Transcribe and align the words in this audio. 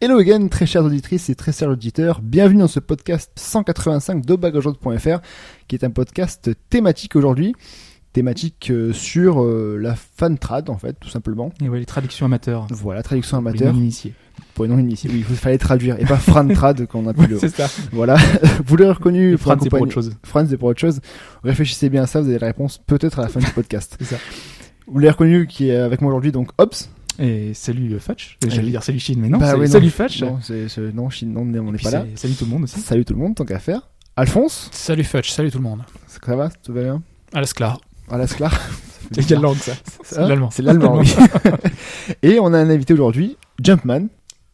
Hello 0.00 0.18
again, 0.18 0.48
très 0.48 0.66
chères 0.66 0.84
auditrices 0.84 1.30
et 1.30 1.34
très 1.34 1.52
chers 1.52 1.70
auditeurs. 1.70 2.20
Bienvenue 2.20 2.60
dans 2.60 2.68
ce 2.68 2.80
podcast 2.80 3.32
185 3.36 4.24
de 4.26 4.36
bagageaude.fr 4.36 5.20
qui 5.68 5.74
est 5.76 5.84
un 5.84 5.90
podcast 5.90 6.50
thématique 6.68 7.16
aujourd'hui. 7.16 7.54
Thématique 8.12 8.70
euh, 8.70 8.92
sur 8.92 9.42
euh, 9.42 9.78
la 9.80 9.94
fan 9.94 10.38
trad 10.38 10.68
en 10.70 10.76
fait, 10.76 10.94
tout 11.00 11.08
simplement. 11.08 11.50
Et 11.62 11.68
ouais, 11.68 11.78
les 11.78 11.86
traductions 11.86 12.26
amateurs. 12.26 12.66
Voilà, 12.70 13.02
traduction 13.02 13.38
Les 13.38 13.48
amateur. 13.48 13.72
non-initiés. 13.72 14.12
Pour 14.54 14.64
les 14.64 14.70
non-initiés, 14.70 15.10
oui, 15.12 15.24
il 15.28 15.36
fallait 15.36 15.58
traduire. 15.58 15.98
Et 15.98 16.04
pas 16.04 16.16
Fran 16.16 16.46
trad 16.48 16.86
qu'on 16.86 17.06
a 17.06 17.14
pu 17.14 17.26
le. 17.28 17.38
C'est 17.38 17.48
ça. 17.48 17.68
Voilà, 17.92 18.16
vous 18.66 18.76
l'avez 18.76 18.92
reconnu. 18.92 19.36
Fran, 19.38 19.56
c'est 19.62 19.70
pour 19.70 19.80
autre 19.80 19.92
chose. 19.92 20.12
Fran, 20.22 20.46
c'est 20.48 20.56
pour 20.58 20.68
autre 20.68 20.80
chose. 20.80 21.00
Réfléchissez 21.42 21.88
bien 21.88 22.02
à 22.02 22.06
ça, 22.06 22.20
vous 22.20 22.28
avez 22.28 22.38
la 22.38 22.48
réponse 22.48 22.78
peut-être 22.86 23.18
à 23.18 23.22
la 23.22 23.28
fin 23.28 23.40
du 23.40 23.50
podcast. 23.54 23.96
C'est 23.98 24.06
ça. 24.06 24.16
Vous 24.86 24.98
l'avez 24.98 25.10
reconnu 25.12 25.46
qui 25.46 25.70
est 25.70 25.76
avec 25.76 26.02
moi 26.02 26.10
aujourd'hui, 26.10 26.32
donc 26.32 26.50
Hobbs. 26.58 26.88
Et 27.18 27.54
salut 27.54 27.92
euh, 27.94 27.98
Fatch. 27.98 28.36
J'allais 28.46 28.70
dire 28.70 28.82
salut 28.82 28.98
Chine, 28.98 29.20
mais 29.20 29.28
non. 29.28 29.38
Bah 29.38 29.50
c'est- 29.52 29.56
oui, 29.56 29.66
non. 29.66 29.72
salut 29.72 29.90
Fatch. 29.90 30.22
Non, 30.22 30.38
c'est, 30.42 30.68
c'est- 30.68 30.92
non, 30.92 31.08
Chine, 31.10 31.32
non, 31.32 31.40
on 31.42 31.72
n'est 31.72 31.78
pas 31.78 31.90
là. 31.90 32.04
Salut 32.14 32.34
tout 32.34 32.44
le 32.44 32.50
monde 32.50 32.64
aussi. 32.64 32.78
Salut 32.80 33.04
tout 33.04 33.14
le 33.14 33.18
monde, 33.20 33.34
tant 33.34 33.44
qu'à 33.44 33.58
faire. 33.58 33.88
Alphonse, 34.16 34.68
Salut 34.72 35.04
Fudge, 35.04 35.30
salut 35.30 35.50
tout 35.50 35.58
le 35.58 35.64
monde. 35.64 35.82
ça 36.06 36.36
va 36.36 36.48
Tout 36.62 36.72
va 36.72 36.82
bien? 36.82 37.02
À 37.34 37.40
la 37.40 37.46
Sklar. 37.46 37.80
À 38.10 38.16
la 38.16 38.26
Sklar 38.26 38.58
C'est 39.12 39.26
quelle 39.26 39.40
langue 39.40 39.56
ça? 39.58 39.72
C'est 40.02 40.20
l'allemand. 40.20 40.50
C'est 40.50 40.62
l'allemand, 40.62 40.98
oui. 40.98 41.14
Et 42.22 42.38
on 42.40 42.52
a 42.54 42.58
un 42.58 42.70
invité 42.70 42.94
aujourd'hui, 42.94 43.36
Jumpman. 43.62 44.06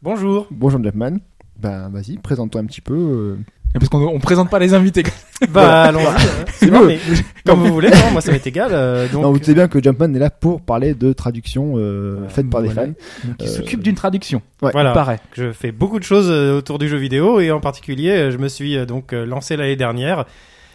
Bonjour. 0.02 0.48
Bonjour 0.50 0.82
Jumpman. 0.82 1.18
Ben 1.60 1.88
vas-y, 1.90 2.18
présente-toi 2.18 2.60
un 2.60 2.66
petit 2.66 2.80
peu. 2.80 3.38
Euh. 3.74 3.76
Et 3.76 3.78
Parce 3.78 3.88
qu'on 3.88 4.06
on 4.06 4.18
présente 4.20 4.50
pas 4.50 4.58
les 4.58 4.74
invités. 4.74 5.02
Bah 5.50 5.82
allons-y. 5.84 6.06
hein. 6.06 6.14
C'est 6.54 6.70
mais 6.70 7.00
comme 7.46 7.66
vous 7.66 7.72
voulez, 7.72 7.90
non, 7.90 8.12
moi 8.12 8.20
ça 8.20 8.30
m'est 8.30 8.46
égal. 8.46 8.68
euh, 8.72 9.08
donc, 9.08 9.22
non, 9.22 9.32
vous 9.32 9.40
savez 9.40 9.54
bien 9.54 9.66
que 9.66 9.82
Jumpman 9.82 10.14
est 10.14 10.18
là 10.20 10.30
pour 10.30 10.60
parler 10.60 10.94
de 10.94 11.12
traduction 11.12 11.72
euh, 11.78 12.28
faite 12.28 12.48
par 12.48 12.62
des 12.62 12.68
fans. 12.68 12.92
Qui 13.38 13.46
Euh, 13.46 13.48
s'occupe 13.48 13.82
d'une 13.82 13.96
traduction. 13.96 14.40
Ouais. 14.62 14.70
voilà. 14.72 14.90
Il 14.90 14.94
paraît. 14.94 15.18
Je 15.32 15.50
fais 15.50 15.72
beaucoup 15.72 15.98
de 15.98 16.04
choses 16.04 16.28
euh, 16.30 16.58
autour 16.58 16.78
du 16.78 16.88
jeu 16.88 16.96
vidéo 16.96 17.40
et 17.40 17.50
en 17.50 17.58
particulier, 17.58 18.10
euh, 18.10 18.30
je 18.30 18.38
me 18.38 18.46
suis 18.48 18.76
euh, 18.76 18.86
donc 18.86 19.12
euh, 19.12 19.26
lancé 19.26 19.56
l'année 19.56 19.74
dernière 19.74 20.26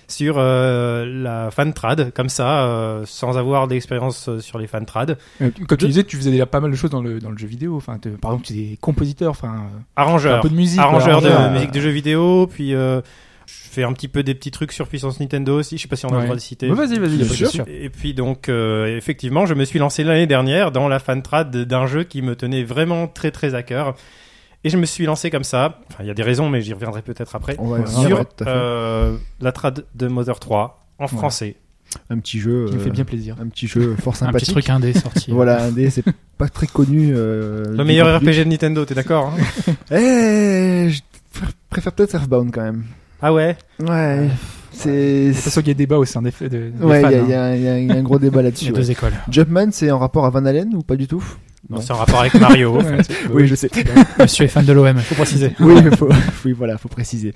sur 0.08 0.36
euh, 0.38 1.06
la 1.06 1.52
fan 1.52 1.74
trad, 1.74 2.12
comme 2.14 2.30
ça, 2.30 2.64
euh, 2.66 3.04
sans 3.06 3.38
avoir 3.38 3.68
d'expérience 3.68 4.30
euh, 4.30 4.40
sur 4.40 4.58
les 4.58 4.68
fan 4.68 4.86
trad. 4.86 5.18
Euh, 5.42 5.50
Comme 5.68 5.78
tu 5.78 5.88
disais, 5.88 6.04
tu 6.06 6.16
faisais 6.18 6.32
déjà 6.32 6.46
pas 6.46 6.60
mal 6.62 6.72
de 6.72 6.76
choses 6.78 6.92
dans 6.92 7.02
le, 7.02 7.20
dans 7.20 7.30
le 7.32 7.38
jeu 7.38 7.48
vidéo. 7.48 7.76
Enfin, 7.76 7.98
te- 7.98 8.10
par 8.10 8.32
exemple, 8.32 8.48
tu 8.48 8.54
es 8.54 8.78
compositeur. 8.80 9.32
Enfin, 9.32 9.54
euh, 9.76 9.80
Arrangeur, 9.98 10.38
un 10.38 10.42
peu 10.42 10.50
de 10.50 10.56
musique. 10.56 10.80
arrangeur 10.80 11.20
voilà, 11.20 11.28
de 11.30 11.34
arrangeur. 11.34 11.52
musique 11.54 11.72
de 11.72 11.80
jeux 11.82 11.90
vidéo, 11.90 12.48
puis 12.48 12.74
euh, 12.74 13.02
je 13.48 13.54
fais 13.70 13.84
un 13.84 13.92
petit 13.92 14.08
peu 14.08 14.24
des 14.24 14.34
petits 14.34 14.52
trucs 14.52 14.72
sur 14.72 14.88
puissance 14.88 15.20
Nintendo 15.20 15.58
aussi. 15.60 15.78
Je 15.78 15.82
sais 15.84 15.88
pas 15.90 15.96
si 15.98 16.06
on 16.06 16.10
a 16.10 16.14
Ouais. 16.14 16.20
le 16.20 16.24
droit 16.26 16.36
de 16.38 16.42
citer. 16.42 16.70
Ouais, 16.70 16.76
vas-y, 16.76 17.00
vas-y. 17.00 17.18
y 17.18 17.22
a 17.24 17.26
pas 17.26 17.34
de 17.34 17.46
sûr. 17.46 17.66
Et 17.68 17.90
puis 17.90 18.14
donc, 18.14 18.48
euh, 18.50 18.96
effectivement, 18.98 19.46
je 19.46 19.54
me 19.56 19.66
suis 19.66 19.80
lancé 19.80 20.04
l'année 20.06 20.28
dernière 20.28 20.72
dans 20.72 20.88
la 20.88 21.00
fan 21.00 21.22
trad 21.22 21.52
d'un 21.56 21.86
jeu 21.86 22.04
qui 22.04 22.22
me 22.22 22.36
tenait 22.36 22.64
vraiment 22.64 23.08
très 23.08 23.32
très 23.32 23.56
à 23.56 23.64
cœur. 23.64 23.96
Et 24.68 24.70
je 24.70 24.76
me 24.76 24.86
suis 24.86 25.06
lancé 25.06 25.30
comme 25.32 25.46
ça. 25.46 25.80
Enfin, 25.90 26.04
il 26.04 26.08
y 26.08 26.12
a 26.12 26.14
des 26.14 26.24
raisons, 26.24 26.50
mais 26.50 26.62
j'y 26.62 26.74
reviendrai 26.74 27.02
peut-être 27.02 27.34
après. 27.38 27.54
Sur 27.56 27.64
ouais, 28.20 28.26
euh, 28.46 29.16
la 29.40 29.52
trad 29.54 29.86
de 29.96 30.08
Mother 30.08 30.40
3 30.42 30.86
en 31.00 31.08
français. 31.08 31.56
Un 32.10 32.20
petit 32.20 32.38
jeu. 32.40 32.66
Qui 32.68 32.76
me 32.76 32.82
euh, 32.82 32.84
fait 32.84 32.90
bien 32.90 33.06
plaisir. 33.06 33.38
Un 33.42 33.48
petit 33.48 33.66
jeu 33.66 33.96
fort 33.98 34.12
Un 34.16 34.34
petit 34.34 34.46
sympathique. 34.46 34.52
truc 34.52 34.70
indé 34.70 34.92
sorti. 34.92 35.32
Voilà, 35.32 35.64
un 35.64 35.72
dé, 35.72 35.90
c'est 35.90 36.04
pas 36.38 36.50
très 36.50 36.68
connu. 36.68 37.14
euh, 37.16 37.64
Le 37.78 37.84
meilleur. 37.86 38.20
RPG 38.20 38.40
de 38.40 38.44
Nintendo, 38.44 38.84
t'es 38.84 38.94
d'accord 38.94 39.34
hein 39.34 39.74
Eh, 39.96 40.90
je 40.90 41.02
préfère 41.70 41.94
peut-être 41.94 42.16
Earthbound 42.16 42.52
quand 42.54 42.64
même. 42.64 42.84
Ah 43.22 43.32
ouais? 43.34 43.56
Ouais, 43.80 44.28
c'est. 44.74 45.30
De 45.30 45.34
toute 45.34 45.42
façon, 45.44 45.62
il 45.62 45.68
y 45.70 45.72
a 45.72 45.76
débat 45.76 45.98
aussi 45.98 46.18
en 46.18 46.26
effet 46.26 46.50
de, 46.50 46.72
des 46.78 46.84
Ouais, 46.86 47.02
il 47.04 47.30
y, 47.30 47.34
a- 47.34 47.44
hein. 47.46 47.56
y 47.56 47.86
y 47.86 47.92
un 47.92 48.04
gros 48.04 48.20
débat 48.20 48.40
Il 48.42 48.44
y 48.44 48.44
là-dessus. 48.48 48.66
ouais. 48.66 48.72
deux 48.74 48.92
écoles. 48.92 49.14
Jumpman, 49.32 49.70
c'est 49.72 49.90
en 49.90 49.98
rapport 50.00 50.26
à 50.26 50.30
Van 50.30 50.44
Halen 50.46 50.76
ou 50.76 50.82
pas 50.84 50.98
du 50.98 51.08
tout? 51.08 51.24
Non. 51.70 51.82
C'est 51.82 51.92
en 51.92 51.98
rapport 51.98 52.22
avec 52.22 52.34
Mario. 52.36 52.78
Ouais, 52.82 53.04
c'est- 53.04 53.28
Oui, 53.34 53.46
je 53.48 53.56
sais. 53.56 53.70
Monsieur 54.20 54.46
est 54.46 54.48
fan 54.48 54.64
de 54.66 54.72
l'OM, 54.74 54.98
faut 55.00 55.16
préciser. 55.16 55.54
oui, 55.60 55.76
mais 55.84 55.96
faut, 55.96 56.08
oui, 56.46 56.54
voilà, 56.54 56.78
faut 56.78 56.88
préciser. 56.88 57.34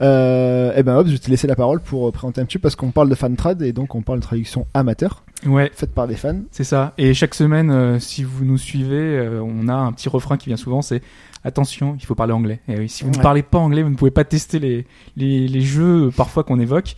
Euh, 0.00 0.72
eh 0.76 0.82
ben, 0.82 0.96
hop, 0.96 1.06
je 1.06 1.12
vais 1.12 1.18
te 1.18 1.30
laisser 1.30 1.46
la 1.46 1.56
parole 1.56 1.80
pour 1.80 2.08
euh, 2.08 2.12
présenter 2.12 2.40
un 2.40 2.44
petit 2.44 2.58
peu 2.58 2.62
parce 2.62 2.76
qu'on 2.76 2.90
parle 2.90 3.08
de 3.08 3.14
fan 3.14 3.34
trad 3.36 3.60
et 3.62 3.72
donc 3.72 3.94
on 3.94 4.02
parle 4.02 4.20
de 4.20 4.24
traduction 4.24 4.66
amateur 4.74 5.24
Ouais, 5.46 5.70
faite 5.74 5.92
par 5.92 6.06
des 6.06 6.14
fans. 6.14 6.38
C'est 6.52 6.62
ça. 6.64 6.92
Et 6.98 7.14
chaque 7.14 7.34
semaine, 7.34 7.70
euh, 7.72 7.98
si 7.98 8.22
vous 8.22 8.44
nous 8.44 8.58
suivez, 8.58 8.94
euh, 9.18 9.40
on 9.42 9.66
a 9.68 9.74
un 9.74 9.90
petit 9.92 10.08
refrain 10.08 10.36
qui 10.36 10.46
vient 10.50 10.56
souvent, 10.56 10.82
c'est 10.82 11.02
attention, 11.44 11.96
il 11.98 12.06
faut 12.06 12.14
parler 12.14 12.32
anglais. 12.32 12.60
Et 12.68 12.78
oui, 12.78 12.88
si 12.88 13.02
vous 13.02 13.10
ne 13.10 13.18
parlez 13.20 13.42
pas 13.42 13.58
anglais, 13.58 13.82
vous 13.82 13.90
ne 13.90 13.96
pouvez 13.96 14.12
pas 14.12 14.22
tester 14.22 14.60
les, 14.60 14.86
les, 15.16 15.48
les 15.48 15.60
jeux 15.60 16.10
parfois 16.16 16.44
qu'on 16.44 16.60
évoque. 16.60 16.94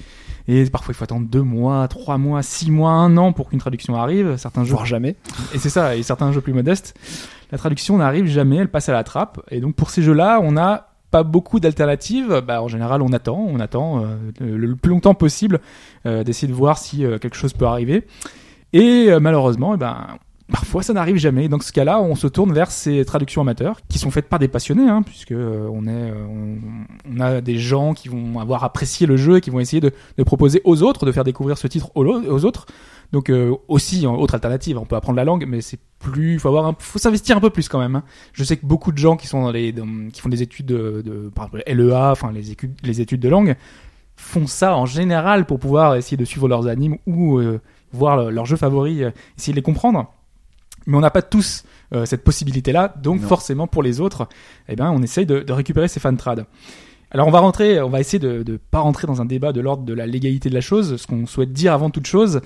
Et 0.46 0.64
parfois, 0.70 0.92
il 0.92 0.96
faut 0.96 1.04
attendre 1.04 1.26
deux 1.26 1.42
mois, 1.42 1.88
trois 1.88 2.18
mois, 2.18 2.42
six 2.42 2.70
mois, 2.70 2.90
un 2.90 3.16
an 3.16 3.32
pour 3.32 3.48
qu'une 3.48 3.58
traduction 3.58 3.94
arrive. 3.96 4.36
Certains 4.36 4.64
jeux, 4.64 4.72
Voire 4.72 4.84
jamais. 4.86 5.16
et 5.54 5.58
c'est 5.58 5.70
ça. 5.70 5.96
Et 5.96 6.02
certains 6.02 6.32
jeux 6.32 6.40
plus 6.42 6.52
modestes, 6.52 6.94
la 7.50 7.58
traduction 7.58 7.96
n'arrive 7.96 8.26
jamais, 8.26 8.56
elle 8.56 8.70
passe 8.70 8.88
à 8.88 8.92
la 8.92 9.04
trappe. 9.04 9.40
Et 9.50 9.60
donc 9.60 9.74
pour 9.74 9.90
ces 9.90 10.02
jeux-là, 10.02 10.40
on 10.42 10.52
n'a 10.52 10.88
pas 11.10 11.22
beaucoup 11.22 11.60
d'alternatives. 11.60 12.42
Bah, 12.46 12.60
en 12.62 12.68
général, 12.68 13.00
on 13.00 13.12
attend, 13.12 13.38
on 13.38 13.60
attend 13.60 14.02
euh, 14.04 14.16
le, 14.40 14.56
le 14.56 14.76
plus 14.76 14.90
longtemps 14.90 15.14
possible 15.14 15.60
euh, 16.06 16.24
d'essayer 16.24 16.48
de 16.48 16.56
voir 16.56 16.76
si 16.76 17.04
euh, 17.06 17.18
quelque 17.18 17.36
chose 17.36 17.52
peut 17.52 17.66
arriver. 17.66 18.06
Et 18.72 19.06
euh, 19.08 19.20
malheureusement, 19.20 19.74
eh 19.74 19.76
ben, 19.76 19.96
parfois 20.50 20.82
ça 20.82 20.92
n'arrive 20.92 21.16
jamais. 21.16 21.48
Dans 21.48 21.58
ce 21.60 21.72
cas-là, 21.72 22.00
on 22.00 22.14
se 22.14 22.26
tourne 22.26 22.52
vers 22.52 22.70
ces 22.70 23.04
traductions 23.04 23.40
amateurs 23.42 23.80
qui 23.88 23.98
sont 23.98 24.10
faites 24.10 24.28
par 24.28 24.38
des 24.38 24.48
passionnés, 24.48 24.88
hein, 24.88 25.02
puisque 25.02 25.32
euh, 25.32 25.68
on 25.72 25.86
est, 25.86 25.90
euh, 26.10 26.26
on, 27.10 27.20
a 27.20 27.40
des 27.40 27.58
gens 27.58 27.94
qui 27.94 28.08
vont 28.08 28.38
avoir 28.40 28.62
apprécié 28.64 29.06
le 29.06 29.16
jeu 29.16 29.38
et 29.38 29.40
qui 29.40 29.50
vont 29.50 29.60
essayer 29.60 29.80
de, 29.80 29.92
de 30.18 30.22
proposer 30.22 30.60
aux 30.64 30.82
autres, 30.82 31.06
de 31.06 31.12
faire 31.12 31.24
découvrir 31.24 31.56
ce 31.58 31.66
titre 31.66 31.90
aux, 31.94 32.04
autres. 32.44 32.66
Donc 33.12 33.30
euh, 33.30 33.54
aussi, 33.68 34.06
autre 34.06 34.34
alternative, 34.34 34.78
on 34.78 34.84
peut 34.84 34.96
apprendre 34.96 35.16
la 35.16 35.24
langue, 35.24 35.44
mais 35.48 35.60
c'est 35.60 35.78
plus, 35.98 36.38
faut 36.38 36.48
avoir, 36.48 36.66
un, 36.66 36.74
faut 36.78 36.98
s'investir 36.98 37.36
un 37.36 37.40
peu 37.40 37.50
plus 37.50 37.68
quand 37.68 37.78
même. 37.78 37.96
hein. 37.96 38.02
Je 38.32 38.44
sais 38.44 38.56
que 38.56 38.66
beaucoup 38.66 38.92
de 38.92 38.98
gens 38.98 39.16
qui 39.16 39.26
sont 39.26 39.42
dans 39.42 39.52
les, 39.52 39.74
qui 40.12 40.20
font 40.20 40.28
des 40.28 40.42
études 40.42 40.66
de, 40.66 41.02
de 41.04 41.30
par 41.34 41.46
exemple 41.46 41.62
LEA, 41.66 42.10
enfin 42.10 42.32
les 42.32 43.00
études, 43.00 43.20
de 43.20 43.28
langue, 43.28 43.56
font 44.16 44.46
ça 44.46 44.76
en 44.76 44.86
général 44.86 45.46
pour 45.46 45.58
pouvoir 45.58 45.94
essayer 45.96 46.16
de 46.16 46.24
suivre 46.24 46.48
leurs 46.48 46.66
animes 46.66 46.98
ou 47.06 47.38
euh, 47.38 47.60
voir 47.92 48.16
le- 48.16 48.30
leurs 48.30 48.46
jeux 48.46 48.56
favoris, 48.56 49.02
euh, 49.02 49.10
essayer 49.38 49.52
de 49.52 49.56
les 49.56 49.62
comprendre. 49.62 50.12
Mais 50.86 50.96
on 50.96 51.00
n'a 51.00 51.10
pas 51.10 51.22
tous 51.22 51.64
euh, 51.94 52.04
cette 52.06 52.24
possibilité-là, 52.24 52.94
donc 53.02 53.20
Non. 53.22 53.28
forcément 53.28 53.66
pour 53.66 53.82
les 53.82 54.00
autres, 54.00 54.28
eh 54.68 54.76
ben 54.76 54.90
on 54.90 55.02
essaye 55.02 55.26
de, 55.26 55.40
de 55.40 55.52
récupérer 55.52 55.88
ces 55.88 56.00
fan 56.00 56.16
trad. 56.16 56.44
Alors 57.10 57.28
on 57.28 57.30
va 57.30 57.38
rentrer, 57.40 57.80
on 57.80 57.88
va 57.90 58.00
essayer 58.00 58.18
de 58.18 58.42
ne 58.50 58.56
pas 58.56 58.80
rentrer 58.80 59.06
dans 59.06 59.22
un 59.22 59.24
débat 59.24 59.52
de 59.52 59.60
l'ordre 59.60 59.84
de 59.84 59.94
la 59.94 60.06
légalité 60.06 60.48
de 60.50 60.54
la 60.54 60.60
chose. 60.60 60.96
Ce 60.96 61.06
qu'on 61.06 61.26
souhaite 61.26 61.52
dire 61.52 61.72
avant 61.72 61.88
toute 61.90 62.06
chose, 62.06 62.40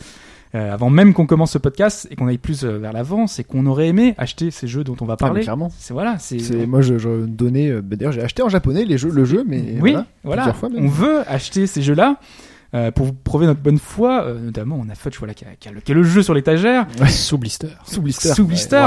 euh, 0.54 0.72
avant 0.74 0.90
même 0.90 1.14
qu'on 1.14 1.26
commence 1.26 1.52
ce 1.52 1.58
podcast 1.58 2.06
et 2.10 2.16
qu'on 2.16 2.26
aille 2.28 2.38
plus 2.38 2.64
euh, 2.64 2.78
vers 2.78 2.92
l'avant, 2.92 3.26
c'est 3.26 3.44
qu'on 3.44 3.64
aurait 3.66 3.88
aimé 3.88 4.14
acheter 4.18 4.50
ces 4.50 4.66
jeux 4.66 4.84
dont 4.84 4.96
on 5.00 5.04
va 5.06 5.14
Ah, 5.14 5.16
parler. 5.16 5.40
clairement. 5.42 5.70
c'est 5.78 5.94
voilà, 5.94 6.18
c'est 6.18 6.38
C'est 6.38 6.66
moi, 6.66 6.80
je, 6.82 6.98
je 6.98 7.24
donnais. 7.26 7.70
euh, 7.70 7.80
bah, 7.82 7.96
D'ailleurs, 7.96 8.12
j'ai 8.12 8.22
acheté 8.22 8.42
en 8.42 8.48
japonais 8.50 8.84
les 8.84 8.98
jeux, 8.98 9.10
le 9.10 9.24
jeu, 9.24 9.44
mais 9.46 9.76
oui, 9.80 9.96
voilà. 10.24 10.52
fois 10.52 10.68
on 10.76 10.86
veut 10.88 11.20
acheter 11.30 11.66
ces 11.66 11.80
jeux-là 11.82 12.16
euh, 12.74 12.90
pour 12.90 13.06
vous 13.06 13.12
prouver 13.12 13.46
notre 13.46 13.60
bonne 13.60 13.78
foi. 13.78 14.24
euh, 14.24 14.38
notamment, 14.38 14.78
on 14.84 14.88
a 14.90 14.94
Fudge 14.94 15.16
voilà, 15.18 15.34
qui, 15.34 15.44
a, 15.44 15.48
qui 15.58 15.68
a 15.68 15.72
le, 15.72 15.80
qui 15.80 15.92
a 15.92 15.94
le 15.94 16.02
jeu 16.02 16.22
sur 16.22 16.34
l'étagère. 16.34 16.86
Sous 17.08 17.38
blister. 17.38 17.68
Sous 17.86 18.02
blister. 18.02 18.28
Sous 18.34 18.44
blister. 18.44 18.86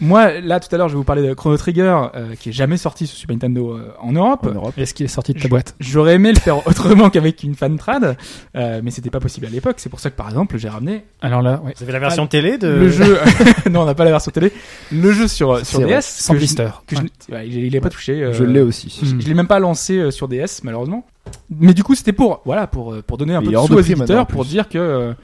Moi, 0.00 0.40
là, 0.40 0.60
tout 0.60 0.74
à 0.74 0.78
l'heure, 0.78 0.88
je 0.88 0.94
vais 0.94 0.98
vous 0.98 1.04
parler 1.04 1.26
de 1.26 1.34
Chrono 1.34 1.56
Trigger, 1.56 1.96
euh, 2.14 2.34
qui 2.34 2.48
est 2.48 2.52
jamais 2.52 2.76
sorti 2.76 3.06
sur 3.06 3.16
Super 3.18 3.34
Nintendo 3.36 3.72
euh, 3.76 3.92
en 4.00 4.12
Europe. 4.12 4.46
En 4.50 4.54
Europe. 4.54 4.78
Est-ce 4.78 4.94
qu'il 4.94 5.04
est 5.04 5.08
sorti 5.08 5.32
de 5.34 5.40
ta 5.40 5.48
boîte 5.48 5.74
J'aurais 5.80 6.14
aimé 6.14 6.32
le 6.32 6.38
faire 6.40 6.66
autrement 6.66 7.10
qu'avec 7.10 7.42
une 7.42 7.54
fan 7.54 7.76
trad, 7.76 8.16
euh, 8.56 8.80
mais 8.82 8.90
c'était 8.90 9.10
pas 9.10 9.20
possible 9.20 9.46
à 9.46 9.50
l'époque. 9.50 9.76
C'est 9.78 9.88
pour 9.90 10.00
ça 10.00 10.10
que, 10.10 10.16
par 10.16 10.28
exemple, 10.28 10.56
j'ai 10.58 10.68
ramené 10.68 11.04
Alors 11.20 11.42
là, 11.42 11.60
ouais. 11.64 11.74
Vous 11.76 11.82
avez 11.82 11.92
la 11.92 11.98
version 11.98 12.26
télé 12.26 12.58
de. 12.58 12.68
le 12.68 12.88
jeu. 12.90 13.18
non, 13.70 13.82
on 13.82 13.84
n'a 13.84 13.94
pas 13.94 14.04
la 14.04 14.10
version 14.12 14.30
télé. 14.30 14.52
Le 14.92 15.12
jeu 15.12 15.28
sur 15.28 15.64
sur. 15.66 15.80
DS. 15.80 16.00
Sans 16.02 16.34
blister. 16.34 16.68
que 16.86 16.96
je- 16.96 17.32
ouais, 17.34 17.48
il 17.48 17.74
est 17.74 17.80
pas 17.80 17.90
touché. 17.90 18.22
euh, 18.22 18.32
Je 18.32 18.44
l'ai 18.44 18.60
aussi. 18.60 18.98
Je, 19.02 19.14
Hmm. 19.14 19.20
je 19.20 19.26
l'ai 19.28 19.34
même 19.34 19.46
pas 19.46 19.58
lancé 19.58 19.96
euh, 19.98 20.10
sur 20.10 20.28
DS 20.28 20.62
malheureusement. 20.64 21.06
Mais 21.50 21.74
du 21.74 21.82
coup, 21.82 21.94
c'était 21.94 22.12
pour 22.12 22.42
voilà 22.44 22.66
pour 22.66 22.92
euh, 22.92 23.02
pour 23.02 23.18
donner 23.18 23.34
un 23.34 23.40
Il 23.40 23.46
peu 23.46 23.52
de 23.52 23.58
sous 23.58 23.74
aux 23.74 23.80
éditeurs 23.80 24.26
pour 24.26 24.44
dire 24.44 24.68
que 24.68 24.78
euh, 24.78 25.14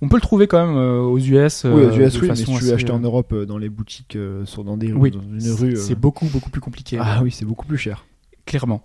on 0.00 0.08
peut 0.08 0.16
le 0.16 0.22
trouver 0.22 0.46
quand 0.46 0.66
même 0.66 0.76
euh, 0.76 1.00
aux 1.00 1.18
US. 1.18 1.64
oui, 1.64 1.70
aux 1.70 1.90
US, 1.90 2.14
de 2.14 2.20
oui, 2.20 2.22
mais 2.22 2.28
façon 2.28 2.34
si 2.36 2.44
tu 2.44 2.50
veux 2.50 2.56
assez, 2.56 2.72
acheter 2.72 2.92
en 2.92 3.00
Europe 3.00 3.34
dans 3.34 3.58
les 3.58 3.68
boutiques, 3.68 4.18
sur, 4.44 4.64
dans, 4.64 4.76
des, 4.76 4.92
Oui, 4.92 5.10
dans 5.10 5.20
une 5.20 5.52
rue. 5.52 5.76
c'est 5.76 5.94
beaucoup 5.94 6.26
beaucoup 6.26 6.50
plus 6.50 6.60
compliqué. 6.60 6.98
Ah 7.00 7.20
oui, 7.22 7.30
c'est 7.30 7.44
beaucoup 7.44 7.66
plus 7.66 7.78
cher. 7.78 8.04
clairement. 8.46 8.82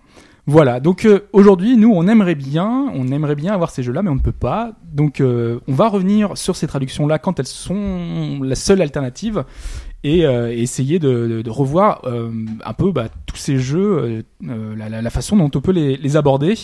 Voilà, 0.50 0.80
donc 0.80 1.04
euh, 1.04 1.28
aujourd'hui, 1.34 1.76
nous, 1.76 1.92
on 1.94 2.08
aimerait 2.08 2.34
bien, 2.34 2.90
on 2.94 3.12
aimerait 3.12 3.36
bien 3.36 3.54
avoir 3.54 3.70
ces 3.70 3.84
jeux-là, 3.84 4.02
mais 4.02 4.10
on 4.10 4.16
ne 4.16 4.22
peut 4.22 4.32
pas. 4.32 4.72
Donc, 4.94 5.20
euh, 5.20 5.60
on 5.68 5.74
va 5.74 5.90
revenir 5.90 6.38
sur 6.38 6.56
ces 6.56 6.68
traductions-là 6.68 7.20
quand 7.20 7.38
elles 7.42 7.46
sont 7.46 8.40
la 8.42 8.56
seule 8.56 8.82
alternative 8.82 9.44
et 10.04 10.26
euh, 10.26 10.52
essayer 10.54 11.00
de, 11.00 11.44
revoir 11.50 12.02
euh, 12.06 12.32
un 12.64 12.74
peu 12.74 12.92
bah, 12.92 13.10
tous 13.26 13.38
ces 13.38 13.58
jeux, 13.58 14.24
euh, 14.48 14.76
la, 14.76 15.10
façon 15.10 15.38
dont 15.38 15.52
on 15.54 15.62
peut 15.62 15.72
les 15.72 16.18
aborder. 16.18 16.56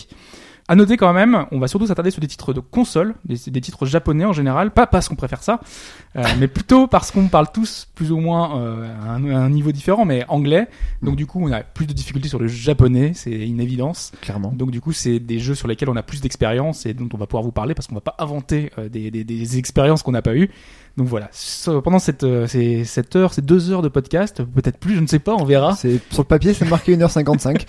À 0.66 0.76
noter 0.76 0.96
quand 0.96 1.12
même, 1.12 1.44
on 1.50 1.58
va 1.58 1.68
surtout 1.68 1.86
s'attarder 1.86 2.10
sur 2.10 2.22
des 2.22 2.26
titres 2.26 2.54
de 2.54 2.60
console, 2.60 3.14
des, 3.26 3.36
des 3.48 3.60
titres 3.60 3.84
japonais 3.84 4.24
en 4.24 4.32
général, 4.32 4.70
pas 4.70 4.86
parce 4.86 5.10
qu'on 5.10 5.14
préfère 5.14 5.42
ça, 5.42 5.60
euh, 6.16 6.22
mais 6.40 6.48
plutôt 6.48 6.86
parce 6.86 7.10
qu'on 7.10 7.28
parle 7.28 7.48
tous 7.52 7.86
plus 7.94 8.10
ou 8.12 8.16
moins 8.18 8.58
euh, 8.58 8.88
à, 9.06 9.10
un, 9.10 9.30
à 9.30 9.38
un 9.40 9.50
niveau 9.50 9.72
différent, 9.72 10.06
mais 10.06 10.24
anglais. 10.28 10.66
Donc 11.02 11.16
du 11.16 11.26
coup, 11.26 11.38
on 11.46 11.52
a 11.52 11.60
plus 11.60 11.86
de 11.86 11.92
difficultés 11.92 12.28
sur 12.30 12.38
le 12.38 12.48
japonais, 12.48 13.12
c'est 13.14 13.30
une 13.46 13.60
évidence. 13.60 14.12
Clairement. 14.22 14.52
Donc 14.56 14.70
du 14.70 14.80
coup, 14.80 14.92
c'est 14.92 15.18
des 15.18 15.38
jeux 15.38 15.54
sur 15.54 15.68
lesquels 15.68 15.90
on 15.90 15.96
a 15.96 16.02
plus 16.02 16.22
d'expérience 16.22 16.86
et 16.86 16.94
dont 16.94 17.10
on 17.12 17.18
va 17.18 17.26
pouvoir 17.26 17.42
vous 17.42 17.52
parler 17.52 17.74
parce 17.74 17.86
qu'on 17.86 17.94
va 17.96 18.00
pas 18.00 18.16
inventer 18.18 18.70
euh, 18.78 18.88
des, 18.88 19.10
des, 19.10 19.22
des 19.22 19.58
expériences 19.58 20.02
qu'on 20.02 20.12
n'a 20.12 20.22
pas 20.22 20.34
eues. 20.34 20.48
Donc 20.96 21.08
voilà, 21.08 21.28
So- 21.32 21.82
pendant 21.82 21.98
cette, 21.98 22.24
euh, 22.24 22.46
ces, 22.46 22.84
cette 22.86 23.16
heure, 23.16 23.34
ces 23.34 23.42
deux 23.42 23.70
heures 23.70 23.82
de 23.82 23.88
podcast, 23.88 24.42
peut-être 24.42 24.78
plus, 24.78 24.94
je 24.94 25.00
ne 25.00 25.06
sais 25.08 25.18
pas, 25.18 25.34
on 25.34 25.44
verra. 25.44 25.76
Sur 26.10 26.22
le 26.22 26.24
papier, 26.24 26.54
c'est 26.54 26.64
marqué 26.70 26.96
1h55. 26.96 27.66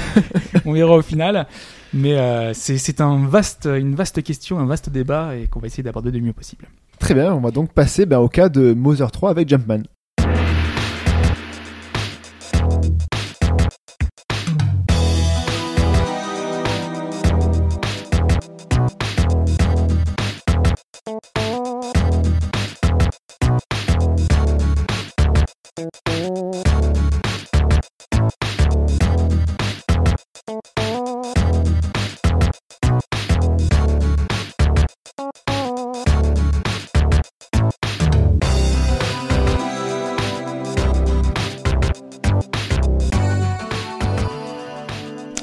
on 0.64 0.72
verra 0.72 0.96
au 0.96 1.02
final. 1.02 1.46
Mais 1.94 2.18
euh, 2.18 2.52
c'est 2.54 3.00
un 3.00 3.26
vaste, 3.26 3.66
une 3.66 3.94
vaste 3.94 4.22
question, 4.22 4.58
un 4.58 4.66
vaste 4.66 4.90
débat 4.90 5.36
et 5.36 5.46
qu'on 5.46 5.60
va 5.60 5.68
essayer 5.68 5.84
d'aborder 5.84 6.10
du 6.10 6.20
mieux 6.20 6.32
possible. 6.32 6.66
Très 6.98 7.14
bien, 7.14 7.32
on 7.32 7.40
va 7.40 7.52
donc 7.52 7.72
passer 7.72 8.04
ben, 8.04 8.18
au 8.18 8.28
cas 8.28 8.48
de 8.48 8.74
Mother 8.74 9.10
3 9.10 9.30
avec 9.30 9.48
Jumpman. 9.48 9.82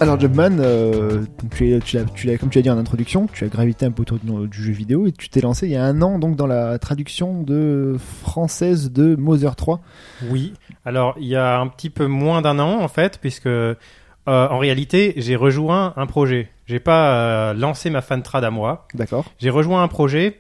Alors 0.01 0.19
Jumpman, 0.19 0.57
euh, 0.59 1.21
tu 1.56 1.71
es, 1.71 1.80
tu 1.80 1.95
l'as, 1.98 2.06
tu 2.06 2.25
l'as- 2.25 2.38
comme 2.39 2.50
tu 2.50 2.57
as 2.57 2.63
dit 2.63 2.71
en 2.71 2.77
introduction, 2.80 3.27
tu 3.31 3.44
as 3.44 3.48
gravité 3.50 3.86
un 3.86 3.92
peu 3.92 4.01
autour 4.01 4.18
du, 4.18 4.48
du 4.48 4.63
jeu 4.63 4.71
vidéo 4.71 5.06
et 5.06 5.12
tu 5.12 5.30
t'es 5.30 5.42
lancé 5.42 5.68
il 5.68 5.74
y 5.74 5.75
a 5.75 5.83
un 5.83 6.01
an 6.01 6.18
donc 6.18 6.36
dans 6.36 6.48
la 6.48 6.80
traduction 6.80 7.44
de 7.44 7.98
française 8.24 8.92
de 8.92 9.15
Mother 9.15 9.56
3. 9.56 9.80
Oui. 10.30 10.53
Alors, 10.86 11.15
il 11.19 11.27
y 11.27 11.36
a 11.36 11.59
un 11.59 11.68
petit 11.68 11.92
peu 11.92 12.07
moins 12.07 12.42
d'un 12.42 12.57
an, 12.57 12.81
en 12.81 12.88
fait, 12.88 13.19
puisque 13.19 13.45
euh, 13.45 13.75
en 14.27 14.57
réalité, 14.57 15.13
j'ai 15.18 15.36
rejoint 15.36 15.94
un 15.95 16.07
projet. 16.07 16.50
J'ai 16.65 16.80
pas 16.80 17.13
euh, 17.13 17.53
lancé 17.53 17.92
ma 17.92 18.01
fantrad 18.01 18.44
à 18.44 18.50
moi. 18.50 18.88
D'accord. 18.95 19.25
J'ai 19.38 19.51
rejoint 19.51 19.83
un 19.83 19.88
projet, 19.88 20.39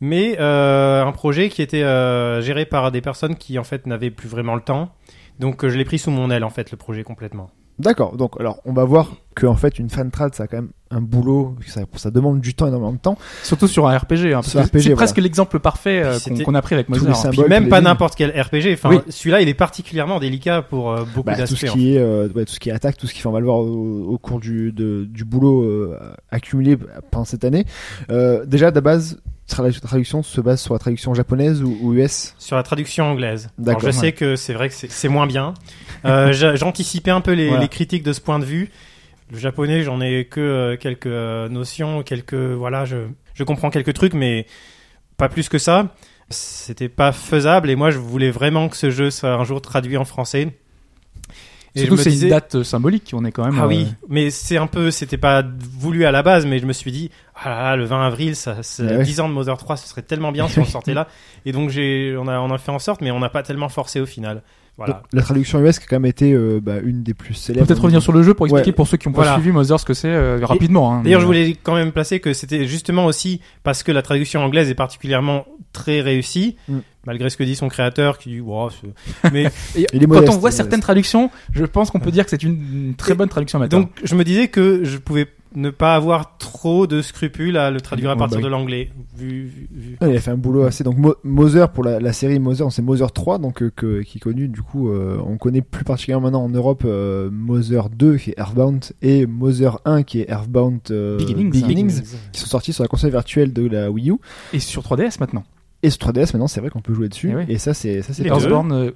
mais 0.00 0.36
euh, 0.38 1.04
un 1.04 1.10
projet 1.12 1.48
qui 1.48 1.62
était 1.62 1.82
euh, 1.82 2.40
géré 2.42 2.64
par 2.64 2.92
des 2.92 3.00
personnes 3.00 3.34
qui, 3.34 3.58
en 3.58 3.64
fait, 3.64 3.86
n'avaient 3.86 4.10
plus 4.12 4.28
vraiment 4.28 4.54
le 4.54 4.60
temps. 4.60 4.90
Donc, 5.40 5.64
euh, 5.64 5.68
je 5.68 5.76
l'ai 5.78 5.84
pris 5.84 5.98
sous 5.98 6.12
mon 6.12 6.30
aile, 6.30 6.44
en 6.44 6.50
fait, 6.50 6.70
le 6.70 6.76
projet 6.76 7.02
complètement. 7.02 7.50
D'accord. 7.80 8.16
Donc 8.16 8.38
alors 8.40 8.60
on 8.64 8.72
va 8.72 8.84
voir 8.84 9.12
que 9.34 9.46
en 9.46 9.54
fait 9.56 9.78
une 9.78 9.88
fan 9.88 10.10
trad 10.10 10.34
ça 10.34 10.42
a 10.42 10.46
quand 10.48 10.56
même 10.58 10.70
un 10.90 11.00
boulot, 11.00 11.54
ça, 11.66 11.82
ça 11.94 12.10
demande 12.10 12.40
du 12.40 12.52
temps 12.54 12.66
énormément 12.66 12.92
de 12.92 12.98
temps. 12.98 13.16
Surtout 13.44 13.68
sur 13.68 13.86
un 13.88 13.96
RPG. 13.96 14.34
Hein, 14.34 14.40
c'est 14.42 14.58
voilà. 14.70 14.96
presque 14.96 15.18
l'exemple 15.18 15.60
parfait 15.60 16.02
euh, 16.04 16.18
qu'on 16.44 16.54
a 16.56 16.62
pris 16.62 16.74
avec 16.74 16.88
tous 16.88 16.94
les 16.94 17.00
Mother. 17.00 17.16
symboles. 17.16 17.48
Même 17.48 17.68
pas 17.68 17.80
n'importe 17.80 18.16
quel 18.16 18.30
RPG. 18.30 18.72
Enfin, 18.74 18.88
Oui. 18.90 18.98
celui-là, 19.08 19.40
il 19.40 19.48
est 19.48 19.54
particulièrement 19.54 20.18
délicat 20.18 20.62
pour 20.62 20.90
euh, 20.90 21.04
beaucoup 21.14 21.26
Bah, 21.26 21.34
tout 21.34 21.38
d'aspects. 21.42 21.56
ce 21.58 21.66
en 21.68 21.72
qui 21.74 21.94
est 21.94 21.98
euh, 21.98 22.28
ouais, 22.34 22.44
tout 22.44 22.52
ce 22.52 22.58
qui 22.60 22.70
est 22.70 22.72
attaque, 22.72 22.96
tout 22.96 23.06
ce 23.06 23.14
qui 23.14 23.20
fait 23.20 23.28
on 23.28 23.32
va 23.32 23.38
le 23.40 23.46
voir 23.46 23.58
au, 23.58 24.04
au 24.08 24.18
cours 24.18 24.40
du 24.40 24.72
de- 24.72 25.04
du 25.08 25.24
boulot 25.24 25.62
euh, 25.62 25.96
accumulé 26.32 26.76
pendant 27.12 27.24
cette 27.24 27.44
année. 27.44 27.64
Euh, 28.10 28.44
déjà 28.44 28.70
de 28.72 28.80
base 28.80 29.20
la 29.58 29.72
traduction 29.72 30.22
se 30.22 30.40
base 30.40 30.60
sur 30.60 30.74
la 30.74 30.78
traduction 30.78 31.12
japonaise 31.12 31.60
ou, 31.60 31.92
US. 31.94 32.34
sur 32.38 32.54
la 32.54 32.62
traduction 32.62 33.06
anglaise. 33.06 33.48
D'accord, 33.58 33.80
Alors, 33.82 33.92
je 33.92 33.96
ouais. 33.96 34.00
sais 34.06 34.12
que 34.12 34.36
c'est 34.36 34.52
vrai 34.52 34.68
que 34.68 34.74
c'est 34.76 35.08
moins 35.08 35.26
bien. 35.26 35.54
Euh, 36.04 36.32
j'a- 36.32 36.56
J'anticipais 36.56 37.10
un 37.10 37.20
peu 37.20 37.32
les, 37.32 37.48
Voilà. 37.48 37.62
les 37.62 37.68
critiques 37.68 38.02
de 38.02 38.12
ce 38.12 38.20
point 38.20 38.38
de 38.38 38.44
vue. 38.44 38.70
Le 39.32 39.38
japonais, 39.38 39.82
j'en 39.82 40.00
ai 40.00 40.24
que 40.24 40.40
euh, 40.40 40.76
quelques 40.76 41.06
euh, 41.06 41.48
notions, 41.48 42.02
quelques 42.02 42.34
voilà, 42.34 42.84
je, 42.84 42.96
je 43.34 43.44
comprends 43.44 43.70
quelques 43.70 43.94
trucs, 43.94 44.14
mais 44.14 44.46
pas 45.16 45.28
plus 45.28 45.48
que 45.48 45.58
ça. 45.58 45.94
C'était 46.30 46.88
pas 46.88 47.12
faisable 47.12 47.70
et 47.70 47.76
moi 47.76 47.90
je 47.90 47.98
voulais 47.98 48.30
vraiment 48.30 48.68
que 48.68 48.76
ce 48.76 48.90
jeu 48.90 49.10
soit 49.10 49.32
un 49.34 49.44
jour 49.44 49.60
traduit 49.60 49.96
en 49.96 50.04
français. 50.04 50.48
Et 51.76 51.80
Surtout 51.82 51.98
c'est 51.98 52.10
disais- 52.10 52.26
une 52.26 52.30
date 52.30 52.62
symbolique. 52.64 53.12
On 53.12 53.24
est 53.24 53.30
quand 53.30 53.44
même. 53.44 53.54
ah 53.60 53.64
euh, 53.64 53.68
oui, 53.68 53.86
mais 54.08 54.30
c'est 54.30 54.56
un 54.56 54.66
peu, 54.66 54.90
c'était 54.90 55.16
pas 55.16 55.44
voulu 55.78 56.04
à 56.04 56.10
la 56.10 56.24
base, 56.24 56.44
mais 56.46 56.58
je 56.58 56.66
me 56.66 56.72
suis 56.72 56.90
dit, 56.90 57.10
ah 57.36 57.48
là 57.48 57.62
là, 57.62 57.76
le 57.76 57.84
20 57.84 58.06
avril, 58.06 58.34
ça, 58.34 58.62
ça 58.64 58.82
Ouais, 58.82 58.96
ouais. 58.96 59.04
10 59.04 59.20
ans 59.20 59.28
de 59.28 59.34
Mother 59.34 59.56
3, 59.56 59.76
ce 59.76 59.86
serait 59.86 60.02
tellement 60.02 60.32
bien 60.32 60.48
si 60.48 60.58
on 60.58 60.64
sortait 60.64 60.94
là. 60.94 61.06
Et 61.46 61.52
donc 61.52 61.70
j'ai, 61.70 62.16
on 62.18 62.26
a, 62.26 62.40
on 62.40 62.50
a 62.50 62.58
fait 62.58 62.72
en 62.72 62.80
sorte, 62.80 63.00
mais 63.02 63.12
on 63.12 63.20
n'a 63.20 63.28
pas 63.28 63.44
tellement 63.44 63.68
forcé 63.68 64.00
au 64.00 64.06
final. 64.06 64.42
Voilà. 64.76 64.94
Donc, 64.94 65.02
la 65.12 65.22
traduction 65.22 65.60
US 65.64 65.78
qui 65.78 65.84
a 65.84 65.88
quand 65.88 65.96
même 65.96 66.06
été 66.06 66.32
euh, 66.32 66.58
bah, 66.62 66.76
une 66.82 67.02
des 67.02 67.12
plus 67.12 67.34
On 67.34 67.36
célèbres. 67.36 67.66
peut 67.66 67.74
peut-être 67.74 67.82
revenir 67.82 68.00
sur 68.02 68.12
le 68.12 68.22
jeu 68.22 68.32
pour 68.34 68.46
expliquer 68.46 68.70
Ouais. 68.70 68.74
pour 68.74 68.88
ceux 68.88 68.96
qui 68.96 69.08
ont 69.08 69.12
pas 69.12 69.22
Voilà. 69.22 69.34
suivi 69.34 69.52
Mother 69.52 69.78
ce 69.78 69.84
que 69.84 69.92
c'est 69.94 70.08
euh, 70.08 70.38
rapidement. 70.42 70.92
hein. 70.94 71.02
D'ailleurs, 71.02 71.20
je 71.20 71.26
voulais 71.26 71.56
quand 71.62 71.74
même 71.74 71.92
placer 71.92 72.18
que 72.20 72.32
c'était 72.32 72.66
justement 72.66 73.04
aussi 73.04 73.40
parce 73.62 73.82
que 73.82 73.92
la 73.92 74.00
traduction 74.02 74.40
anglaise 74.42 74.70
est 74.70 74.74
particulièrement 74.74 75.44
très 75.72 76.00
réussie, 76.00 76.56
Mm. 76.68 76.78
malgré 77.06 77.28
ce 77.30 77.36
que 77.36 77.44
dit 77.44 77.54
son 77.56 77.68
créateur, 77.68 78.16
qui 78.18 78.30
dit, 78.30 78.40
wow, 78.40 78.70
mais 79.32 79.50
Et 79.76 79.86
Il 79.92 80.02
est 80.02 80.06
quand 80.06 80.14
modeste, 80.14 80.32
on 80.34 80.38
voit 80.38 80.50
certaines 80.50 80.80
traductions, 80.80 81.30
je 81.52 81.64
pense 81.64 81.90
qu'on 81.90 82.00
peut 82.00 82.10
dire 82.10 82.24
que 82.24 82.30
c'est 82.30 82.42
une, 82.42 82.52
une 82.88 82.94
très 82.94 83.12
Et 83.12 83.14
bonne 83.14 83.28
traduction 83.28 83.58
maintenant. 83.58 83.80
donc 83.80 83.90
je 84.02 84.14
me 84.14 84.24
disais 84.24 84.48
que 84.48 84.82
je 84.84 84.96
pouvais 84.98 85.26
ne 85.54 85.70
pas 85.70 85.94
avoir 85.94 86.38
trop 86.38 86.86
de 86.86 87.02
scrupules 87.02 87.56
à 87.56 87.70
le 87.70 87.80
traduire 87.80 88.10
à 88.10 88.12
Ouais, 88.14 88.18
partir 88.18 88.38
bah 88.38 88.44
de 88.44 88.48
l'anglais, 88.50 88.90
vu, 89.16 89.44
vu- 89.46 89.68
vu- 89.72 89.96
Ouais, 90.00 90.10
il 90.12 90.16
a 90.16 90.20
fait 90.20 90.30
un 90.30 90.36
boulot 90.36 90.62
assez. 90.64 90.84
Donc 90.84 90.96
Mo- 90.96 91.16
Mother 91.24 91.70
pour 91.70 91.82
la, 91.84 91.98
la 91.98 92.12
série 92.12 92.38
Mother, 92.38 92.70
c'est 92.70 92.82
Mother 92.82 93.10
3 93.12 93.38
donc 93.38 93.62
euh, 93.62 93.70
que, 93.74 94.02
qui 94.02 94.18
est 94.18 94.20
connu 94.20 94.48
du 94.48 94.62
coup. 94.62 94.90
euh, 94.90 95.18
on 95.26 95.36
connaît 95.38 95.62
plus 95.62 95.84
particulièrement 95.84 96.26
maintenant 96.28 96.44
en 96.44 96.48
Europe 96.50 96.82
euh, 96.84 97.30
Mother 97.32 97.88
2 97.90 98.16
qui 98.16 98.30
est 98.30 98.38
Earthbound 98.38 98.84
et 99.02 99.26
Mother 99.26 99.78
1 99.84 100.02
qui 100.04 100.20
est 100.20 100.30
Earthbound 100.30 100.80
euh, 100.90 101.18
Beginnings. 101.18 102.02
qui 102.32 102.40
sont 102.40 102.46
sortis 102.46 102.72
sur 102.72 102.84
la 102.84 102.88
console 102.88 103.10
virtuelle 103.10 103.52
de 103.52 103.66
la 103.66 103.90
Wii 103.90 104.10
U 104.10 104.16
Et 104.52 104.60
sur 104.60 104.82
3DS 104.82 105.16
maintenant. 105.20 105.42
et 105.82 105.90
sur 105.90 105.98
3DS. 105.98 106.32
Maintenant, 106.34 106.46
c'est 106.46 106.60
vrai 106.60 106.70
qu'on 106.70 106.80
peut 106.82 106.94
jouer 106.94 107.08
dessus 107.08 107.32
Eh 107.48 107.54
et 107.54 107.58
ça 107.58 107.74
c'est 107.74 108.02
ça 108.02 108.12
c'est 108.12 108.22
Les 108.22 108.30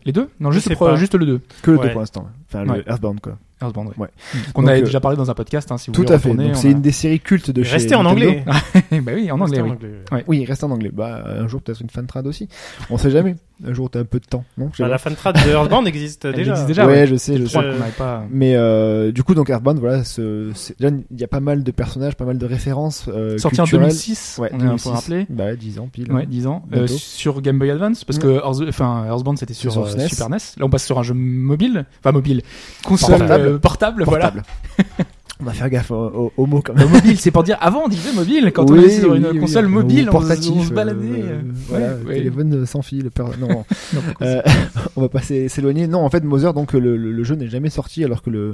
les 0.04 0.12
deux? 0.12 0.28
Non, 0.38 0.50
juste, 0.52 0.72
pro- 0.74 0.94
juste 0.96 1.14
le 1.14 1.26
2. 1.26 1.40
que 1.62 1.70
le 1.72 1.78
2 1.78 1.82
Ouais. 1.82 1.90
pour 1.92 2.00
l'instant. 2.00 2.28
Enfin 2.48 2.66
Ouais. 2.68 2.78
le 2.78 2.88
Earthbound 2.88 3.20
quoi. 3.20 3.38
Earthbound, 3.64 3.88
ouais. 3.88 3.94
Ouais. 3.98 4.08
Qu'on 4.54 4.66
avait 4.66 4.80
euh, 4.80 4.84
déjà 4.84 5.00
parlé 5.00 5.16
dans 5.16 5.30
un 5.30 5.34
podcast, 5.34 5.70
hein, 5.72 5.78
si 5.78 5.88
vous 5.90 5.94
Tout 5.94 6.02
voulez 6.02 6.14
à 6.14 6.18
fait. 6.18 6.34
c'est 6.54 6.68
a- 6.68 6.70
une 6.70 6.80
des 6.80 6.92
séries 6.92 7.20
cultes 7.20 7.50
de 7.50 7.62
chez 7.62 7.72
Restez 7.72 7.94
en 7.94 8.02
Nintendo. 8.04 8.28
anglais. 8.28 8.44
bah 9.02 9.12
oui, 9.14 9.30
en 9.30 9.40
anglais, 9.40 9.60
Restez 9.60 9.62
oui. 9.62 9.70
en 9.70 9.72
anglais. 9.74 10.24
Oui, 10.28 10.44
reste 10.44 10.64
en 10.64 10.70
anglais. 10.70 10.90
Bah 10.92 11.22
un 11.26 11.48
jour 11.48 11.60
peut-être 11.62 11.80
une 11.80 11.90
fan 11.90 12.06
trad 12.06 12.26
aussi. 12.26 12.48
On 12.90 12.98
sait 12.98 13.10
jamais. 13.10 13.36
Un 13.64 13.72
jour 13.72 13.88
t'as 13.88 14.00
un 14.00 14.04
peu 14.04 14.18
de 14.18 14.24
temps, 14.26 14.44
non? 14.58 14.70
Bah, 14.78 14.88
la 14.88 14.98
fantrad 14.98 15.36
de 15.36 15.48
Earthbound 15.50 15.86
existe 15.86 16.24
Elle 16.24 16.34
déjà. 16.34 16.52
existe 16.52 16.66
déjà, 16.66 16.86
ouais, 16.86 16.92
ouais. 16.92 17.06
je 17.06 17.14
sais, 17.14 17.36
je 17.36 17.44
Je 17.44 17.48
sais. 17.48 17.58
pas. 17.96 18.24
Mais 18.30 18.56
euh, 18.56 19.12
du 19.12 19.22
coup, 19.22 19.34
donc 19.34 19.48
Earthbound, 19.48 19.78
voilà, 19.78 20.02
ce, 20.02 20.50
c'est- 20.54 20.76
déjà, 20.80 20.92
il 21.10 21.20
y 21.20 21.22
a 21.24 21.28
pas 21.28 21.38
mal 21.40 21.62
de 21.62 21.70
personnages, 21.70 22.16
pas 22.16 22.24
mal 22.24 22.36
de 22.36 22.46
références 22.46 23.06
euh, 23.08 23.38
Sorti 23.38 23.60
en 23.60 23.64
culturelles. 23.64 23.88
2006, 23.90 24.38
Ouais, 24.40 24.50
on 24.52 24.54
est 24.54 24.56
un 24.56 24.58
peu 24.60 24.66
2006. 24.66 24.88
rappelé. 24.88 25.26
Bah, 25.30 25.54
10 25.54 25.78
ans 25.78 25.88
pile. 25.92 26.10
Ouais, 26.12 26.26
10 26.26 26.46
ans. 26.48 26.64
Euh, 26.74 26.88
sur 26.88 27.40
Game 27.42 27.58
Boy 27.60 27.70
Advance, 27.70 28.02
parce 28.04 28.18
que 28.18 28.26
Earth- 28.40 28.68
enfin, 28.68 29.04
Earthbound 29.06 29.38
c'était 29.38 29.54
sur, 29.54 29.70
sur 29.70 29.84
euh, 29.84 29.88
SNES. 29.88 30.08
Super 30.08 30.30
NES. 30.30 30.36
Là 30.58 30.66
on 30.66 30.70
passe 30.70 30.84
sur 30.84 30.98
un 30.98 31.02
jeu 31.04 31.14
mobile. 31.14 31.86
Enfin 32.00 32.10
mobile. 32.12 32.42
Console 32.84 33.18
Portable. 33.18 33.46
euh, 33.46 33.58
portable, 33.58 34.02
voilà. 34.04 34.32
On 35.44 35.48
va 35.48 35.52
faire 35.52 35.68
gaffe 35.68 35.90
aux, 35.90 35.94
aux- 36.06 36.32
aux 36.38 36.46
mots 36.46 36.62
quand 36.64 36.72
même. 36.74 36.86
Euh, 36.86 36.88
mobile, 36.88 37.18
c'est 37.18 37.30
pour 37.30 37.42
dire 37.42 37.58
avant 37.60 37.82
on 37.84 37.88
disait 37.88 38.12
mobile 38.14 38.50
quand 38.54 38.70
on 38.70 38.76
était 38.78 38.88
sur 39.00 39.10
oui, 39.12 39.18
une 39.18 39.26
oui, 39.26 39.38
console 39.38 39.68
mobile, 39.68 40.06
portatif, 40.06 40.52
on 40.56 40.62
se 40.62 40.72
baladait. 40.72 41.06
euh, 41.06 41.22
euh, 41.34 41.40
voilà, 41.68 41.94
ouais, 42.06 42.14
téléphone 42.14 42.64
sans 42.66 42.80
fil. 42.80 43.10
per- 43.10 43.24
Non, 43.38 43.64
euh, 44.22 44.40
on 44.96 45.02
va 45.02 45.08
pas 45.10 45.20
s'é- 45.20 45.48
s'éloigner. 45.48 45.86
Non, 45.86 46.00
en 46.00 46.08
fait, 46.08 46.24
Mother, 46.24 46.54
donc 46.54 46.72
le, 46.72 46.96
le- 46.96 47.12
le 47.12 47.24
jeu 47.24 47.34
n'est 47.34 47.48
jamais 47.48 47.68
sorti, 47.70 48.02
alors 48.04 48.22
que 48.22 48.30
le 48.30 48.52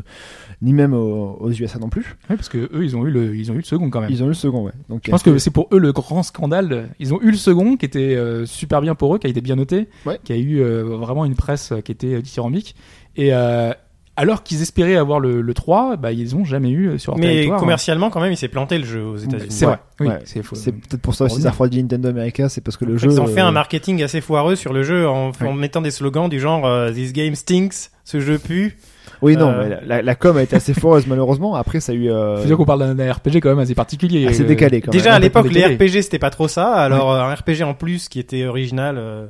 ni 0.63 0.73
même 0.73 0.93
aux, 0.93 1.37
aux 1.41 1.51
USA 1.53 1.79
non 1.79 1.89
plus. 1.89 2.17
Ouais, 2.29 2.37
parce 2.37 2.49
que 2.49 2.59
eux 2.59 2.85
ils 2.85 2.97
ont 2.97 3.07
eu 3.07 3.11
le, 3.11 3.37
ils 3.37 3.51
ont 3.51 3.55
eu 3.55 3.59
le 3.59 3.63
second 3.63 3.89
quand 3.89 4.01
même. 4.01 4.11
Ils 4.11 4.23
ont 4.23 4.27
eu 4.27 4.31
le 4.31 4.35
second, 4.35 4.65
ouais. 4.65 4.73
Donc 4.89 5.03
Je 5.07 5.11
pense 5.13 5.23
que 5.23 5.39
c'est 5.39 5.51
pour 5.51 5.69
eux 5.73 5.79
le 5.79 5.93
grand 5.93 6.23
scandale. 6.25 6.89
Ils 6.99 7.15
ont 7.15 7.21
eu 7.23 7.31
le 7.31 7.37
second 7.37 7.77
qui 7.77 7.87
était 7.87 8.17
euh, 8.17 8.47
super 8.47 8.81
bien 8.81 8.95
pour 8.97 9.15
eux, 9.15 9.19
qui 9.19 9.27
a 9.29 9.31
été 9.31 9.41
bien 9.41 9.55
noté, 9.57 9.89
Ouais. 10.07 10.19
qui 10.25 10.33
a 10.33 10.37
eu 10.37 10.61
euh, 10.61 10.83
vraiment 10.97 11.25
une 11.25 11.37
presse 11.37 11.71
euh, 11.73 11.81
qui 11.81 11.93
était 11.93 12.15
euh, 12.15 12.21
dithyrambique. 12.21 12.75
Et 13.17 13.33
euh, 13.33 13.73
alors 14.21 14.43
qu'ils 14.43 14.61
espéraient 14.63 14.97
avoir 14.97 15.19
le, 15.21 15.41
le 15.41 15.55
3, 15.55 15.97
bah, 15.97 16.13
ils 16.13 16.37
ont 16.37 16.45
jamais 16.45 16.71
eu 16.71 16.89
euh, 16.89 16.99
sur 16.99 17.13
leur 17.13 17.19
Mais 17.21 17.27
territoire. 17.35 17.59
commercialement, 17.61 18.11
quand 18.11 18.21
même, 18.21 18.33
il 18.33 18.37
s'est 18.37 18.49
planté 18.49 18.79
le 18.79 18.85
jeu 18.85 19.03
aux 19.03 19.17
États-Unis. 19.17 19.51
C'est 19.51 19.65
vrai. 19.67 19.79
Oui, 20.01 20.09
Ouais. 20.09 20.19
c'est 20.25 20.43
faux. 20.43 20.57
c'est 20.57 20.73
peut-être 20.73 21.01
pour 21.01 21.15
ça 21.15 21.25
aussi 21.25 21.43
ça 21.43 21.51
refroidit 21.51 21.83
Nintendo 21.83 22.09
America, 22.09 22.49
c'est 22.49 22.61
parce 22.61 22.77
que 22.77 22.85
le 22.85 22.97
jeu. 22.97 23.11
Ils 23.11 23.21
ont 23.21 23.27
fait 23.27 23.41
euh, 23.41 23.47
un 23.47 23.53
marketing 23.53 24.03
assez 24.03 24.21
foireux 24.21 24.57
sur 24.57 24.73
le 24.73 24.83
jeu 24.83 25.09
en, 25.09 25.33
en 25.45 25.53
mettant 25.53 25.81
des 25.81 25.91
slogans 25.91 26.29
du 26.29 26.39
genre 26.41 26.67
euh, 26.67 26.91
This 26.93 27.13
game 27.13 27.35
stinks, 27.35 27.91
ce 28.05 28.21
jeu 28.21 28.39
pue. 28.39 28.77
Oui, 29.23 29.37
non, 29.37 29.51
Euh, 29.51 29.69
mais 29.81 29.87
la, 29.87 30.03
la, 30.03 30.15
com 30.15 30.37
a 30.37 30.43
été 30.43 30.57
assez 30.57 30.73
foreuse 30.75 31.07
malheureusement. 31.07 31.55
Après, 31.55 31.81
ça 31.81 31.93
a 31.93 31.95
eu. 31.95 32.11
Euh... 32.11 32.39
Faut 32.39 32.47
dire 32.47 32.57
qu'on 32.57 32.65
parle 32.65 32.95
d'un 32.95 33.13
RPG 33.13 33.37
quand 33.43 33.51
même 33.51 33.59
assez 33.59 33.75
particulier. 33.75 34.27
assez 34.27 34.43
Euh, 34.43 34.47
décalé 34.47 34.81
quand 34.81 34.91
Déjà 34.91 35.11
même. 35.11 35.15
à 35.17 35.19
l'époque, 35.21 35.51
les. 35.53 35.65
RPG 35.65 36.03
c'était 36.03 36.19
pas 36.19 36.31
trop 36.31 36.49
ça. 36.49 36.73
Alors 36.75 37.13
euh, 37.13 37.21
un 37.21 37.35
RPG 37.35 37.63
en 37.63 37.75
plus 37.75 38.09
qui 38.09 38.19
était 38.19 38.45
original. 38.47 38.97
euh, 38.99 39.27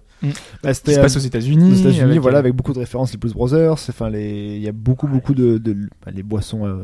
Bah, 0.63 0.71
Qui 0.71 0.75
c'était 0.75 0.95
se 0.95 0.99
euh, 0.99 1.03
passe 1.03 1.17
aux 1.17 1.21
États-Unis. 1.21 1.73
aux 1.73 1.75
États-Unis, 1.77 2.01
avec, 2.03 2.19
voilà, 2.21 2.37
euh, 2.37 2.41
avec 2.41 2.55
beaucoup 2.55 2.73
de 2.75 2.79
références, 2.79 3.13
les 3.13 3.19
Blues 3.19 3.33
Brothers. 3.33 3.73
Enfin, 3.89 4.11
les, 4.11 4.57
il 4.57 4.63
y 4.63 4.69
a 4.69 4.73
beaucoup, 4.73 5.09
beaucoup 5.09 5.35
de, 5.35 5.59
de, 5.59 5.73
bah, 6.05 6.13
les 6.15 6.23
boissons 6.23 6.67
euh, 6.67 6.77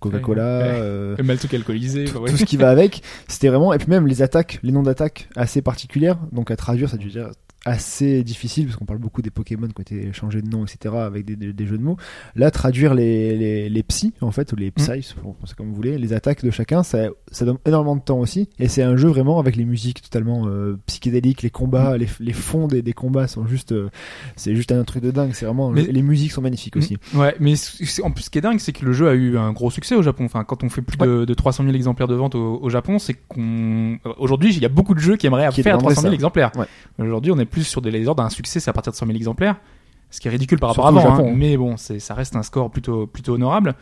Coca-Cola, 0.00 0.58
Ouais, 0.58 0.64
ouais. 0.64 0.70
euh, 0.80 1.14
le 1.18 1.24
maltuk 1.24 1.52
alcoolisé. 1.54 2.04
tout, 2.06 2.14
bah 2.14 2.20
ouais. 2.20 2.30
tout 2.30 2.36
ce 2.36 2.44
qui 2.44 2.56
va 2.56 2.70
avec. 2.70 3.02
C'était 3.28 3.48
vraiment, 3.48 3.72
et 3.72 3.78
puis 3.78 3.88
même 3.90 4.06
les 4.06 4.22
attaques, 4.22 4.58
les 4.62 4.72
noms 4.72 4.82
d'attaques 4.82 5.28
assez 5.36 5.62
particulières. 5.62 6.16
Donc 6.32 6.50
à 6.50 6.56
traduire, 6.56 6.88
ça 6.88 6.96
devient 6.96 7.26
assez 7.66 8.22
difficile 8.24 8.64
parce 8.66 8.76
qu'on 8.76 8.84
parle 8.86 8.98
beaucoup 9.00 9.20
des 9.22 9.30
Pokémon 9.30 9.66
qui 9.68 9.74
ont 9.78 9.82
été 9.82 10.12
changés 10.12 10.40
de 10.42 10.48
nom, 10.48 10.64
etc. 10.64 10.94
avec 10.96 11.24
des, 11.24 11.36
des, 11.36 11.52
des 11.52 11.66
jeux 11.66 11.76
de 11.78 11.82
mots. 11.82 11.96
Là, 12.34 12.50
traduire 12.50 12.94
les, 12.94 13.36
les, 13.36 13.68
les 13.68 13.82
psys, 13.82 14.14
en 14.22 14.30
fait, 14.30 14.52
ou 14.52 14.56
les 14.56 14.70
psys, 14.70 15.14
on 15.24 15.32
pense 15.32 15.54
comme 15.54 15.68
vous 15.68 15.74
voulez, 15.74 15.98
les 15.98 16.12
attaques 16.12 16.44
de 16.44 16.50
chacun, 16.50 16.82
ça, 16.82 17.08
ça 17.30 17.44
donne 17.44 17.58
énormément 17.66 17.96
de 17.96 18.00
temps 18.02 18.18
aussi. 18.18 18.48
Et 18.58 18.68
c'est 18.68 18.82
un 18.82 18.96
jeu 18.96 19.08
vraiment 19.08 19.38
avec 19.38 19.56
les 19.56 19.64
musiques 19.64 20.00
totalement 20.02 20.46
euh, 20.46 20.78
psychédéliques, 20.86 21.42
les 21.42 21.50
combats, 21.50 21.98
les, 21.98 22.08
les 22.20 22.32
fonds 22.32 22.66
des, 22.66 22.82
des 22.82 22.92
combats 22.94 23.26
sont 23.28 23.46
juste, 23.46 23.72
euh, 23.72 23.90
c'est 24.36 24.54
juste 24.56 24.72
un 24.72 24.84
truc 24.84 25.02
de 25.02 25.10
dingue. 25.10 25.32
C'est 25.34 25.44
vraiment, 25.46 25.70
Mais- 25.70 25.82
les 25.82 26.02
musiques 26.02 26.32
sont 26.32 26.42
magnifiques 26.42 26.76
aussi. 26.76 26.96
Ouais, 27.14 27.34
mais 27.40 27.54
en 28.02 28.10
plus, 28.10 28.22
ce 28.24 28.30
qui 28.30 28.38
est 28.38 28.42
dingue, 28.42 28.58
c'est 28.58 28.72
que 28.72 28.84
le 28.86 28.92
jeu 28.92 29.08
a 29.08 29.14
eu 29.14 29.36
un 29.36 29.52
gros 29.52 29.70
succès 29.70 29.94
au 29.94 30.02
Japon. 30.02 30.24
Enfin, 30.24 30.44
quand 30.44 30.64
on 30.64 30.70
fait 30.70 30.82
plus 30.82 30.96
de, 30.96 31.24
de 31.26 31.34
300 31.34 31.64
000 31.64 31.74
exemplaires 31.76 32.08
de 32.08 32.14
vente 32.14 32.34
au, 32.34 32.58
au 32.62 32.70
Japon, 32.70 32.98
c'est 32.98 33.14
qu'on 33.28 33.98
euh, 34.06 34.12
aujourd'hui, 34.18 34.54
il 34.54 34.62
y 34.62 34.64
a 34.66 34.68
beaucoup 34.70 34.94
de 34.94 35.00
jeux 35.00 35.16
qui 35.16 35.26
aimeraient 35.26 35.48
Qui 35.50 35.62
faire 35.62 35.76
demanderaient 35.76 35.94
300 35.94 36.02
000 36.02 36.12
ça. 36.12 36.14
exemplaires. 36.14 36.52
Ouais. 36.56 36.66
Aujourd'hui, 36.98 37.32
on 37.32 37.38
est 37.38 37.49
plus 37.50 37.64
sur 37.64 37.82
des 37.82 38.06
ordres 38.06 38.22
d'un 38.22 38.30
succès, 38.30 38.60
c'est 38.60 38.70
à 38.70 38.72
partir 38.72 38.92
de 38.92 38.96
100 38.96 39.06
000 39.06 39.16
exemplaires, 39.16 39.56
ce 40.10 40.20
qui 40.20 40.28
est 40.28 40.30
ridicule 40.30 40.58
par 40.58 40.70
rapport 40.70 40.86
à 40.86 40.88
avant. 40.88 41.14
Hein. 41.14 41.24
hein. 41.28 41.34
Mais 41.34 41.56
bon, 41.56 41.76
ça 41.76 42.14
reste 42.14 42.36
un 42.36 42.42
score 42.42 42.70
plutôt 42.70 43.06
plutôt 43.06 43.34
honorable. 43.34 43.74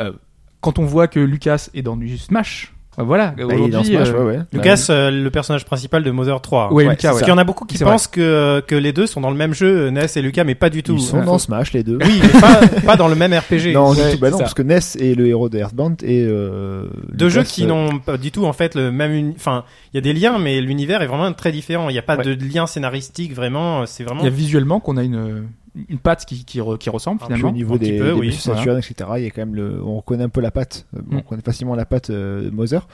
Euh, 0.00 0.12
quand 0.60 0.78
on 0.78 0.84
voit 0.84 1.08
que 1.08 1.20
Lucas 1.20 1.68
est 1.74 1.82
dans 1.82 1.96
du 1.96 2.16
Smash, 2.18 2.74
voilà. 2.98 3.28
Bah, 3.28 3.34
il 3.38 3.42
est 3.42 3.46
dans 3.56 3.80
aujourd'hui, 3.80 3.94
Smash, 3.96 4.08
euh, 4.08 4.24
ouais, 4.24 4.36
ouais. 4.36 4.42
Lucas, 4.52 4.86
euh, 4.90 5.10
le 5.10 5.30
personnage 5.30 5.64
principal 5.64 6.02
de 6.02 6.10
Mother 6.10 6.40
3. 6.40 6.68
Ouais, 6.72 6.84
Ouais, 6.84 6.90
Lucas, 6.90 6.96
c'est 7.00 7.06
ouais. 7.06 7.10
Parce 7.12 7.20
qu'il 7.22 7.30
y 7.30 7.32
en 7.34 7.38
a 7.38 7.44
beaucoup 7.44 7.64
qui 7.64 7.78
vrai. 7.78 7.90
pensent 7.92 8.06
que, 8.06 8.62
que 8.66 8.74
les 8.74 8.92
deux 8.92 9.06
sont 9.06 9.20
dans 9.20 9.30
le 9.30 9.36
même 9.36 9.54
jeu, 9.54 9.88
Ness 9.90 10.16
et 10.16 10.22
Lucas, 10.22 10.44
mais 10.44 10.54
pas 10.54 10.68
du 10.70 10.82
tout. 10.82 10.94
Ils 10.94 11.00
sont 11.00 11.18
Euh, 11.20 11.24
dans 11.24 11.38
Smash 11.38 11.72
les 11.72 11.82
deux. 11.82 11.98
Oui, 12.04 12.20
mais 12.22 12.40
pas, 12.40 12.60
pas 12.86 12.96
dans 12.96 13.08
le 13.08 13.14
même 13.14 13.32
RPG. 13.32 13.72
Non, 13.72 13.94
du 13.94 14.00
tout, 14.00 14.18
bah 14.20 14.30
non, 14.30 14.38
parce 14.38 14.54
que 14.54 14.62
Ness 14.62 14.96
est 14.96 15.14
le 15.14 15.26
héros 15.26 15.48
de 15.48 15.58
Earthbound 15.58 16.02
et 16.02 16.24
euh, 16.28 16.86
Deux 17.12 17.26
Lucas, 17.28 17.40
jeux 17.40 17.44
qui 17.44 17.64
euh, 17.64 17.68
n'ont 17.68 17.98
pas 17.98 18.16
du 18.18 18.30
tout 18.30 18.44
en 18.44 18.52
fait 18.52 18.74
le 18.74 18.92
même 18.92 19.12
uni- 19.12 19.34
enfin 19.36 19.64
il 19.92 19.96
y 19.96 19.98
a 19.98 20.00
des 20.02 20.12
liens 20.12 20.38
mais 20.38 20.60
l'univers 20.60 21.00
est 21.02 21.06
vraiment 21.06 21.32
très 21.32 21.52
différent 21.52 21.88
il 21.88 21.92
n'y 21.92 21.98
a 21.98 22.02
pas 22.02 22.16
Ouais. 22.16 22.24
de 22.24 22.44
lien 22.44 22.66
scénaristique 22.66 23.34
vraiment 23.34 23.86
c'est 23.86 24.04
vraiment 24.04 24.20
il 24.20 24.24
y 24.24 24.28
a 24.28 24.30
visuellement 24.30 24.80
qu'on 24.80 24.96
a 24.96 25.02
une 25.02 25.46
une 25.88 25.98
patte 25.98 26.26
qui 26.26 26.44
qui, 26.44 26.60
re- 26.60 26.76
qui 26.78 26.90
ressemble 26.90 27.20
Un 27.22 27.26
finalement. 27.26 27.48
au 27.48 27.52
niveau 27.52 27.74
un 27.74 27.78
des, 27.78 27.98
peu, 27.98 28.04
des 28.06 28.12
oui. 28.12 28.28
Etc., 28.28 28.52
il 29.16 29.22
y 29.22 29.26
a 29.26 29.30
quand 29.30 29.40
même 29.42 29.54
le, 29.54 29.82
on 29.82 29.96
reconnaît 29.96 30.24
un 30.24 30.28
peu 30.28 30.40
la 30.40 30.50
patte, 30.50 30.86
euh, 30.96 31.00
on 31.10 31.14
Mm. 31.14 31.18
reconnaît 31.18 31.42
facilement 31.42 31.74
la 31.74 31.84
patte 31.86 32.10
euh, 32.10 32.44
de 32.44 32.50
Mother. 32.50 32.86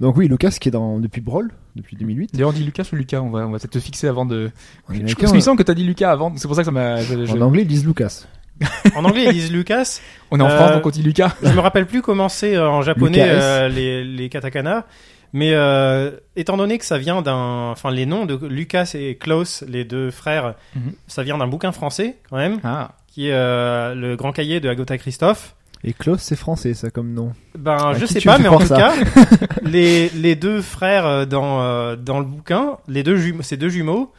Donc 0.00 0.16
oui, 0.16 0.28
Lucas 0.28 0.50
qui 0.60 0.68
est 0.68 0.72
dans 0.72 0.98
depuis 0.98 1.20
Brawl, 1.20 1.50
depuis 1.76 1.96
2008. 1.96 2.30
D'ailleurs, 2.32 2.50
on 2.50 2.52
dit 2.52 2.64
Lucas 2.64 2.84
ou 2.92 2.96
Lucas, 2.96 3.20
on 3.20 3.30
va, 3.30 3.46
on 3.46 3.50
va 3.50 3.58
peut-être 3.58 3.72
te 3.72 3.78
fixer 3.78 4.08
avant 4.08 4.24
de. 4.24 4.50
En 4.88 4.94
Je, 4.94 5.34
me 5.34 5.40
semble 5.40 5.58
que 5.58 5.62
t'as 5.62 5.74
dit 5.74 5.84
Lucas 5.84 6.10
avant, 6.10 6.32
c'est 6.36 6.46
pour 6.48 6.56
ça 6.56 6.62
que 6.62 6.66
ça 6.66 6.72
m'a. 6.72 6.96
je- 7.02 7.26
je- 7.26 7.32
en 7.36 7.40
anglais, 7.42 7.62
ils 7.62 7.68
disent 7.68 7.84
Lucas. 7.86 8.24
en 8.94 9.04
anglais 9.04 9.24
ils 9.26 9.32
disent 9.32 9.50
Lucas 9.50 9.98
On 10.30 10.38
est 10.38 10.42
en 10.42 10.46
Euh, 10.48 10.56
France, 10.56 10.72
donc 10.72 10.86
on 10.86 10.90
dit 10.90 11.02
Lucas. 11.02 11.34
je 11.42 11.48
me 11.52 11.60
rappelle 11.60 11.86
plus 11.86 12.00
comment 12.02 12.28
c'est 12.28 12.54
euh, 12.54 12.68
en 12.68 12.82
japonais 12.82 13.24
Lucas 13.24 13.42
euh, 13.42 13.68
les 13.68 14.04
les 14.04 14.28
katakana 14.28 14.86
mais 15.32 15.52
euh, 15.52 16.10
étant 16.36 16.56
donné 16.56 16.78
que 16.78 16.84
ça 16.84 16.98
vient 16.98 17.22
d'un 17.22 17.70
enfin 17.70 17.90
les 17.90 18.06
noms 18.06 18.26
de 18.26 18.38
Lucas 18.46 18.90
et 18.94 19.16
Klaus 19.16 19.64
les 19.68 19.84
deux 19.84 20.10
frères 20.10 20.54
Mhm. 20.76 20.92
ça 21.06 21.22
vient 21.22 21.38
d'un 21.38 21.46
bouquin 21.46 21.72
français 21.72 22.16
quand 22.30 22.36
même 22.36 22.58
Ah, 22.64 22.92
qui 23.08 23.28
est 23.28 23.32
euh, 23.32 23.94
le 23.94 24.16
grand 24.16 24.32
cahier 24.32 24.60
de 24.60 24.68
Agota 24.68 24.96
Christophe 24.98 25.54
Et 25.84 25.92
Klaus, 25.94 26.20
c'est 26.22 26.36
français, 26.36 26.74
ça 26.74 26.90
comme 26.90 27.12
nom. 27.12 27.32
Ben, 27.58 27.76
À 27.76 27.94
je 27.94 28.06
sais 28.06 28.20
pas, 28.20 28.38
mais 28.38 28.48
en 28.48 28.58
tout 28.60 28.68
cas, 28.68 28.92
les, 29.62 30.08
les 30.10 30.36
deux 30.36 30.62
frères 30.62 31.06
euh, 31.06 31.24
dans, 31.26 31.60
euh, 31.60 31.96
dans 31.96 32.20
le 32.20 32.24
bouquin, 32.24 32.76
les 32.88 33.02
deux 33.02 33.18
ces 33.42 33.56
deux 33.56 33.68
jumeaux, 33.68 34.12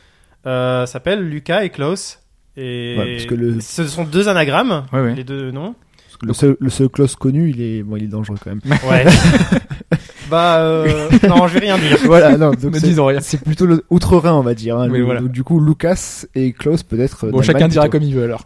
euh, 0.46 0.86
s'appellent 0.86 1.22
Lucas 1.28 1.64
et 1.64 1.70
Klaus. 1.70 2.20
Et 2.58 2.96
Ouais, 3.00 3.14
parce 3.16 3.26
que 3.28 3.36
le- 3.36 3.62
ce 3.62 3.88
sont 3.88 4.04
deux 4.04 4.28
anagrammes, 4.28 4.86
ouais, 4.92 5.02
ouais. 5.02 5.16
les 5.16 5.24
deux 5.24 5.52
noms. 5.52 5.74
Parce 6.06 6.18
que 6.18 6.26
Le 6.28 6.34
seul, 6.34 6.58
le 6.60 6.70
seul 6.70 6.90
Klaus 6.90 7.16
connu, 7.16 7.50
il 7.50 7.62
est, 7.62 7.82
bon, 7.82 7.96
il 7.96 8.04
est 8.04 8.08
dangereux 8.08 8.38
quand 8.44 8.52
même. 8.52 8.62
Ouais. 8.88 9.06
bah, 10.34 10.58
euh, 10.60 11.10
non, 11.30 11.48
je 11.48 11.54
vais 11.54 11.60
rien 11.60 11.78
dire. 11.78 11.98
voilà, 12.06 12.38
non, 12.38 12.52
donc 12.52 12.76
c'est- 12.76 12.88
disons 12.88 13.06
rien. 13.06 13.20
c'est 13.22 13.40
plutôt 13.42 13.66
le 13.66 13.84
outre-Rhin, 13.90 14.34
on 14.34 14.42
va 14.42 14.54
dire. 14.56 14.78
Hein, 14.78 14.90
Oui, 14.90 14.98
Le- 15.00 15.06
voilà. 15.06 15.22
donc, 15.22 15.32
du 15.32 15.44
coup, 15.44 15.60
Lucas 15.60 16.26
et 16.36 16.52
Klaus 16.54 16.82
peut-être. 16.84 17.28
euh, 17.28 17.32
Bon, 17.32 17.42
chacun 17.42 17.68
dira 17.68 17.86
plutôt. 17.86 18.00
comme 18.00 18.08
il 18.10 18.16
veut 18.16 18.24
alors. 18.24 18.44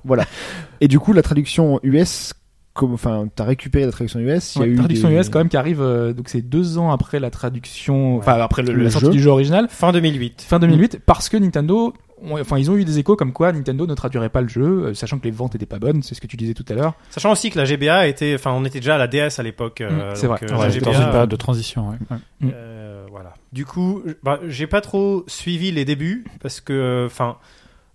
Et 0.82 0.88
du 0.88 1.00
coup, 1.00 1.14
la 1.14 1.22
traduction 1.22 1.80
US, 1.84 2.34
comme, 2.74 2.94
enfin, 2.94 3.28
t'as 3.36 3.46
récupéré 3.46 3.86
la 3.86 3.92
traduction 3.92 4.20
US. 4.20 4.56
Il 4.56 4.62
y 4.62 4.66
a 4.66 4.68
eu 4.68 4.76
traduction 4.76 5.10
des- 5.10 5.16
US 5.16 5.30
quand 5.30 5.40
même 5.40 5.50
qui 5.50 5.58
arrive, 5.58 5.82
euh, 5.82 6.14
donc 6.14 6.30
c'est 6.30 6.42
deux 6.42 6.78
ans 6.78 6.92
après 6.92 7.20
la 7.20 7.32
traduction, 7.32 8.18
enfin 8.18 8.34
après 8.42 8.62
le, 8.62 8.74
Le 8.74 8.84
la 8.84 8.90
sortie 8.92 9.08
jeu. 9.08 9.12
du 9.14 9.20
jeu 9.22 9.30
original, 9.32 9.68
Fin 9.70 9.92
2008. 9.92 10.44
fin 10.48 10.60
2008, 10.60 11.00
parce 11.06 11.30
que 11.30 11.38
Nintendo, 11.38 11.94
enfin 12.32 12.58
ils 12.58 12.70
ont 12.72 12.76
eu 12.76 12.86
des 12.86 13.00
échos 13.00 13.16
comme 13.16 13.34
quoi 13.34 13.52
Nintendo 13.52 13.86
ne 13.88 13.94
traduirait 13.94 14.30
pas 14.30 14.42
le 14.42 14.48
jeu, 14.48 14.64
euh, 14.88 14.94
sachant 14.94 15.20
que 15.20 15.26
les 15.26 15.32
ventes 15.32 15.56
étaient 15.56 15.66
pas 15.66 15.80
bonnes, 15.80 16.02
c'est 16.04 16.16
ce 16.16 16.22
que 16.22 16.28
tu 16.28 16.38
disais 16.38 16.54
tout 16.54 16.66
à 16.70 16.74
l'heure. 16.74 16.94
Sachant 17.12 17.32
aussi 17.32 17.50
que 17.50 17.58
la 17.58 17.66
GBA 17.66 18.08
était, 18.08 18.34
enfin, 18.36 18.52
on 18.52 18.66
était 18.66 18.80
déjà 18.80 18.96
à 18.96 18.98
la 18.98 19.08
DS 19.08 19.40
à 19.40 19.44
l'époque. 19.44 19.82
euh, 19.82 20.12
Mm, 20.14 20.16
c'est 20.16 20.28
vrai. 20.28 20.40
euh, 20.44 20.58
Ouais, 20.58 20.80
dans 20.80 20.94
une 20.94 21.10
période 21.12 21.30
de 21.30 21.36
transition. 21.36 21.90
ouais. 21.90 21.98
Ouais. 22.12 22.52
Euh, 22.54 23.06
voilà. 23.12 23.34
Du 23.54 23.66
coup, 23.66 24.04
bah, 24.24 24.40
j'ai 24.48 24.68
pas 24.68 24.82
trop 24.82 25.24
suivi 25.28 25.72
les 25.72 25.86
débuts 25.86 26.26
parce 26.42 26.60
que, 26.62 27.04
enfin, 27.06 27.38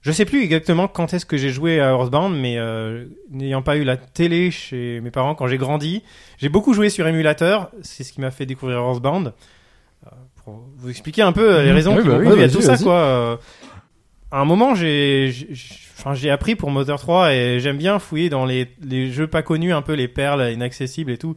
je 0.01 0.11
sais 0.11 0.25
plus 0.25 0.43
exactement 0.43 0.89
quand 0.89 1.15
est-ce 1.15 1.27
que 1.27 1.37
j'ai 1.37 1.51
joué 1.51 1.81
à 1.81 1.91
Earthbound, 1.91 2.37
mais 2.37 2.59
euh, 2.59 3.05
n'ayant 3.31 3.63
pas 3.63 3.77
eu 3.77 3.85
la 3.85 3.97
télé 3.97 4.51
chez 4.51 5.01
mes 5.01 5.11
parents 5.13 5.35
quand 5.37 5.47
j'ai 5.47 5.59
grandi, 5.59 6.03
j'ai 6.39 6.49
beaucoup 6.49 6.75
joué 6.75 6.89
sur 6.91 7.07
émulateur. 7.07 7.71
C'est 7.83 8.03
ce 8.03 8.13
qui 8.13 8.21
m'a 8.21 8.31
fait 8.33 8.47
découvrir 8.47 8.79
Earthbound. 8.79 9.33
Euh, 10.07 10.11
pour 10.45 10.65
vous 10.79 10.91
expliquer 10.91 11.23
un 11.23 11.31
peu 11.31 11.61
les 11.63 11.69
Mhm. 11.69 11.75
raisons 11.77 11.95
Oui, 11.97 12.03
qui 12.03 12.09
bah 12.09 12.15
m'ont 12.15 12.21
oui, 12.21 12.27
conduit 12.27 12.43
à 12.43 12.47
vas-y, 12.49 12.57
tout 12.57 12.63
ça, 12.63 12.77
quoi. 12.77 13.39
À 14.33 14.41
un 14.41 14.47
moment, 14.47 14.75
j'ai, 14.75 15.31
j'ai- 15.31 16.31
appris 16.31 16.57
pour 16.57 16.71
Mother 16.71 16.99
3 16.99 17.35
et 17.35 17.61
j'aime 17.61 17.77
bien 17.77 17.99
fouiller 17.99 18.31
dans 18.31 18.47
les, 18.47 18.67
jeux 19.13 19.27
pas 19.27 19.43
connus, 19.43 19.75
un 19.75 19.83
peu 19.83 19.93
les 19.93 20.09
perles 20.09 20.51
inaccessibles 20.51 21.11
et 21.11 21.19
tout. 21.19 21.37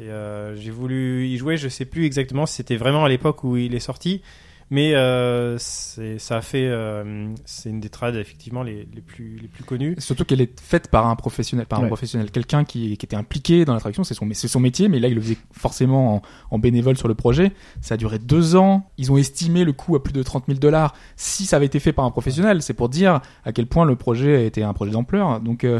Euh, 0.00 0.56
j'ai 0.56 0.70
voulu 0.70 1.26
y 1.26 1.36
jouer, 1.36 1.58
je 1.58 1.68
sais 1.68 1.84
plus 1.84 2.06
exactement 2.06 2.46
si 2.46 2.54
c'était 2.54 2.76
vraiment 2.76 3.04
à 3.04 3.10
l'époque 3.10 3.44
où 3.44 3.58
il 3.58 3.74
est 3.74 3.80
sorti, 3.80 4.22
mais 4.74 4.92
euh, 4.96 5.56
c'est, 5.58 6.18
ça 6.18 6.38
a 6.38 6.40
fait, 6.40 6.66
euh, 6.66 7.28
c'est 7.44 7.70
une 7.70 7.78
des 7.78 7.90
trades 7.90 8.16
effectivement 8.16 8.64
les, 8.64 8.88
les 8.92 9.02
plus 9.02 9.38
les 9.40 9.46
plus 9.46 9.62
connues. 9.62 9.94
Surtout 9.98 10.24
qu'elle 10.24 10.40
est 10.40 10.58
faite 10.60 10.88
par 10.88 11.06
un 11.06 11.14
professionnel, 11.14 11.66
par 11.66 11.80
un 11.80 11.86
professionnel, 11.86 12.32
quelqu'un 12.32 12.64
qui, 12.64 12.96
qui 12.96 13.06
était 13.06 13.14
impliqué 13.14 13.64
dans 13.64 13.72
la 13.72 13.78
traduction, 13.78 14.02
c'est 14.02 14.14
son, 14.14 14.28
c'est 14.32 14.48
son 14.48 14.58
métier, 14.58 14.88
mais 14.88 14.98
là 14.98 15.06
il 15.06 15.14
le 15.14 15.20
faisait 15.20 15.38
forcément 15.52 16.16
en, 16.16 16.22
en 16.50 16.58
bénévole 16.58 16.96
sur 16.96 17.06
le 17.06 17.14
projet. 17.14 17.52
Ça 17.82 17.94
a 17.94 17.96
duré 17.96 18.18
deux 18.18 18.56
ans. 18.56 18.90
Ils 18.98 19.12
ont 19.12 19.16
estimé 19.16 19.62
le 19.62 19.72
coût 19.72 19.94
à 19.94 20.02
plus 20.02 20.12
de 20.12 20.24
30 20.24 20.46
000 20.48 20.58
dollars 20.58 20.92
si 21.14 21.46
ça 21.46 21.54
avait 21.54 21.66
été 21.66 21.78
fait 21.78 21.92
par 21.92 22.04
un 22.04 22.10
professionnel. 22.10 22.60
C'est 22.60 22.74
pour 22.74 22.88
dire 22.88 23.20
à 23.44 23.52
quel 23.52 23.68
point 23.68 23.84
le 23.84 23.94
projet 23.94 24.44
était 24.44 24.64
un 24.64 24.72
projet 24.72 24.90
d'ampleur. 24.90 25.38
Donc 25.38 25.62
euh, 25.62 25.78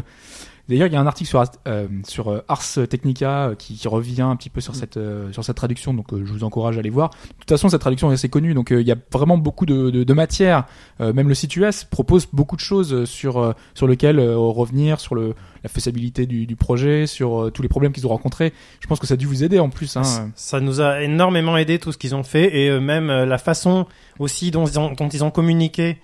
D'ailleurs, 0.67 0.87
il 0.87 0.93
y 0.93 0.95
a 0.95 0.99
un 0.99 1.05
article 1.05 1.29
sur, 1.29 1.43
euh, 1.67 1.87
sur 2.07 2.29
euh, 2.31 2.41
Ars 2.47 2.63
Technica 2.89 3.49
euh, 3.49 3.55
qui, 3.55 3.75
qui 3.75 3.87
revient 3.87 4.23
un 4.23 4.35
petit 4.35 4.49
peu 4.49 4.61
sur 4.61 4.73
cette, 4.75 4.97
euh, 4.97 5.31
sur 5.31 5.43
cette 5.43 5.55
traduction, 5.57 5.93
donc 5.93 6.11
euh, 6.11 6.23
je 6.25 6.31
vous 6.33 6.43
encourage 6.43 6.75
à 6.77 6.79
aller 6.79 6.89
voir. 6.89 7.09
De 7.11 7.15
toute 7.39 7.49
façon, 7.49 7.69
cette 7.69 7.81
traduction 7.81 8.09
est 8.09 8.15
assez 8.15 8.29
connue, 8.29 8.53
donc 8.55 8.71
euh, 8.71 8.81
il 8.81 8.87
y 8.87 8.91
a 8.91 8.95
vraiment 9.11 9.37
beaucoup 9.37 9.65
de, 9.67 9.91
de, 9.91 10.03
de 10.03 10.13
matière. 10.13 10.65
Euh, 11.01 11.13
même 11.13 11.29
le 11.29 11.35
site 11.35 11.55
US 11.57 11.83
propose 11.83 12.25
beaucoup 12.33 12.55
de 12.55 12.61
choses 12.61 13.05
sur, 13.05 13.37
euh, 13.37 13.53
sur 13.75 13.87
lesquelles 13.87 14.17
euh, 14.19 14.35
revenir, 14.37 14.99
sur 14.99 15.13
le, 15.13 15.35
la 15.63 15.69
faisabilité 15.69 16.25
du, 16.25 16.47
du 16.47 16.55
projet, 16.55 17.05
sur 17.05 17.51
tous 17.53 17.61
les 17.61 17.67
problèmes 17.69 17.91
qu'ils 17.93 18.07
ont 18.07 18.09
rencontrés. 18.09 18.51
Je 18.79 18.87
pense 18.87 18.99
que 18.99 19.05
ça 19.07 19.13
a 19.13 19.17
dû 19.17 19.27
vous 19.27 19.43
aider 19.43 19.59
en 19.59 19.69
plus. 19.69 19.95
Hein. 19.97 20.03
Ça- 20.03 20.27
Ça 20.35 20.59
nous 20.59 20.81
a 20.81 21.01
énormément 21.03 21.57
aidé 21.57 21.77
tout 21.77 21.91
ce 21.91 21.97
qu'ils 21.99 22.15
ont 22.15 22.23
fait 22.23 22.57
et 22.57 22.79
même 22.79 23.09
euh, 23.11 23.25
la 23.27 23.37
façon 23.37 23.85
aussi 24.17 24.49
dont 24.51 24.65
ils 24.65 24.79
ont, 24.79 24.93
dont 24.93 25.09
ils 25.09 25.23
ont 25.23 25.31
communiqué. 25.31 25.97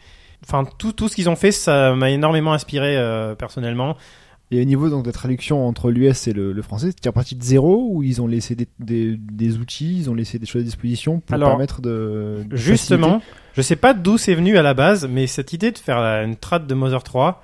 Enfin, 0.44 0.64
tout, 0.78 0.92
tout 0.92 1.08
ce 1.08 1.16
qu'ils 1.16 1.30
ont 1.30 1.36
fait, 1.36 1.52
ça 1.52 1.94
m'a 1.96 2.10
énormément 2.10 2.54
inspiré 2.54 2.98
euh, 2.98 3.36
personnellement. 3.36 3.96
Et 4.54 4.60
au 4.62 4.66
niveau 4.66 4.90
donc 4.90 5.04
de 5.04 5.08
la 5.08 5.14
traduction 5.14 5.66
entre 5.66 5.92
l'US 5.92 6.28
et 6.28 6.34
le, 6.34 6.52
le 6.52 6.62
français, 6.62 6.92
c'est 7.02 7.12
parti 7.14 7.36
de 7.36 7.44
zéro 7.44 7.88
ou 7.90 8.04
ils 8.04 8.22
ont 8.22 8.28
laissé 8.28 8.54
des, 8.54 8.68
des, 8.80 9.16
des 9.18 9.58
outils, 9.58 9.98
ils 10.00 10.10
ont 10.10 10.14
laissé 10.14 10.40
des 10.40 10.46
choses 10.46 10.62
à 10.62 10.66
disposition 10.66 11.22
pour 11.22 11.34
Alors, 11.36 11.50
permettre 11.52 11.82
de, 11.82 12.44
de 12.46 12.56
Justement, 12.58 13.22
je 13.54 13.62
sais 13.62 13.78
pas 13.78 13.94
d'où 13.94 14.18
c'est 14.18 14.36
venu 14.36 14.58
à 14.58 14.62
la 14.62 14.74
base, 14.74 15.08
mais 15.10 15.26
cette 15.28 15.54
idée 15.54 15.72
de 15.72 15.78
faire 15.78 16.02
la- 16.02 16.24
une 16.24 16.36
trad 16.36 16.68
de 16.68 16.74
Mother 16.74 17.02
3, 17.02 17.42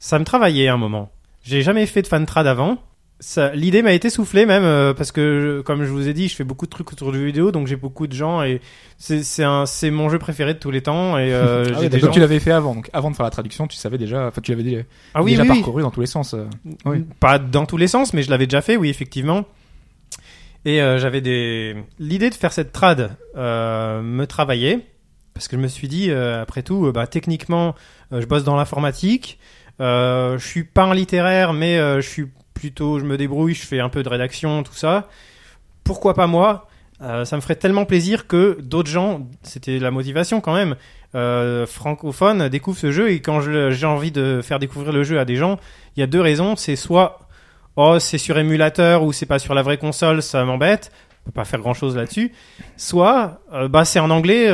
ça 0.00 0.18
me 0.18 0.24
travaillait 0.24 0.66
un 0.68 0.76
moment. 0.76 1.10
J'ai 1.44 1.62
jamais 1.62 1.86
fait 1.86 2.02
de 2.02 2.08
fan 2.08 2.26
trad 2.26 2.46
avant. 2.48 2.78
Ça, 3.22 3.54
l'idée 3.54 3.82
m'a 3.82 3.92
été 3.92 4.08
soufflée 4.08 4.46
même 4.46 4.64
euh, 4.64 4.94
parce 4.94 5.12
que 5.12 5.58
je- 5.58 5.60
comme 5.60 5.84
je 5.84 5.90
vous 5.90 6.08
ai 6.08 6.14
dit, 6.14 6.26
je 6.28 6.34
fais 6.34 6.42
beaucoup 6.44 6.64
de 6.64 6.70
trucs 6.70 6.90
autour 6.90 7.12
du 7.12 7.22
vidéo, 7.22 7.52
donc 7.52 7.66
j'ai 7.66 7.76
beaucoup 7.76 8.06
de 8.06 8.14
gens 8.14 8.42
et 8.42 8.62
c'est 8.96 9.22
c'est 9.22 9.44
un 9.44 9.66
c'est 9.66 9.90
mon 9.90 10.08
jeu 10.08 10.18
préféré 10.18 10.54
de 10.54 10.58
tous 10.58 10.70
les 10.70 10.80
temps 10.80 11.18
et 11.18 11.30
euh, 11.32 11.64
Ah 11.68 11.68
j'ai 11.68 11.74
oui, 11.74 11.88
des 11.90 11.98
Donc 11.98 12.00
gens- 12.08 12.10
tu 12.14 12.20
l'avais 12.20 12.40
fait 12.40 12.50
avant, 12.50 12.74
donc 12.74 12.88
avant 12.94 13.10
de 13.10 13.16
faire 13.16 13.24
la 13.24 13.30
traduction, 13.30 13.66
tu 13.66 13.76
savais 13.76 13.98
déjà, 13.98 14.26
enfin 14.28 14.40
tu 14.40 14.52
l'avais 14.52 14.62
déjà, 14.62 14.82
ah 15.12 15.22
oui 15.22 15.32
déjà 15.32 15.42
oui, 15.42 15.48
oui. 15.50 15.54
parcouru 15.56 15.82
dans 15.82 15.90
tous 15.90 16.00
les 16.00 16.06
sens. 16.06 16.32
euh. 16.32 16.46
Oui. 16.86 17.04
Pas 17.20 17.38
dans 17.38 17.66
tous 17.66 17.76
les 17.76 17.88
sens, 17.88 18.14
mais 18.14 18.22
je 18.22 18.30
l'avais 18.30 18.46
déjà 18.46 18.62
fait, 18.62 18.78
oui, 18.78 18.88
effectivement. 18.88 19.44
Et 20.64 20.80
euh, 20.80 20.98
j'avais 20.98 21.20
des. 21.20 21.76
L'idée 21.98 22.30
de 22.30 22.34
faire 22.34 22.52
cette 22.52 22.72
trad 22.72 23.16
euh, 23.36 24.00
me 24.02 24.26
travaillait 24.26 24.80
parce 25.34 25.46
que 25.48 25.56
je 25.56 25.62
me 25.62 25.68
suis 25.68 25.88
dit, 25.88 26.10
euh, 26.10 26.42
après 26.42 26.62
tout, 26.62 26.90
bah, 26.92 27.06
techniquement, 27.06 27.74
euh, 28.12 28.20
je 28.20 28.26
bosse 28.26 28.44
dans 28.44 28.56
l'informatique. 28.56 29.38
Euh, 29.80 30.38
je 30.38 30.46
suis 30.46 30.64
pas 30.64 30.84
un 30.84 30.94
littéraire, 30.94 31.52
mais 31.54 31.78
euh, 31.78 32.00
je 32.02 32.08
suis 32.08 32.26
plutôt, 32.54 32.98
je 32.98 33.04
me 33.04 33.16
débrouille, 33.16 33.54
je 33.54 33.66
fais 33.66 33.80
un 33.80 33.88
peu 33.88 34.02
de 34.02 34.08
rédaction, 34.08 34.62
tout 34.62 34.74
ça. 34.74 35.08
Pourquoi 35.84 36.14
pas 36.14 36.26
moi? 36.26 36.68
Euh, 37.02 37.24
Ça 37.24 37.36
me 37.36 37.40
ferait 37.40 37.56
tellement 37.56 37.84
plaisir 37.86 38.26
que 38.26 38.58
d'autres 38.60 38.90
gens, 38.90 39.26
c'était 39.42 39.78
la 39.78 39.90
motivation 39.90 40.40
quand 40.40 40.54
même, 40.54 40.76
euh, 41.14 41.66
francophones 41.66 42.48
découvrent 42.48 42.78
ce 42.78 42.92
jeu 42.92 43.10
et 43.10 43.20
quand 43.20 43.40
j'ai 43.40 43.86
envie 43.86 44.12
de 44.12 44.40
faire 44.42 44.58
découvrir 44.58 44.92
le 44.92 45.02
jeu 45.02 45.18
à 45.18 45.24
des 45.24 45.36
gens, 45.36 45.58
il 45.96 46.00
y 46.00 46.02
a 46.02 46.06
deux 46.06 46.20
raisons. 46.20 46.56
C'est 46.56 46.76
soit 46.76 47.20
oh 47.76 47.98
c'est 47.98 48.18
sur 48.18 48.38
émulateur 48.38 49.02
ou 49.02 49.12
c'est 49.12 49.26
pas 49.26 49.38
sur 49.38 49.54
la 49.54 49.62
vraie 49.62 49.78
console, 49.78 50.22
ça 50.22 50.44
m'embête. 50.44 50.92
On 51.22 51.30
peut 51.30 51.34
pas 51.34 51.44
faire 51.44 51.60
grand 51.60 51.74
chose 51.74 51.96
là-dessus. 51.96 52.32
Soit 52.76 53.40
euh, 53.52 53.68
bah 53.68 53.84
c'est 53.84 54.00
en 54.00 54.10
anglais, 54.10 54.46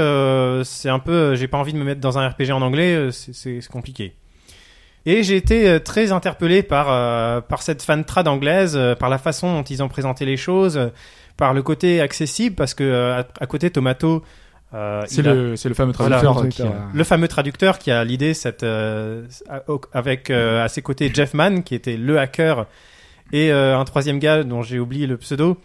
c'est 0.64 0.88
un 0.88 0.98
peu, 1.00 1.34
j'ai 1.34 1.48
pas 1.48 1.58
envie 1.58 1.72
de 1.72 1.78
me 1.78 1.84
mettre 1.84 2.00
dans 2.00 2.18
un 2.18 2.28
RPG 2.28 2.52
en 2.52 2.62
anglais, 2.62 3.08
c'est 3.10 3.60
compliqué. 3.68 4.14
Et 5.08 5.22
j'ai 5.22 5.36
été 5.36 5.68
euh, 5.68 5.78
très 5.78 6.10
interpellé 6.12 6.62
par 6.62 6.88
euh, 6.90 7.40
par 7.40 7.62
cette 7.62 7.82
fan 7.82 8.04
trad 8.04 8.26
anglaise, 8.28 8.74
euh, 8.76 8.94
par 8.94 9.08
la 9.08 9.18
façon 9.18 9.54
dont 9.54 9.62
ils 9.62 9.82
ont 9.82 9.88
présenté 9.88 10.24
les 10.24 10.36
choses, 10.36 10.76
euh, 10.76 10.88
par 11.36 11.54
le 11.54 11.62
côté 11.62 12.00
accessible 12.00 12.56
parce 12.56 12.74
que 12.74 12.82
euh, 12.84 13.20
à, 13.20 13.24
à 13.40 13.46
côté 13.46 13.70
Tomato, 13.70 14.24
euh, 14.74 15.02
C'est 15.06 15.24
a- 15.26 15.32
le, 15.34 15.54
c'est 15.56 15.68
le 15.68 15.74
fameux 15.76 15.92
Voilà, 15.96 16.16
traducteur 16.20 16.42
le 16.42 16.48
qui 16.50 16.62
a- 16.62 16.88
le 16.92 17.04
fameux 17.04 17.28
traducteur 17.28 17.78
qui 17.78 17.90
a 17.92 18.02
l'idée 18.04 18.34
cette 18.34 18.64
euh, 18.64 19.22
avec 19.92 20.30
euh, 20.30 20.64
à 20.64 20.68
ses 20.68 20.82
côtés 20.82 21.10
Jeff 21.14 21.34
Mann 21.34 21.62
qui 21.62 21.74
était 21.76 21.96
le 21.96 22.18
hacker 22.18 22.66
et 23.32 23.52
euh, 23.52 23.78
un 23.78 23.84
troisième 23.84 24.18
gars 24.18 24.42
dont 24.44 24.62
j'ai 24.62 24.78
oublié 24.78 25.06
le 25.06 25.16
pseudo. 25.16 25.56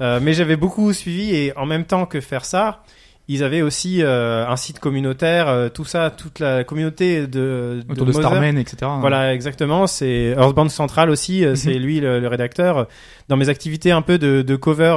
Euh, 0.00 0.20
mais 0.22 0.32
j'avais 0.32 0.56
beaucoup 0.56 0.92
suivi 0.92 1.34
et 1.34 1.56
en 1.56 1.66
même 1.66 1.84
temps 1.84 2.06
que 2.06 2.20
faire 2.20 2.44
ça 2.44 2.82
ils 3.28 3.44
avaient 3.44 3.62
aussi 3.62 4.02
euh, 4.02 4.46
un 4.46 4.56
site 4.56 4.80
communautaire 4.80 5.48
euh, 5.48 5.68
tout 5.68 5.84
ça 5.84 6.10
toute 6.10 6.38
la 6.38 6.64
communauté 6.64 7.26
de, 7.26 7.80
autour 7.88 8.06
de. 8.06 8.12
Starman, 8.12 8.56
etc. 8.58 8.90
Voilà, 9.00 9.34
exactement. 9.34 9.86
C'est 9.86 10.34
Earthbound 10.36 10.70
Central 10.70 11.10
aussi. 11.10 11.44
euh, 11.44 11.54
C'est 11.54 11.74
lui 11.74 12.00
le, 12.00 12.20
le 12.20 12.28
rédacteur. 12.28 12.88
Dans 13.28 13.36
mes 13.36 13.48
activités 13.48 13.90
un 13.92 14.02
peu 14.02 14.18
de, 14.18 14.42
de 14.42 14.56
cover 14.56 14.96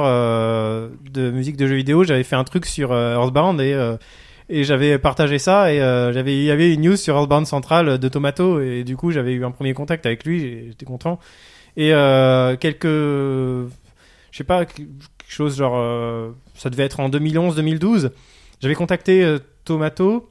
de 1.12 1.30
musique 1.30 1.56
de 1.56 1.66
jeux 1.66 1.76
vidéo, 1.76 2.04
j'avais 2.04 2.22
fait 2.24 2.36
un 2.36 2.44
truc 2.44 2.66
sur 2.66 2.92
Earthbound 2.92 3.60
et 3.60 3.76
et 4.48 4.64
j'avais 4.64 4.98
partagé 4.98 5.38
ça 5.38 5.72
et 5.72 5.80
euh, 5.80 6.12
j'avais 6.12 6.36
il 6.36 6.42
y 6.44 6.50
avait 6.50 6.74
une 6.74 6.82
news 6.82 6.96
sur 6.96 7.14
Earthbound 7.16 7.46
Central 7.46 7.98
de 7.98 8.08
Tomato 8.08 8.60
et 8.60 8.84
du 8.84 8.96
coup 8.96 9.10
j'avais 9.10 9.32
eu 9.32 9.44
un 9.44 9.50
premier 9.50 9.72
contact 9.72 10.04
avec 10.04 10.24
lui. 10.24 10.66
J'étais 10.68 10.84
content. 10.84 11.18
Et 11.76 11.94
euh, 11.94 12.56
quelques, 12.56 12.84
je 12.86 13.68
sais 14.32 14.44
pas, 14.44 14.64
quelque 15.32 15.36
chose 15.36 15.56
genre, 15.56 15.74
euh, 15.76 16.30
ça 16.54 16.68
devait 16.70 16.84
être 16.84 17.00
en 17.00 17.08
2011-2012. 17.08 18.10
J'avais 18.60 18.74
contacté 18.74 19.24
euh, 19.24 19.38
Tomato 19.64 20.28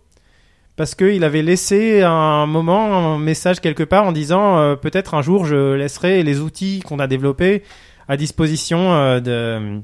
parce 0.76 0.96
qu'il 0.96 1.24
avait 1.24 1.42
laissé 1.42 2.02
un 2.02 2.46
moment 2.46 3.16
un 3.16 3.20
message 3.20 3.60
quelque 3.60 3.84
part 3.84 4.06
en 4.06 4.12
disant 4.12 4.58
euh, 4.58 4.76
peut-être 4.76 5.14
un 5.16 5.22
jour 5.22 5.46
je 5.46 5.74
laisserai 5.74 6.24
les 6.24 6.40
outils 6.40 6.82
qu'on 6.86 7.00
a 7.00 7.08
développés 7.08 7.64
à 8.08 8.16
disposition 8.16 9.20
de 9.20 9.80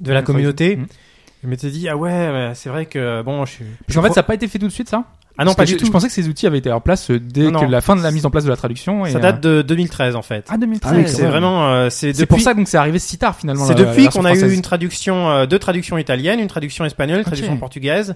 de 0.00 0.12
la 0.12 0.22
communauté. 0.22 0.76
Mhm. 0.76 0.86
Je 1.42 1.48
m'étais 1.48 1.70
dit 1.70 1.88
ah 1.88 1.96
ouais 1.96 2.10
ouais, 2.10 2.52
c'est 2.54 2.70
vrai 2.70 2.86
que 2.86 3.22
bon 3.22 3.44
je 3.44 3.52
suis 3.52 3.64
Parce 3.86 3.96
qu'en 3.96 4.02
fait, 4.02 4.14
ça 4.14 4.20
n'a 4.20 4.24
pas 4.24 4.34
été 4.34 4.48
fait 4.48 4.58
tout 4.58 4.66
de 4.66 4.72
suite, 4.72 4.88
ça? 4.88 5.04
Ah 5.38 5.44
non 5.44 5.52
Parce 5.52 5.56
pas 5.56 5.64
du 5.66 5.72
je, 5.72 5.76
tout 5.78 5.86
Je 5.86 5.90
pensais 5.90 6.06
que 6.06 6.12
ces 6.12 6.28
outils 6.28 6.46
avaient 6.46 6.58
été 6.58 6.72
en 6.72 6.80
place 6.80 7.10
euh, 7.10 7.20
dès 7.20 7.50
Non, 7.50 7.60
que 7.60 7.64
non. 7.64 7.70
la 7.70 7.80
fin 7.80 7.94
de 7.94 8.02
la 8.02 8.10
mise 8.10 8.24
en 8.24 8.30
place 8.30 8.44
de 8.44 8.48
la 8.50 8.56
traduction. 8.56 9.04
Et, 9.04 9.10
ça 9.10 9.18
euh, 9.18 9.20
date 9.20 9.40
de 9.42 9.62
2013 9.62 10.16
en 10.16 10.22
fait. 10.22 10.46
Ah, 10.48 10.56
2013. 10.56 10.92
Ah 10.92 10.96
oui, 10.98 11.08
c'est 11.08 11.26
vraiment 11.26 11.68
euh, 11.68 11.90
c'est 11.90 12.12
C'est 12.12 12.22
depuis 12.22 12.26
pour 12.26 12.40
ça 12.40 12.54
donc 12.54 12.68
c'est 12.68 12.78
arrivé 12.78 12.98
si 12.98 13.18
tard 13.18 13.36
finalement. 13.36 13.64
C'est 13.64 13.74
depuis 13.74 14.08
qu'on 14.08 14.24
a 14.24 14.34
eu 14.34 14.52
une 14.52 14.62
traduction, 14.62 15.28
euh, 15.28 15.46
deux 15.46 15.58
traductions 15.58 15.98
italiennes, 15.98 16.40
une 16.40 16.48
traduction 16.48 16.84
espagnole, 16.84 17.18
une 17.18 17.24
traduction 17.24 17.56
portugaise, 17.58 18.14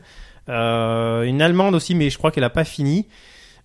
euh, 0.48 1.22
une 1.22 1.42
allemande 1.42 1.74
aussi, 1.74 1.94
mais 1.94 2.10
je 2.10 2.18
crois 2.18 2.30
qu'elle 2.30 2.44
a 2.44 2.50
pas 2.50 2.64
fini. 2.64 3.06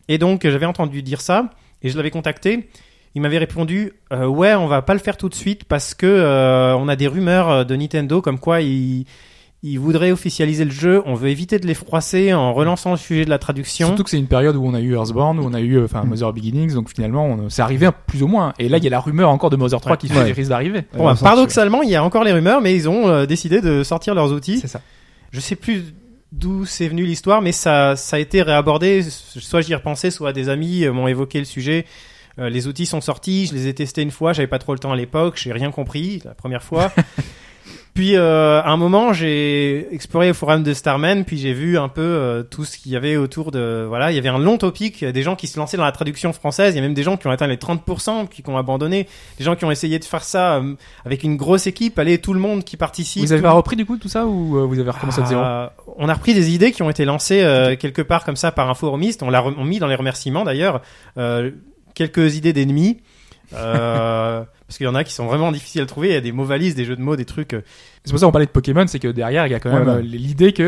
Et 0.08 0.18
donc 0.18 0.42
j'avais 0.44 0.66
entendu 0.66 1.02
dire 1.02 1.22
ça 1.22 1.50
et 1.82 1.90
je 1.90 1.98
l'avais 1.98 2.12
contacté. 2.12 2.70
Il 3.16 3.22
m'avait 3.22 3.38
répondu 3.38 3.94
euh, 4.12 4.26
ouais, 4.26 4.54
on 4.56 4.68
va 4.68 4.82
pas 4.82 4.94
le 4.94 5.00
faire 5.00 5.16
tout 5.16 5.30
de 5.30 5.36
suite 5.36 5.64
parce 5.64 5.94
que 5.94 6.06
euh, 6.06 6.76
on 6.76 6.90
a 6.90 6.98
des 6.98 7.08
rumeurs 7.08 7.66
de 7.66 7.76
Nintendo 7.76 8.22
comme 8.22 8.40
quoi 8.40 8.62
ils 8.62 9.06
ils 9.68 9.80
voudraient 9.80 10.12
officialiser 10.12 10.64
le 10.66 10.72
jeu. 10.72 11.02
On 11.06 11.14
veut 11.16 11.30
éviter 11.30 11.58
de 11.60 11.66
les 11.68 11.74
froisser 11.74 12.34
en 12.34 12.54
relançant 12.54 12.92
le 12.92 12.98
sujet 12.98 13.26
de 13.26 13.30
la 13.30 13.40
traduction. 13.40 13.88
Surtout 13.88 14.04
que 14.04 14.10
c'est 14.10 14.18
une 14.20 14.28
période 14.28 14.56
où 14.56 14.66
on 14.66 14.74
a 14.74 14.80
eu 14.80 14.94
Earthbound, 14.94 15.40
où 15.40 15.44
on 15.44 15.54
a 15.54 15.60
eu 15.62 15.78
euh, 15.78 15.86
enfin 15.86 16.04
Mm. 16.04 16.10
Mother 16.10 16.34
Beginnings, 16.34 16.74
donc 16.74 16.90
finalement 16.94 17.26
on- 17.26 17.50
c'est 17.50 17.62
arrivé 17.62 17.90
plus 18.08 18.22
ou 18.24 18.28
moins. 18.28 18.54
Et 18.60 18.70
là 18.70 18.78
il 18.78 18.84
y 18.84 18.88
a 18.88 18.90
la 18.92 19.00
rumeur 19.00 19.30
encore 19.30 19.50
de 19.50 19.56
Mother 19.56 19.80
3 19.82 19.94
Ouais. 19.94 19.98
qui 19.98 20.08
fait 20.08 20.18
Ouais. 20.20 20.26
des 20.26 20.32
risques 20.34 20.50
d'arriver. 20.50 20.84
Bon, 20.96 21.06
bah, 21.06 21.16
paradoxalement, 21.20 21.82
il 21.84 21.90
y 21.90 21.96
a 21.96 22.04
encore 22.04 22.24
les 22.24 22.32
rumeurs, 22.34 22.62
mais 22.62 22.76
ils 22.76 22.88
ont 22.88 23.08
euh, 23.08 23.26
décidé 23.26 23.62
de 23.62 23.84
sortir 23.84 24.14
leurs 24.16 24.32
outils. 24.32 24.60
C'est 24.60 24.68
ça. 24.68 24.82
Je 25.32 25.40
sais 25.40 25.56
plus 25.56 25.84
d'où 26.32 26.66
c'est 26.66 26.88
venu 26.88 27.04
l'histoire, 27.06 27.42
mais 27.42 27.52
ça, 27.52 27.96
ça 27.96 28.18
a 28.18 28.20
été 28.20 28.42
réabordé. 28.42 29.04
Soit 29.10 29.62
j'y 29.62 29.74
repensais, 29.74 30.12
soit 30.12 30.34
des 30.34 30.50
amis 30.50 30.84
euh, 30.86 30.92
m'ont 30.94 31.08
évoqué 31.08 31.40
le 31.40 31.46
sujet. 31.46 31.86
Euh, 32.38 32.50
les 32.50 32.68
outils 32.68 32.86
sont 32.86 33.00
sortis, 33.00 33.46
je 33.48 33.54
les 33.54 33.68
ai 33.68 33.74
testés 33.74 34.02
une 34.02 34.12
fois, 34.12 34.34
j'avais 34.34 34.48
pas 34.48 34.60
trop 34.60 34.74
le 34.74 34.80
temps 34.80 34.92
à 34.92 34.96
l'époque, 34.98 35.36
j'ai 35.42 35.54
rien 35.54 35.72
compris 35.72 36.22
la 36.26 36.34
première 36.34 36.62
fois. 36.64 36.92
puis 37.96 38.16
euh, 38.18 38.62
à 38.62 38.70
un 38.70 38.78
moment, 38.78 39.14
j'ai 39.14 39.88
exploré 39.92 40.28
le 40.28 40.34
forum 40.34 40.62
de 40.64 40.74
Starman, 40.74 41.24
puis 41.26 41.38
j'ai 41.38 41.54
vu 41.54 41.78
un 41.80 41.88
peu 41.88 42.02
euh, 42.02 42.44
tout 42.44 42.66
ce 42.66 42.78
qu'il 42.78 42.92
y 42.92 42.96
avait 42.98 43.16
autour 43.16 43.52
de 43.52 43.86
voilà, 43.88 44.12
il 44.12 44.16
y 44.16 44.18
avait 44.18 44.28
un 44.30 44.38
long 44.38 44.58
topic, 44.58 45.04
des 45.04 45.22
gens 45.24 45.36
qui 45.38 45.48
se 45.48 45.58
lançaient 45.58 45.78
dans 45.78 45.86
la 45.86 45.94
traduction 45.94 46.34
française, 46.34 46.74
il 46.74 46.76
y 46.76 46.80
a 46.80 46.82
même 46.82 46.94
des 46.94 47.04
gens 47.04 47.16
qui 47.16 47.26
ont 47.26 47.32
atteint 47.32 47.48
les 47.48 47.56
30%, 47.56 48.28
qui, 48.28 48.44
qui 48.44 48.50
ont 48.50 48.58
abandonné, 48.58 49.08
des 49.38 49.44
gens 49.46 49.56
qui 49.56 49.64
ont 49.66 49.72
essayé 49.72 49.98
de 49.98 50.04
faire 50.04 50.24
ça 50.26 50.58
euh, 50.58 50.76
avec 51.06 51.24
une 51.24 51.38
grosse 51.38 51.68
équipe, 51.68 51.98
allez 51.98 52.18
tout 52.20 52.34
le 52.34 52.40
monde 52.42 52.64
qui 52.66 52.76
participe. 52.78 53.24
Vous 53.24 53.32
avez 53.32 53.42
tout- 53.42 53.48
pas 53.48 53.54
repris 53.54 53.78
du 53.78 53.86
coup 53.86 53.98
tout 53.98 54.10
ça 54.10 54.26
ou 54.28 54.58
euh, 54.58 54.66
vous 54.66 54.78
avez 54.78 54.92
recommencé 54.92 55.22
de 55.22 55.28
zéro? 55.28 55.42
Ah, 55.44 55.72
On 55.98 56.10
a 56.10 56.14
repris 56.14 56.34
des 56.34 56.54
idées 56.54 56.74
qui 56.74 56.84
ont 56.84 56.90
été 56.90 57.06
lancées 57.06 57.42
euh, 57.44 57.78
quelque 57.78 58.02
part 58.02 58.26
comme 58.26 58.36
ça 58.36 58.52
par 58.52 58.70
un 58.70 58.74
forumiste. 58.76 59.24
On 59.24 59.30
l'a 59.30 59.42
mis 59.64 59.80
dans 59.80 59.88
les 59.88 59.96
remerciements 59.96 60.44
d'ailleurs 60.44 60.82
euh, 61.18 61.50
quelques 61.94 62.36
idées 62.36 62.52
d'ennemis. 62.52 62.98
Euh, 63.54 64.44
parce 64.68 64.78
qu'il 64.78 64.86
y 64.86 64.90
en 64.90 64.96
a 64.96 65.04
qui 65.04 65.14
sont 65.14 65.26
vraiment 65.28 65.52
difficiles 65.52 65.82
à 65.82 65.86
trouver. 65.86 66.10
Il 66.10 66.14
y 66.14 66.18
a 66.18 66.22
des 66.22 66.32
mots 66.32 66.44
valises, 66.46 66.76
des 66.76 66.86
jeux 66.86 66.96
de 66.96 67.02
mots, 67.02 67.16
des 67.16 67.26
trucs. 67.26 67.54
euh, 67.54 67.62
C'est 68.04 68.12
pour 68.12 68.20
ça 68.20 68.26
qu'on 68.26 68.32
parlait 68.32 68.46
de 68.48 68.52
Pokémon, 68.52 68.86
c'est 68.88 69.00
que 69.00 69.08
derrière 69.08 69.46
il 69.48 69.52
y 69.52 69.56
a 69.56 69.60
quand 69.60 69.72
même 69.72 69.84
Voilà. 69.84 70.00
euh, 70.00 70.02
l'idée 70.02 70.54
que 70.54 70.64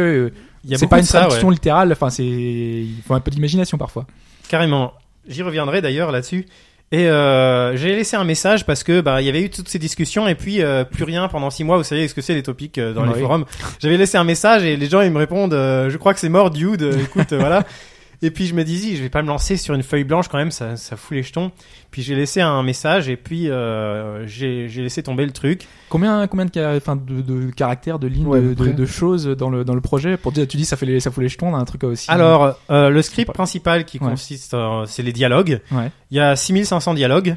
euh, 0.69 0.75
c'est 0.75 0.88
pas 0.88 0.99
une 0.99 1.03
ça, 1.05 1.21
traduction 1.21 1.47
ouais. 1.47 1.53
littérale. 1.53 1.91
Enfin 1.91 2.10
c'est 2.10 2.23
il 2.25 3.01
faut 3.07 3.13
un 3.13 3.19
peu 3.19 3.31
d'imagination 3.31 3.77
parfois. 3.77 4.05
Carrément. 4.49 4.93
J'y 5.27 5.43
reviendrai 5.43 5.81
d'ailleurs 5.81 6.12
là-dessus. 6.12 6.45
Et 6.93 7.10
euh, 7.10 7.75
j'ai 7.75 7.97
laissé 7.97 8.15
un 8.15 8.23
message 8.23 8.65
parce 8.65 8.81
que 8.81 9.01
bah 9.01 9.21
il 9.21 9.25
y 9.25 9.29
avait 9.29 9.41
eu 9.41 9.49
toutes 9.49 9.67
ces 9.67 9.77
discussions 9.77 10.25
et 10.29 10.36
puis 10.36 10.62
euh, 10.62 10.86
plus 10.86 11.03
rien 11.03 11.27
pendant 11.27 11.49
six 11.49 11.65
mois. 11.65 11.75
Vous 11.75 11.83
savez 11.83 12.07
ce 12.07 12.13
que 12.13 12.21
c'est 12.21 12.33
les 12.33 12.43
topics 12.43 12.77
euh, 12.77 12.93
dans 12.93 13.01
Oui. 13.05 13.10
les 13.13 13.19
forums. 13.19 13.43
J'avais 13.79 13.97
laissé 13.97 14.17
un 14.17 14.23
message 14.23 14.63
et 14.63 14.77
les 14.77 14.88
gens 14.88 15.01
ils 15.01 15.12
me 15.12 15.17
répondent 15.17 15.53
euh, 15.53 15.89
je 15.89 15.97
crois 15.97 16.13
que 16.13 16.19
c'est 16.21 16.29
mort 16.29 16.49
dude. 16.49 16.83
Écoute 17.01 17.33
voilà. 17.33 17.65
Et 18.23 18.32
puis 18.32 18.47
je 18.47 18.56
me 18.56 18.63
disais 18.63 18.95
je 18.95 19.03
vais 19.03 19.10
pas 19.10 19.21
me 19.21 19.27
lancer 19.27 19.58
sur 19.58 19.75
une 19.75 19.84
feuille 19.84 20.03
blanche 20.03 20.27
quand 20.27 20.39
même 20.39 20.49
ça 20.49 20.75
ça 20.75 20.95
fout 20.97 21.15
les 21.15 21.21
jetons. 21.23 21.51
Puis 21.91 22.01
j'ai 22.01 22.15
laissé 22.15 22.41
un 22.41 22.63
message 22.63 23.10
et 23.10 23.15
puis 23.15 23.49
euh, 23.49 24.25
j'ai 24.27 24.67
laissé 24.67 25.03
tomber 25.03 25.25
le 25.25 25.32
truc. 25.32 25.67
Combien 25.89 26.25
combien 26.27 26.45
de, 26.45 26.51
ca- 26.53 26.75
enfin, 26.75 26.95
de, 26.95 27.21
de 27.21 27.51
caractères, 27.51 27.99
de 27.99 28.08
lignes, 28.08 28.25
Ouais, 28.25 28.41
de, 28.41 28.86
choses 28.88 29.27
dans 29.27 29.49
le 29.51 29.63
dans 29.63 29.75
le 29.75 29.82
projet 29.82 30.17
pour 30.17 30.32
dire 30.32 30.47
tu 30.47 30.58
dis 30.58 30.65
ça 30.65 30.77
fait 30.77 30.86
les, 30.88 30.99
ça 30.99 31.12
fout 31.12 31.21
les 31.21 31.30
jetons, 31.30 31.49
on 31.49 31.56
a 31.56 31.60
un 31.60 31.65
truc 31.65 31.84
aussi. 31.84 32.10
Alors 32.10 32.58
euh, 32.71 32.89
le 32.89 33.01
script 33.03 33.32
principal 33.34 33.86
qui 33.86 33.99
Ouais. 33.99 34.10
consiste 34.10 34.53
en- 34.56 34.86
c'est 34.88 35.03
les 35.03 35.13
dialogues. 35.13 35.62
Ouais. 35.71 35.91
Il 36.12 36.17
y 36.17 36.19
a 36.19 36.36
6500 36.36 36.95
dialogues. 36.95 37.36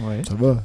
Ouais. 0.00 0.22
Ça 0.28 0.34
va. 0.34 0.62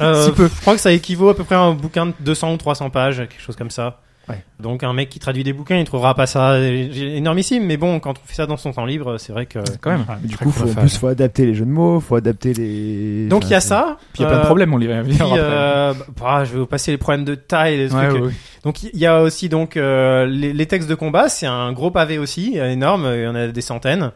Euh, 0.00 0.24
Si 0.26 0.32
peu. 0.32 0.48
Je 0.54 0.60
crois 0.60 0.74
que 0.74 0.80
ça 0.80 0.92
équivaut 0.92 1.28
à 1.28 1.36
peu 1.36 1.44
près 1.44 1.54
à 1.54 1.60
un 1.60 1.74
bouquin 1.74 2.06
de 2.06 2.14
200 2.20 2.54
ou 2.54 2.56
300 2.56 2.90
pages, 2.90 3.16
quelque 3.18 3.40
chose 3.40 3.56
comme 3.56 3.70
ça. 3.70 4.00
Ouais. 4.30 4.42
Donc 4.60 4.82
un 4.82 4.92
mec 4.92 5.08
qui 5.10 5.18
traduit 5.18 5.44
des 5.44 5.52
bouquins, 5.52 5.76
il 5.76 5.84
trouvera 5.84 6.14
pas 6.14 6.26
ça 6.26 6.58
énormissime, 6.60 7.64
mais 7.64 7.76
bon, 7.76 8.00
quand 8.00 8.12
on 8.18 8.26
fait 8.26 8.34
ça 8.34 8.46
dans 8.46 8.56
son 8.56 8.72
temps 8.72 8.84
libre, 8.84 9.18
c'est 9.18 9.32
vrai 9.32 9.46
que. 9.46 9.58
Quand 9.80 9.90
même. 9.90 10.04
Du 10.24 10.36
coup, 10.36 10.50
faut, 10.50 10.68
en 10.70 10.74
plus, 10.74 10.96
faut 10.96 11.06
adapter 11.08 11.46
les 11.46 11.54
jeux 11.54 11.64
de 11.64 11.70
mots, 11.70 12.00
faut 12.00 12.16
adapter 12.16 12.52
les. 12.54 13.26
Donc 13.28 13.44
il 13.44 13.50
y 13.50 13.54
a 13.54 13.60
ça. 13.60 13.98
Puis 14.12 14.22
il 14.22 14.22
y 14.22 14.26
a 14.26 14.28
plein 14.28 14.38
de 14.38 14.42
euh, 14.42 14.46
problèmes, 14.46 14.72
on 14.72 14.78
les 14.78 14.86
va 14.86 15.02
venir 15.02 15.26
euh, 15.32 15.92
bah, 16.20 16.44
je 16.44 16.52
vais 16.52 16.58
vous 16.60 16.66
passer 16.66 16.90
les 16.92 16.98
problèmes 16.98 17.24
de 17.24 17.34
taille, 17.34 17.76
les 17.76 17.94
Ouais, 17.94 18.08
trucs. 18.08 18.20
ouais, 18.22 18.28
ouais. 18.28 18.34
Donc 18.64 18.82
il 18.82 18.98
y 18.98 19.06
a 19.06 19.22
aussi 19.22 19.48
donc 19.48 19.76
euh, 19.76 20.26
les, 20.26 20.52
les 20.52 20.66
textes 20.66 20.88
de 20.88 20.94
combat, 20.94 21.28
c'est 21.28 21.46
un 21.46 21.72
gros 21.72 21.90
pavé 21.90 22.18
aussi, 22.18 22.56
énorme, 22.58 23.10
il 23.14 23.22
y 23.22 23.26
en 23.26 23.34
a 23.34 23.48
des 23.48 23.60
centaines. 23.60 24.12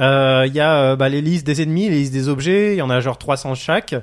Euh, 0.00 0.44
Il 0.46 0.54
y 0.54 0.60
a 0.60 0.76
euh, 0.92 0.96
bah, 0.96 1.08
les 1.08 1.22
listes 1.22 1.46
des 1.46 1.62
ennemis, 1.62 1.88
les 1.88 1.96
listes 2.00 2.12
des 2.12 2.28
objets, 2.28 2.74
il 2.74 2.78
y 2.78 2.82
en 2.82 2.90
a 2.90 3.00
genre 3.00 3.16
300 3.18 3.54
chaque. 3.54 3.94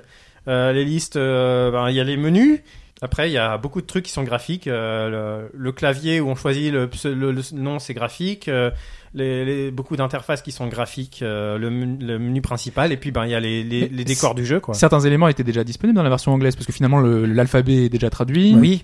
Euh, 0.47 0.73
les 0.73 0.83
listes, 0.85 1.15
euh, 1.15 1.71
ben, 1.71 1.89
il 1.89 1.95
y 1.95 1.99
a 1.99 2.03
les 2.03 2.17
menus. 2.17 2.59
Après, 3.03 3.29
il 3.29 3.33
y 3.33 3.37
a 3.37 3.57
beaucoup 3.57 3.81
de 3.81 3.85
trucs 3.85 4.05
qui 4.05 4.11
sont 4.11 4.23
graphiques. 4.23 4.67
Euh, 4.67 5.49
le, 5.51 5.51
le 5.53 5.71
clavier 5.73 6.21
où 6.21 6.29
on 6.29 6.35
choisit 6.35 6.71
le, 6.71 6.87
pse- 6.87 7.11
le- 7.13 7.31
le 7.33 7.41
nom, 7.53 7.77
c'est 7.77 7.93
graphique. 7.93 8.47
Euh, 8.47 8.71
les, 9.13 9.43
les- 9.45 9.71
beaucoup 9.71 9.95
d'interfaces 9.97 10.41
qui 10.41 10.51
sont 10.53 10.67
graphiques. 10.67 11.19
euh, 11.21 11.57
le, 11.57 11.69
menu, 11.69 11.97
le 12.05 12.17
menu 12.17 12.41
principal. 12.41 12.91
Et 12.93 12.97
puis, 12.97 13.11
ben, 13.11 13.25
il 13.25 13.31
y 13.31 13.35
a 13.35 13.39
les, 13.41 13.63
les, 13.63 13.89
les 13.89 14.03
décors 14.05 14.33
du 14.35 14.45
jeu, 14.45 14.59
quoi. 14.61 14.73
Certains 14.73 15.01
éléments 15.01 15.27
étaient 15.27 15.43
déjà 15.43 15.63
disponibles 15.65 15.97
dans 15.97 16.03
la 16.03 16.09
version 16.09 16.31
anglaise 16.31 16.55
parce 16.55 16.65
que 16.65 16.71
finalement 16.73 16.99
le- 17.01 17.25
l'alphabet 17.25 17.85
est 17.85 17.89
déjà 17.89 18.09
traduit. 18.09 18.55
Oui. 18.57 18.83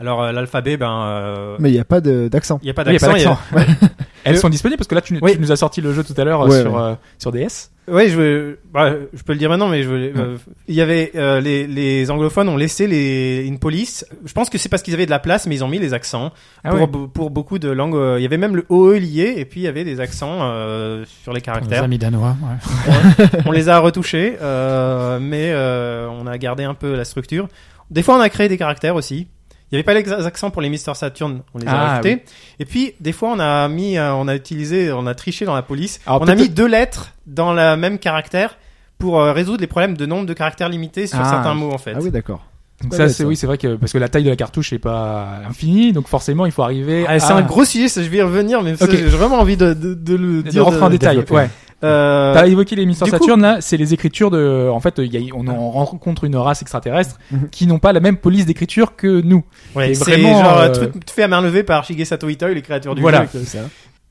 Alors, 0.00 0.22
euh, 0.22 0.32
l'alphabet, 0.32 0.76
ben, 0.76 1.04
euh, 1.06 1.56
Mais 1.60 1.70
il 1.70 1.74
n'y 1.74 1.78
a 1.78 1.84
pas 1.84 2.00
d'accent. 2.00 2.58
il 2.62 2.64
n'y 2.66 2.70
a 2.70 2.74
pas 2.74 2.82
Oui, 2.82 2.96
il 2.96 3.00
y 3.00 3.04
a 3.04 3.08
d'accent. 3.08 3.38
Elles 4.24 4.38
sont 4.38 4.48
disponibles 4.48 4.78
parce 4.78 4.88
que 4.88 4.94
là, 4.94 5.00
tu, 5.00 5.18
Oui. 5.20 5.32
tu 5.32 5.40
nous 5.40 5.52
as 5.52 5.56
sorti 5.56 5.80
le 5.80 5.92
jeu 5.92 6.04
tout 6.04 6.14
à 6.16 6.24
l'heure 6.24 6.42
euh, 6.42 6.48
Ouais, 6.48 6.60
sur, 6.62 6.72
ouais. 6.74 6.80
euh, 6.80 6.94
sur 7.18 7.32
DS. 7.32 7.70
Ouais, 7.88 8.08
je, 8.08 8.16
veux- 8.16 8.58
bah, 8.72 8.92
je 9.12 9.22
peux 9.24 9.32
le 9.32 9.38
dire 9.40 9.48
maintenant, 9.48 9.66
mais 9.68 9.82
je 9.82 9.88
veux, 9.88 10.12
euh, 10.16 10.36
il 10.68 10.74
y 10.76 10.80
avait 10.80 11.10
euh, 11.16 11.40
les, 11.40 11.66
les 11.66 12.10
anglophones 12.12 12.48
ont 12.48 12.56
laissé 12.56 12.86
les 12.86 13.44
une 13.44 13.58
police. 13.58 14.06
Je 14.24 14.32
pense 14.32 14.48
que 14.50 14.56
c'est 14.58 14.68
parce 14.68 14.82
qu'ils 14.84 14.94
avaient 14.94 15.06
de 15.06 15.10
la 15.10 15.18
place, 15.18 15.46
mais 15.48 15.56
ils 15.56 15.64
ont 15.64 15.68
mis 15.68 15.80
les 15.80 15.92
accents 15.92 16.30
Ah 16.62 16.70
pour, 16.70 16.78
ouais. 16.80 17.08
pour 17.12 17.30
beaucoup 17.30 17.58
de 17.58 17.68
langues. 17.68 17.96
euh, 17.96 18.20
Il 18.20 18.22
y 18.22 18.26
avait 18.26 18.36
même 18.38 18.54
le 18.54 18.64
OE 18.68 18.92
lié, 18.98 19.34
et 19.36 19.44
puis 19.44 19.60
il 19.60 19.64
y 19.64 19.68
avait 19.68 19.82
des 19.82 19.98
accents 19.98 20.38
euh, 20.42 21.04
sur 21.24 21.32
les 21.32 21.38
Les 21.38 21.42
caractères. 21.42 21.82
amis 21.82 21.98
danois. 21.98 22.36
Ouais. 22.42 23.26
on 23.46 23.50
les 23.50 23.68
a 23.68 23.80
retouchés, 23.80 24.36
euh, 24.40 25.18
mais 25.20 25.50
euh, 25.52 26.06
on 26.08 26.28
a 26.28 26.38
gardé 26.38 26.62
un 26.62 26.74
peu 26.74 26.94
la 26.94 27.04
structure. 27.04 27.48
Des 27.90 28.02
fois, 28.04 28.16
on 28.16 28.20
a 28.20 28.28
créé 28.28 28.48
des 28.48 28.56
caractères 28.58 28.94
aussi. 28.94 29.26
Il 29.72 29.76
n'y 29.76 29.78
avait 29.78 29.84
pas 29.84 29.94
les 30.18 30.26
accents 30.26 30.50
pour 30.50 30.60
les 30.60 30.68
Mister 30.68 30.92
Saturn, 30.94 31.40
on 31.54 31.58
les 31.58 31.66
a 31.66 31.70
Ah, 31.72 31.86
rajoutés. 31.88 32.22
Et 32.60 32.66
puis, 32.66 32.92
des 33.00 33.12
fois, 33.12 33.30
on 33.30 33.40
a 33.40 33.66
mis, 33.68 33.96
euh, 33.96 34.12
on 34.14 34.28
a 34.28 34.34
utilisé, 34.36 34.92
on 34.92 35.06
a 35.06 35.14
triché 35.14 35.46
dans 35.46 35.54
la 35.54 35.62
police. 35.62 35.98
Alors, 36.06 36.20
on 36.20 36.28
a 36.28 36.34
mis 36.34 36.50
deux 36.50 36.66
lettres 36.68 37.12
dans 37.26 37.54
le 37.54 37.74
même 37.76 37.98
caractère 37.98 38.58
pour 38.98 39.18
euh, 39.18 39.32
résoudre 39.32 39.62
les 39.62 39.66
problèmes 39.66 39.96
de 39.96 40.04
nombre 40.04 40.26
de 40.26 40.34
caractères 40.34 40.68
limités 40.68 41.06
sur 41.06 41.18
Ah. 41.20 41.28
certains 41.30 41.54
mots, 41.54 41.72
en 41.72 41.78
fait. 41.78 41.94
Ah 41.96 42.00
oui, 42.02 42.10
d'accord. 42.10 42.44
Donc 42.82 42.94
ça, 42.94 43.08
c'est 43.08 43.24
oui, 43.24 43.36
c'est 43.36 43.46
vrai 43.46 43.58
que 43.58 43.76
parce 43.76 43.92
que 43.92 43.98
la 43.98 44.08
taille 44.08 44.24
de 44.24 44.30
la 44.30 44.34
cartouche 44.36 44.72
est 44.72 44.78
pas 44.80 45.38
infinie, 45.48 45.92
donc 45.92 46.08
forcément, 46.08 46.46
il 46.46 46.52
faut 46.52 46.64
arriver. 46.64 47.04
Ah, 47.08 47.18
c'est 47.20 47.32
à... 47.32 47.36
un 47.36 47.42
gros 47.42 47.64
sujet, 47.64 47.88
ça, 47.88 48.02
je 48.02 48.08
vais 48.08 48.16
y 48.18 48.22
revenir, 48.22 48.60
mais 48.62 48.74
j'ai 48.78 49.04
vraiment 49.06 49.38
envie 49.38 49.56
de, 49.56 49.72
de, 49.72 49.94
de 49.94 50.14
le 50.16 50.42
de 50.42 50.50
dire. 50.50 50.64
rentrer 50.64 50.82
en 50.82 50.90
détail. 50.90 51.24
Ouais. 51.30 51.48
Euh, 51.84 52.32
T'as 52.34 52.46
évoqué 52.46 52.76
les 52.76 52.86
Mister 52.86 53.04
du 53.06 53.10
coup- 53.10 53.18
Saturn 53.18 53.40
là, 53.42 53.60
c'est 53.60 53.76
les 53.76 53.92
écritures 53.94 54.30
de. 54.30 54.68
En 54.72 54.80
fait, 54.80 54.94
il 54.98 55.12
y 55.12 55.16
a- 55.30 55.34
on 55.34 55.46
en 55.48 55.70
rencontre 55.70 56.24
une 56.24 56.36
race 56.36 56.62
extraterrestre 56.62 57.18
Mhm. 57.30 57.48
qui 57.50 57.66
n'ont 57.66 57.78
pas 57.78 57.92
la 57.92 58.00
même 58.00 58.16
police 58.16 58.46
d'écriture 58.46 58.94
que 58.96 59.20
nous. 59.20 59.44
ouais, 59.74 59.94
c'est 59.94 60.20
genre 60.20 60.58
euh, 60.58 60.68
truc 60.70 60.92
fait 61.10 61.24
à 61.24 61.28
main 61.28 61.40
levée 61.40 61.62
par 61.64 61.84
Shigesato 61.84 62.28
Itoi, 62.28 62.50
les 62.50 62.62
créateurs 62.62 62.94
du 62.94 63.02
Voilà. 63.02 63.26
jeu. 63.32 63.40
Ça. 63.44 63.58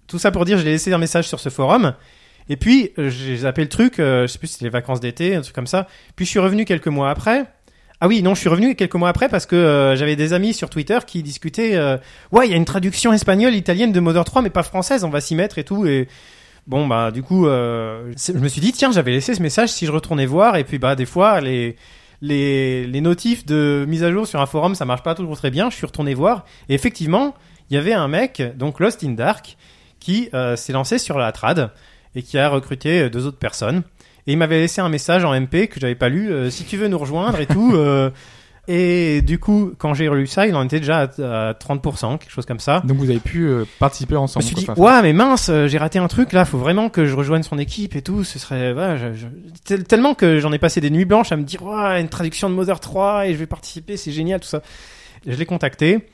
Tout 0.07 0.19
ça 0.19 0.31
pour 0.31 0.43
dire, 0.45 0.57
j'ai 0.57 0.65
laissé 0.65 0.91
un 0.91 0.97
message 0.97 1.27
sur 1.27 1.39
ce 1.39 1.49
forum. 1.49 1.93
Et 2.49 2.57
puis, 2.57 2.91
euh, 2.97 3.09
j'ai 3.09 3.37
zappé 3.37 3.61
le 3.61 3.69
truc, 3.69 3.99
euh, 3.99 4.23
je 4.27 4.33
sais 4.33 4.39
plus 4.39 4.47
si 4.47 4.53
c'était 4.55 4.65
les 4.65 4.71
vacances 4.71 4.99
d'été, 4.99 5.35
un 5.35 5.41
truc 5.41 5.55
comme 5.55 5.67
ça. 5.67 5.87
Puis 6.17 6.25
je 6.25 6.31
suis 6.31 6.39
revenu 6.39 6.65
quelques 6.65 6.87
mois 6.87 7.09
après. 7.09 7.45
Ah 8.01 8.07
oui, 8.07 8.23
non, 8.23 8.33
je 8.33 8.39
suis 8.39 8.49
revenu 8.49 8.75
quelques 8.75 8.95
mois 8.95 9.09
après 9.09 9.29
parce 9.29 9.45
que 9.45 9.55
euh, 9.55 9.95
j'avais 9.95 10.15
des 10.15 10.33
amis 10.33 10.53
sur 10.55 10.69
Twitter 10.71 10.97
qui 11.05 11.21
discutaient 11.23 11.75
euh, 11.77 11.97
Ouais, 12.31 12.47
il 12.47 12.51
y 12.51 12.53
a 12.53 12.57
une 12.57 12.65
traduction 12.65 13.13
espagnole, 13.13 13.53
italienne 13.53 13.91
de 13.91 13.99
Mother 13.99 14.25
3, 14.25 14.41
mais 14.41 14.49
pas 14.49 14.63
française, 14.63 15.03
on 15.03 15.09
va 15.09 15.21
s'y 15.21 15.35
mettre 15.35 15.59
et 15.59 15.63
tout. 15.63 15.85
Et 15.85 16.07
bon, 16.71 16.87
bah, 16.87 17.11
du 17.11 17.21
coup, 17.21 17.47
euh, 17.47 18.13
je 18.17 18.31
me 18.31 18.47
suis 18.47 18.61
dit 18.61 18.71
Tiens, 18.71 18.91
j'avais 18.91 19.11
laissé 19.11 19.35
ce 19.35 19.41
message 19.41 19.69
si 19.69 19.85
je 19.85 19.91
retournais 19.91 20.25
voir. 20.25 20.55
Et 20.55 20.63
puis, 20.63 20.79
bah, 20.79 20.95
des 20.95 21.05
fois, 21.05 21.41
les, 21.41 21.75
les, 22.21 22.87
les 22.87 23.01
notifs 23.01 23.45
de 23.45 23.85
mise 23.87 24.03
à 24.05 24.11
jour 24.11 24.25
sur 24.25 24.39
un 24.39 24.45
forum, 24.45 24.73
ça 24.73 24.85
marche 24.85 25.03
pas 25.03 25.13
toujours 25.13 25.35
très 25.37 25.51
bien. 25.51 25.69
Je 25.69 25.75
suis 25.75 25.85
retourné 25.85 26.13
voir. 26.13 26.45
Et 26.69 26.73
effectivement, 26.73 27.35
il 27.69 27.75
y 27.75 27.77
avait 27.77 27.93
un 27.93 28.07
mec, 28.07 28.41
donc 28.57 28.79
Lost 28.79 29.03
in 29.03 29.11
Dark, 29.11 29.57
qui 29.99 30.29
euh, 30.33 30.55
s'est 30.55 30.73
lancé 30.73 30.97
sur 30.97 31.17
la 31.19 31.31
trad 31.33 31.71
et 32.15 32.23
qui 32.23 32.37
a 32.37 32.47
recruté 32.49 33.01
euh, 33.01 33.09
deux 33.09 33.27
autres 33.27 33.37
personnes. 33.37 33.83
Et 34.27 34.31
il 34.31 34.37
m'avait 34.37 34.59
laissé 34.59 34.79
un 34.79 34.89
message 34.89 35.25
en 35.25 35.37
MP 35.39 35.67
que 35.67 35.79
j'avais 35.79 35.95
pas 35.95 36.07
lu. 36.09 36.31
euh, 36.31 36.49
si 36.49 36.63
tu 36.63 36.77
veux 36.77 36.87
nous 36.87 36.97
rejoindre 36.97 37.39
et 37.39 37.47
tout. 37.47 37.75
et 38.67 39.21
du 39.21 39.39
coup, 39.39 39.73
quand 39.77 39.93
j'ai 39.93 40.07
relu 40.07 40.27
ça, 40.27 40.45
il 40.47 40.55
en 40.55 40.63
était 40.63 40.79
déjà 40.79 40.99
à, 41.01 41.49
à 41.49 41.53
30%, 41.53 42.17
quelque 42.19 42.29
chose 42.31 42.45
comme 42.45 42.59
ça. 42.59 42.81
Donc 42.85 42.97
vous 42.97 43.09
avez 43.09 43.19
pu 43.19 43.45
euh, 43.47 43.65
participer 43.79 44.13
Je 44.13 44.19
me 44.19 44.23
ensemble. 44.23 44.45
suis 44.45 44.65
quoi. 44.65 44.75
dit, 44.75 44.79
ouais, 44.81 45.01
mais 45.01 45.13
mince, 45.13 45.49
euh, 45.49 45.67
j'ai 45.67 45.77
raté 45.77 45.97
un 45.99 46.07
truc 46.07 46.31
là, 46.31 46.45
faut 46.45 46.57
vraiment 46.59 46.89
que 46.89 47.05
je 47.05 47.15
rejoigne 47.15 47.43
son 47.43 47.57
équipe 47.57 47.95
et 47.95 48.01
tout. 48.01 48.23
Ce 48.23 48.37
serait, 48.39 48.71
ouais, 48.73 48.97
je- 48.97 49.13
je- 49.13 49.27
tel- 49.65 49.83
tellement 49.83 50.13
que 50.13 50.39
j'en 50.39 50.51
ai 50.51 50.59
passé 50.59 50.79
des 50.79 50.89
nuits 50.91 51.05
blanches 51.05 51.31
à 51.31 51.37
me 51.37 51.43
dire, 51.43 51.63
ouais, 51.63 51.99
une 52.01 52.09
traduction 52.09 52.49
de 52.49 52.55
Mother 52.55 52.79
3 52.79 53.27
et 53.27 53.33
je 53.33 53.37
vais 53.37 53.47
participer, 53.47 53.97
c'est 53.97 54.11
génial, 54.11 54.39
tout 54.39 54.47
ça. 54.47 54.61
Et 55.25 55.31
je 55.31 55.37
l'ai 55.37 55.45
contacté. 55.45 56.07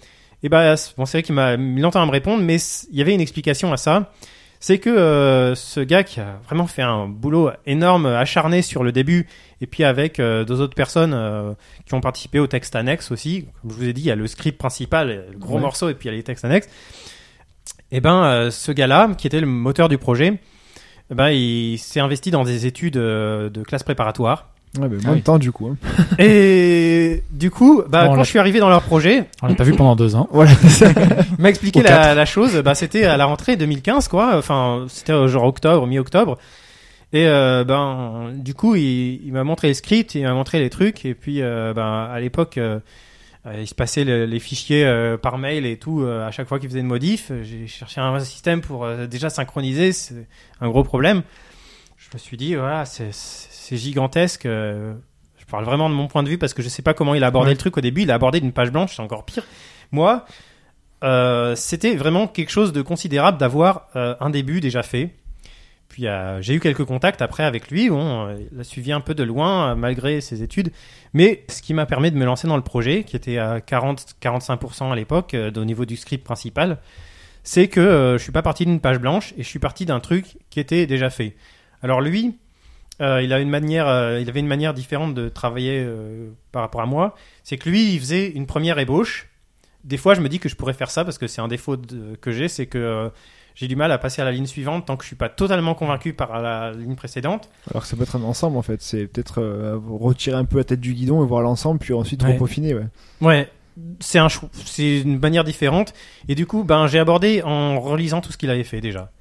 Et 0.43 0.49
bah, 0.49 0.75
bon, 0.97 1.05
c'est 1.05 1.17
vrai 1.17 1.23
qu'il 1.23 1.35
m'a 1.35 1.57
mis 1.57 1.81
longtemps 1.81 2.01
à 2.01 2.05
me 2.05 2.11
répondre, 2.11 2.43
mais 2.43 2.57
il 2.91 2.97
y 2.97 3.01
avait 3.01 3.13
une 3.13 3.21
explication 3.21 3.73
à 3.73 3.77
ça. 3.77 4.11
C'est 4.59 4.79
que 4.79 4.89
euh, 4.89 5.53
ce 5.55 5.79
gars 5.79 6.03
qui 6.03 6.19
a 6.19 6.39
vraiment 6.45 6.65
fait 6.67 6.81
un 6.81 7.07
boulot 7.07 7.51
énorme, 7.65 8.07
acharné 8.07 8.61
sur 8.61 8.83
le 8.83 8.91
début, 8.91 9.27
et 9.61 9.67
puis 9.67 9.83
avec 9.83 10.19
euh, 10.19 10.43
deux 10.45 10.61
autres 10.61 10.73
personnes 10.75 11.13
euh, 11.13 11.53
qui 11.85 11.93
ont 11.93 12.01
participé 12.01 12.39
au 12.39 12.47
texte 12.47 12.75
annexe 12.75 13.11
aussi. 13.11 13.47
Comme 13.61 13.71
je 13.71 13.75
vous 13.75 13.87
ai 13.87 13.93
dit, 13.93 14.01
il 14.01 14.07
y 14.07 14.11
a 14.11 14.15
le 14.15 14.25
script 14.27 14.57
principal, 14.57 15.25
le 15.31 15.37
gros 15.37 15.55
Ouais. 15.55 15.61
morceau, 15.61 15.89
et 15.89 15.93
puis 15.93 16.09
il 16.09 16.11
y 16.11 16.15
a 16.15 16.17
les 16.17 16.23
textes 16.23 16.43
annexes. 16.43 16.67
Et 17.91 18.01
ben, 18.01 18.23
euh, 18.23 18.51
ce 18.51 18.71
gars-là, 18.71 19.09
qui 19.17 19.27
était 19.27 19.39
le 19.39 19.47
moteur 19.47 19.89
du 19.89 19.97
projet, 19.97 20.39
eh 21.11 21.15
ben, 21.15 21.29
il 21.29 21.77
s'est 21.77 21.99
investi 21.99 22.31
dans 22.31 22.43
des 22.43 22.65
études 22.65 22.95
de 22.95 23.63
classe 23.65 23.83
préparatoire. 23.83 24.49
Ouais, 24.79 24.87
mais 24.89 24.97
Ah 25.01 25.05
moins 25.05 25.13
oui. 25.13 25.19
de 25.19 25.23
temps 25.23 25.39
du 25.39 25.51
coup. 25.51 25.67
hein. 25.69 25.77
Et 26.19 27.23
du 27.31 27.49
coup, 27.49 27.81
bah, 27.89 28.07
Bon, 28.07 28.15
quand 28.15 28.23
je 28.23 28.29
suis 28.29 28.39
arrivé 28.39 28.59
dans 28.59 28.69
leur 28.69 28.83
projet, 28.83 29.25
On 29.41 29.47
l'a 29.47 29.55
pas 29.55 29.63
vu 29.63 29.73
pendant 29.73 29.95
deux 29.95 30.15
ans. 30.15 30.27
Voilà. 30.31 30.51
il 30.81 31.41
m'a 31.41 31.49
expliqué 31.49 31.81
la, 31.81 32.25
chose. 32.25 32.55
Bah, 32.63 32.75
c'était 32.75 33.05
à 33.05 33.17
la 33.17 33.25
rentrée 33.25 33.55
2015, 33.57 34.07
quoi. 34.07 34.37
Enfin, 34.37 34.85
c'était 34.89 35.13
euh, 35.13 35.27
genre 35.27 35.45
octobre, 35.45 35.87
mi-octobre. 35.87 36.37
Et 37.13 37.25
euh, 37.27 37.63
ben, 37.63 38.33
du 38.35 38.53
coup, 38.53 38.75
il, 38.75 39.25
il 39.25 39.31
m'a 39.31 39.43
montré 39.45 39.69
le 39.69 39.73
script, 39.73 40.13
il 40.15 40.23
m'a 40.23 40.33
montré 40.33 40.59
les 40.59 40.69
trucs. 40.69 41.05
Et 41.05 41.15
puis, 41.15 41.41
euh, 41.41 41.73
ben, 41.73 42.09
à 42.11 42.19
l'époque, 42.19 42.57
euh, 42.57 42.79
il 43.57 43.65
se 43.67 43.73
passait 43.75 44.03
le- 44.03 44.25
les 44.25 44.39
fichiers 44.39 44.85
par 45.21 45.37
mail 45.37 45.65
et 45.65 45.77
tout 45.77 46.03
à 46.05 46.29
chaque 46.31 46.47
fois 46.49 46.59
qu'il 46.59 46.67
faisait 46.69 46.81
une 46.81 46.87
modif. 46.87 47.31
J'ai 47.43 47.65
cherché 47.67 48.01
un 48.01 48.19
système 48.19 48.59
pour 48.61 48.85
déjà 49.09 49.29
synchroniser. 49.29 49.93
C'est 49.93 50.27
un 50.59 50.67
gros 50.67 50.83
problème. 50.83 51.21
Je 51.97 52.07
me 52.13 52.19
suis 52.19 52.35
dit, 52.37 52.55
voilà, 52.55 52.83
c'est- 52.85 53.13
c'est 53.67 53.77
gigantesque. 53.77 54.45
euh, 54.45 54.93
je 55.37 55.45
parle 55.45 55.65
vraiment 55.65 55.89
de 55.89 55.95
mon 55.95 56.07
point 56.07 56.23
de 56.23 56.29
vue 56.29 56.37
parce 56.37 56.53
que 56.53 56.61
je 56.61 56.69
sais 56.69 56.81
pas 56.81 56.93
comment 56.93 57.15
il 57.15 57.23
a 57.23 57.27
abordé 57.27 57.47
Ouais. 57.49 57.53
le 57.53 57.57
truc 57.57 57.77
au 57.77 57.81
début. 57.81 58.01
Il 58.03 58.11
a 58.11 58.15
abordé 58.15 58.39
d'une 58.41 58.51
page 58.51 58.71
blanche, 58.71 58.95
c'est 58.95 59.01
encore 59.01 59.25
pire. 59.25 59.43
Moi, 59.91 60.25
euh, 61.03 61.55
c'était 61.55 61.95
vraiment 61.95 62.27
quelque 62.27 62.49
chose 62.51 62.73
de 62.73 62.81
considérable 62.81 63.37
d'avoir 63.37 63.87
euh, 63.95 64.15
un 64.19 64.29
début 64.29 64.59
déjà 64.59 64.83
fait. 64.83 65.13
Puis 65.89 66.07
euh, 66.07 66.41
j'ai 66.41 66.53
eu 66.53 66.59
quelques 66.59 66.83
contacts 66.83 67.21
après 67.21 67.43
avec 67.43 67.69
lui. 67.71 67.89
Bon, 67.89 68.27
euh, 68.27 68.35
il 68.51 68.59
a 68.59 68.63
suivi 68.63 68.91
un 68.91 68.99
peu 68.99 69.15
de 69.15 69.23
loin 69.23 69.73
malgré 69.75 70.19
ses 70.21 70.43
études, 70.43 70.71
mais 71.13 71.45
ce 71.49 71.61
qui 71.61 71.73
m'a 71.73 71.85
permis 71.85 72.11
de 72.11 72.17
me 72.17 72.25
lancer 72.25 72.47
dans 72.47 72.57
le 72.57 72.63
projet, 72.63 73.03
qui 73.03 73.15
était 73.15 73.37
à 73.37 73.59
40-45% 73.59 74.91
à 74.91 74.95
l'époque 74.95 75.35
au 75.55 75.65
niveau 75.65 75.85
du 75.85 75.95
script 75.95 76.23
principal, 76.25 76.77
c'est 77.43 77.67
que 77.69 78.15
je 78.17 78.21
suis 78.23 78.33
pas 78.33 78.41
parti 78.41 78.65
d'une 78.65 78.81
page 78.81 78.99
blanche 78.99 79.33
et 79.37 79.43
je 79.43 79.47
suis 79.47 79.59
parti 79.59 79.85
d'un 79.85 79.99
truc 80.01 80.37
qui 80.49 80.59
était 80.59 80.85
déjà 80.87 81.09
fait. 81.09 81.35
Alors 81.81 82.01
lui, 82.01 82.37
euh, 83.01 83.21
il 83.21 83.31
a 83.33 83.39
une 83.39 83.49
manière, 83.49 83.87
euh, 83.87 84.19
il 84.19 84.27
avait 84.29 84.39
une 84.39 84.47
manière 84.47 84.73
différente 84.73 85.13
de 85.13 85.29
travailler 85.29 85.83
euh, 85.85 86.29
par 86.51 86.61
rapport 86.61 86.81
à 86.81 86.85
moi. 86.85 87.15
C'est 87.43 87.57
que 87.57 87.69
lui, 87.69 87.93
il 87.93 87.99
faisait 87.99 88.29
une 88.29 88.45
première 88.45 88.79
ébauche. 88.79 89.27
Des 89.83 89.97
fois, 89.97 90.13
je 90.15 90.21
me 90.21 90.29
dis 90.29 90.39
que 90.39 90.49
je 90.49 90.55
pourrais 90.55 90.73
faire 90.73 90.89
ça 90.91 91.03
parce 91.05 91.17
que 91.17 91.27
c'est 91.27 91.41
un 91.41 91.47
défaut 91.47 91.77
de- 91.77 92.15
que 92.19 92.31
j'ai, 92.31 92.47
c'est 92.47 92.65
que 92.65 93.09
j'ai 93.55 93.67
du 93.67 93.75
mal 93.75 93.91
à 93.91 93.97
passer 93.97 94.21
à 94.21 94.25
la 94.25 94.31
ligne 94.31 94.45
suivante 94.45 94.85
tant 94.85 94.97
que 94.97 95.03
je 95.03 95.07
suis 95.07 95.15
pas 95.15 95.29
totalement 95.29 95.73
convaincu 95.75 96.13
par 96.13 96.41
la 96.41 96.71
ligne 96.73 96.95
précédente. 96.95 97.49
Alors 97.71 97.83
que 97.83 97.87
ça 97.87 97.95
peut 97.95 98.03
être 98.03 98.15
un 98.15 98.23
ensemble 98.23 98.57
en 98.57 98.61
fait. 98.61 98.81
C'est 98.81 99.07
peut-être 99.07 99.41
euh, 99.41 99.79
retirer 99.89 100.35
un 100.35 100.45
peu 100.45 100.57
la 100.57 100.63
tête 100.63 100.79
du 100.81 100.93
guidon 100.93 101.23
et 101.23 101.27
voir 101.27 101.41
l'ensemble, 101.41 101.79
puis 101.79 101.93
ensuite 101.93 102.21
Ouais. 102.23 102.33
repeaufiner. 102.33 102.73
Ouais. 102.75 102.85
Ouais, 103.21 103.49
c'est 103.99 104.19
un 104.19 104.27
c'est 104.65 105.01
une 105.01 105.19
manière 105.19 105.43
différente. 105.43 105.93
Et 106.27 106.35
du 106.35 106.45
coup, 106.45 106.63
ben 106.63 106.87
j'ai 106.87 106.99
abordé 106.99 107.41
en 107.43 107.79
relisant 107.79 108.21
tout 108.21 108.31
ce 108.31 108.37
qu'il 108.37 108.49
avait 108.49 108.63
fait 108.63 108.81
déjà. 108.81 109.11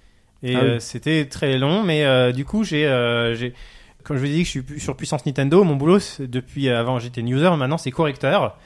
Et 0.42 0.54
Ah 0.54 0.60
oui. 0.62 0.68
euh, 0.68 0.78
c'était 0.80 1.26
très 1.26 1.58
long, 1.58 1.82
mais 1.82 2.04
euh, 2.04 2.32
du 2.32 2.44
coup 2.44 2.62
j'ai 2.64 2.86
euh, 2.86 3.34
j'ai 3.34 3.54
comme 4.04 4.16
je 4.16 4.22
vous 4.22 4.28
ai 4.30 4.34
dit 4.34 4.42
que 4.42 4.46
je 4.46 4.50
suis 4.50 4.80
sur 4.80 4.96
puissance 4.96 5.26
Nintendo, 5.26 5.64
mon 5.64 5.74
boulot 5.76 5.98
depuis 6.20 6.68
avant 6.68 6.98
j'étais 6.98 7.22
user, 7.22 7.50
maintenant 7.56 7.78
c'est 7.78 7.90
correcteur. 7.90 8.56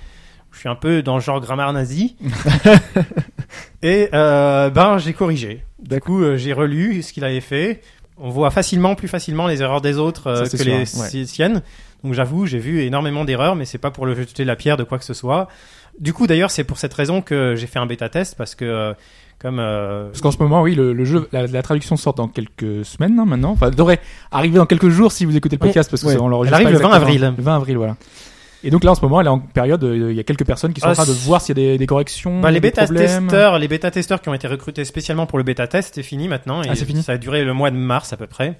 Je 0.52 0.59
suis 0.59 0.68
un 0.68 0.74
peu 0.74 1.00
dans 1.02 1.14
le 1.14 1.20
genre 1.20 1.40
grammaire 1.40 1.72
nazi. 1.72 2.16
Et 3.83 4.09
euh, 4.14 4.70
ben 4.70 4.98
j'ai 4.98 5.12
corrigé. 5.12 5.62
Du 5.80 6.00
coup 6.00 6.37
j'ai 6.37 6.52
relu 6.52 7.02
ce 7.02 7.12
qu'il 7.12 7.24
avait 7.24 7.40
fait. 7.40 7.80
On 8.18 8.28
voit 8.28 8.50
facilement, 8.50 8.94
plus 8.94 9.09
facilement 9.09 9.46
les 9.46 9.62
erreurs 9.62 9.80
des 9.80 9.96
autres 9.96 10.26
euh, 10.26 10.44
Ça, 10.44 10.59
que 10.59 10.62
les 10.62 10.78
ouais. 10.80 11.24
siennes. 11.26 11.62
Donc 12.04 12.12
j'avoue, 12.12 12.46
j'ai 12.46 12.59
vu 12.59 12.83
énormément 12.83 13.24
d'erreurs, 13.24 13.56
mais 13.56 13.64
c'est 13.64 13.78
pas 13.78 13.90
pour 13.90 14.04
le 14.04 14.14
jeter 14.14 14.44
la 14.44 14.56
pierre 14.56 14.76
de 14.76 14.85
quoi 14.85 14.98
que 14.98 15.04
ce 15.04 15.14
soit. 15.14 15.48
Du 15.98 16.12
coup, 16.12 16.26
d'ailleurs, 16.26 16.50
c'est 16.50 16.64
pour 16.64 16.78
cette 16.78 16.94
raison 16.94 17.20
que 17.22 17.54
j'ai 17.56 17.66
fait 17.66 17.78
un 17.78 17.87
bêta 17.87 18.09
test 18.09 18.37
parce 18.37 18.54
que 18.54 18.64
euh, 18.64 18.92
comme 19.40 19.59
euh, 19.59 20.09
Parce 20.09 20.20
qu'en 20.20 20.31
ce 20.31 20.38
moment, 20.38 20.62
oui, 20.62 20.74
le, 20.74 20.92
le 20.92 21.05
jeu, 21.05 21.29
la, 21.33 21.46
la 21.46 21.62
traduction 21.62 21.96
sort 21.96 22.14
dans 22.14 22.29
quelques 22.29 22.85
semaines 22.85 23.18
hein, 23.18 23.24
maintenant. 23.24 23.53
Enfin, 23.53 23.68
elle 23.68 23.74
devrait 23.74 24.00
arriver 24.31 24.57
dans 24.59 24.66
quelques 24.66 24.88
jours 24.90 25.12
si 25.12 25.24
vous 25.24 25.37
écoutez 25.37 25.57
le 25.57 25.61
podcast 25.61 25.90
parce 25.90 26.03
que 26.03 26.11
ça, 26.11 26.20
on 26.20 26.29
l'enregistre 26.29 26.59
Elle 26.61 26.66
arrive 26.66 26.79
le 26.79 26.83
20 26.83 26.88
exactement. 26.88 27.07
avril. 27.09 27.35
Le 27.38 27.42
20 27.42 27.57
avril, 27.57 27.76
voilà. 27.79 27.96
Et 28.62 28.70
donc 28.70 28.85
là, 28.85 28.90
en 28.90 28.94
ce 28.94 29.00
moment, 29.00 29.22
elle 29.22 29.26
est 29.26 29.31
en 29.31 29.38
période. 29.38 29.83
euh, 29.85 30.11
Il 30.11 30.16
y 30.16 30.20
a 30.20 30.22
quelques 30.22 30.44
personnes 30.44 30.74
qui 30.74 30.83
sont 30.83 30.88
Ah, 30.88 30.90
en 30.90 30.94
train 30.94 31.07
de 31.07 31.12
voir 31.12 31.40
s'il 31.40 31.57
y 31.57 31.61
a 31.62 31.64
des, 31.72 31.79
des 31.79 31.87
corrections. 31.87 32.40
bah, 32.40 32.50
les 32.50 32.61
bêta 32.61 32.87
testeurs, 32.87 33.59
les 33.59 33.68
bêta 33.68 33.90
testeurs 33.90 34.20
qui 34.20 34.29
ont 34.29 34.35
été 34.35 34.46
recrutés 34.46 34.85
spécialement 34.85 35.24
pour 35.24 35.38
le 35.38 35.44
bêta 35.44 35.66
test, 35.66 35.94
c'est 35.94 36.03
fini 36.03 36.29
maintenant. 36.29 36.62
Et 36.62 36.68
Ah, 36.68 36.74
c'est 36.74 36.85
fini 36.85 37.03
Ça 37.03 37.12
a 37.12 37.16
duré 37.18 37.42
le 37.42 37.55
mois 37.55 37.70
de 37.70 37.76
mars 37.76 38.12
à 38.12 38.18
peu 38.18 38.26
près. 38.26 38.59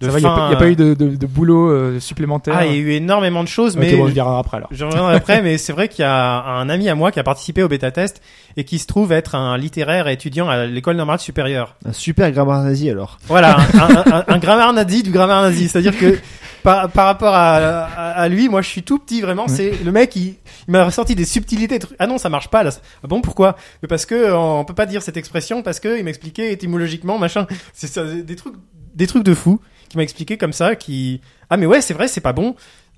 De 0.00 0.06
il 0.08 0.14
n'y 0.16 0.24
a, 0.26 0.30
pas- 0.30 0.48
a 0.64 0.66
eu 0.66 0.76
de, 0.76 0.94
de, 0.94 1.14
de 1.14 1.26
boulot 1.26 1.70
euh, 1.70 2.00
supplémentaire. 2.00 2.54
Ah, 2.56 2.64
il 2.66 2.72
y 2.72 2.74
a 2.76 2.78
eu 2.78 2.90
énormément 2.92 3.42
de 3.42 3.48
choses, 3.48 3.76
mais 3.76 3.94
bon, 3.94 4.04
on 4.04 4.06
le 4.06 4.12
verra 4.12 4.38
après 4.38 4.56
alors. 4.56 4.68
Je 4.72 4.84
reviendrai 4.84 5.14
après, 5.14 5.42
mais 5.42 5.58
c'est 5.58 5.72
vrai 5.74 5.88
qu'il 5.88 6.02
y 6.02 6.08
a 6.08 6.42
un 6.42 6.68
ami 6.70 6.88
à 6.88 6.94
moi 6.94 7.12
qui 7.12 7.20
a 7.20 7.22
participé 7.22 7.62
au 7.62 7.68
bêta 7.68 7.90
test 7.90 8.22
et 8.56 8.64
qui 8.64 8.78
se 8.78 8.86
trouve 8.86 9.12
être 9.12 9.34
un 9.34 9.58
littéraire 9.58 10.08
étudiant 10.08 10.48
à 10.48 10.64
l'école 10.64 10.96
normale 10.96 11.18
supérieure. 11.18 11.76
Un 11.84 11.92
super 11.92 12.30
grammaire 12.32 12.62
nazi 12.62 12.88
alors. 12.88 13.18
Voilà, 13.26 13.58
un, 13.58 13.78
un, 13.78 14.12
un- 14.20 14.24
un 14.26 14.38
grammaire 14.38 14.72
nazi 14.72 15.02
du 15.02 15.10
grammaire 15.10 15.42
nazi. 15.42 15.68
C'est-à-dire 15.68 15.96
que 15.98 16.18
par, 16.62 16.88
par 16.90 17.04
rapport 17.06 17.34
à, 17.34 17.56
à, 17.56 18.10
à 18.22 18.28
lui, 18.28 18.48
moi 18.48 18.62
je 18.62 18.68
suis 18.68 18.82
tout 18.82 18.98
petit 18.98 19.20
vraiment. 19.20 19.48
C'est 19.48 19.72
le 19.84 19.92
mec, 19.92 20.16
il, 20.16 20.28
il 20.66 20.70
m'a 20.72 20.84
ressorti 20.84 21.14
des 21.14 21.24
subtilités. 21.26 21.78
trucs. 21.78 21.96
Ah 21.98 22.06
non, 22.06 22.16
ça 22.16 22.28
marche 22.30 22.48
pas 22.48 22.62
là. 22.62 22.70
Ah 23.04 23.06
bon, 23.06 23.20
pourquoi? 23.20 23.54
Mais 23.82 23.88
Parce 23.88 24.06
que 24.06 24.14
euh, 24.14 24.36
on 24.36 24.64
peut 24.64 24.74
pas 24.74 24.86
dire 24.86 25.02
cette 25.02 25.18
expression 25.18 25.62
parce 25.62 25.78
que 25.78 25.98
il 25.98 26.04
m'expliquait 26.04 26.52
étymologiquement 26.52 27.18
machin. 27.18 27.46
C'est 27.74 27.86
ça, 27.86 28.02
des 28.04 28.36
trucs, 28.36 28.54
des 28.94 29.06
trucs 29.06 29.22
de 29.24 29.34
fou 29.34 29.60
qui 29.90 29.98
m'a 29.98 30.02
expliqué 30.02 30.38
comme 30.38 30.54
ça. 30.54 30.74
Qui 30.76 31.20
ah 31.50 31.58
mais 31.58 31.66
ouais, 31.66 31.82
c'est 31.82 31.92
vrai, 31.94 32.08
c'est 32.08 32.22
pas 32.22 32.32
bon. 32.32 32.54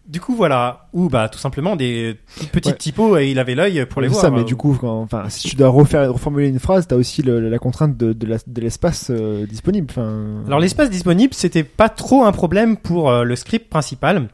Du 0.07 0.20
coup 0.20 0.35
voilà, 0.35 0.88
ou 0.92 1.09
bah 1.09 1.28
tout 1.28 1.38
simplement 1.38 1.76
des 1.76 2.16
petites 2.52 2.72
Ouais. 2.72 2.76
typos 2.76 3.18
et 3.18 3.31
il 3.31 3.38
avait 3.38 3.55
l'œil 3.55 3.87
pour 3.87 4.00
les 4.02 4.09
C'est 4.09 4.12
voir. 4.14 4.22
ça, 4.24 4.31
mais 4.33 4.42
du 4.42 4.57
coup, 4.57 4.76
quand, 4.81 5.00
enfin, 5.00 5.28
si 5.28 5.48
tu 5.48 5.55
dois 5.55 5.68
refaire, 5.68 6.12
reformuler 6.12 6.48
une 6.48 6.59
phrase, 6.59 6.88
t'as 6.88 6.96
aussi 6.96 7.22
le- 7.22 7.48
la 7.48 7.59
contrainte 7.61 7.96
de, 7.96 8.12
de 8.12 8.61
l'espace 8.61 9.11
euh, 9.11 9.46
disponible. 9.46 9.87
Enfin, 9.90 10.42
Alors 10.46 10.59
l'espace 10.59 10.90
disponible, 10.90 11.35
c'était 11.35 11.62
pas 11.62 11.88
trop 11.88 12.24
un 12.24 12.33
problème 12.33 12.76
pour 12.76 13.11
euh, 13.11 13.22
le 13.22 13.37
script 13.37 13.70
principal. 13.70 14.28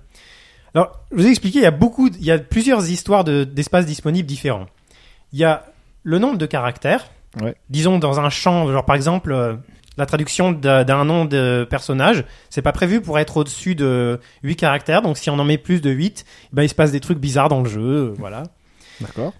Alors, 0.74 1.00
je 1.12 1.16
vous 1.16 1.26
ai 1.26 1.30
expliqué, 1.30 1.58
il 1.58 1.62
y 1.62 1.66
a 1.66 1.70
beaucoup, 1.70 2.08
il 2.08 2.24
y 2.24 2.30
a 2.30 2.38
plusieurs 2.38 2.88
histoires 2.90 3.24
de- 3.24 3.44
d'espaces 3.44 3.84
disponibles 3.84 4.26
différents. 4.26 4.66
Il 5.34 5.38
y 5.38 5.44
a 5.44 5.66
le 6.02 6.18
nombre 6.18 6.38
de 6.38 6.46
caractères. 6.46 7.10
Ouais. 7.42 7.54
Disons 7.68 7.98
dans 7.98 8.20
un 8.20 8.30
champ, 8.30 8.72
genre 8.72 8.86
par 8.86 8.96
exemple 8.96 9.32
euh, 9.32 9.54
la 9.98 10.06
traduction 10.06 10.52
d'un 10.52 11.04
nom 11.04 11.24
de 11.24 11.66
personnage, 11.68 12.24
c'est 12.50 12.62
pas 12.62 12.72
prévu 12.72 13.00
pour 13.00 13.18
être 13.18 13.36
au-dessus 13.36 13.74
de 13.74 14.20
8 14.44 14.56
caractères. 14.56 15.02
Donc 15.02 15.18
si 15.18 15.28
on 15.28 15.38
en 15.38 15.44
met 15.44 15.58
plus 15.58 15.80
de 15.80 15.90
8, 15.90 16.24
ben 16.52 16.62
il 16.62 16.68
se 16.68 16.74
passe 16.74 16.92
des 16.92 17.00
trucs 17.00 17.18
bizarres 17.18 17.48
dans 17.48 17.60
le 17.62 17.68
jeu, 17.68 17.80
euh, 17.80 18.14
voilà. 18.18 18.44
d'accord. 19.00 19.32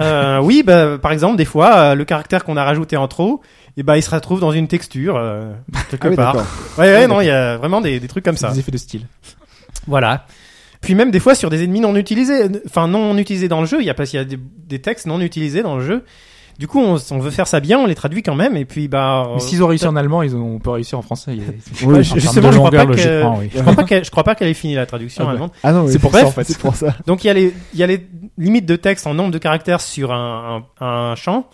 Euh, 0.00 0.40
oui, 0.40 0.62
bah, 0.62 0.98
par 0.98 1.12
exemple, 1.12 1.36
des 1.36 1.44
fois, 1.44 1.76
euh, 1.76 1.94
le 1.94 2.04
caractère 2.04 2.44
qu'on 2.44 2.56
a 2.56 2.64
rajouté 2.64 2.96
en 2.96 3.08
trop, 3.08 3.40
et 3.78 3.82
ben 3.82 3.96
il 3.96 4.02
se 4.02 4.10
retrouve 4.10 4.40
dans 4.40 4.52
une 4.52 4.68
texture 4.68 5.16
euh, 5.16 5.52
quelque 5.90 6.06
Ah 6.06 6.10
oui, 6.10 6.16
part. 6.16 6.36
Ouais, 6.36 6.42
ouais, 6.78 7.02
Ah, 7.04 7.06
non, 7.06 7.20
il 7.20 7.26
y 7.26 7.30
a 7.30 7.56
vraiment 7.56 7.80
des, 7.80 8.00
des 8.00 8.08
trucs 8.08 8.24
comme 8.24 8.36
ça. 8.36 8.50
Des 8.50 8.58
effets 8.58 8.72
de 8.72 8.76
style. 8.78 9.06
Voilà. 9.86 10.26
Puis 10.80 10.94
même 10.94 11.10
des 11.10 11.20
fois 11.20 11.34
sur 11.34 11.50
des 11.50 11.64
ennemis 11.64 11.80
non 11.80 11.96
utilisés, 11.96 12.48
enfin 12.66 12.88
non 12.88 13.16
utilisés 13.16 13.48
dans 13.48 13.60
le 13.60 13.66
jeu, 13.66 13.78
il 13.80 13.86
y 13.86 13.90
a 13.90 13.94
qu'il 13.94 14.14
y 14.14 14.18
a 14.18 14.24
des, 14.24 14.38
des 14.38 14.80
textes 14.80 15.06
non 15.06 15.20
utilisés 15.20 15.62
dans 15.62 15.76
le 15.76 15.84
jeu. 15.84 16.04
Du 16.58 16.66
coup, 16.68 16.80
on, 16.80 16.96
on 17.10 17.18
veut 17.18 17.30
faire 17.30 17.46
ça 17.46 17.60
bien, 17.60 17.78
on 17.78 17.86
les 17.86 17.94
traduit 17.94 18.22
quand 18.22 18.34
même, 18.34 18.56
et 18.56 18.64
puis 18.64 18.88
bah. 18.88 19.28
Mais 19.34 19.40
s'ils 19.40 19.62
ont 19.62 19.66
réussi 19.66 19.86
en 19.86 19.94
allemand, 19.96 20.22
ils 20.22 20.34
ont, 20.34 20.54
on 20.54 20.58
peut 20.58 20.70
réussir 20.70 20.98
en 20.98 21.02
français. 21.02 21.36
Oui, 21.84 22.02
justement, 22.04 22.50
je 22.52 22.58
crois 22.58 22.70
pas 22.70 22.86
que- 22.86 22.96
je 22.96 23.60
crois 23.60 23.74
pas 23.74 23.84
qu'elle, 23.84 24.04
je 24.04 24.10
crois 24.10 24.24
pas 24.24 24.34
qu'elle 24.34 24.48
ait 24.48 24.54
fini 24.54 24.74
la 24.74 24.86
traduction 24.86 25.22
Ah 25.24 25.26
bah. 25.26 25.30
allemande. 25.32 25.50
Ah 25.62 25.72
non, 25.72 25.84
oui, 25.84 25.92
C'est 25.92 25.98
pour 25.98 26.10
bref, 26.10 26.22
ça, 26.22 26.28
en 26.28 26.32
fait. 26.32 26.44
C'est 26.44 26.58
pour 26.58 26.74
ça. 26.74 26.94
Donc 27.06 27.24
il 27.24 27.26
y 27.26 27.30
a 27.30 27.34
les, 27.34 27.52
il 27.74 27.78
y 27.78 27.82
a 27.82 27.86
les 27.86 28.06
limites 28.38 28.66
de 28.66 28.76
texte 28.76 29.06
en 29.06 29.12
nombre 29.14 29.30
de 29.32 29.38
caractères 29.38 29.80
sur 29.80 30.12
un, 30.12 30.64
un, 30.80 30.86
un 30.86 31.14
champ. 31.14 31.46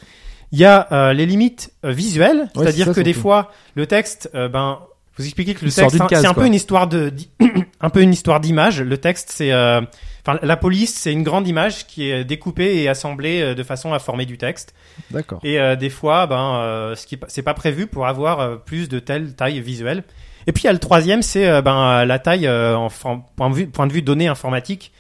Il 0.53 0.59
y 0.59 0.65
a 0.67 0.87
euh, 0.93 1.13
les 1.15 1.25
limites 1.27 1.73
euh, 1.85 1.93
visuelles, 1.93 2.51
Ouais, 2.55 2.65
c'est-à-dire 2.65 2.93
que 2.93 3.01
des 3.01 3.15
fois 3.15 3.51
le 3.75 3.87
texte, 3.87 4.31
euh, 4.35 4.49
ben, 4.49 4.79
vous 5.19 5.25
expliquez 5.25 5.55
que 5.55 5.65
le 5.65 5.71
texte, 5.71 6.01
hein, 6.01 6.07
c'est 6.11 6.27
un 6.27 6.35
peu 6.35 6.47
une 6.47 6.55
histoire 6.55 6.87
de, 6.87 7.11
di- 7.11 7.31
un 7.81 7.91
peu 7.91 8.01
une 8.03 8.13
histoire 8.13 8.41
d'image. 8.41 8.81
Le 8.81 8.97
texte, 8.97 9.31
c'est, 9.31 9.53
euh, 9.53 9.81
enfin, 10.27 10.39
la 10.43 10.57
police, 10.57 10.95
c'est 10.95 11.13
une 11.13 11.23
grande 11.23 11.47
image 11.47 11.87
qui 11.87 12.11
est 12.11 12.25
découpée 12.25 12.77
et 12.83 12.89
assemblée 12.89 13.43
euh, 13.43 13.55
de 13.55 13.63
façon 13.63 13.93
à 13.93 13.99
former 13.99 14.25
du 14.25 14.39
texte. 14.39 14.75
D'accord. 15.11 15.41
Et 15.45 15.61
euh, 15.61 15.77
des 15.77 15.91
fois, 15.91 16.27
ben, 16.27 16.55
euh, 16.57 16.95
ce 16.95 17.07
qui 17.07 17.19
c'est 17.29 17.43
pas 17.43 17.55
prévu 17.55 17.87
pour 17.87 18.07
avoir 18.07 18.63
plus 18.65 18.89
de 18.89 18.99
telle 18.99 19.35
taille 19.35 19.61
visuelle. 19.61 20.05
Et 20.47 20.53
puis 20.53 20.63
il 20.63 20.67
y 20.67 20.71
a 20.71 20.73
le 20.73 20.79
troisième, 20.79 21.23
c'est 21.23 21.63
ben 21.63 22.05
la 22.05 22.19
taille 22.19 22.49
en 22.49 22.89
point 23.37 23.49
de 23.51 23.55
vue 23.55 23.67
point 23.69 23.87
de 23.87 23.93
vue 23.93 24.03
données 24.03 24.27
informatique. 24.27 24.93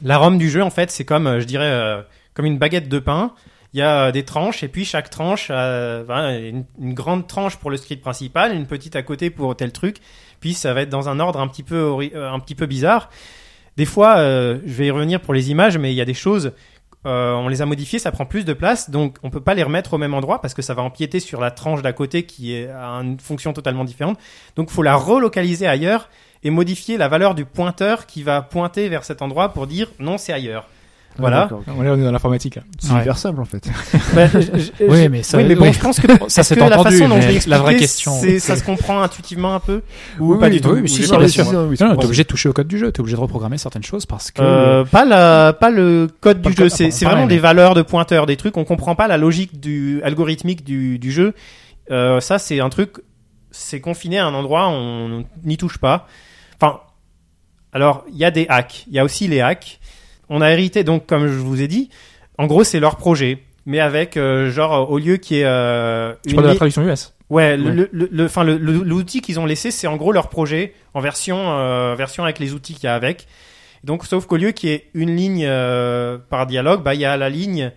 La 0.00 0.16
ROM 0.16 0.38
du 0.38 0.48
jeu, 0.48 0.62
en 0.62 0.70
fait, 0.70 0.90
c'est 0.90 1.04
comme, 1.04 1.40
je 1.40 1.44
dirais, 1.44 2.04
comme 2.32 2.46
une 2.46 2.56
baguette 2.56 2.88
de 2.88 2.98
pain. 2.98 3.34
Il 3.74 3.80
y 3.80 3.82
a 3.82 4.06
euh, 4.06 4.12
des 4.12 4.24
tranches 4.24 4.62
et 4.62 4.68
puis 4.68 4.84
chaque 4.84 5.10
tranche 5.10 5.50
a 5.50 6.02
une, 6.38 6.64
grande 6.78 7.26
tranche 7.26 7.56
pour 7.56 7.70
le 7.70 7.76
script 7.76 8.02
principal, 8.02 8.54
une 8.54 8.66
petite 8.66 8.96
à 8.96 9.02
côté 9.02 9.30
pour 9.30 9.54
tel 9.56 9.72
truc. 9.72 9.98
Puis 10.40 10.54
ça 10.54 10.72
va 10.72 10.82
être 10.82 10.88
dans 10.88 11.08
un 11.08 11.20
ordre 11.20 11.40
un 11.40 11.48
petit 11.48 11.62
peu 11.62 11.92
euh, 12.14 12.66
bizarre. 12.66 13.10
Des 13.76 13.84
fois, 13.84 14.18
euh, 14.18 14.58
je 14.66 14.72
vais 14.72 14.86
y 14.86 14.90
revenir 14.90 15.20
pour 15.20 15.34
les 15.34 15.50
images, 15.50 15.78
mais 15.78 15.92
il 15.92 15.96
y 15.96 16.00
a 16.00 16.06
des 16.06 16.14
choses 16.14 16.52
on 17.04 17.48
les 17.48 17.62
a 17.62 17.64
modifiées, 17.64 17.98
ça 17.98 18.12
prend 18.12 18.26
plus 18.26 18.44
de 18.44 18.52
place, 18.52 18.90
donc 18.90 19.16
on 19.22 19.30
peut 19.30 19.40
pas 19.40 19.54
les 19.54 19.62
remettre 19.62 19.94
au 19.94 19.98
même 19.98 20.12
endroit 20.12 20.42
parce 20.42 20.52
que 20.52 20.60
ça 20.60 20.74
va 20.74 20.82
empiéter 20.82 21.20
sur 21.20 21.40
la 21.40 21.50
tranche 21.50 21.80
d'à 21.80 21.94
côté 21.94 22.24
qui 22.24 22.52
est, 22.52 22.68
a 22.68 23.00
une 23.00 23.18
fonction 23.18 23.54
totalement 23.54 23.84
différente. 23.84 24.18
Donc 24.56 24.68
faut 24.68 24.82
la 24.82 24.94
relocaliser 24.94 25.66
ailleurs 25.66 26.10
et 26.42 26.50
modifier 26.50 26.98
la 26.98 27.08
valeur 27.08 27.34
du 27.34 27.46
pointeur 27.46 28.04
qui 28.04 28.22
va 28.22 28.42
pointer 28.42 28.90
vers 28.90 29.04
cet 29.04 29.22
endroit 29.22 29.54
pour 29.54 29.66
dire 29.66 29.90
non 29.98 30.18
c'est 30.18 30.34
ailleurs. 30.34 30.68
Voilà. 31.18 31.48
Ah. 31.50 31.54
On 31.76 31.84
est 31.84 31.88
on 31.88 31.96
est 31.96 32.04
dans 32.04 32.12
l'informatique 32.12 32.54
là. 32.56 32.62
C'est 32.78 32.92
Ouais. 32.92 33.00
hyper 33.00 33.18
simple 33.18 33.40
en 33.40 33.44
fait. 33.44 33.68
Bah, 34.14 34.26
je- 34.28 34.40
je- 34.40 34.84
Oui, 34.88 35.08
mais 35.08 35.22
ça- 35.22 35.36
oui, 35.38 35.44
mais 35.48 35.54
bon, 35.56 35.64
oui. 35.64 35.72
je 35.72 35.80
pense 35.80 35.98
que 36.00 36.06
Ça 36.28 36.42
s'est 36.44 36.54
que 36.54 36.60
la 36.60 36.78
entendu, 36.78 36.96
façon 36.96 37.08
dont 37.08 37.16
mais 37.18 37.38
la 37.46 37.58
vraie 37.58 37.76
question, 37.76 38.12
c'est- 38.20 38.38
ça 38.38 38.54
c'est- 38.54 38.60
se 38.60 38.64
comprend 38.66 39.02
intuitivement 39.02 39.54
un 39.54 39.60
peu 39.60 39.82
ou 40.20 40.34
Oui, 40.34 40.38
pas 40.40 40.46
oui, 40.46 40.52
du 40.52 40.60
tout? 40.60 40.70
oui, 40.70 40.88
si, 40.88 41.02
si, 41.04 41.16
bien 41.16 41.28
sûr. 41.28 41.44
c'est 41.46 41.52
Non, 41.52 41.90
non, 41.90 41.96
t'es 41.96 42.04
obligé 42.06 42.22
de 42.22 42.28
toucher 42.28 42.48
au 42.48 42.52
code 42.52 42.68
du 42.68 42.78
jeu, 42.78 42.92
t'es 42.92 43.00
obligé 43.00 43.16
de 43.16 43.20
reprogrammer 43.20 43.58
certaines 43.58 43.82
choses 43.82 44.06
parce 44.06 44.30
que 44.30 44.40
Euh, 44.42 44.84
pas 44.84 45.04
la, 45.04 45.52
pas 45.52 45.70
le 45.70 46.08
code 46.20 46.40
Pas 46.42 46.50
du 46.50 46.56
jeu. 46.56 46.68
C'est, 46.68 46.86
ah, 46.86 46.90
c'est 46.90 47.04
vraiment 47.04 47.26
des 47.26 47.38
valeurs 47.38 47.74
de 47.74 47.82
pointeurs, 47.82 48.26
des 48.26 48.36
trucs. 48.36 48.56
On 48.56 48.64
comprend 48.64 48.94
pas 48.94 49.08
la 49.08 49.16
logique 49.16 49.58
du 49.60 50.00
algorithmique 50.04 50.64
du, 50.64 50.98
du 50.98 51.10
jeu. 51.12 51.34
Euh, 51.90 52.20
ça, 52.20 52.38
c'est 52.38 52.60
un 52.60 52.68
truc. 52.68 52.92
C'est 53.50 53.80
confiné 53.80 54.18
à 54.18 54.26
un 54.26 54.34
endroit, 54.34 54.68
on 54.68 55.24
n'y 55.44 55.56
touche 55.56 55.78
pas. 55.78 56.06
Enfin, 56.60 56.80
alors 57.72 58.04
il 58.12 58.18
y 58.18 58.24
a 58.24 58.30
des 58.30 58.46
hacks. 58.48 58.84
Il 58.88 58.94
y 58.94 58.98
a 58.98 59.04
aussi 59.04 59.26
les 59.26 59.40
hacks. 59.40 59.77
On 60.28 60.40
a 60.40 60.50
hérité 60.50 60.84
donc, 60.84 61.06
comme 61.06 61.26
je 61.26 61.32
vous 61.38 61.60
ai 61.62 61.68
dit, 61.68 61.88
en 62.38 62.46
gros, 62.46 62.64
c'est 62.64 62.80
leur 62.80 62.96
projet, 62.96 63.42
mais 63.66 63.80
avec 63.80 64.16
euh, 64.16 64.50
genre 64.50 64.90
au 64.90 64.98
lieu 64.98 65.16
qui 65.16 65.36
est 65.40 65.44
euh, 65.44 66.12
Je 66.24 66.30
une 66.30 66.34
parle 66.36 66.46
de 66.46 66.52
la 66.52 66.56
traduction 66.56 66.82
US. 66.82 67.14
Ouais, 67.30 67.56
le- 67.56 67.64
Ouais. 67.64 67.72
le, 67.74 67.88
le, 67.92 68.08
le- 68.10 68.24
enfin, 68.24 68.44
le- 68.44 68.56
le- 68.56 68.82
l'outil 68.82 69.20
qu'ils 69.20 69.38
ont 69.40 69.44
laissé, 69.46 69.70
c'est 69.70 69.86
en 69.86 69.96
gros 69.96 70.12
leur 70.12 70.28
projet 70.30 70.72
en 70.94 71.00
version, 71.00 71.36
euh, 71.58 71.94
version 71.96 72.24
avec 72.24 72.38
les 72.38 72.54
outils 72.54 72.74
qu'il 72.74 72.84
y 72.84 72.86
a 72.86 72.94
avec. 72.94 73.26
Donc, 73.84 74.06
sauf 74.06 74.26
qu'au 74.26 74.36
lieu 74.36 74.50
qu'il 74.52 74.70
y 74.70 74.72
ait 74.72 74.88
une 74.94 75.14
ligne 75.14 75.44
euh, 75.46 76.18
par 76.30 76.46
dialogue, 76.46 76.82
bah 76.82 76.94
il 76.94 77.00
y 77.00 77.04
a 77.04 77.16
la 77.16 77.28
ligne 77.28 77.70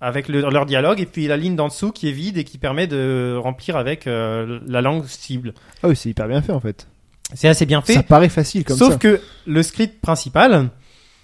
avec 0.00 0.28
le- 0.28 0.40
leur 0.50 0.66
dialogue 0.66 1.00
et 1.00 1.06
puis 1.06 1.26
la 1.26 1.36
ligne 1.36 1.56
d'en 1.56 1.68
dessous 1.68 1.92
qui 1.92 2.08
est 2.08 2.12
vide 2.12 2.36
et 2.38 2.44
qui 2.44 2.58
permet 2.58 2.86
de 2.86 3.36
remplir 3.40 3.76
avec 3.76 4.06
euh, 4.06 4.58
la 4.66 4.80
langue 4.80 5.04
cible. 5.06 5.52
Ah 5.82 5.88
oui, 5.88 5.96
c'est 5.96 6.08
hyper 6.10 6.26
bien 6.28 6.42
fait 6.42 6.52
en 6.52 6.60
fait. 6.60 6.86
C'est 7.34 7.48
assez 7.48 7.66
bien 7.66 7.80
fait. 7.82 7.94
Ça 7.94 8.02
paraît 8.02 8.28
facile 8.28 8.64
comme 8.64 8.76
Sauf 8.76 8.92
ça. 8.94 8.98
que 8.98 9.20
le 9.46 9.62
script 9.62 10.00
principal, 10.00 10.68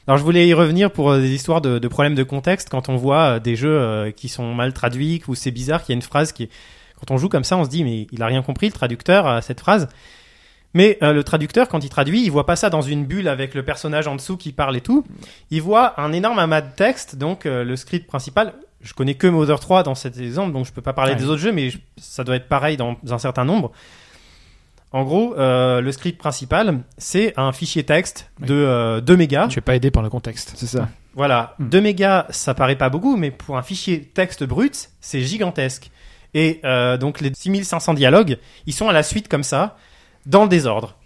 alors 0.08 0.18
je 0.18 0.24
voulais 0.24 0.48
y 0.48 0.54
revenir 0.54 0.90
pour 0.90 1.10
euh, 1.10 1.20
des 1.20 1.30
histoires 1.32 1.60
de, 1.60 1.78
de 1.78 1.88
problèmes 1.88 2.16
de 2.16 2.22
contexte 2.24 2.68
quand 2.70 2.88
on 2.88 2.96
voit 2.96 3.36
euh, 3.36 3.38
des 3.38 3.54
jeux 3.54 3.78
euh, 3.78 4.10
qui 4.10 4.28
sont 4.28 4.52
mal 4.54 4.72
traduits 4.72 5.22
ou 5.28 5.34
c'est 5.36 5.50
bizarre 5.52 5.84
qu'il 5.84 5.92
y 5.92 5.94
a 5.94 5.98
une 5.98 6.02
phrase 6.02 6.32
qui 6.32 6.44
est 6.44 6.48
quand 6.98 7.14
on 7.14 7.18
joue 7.18 7.28
comme 7.28 7.44
ça 7.44 7.56
on 7.56 7.64
se 7.64 7.68
dit 7.70 7.84
mais 7.84 8.06
il 8.10 8.22
a 8.22 8.26
rien 8.26 8.42
compris 8.42 8.66
le 8.66 8.72
traducteur 8.72 9.26
à 9.28 9.40
cette 9.42 9.60
phrase. 9.60 9.88
Mais 10.74 10.98
euh, 11.02 11.12
le 11.12 11.24
traducteur 11.24 11.68
quand 11.68 11.82
il 11.84 11.88
traduit, 11.88 12.22
il 12.24 12.30
voit 12.30 12.44
pas 12.46 12.56
ça 12.56 12.68
dans 12.70 12.82
une 12.82 13.06
bulle 13.06 13.28
avec 13.28 13.54
le 13.54 13.62
personnage 13.62 14.06
en 14.06 14.16
dessous 14.16 14.36
qui 14.36 14.52
parle 14.52 14.76
et 14.76 14.80
tout. 14.82 15.04
Il 15.50 15.62
voit 15.62 15.98
un 16.00 16.12
énorme 16.12 16.38
amas 16.38 16.60
de 16.62 16.70
texte 16.74 17.16
donc 17.16 17.46
euh, 17.46 17.62
le 17.62 17.76
script 17.76 18.06
principal 18.06 18.54
je 18.80 18.94
connais 18.94 19.14
que 19.14 19.26
Mother 19.26 19.58
3 19.58 19.82
dans 19.82 19.96
cet 19.96 20.18
exemple, 20.20 20.52
donc 20.52 20.64
je 20.64 20.72
peux 20.72 20.82
pas 20.82 20.92
parler 20.92 21.12
Ouais. 21.14 21.18
des 21.18 21.24
autres 21.24 21.40
jeux, 21.40 21.50
mais 21.50 21.68
je- 21.70 21.78
ça 21.96 22.22
doit 22.22 22.36
être 22.36 22.46
pareil 22.48 22.76
dans 22.76 22.96
un 23.10 23.18
certain 23.18 23.44
nombre. 23.44 23.72
En 24.92 25.04
gros, 25.04 25.34
euh, 25.36 25.80
le 25.82 25.92
script 25.92 26.18
principal, 26.18 26.80
c'est 26.96 27.34
un 27.38 27.52
fichier 27.52 27.84
texte 27.84 28.30
de 28.40 28.54
euh, 28.54 29.00
2 29.02 29.16
mégas. 29.16 29.48
tu 29.48 29.58
es 29.58 29.62
pas 29.62 29.76
aidé 29.76 29.90
par 29.90 30.02
le 30.02 30.08
contexte. 30.10 30.52
C'est 30.56 30.66
ça. 30.66 30.88
Voilà, 31.14 31.54
Hmm. 31.58 31.68
2 31.68 31.80
mégas, 31.80 32.26
ça 32.30 32.54
paraît 32.54 32.76
pas 32.76 32.88
beaucoup, 32.88 33.16
mais 33.16 33.30
pour 33.30 33.58
un 33.58 33.62
fichier 33.62 34.00
texte 34.02 34.44
brut, 34.44 34.90
c'est 35.00 35.20
gigantesque. 35.22 35.90
Et 36.34 36.60
euh, 36.64 36.96
donc 36.96 37.20
les 37.20 37.32
6500 37.34 37.94
dialogues, 37.94 38.38
ils 38.66 38.72
sont 38.72 38.88
à 38.88 38.92
la 38.92 39.02
suite 39.02 39.28
comme 39.28 39.42
ça, 39.42 39.76
dans 40.26 40.42
le 40.44 40.48
désordre. 40.48 40.96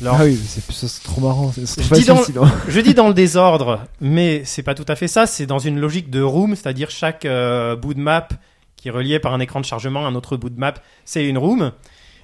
Alors, 0.00 0.16
Ah 0.20 0.24
oui, 0.24 0.36
c'est 0.36 0.60
ça, 0.72 0.88
c'est 0.88 1.02
trop 1.04 1.20
marrant. 1.20 1.52
C'est 1.52 1.66
c'est 1.66 1.82
Je 1.82 1.94
dis 1.94 2.04
dans- 2.04 2.22
je 2.68 2.80
dis 2.80 2.94
dans 2.94 3.08
le 3.08 3.14
désordre, 3.14 3.80
mais 4.00 4.42
c'est 4.44 4.62
pas 4.62 4.74
tout 4.74 4.86
à 4.88 4.96
fait 4.96 5.08
ça. 5.08 5.26
C'est 5.26 5.46
dans 5.46 5.58
une 5.58 5.78
logique 5.80 6.10
de 6.10 6.20
room, 6.22 6.54
c'est-à-dire 6.56 6.90
chaque 6.90 7.24
euh, 7.24 7.76
bout 7.76 7.94
de 7.94 8.00
map 8.00 8.28
qui 8.76 8.88
est 8.88 8.90
relié 8.90 9.20
par 9.20 9.32
un 9.34 9.38
écran 9.40 9.60
de 9.60 9.64
chargement 9.64 10.04
à 10.04 10.08
un 10.08 10.14
autre 10.16 10.36
bout 10.36 10.50
de 10.50 10.58
map, 10.58 10.74
c'est 11.04 11.24
une 11.26 11.38
room. 11.38 11.70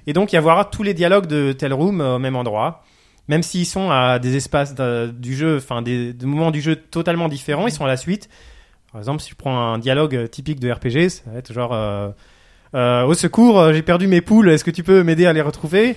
Et 0.09 0.14
donc 0.14 0.33
il 0.33 0.37
y 0.37 0.38
avoir 0.38 0.71
tous 0.71 0.83
les 0.83 0.94
dialogues 0.94 1.27
de 1.27 1.53
telle 1.53 1.75
room 1.75 2.01
euh, 2.01 2.16
au 2.16 2.18
même 2.18 2.35
endroit, 2.35 2.83
même 3.29 3.42
s'ils 3.42 3.66
sont 3.66 3.90
à 3.90 4.18
des 4.18 4.37
espaces 4.37 4.75
du 4.75 5.37
jeu, 5.37 5.59
enfin 5.59 5.83
des, 5.83 6.14
moments 6.23 6.51
du 6.51 6.62
jeu 6.62 6.77
totalement 6.77 7.29
différents, 7.29 7.66
ils 7.66 7.73
sont 7.73 7.85
à 7.85 7.88
la 7.88 7.99
suite. 7.99 8.31
Par 8.90 9.03
exemple, 9.03 9.23
si 9.23 9.29
je 9.29 9.35
prends 9.35 9.75
un 9.75 9.79
dialogue 9.79 10.16
euh, 10.16 10.27
typique 10.27 10.61
de 10.61 10.73
RPG, 10.73 11.11
ça 11.11 11.31
va 11.31 11.38
être 11.38 11.53
genre 11.53 11.75
euh, 11.75 13.05
au 13.05 13.12
secours, 13.12 13.75
j'ai 13.75 13.83
perdu 13.83 14.07
mes 14.07 14.23
poules, 14.23 14.49
est-ce 14.49 14.64
que 14.64 14.71
tu 14.71 14.83
peux 14.83 15.03
m'aider 15.03 15.27
à 15.27 15.35
les 15.35 15.42
retrouver? 15.42 15.94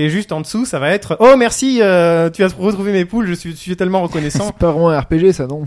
Et 0.00 0.10
juste 0.10 0.30
en 0.30 0.40
dessous, 0.40 0.64
ça 0.64 0.78
va 0.78 0.90
être 0.90 1.16
oh 1.18 1.34
merci, 1.36 1.80
euh, 1.82 2.30
tu 2.30 2.44
as 2.44 2.48
retrouvé 2.56 2.92
mes 2.92 3.04
poules, 3.04 3.26
je 3.26 3.32
suis, 3.32 3.50
je 3.50 3.56
suis 3.56 3.74
tellement 3.76 4.00
reconnaissant. 4.00 4.44
C'est 4.46 4.56
pas 4.56 4.70
vraiment 4.70 4.90
un 4.90 5.00
RPG, 5.00 5.32
ça 5.32 5.48
non. 5.48 5.64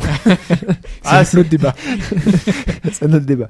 Ah, 1.04 1.26
c'est 1.26 1.36
notre 1.36 1.50
débat. 1.50 1.74
c'est 2.94 3.08
notre 3.10 3.26
débat. 3.26 3.48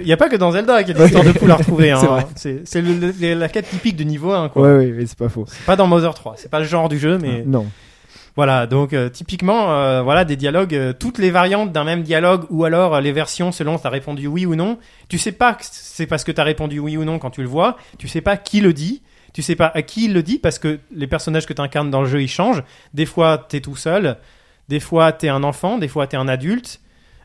Il 0.00 0.04
n'y 0.04 0.12
a 0.12 0.16
pas 0.16 0.28
que 0.28 0.34
dans 0.34 0.50
Zelda 0.50 0.82
qu'il 0.82 0.96
y 0.96 0.98
a 0.98 0.98
des 0.98 1.06
histoires 1.06 1.24
de 1.24 1.30
poules 1.38 1.50
à 1.52 1.56
retrouver. 1.56 1.92
Hein. 1.92 2.24
C'est 2.34 2.64
le- 2.80 3.34
la 3.34 3.48
quête 3.48 3.68
typique 3.70 3.94
de 3.94 4.02
niveau 4.02 4.32
1. 4.32 4.48
Quoi. 4.48 4.62
Ouais, 4.62 4.76
ouais, 4.78 4.92
mais 4.96 5.06
c'est 5.06 5.16
pas 5.18 5.28
faux. 5.28 5.46
Pas 5.66 5.76
dans 5.76 5.86
Mother 5.86 6.14
3. 6.14 6.34
C'est 6.36 6.50
pas 6.50 6.58
le 6.58 6.64
genre 6.66 6.88
du 6.88 6.98
jeu, 6.98 7.16
mais 7.18 7.44
Non. 7.46 7.66
voilà. 8.34 8.66
Donc 8.66 8.92
euh, 8.92 9.08
typiquement, 9.08 9.70
euh, 9.72 10.02
voilà 10.02 10.24
des 10.24 10.34
dialogues, 10.34 10.74
euh, 10.74 10.92
toutes 10.98 11.18
les 11.18 11.30
variantes 11.30 11.70
d'un 11.70 11.84
même 11.84 12.02
dialogue, 12.02 12.46
ou 12.50 12.64
alors 12.64 13.00
les 13.00 13.12
versions 13.12 13.52
selon 13.52 13.78
t'as 13.78 13.90
répondu 13.90 14.26
oui 14.26 14.46
ou 14.46 14.56
non. 14.56 14.78
Tu 15.08 15.18
sais 15.18 15.32
pas 15.32 15.52
que 15.54 15.62
c'est 15.70 16.06
parce 16.06 16.24
que 16.24 16.32
t'as 16.32 16.42
répondu 16.44 16.80
oui 16.80 16.96
ou 16.96 17.04
non 17.04 17.20
quand 17.20 17.30
tu 17.30 17.42
le 17.42 17.48
vois. 17.48 17.76
Tu 17.98 18.08
sais 18.08 18.20
pas 18.22 18.36
qui 18.36 18.60
le 18.60 18.72
dit. 18.72 19.02
Tu 19.34 19.42
sais 19.42 19.56
pas 19.56 19.70
à 19.74 19.82
qui 19.82 20.06
il 20.06 20.14
le 20.14 20.22
dit 20.22 20.38
parce 20.38 20.58
que 20.58 20.80
les 20.90 21.06
personnages 21.06 21.44
que 21.44 21.52
tu 21.52 21.60
incarnes 21.60 21.90
dans 21.90 22.00
le 22.00 22.08
jeu 22.08 22.22
ils 22.22 22.28
changent. 22.28 22.62
Des 22.94 23.04
fois 23.04 23.36
t'es 23.36 23.60
tout 23.60 23.76
seul, 23.76 24.16
des 24.68 24.80
fois 24.80 25.12
t'es 25.12 25.28
un 25.28 25.42
enfant, 25.42 25.76
des 25.76 25.88
fois 25.88 26.06
t'es 26.06 26.16
un 26.16 26.28
adulte, 26.28 26.80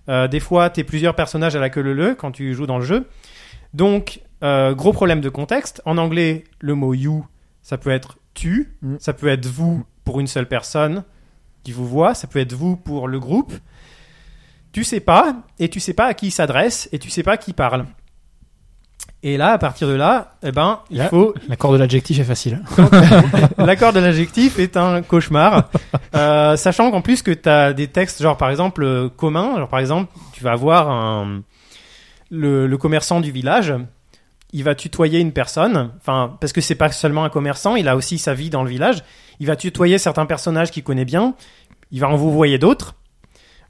euh, 0.09 0.27
des 0.27 0.41
fois 0.41 0.69
t'es 0.69 0.83
plusieurs 0.83 1.15
personnages 1.15 1.55
à 1.55 1.59
la 1.59 1.69
queue 1.69 1.81
leu 1.81 2.15
quand 2.15 2.31
tu 2.31 2.53
joues 2.53 2.65
dans 2.65 2.79
le 2.79 2.85
jeu. 2.85 3.07
Donc 3.73 4.19
euh, 4.43 4.73
gros 4.73 4.91
problème 4.91 5.21
de 5.21 5.29
contexte. 5.29 5.81
En 5.85 5.97
anglais 5.97 6.43
le 6.59 6.75
mot 6.75 6.93
you 6.93 7.25
ça 7.61 7.77
peut 7.77 7.91
être 7.91 8.17
tu, 8.33 8.75
Mm. 8.81 8.95
ça 8.99 9.13
peut 9.13 9.27
être 9.27 9.45
vous 9.45 9.85
pour 10.03 10.19
une 10.19 10.27
seule 10.27 10.47
personne 10.47 11.03
qui 11.63 11.71
vous 11.71 11.87
voit, 11.87 12.13
ça 12.13 12.27
peut 12.27 12.39
être 12.39 12.53
vous 12.53 12.75
pour 12.75 13.07
le 13.07 13.19
groupe. 13.19 13.53
Tu 14.71 14.83
sais 14.83 14.99
pas 14.99 15.35
et 15.59 15.69
tu 15.69 15.79
sais 15.79 15.93
pas 15.93 16.05
à 16.05 16.13
qui 16.13 16.27
il 16.27 16.31
s'adresse 16.31 16.89
et 16.91 16.99
tu 16.99 17.09
sais 17.09 17.23
pas 17.23 17.37
qui 17.37 17.53
parle. 17.53 17.85
Et 19.21 19.35
là, 19.35 19.51
à 19.51 19.57
partir 19.57 19.87
de 19.89 19.93
là, 19.93 20.35
eh 20.43 20.51
ben, 20.53 20.79
il 20.89 20.97
Là- 20.97 21.09
faut 21.09 21.33
L'accord 21.49 21.73
de 21.73 21.77
l'adjectif 21.77 22.19
est 22.19 22.23
facile. 22.23 22.61
L'accord 23.57 23.91
de 23.93 23.99
l'adjectif 23.99 24.59
est 24.59 24.77
un 24.77 25.01
cauchemar, 25.01 25.69
Euh, 26.15 26.55
sachant 26.57 26.89
qu'en 26.91 27.01
plus 27.01 27.21
que 27.21 27.31
tu 27.31 27.47
as 27.49 27.73
des 27.73 27.87
textes, 27.87 28.21
genre 28.21 28.37
par 28.37 28.49
exemple 28.49 28.83
euh, 28.83 29.09
communs, 29.09 29.57
genre 29.57 29.67
par 29.67 29.79
exemple, 29.79 30.11
tu 30.33 30.43
vas 30.43 30.51
avoir 30.53 30.89
un, 30.89 31.41
le, 32.31 32.65
le 32.67 32.77
commerçant 32.77 33.19
du 33.21 33.31
village, 33.31 33.73
il 34.53 34.63
va 34.63 34.73
tutoyer 34.73 35.19
une 35.19 35.33
personne, 35.33 35.91
enfin 35.97 36.35
parce 36.41 36.53
que 36.53 36.61
c'est 36.61 36.75
pas 36.75 36.91
seulement 36.91 37.23
un 37.25 37.29
commerçant, 37.29 37.75
il 37.75 37.87
a 37.87 37.95
aussi 37.95 38.17
sa 38.17 38.33
vie 38.33 38.49
dans 38.49 38.63
le 38.63 38.69
village. 38.69 39.03
Il 39.41 39.47
va 39.47 39.55
tutoyer 39.55 39.97
certains 39.99 40.25
personnages 40.25 40.71
qu'il 40.71 40.83
connaît 40.83 41.05
bien, 41.05 41.35
il 41.91 41.99
va 41.99 42.07
en 42.09 42.15
vous 42.15 42.31
voyer 42.31 42.57
d'autres. 42.57 42.95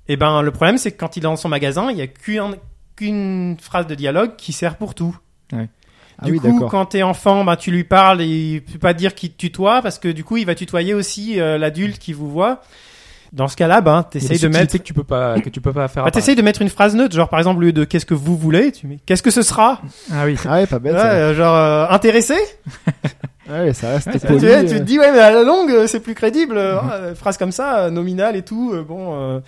Et 0.07 0.15
ben 0.15 0.41
le 0.41 0.51
problème 0.51 0.77
c'est 0.77 0.91
que 0.91 0.97
quand 0.97 1.17
il 1.17 1.19
est 1.19 1.23
dans 1.23 1.35
son 1.35 1.49
magasin, 1.49 1.89
il 1.91 1.97
y 1.97 2.01
a 2.01 2.07
qu'une 2.07 2.55
qu'une 2.99 3.57
phrase 3.61 3.87
de 3.87 3.95
dialogue 3.95 4.35
qui 4.37 4.53
sert 4.53 4.75
pour 4.75 4.93
tout. 4.95 5.17
Ah 5.53 6.25
Du 6.25 6.33
oui, 6.33 6.39
coup, 6.39 6.65
quand 6.69 6.85
t'es 6.87 7.01
enfant, 7.01 7.45
bah, 7.45 7.55
tu 7.55 7.71
lui 7.71 7.85
parles 7.85 8.21
et 8.21 8.25
il 8.27 8.61
peut 8.61 8.77
pas 8.79 8.93
dire 8.93 9.15
qu'il 9.15 9.31
te 9.31 9.37
tutoie 9.37 9.81
parce 9.81 9.99
que 9.99 10.09
du 10.09 10.23
coup, 10.25 10.35
il 10.37 10.45
va 10.45 10.53
tutoyer 10.53 10.93
aussi 10.93 11.39
euh, 11.39 11.57
l'adulte 11.57 11.97
qui 11.97 12.11
vous 12.13 12.29
voit. 12.29 12.61
Dans 13.31 13.47
ce 13.47 13.55
cas-là, 13.55 13.79
ben, 13.81 14.03
t'essayes 14.03 14.39
de 14.39 14.47
mettre, 14.47 14.73
que 14.73 14.83
tu 14.83 14.93
peux 14.93 15.03
pas, 15.03 15.39
que 15.39 15.49
tu 15.49 15.61
peux 15.61 15.71
pas 15.71 15.87
faire. 15.87 16.03
bah, 16.03 16.09
t'essayes 16.11 16.35
de 16.35 16.41
mettre 16.41 16.61
une 16.63 16.67
phrase 16.69 16.95
neutre, 16.95 17.15
genre 17.15 17.29
par 17.29 17.39
exemple, 17.39 17.59
au 17.59 17.61
lieu 17.61 17.71
de 17.71 17.83
qu'est-ce 17.85 18.05
que 18.07 18.15
vous 18.15 18.35
voulez, 18.35 18.71
tu 18.71 18.87
mets 18.87 18.97
qu'est-ce 19.05 19.21
que 19.23 19.29
ce 19.31 19.43
sera, 19.43 19.81
Ah 20.11 20.25
oui. 20.25 20.35
Ah 20.45 20.53
ouais, 20.55 20.65
pas 20.67 20.79
bête. 20.79 20.93
Ouais, 20.93 20.99
ça. 20.99 21.11
euh, 21.13 21.35
genre 21.35 21.55
euh, 21.55 21.87
intéressé? 21.89 22.35
Ouais, 23.49 23.73
ça 23.73 23.89
reste 23.89 24.05
Ouais, 24.07 24.19
Tu, 24.19 24.27
poli, 24.27 24.39
tu 24.41 24.45
euh. 24.47 24.61
te 24.61 24.83
dis 24.83 24.99
ouais, 24.99 25.11
mais 25.11 25.17
à 25.17 25.31
la 25.31 25.41
longue, 25.43 25.87
c'est 25.87 26.01
plus 26.01 26.13
crédible. 26.13 26.55
euh, 26.55 27.15
phrase 27.15 27.35
comme 27.37 27.51
ça, 27.51 27.89
nominale 27.89 28.35
et 28.35 28.43
tout, 28.43 28.71
euh, 28.75 28.83
bon. 28.83 29.41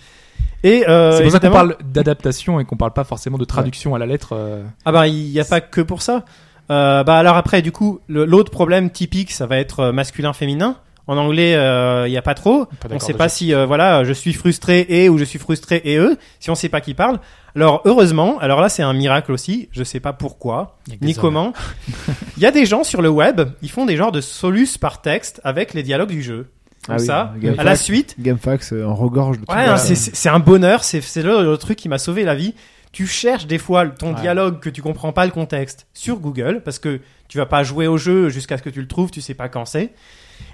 Et 0.64 0.88
euh, 0.88 1.16
C'est 1.16 1.22
pour 1.24 1.32
ça 1.32 1.40
qu'on 1.40 1.50
parle 1.50 1.76
d'adaptation 1.84 2.60
et 2.60 2.64
qu'on 2.64 2.76
parle 2.76 2.92
pas 2.92 3.04
forcément 3.04 3.38
de 3.38 3.44
traduction 3.44 3.94
à 3.94 3.98
la 3.98 4.06
lettre. 4.06 4.30
euh, 4.32 4.62
Ah 4.84 4.92
bah 4.92 5.08
il 5.08 5.28
y 5.30 5.40
a 5.40 5.44
pas 5.44 5.60
que 5.60 5.80
pour 5.80 6.02
ça. 6.02 6.24
Euh, 6.70 7.02
bah 7.02 7.16
alors 7.18 7.36
après 7.36 7.60
du 7.60 7.72
coup 7.72 7.98
l'autre 8.08 8.50
problème 8.52 8.90
typique 8.90 9.32
ça 9.32 9.46
va 9.46 9.58
être 9.58 9.80
euh, 9.80 9.92
masculin 9.92 10.32
féminin. 10.32 10.76
En 11.08 11.16
anglais 11.16 11.56
euh, 11.56 12.06
il 12.06 12.12
y 12.12 12.16
a 12.16 12.22
pas 12.22 12.34
trop. 12.34 12.66
Pas 12.66 12.72
on 12.84 12.88
d'accord 12.90 13.02
sait 13.02 13.14
pas 13.14 13.28
si 13.28 13.52
euh, 13.52 13.66
voilà 13.66 14.04
je 14.04 14.12
suis 14.12 14.32
frustré 14.32 14.86
et 14.88 15.08
ou 15.08 15.18
je 15.18 15.24
suis 15.24 15.40
frustré 15.40 15.82
et 15.84 15.96
eux 15.96 16.16
si 16.38 16.48
on 16.50 16.54
sait 16.54 16.68
pas 16.68 16.80
qui 16.80 16.94
parle. 16.94 17.18
Alors 17.56 17.82
heureusement 17.84 18.38
alors 18.38 18.60
là 18.60 18.68
c'est 18.68 18.84
un 18.84 18.92
miracle 18.92 19.32
aussi 19.32 19.68
je 19.72 19.82
sais 19.82 19.98
pas 19.98 20.12
pourquoi 20.12 20.76
ni 21.02 21.14
comment. 21.14 21.52
Il 22.36 22.42
y 22.42 22.46
a 22.46 22.52
des 22.52 22.64
gens 22.64 22.84
sur 22.84 23.02
le 23.02 23.08
web 23.08 23.40
ils 23.62 23.70
font 23.70 23.84
des 23.84 23.96
genres 23.96 24.12
de 24.12 24.20
solus 24.20 24.78
par 24.80 25.02
texte 25.02 25.40
avec 25.42 25.74
les 25.74 25.82
dialogues 25.82 26.10
du 26.10 26.22
jeu. 26.22 26.46
Comme 26.86 26.96
Ah 26.96 26.98
oui, 27.00 27.06
ça 27.06 27.34
Gamefax- 27.40 27.58
à 27.60 27.64
la 27.64 27.76
suite 27.76 28.16
Gamefax 28.18 28.72
euh, 28.72 28.84
en 28.84 28.94
regorge 28.94 29.38
de. 29.38 29.44
Ouais, 29.52 29.76
c'est- 29.76 30.28
un 30.28 30.38
bonheur, 30.40 30.82
c'est 30.84 31.00
c'est 31.00 31.22
le, 31.22 31.42
le 31.44 31.56
truc 31.56 31.78
qui 31.78 31.88
m'a 31.88 31.98
sauvé 31.98 32.24
la 32.24 32.34
vie. 32.34 32.54
Tu 32.90 33.06
cherches 33.06 33.46
des 33.46 33.58
fois 33.58 33.86
ton 33.86 34.14
Ouais. 34.14 34.20
dialogue 34.20 34.60
que 34.60 34.68
tu 34.68 34.82
comprends 34.82 35.12
pas 35.12 35.24
le 35.24 35.30
contexte 35.30 35.86
sur 35.94 36.18
Google 36.18 36.60
parce 36.64 36.78
que 36.78 37.00
tu 37.28 37.38
vas 37.38 37.46
pas 37.46 37.62
jouer 37.62 37.86
au 37.86 37.96
jeu 37.96 38.28
jusqu'à 38.28 38.58
ce 38.58 38.62
que 38.62 38.68
tu 38.70 38.80
le 38.80 38.88
trouves, 38.88 39.10
tu 39.10 39.20
sais 39.20 39.32
pas 39.34 39.48
quand 39.48 39.64
c'est. 39.64 39.92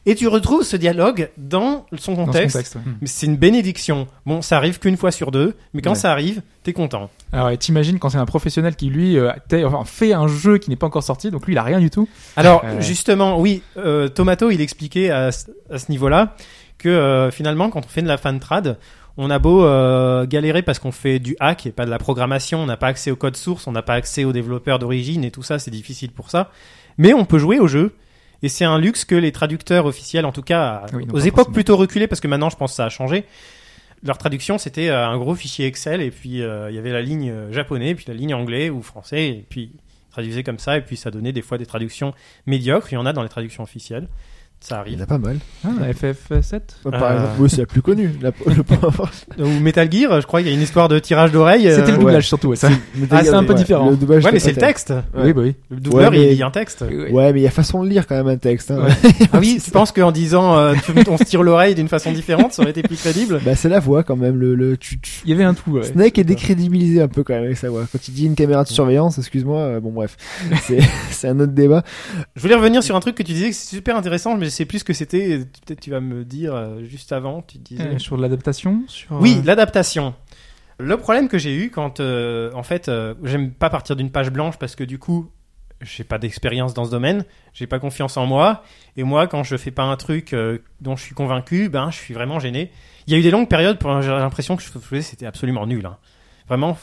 Et 0.06 0.14
tu 0.14 0.26
retrouves 0.28 0.62
ce 0.62 0.76
dialogue 0.76 1.28
dans 1.36 1.84
son 1.98 2.14
dans 2.14 2.20
ce 2.20 2.26
contexte. 2.26 2.52
contexte. 2.56 2.74
ouais. 2.76 2.82
Mais 3.00 3.06
c'est 3.06 3.26
une 3.26 3.36
bénédiction. 3.36 4.06
Bon, 4.26 4.40
ça 4.42 4.56
arrive 4.56 4.78
qu'une 4.78 4.96
fois 4.96 5.10
sur 5.10 5.30
deux, 5.30 5.54
mais 5.74 5.82
quand 5.82 5.90
Ouais. 5.90 5.96
ça 5.96 6.10
arrive, 6.12 6.40
t'es 6.62 6.72
content. 6.72 7.10
Alors, 7.32 7.50
et 7.50 7.58
t'imagines 7.58 7.98
quand 7.98 8.08
c'est 8.10 8.18
un 8.18 8.24
professionnel 8.26 8.74
qui 8.76 8.86
lui 8.88 9.18
euh, 9.18 9.30
enfin, 9.64 9.84
fait 9.84 10.12
un 10.14 10.26
jeu 10.28 10.56
qui 10.58 10.70
n'est 10.70 10.76
pas 10.76 10.86
encore 10.86 11.02
sorti, 11.02 11.30
donc 11.30 11.46
lui 11.46 11.54
il 11.54 11.58
a 11.58 11.62
rien 11.62 11.80
du 11.80 11.90
tout. 11.90 12.08
Alors 12.36 12.62
Euh. 12.64 12.80
justement, 12.80 13.38
oui, 13.38 13.62
euh, 13.76 14.08
Tomato, 14.08 14.50
il 14.50 14.60
expliquait 14.62 15.10
à, 15.10 15.30
ce- 15.32 15.46
à 15.70 15.78
ce 15.78 15.90
niveau-là 15.90 16.34
que 16.78 17.28
finalement, 17.32 17.70
quand 17.70 17.84
on 17.84 17.88
fait 17.88 18.02
de 18.02 18.08
la 18.08 18.16
fan 18.16 18.38
trad, 18.40 18.78
on 19.16 19.30
a 19.30 19.38
beau 19.40 19.64
euh, 19.64 20.26
galérer 20.26 20.62
parce 20.62 20.78
qu'on 20.78 20.92
fait 20.92 21.18
du 21.18 21.36
hack 21.40 21.66
et 21.66 21.72
pas 21.72 21.84
de 21.84 21.90
la 21.90 21.98
programmation, 21.98 22.60
on 22.62 22.66
n'a 22.66 22.76
pas 22.76 22.86
accès 22.86 23.10
au 23.10 23.16
code 23.16 23.36
source, 23.36 23.66
on 23.66 23.72
n'a 23.72 23.82
pas 23.82 23.94
accès 23.94 24.24
aux 24.24 24.32
développeurs 24.32 24.78
d'origine 24.78 25.24
et 25.24 25.30
tout 25.32 25.42
ça, 25.42 25.58
c'est 25.58 25.72
difficile 25.72 26.12
pour 26.12 26.30
ça. 26.30 26.50
Mais 26.98 27.12
on 27.14 27.24
peut 27.24 27.38
jouer 27.38 27.58
au 27.58 27.66
jeu. 27.66 27.92
Et 28.42 28.48
c'est 28.48 28.64
un 28.64 28.78
luxe 28.78 29.04
que 29.04 29.14
les 29.14 29.32
traducteurs 29.32 29.86
officiels, 29.86 30.24
en 30.24 30.32
tout 30.32 30.42
cas 30.42 30.86
Oui, 30.92 31.06
non, 31.06 31.14
aux 31.14 31.18
époques 31.18 31.36
forcément. 31.36 31.54
plutôt 31.54 31.76
reculées, 31.76 32.06
parce 32.06 32.20
que 32.20 32.28
maintenant 32.28 32.50
je 32.50 32.56
pense 32.56 32.72
que 32.72 32.76
ça 32.76 32.84
a 32.84 32.88
changé. 32.88 33.24
Leur 34.04 34.16
traduction, 34.16 34.58
c'était 34.58 34.90
euh, 34.90 35.08
un 35.08 35.18
gros 35.18 35.34
fichier 35.34 35.66
Excel 35.66 36.00
et 36.00 36.10
puis 36.10 36.42
euh, 36.42 36.70
il 36.70 36.76
y 36.76 36.78
avait 36.78 36.92
la 36.92 37.02
ligne 37.02 37.30
euh, 37.30 37.52
japonais, 37.52 37.94
puis 37.94 38.04
la 38.06 38.14
ligne 38.14 38.32
anglais 38.32 38.70
ou 38.70 38.80
français, 38.80 39.28
et 39.28 39.46
puis 39.48 39.72
ils 39.74 40.10
traduisaient 40.12 40.44
comme 40.44 40.60
ça, 40.60 40.76
et 40.76 40.82
puis 40.82 40.96
ça 40.96 41.10
donnait 41.10 41.32
des 41.32 41.42
fois 41.42 41.58
des 41.58 41.66
traductions 41.66 42.14
médiocres. 42.46 42.92
Il 42.92 42.94
y 42.94 42.98
en 42.98 43.06
a 43.06 43.12
dans 43.12 43.24
les 43.24 43.28
traductions 43.28 43.64
officielles, 43.64 44.08
ça 44.60 44.82
Il 44.86 44.92
y 44.92 44.94
arrive. 44.96 45.00
en 45.00 45.02
a 45.04 45.06
pas 45.06 45.18
mal. 45.18 45.38
Ah, 45.64 45.68
FF7 45.92 46.60
Par 46.90 47.02
Euh. 47.02 47.14
exemple, 47.14 47.32
oui, 47.40 47.50
c'est 47.50 47.58
la 47.58 47.66
plus 47.66 47.82
connue. 47.82 48.10
La, 48.20 48.30
le 48.54 48.62
point- 48.62 48.90
Ou 49.38 49.46
Metal 49.60 49.90
Gear, 49.90 50.20
je 50.20 50.26
crois 50.26 50.40
qu'il 50.40 50.48
y 50.48 50.52
a 50.52 50.54
une 50.54 50.62
histoire 50.62 50.88
de 50.88 50.98
tirage 50.98 51.32
d'oreille. 51.32 51.62
C'était 51.70 51.90
euh, 51.90 51.92
le 51.92 51.98
doublage 51.98 52.26
surtout, 52.26 52.48
ouais, 52.48 52.56
ça. 52.56 52.68
Ah, 53.10 53.22
c'est 53.24 53.30
un 53.34 53.44
peu 53.44 53.52
Ouais, 53.52 53.58
différent. 53.58 53.90
Le 53.90 53.96
doublage, 53.96 54.24
Ouais, 54.24 54.32
mais 54.32 54.38
c'est 54.40 54.50
le 54.52 54.56
pas 54.56 54.66
texte. 54.66 54.90
Ouais. 55.14 55.22
Oui, 55.26 55.32
bah 55.32 55.40
oui. 55.44 55.54
Le 55.70 55.76
doubleur, 55.80 56.10
Ouais, 56.10 56.18
mais- 56.18 56.32
il 56.32 56.36
lit 56.36 56.42
un 56.42 56.50
texte. 56.50 56.82
Ouais, 56.82 57.32
mais 57.32 57.40
il 57.40 57.42
y 57.42 57.46
a 57.46 57.50
façon 57.50 57.82
de 57.84 57.88
lire 57.88 58.06
quand 58.06 58.16
même 58.16 58.28
un 58.28 58.36
texte. 58.36 58.70
Hein. 58.70 58.86
Ah 59.32 59.38
oui, 59.38 59.60
tu 59.62 59.70
penses 59.72 59.92
qu'en 59.92 60.10
disant 60.12 60.56
euh, 60.58 60.74
tu- 60.84 60.92
on 61.08 61.16
se 61.18 61.24
tire 61.24 61.42
l'oreille 61.42 61.74
d'une 61.74 61.88
façon 61.88 62.12
différente, 62.12 62.52
ça 62.52 62.62
aurait 62.62 62.70
été 62.72 62.82
plus 62.82 62.96
crédible? 62.96 63.40
Bah, 63.44 63.54
c'est 63.54 63.68
la 63.68 63.80
voix 63.80 64.02
quand 64.02 64.16
même. 64.16 64.36
Le, 64.38 64.54
le, 64.54 64.76
tu, 64.76 64.98
tu- 65.00 65.20
Il 65.24 65.30
y 65.30 65.32
avait 65.32 65.44
un 65.44 65.54
tout, 65.54 65.70
ouais. 65.72 65.82
Snake 65.84 66.18
est 66.18 66.24
décrédibilisé 66.24 67.00
un 67.00 67.08
peu 67.08 67.22
quand 67.22 67.34
même 67.34 67.44
avec 67.44 67.56
sa 67.56 67.70
voix. 67.70 67.84
Quand 67.90 68.08
il 68.08 68.14
dit 68.14 68.26
une 68.26 68.34
caméra 68.34 68.64
de 68.64 68.68
surveillance, 68.68 69.18
excuse-moi, 69.18 69.58
euh, 69.60 69.80
bon 69.80 69.90
bref, 69.92 70.16
c'est 70.62 70.78
c'est 71.10 71.28
un 71.28 71.38
autre 71.40 71.52
débat. 71.52 71.82
Je 72.36 72.42
voulais 72.42 72.54
revenir 72.54 72.82
sur 72.82 72.96
un 72.96 73.00
truc 73.00 73.14
que 73.14 73.22
tu 73.22 73.32
disais 73.32 73.50
que 73.50 73.54
c'est 73.54 73.76
super 73.76 73.96
intéressant, 73.96 74.36
mais 74.36 74.47
je 74.48 74.54
sais 74.54 74.64
plus 74.64 74.78
ce 74.78 74.84
que 74.84 74.92
c'était. 74.92 75.40
Peut-être 75.66 75.80
tu 75.80 75.90
vas 75.90 76.00
me 76.00 76.24
dire 76.24 76.54
euh, 76.54 76.82
juste 76.84 77.12
avant. 77.12 77.42
Tu 77.42 77.58
disais. 77.58 77.82
Euh, 77.82 77.98
Sur 77.98 78.16
l'adaptation 78.16 78.82
sur, 78.86 79.20
Oui, 79.20 79.36
euh, 79.38 79.42
l'adaptation. 79.44 80.14
Le 80.78 80.96
problème 80.96 81.28
que 81.28 81.38
j'ai 81.38 81.54
eu 81.54 81.70
quand, 81.70 82.00
euh, 82.00 82.50
en 82.54 82.62
fait, 82.62 82.90
j'aime 83.24 83.50
pas 83.50 83.68
partir 83.68 83.96
d'une 83.96 84.10
page 84.10 84.30
blanche 84.30 84.56
parce 84.58 84.76
que 84.76 84.84
du 84.84 84.98
coup, 84.98 85.30
j'ai 85.82 86.04
pas 86.04 86.18
d'expérience 86.18 86.72
dans 86.72 86.84
ce 86.84 86.90
domaine, 86.90 87.24
j'ai 87.52 87.66
pas 87.66 87.78
confiance 87.78 88.16
en 88.16 88.26
moi, 88.26 88.62
et 88.96 89.02
moi, 89.02 89.26
quand 89.26 89.42
je 89.42 89.56
fais 89.56 89.70
pas 89.70 89.82
un 89.82 89.96
truc 89.96 90.34
dont 90.80 90.94
je 90.96 91.02
suis 91.02 91.14
convaincu, 91.16 91.68
ben, 91.68 91.90
je 91.90 91.96
suis 91.96 92.14
vraiment 92.14 92.38
gêné. 92.38 92.70
Il 93.06 93.12
y 93.12 93.16
a 93.16 93.18
eu 93.18 93.22
des 93.22 93.32
longues 93.32 93.48
périodes 93.48 93.78
pour 93.78 94.00
j'ai 94.02 94.10
l'impression 94.10 94.56
que 94.56 94.62
je 94.62 94.68
faisais 94.68 95.02
c'était 95.02 95.26
absolument 95.26 95.66
nul, 95.66 95.84
hein. 95.84 95.98
vraiment. 96.46 96.78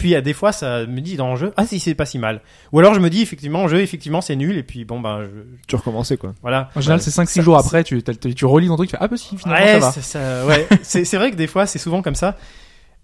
Puis 0.00 0.14
à 0.16 0.20
des 0.22 0.32
fois, 0.32 0.50
ça 0.50 0.86
me 0.86 1.00
dit 1.00 1.16
dans 1.16 1.30
le 1.30 1.36
jeu, 1.36 1.52
ah 1.56 1.66
si 1.66 1.78
c'est 1.78 1.94
pas 1.94 2.06
si 2.06 2.18
mal. 2.18 2.40
Ou 2.72 2.78
alors 2.80 2.94
je 2.94 3.00
me 3.00 3.08
dis 3.10 3.20
effectivement, 3.22 3.64
le 3.64 3.68
jeu 3.68 3.80
effectivement 3.80 4.20
c'est 4.22 4.34
nul, 4.34 4.56
et 4.56 4.62
puis 4.62 4.84
bon 4.84 4.98
ben, 4.98 5.22
je- 5.22 5.28
Tu 5.68 5.76
recommençais 5.76 6.16
quoi. 6.16 6.34
voilà. 6.42 6.70
En 6.74 6.80
général, 6.80 7.00
c'est 7.02 7.10
5-6 7.10 7.26
Ça- 7.34 7.42
jours 7.42 7.58
après, 7.58 7.84
tu, 7.84 8.02
tu 8.02 8.44
relis 8.46 8.66
ton 8.68 8.76
truc, 8.76 8.88
tu 8.88 8.96
fais 8.96 9.02
Ah, 9.02 9.08
bah 9.08 9.16
si, 9.16 9.36
finalement, 9.36 9.64
Ouais, 9.64 9.80
ça 9.80 9.90
va. 9.90 9.92
ça- 9.92 10.46
ouais. 10.46 10.66
c'est 10.82 11.16
vrai 11.16 11.30
que 11.30 11.36
des 11.36 11.46
fois, 11.46 11.66
c'est 11.66 11.78
souvent 11.78 12.00
comme 12.02 12.14
ça. 12.14 12.36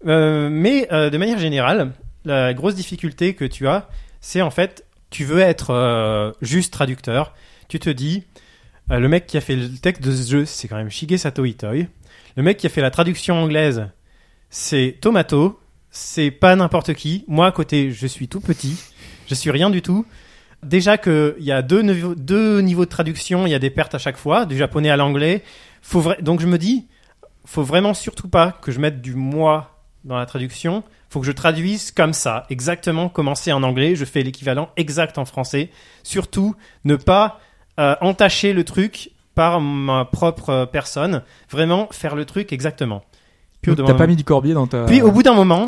Euh, 0.07 0.49
mais 0.51 0.89
euh, 0.93 1.11
de 1.11 1.19
manière 1.19 1.39
générale, 1.39 1.93
la 2.25 2.55
grosse 2.55 2.75
difficulté 2.75 3.35
que 3.35 3.45
tu 3.45 3.69
as, 3.69 3.89
c'est 4.21 4.43
en 4.43 4.51
fait, 4.51 4.85
tu 5.11 5.25
veux 5.25 5.41
être 5.41 5.71
euh, 5.75 6.33
juste 6.43 6.73
traducteur. 6.73 7.35
Tu 7.69 7.79
te 7.79 7.91
dis, 7.91 8.25
euh, 8.91 8.99
le 8.99 9.09
mec 9.09 9.27
qui 9.27 9.37
a 9.37 9.41
fait 9.41 9.57
le 9.57 9.69
texte 9.69 10.03
de 10.03 10.13
ce 10.13 10.31
jeu, 10.31 10.45
c'est 10.47 10.67
quand 10.67 10.77
même 10.77 10.91
Shigesato 10.91 11.45
Itoi. 11.45 11.73
Le 12.37 12.43
mec 12.43 12.57
qui 12.57 12.67
a 12.67 12.71
fait 12.71 12.81
la 12.83 12.91
traduction 12.91 13.37
anglaise, 13.37 13.87
c'est 14.51 14.97
Tomato. 15.01 15.61
C'est 15.99 16.31
pas 16.31 16.55
n'importe 16.57 16.93
qui. 16.93 17.25
Moi, 17.27 17.47
à 17.47 17.53
côté, 17.53 17.91
je 17.91 18.07
suis 18.07 18.29
tout 18.29 18.43
petit. 18.43 18.77
Je 19.29 19.35
suis 19.35 19.51
rien 19.51 19.71
du 19.71 19.81
tout. 19.81 20.05
Déjà 20.63 20.99
qu'il 20.99 21.37
y 21.39 21.53
a 21.53 21.63
deux 21.63 21.81
niveaux, 21.81 22.15
deux 22.15 22.61
niveaux 22.61 22.85
de 22.85 22.91
traduction, 22.91 23.47
il 23.47 23.51
y 23.51 23.55
a 23.55 23.59
des 23.59 23.71
pertes 23.71 23.95
à 23.95 23.99
chaque 23.99 24.19
fois, 24.19 24.45
du 24.45 24.59
japonais 24.59 24.91
à 24.91 24.99
l'anglais. 24.99 25.43
Donc 26.21 26.41
je 26.41 26.47
me 26.47 26.59
dis, 26.59 26.87
faut 27.47 27.63
vraiment 27.63 27.95
surtout 27.95 28.29
pas 28.29 28.53
que 28.53 28.73
je 28.73 28.79
mette 28.79 29.01
du 29.01 29.15
moi 29.15 29.81
dans 30.05 30.19
la 30.19 30.27
traduction. 30.27 30.85
Faut 31.09 31.21
que 31.21 31.27
je 31.27 31.33
traduise 31.33 31.93
comme 31.93 32.13
ça, 32.13 32.45
exactement 32.51 33.09
comment 33.09 33.35
c'est 33.35 33.53
en 33.53 33.63
anglais. 33.63 33.97
Je 33.97 34.05
fais 34.05 34.23
l'équivalent 34.23 34.69
exact 34.77 35.17
en 35.17 35.25
français. 35.25 35.71
Surtout, 36.03 36.57
ne 36.85 36.97
pas 36.97 37.41
euh, 37.81 37.97
entacher 38.03 38.53
le 38.53 38.65
truc 38.65 39.13
par 39.35 39.63
ma 39.63 40.05
propre 40.05 40.69
personne. 40.71 41.23
Vraiment 41.49 41.89
faire 41.91 42.17
le 42.17 42.27
truc 42.27 42.53
exactement. 42.53 43.03
Puis, 43.67 43.73
au 43.73 43.75
Donc, 43.75 43.87
bout 43.87 43.93
T'as 43.93 43.99
d'un- 43.99 44.05
pas 44.05 44.07
mis 44.07 44.17
du 44.17 44.25
corbier 44.25 44.55
dans 44.55 44.67
ta. 44.67 44.85
puis 44.85 45.03
au 45.03 45.11
bout 45.11 45.23
d'un 45.23 45.35
moment, 45.35 45.67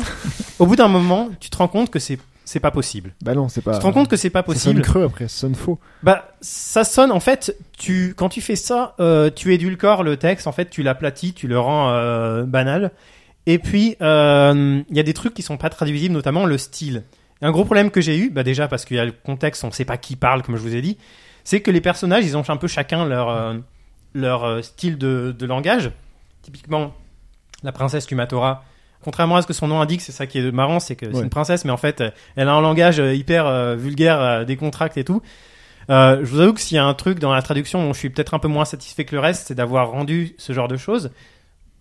au 0.59 0.65
bout 0.65 0.75
d'un 0.75 0.87
moment, 0.87 1.29
tu 1.39 1.49
te 1.49 1.57
rends 1.57 1.67
compte 1.67 1.89
que 1.89 1.99
c'est 1.99 2.17
c'est 2.45 2.59
pas 2.59 2.71
possible. 2.71 3.13
Bah 3.21 3.35
non, 3.35 3.47
c'est 3.47 3.61
pas. 3.61 3.73
Tu 3.73 3.79
te 3.79 3.83
rends 3.83 3.91
compte 3.91 4.07
que 4.07 4.15
c'est 4.15 4.29
pas 4.31 4.39
ça 4.39 4.45
sonne 4.47 4.53
possible. 4.55 4.81
creux 4.81 5.03
après, 5.03 5.27
ça 5.27 5.41
sonne 5.41 5.53
faux. 5.55 5.77
Bah, 6.01 6.29
ça 6.41 6.83
sonne 6.83 7.11
en 7.11 7.19
fait. 7.19 7.55
Tu 7.77 8.13
quand 8.17 8.29
tu 8.29 8.41
fais 8.41 8.55
ça, 8.55 8.95
euh, 8.99 9.29
tu 9.35 9.53
édulcores 9.53 10.01
le 10.03 10.17
texte. 10.17 10.47
En 10.47 10.51
fait, 10.51 10.69
tu 10.69 10.81
l'aplatis, 10.81 11.33
tu 11.33 11.47
le 11.47 11.59
rends 11.59 11.89
euh, 11.91 12.43
banal. 12.45 12.91
Et 13.45 13.59
puis, 13.59 13.95
euh, 14.01 14.81
il 14.89 14.95
y 14.97 14.99
a 14.99 15.03
des 15.03 15.13
trucs 15.13 15.33
qui 15.35 15.41
sont 15.43 15.57
pas 15.57 15.69
traduisibles, 15.69 16.13
notamment 16.13 16.45
le 16.45 16.57
style. 16.57 17.03
Un 17.41 17.51
gros 17.51 17.65
problème 17.65 17.91
que 17.91 18.01
j'ai 18.01 18.17
eu, 18.17 18.29
bah 18.31 18.43
déjà 18.43 18.67
parce 18.67 18.83
qu'il 18.85 18.97
y 18.97 18.99
a 18.99 19.05
le 19.05 19.11
contexte, 19.13 19.63
on 19.63 19.71
sait 19.71 19.85
pas 19.85 19.97
qui 19.97 20.15
parle, 20.15 20.41
comme 20.41 20.55
je 20.55 20.61
vous 20.61 20.75
ai 20.75 20.81
dit, 20.81 20.97
c'est 21.43 21.61
que 21.61 21.69
les 21.71 21.81
personnages, 21.81 22.25
ils 22.25 22.35
ont 22.35 22.43
un 22.49 22.57
peu 22.57 22.67
chacun 22.67 23.05
leur, 23.05 23.29
euh, 23.29 23.53
leur 24.15 24.43
euh, 24.43 24.61
style 24.61 24.97
de, 24.97 25.35
de 25.37 25.45
langage. 25.45 25.91
Typiquement, 26.41 26.93
la 27.63 27.71
princesse 27.71 28.05
Kumatora, 28.05 28.63
contrairement 29.03 29.37
à 29.37 29.41
ce 29.41 29.47
que 29.47 29.53
son 29.53 29.67
nom 29.67 29.81
indique, 29.81 30.01
c'est 30.01 30.11
ça 30.11 30.27
qui 30.27 30.39
est 30.39 30.51
marrant, 30.51 30.79
c'est 30.79 30.95
que 30.95 31.11
c'est 31.11 31.21
une 31.21 31.29
princesse, 31.29 31.65
mais 31.65 31.71
en 31.71 31.77
fait, 31.77 32.03
elle 32.35 32.47
a 32.47 32.53
un 32.53 32.61
langage 32.61 32.99
euh, 32.99 33.13
hyper 33.13 33.45
euh, 33.45 33.75
vulgaire, 33.75 34.19
euh, 34.21 34.43
décontracté 34.45 35.01
et 35.01 35.03
tout. 35.03 35.21
Euh, 35.89 36.19
je 36.23 36.29
vous 36.29 36.39
avoue 36.39 36.53
que 36.53 36.61
s'il 36.61 36.75
y 36.75 36.79
a 36.79 36.85
un 36.85 36.93
truc 36.93 37.19
dans 37.19 37.33
la 37.33 37.41
traduction 37.41 37.81
dont 37.81 37.93
je 37.93 37.99
suis 37.99 38.09
peut-être 38.09 38.33
un 38.33 38.39
peu 38.39 38.47
moins 38.47 38.65
satisfait 38.65 39.05
que 39.05 39.15
le 39.15 39.21
reste, 39.21 39.47
c'est 39.47 39.55
d'avoir 39.55 39.89
rendu 39.89 40.35
ce 40.37 40.53
genre 40.53 40.67
de 40.67 40.77
choses. 40.77 41.11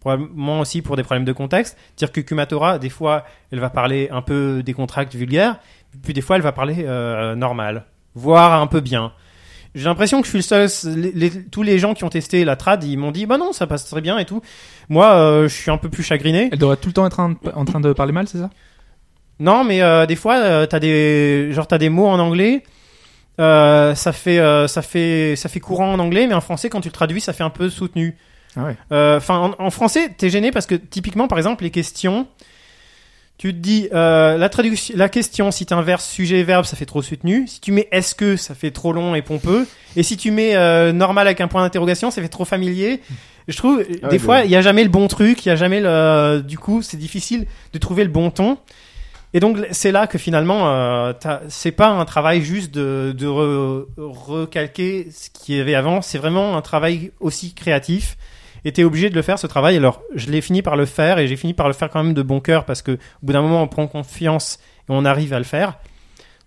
Probablement 0.00 0.60
aussi 0.60 0.80
pour 0.80 0.96
des 0.96 1.02
problèmes 1.02 1.24
de 1.24 1.32
contexte. 1.32 1.76
Dire 1.96 2.12
que 2.12 2.20
Kumatora, 2.20 2.78
des 2.78 2.88
fois, 2.88 3.24
elle 3.50 3.60
va 3.60 3.68
parler 3.68 4.08
un 4.10 4.22
peu 4.22 4.62
décontracté, 4.62 5.18
vulgaire, 5.18 5.58
puis 6.02 6.14
des 6.14 6.20
fois, 6.20 6.36
elle 6.36 6.42
va 6.42 6.52
parler 6.52 6.84
normal, 7.36 7.84
voire 8.14 8.60
un 8.60 8.68
peu 8.68 8.80
bien. 8.80 9.12
J'ai 9.78 9.84
l'impression 9.84 10.20
que 10.20 10.26
je 10.26 10.30
suis 10.30 10.38
le 10.38 10.42
seul. 10.68 10.68
les- 10.96 11.12
les- 11.12 11.44
tous 11.44 11.62
les 11.62 11.78
gens 11.78 11.94
qui 11.94 12.04
ont 12.04 12.08
testé 12.08 12.44
la 12.44 12.56
trad, 12.56 12.82
ils 12.84 12.96
m'ont 12.96 13.10
dit 13.12 13.26
bah 13.26 13.38
non, 13.38 13.52
ça 13.52 13.66
passe 13.66 13.86
très 13.88 14.00
bien 14.00 14.18
et 14.18 14.24
tout. 14.24 14.42
Moi, 14.88 15.12
euh, 15.14 15.48
je 15.48 15.54
suis 15.54 15.70
un 15.70 15.78
peu 15.78 15.88
plus 15.88 16.02
chagriné. 16.02 16.48
Elle 16.52 16.58
devrait 16.58 16.76
tout 16.76 16.88
le 16.88 16.92
temps 16.94 17.06
être 17.06 17.20
en, 17.20 17.34
en 17.54 17.64
train 17.64 17.80
de 17.80 17.92
parler 17.92 18.12
mal, 18.12 18.26
c'est 18.28 18.38
ça? 18.38 18.50
Non, 19.40 19.62
mais 19.64 19.82
euh, 19.82 20.04
des 20.06 20.16
fois, 20.16 20.36
euh, 20.38 20.66
t'as 20.66 20.80
des 20.80 21.52
genre 21.52 21.66
t'as 21.66 21.78
des 21.78 21.88
mots 21.90 22.08
en 22.08 22.18
anglais. 22.18 22.64
euh, 23.40 23.94
ça 23.94 24.12
fait 24.12 24.38
ça 24.68 24.82
fait 24.82 25.36
ça 25.36 25.48
fait 25.48 25.60
courant 25.60 25.92
en 25.92 25.98
anglais, 26.00 26.26
mais 26.26 26.34
en 26.34 26.40
français, 26.40 26.68
quand 26.70 26.80
tu 26.80 26.88
le 26.88 26.92
traduis, 26.92 27.20
ça 27.20 27.32
fait 27.32 27.44
un 27.44 27.50
peu 27.50 27.70
soutenu. 27.70 28.16
Ah 28.56 28.64
ouais. 28.64 28.76
Enfin, 29.16 29.54
en, 29.58 29.64
en 29.64 29.70
français, 29.70 30.10
t'es 30.16 30.30
gêné 30.30 30.50
parce 30.50 30.66
que 30.66 30.74
typiquement, 30.74 31.28
par 31.28 31.38
exemple, 31.38 31.62
les 31.62 31.70
questions, 31.70 32.26
tu 33.38 33.54
te 33.54 33.58
dis 33.58 33.88
euh, 33.94 34.36
la 34.36 34.48
traduction, 34.48 34.94
la 34.98 35.08
question, 35.08 35.50
si 35.50 35.64
t'inverses 35.64 36.06
sujet 36.08 36.40
et 36.40 36.42
verbe, 36.44 36.64
ça 36.64 36.76
fait 36.76 36.86
trop 36.86 37.02
soutenu. 37.02 37.46
Si 37.46 37.60
tu 37.60 37.70
mets 37.72 37.88
est-ce 37.92 38.14
que, 38.14 38.36
ça 38.36 38.54
fait 38.54 38.72
trop 38.72 38.92
long 38.92 39.14
et 39.14 39.22
pompeux. 39.22 39.66
Et 39.96 40.02
si 40.02 40.16
tu 40.16 40.30
mets 40.32 40.56
euh, 40.56 40.92
normal 40.92 41.26
avec 41.28 41.40
un 41.40 41.48
point 41.48 41.62
d'interrogation, 41.62 42.10
ça 42.10 42.20
fait 42.20 42.28
trop 42.28 42.44
familier. 42.44 43.00
Je 43.46 43.56
trouve, 43.56 43.82
Ah 44.02 44.08
des 44.08 44.16
ouais, 44.16 44.18
fois, 44.18 44.44
il 44.44 44.50
y 44.50 44.56
a 44.56 44.60
jamais 44.60 44.82
le 44.82 44.90
bon 44.90 45.08
truc, 45.08 45.46
il 45.46 45.48
y 45.48 45.52
a 45.52 45.56
jamais 45.56 45.80
le. 45.80 46.42
Du 46.46 46.58
coup, 46.58 46.82
c'est 46.82 46.96
difficile 46.98 47.46
de 47.72 47.78
trouver 47.78 48.04
le 48.04 48.10
bon 48.10 48.30
ton. 48.30 48.58
Et 49.34 49.40
donc, 49.40 49.58
c'est 49.70 49.92
là 49.92 50.06
que 50.06 50.18
finalement, 50.18 50.68
euh, 50.68 51.12
c'est 51.48 51.70
pas 51.70 51.88
un 51.90 52.04
travail 52.06 52.42
juste 52.42 52.72
de, 52.74 53.14
de 53.16 53.26
re- 53.26 53.84
recalquer 53.98 55.08
ce 55.12 55.28
qu'il 55.30 55.56
y 55.56 55.60
avait 55.60 55.74
avant. 55.74 56.02
C'est 56.02 56.18
vraiment 56.18 56.56
un 56.56 56.62
travail 56.62 57.12
aussi 57.20 57.54
créatif. 57.54 58.16
T'es 58.72 58.84
obligé 58.84 59.10
de 59.10 59.14
le 59.14 59.22
faire 59.22 59.38
ce 59.38 59.46
travail. 59.46 59.76
Alors, 59.76 60.02
je 60.14 60.30
l'ai 60.30 60.40
fini 60.40 60.62
par 60.62 60.76
le 60.76 60.86
faire 60.86 61.18
et 61.18 61.28
j'ai 61.28 61.36
fini 61.36 61.54
par 61.54 61.68
le 61.68 61.74
faire 61.74 61.90
quand 61.90 62.02
même 62.02 62.14
de 62.14 62.22
bon 62.22 62.40
cœur 62.40 62.64
parce 62.64 62.82
que 62.82 62.92
au 62.92 62.96
bout 63.26 63.32
d'un 63.32 63.42
moment, 63.42 63.62
on 63.62 63.68
prend 63.68 63.86
confiance 63.86 64.58
et 64.88 64.90
on 64.92 65.04
arrive 65.04 65.32
à 65.32 65.38
le 65.38 65.44
faire. 65.44 65.78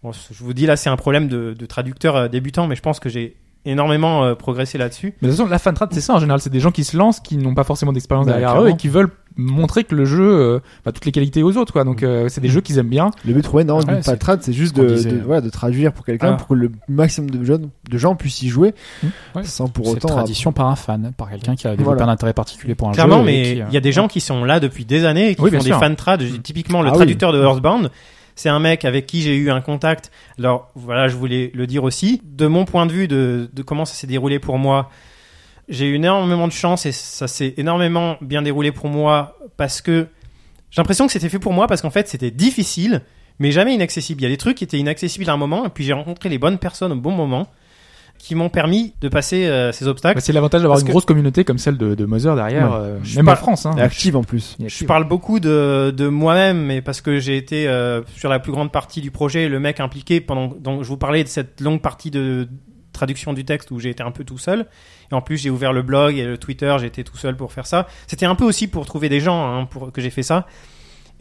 Je 0.03 0.43
vous 0.43 0.53
dis 0.53 0.65
là, 0.65 0.75
c'est 0.75 0.89
un 0.89 0.97
problème 0.97 1.27
de, 1.27 1.53
de 1.53 1.65
traducteur 1.65 2.15
euh, 2.15 2.27
débutant, 2.27 2.67
mais 2.67 2.75
je 2.75 2.81
pense 2.81 2.99
que 2.99 3.09
j'ai 3.09 3.37
énormément 3.65 4.23
euh, 4.23 4.35
progressé 4.35 4.77
là-dessus. 4.77 5.13
Mais 5.21 5.27
de 5.27 5.33
toute 5.33 5.37
façon, 5.39 5.49
la 5.49 5.59
fan 5.59 5.73
trad, 5.75 5.89
c'est 5.93 6.01
ça 6.01 6.15
en 6.15 6.19
général. 6.19 6.41
C'est 6.41 6.49
des 6.49 6.59
gens 6.59 6.71
qui 6.71 6.83
se 6.83 6.97
lancent, 6.97 7.19
qui 7.19 7.37
n'ont 7.37 7.53
pas 7.53 7.63
forcément 7.63 7.93
d'expérience 7.93 8.25
Bah, 8.25 8.33
derrière 8.33 8.49
eux 8.51 8.53
clairement. 8.63 8.73
et 8.75 8.77
qui 8.77 8.87
veulent 8.87 9.09
montrer 9.37 9.83
que 9.85 9.95
le 9.95 10.03
jeu, 10.03 10.21
euh, 10.23 10.59
bah, 10.83 10.91
toutes 10.91 11.05
les 11.05 11.11
qualités 11.13 11.41
aux 11.41 11.55
autres, 11.57 11.71
quoi. 11.71 11.83
Donc, 11.85 12.03
euh, 12.03 12.27
c'est 12.27 12.41
des 12.41 12.49
jeux 12.49 12.59
qu'ils 12.61 12.77
aiment 12.79 12.89
bien. 12.89 13.11
Le 13.25 13.33
but 13.33 13.47
ouais, 13.53 13.63
non, 13.63 13.77
Ouais, 13.77 13.85
d'une 13.85 14.01
c'est 14.03 14.11
patrade, 14.11 14.41
c'est 14.43 14.51
juste 14.51 14.75
de, 14.75 14.87
de, 15.09 15.21
voilà, 15.25 15.41
de 15.41 15.49
traduire 15.49 15.93
pour 15.93 16.05
quelqu'un 16.05 16.31
Ah. 16.33 16.37
pour 16.37 16.47
que 16.49 16.53
le 16.55 16.71
maximum 16.89 17.29
de 17.29 17.43
gens, 17.45 17.57
de 17.57 17.97
gens 17.97 18.15
puissent 18.15 18.41
y 18.41 18.49
jouer 18.49 18.73
Ouais. 19.35 19.43
sans 19.43 19.67
pour 19.69 19.85
C'est 19.85 19.91
autant. 19.93 20.07
tradition 20.09 20.51
par 20.51 20.67
un 20.67 20.75
fan, 20.75 21.13
par 21.15 21.29
quelqu'un 21.29 21.55
qui 21.55 21.65
a 21.67 21.71
développé 21.71 21.95
Voilà. 21.97 22.11
un 22.11 22.13
intérêt 22.13 22.33
particulier 22.33 22.75
pour 22.75 22.89
un 22.89 22.91
Clairement, 22.91 23.23
jeu. 23.23 23.29
et 23.29 23.31
mais 23.31 23.43
qui, 23.43 23.51
il 23.57 23.61
euh, 23.61 23.65
y 23.71 23.77
a 23.77 23.81
des 23.81 23.91
gens 23.93 24.07
qui 24.09 24.19
sont 24.19 24.43
là 24.43 24.59
depuis 24.59 24.83
des 24.85 25.05
années 25.05 25.29
et 25.29 25.35
qui 25.35 25.41
Oui, 25.41 25.51
font 25.51 25.63
des 25.63 25.71
fan 25.71 25.95
trad. 25.95 26.21
Typiquement, 26.43 26.81
le 26.81 26.89
Ah 26.89 26.91
oui. 26.91 26.97
traducteur 26.97 27.31
de 27.31 27.41
Earthbound, 27.41 27.89
c'est 28.41 28.49
un 28.49 28.59
mec 28.59 28.85
avec 28.85 29.05
qui 29.05 29.21
j'ai 29.21 29.35
eu 29.35 29.51
un 29.51 29.61
contact. 29.61 30.11
Alors 30.39 30.71
voilà, 30.73 31.07
je 31.07 31.15
voulais 31.15 31.51
le 31.53 31.67
dire 31.67 31.83
aussi. 31.83 32.21
De 32.23 32.47
mon 32.47 32.65
point 32.65 32.87
de 32.87 32.91
vue 32.91 33.07
de, 33.07 33.47
comment 33.63 33.85
ça 33.85 33.93
s'est 33.93 34.07
déroulé 34.07 34.39
pour 34.39 34.57
moi, 34.57 34.89
j'ai 35.69 35.85
eu 35.85 35.95
énormément 35.95 36.47
de 36.47 36.51
chance 36.51 36.87
et 36.87 36.91
ça 36.91 37.27
s'est 37.27 37.53
énormément 37.57 38.17
bien 38.19 38.41
déroulé 38.41 38.71
pour 38.71 38.89
moi 38.89 39.37
parce 39.57 39.79
que 39.81 40.07
j'ai 40.71 40.81
l'impression 40.81 41.05
que 41.05 41.13
c'était 41.13 41.29
fait 41.29 41.37
pour 41.37 41.53
moi 41.53 41.67
parce 41.67 41.83
qu'en 41.83 41.91
fait 41.91 42.07
c'était 42.07 42.31
difficile 42.31 43.03
mais 43.37 43.51
jamais 43.51 43.75
inaccessible. 43.75 44.21
Il 44.21 44.23
y 44.23 44.27
a 44.27 44.29
des 44.29 44.37
trucs 44.37 44.57
qui 44.57 44.63
étaient 44.63 44.79
inaccessibles 44.79 45.29
à 45.29 45.33
un 45.33 45.37
moment 45.37 45.65
et 45.65 45.69
puis 45.69 45.83
j'ai 45.83 45.93
rencontré 45.93 46.27
les 46.27 46.39
bonnes 46.39 46.57
personnes 46.57 46.91
au 46.93 46.95
bon 46.95 47.11
moment 47.11 47.47
qui 48.21 48.35
m'ont 48.35 48.49
permis 48.49 48.93
de 49.01 49.09
passer 49.09 49.47
euh, 49.47 49.71
ces 49.71 49.87
obstacles. 49.87 50.15
Bah, 50.15 50.21
c'est 50.21 50.31
l'avantage 50.31 50.61
d'avoir 50.61 50.79
une 50.79 50.85
que- 50.85 50.91
grosse 50.91 51.05
communauté 51.05 51.43
comme 51.43 51.57
celle 51.57 51.77
de, 51.77 51.95
de 51.95 52.05
Mother 52.05 52.35
derrière, 52.35 52.69
Ouais. 52.71 52.77
euh, 52.77 52.97
Je 53.03 53.15
même 53.17 53.27
en 53.29 53.35
France. 53.35 53.65
Hein. 53.65 53.73
Et 53.77 53.81
active 53.81 54.15
en 54.15 54.23
plus. 54.23 54.57
Je 54.65 54.85
parle 54.85 55.05
beaucoup 55.07 55.39
de, 55.39 55.91
de 55.95 56.07
moi-même, 56.07 56.61
mais 56.63 56.81
parce 56.81 57.01
que 57.01 57.19
j'ai 57.19 57.35
été 57.37 57.67
euh, 57.67 58.01
sur 58.15 58.29
la 58.29 58.39
plus 58.39 58.51
grande 58.51 58.71
partie 58.71 59.01
du 59.01 59.09
projet, 59.11 59.49
le 59.49 59.59
mec 59.59 59.79
impliqué 59.79 60.21
pendant. 60.21 60.47
Donc, 60.59 60.83
je 60.83 60.87
vous 60.87 60.97
parlais 60.97 61.23
de 61.23 61.29
cette 61.29 61.61
longue 61.61 61.81
partie 61.81 62.11
de 62.11 62.47
traduction 62.93 63.33
du 63.33 63.45
texte 63.45 63.71
où 63.71 63.79
j'ai 63.79 63.89
été 63.89 64.03
un 64.03 64.11
peu 64.11 64.23
tout 64.23 64.37
seul. 64.37 64.67
Et 65.11 65.15
en 65.15 65.21
plus, 65.21 65.37
j'ai 65.37 65.49
ouvert 65.49 65.73
le 65.73 65.81
blog 65.81 66.17
et 66.17 66.25
le 66.25 66.37
Twitter, 66.37 66.75
j'ai 66.79 66.87
été 66.87 67.03
tout 67.03 67.17
seul 67.17 67.35
pour 67.35 67.51
faire 67.53 67.65
ça. 67.65 67.87
C'était 68.07 68.25
un 68.25 68.35
peu 68.35 68.43
aussi 68.45 68.67
pour 68.67 68.85
trouver 68.85 69.09
des 69.09 69.19
gens 69.19 69.43
hein, 69.43 69.65
pour 69.65 69.91
que 69.91 70.01
j'ai 70.01 70.09
fait 70.09 70.23
ça. 70.23 70.45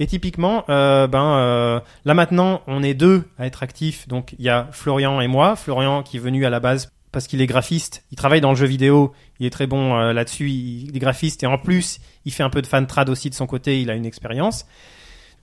Et 0.01 0.07
typiquement, 0.07 0.65
euh, 0.71 1.07
ben 1.07 1.37
euh, 1.37 1.81
là 2.07 2.15
maintenant, 2.15 2.63
on 2.67 2.83
est 2.83 2.95
deux 2.95 3.25
à 3.39 3.47
être 3.47 3.63
actifs. 3.63 4.09
Donc 4.09 4.35
il 4.39 4.45
y 4.45 4.49
a 4.49 4.67
Florian 4.73 5.21
et 5.21 5.29
moi. 5.29 5.57
Florian 5.57 6.03
qui 6.03 6.17
est 6.17 6.21
venu 6.21 6.47
à 6.47 6.51
la 6.51 6.59
base 6.59 6.91
parce 7.13 7.27
qu'il 7.27 7.43
est 7.43 7.47
graphiste. 7.47 8.03
Il 8.11 8.17
travaille 8.17 8.41
dans 8.41 8.49
le 8.49 8.57
jeu 8.57 8.67
vidéo. 8.67 9.13
Il 9.41 9.47
est 9.47 9.51
très 9.51 9.67
bon 9.67 9.95
euh, 9.95 10.15
là-dessus. 10.15 10.49
Il, 10.49 10.97
est 10.97 10.99
graphiste 10.99 11.43
et 11.43 11.47
en 11.47 11.59
plus, 11.59 12.01
il 12.25 12.33
fait 12.33 12.43
un 12.43 12.49
peu 12.49 12.63
de 12.63 12.67
fan 12.67 12.87
trad 12.87 13.11
aussi 13.11 13.29
de 13.29 13.35
son 13.35 13.47
côté. 13.47 13.83
Il 13.83 13.91
a 13.91 13.95
une 13.95 14.07
expérience. 14.07 14.67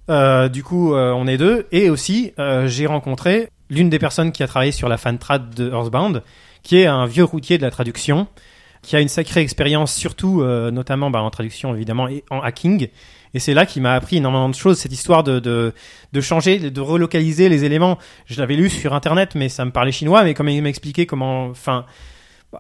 Du 0.10 0.64
coup, 0.64 0.96
on 0.96 1.28
est 1.28 1.38
deux. 1.38 1.68
Et 1.74 1.90
aussi, 1.90 2.32
j'ai 2.66 2.86
rencontré 2.86 3.50
l'une 3.70 3.90
des 3.90 4.00
personnes 4.00 4.32
qui 4.32 4.42
a 4.42 4.48
travaillé 4.48 4.72
sur 4.72 4.88
la 4.88 4.98
fan 4.98 5.18
trad 5.18 5.54
de 5.54 5.70
Earthbound, 5.70 6.24
qui 6.64 6.78
est 6.78 6.86
un 6.86 7.06
vieux 7.06 7.26
routier 7.26 7.58
de 7.58 7.64
la 7.64 7.72
traduction, 7.72 8.26
qui 8.82 8.96
a 8.96 9.02
une 9.02 9.10
sacrée 9.10 9.42
expérience, 9.42 9.94
surtout, 9.94 10.46
notamment 10.72 11.12
bah, 11.12 11.22
en 11.22 11.30
traduction 11.30 11.76
évidemment 11.76 12.08
et 12.08 12.24
en 12.30 12.40
hacking. 12.40 12.88
Et 13.34 13.40
c'est 13.40 13.54
là 13.54 13.66
qu'il 13.66 13.82
m'a 13.82 13.94
appris 13.94 14.18
énormément 14.18 14.50
de 14.50 14.56
choses, 14.56 14.78
cette 14.78 14.94
histoire 14.94 15.24
de, 15.24 15.40
de, 15.40 15.74
de 16.14 16.22
changer, 16.22 16.60
de 16.60 16.82
relocaliser 16.82 17.50
les 17.50 17.66
éléments. 17.66 17.98
Je 18.26 18.40
l'avais 18.40 18.56
lu 18.56 18.70
sur 18.70 18.94
internet, 18.94 19.36
mais 19.36 19.50
ça 19.50 19.66
me 19.66 19.72
parlait 19.72 19.92
chinois, 19.92 20.24
mais 20.24 20.34
comme 20.34 20.50
il 20.50 20.62
m'expliquait 20.62 21.06
comment, 21.06 21.48
enfin, 21.48 21.86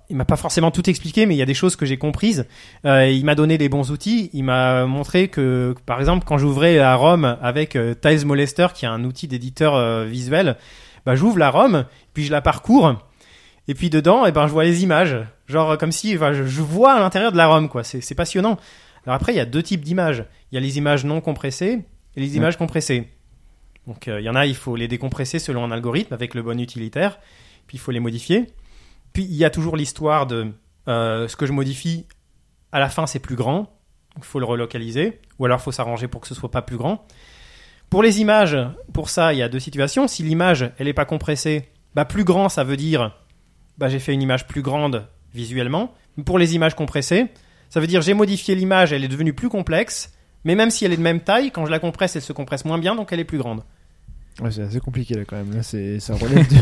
il 0.10 0.16
m'a 0.16 0.26
pas 0.26 0.36
forcément 0.36 0.72
tout 0.72 0.90
expliqué, 0.90 1.26
mais 1.26 1.36
il 1.36 1.38
y 1.38 1.42
a 1.42 1.46
des 1.46 1.54
choses 1.54 1.76
que 1.76 1.86
j'ai 1.86 1.98
comprises. 1.98 2.46
Euh, 2.86 3.08
il 3.08 3.24
m'a 3.26 3.36
donné 3.36 3.58
des 3.58 3.70
bons 3.70 3.92
outils. 3.92 4.30
Il 4.34 4.44
m'a 4.44 4.86
montré 4.86 5.30
que, 5.30 5.76
par 5.86 6.00
exemple, 6.00 6.26
quand 6.26 6.38
j'ouvrais 6.38 6.76
la 6.76 6.96
ROM 6.96 7.38
avec 7.42 7.76
euh, 7.76 7.94
Tiles 7.94 8.26
Molester, 8.26 8.68
qui 8.74 8.86
est 8.86 8.90
un 8.90 9.04
outil 9.04 9.28
d'éditeur 9.28 9.76
euh, 9.76 10.06
visuel, 10.06 10.58
bah, 11.06 11.16
j'ouvre 11.16 11.38
la 11.38 11.50
ROM, 11.50 11.86
puis 12.14 12.26
je 12.26 12.32
la 12.32 12.42
parcours, 12.42 12.96
et 13.70 13.74
puis 13.74 13.90
dedans, 13.90 14.26
et 14.26 14.32
ben, 14.32 14.48
je 14.48 14.52
vois 14.52 14.66
les 14.66 14.84
images. 14.84 15.16
Genre 15.48 15.78
comme 15.78 15.94
si, 15.94 16.14
je, 16.14 16.62
vois 16.62 16.94
à 16.94 17.00
l'intérieur 17.00 17.32
de 17.32 17.38
la 17.38 17.48
ROM, 17.48 17.70
quoi. 17.70 17.84
C'est 17.84 18.16
passionnant. 18.16 18.58
Alors 19.08 19.16
après, 19.16 19.34
il 19.34 19.38
y 19.38 19.40
a 19.40 19.46
deux 19.46 19.64
types 19.64 19.82
d'images. 19.82 20.26
Il 20.52 20.56
y 20.56 20.58
a 20.58 20.62
les 20.62 20.78
images 20.78 21.06
non 21.06 21.22
compressées 21.22 21.80
et 22.18 22.20
les 22.20 22.36
images 22.36 22.58
compressées. 22.58 23.08
Donc 23.88 24.10
euh, 24.10 24.20
il 24.20 24.26
y 24.26 24.30
en 24.30 24.36
a, 24.36 24.46
il 24.46 24.56
faut 24.56 24.76
les 24.76 24.90
décompresser 24.90 25.40
selon 25.40 25.64
un 25.64 25.72
algorithme 25.72 26.14
avec 26.14 26.34
le 26.36 26.44
bon 26.44 26.60
utilitaire, 26.60 27.18
puis 27.68 27.78
il 27.78 27.80
faut 27.80 27.92
les 27.92 28.02
modifier. 28.02 28.48
Puis 29.14 29.24
il 29.24 29.36
y 29.36 29.46
a 29.46 29.50
toujours 29.50 29.78
l'histoire 29.78 30.28
de 30.28 30.52
euh, 30.90 31.30
ce 31.30 31.38
que 31.38 31.46
je 31.46 31.54
modifie 31.54 32.06
à 32.74 32.82
la 32.82 32.90
fin 32.90 33.08
c'est 33.08 33.20
plus 33.20 33.38
grand, 33.38 33.60
donc 34.14 34.24
il 34.24 34.26
faut 34.26 34.40
le 34.40 34.46
relocaliser, 34.46 35.22
ou 35.40 35.46
alors 35.46 35.60
il 35.62 35.64
faut 35.64 35.72
s'arranger 35.72 36.10
pour 36.10 36.20
que 36.20 36.28
ce 36.28 36.36
soit 36.36 36.52
pas 36.52 36.62
plus 36.62 36.76
grand. 36.76 37.08
Pour 37.90 38.04
les 38.04 38.20
images, 38.20 38.58
pour 38.92 39.10
ça 39.10 39.32
il 39.32 39.40
y 39.40 39.42
a 39.42 39.48
deux 39.48 39.62
situations. 39.62 40.10
Si 40.10 40.22
l'image 40.22 40.70
elle 40.78 40.90
est 40.90 40.94
pas 40.94 41.06
compressée, 41.06 41.70
bah 41.96 42.04
plus 42.04 42.26
grand 42.26 42.50
ça 42.50 42.66
veut 42.66 42.76
dire 42.76 43.16
bah 43.78 43.88
j'ai 43.88 44.00
fait 44.00 44.14
une 44.14 44.22
image 44.22 44.48
plus 44.48 44.62
grande 44.62 45.08
visuellement. 45.34 45.94
Pour 46.26 46.40
les 46.40 46.56
images 46.56 46.76
compressées, 46.76 47.28
ça 47.70 47.80
veut 47.80 47.88
dire 47.88 48.02
j'ai 48.02 48.14
modifié 48.14 48.56
l'image, 48.56 48.94
elle 48.94 49.04
est 49.04 49.08
devenue 49.10 49.34
plus 49.34 49.50
complexe, 49.50 50.12
mais 50.44 50.56
même 50.56 50.70
si 50.70 50.86
elle 50.86 50.94
est 50.94 50.98
de 50.98 51.02
même 51.02 51.20
taille, 51.22 51.52
quand 51.52 51.66
je 51.66 51.72
la 51.72 51.80
compresse, 51.80 52.16
elle 52.16 52.22
se 52.22 52.34
compresse 52.34 52.66
moins 52.66 52.78
bien, 52.78 52.96
donc 52.96 53.10
elle 53.12 53.20
est 53.20 53.26
plus 53.26 53.38
grande. 53.38 53.62
Ouais, 54.42 54.52
c'est 54.52 54.62
assez 54.62 54.80
compliqué 54.80 55.16
là 55.16 55.24
quand 55.28 55.36
même. 55.36 55.52
Là, 55.56 55.64
c'est 55.64 56.00
ça 56.00 56.14
relève 56.22 56.48
du. 56.48 56.58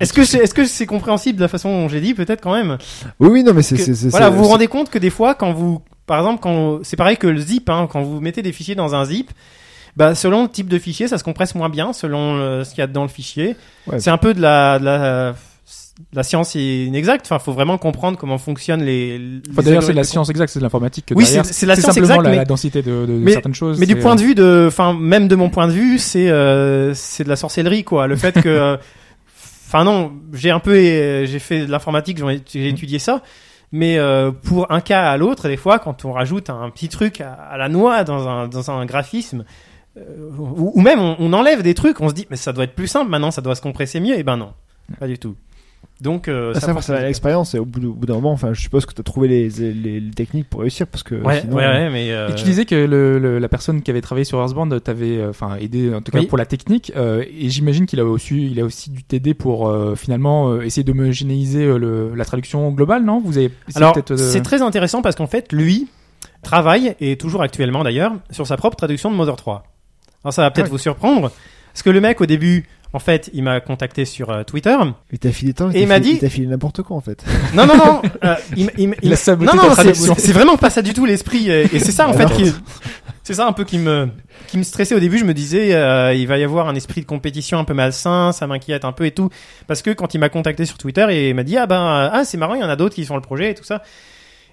Est-ce 0.00 0.12
que 0.12 0.24
c'est 0.24 0.38
est-ce 0.38 0.52
que 0.54 0.66
c'est 0.66 0.86
compréhensible 0.86 1.36
de 1.38 1.42
la 1.42 1.48
façon 1.48 1.70
dont 1.70 1.88
j'ai 1.88 2.00
dit 2.00 2.14
peut-être 2.14 2.42
quand 2.42 2.52
même? 2.52 2.76
Oui, 3.20 3.28
oui, 3.30 3.42
non, 3.42 3.54
mais 3.54 3.62
c'est 3.62 3.76
c'est 3.78 3.94
c'est- 3.94 4.08
Voilà, 4.10 4.28
vous 4.28 4.42
vous 4.42 4.48
rendez 4.48 4.66
compte 4.66 4.90
que 4.90 4.98
des 4.98 5.10
fois 5.10 5.34
quand 5.34 5.52
vous 5.52 5.80
par 6.06 6.18
exemple 6.18 6.40
quand 6.42 6.80
c'est 6.84 6.96
pareil 6.96 7.16
que 7.16 7.26
le 7.26 7.40
zip 7.40 7.70
hein, 7.70 7.88
quand 7.90 8.02
vous 8.02 8.20
mettez 8.20 8.42
des 8.42 8.52
fichiers 8.52 8.74
dans 8.74 8.94
un 8.94 9.04
zip 9.06 9.30
bah, 9.96 10.14
selon 10.14 10.44
le 10.44 10.48
type 10.48 10.68
de 10.68 10.78
fichier, 10.78 11.08
ça 11.08 11.18
se 11.18 11.24
compresse 11.24 11.54
moins 11.54 11.68
bien 11.68 11.92
selon 11.92 12.62
ce 12.64 12.70
qu'il 12.70 12.78
y 12.78 12.82
a 12.82 12.86
dans 12.86 13.02
le 13.02 13.08
fichier. 13.08 13.56
Ouais. 13.86 13.98
C'est 13.98 14.10
un 14.10 14.18
peu 14.18 14.34
de 14.34 14.40
la, 14.40 14.78
de 14.78 14.84
la, 14.84 15.32
de 15.32 15.36
la 16.12 16.22
science 16.22 16.54
inexacte. 16.54 17.26
Enfin, 17.26 17.38
faut 17.38 17.52
vraiment 17.52 17.78
comprendre 17.78 18.18
comment 18.18 18.38
fonctionnent 18.38 18.82
les. 18.82 19.18
les 19.18 19.40
Enfin, 19.50 19.62
d'ailleurs, 19.62 19.82
c'est 19.82 19.92
de 19.92 19.96
la 19.96 20.04
science 20.04 20.28
exacte, 20.30 20.52
c'est 20.52 20.58
de 20.58 20.64
l'informatique. 20.64 21.06
que 21.06 21.14
Oui, 21.14 21.24
c'est- 21.26 21.36
la 21.66 21.74
science 21.76 21.94
simplement 21.94 22.04
exacte, 22.14 22.22
la, 22.24 22.30
mais- 22.30 22.36
la 22.36 22.44
densité 22.44 22.82
de, 22.82 22.90
de- 22.90 23.06
de 23.06 23.12
mais- 23.12 23.32
certaines 23.32 23.54
choses. 23.54 23.78
Mais 23.78 23.86
du 23.86 23.96
point 23.96 24.16
de 24.16 24.20
vue 24.22 24.34
de, 24.34 24.66
enfin, 24.68 24.94
même 24.94 25.28
de 25.28 25.36
mon 25.36 25.50
point 25.50 25.66
de 25.68 25.72
vue, 25.72 25.98
c'est 25.98 26.28
euh, 26.30 26.94
c'est 26.94 27.24
de 27.24 27.28
la 27.28 27.36
sorcellerie, 27.36 27.84
quoi. 27.84 28.06
Le 28.06 28.16
fait 28.16 28.40
que, 28.40 28.48
euh, 28.48 28.76
enfin 29.68 29.84
non, 29.84 30.12
j'ai 30.32 30.50
un 30.50 30.58
peu, 30.60 30.74
euh, 30.74 31.26
j'ai 31.26 31.38
fait 31.38 31.66
de 31.66 31.70
l'informatique, 31.70 32.18
j'ai 32.52 32.68
étudié 32.68 32.98
ça, 32.98 33.22
mais 33.72 33.98
euh, 33.98 34.30
pour 34.32 34.70
un 34.72 34.80
cas 34.80 35.10
à 35.10 35.16
l'autre, 35.16 35.48
des 35.48 35.56
fois, 35.56 35.78
quand 35.78 36.04
on 36.04 36.12
rajoute 36.12 36.50
un 36.50 36.70
petit 36.70 36.88
truc 36.88 37.20
à, 37.20 37.32
à 37.32 37.56
la 37.56 37.68
noix 37.68 38.04
dans 38.04 38.28
un 38.28 38.48
dans 38.48 38.70
un 38.70 38.84
graphisme, 38.86 39.44
euh, 39.96 40.00
ou, 40.38 40.72
ou 40.74 40.80
même 40.80 40.98
on, 41.00 41.16
on 41.18 41.32
enlève 41.32 41.62
des 41.62 41.74
trucs, 41.74 42.00
on 42.00 42.08
se 42.08 42.14
dit, 42.14 42.26
mais 42.30 42.36
ça 42.36 42.52
doit 42.52 42.64
être 42.64 42.74
plus 42.74 42.88
simple 42.88 43.10
maintenant, 43.10 43.30
ça 43.30 43.42
doit 43.42 43.54
se 43.54 43.60
compresser 43.62 44.00
mieux, 44.00 44.18
et 44.18 44.22
ben 44.22 44.36
non, 44.36 44.52
pas 44.98 45.06
du 45.06 45.18
tout. 45.18 45.34
Donc, 46.00 46.28
euh, 46.28 46.52
Ah, 46.56 46.60
ça 46.60 46.72
ça, 46.74 46.80
ça, 46.80 47.02
l'expérience 47.02 47.54
et 47.54 47.58
au 47.58 47.66
bout, 47.66 47.80
d'un 48.06 48.14
moment, 48.14 48.32
enfin, 48.32 48.54
je 48.54 48.60
suppose 48.62 48.86
que 48.86 48.94
tu 48.94 49.02
as 49.02 49.04
trouvé 49.04 49.28
les, 49.28 49.48
les, 49.50 50.00
les 50.00 50.10
techniques 50.12 50.48
pour 50.48 50.60
réussir 50.62 50.86
parce 50.86 51.02
que 51.02 51.14
Ouais, 51.16 51.42
sinon, 51.42 51.56
ouais, 51.56 51.66
ouais, 51.66 51.90
mais. 51.90 52.10
euh, 52.10 52.30
Et 52.30 52.34
tu 52.36 52.44
disais 52.44 52.64
que 52.64 52.74
le, 52.74 53.18
le- 53.18 53.38
la 53.38 53.48
personne 53.50 53.82
qui 53.82 53.90
avait 53.90 54.00
travaillé 54.00 54.24
sur 54.24 54.38
Earthbound 54.40 54.82
t'avait 54.82 55.18
euh, 55.18 55.28
enfin 55.28 55.56
aidé 55.60 55.92
en 55.94 56.00
tout 56.00 56.10
cas 56.10 56.20
Oui. 56.20 56.26
pour 56.26 56.38
la 56.38 56.46
technique 56.46 56.90
euh, 56.96 57.22
et 57.38 57.50
j'imagine 57.50 57.84
qu'il 57.84 58.00
a 58.00 58.06
aussi 58.06 58.50
il 58.50 58.58
a 58.60 58.64
aussi 58.64 58.88
dû 58.88 59.02
t'aider 59.04 59.34
pour 59.34 59.68
euh, 59.68 59.94
finalement 59.94 60.48
euh, 60.50 60.62
essayer 60.62 60.84
d'homogénéiser 60.84 61.64
euh, 61.66 61.76
le- 61.76 62.14
la 62.14 62.24
traduction 62.24 62.70
globale 62.70 63.04
non? 63.04 63.20
Vous 63.22 63.36
avez 63.36 63.50
Alors, 63.74 63.94
c'est 64.16 64.42
très 64.42 64.62
intéressant 64.62 65.02
parce 65.02 65.16
qu'en 65.16 65.26
fait, 65.26 65.52
lui 65.52 65.88
travaille, 66.42 66.94
et 67.00 67.16
toujours 67.16 67.42
actuellement 67.42 67.84
d'ailleurs, 67.84 68.12
sur 68.30 68.46
sa 68.46 68.56
propre 68.56 68.76
traduction 68.76 69.10
de 69.10 69.16
Mother 69.16 69.36
3. 69.36 69.64
Alors, 70.24 70.32
ça 70.32 70.42
va 70.42 70.50
peut-être 70.50 70.66
Ah 70.66 70.68
oui. 70.68 70.72
vous 70.72 70.78
surprendre, 70.78 71.30
parce 71.74 71.82
que 71.82 71.90
le 71.90 72.00
mec, 72.00 72.20
au 72.22 72.26
début, 72.26 72.64
en 72.92 72.98
fait, 72.98 73.30
il 73.32 73.42
m'a 73.44 73.60
contacté 73.60 74.04
sur 74.04 74.30
euh, 74.30 74.42
Twitter. 74.42 74.76
il 75.12 75.18
t'a 75.18 75.30
filé 75.32 75.52
tant, 75.54 75.70
Et 75.70 75.82
il 75.82 75.86
m'a 75.86 76.00
dit- 76.00 76.12
il 76.12 76.18
t'a 76.18 76.28
filé 76.28 76.46
n'importe 76.46 76.82
quoi 76.82 76.96
en 76.96 77.00
fait. 77.00 77.24
Non, 77.54 77.66
non, 77.66 77.76
non, 77.76 78.02
euh, 78.24 78.34
il, 78.56 78.64
m- 78.64 78.70
il 78.78 78.84
m- 78.84 78.94
Il 79.02 79.10
non, 79.46 79.54
non, 79.54 79.74
c'est- 79.74 79.94
c'est 79.94 80.18
c'est 80.18 80.32
vraiment 80.32 80.56
pas 80.56 80.70
ça 80.70 80.82
du 80.82 80.92
tout 80.94 81.04
l'esprit, 81.06 81.50
et, 81.50 81.62
et 81.74 81.78
c'est 81.78 81.92
ça 81.92 82.08
en 82.08 82.12
fait 82.12 82.24
Alors. 82.24 82.32
qui, 82.36 82.52
c'est 83.22 83.34
ça 83.34 83.46
un 83.46 83.52
peu 83.52 83.64
qui 83.64 83.78
me, 83.78 84.08
qui 84.48 84.58
me 84.58 84.62
stressait 84.64 84.94
au 84.94 84.98
début. 85.00 85.18
Je 85.18 85.24
me 85.24 85.34
disais, 85.34 85.74
euh, 85.74 86.12
il 86.14 86.26
va 86.26 86.38
y 86.38 86.42
avoir 86.42 86.68
un 86.68 86.74
esprit 86.74 87.00
de 87.00 87.06
compétition 87.06 87.58
un 87.58 87.64
peu 87.64 87.74
malsain, 87.74 88.32
ça 88.32 88.46
m'inquiète 88.48 88.84
un 88.84 88.92
peu 88.92 89.06
et 89.06 89.12
tout, 89.12 89.30
parce 89.68 89.82
que 89.82 89.90
quand 89.90 90.14
il 90.14 90.18
m'a 90.18 90.28
contacté 90.28 90.64
sur 90.64 90.78
Twitter 90.78 91.06
et 91.10 91.28
il 91.30 91.34
m'a 91.34 91.44
dit 91.44 91.56
ah 91.56 91.66
ben 91.66 91.80
euh, 91.80 92.08
ah 92.12 92.24
c'est 92.24 92.38
marrant, 92.38 92.54
il 92.54 92.60
y 92.60 92.64
en 92.64 92.68
a 92.68 92.76
d'autres 92.76 92.94
qui 92.96 93.04
sont 93.04 93.14
le 93.16 93.22
projet 93.22 93.50
et 93.50 93.54
tout 93.54 93.64
ça. 93.64 93.82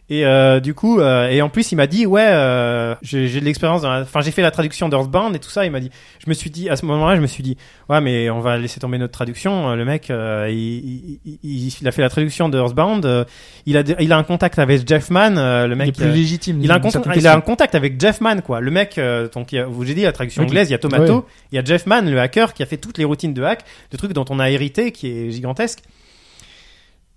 Et 0.09 0.25
euh, 0.25 0.61
du 0.61 0.73
coup, 0.73 1.01
euh, 1.01 1.27
et 1.27 1.41
en 1.41 1.49
plus, 1.49 1.73
il 1.73 1.75
m'a 1.75 1.85
dit 1.85 2.05
ouais, 2.05 2.23
euh, 2.25 2.95
j'ai 3.01 3.27
j'ai 3.27 3.41
de 3.41 3.45
l'expérience. 3.45 3.81
dans 3.81 3.91
la- 3.91 4.01
Enfin, 4.03 4.21
j'ai 4.21 4.31
fait 4.31 4.41
la 4.41 4.51
traduction 4.51 4.87
d'Earthbound 4.87 5.35
et 5.35 5.39
tout 5.39 5.49
ça. 5.49 5.65
Il 5.65 5.71
m'a 5.71 5.81
dit, 5.81 5.89
je 6.23 6.29
me 6.29 6.33
suis 6.33 6.49
dit 6.49 6.69
à 6.69 6.77
ce 6.77 6.85
moment-là, 6.85 7.17
je 7.17 7.21
me 7.21 7.27
suis 7.27 7.43
dit 7.43 7.57
ouais, 7.89 7.99
mais 7.99 8.29
on 8.29 8.39
va 8.39 8.57
laisser 8.57 8.79
tomber 8.79 8.97
notre 8.99 9.11
traduction. 9.11 9.75
Le 9.75 9.83
mec, 9.83 10.09
euh, 10.09 10.47
il, 10.49 11.19
il, 11.25 11.39
il- 11.43 11.73
il 11.81 11.87
a 11.89 11.91
fait 11.91 12.01
la 12.01 12.07
traduction 12.07 12.47
d'Earthbound. 12.47 13.05
euh, 13.05 13.25
il 13.65 13.75
a 13.75 13.83
il 13.99 14.13
a 14.13 14.17
un 14.17 14.23
contact 14.23 14.59
avec 14.59 14.87
Jeff 14.87 15.09
Mann. 15.09 15.37
euh, 15.37 15.67
le 15.67 15.73
il 15.73 15.77
mec, 15.77 15.89
est 15.89 15.91
plus 15.91 16.05
euh, 16.05 16.13
légitime 16.13 16.61
il 16.63 16.71
a 16.71 16.75
un 16.75 16.77
d'une 16.77 16.83
contact, 16.83 17.03
certaine 17.03 17.21
il 17.21 17.27
a 17.27 17.35
un 17.35 17.41
contact 17.41 17.75
avec 17.75 17.99
Jeff 17.99 18.21
Mann 18.21 18.41
quoi. 18.41 18.61
Le 18.61 18.71
mec, 18.71 18.97
euh, 18.97 19.27
donc 19.27 19.51
il 19.51 19.55
y 19.57 19.59
a- 19.59 19.65
vous 19.65 19.83
j'ai 19.83 19.93
dit 19.93 20.03
la 20.03 20.13
traduction 20.13 20.43
anglaise, 20.43 20.69
il 20.69 20.71
y 20.71 20.75
a 20.75 20.77
Tomato, 20.79 21.25
il 21.51 21.55
y 21.57 21.59
a 21.59 21.63
Jeff 21.65 21.85
Mann, 21.85 22.09
le 22.09 22.17
hacker 22.21 22.53
qui 22.53 22.63
a 22.63 22.65
fait 22.65 22.77
toutes 22.77 22.97
les 22.97 23.03
routines 23.03 23.33
de 23.33 23.43
hack, 23.43 23.65
de 23.91 23.97
trucs 23.97 24.13
dont 24.13 24.23
on 24.29 24.39
a 24.39 24.49
hérité, 24.49 24.93
qui 24.93 25.09
est 25.09 25.31
gigantesque. 25.31 25.79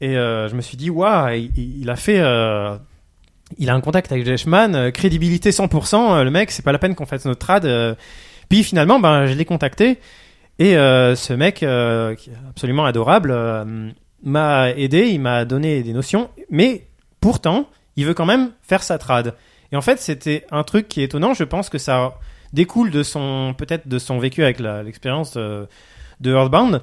Et 0.01 0.17
euh, 0.17 0.49
je 0.49 0.55
me 0.55 0.63
suis 0.63 0.77
dit 0.77 0.91
waouh, 0.91 1.31
il, 1.57 1.91
a 1.91 1.97
fait, 1.97 2.21
euh, 2.21 2.77
il 3.59 3.69
a 3.69 3.75
un 3.75 3.81
contact 3.81 4.11
avec 4.13 4.25
Jeff 4.25 4.47
Mann, 4.47 4.75
euh, 4.75 4.91
crédibilité 4.91 5.51
100%. 5.51 5.95
euh, 6.21 6.25
le 6.25 6.31
mec, 6.31 6.51
c'est 6.51 6.63
pas 6.63 6.73
la 6.73 6.79
peine 6.79 6.95
qu'on 6.95 7.07
fasse 7.07 7.27
notre 7.27 7.41
trad. 7.41 7.97
Puis 8.49 8.65
finalement, 8.65 8.99
ben 8.99 9.27
je 9.27 9.35
l'ai 9.35 9.45
contacté 9.45 9.99
et 10.59 10.73
ce 10.73 11.33
mec 11.33 11.63
absolument 11.63 12.85
adorable 12.85 13.35
m'a 14.23 14.71
aidé, 14.71 15.09
il 15.09 15.21
m'a 15.21 15.45
donné 15.45 15.83
des 15.83 15.93
notions, 15.93 16.31
mais 16.51 16.87
pourtant 17.21 17.69
il 17.97 18.07
veut 18.07 18.15
quand 18.15 18.27
même 18.27 18.51
faire 18.63 18.83
sa 18.83 18.99
trad. 18.99 19.35
Et 19.73 19.77
en 19.77 19.83
fait, 19.83 20.01
c'était 20.01 20.47
un 20.51 20.65
truc 20.65 20.89
qui 20.89 21.01
est 21.01 21.05
étonnant. 21.05 21.33
Je 21.33 21.45
pense 21.45 21.69
que 21.69 21.79
ça 21.79 22.19
découle 22.53 22.91
de 22.91 23.05
son, 23.05 23.55
peut-être 23.57 23.87
de 23.87 23.99
son 24.01 24.19
vécu 24.19 24.43
avec 24.43 24.59
l'expérience 24.59 25.37
de 25.37 25.69
Earthbound. 26.25 26.83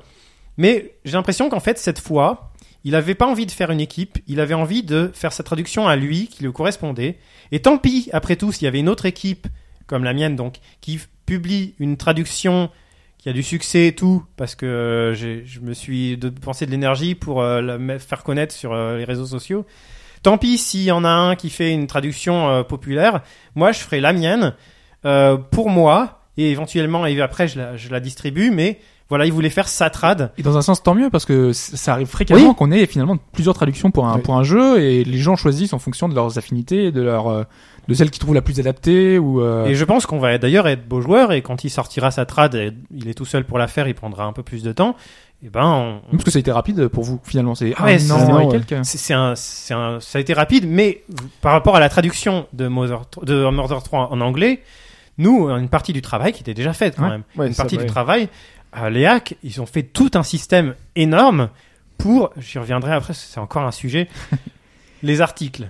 Mais 0.58 0.94
j'ai 1.04 1.14
l'impression 1.14 1.50
qu'en 1.50 1.60
fait, 1.60 1.78
cette 1.78 2.00
fois, 2.00 2.52
il 2.84 2.96
avait 2.96 3.16
pas 3.16 3.28
envie 3.28 3.46
de 3.46 3.52
faire 3.52 3.72
une 3.72 3.82
équipe. 3.82 4.20
Il 4.28 4.40
avait 4.40 4.54
envie 4.54 4.84
de 4.84 5.12
faire 5.14 5.34
sa 5.34 5.44
traduction 5.44 5.88
à 5.88 5.96
lui, 5.96 6.28
qui 6.28 6.44
lui 6.44 6.52
correspondait. 6.52 7.18
Et 7.52 7.62
tant 7.62 7.78
pis, 7.78 8.10
après 8.14 8.36
tout, 8.36 8.52
s'il 8.52 8.66
y 8.66 8.68
avait 8.68 8.80
une 8.80 8.90
autre 8.90 9.06
équipe, 9.06 9.48
comme 9.88 10.04
la 10.04 10.14
mienne, 10.14 10.36
donc, 10.36 10.58
qui 10.82 11.00
publie 11.26 11.76
une 11.80 11.98
traduction 11.98 12.70
qui 13.18 13.30
a 13.30 13.34
du 13.34 13.44
succès 13.44 13.88
et 13.88 13.96
tout, 13.96 14.24
parce 14.36 14.56
que 14.56 14.66
euh, 14.66 15.14
je 15.14 15.60
me 15.60 15.74
suis 15.74 16.18
dépensé 16.18 16.66
de 16.66 16.72
l'énergie 16.72 17.16
pour 17.16 17.42
euh, 17.42 17.62
la 17.62 18.00
faire 18.00 18.24
connaître 18.24 18.54
sur 18.54 18.74
euh, 18.74 18.98
les 18.98 19.04
réseaux 19.06 19.26
sociaux. 19.26 19.66
Tant 20.24 20.38
pis 20.38 20.58
s'il 20.58 20.84
y 20.84 20.92
en 20.92 21.04
a 21.04 21.10
un 21.10 21.36
qui 21.36 21.50
fait 21.50 21.74
une 21.74 21.88
traduction 21.88 22.64
populaire, 22.64 23.22
moi 23.54 23.72
je 23.72 23.80
ferai 23.80 24.02
la 24.02 24.14
mienne 24.14 24.56
pour 25.52 25.70
moi 25.70 26.22
et 26.38 26.50
éventuellement 26.50 27.06
et 27.06 27.22
après 27.22 27.48
je 27.48 27.90
la 27.92 28.00
distribue. 28.00 28.50
Mais 28.50 28.80
voilà, 29.10 29.26
il 29.26 29.32
voulait 29.34 29.50
faire 29.50 29.68
sa 29.68 29.90
trad. 29.90 30.32
Et 30.38 30.44
dans 30.44 30.58
un 30.58 30.62
sens, 30.62 30.84
tant 30.84 30.94
mieux, 30.96 31.10
parce 31.10 31.26
que 31.26 31.54
ça 31.54 31.94
arrive 31.94 32.08
fréquemment 32.08 32.50
Oui. 32.50 32.56
qu'on 32.56 32.72
ait 32.72 32.86
finalement 32.88 33.18
plusieurs 33.32 33.56
traductions 33.56 33.90
pour 33.92 34.08
un, 34.08 34.16
Oui. 34.16 34.22
pour 34.22 34.36
un 34.36 34.44
jeu, 34.44 34.82
et 34.82 35.04
les 35.04 35.18
gens 35.18 35.36
choisissent 35.36 35.74
en 35.74 35.80
fonction 35.80 36.10
de 36.10 36.16
leurs 36.16 36.38
affinités, 36.38 36.92
de 36.92 37.02
leur, 37.02 37.28
euh, 37.28 37.44
de 37.88 37.94
celle 37.94 38.10
qu'ils 38.12 38.20
trouvent 38.20 38.36
la 38.36 38.42
plus 38.42 38.60
adaptée, 38.60 39.18
ou, 39.18 39.42
euh, 39.42 39.66
Et 39.66 39.76
je 39.76 39.86
pense 39.86 40.06
qu'on 40.06 40.20
va 40.20 40.38
d'ailleurs 40.38 40.68
être 40.68 40.86
beau 40.88 41.00
joueur 41.00 41.32
et 41.32 41.42
quand 41.42 41.64
il 41.64 41.70
sortira 41.70 42.12
sa 42.12 42.26
trad, 42.26 42.54
et 42.56 42.72
il 42.94 43.08
est 43.08 43.14
tout 43.14 43.24
seul 43.26 43.46
pour 43.46 43.58
la 43.58 43.68
faire, 43.68 43.88
il 43.88 43.96
prendra 43.96 44.26
un 44.26 44.34
peu 44.34 44.44
plus 44.44 44.62
de 44.64 44.72
temps. 44.74 44.96
Et 45.46 45.50
ben, 45.50 46.02
on- 46.12 46.12
parce 46.12 46.24
que 46.24 46.32
ça 46.32 46.38
a 46.38 46.40
été 46.40 46.52
rapide 46.52 46.88
pour 46.88 47.04
vous, 47.04 47.20
finalement, 47.24 47.54
c'est 47.56 47.74
Ah 47.78 47.86
ouais, 47.86 48.00
c'est- 48.00 48.12
un, 49.14 49.36
c'est 49.36 49.74
un, 49.76 50.00
ça 50.00 50.18
a 50.18 50.20
été 50.20 50.34
rapide, 50.34 50.66
mais 50.68 51.04
par 51.42 51.52
rapport 51.52 51.76
à 51.76 51.80
la 51.80 51.90
traduction 51.90 52.48
de 52.54 52.68
Mother, 52.68 53.02
de 53.22 53.48
Mother 53.50 53.82
3 53.84 54.10
en 54.12 54.20
anglais, 54.20 54.62
nous, 55.20 55.48
une 55.50 55.70
partie 55.70 55.94
du 55.94 56.02
travail 56.02 56.32
qui 56.34 56.42
était 56.42 56.54
déjà 56.54 56.74
faite 56.74 56.96
quand 56.98 57.04
Ouais. 57.04 57.10
même. 57.10 57.24
Ouais, 57.38 57.48
une 57.48 57.54
ça, 57.54 57.64
partie 57.64 57.78
ouais. 57.78 57.84
du 57.84 57.90
travail, 57.90 58.30
euh, 58.84 58.90
les 58.90 59.06
hacks, 59.06 59.36
ils 59.44 59.62
ont 59.62 59.66
fait 59.66 59.84
tout 59.84 60.12
un 60.14 60.24
système 60.24 60.76
énorme 60.96 61.50
pour, 61.98 62.32
j'y 62.38 62.60
reviendrai 62.60 62.94
après, 62.94 63.14
c'est 63.14 63.40
encore 63.40 63.64
un 63.64 63.72
sujet, 63.72 64.08
les 65.04 65.22
articles. 65.22 65.70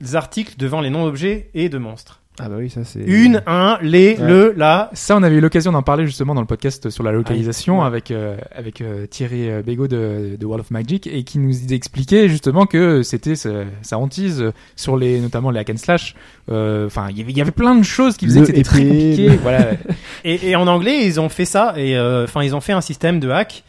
Les 0.00 0.16
articles 0.16 0.54
devant 0.56 0.80
les 0.80 0.90
noms 0.90 1.04
d'objets 1.04 1.50
et 1.54 1.68
de 1.68 1.78
monstres. 1.78 2.19
Ah 2.42 2.48
bah 2.48 2.56
oui, 2.58 2.70
ça 2.70 2.84
c'est. 2.84 3.00
Une, 3.00 3.42
un, 3.46 3.78
les, 3.82 4.16
Ouais. 4.18 4.26
le, 4.26 4.54
la. 4.56 4.90
Ça, 4.94 5.16
on 5.16 5.22
avait 5.22 5.36
eu 5.36 5.40
l'occasion 5.40 5.72
d'en 5.72 5.82
parler 5.82 6.06
justement 6.06 6.34
dans 6.34 6.40
le 6.40 6.46
podcast 6.46 6.88
sur 6.90 7.02
la 7.04 7.12
localisation 7.12 7.80
Ouais. 7.80 7.86
avec 7.86 8.10
euh, 8.10 8.36
avec 8.54 8.80
euh, 8.80 9.06
Thierry 9.06 9.50
euh, 9.50 9.62
Bégaud 9.62 9.88
de, 9.88 10.36
de 10.38 10.46
World 10.46 10.62
of 10.64 10.70
Magic 10.70 11.06
et 11.06 11.22
qui 11.24 11.38
nous 11.38 11.72
expliquait 11.72 12.28
justement 12.28 12.66
que 12.66 13.02
c'était 13.02 13.36
sa, 13.36 13.50
sa 13.82 13.98
hantise 13.98 14.52
sur 14.76 14.96
les 14.96 15.20
notamment 15.20 15.50
les 15.50 15.60
hack 15.60 15.70
and 15.70 15.76
slash. 15.76 16.14
Enfin, 16.48 17.08
il 17.10 17.18
y 17.18 17.22
avait 17.22 17.30
il 17.32 17.38
y 17.38 17.40
avait 17.40 17.50
plein 17.50 17.74
de 17.76 17.84
choses 17.84 18.16
qui 18.16 18.26
faisaient 18.26 18.40
Le 18.40 18.46
que 18.46 18.52
c'était 18.52 18.62
très 18.62 18.84
compliqué. 18.84 19.28
le- 19.28 19.36
Voilà. 19.42 19.66
Et, 20.24 20.50
et 20.50 20.56
en 20.56 20.66
anglais, 20.66 21.04
ils 21.06 21.20
ont 21.20 21.28
fait 21.28 21.44
ça, 21.44 21.74
et 21.76 21.96
euh, 21.96 22.24
enfin, 22.24 22.42
ils 22.42 22.54
ont 22.56 22.60
fait 22.60 22.72
un 22.72 22.80
système 22.80 23.20
de 23.20 23.30
hack. 23.30 23.62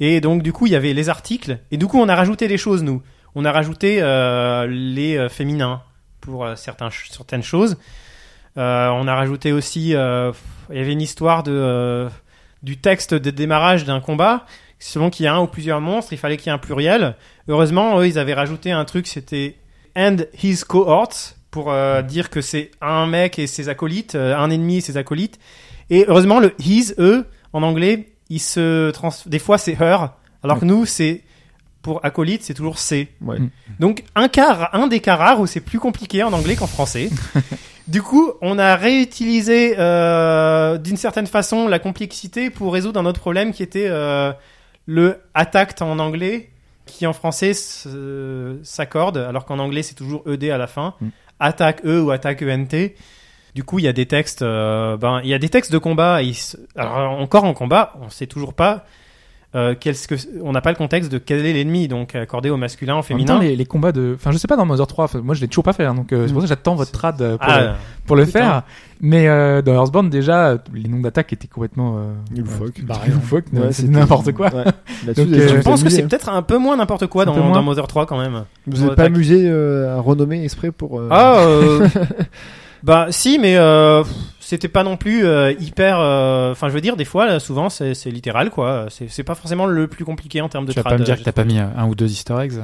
Et 0.00 0.20
donc, 0.20 0.42
du 0.42 0.52
coup, 0.52 0.66
il 0.66 0.72
y 0.72 0.76
avait 0.76 0.92
les 0.92 1.08
articles, 1.08 1.58
et 1.70 1.76
du 1.78 1.86
coup, 1.86 1.98
on 1.98 2.08
a 2.08 2.14
rajouté 2.14 2.48
des 2.48 2.58
choses, 2.58 2.82
nous. 2.82 3.00
On 3.34 3.44
a 3.46 3.52
rajouté 3.52 3.98
euh, 4.00 4.66
les 4.68 5.28
féminins 5.30 5.80
pour 6.20 6.44
euh, 6.44 6.54
certains, 6.56 6.88
certaines 7.10 7.42
choses. 7.42 7.76
Euh, 8.56 8.88
on 8.88 9.06
a 9.06 9.14
rajouté 9.14 9.52
aussi, 9.52 9.94
euh, 9.94 10.32
il 10.70 10.76
y 10.76 10.80
avait 10.80 10.92
une 10.92 11.02
histoire 11.02 11.42
de 11.42 11.52
euh, 11.52 12.08
du 12.62 12.78
texte 12.78 13.14
de 13.14 13.30
démarrage 13.30 13.84
d'un 13.84 14.00
combat. 14.00 14.46
Selon 14.78 15.08
qu'il 15.08 15.24
y 15.24 15.26
a 15.26 15.34
un 15.34 15.40
ou 15.40 15.46
plusieurs 15.46 15.80
monstres, 15.80 16.12
il 16.12 16.18
fallait 16.18 16.36
qu'il 16.36 16.48
y 16.48 16.50
ait 16.50 16.52
un 16.54 16.58
pluriel. 16.58 17.16
Heureusement, 17.48 17.98
eux, 17.98 18.06
ils 18.06 18.18
avaient 18.18 18.34
rajouté 18.34 18.72
un 18.72 18.84
truc, 18.84 19.06
c'était 19.06 19.56
and 19.96 20.18
his 20.42 20.60
cohorts 20.66 21.34
pour 21.50 21.72
euh, 21.72 22.02
dire 22.02 22.28
que 22.28 22.42
c'est 22.42 22.70
un 22.82 23.06
mec 23.06 23.38
et 23.38 23.46
ses 23.46 23.70
acolytes, 23.70 24.14
euh, 24.14 24.36
un 24.36 24.50
ennemi 24.50 24.76
et 24.76 24.80
ses 24.82 24.98
acolytes. 24.98 25.38
Et 25.88 26.04
heureusement, 26.06 26.38
le 26.40 26.54
his, 26.58 26.92
eux, 26.98 27.24
en 27.54 27.62
anglais, 27.62 28.12
il 28.28 28.40
se 28.40 28.90
trans... 28.90 29.10
des 29.24 29.38
fois 29.38 29.56
c'est 29.56 29.72
her, 29.80 30.10
alors 30.42 30.60
que 30.60 30.64
nous, 30.66 30.84
c'est 30.84 31.22
pour 31.80 32.04
acolyte, 32.04 32.42
c'est 32.42 32.52
toujours 32.52 32.78
c. 32.78 33.08
Ouais. 33.22 33.38
Mm. 33.38 33.50
Donc 33.78 34.04
un 34.14 34.28
cas, 34.28 34.68
un 34.72 34.88
des 34.88 35.00
cas 35.00 35.16
rares 35.16 35.40
où 35.40 35.46
c'est 35.46 35.60
plus 35.60 35.78
compliqué 35.78 36.22
en 36.22 36.32
anglais 36.32 36.56
qu'en 36.56 36.66
français. 36.66 37.08
du 37.88 38.02
coup, 38.02 38.32
on 38.40 38.58
a 38.58 38.74
réutilisé 38.76 39.74
euh, 39.78 40.78
d'une 40.78 40.96
certaine 40.96 41.26
façon 41.26 41.68
la 41.68 41.78
complexité 41.78 42.50
pour 42.50 42.72
résoudre 42.72 42.98
un 43.00 43.06
autre 43.06 43.20
problème 43.20 43.52
qui 43.52 43.62
était 43.62 43.86
euh, 43.88 44.32
le 44.86 45.20
attacked 45.34 45.82
en 45.82 45.98
anglais, 45.98 46.50
qui 46.86 47.06
en 47.06 47.12
français 47.12 47.54
se- 47.54 48.58
s'accorde, 48.62 49.18
alors 49.18 49.44
qu'en 49.44 49.58
anglais 49.58 49.82
c'est 49.82 49.94
toujours 49.94 50.22
ed 50.28 50.44
à 50.50 50.58
la 50.58 50.66
fin. 50.66 50.94
Mm. 51.00 51.08
Attaque 51.38 51.84
e 51.84 52.00
ou 52.00 52.10
attaque 52.10 52.42
ent. 52.42 52.66
Du 53.54 53.64
coup, 53.64 53.78
il 53.78 53.84
y 53.84 53.88
a 53.88 53.92
des 53.92 54.06
textes, 54.06 54.42
euh, 54.42 54.96
ben, 54.96 55.20
il 55.22 55.30
y 55.30 55.34
a 55.34 55.38
des 55.38 55.48
textes 55.48 55.72
de 55.72 55.78
combat. 55.78 56.20
alors 56.76 57.18
encore 57.18 57.44
en 57.44 57.54
combat, 57.54 57.94
on 58.02 58.10
sait 58.10 58.26
toujours 58.26 58.52
pas. 58.52 58.84
Euh, 59.54 59.74
qu'est-ce 59.78 60.06
que 60.06 60.16
on 60.42 60.52
n'a 60.52 60.60
pas 60.60 60.70
le 60.70 60.76
contexte 60.76 61.10
de 61.10 61.16
quel 61.16 61.46
est 61.46 61.52
l'ennemi, 61.54 61.88
donc 61.88 62.14
accordé 62.14 62.50
au 62.50 62.58
masculin, 62.58 62.92
au 62.92 62.96
En 62.96 62.98
même 62.98 63.04
féminin. 63.04 63.34
temps, 63.36 63.40
les, 63.40 63.56
les 63.56 63.64
combats 63.64 63.92
de, 63.92 64.12
enfin, 64.14 64.30
je 64.32 64.36
sais 64.38 64.48
pas 64.48 64.56
dans 64.56 64.66
Mother 64.66 64.86
3. 64.86 65.04
enfin, 65.06 65.20
moi, 65.22 65.34
je 65.34 65.40
l'ai 65.40 65.48
toujours 65.48 65.64
pas 65.64 65.72
fait, 65.72 65.84
hein, 65.86 65.94
donc 65.94 66.12
euh, 66.12 66.26
c'est 66.26 66.32
pour 66.34 66.42
ça 66.42 66.46
que 66.46 66.48
j'attends 66.50 66.74
votre 66.74 66.92
trad 66.92 67.22
euh, 67.22 67.38
pour, 67.38 67.46
le, 67.48 67.54
Ah, 67.54 67.74
pour 68.06 68.16
le 68.16 68.24
faire. 68.26 68.64
Mais 69.00 69.28
euh, 69.28 69.62
dans 69.62 69.72
Earthbound 69.74 70.10
déjà, 70.10 70.58
les 70.74 70.88
noms 70.90 71.00
d'attaque 71.00 71.32
étaient 71.32 71.48
complètement 71.48 71.96
euh, 71.96 72.12
loufoques, 72.36 72.80
Ouais, 73.54 73.72
c'est 73.72 73.88
n'importe 73.88 74.32
quoi. 74.32 74.52
Ouais. 74.52 74.64
Là-dessus, 75.06 75.26
Donc, 75.26 75.38
euh, 75.40 75.48
je 75.48 75.62
pense 75.62 75.82
que 75.82 75.88
c'est 75.90 76.02
hein. 76.02 76.08
peut-être 76.08 76.28
un 76.28 76.42
peu 76.42 76.58
moins 76.58 76.76
n'importe 76.76 77.06
quoi 77.06 77.24
dans, 77.24 77.34
moins. 77.34 77.52
dans 77.52 77.62
Mother 77.62 77.86
3 77.86 78.04
quand 78.06 78.18
même. 78.18 78.44
Vous 78.66 78.78
n'êtes 78.78 78.88
pas 78.96 79.04
Attack. 79.04 79.06
amusé 79.06 79.44
euh, 79.48 79.96
à 79.96 80.00
renommer 80.00 80.42
exprès 80.44 80.70
pour. 80.70 80.98
euh, 81.00 81.08
Ah, 81.10 81.36
euh, 81.38 81.88
bah 82.82 83.06
si, 83.10 83.38
mais 83.38 83.56
euh, 83.56 84.02
c'était 84.40 84.68
pas 84.68 84.82
non 84.84 84.96
plus 84.96 85.24
euh, 85.26 85.52
hyper. 85.58 85.98
euh, 86.00 86.52
Enfin, 86.52 86.68
je 86.68 86.74
veux 86.74 86.80
dire, 86.80 86.96
des 86.96 87.04
fois, 87.04 87.26
là, 87.26 87.40
souvent, 87.40 87.68
c'est 87.68 87.94
c'est 87.94 88.10
littéral, 88.10 88.50
quoi. 88.50 88.86
C'est 88.90 89.08
c'est 89.10 89.24
pas 89.24 89.34
forcément 89.34 89.66
le 89.66 89.86
plus 89.88 90.04
compliqué 90.04 90.40
en 90.40 90.48
termes 90.48 90.66
de 90.66 90.72
Tu 90.72 90.76
vas 90.76 90.82
trad. 90.82 90.94
pas 90.94 90.98
me 90.98 91.04
dire 91.04 91.16
que 91.18 91.22
t'as 91.24 91.32
pas 91.32 91.44
mis 91.44 91.58
un 91.58 91.86
ou 91.86 91.94
deux 91.94 92.10
easter 92.10 92.34
eggs 92.40 92.54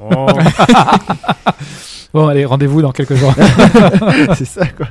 Oh. 0.00 0.26
Bon, 2.14 2.28
allez, 2.28 2.44
rendez-vous 2.46 2.80
dans 2.82 2.92
quelques 2.92 3.14
jours. 3.14 3.34
c'est 4.36 4.44
ça 4.46 4.66
quoi. 4.68 4.86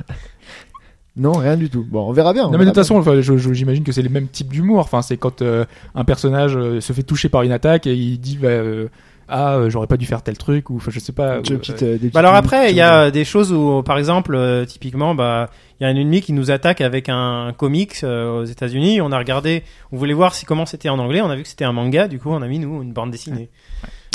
Non, 1.16 1.32
rien 1.32 1.56
du 1.56 1.70
tout. 1.70 1.84
Bon, 1.88 2.08
on 2.08 2.12
verra 2.12 2.32
bien. 2.32 2.44
on 2.46 2.50
Non 2.50 2.58
mais 2.58 2.64
de 2.64 2.70
toute 2.70 2.76
façon, 2.76 2.96
enfin, 2.98 3.20
je- 3.20 3.36
je- 3.36 3.52
j'imagine 3.52 3.82
que 3.84 3.90
c'est 3.90 4.02
les 4.02 4.08
mêmes 4.10 4.28
types 4.28 4.52
d'humour. 4.52 4.80
Enfin, 4.80 5.02
c'est 5.02 5.16
quand 5.16 5.42
euh, 5.42 5.64
un 5.94 6.04
personnage 6.04 6.56
euh, 6.56 6.80
se 6.80 6.92
fait 6.92 7.02
toucher 7.02 7.28
par 7.28 7.42
une 7.42 7.52
attaque 7.52 7.86
et 7.86 7.94
il 7.94 8.18
dit 8.18 8.36
bah, 8.40 8.48
euh, 8.48 8.88
ah 9.28 9.56
euh, 9.56 9.70
j'aurais 9.70 9.86
pas 9.86 9.96
dû 9.96 10.06
faire 10.06 10.22
tel 10.22 10.36
truc 10.38 10.70
ou 10.70 10.76
enfin 10.76 10.90
je 10.90 11.00
sais 11.00 11.12
pas. 11.12 11.40
Des 11.40 11.52
euh, 11.54 11.58
petites, 11.58 11.82
euh, 11.82 11.98
des 11.98 12.10
Bah 12.10 12.20
alors 12.20 12.34
après, 12.34 12.70
il 12.70 12.76
y 12.76 12.80
a 12.80 13.10
des 13.10 13.24
choses 13.24 13.52
où, 13.52 13.82
par 13.82 13.98
exemple, 13.98 14.34
euh, 14.34 14.64
typiquement, 14.64 15.14
bah, 15.14 15.50
il 15.80 15.84
y 15.84 15.86
a 15.86 15.90
un 15.90 15.96
ennemi 15.96 16.20
qui 16.20 16.32
nous 16.32 16.50
attaque 16.50 16.80
avec 16.80 17.08
un 17.08 17.52
comics 17.56 17.96
euh, 18.04 18.40
aux 18.42 18.44
États-Unis. 18.44 19.00
On 19.00 19.10
a 19.12 19.18
regardé, 19.18 19.62
on 19.92 19.96
voulait 19.96 20.14
voir 20.14 20.34
si 20.34 20.46
comment 20.46 20.64
c'était 20.66 20.88
en 20.88 20.98
anglais. 20.98 21.20
On 21.22 21.30
a 21.30 21.36
vu 21.36 21.42
que 21.42 21.48
c'était 21.48 21.64
un 21.64 21.72
manga. 21.72 22.08
Du 22.08 22.18
coup, 22.18 22.30
on 22.30 22.40
a 22.42 22.46
mis 22.48 22.58
nous 22.58 22.82
une 22.82 22.92
bande 22.92 23.10
dessinée. 23.10 23.50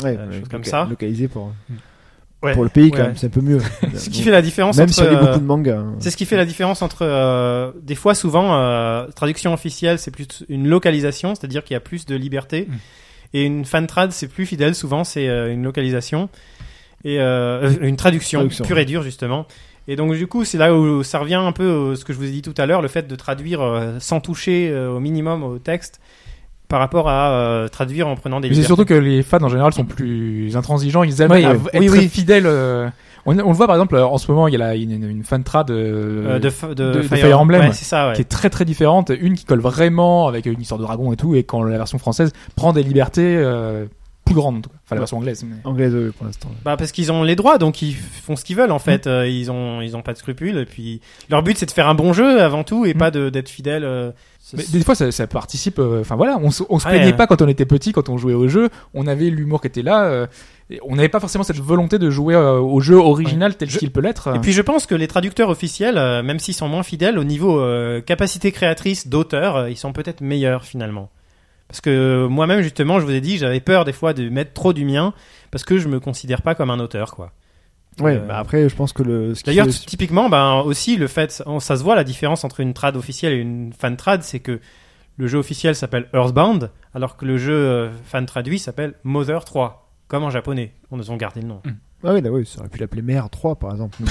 Ouais, 0.02 0.16
euh, 0.18 0.28
ouais, 0.30 0.38
choses 0.40 0.48
comme 0.48 0.64
ça. 0.64 0.86
Localisé 0.88 1.28
pour, 1.28 1.52
Ouais. 2.42 2.54
pour 2.54 2.64
le 2.64 2.70
pays, 2.70 2.90
quand 2.90 3.02
même, 3.04 3.16
c'est 3.16 3.28
un 3.28 3.30
peu 3.30 3.40
mieux. 3.40 3.60
Ce 3.94 4.10
qui 4.10 4.22
fait 4.22 4.32
la 4.32 4.42
différence 4.42 4.76
Même 4.76 4.86
entre. 4.86 4.94
si 4.94 5.02
on 5.02 5.10
lit 5.10 5.16
beaucoup 5.16 5.38
de 5.38 5.44
mangas. 5.44 5.76
hein. 5.78 5.94
C'est 6.00 6.10
ce 6.10 6.16
qui 6.16 6.24
fait 6.24 6.36
la 6.36 6.44
différence 6.44 6.82
entre 6.82 7.02
euh, 7.02 7.70
des 7.80 7.94
fois 7.94 8.16
souvent 8.16 8.56
euh, 8.56 9.06
traduction 9.14 9.52
officielle 9.54 10.00
c'est 10.00 10.10
plus 10.10 10.26
une 10.48 10.66
localisation 10.66 11.36
c'est-à-dire 11.36 11.62
qu'il 11.62 11.74
y 11.74 11.76
a 11.76 11.80
plus 11.80 12.04
de 12.04 12.16
liberté 12.16 12.66
Mm. 12.68 12.74
Et 13.34 13.44
une 13.44 13.64
fan 13.64 13.86
trad 13.86 14.12
c'est 14.12 14.28
plus 14.28 14.46
fidèle 14.46 14.74
souvent 14.74 15.04
c'est 15.04 15.28
euh, 15.28 15.52
une 15.52 15.62
localisation 15.62 16.28
et 17.04 17.20
euh, 17.20 17.70
une 17.80 17.96
traduction, 17.96 18.40
Traduction, 18.40 18.64
pure 18.64 18.78
et 18.78 18.84
dure 18.84 19.02
justement 19.02 19.46
et 19.88 19.96
donc 19.96 20.14
du 20.14 20.26
coup 20.26 20.44
c'est 20.44 20.58
là 20.58 20.74
où 20.74 21.02
ça 21.02 21.18
revient 21.18 21.34
un 21.34 21.52
peu 21.52 21.92
à 21.92 21.96
ce 21.96 22.04
que 22.04 22.12
je 22.12 22.18
vous 22.18 22.24
ai 22.26 22.30
dit 22.30 22.42
tout 22.42 22.54
à 22.56 22.66
l'heure 22.66 22.82
le 22.82 22.88
fait 22.88 23.08
de 23.08 23.16
traduire 23.16 23.60
euh, 23.62 23.96
sans 23.98 24.20
toucher 24.20 24.70
euh, 24.70 24.90
au 24.90 25.00
minimum 25.00 25.42
au 25.42 25.58
texte 25.58 26.00
par 26.68 26.80
rapport 26.80 27.08
à 27.08 27.32
euh, 27.32 27.68
traduire 27.68 28.08
en 28.08 28.16
prenant 28.16 28.40
des 28.40 28.48
Mais 28.48 28.54
c'est 28.54 28.62
surtout 28.62 28.86
que 28.86 28.94
les 28.94 29.22
fans 29.22 29.42
en 29.42 29.48
général 29.50 29.74
sont 29.74 29.84
plus 29.84 30.56
intransigeants. 30.56 31.02
Ils 31.02 31.20
aiment 31.20 31.32
Oui, 31.32 31.44
à 31.44 31.52
oui. 31.52 31.58
être 31.74 31.80
Oui, 31.80 31.86
très 31.88 31.98
oui. 31.98 32.08
fidèles. 32.08 32.92
On, 33.26 33.38
on 33.38 33.48
le 33.48 33.54
voit 33.54 33.66
par 33.66 33.76
exemple 33.76 33.94
euh, 33.96 34.04
en 34.06 34.18
ce 34.18 34.30
moment, 34.30 34.48
il 34.48 34.52
y 34.52 34.56
a 34.56 34.58
la, 34.58 34.74
une, 34.74 34.90
une 35.08 35.22
fan 35.24 35.44
trad 35.44 35.70
Euh, 35.70 36.26
euh, 36.26 36.38
de, 36.38 36.50
de, 36.74 36.74
de- 36.74 36.92
de 36.98 37.02
Fire 37.02 37.38
Emblem, 37.40 37.60
ouais, 37.62 37.72
c'est 37.72 37.84
ça 37.84 38.08
ouais. 38.08 38.14
qui 38.14 38.20
est 38.22 38.24
très 38.24 38.50
très 38.50 38.64
différente. 38.64 39.10
Une 39.20 39.34
qui 39.34 39.44
colle 39.44 39.60
vraiment 39.60 40.26
avec 40.28 40.46
une 40.46 40.60
histoire 40.60 40.78
de 40.80 40.84
dragon 40.84 41.12
et 41.12 41.16
tout, 41.16 41.34
et 41.34 41.44
quand 41.44 41.62
la 41.62 41.76
version 41.78 41.98
française 41.98 42.32
prend 42.56 42.72
des 42.72 42.82
libertés 42.82 43.36
euh, 43.36 43.86
plus 44.24 44.34
grandes. 44.34 44.56
en 44.58 44.60
tout 44.60 44.70
cas. 44.70 44.76
Enfin 44.86 44.94
la 44.96 45.00
version 45.00 45.16
anglaise. 45.18 45.44
mais- 45.48 45.56
Anglaise, 45.64 45.94
oui, 45.94 46.10
pour 46.16 46.26
l'instant. 46.26 46.48
Bah 46.64 46.76
parce 46.76 46.92
qu'ils 46.92 47.10
ont 47.12 47.22
les 47.22 47.36
droits, 47.36 47.58
donc 47.58 47.82
ils 47.82 47.94
font 47.94 48.36
ce 48.36 48.44
qu'ils 48.44 48.56
veulent 48.56 48.72
en 48.72 48.78
fait. 48.78 49.06
Euh, 49.06 49.26
ils 49.28 49.50
ont 49.50 49.80
ils 49.82 49.96
ont 49.96 50.02
pas 50.02 50.12
de 50.12 50.18
scrupules. 50.18 50.56
Et 50.58 50.64
puis 50.66 51.00
leur 51.30 51.42
but 51.42 51.56
c'est 51.58 51.66
de 51.66 51.70
faire 51.72 51.88
un 51.88 51.94
bon 51.94 52.12
jeu 52.12 52.40
avant 52.42 52.64
tout 52.64 52.86
et 52.86 52.94
Mm. 52.94 52.98
pas 52.98 53.10
de 53.10 53.28
d'être 53.30 53.48
fidèle. 53.48 53.84
euh, 53.84 54.10
Mais 54.56 54.64
des 54.70 54.82
fois, 54.82 54.94
ça, 54.94 55.10
ça 55.12 55.26
participe. 55.26 55.78
euh, 55.78 56.00
Enfin 56.00 56.16
voilà, 56.16 56.38
on, 56.42 56.50
se- 56.50 56.62
on 56.68 56.78
se 56.78 56.86
Ouais. 56.86 56.94
plaignait 56.96 57.12
pas 57.16 57.26
quand 57.26 57.40
on 57.42 57.48
était 57.48 57.64
petit, 57.64 57.92
quand 57.92 58.08
on 58.08 58.18
jouait 58.18 58.34
au 58.34 58.48
jeu. 58.48 58.68
On 58.94 59.06
avait 59.06 59.30
l'humour 59.30 59.60
qui 59.60 59.68
était 59.68 59.82
là. 59.82 60.04
euh, 60.04 60.26
on 60.82 60.96
n'avait 60.96 61.08
pas 61.08 61.20
forcément 61.20 61.44
cette 61.44 61.58
volonté 61.58 61.98
de 61.98 62.08
jouer 62.10 62.34
euh, 62.34 62.58
au 62.58 62.80
jeu 62.80 62.96
original 62.96 63.56
tel 63.56 63.68
qu'il 63.68 63.90
peut 63.90 64.00
l'être. 64.00 64.34
Et 64.34 64.38
puis 64.38 64.52
je 64.52 64.62
pense 64.62 64.86
que 64.86 64.94
les 64.94 65.08
traducteurs 65.08 65.50
officiels, 65.50 65.98
euh, 65.98 66.22
même 66.22 66.38
s'ils 66.38 66.54
sont 66.54 66.68
moins 66.68 66.82
fidèles 66.82 67.18
au 67.18 67.24
niveau 67.24 67.60
euh, 67.60 68.00
capacité 68.00 68.52
créatrice 68.52 69.08
d'auteur, 69.08 69.56
euh, 69.56 69.70
ils 69.70 69.76
sont 69.76 69.92
peut-être 69.92 70.20
meilleurs 70.20 70.64
finalement. 70.64 71.10
Parce 71.68 71.80
que 71.80 71.90
euh, 71.90 72.28
moi-même 72.28 72.60
justement, 72.62 73.00
je 73.00 73.04
vous 73.04 73.12
ai 73.12 73.20
dit, 73.20 73.38
j'avais 73.38 73.60
peur 73.60 73.84
des 73.84 73.92
fois 73.92 74.12
de 74.14 74.28
mettre 74.28 74.52
trop 74.52 74.72
du 74.72 74.84
mien 74.84 75.12
parce 75.50 75.64
que 75.64 75.78
je 75.78 75.88
me 75.88 76.00
considère 76.00 76.42
pas 76.42 76.54
comme 76.54 76.70
un 76.70 76.78
auteur 76.80 77.14
quoi. 77.14 77.32
Ouais, 78.00 78.16
Euh, 78.16 78.26
bah 78.26 78.38
après, 78.38 78.68
je 78.70 78.74
pense 78.74 78.94
que 78.94 79.02
le. 79.02 79.34
ce 79.34 79.40
qui 79.42 79.50
D'ailleurs, 79.50 79.66
fait- 79.66 79.84
typiquement, 79.86 80.30
ben 80.30 80.60
aussi 80.64 80.96
le 80.96 81.08
fait, 81.08 81.42
on- 81.44 81.60
ça 81.60 81.76
se 81.76 81.82
voit 81.82 81.94
la 81.94 82.04
différence 82.04 82.42
entre 82.44 82.60
une 82.60 82.72
trad 82.72 82.96
officielle 82.96 83.34
et 83.34 83.36
une 83.36 83.74
fan 83.78 83.96
trad, 83.98 84.22
c'est 84.22 84.40
que 84.40 84.60
le 85.18 85.26
jeu 85.26 85.36
officiel 85.38 85.74
s'appelle 85.76 86.08
Earthbound, 86.14 86.70
alors 86.94 87.18
que 87.18 87.26
le 87.26 87.36
jeu 87.36 87.52
euh, 87.52 87.90
fan 88.04 88.24
traduit 88.24 88.58
s'appelle 88.58 88.94
Mother 89.04 89.44
3, 89.44 89.81
comme 90.12 90.24
en 90.24 90.30
japonais. 90.30 90.74
On 90.90 90.98
nous 90.98 91.10
ont 91.10 91.16
gardé 91.16 91.40
le 91.40 91.48
nom. 91.48 91.62
Ah 92.04 92.12
oui, 92.12 92.20
là, 92.20 92.30
oui, 92.30 92.44
ça 92.44 92.60
aurait 92.60 92.68
pu 92.68 92.78
l'appeler 92.78 93.00
Mer 93.00 93.30
3, 93.30 93.56
par 93.56 93.70
exemple. 93.72 93.96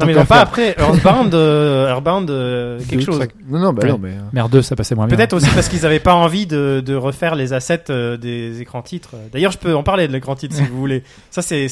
Non, 0.00 0.06
mais 0.06 0.14
non, 0.14 0.24
pas 0.24 0.40
après 0.40 0.76
Earthbound, 0.78 1.34
euh, 1.34 1.88
Earthbound 1.88 2.30
euh, 2.30 2.80
quelque 2.88 3.04
chose. 3.04 3.18
ça- 3.18 3.26
Non, 3.48 3.58
non, 3.58 3.72
bah 3.72 3.82
Ouais. 3.82 3.88
non, 3.90 3.98
mais. 3.98 4.10
euh, 4.10 4.20
Merde 4.32 4.52
2, 4.52 4.62
ça 4.62 4.76
passait 4.76 4.94
moins 4.94 5.08
bien. 5.08 5.16
Peut-être 5.16 5.32
aussi 5.32 5.50
parce 5.54 5.68
qu'ils 5.68 5.84
avaient 5.84 5.98
pas 6.00 6.14
envie 6.14 6.46
de, 6.46 6.80
de 6.86 6.94
refaire 6.94 7.34
les 7.34 7.52
assets 7.52 7.84
euh, 7.90 8.16
des 8.16 8.60
écrans 8.60 8.82
titres. 8.82 9.16
D'ailleurs, 9.32 9.50
je 9.50 9.58
peux 9.58 9.74
en 9.74 9.82
parler 9.82 10.06
de 10.06 10.12
l'écran 10.12 10.36
titre 10.36 10.54
si 10.54 10.62
vous 10.62 10.78
voulez. 10.78 11.02
Ça, 11.30 11.42
c'est 11.42 11.66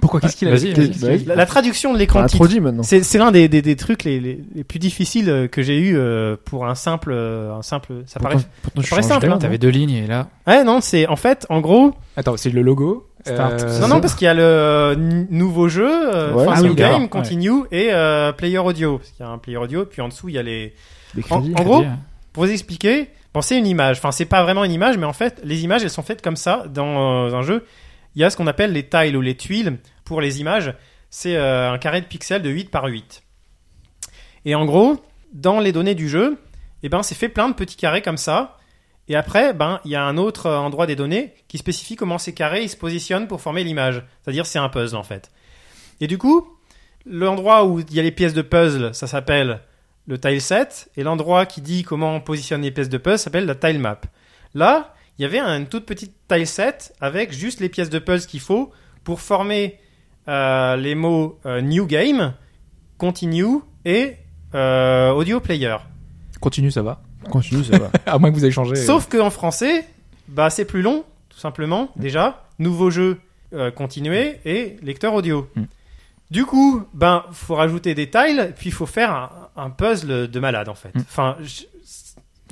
Pourquoi 0.00 0.20
Qu'est-ce 0.20 0.36
qu'il 0.36 0.48
a 0.48 0.52
Vas-y, 0.52 0.60
dit 0.60 0.72
vas-y. 0.74 0.88
Qu'est-ce 0.88 0.98
qu'il 1.00 1.10
a 1.10 1.16
dit 1.18 1.24
la, 1.26 1.34
la 1.36 1.46
traduction 1.46 1.92
de 1.92 1.98
l'écran 1.98 2.20
a 2.20 2.26
titre. 2.28 2.46
C'est 2.82 3.18
l'un 3.18 3.30
des, 3.32 3.48
des, 3.48 3.62
des 3.62 3.76
trucs 3.76 4.04
les, 4.04 4.20
les, 4.20 4.40
les 4.54 4.64
plus 4.64 4.78
difficiles 4.78 5.28
euh, 5.30 5.48
que 5.48 5.62
j'ai 5.62 5.78
eu 5.78 5.96
euh, 5.96 6.36
pour 6.44 6.66
un 6.66 6.74
simple 6.74 7.12
un 7.12 7.62
simple 7.62 8.02
ça 8.06 8.20
paraît 8.20 8.34
Pourtant, 8.34 8.48
pourtant, 8.62 8.82
je 8.82 8.90
paraît 8.90 9.02
simple, 9.02 9.30
hein, 9.30 9.38
T'avais 9.38 9.58
deux 9.58 9.68
lignes 9.70 9.90
et 9.90 10.06
là. 10.06 10.28
ouais 10.46 10.64
non 10.64 10.80
c'est 10.80 11.06
en 11.06 11.16
fait 11.16 11.46
en 11.48 11.60
gros 11.60 11.92
Attends, 12.16 12.36
c'est 12.36 12.50
le 12.50 12.62
logo. 12.62 13.08
Start. 13.26 13.62
Euh, 13.62 13.80
non 13.80 13.88
non 13.88 14.00
parce 14.02 14.14
qu'il 14.14 14.26
y 14.26 14.28
a 14.28 14.34
le 14.34 14.42
euh, 14.42 14.94
nouveau 15.30 15.68
jeu 15.68 15.88
euh, 15.88 16.34
Ouais, 16.34 16.44
ah 16.48 16.60
new 16.60 16.68
oui, 16.70 16.74
game 16.74 17.08
continue 17.08 17.62
et 17.72 17.88
euh, 17.90 18.32
player 18.32 18.58
audio 18.58 18.98
parce 18.98 19.10
qu'il 19.12 19.24
y 19.24 19.28
a 19.28 19.32
un 19.32 19.38
player 19.38 19.56
audio 19.56 19.86
puis 19.86 20.02
en 20.02 20.08
dessous 20.08 20.28
il 20.28 20.34
y 20.34 20.38
a 20.38 20.42
les 20.42 20.74
en, 21.30 21.40
crédits. 21.40 21.54
en 21.58 21.62
gros 21.64 21.76
hein. 21.82 21.98
pour 22.34 22.44
vous 22.44 22.50
expliquer 22.50 23.08
bon 23.32 23.40
c'est 23.40 23.56
une 23.58 23.66
image 23.66 23.96
enfin 23.96 24.12
c'est 24.12 24.26
pas 24.26 24.42
vraiment 24.42 24.62
une 24.62 24.72
image 24.72 24.98
mais 24.98 25.06
en 25.06 25.14
fait 25.14 25.40
les 25.42 25.64
images 25.64 25.82
elles 25.82 25.88
sont 25.90 26.02
faites 26.02 26.20
comme 26.20 26.36
ça 26.36 26.64
dans 26.68 27.26
euh, 27.28 27.34
un 27.34 27.40
jeu 27.40 27.64
il 28.14 28.22
y 28.22 28.24
a 28.24 28.30
ce 28.30 28.36
qu'on 28.36 28.46
appelle 28.46 28.72
les 28.72 28.88
tiles 28.88 29.16
ou 29.16 29.20
les 29.20 29.36
tuiles. 29.36 29.78
Pour 30.04 30.20
les 30.20 30.40
images 30.40 30.74
c'est 31.10 31.36
euh, 31.36 31.70
un 31.70 31.78
carré 31.78 32.00
de 32.00 32.06
pixels 32.06 32.42
de 32.42 32.50
8 32.50 32.70
par 32.70 32.86
8 32.86 33.22
et 34.44 34.54
en 34.54 34.64
gros 34.64 35.02
dans 35.32 35.60
les 35.60 35.72
données 35.72 35.94
du 35.94 36.08
jeu 36.08 36.38
eh 36.82 36.88
ben 36.88 37.02
c'est 37.02 37.14
fait 37.14 37.28
plein 37.28 37.48
de 37.48 37.54
petits 37.54 37.76
carrés 37.76 38.02
comme 38.02 38.18
ça. 38.18 38.58
Et 39.08 39.16
après 39.16 39.54
ben 39.54 39.80
il 39.84 39.90
y 39.90 39.96
a 39.96 40.04
un 40.04 40.16
autre 40.16 40.46
euh, 40.46 40.58
endroit 40.58 40.86
des 40.86 40.96
données 40.96 41.34
qui 41.48 41.58
spécifie 41.58 41.96
comment 41.96 42.18
ces 42.18 42.34
carrés 42.34 42.66
se 42.68 42.76
positionnent 42.76 43.28
pour 43.28 43.40
former 43.40 43.64
l'image. 43.64 44.02
C'est-à-dire 44.22 44.46
c'est 44.46 44.58
un 44.58 44.68
puzzle 44.68 44.96
en 44.96 45.02
fait. 45.02 45.30
Et 46.00 46.06
du 46.06 46.18
coup 46.18 46.48
l'endroit 47.06 47.64
où 47.64 47.80
il 47.80 47.94
y 47.94 48.00
a 48.00 48.02
les 48.02 48.12
pièces 48.12 48.34
de 48.34 48.42
puzzle 48.42 48.94
ça 48.94 49.06
s'appelle 49.06 49.60
le 50.06 50.18
tile 50.18 50.40
set. 50.40 50.90
Et 50.96 51.02
l'endroit 51.02 51.46
qui 51.46 51.60
dit 51.60 51.82
comment 51.82 52.14
on 52.14 52.20
positionne 52.20 52.62
les 52.62 52.70
pièces 52.70 52.88
de 52.88 52.98
puzzle 52.98 53.18
s'appelle 53.18 53.46
la 53.46 53.54
tile 53.54 53.78
map. 53.78 54.00
Là, 54.54 54.93
il 55.18 55.22
y 55.22 55.24
avait 55.24 55.38
une 55.40 55.66
toute 55.66 55.86
petite 55.86 56.12
tile 56.28 56.46
set 56.46 56.94
avec 57.00 57.32
juste 57.32 57.60
les 57.60 57.68
pièces 57.68 57.90
de 57.90 57.98
puzzle 57.98 58.26
qu'il 58.26 58.40
faut 58.40 58.70
pour 59.04 59.20
former 59.20 59.78
euh, 60.28 60.76
les 60.76 60.94
mots 60.94 61.38
euh, 61.46 61.60
new 61.60 61.86
game, 61.86 62.34
continue 62.98 63.58
et 63.84 64.16
euh, 64.54 65.10
audio 65.10 65.40
player. 65.40 65.76
Continue, 66.40 66.70
ça 66.70 66.82
va. 66.82 67.02
Continue, 67.30 67.64
ça 67.64 67.78
va. 67.78 67.90
à 68.06 68.18
moins 68.18 68.30
que 68.30 68.36
vous 68.36 68.44
ayez 68.44 68.52
changé. 68.52 68.76
Sauf 68.76 69.08
qu'en 69.08 69.30
français, 69.30 69.86
bah 70.28 70.50
c'est 70.50 70.64
plus 70.64 70.82
long, 70.82 71.04
tout 71.28 71.38
simplement. 71.38 71.90
Déjà, 71.96 72.44
nouveau 72.58 72.90
jeu 72.90 73.20
euh, 73.52 73.70
continué 73.70 74.40
et 74.44 74.76
lecteur 74.82 75.14
audio. 75.14 75.48
Mm. 75.54 75.64
Du 76.30 76.44
coup, 76.46 76.82
ben 76.94 77.24
faut 77.32 77.54
rajouter 77.54 77.94
des 77.94 78.10
tiles, 78.10 78.52
puis 78.56 78.70
il 78.70 78.72
faut 78.72 78.86
faire 78.86 79.12
un, 79.12 79.30
un 79.56 79.70
puzzle 79.70 80.28
de 80.28 80.40
malade 80.40 80.68
en 80.68 80.74
fait. 80.74 80.94
Mm. 80.94 81.00
Enfin, 81.00 81.36
je- 81.42 81.64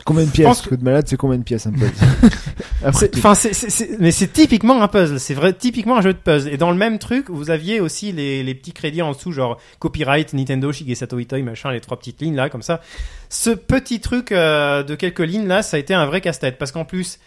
Combien 0.04 0.24
de 0.24 0.30
pièces 0.30 0.46
Parce 0.46 0.62
que 0.62 0.74
de 0.74 0.82
malade, 0.84 1.04
c'est 1.06 1.16
combien 1.16 1.38
de 1.38 1.42
pièces 1.44 1.66
un 1.66 1.72
Après, 2.84 3.10
Enfin, 3.16 3.34
c'est- 3.34 4.00
mais 4.00 4.10
c'est 4.10 4.32
typiquement 4.32 4.82
un 4.82 4.88
puzzle. 4.88 5.20
C'est 5.20 5.34
vrai, 5.34 5.52
typiquement 5.52 5.96
un 5.98 6.00
jeu 6.02 6.12
de 6.12 6.18
puzzle. 6.18 6.52
Et 6.52 6.56
dans 6.56 6.70
le 6.70 6.76
même 6.76 6.98
truc, 6.98 7.30
vous 7.30 7.50
aviez 7.50 7.80
aussi 7.80 8.10
les, 8.12 8.42
les 8.42 8.54
petits 8.54 8.72
crédits 8.72 9.02
en 9.02 9.12
dessous, 9.12 9.30
genre 9.32 9.58
copyright, 9.78 10.32
Nintendo, 10.32 10.72
Shigesato 10.72 11.18
Itoi, 11.18 11.42
machin, 11.42 11.70
les 11.70 11.80
trois 11.80 11.98
petites 11.98 12.20
lignes 12.20 12.34
là, 12.36 12.48
comme 12.50 12.62
ça. 12.62 12.80
Ce 13.28 13.50
petit 13.50 14.00
truc 14.00 14.32
euh, 14.32 14.82
de 14.82 14.94
quelques 14.96 15.20
lignes 15.20 15.46
là, 15.46 15.62
ça 15.62 15.76
a 15.76 15.80
été 15.80 15.94
un 15.94 16.06
vrai 16.06 16.20
casse-tête. 16.20 16.58
Parce 16.58 16.72
qu'en 16.72 16.84
plus, 16.84 17.20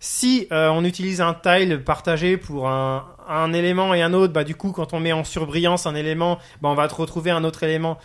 si 0.00 0.48
euh, 0.50 0.68
on 0.70 0.84
utilise 0.84 1.20
un 1.20 1.34
tile 1.34 1.80
partagé 1.84 2.36
pour 2.38 2.68
un, 2.68 3.04
un 3.28 3.52
élément 3.52 3.92
et 3.94 4.00
un 4.02 4.14
autre, 4.14 4.32
bah 4.32 4.44
du 4.44 4.54
coup, 4.54 4.72
quand 4.72 4.94
on 4.94 5.00
met 5.00 5.12
en 5.12 5.24
surbrillance 5.24 5.86
un 5.86 5.94
élément, 5.94 6.38
bah 6.62 6.70
on 6.70 6.74
va 6.74 6.88
te 6.88 6.94
retrouver 6.94 7.30
un 7.30 7.44
autre 7.44 7.62
élément. 7.62 7.98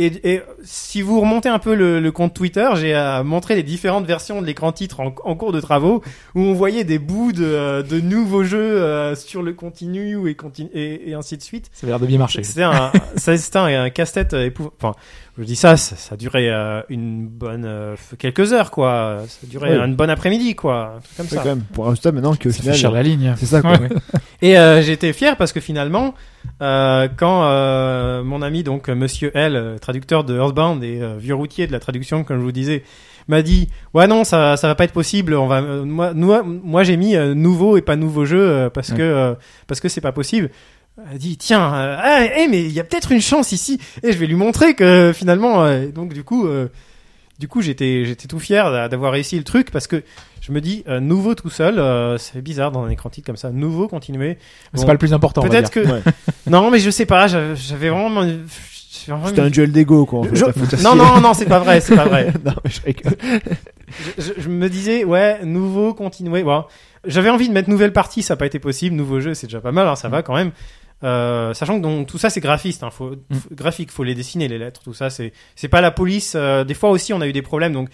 Et, 0.00 0.34
et 0.34 0.42
si 0.62 1.02
vous 1.02 1.20
remontez 1.20 1.48
un 1.48 1.58
peu 1.58 1.74
le, 1.74 1.98
le 1.98 2.12
compte 2.12 2.32
Twitter, 2.32 2.68
j'ai 2.76 2.94
euh, 2.94 3.24
montré 3.24 3.56
les 3.56 3.64
différentes 3.64 4.06
versions 4.06 4.40
de 4.40 4.46
l'écran 4.46 4.70
titre 4.70 5.00
en, 5.00 5.12
en 5.24 5.34
cours 5.34 5.50
de 5.52 5.60
travaux 5.60 6.02
où 6.36 6.40
on 6.40 6.52
voyait 6.54 6.84
des 6.84 7.00
bouts 7.00 7.32
de, 7.32 7.82
de 7.82 8.00
nouveaux 8.00 8.44
jeux 8.44 8.58
euh, 8.80 9.16
sur 9.16 9.42
le 9.42 9.52
continu 9.54 10.28
et, 10.30 10.34
continu 10.36 10.68
et, 10.72 11.10
et 11.10 11.14
ainsi 11.14 11.36
de 11.36 11.42
suite. 11.42 11.68
Ça 11.72 11.86
a 11.86 11.90
l'air 11.90 11.98
de 12.00 12.06
bien 12.06 12.18
marcher. 12.18 12.44
C'était 12.44 12.62
un, 12.62 12.92
ça, 13.16 13.36
c'était 13.36 13.58
un, 13.58 13.64
un 13.84 13.90
casse-tête 13.90 14.34
euh, 14.34 14.44
épouvantable. 14.46 14.76
Enfin, 14.80 14.94
je 15.36 15.44
dis 15.44 15.56
ça, 15.56 15.76
ça, 15.76 15.94
ça 15.96 16.16
durait 16.16 16.48
euh, 16.48 16.80
une 16.88 17.26
bonne 17.26 17.64
euh, 17.64 17.94
quelques 18.18 18.52
heures 18.52 18.70
quoi. 18.70 19.18
Ça 19.28 19.46
durait 19.46 19.76
Ouais. 19.78 19.84
une 19.84 19.94
bonne 19.96 20.10
après-midi 20.10 20.54
quoi, 20.54 20.94
un 20.96 21.00
truc 21.00 21.16
comme 21.16 21.26
c'est 21.26 21.34
ça. 21.36 21.42
quand 21.42 21.48
même 21.48 21.62
pour 21.72 21.86
un 21.86 21.90
résultat 21.90 22.12
maintenant 22.12 22.32
Ça 22.32 22.38
fait 22.38 22.52
final. 22.52 22.74
cher 22.76 22.90
la 22.92 23.02
ligne. 23.02 23.34
C'est 23.36 23.46
ça, 23.46 23.60
quoi. 23.62 23.72
Ouais. 23.72 23.88
Et 24.42 24.56
euh, 24.58 24.80
j'étais 24.82 25.12
fier 25.12 25.36
parce 25.36 25.52
que 25.52 25.60
finalement, 25.60 26.14
euh, 26.60 27.08
quand 27.16 27.44
euh, 27.44 28.22
mon 28.22 28.42
ami 28.42 28.62
donc 28.62 28.88
Monsieur 28.88 29.30
L, 29.36 29.76
traducteur 29.80 30.24
de 30.24 30.36
Earthbound 30.36 30.82
et 30.82 31.00
euh, 31.00 31.16
vieux 31.18 31.34
routier 31.34 31.66
de 31.66 31.72
la 31.72 31.80
traduction, 31.80 32.24
comme 32.24 32.38
je 32.38 32.42
vous 32.42 32.52
disais, 32.52 32.82
m'a 33.28 33.42
dit 33.42 33.68
ouais 33.94 34.06
non 34.06 34.24
ça 34.24 34.56
ça 34.56 34.66
va 34.68 34.74
pas 34.74 34.84
être 34.84 34.92
possible. 34.92 35.34
On 35.34 35.46
va 35.46 35.60
moi 35.60 36.12
moi, 36.14 36.42
moi 36.42 36.82
j'ai 36.82 36.96
mis 36.96 37.16
nouveau 37.34 37.76
et 37.76 37.82
pas 37.82 37.96
nouveau 37.96 38.24
jeu 38.24 38.70
parce 38.72 38.90
Ouais. 38.90 38.96
que 38.96 39.36
parce 39.66 39.80
que 39.80 39.88
c'est 39.88 40.00
pas 40.00 40.12
possible. 40.12 40.50
Elle 41.08 41.14
a 41.14 41.18
dit 41.18 41.36
tiens 41.36 41.70
ah, 41.72 42.24
eh, 42.36 42.48
mais 42.48 42.60
il 42.62 42.72
y 42.72 42.80
a 42.80 42.84
peut-être 42.84 43.12
une 43.12 43.20
chance 43.20 43.52
ici 43.52 43.78
et 44.02 44.12
je 44.12 44.18
vais 44.18 44.26
lui 44.26 44.34
montrer 44.34 44.74
que 44.74 45.12
finalement 45.14 45.64
donc 45.94 46.12
du 46.12 46.24
coup 46.24 46.48
du 47.38 47.48
coup 47.48 47.60
j'étais 47.62 48.04
j'étais 48.04 48.26
tout 48.28 48.38
fier 48.38 48.70
d'a- 48.70 48.88
d'avoir 48.88 49.12
réussi 49.12 49.36
le 49.36 49.44
truc 49.44 49.70
parce 49.70 49.86
que 49.86 50.02
je 50.40 50.52
me 50.52 50.60
dis 50.60 50.82
euh, 50.88 51.00
nouveau 51.00 51.34
tout 51.34 51.50
seul 51.50 51.78
euh, 51.78 52.18
c'est 52.18 52.40
bizarre 52.42 52.72
dans 52.72 52.82
un 52.84 52.88
écran 52.90 53.10
titre 53.10 53.26
comme 53.26 53.36
ça 53.36 53.50
nouveau 53.50 53.86
continuer 53.88 54.38
C'est 54.74 54.80
Bon. 54.80 54.86
pas 54.86 54.92
le 54.92 54.98
plus 54.98 55.12
important. 55.12 55.42
Peut-être 55.42 55.70
que 55.70 55.80
Ouais. 55.80 56.02
non, 56.48 56.70
mais 56.70 56.78
je 56.78 56.90
sais 56.90 57.06
pas. 57.06 57.26
j'avais 57.26 57.54
j'avais 57.56 57.90
vraiment 57.90 58.22
C'était 59.26 59.40
un 59.40 59.50
duel 59.50 59.72
d'ego, 59.72 60.04
quoi. 60.06 60.20
En 60.20 60.24
fait, 60.24 60.36
Je- 60.36 60.82
Non, 60.82 60.94
non, 60.94 61.20
non, 61.20 61.32
c'est 61.34 61.46
pas 61.46 61.58
vrai, 61.60 61.80
c'est 61.80 61.94
pas 61.96 62.04
vrai. 62.06 62.32
non, 62.44 62.52
mais 62.64 62.70
je 62.70 62.80
rigole. 62.82 63.16
je, 64.18 64.22
je- 64.22 64.32
je 64.42 64.48
me 64.48 64.68
disais, 64.68 65.04
ouais, 65.04 65.38
nouveau, 65.44 65.94
continuer. 65.94 66.42
Bon, 66.42 66.64
j'avais 67.06 67.30
envie 67.30 67.48
de 67.48 67.54
mettre 67.54 67.70
nouvelle 67.70 67.92
partie, 67.92 68.22
ça 68.22 68.34
n'a 68.34 68.38
pas 68.38 68.46
été 68.46 68.58
possible. 68.58 68.96
Nouveau 68.96 69.20
jeu, 69.20 69.32
c'est 69.34 69.46
déjà 69.46 69.60
pas 69.60 69.72
mal, 69.72 69.86
hein, 69.86 69.96
ça 69.96 70.08
va 70.08 70.22
quand 70.22 70.34
même. 70.34 70.50
Euh, 71.04 71.54
sachant 71.54 71.76
que 71.78 71.82
donc, 71.82 72.06
tout 72.08 72.18
ça 72.18 72.28
c'est 72.28 72.40
graphiste, 72.40 72.82
hein, 72.82 72.90
faut, 72.90 73.10
Mm. 73.30 73.34
faut- 73.36 73.48
graphique, 73.54 73.90
faut 73.92 74.02
les 74.04 74.14
dessiner 74.16 74.48
les 74.48 74.58
lettres, 74.58 74.80
tout 74.82 74.94
ça 74.94 75.10
c'est 75.10 75.32
c'est 75.54 75.68
pas 75.68 75.80
la 75.80 75.90
police. 75.92 76.32
euh, 76.36 76.64
des 76.64 76.74
fois 76.74 76.90
aussi 76.90 77.12
on 77.12 77.20
a 77.20 77.28
eu 77.28 77.32
des 77.32 77.42
problèmes, 77.42 77.72
donc 77.72 77.88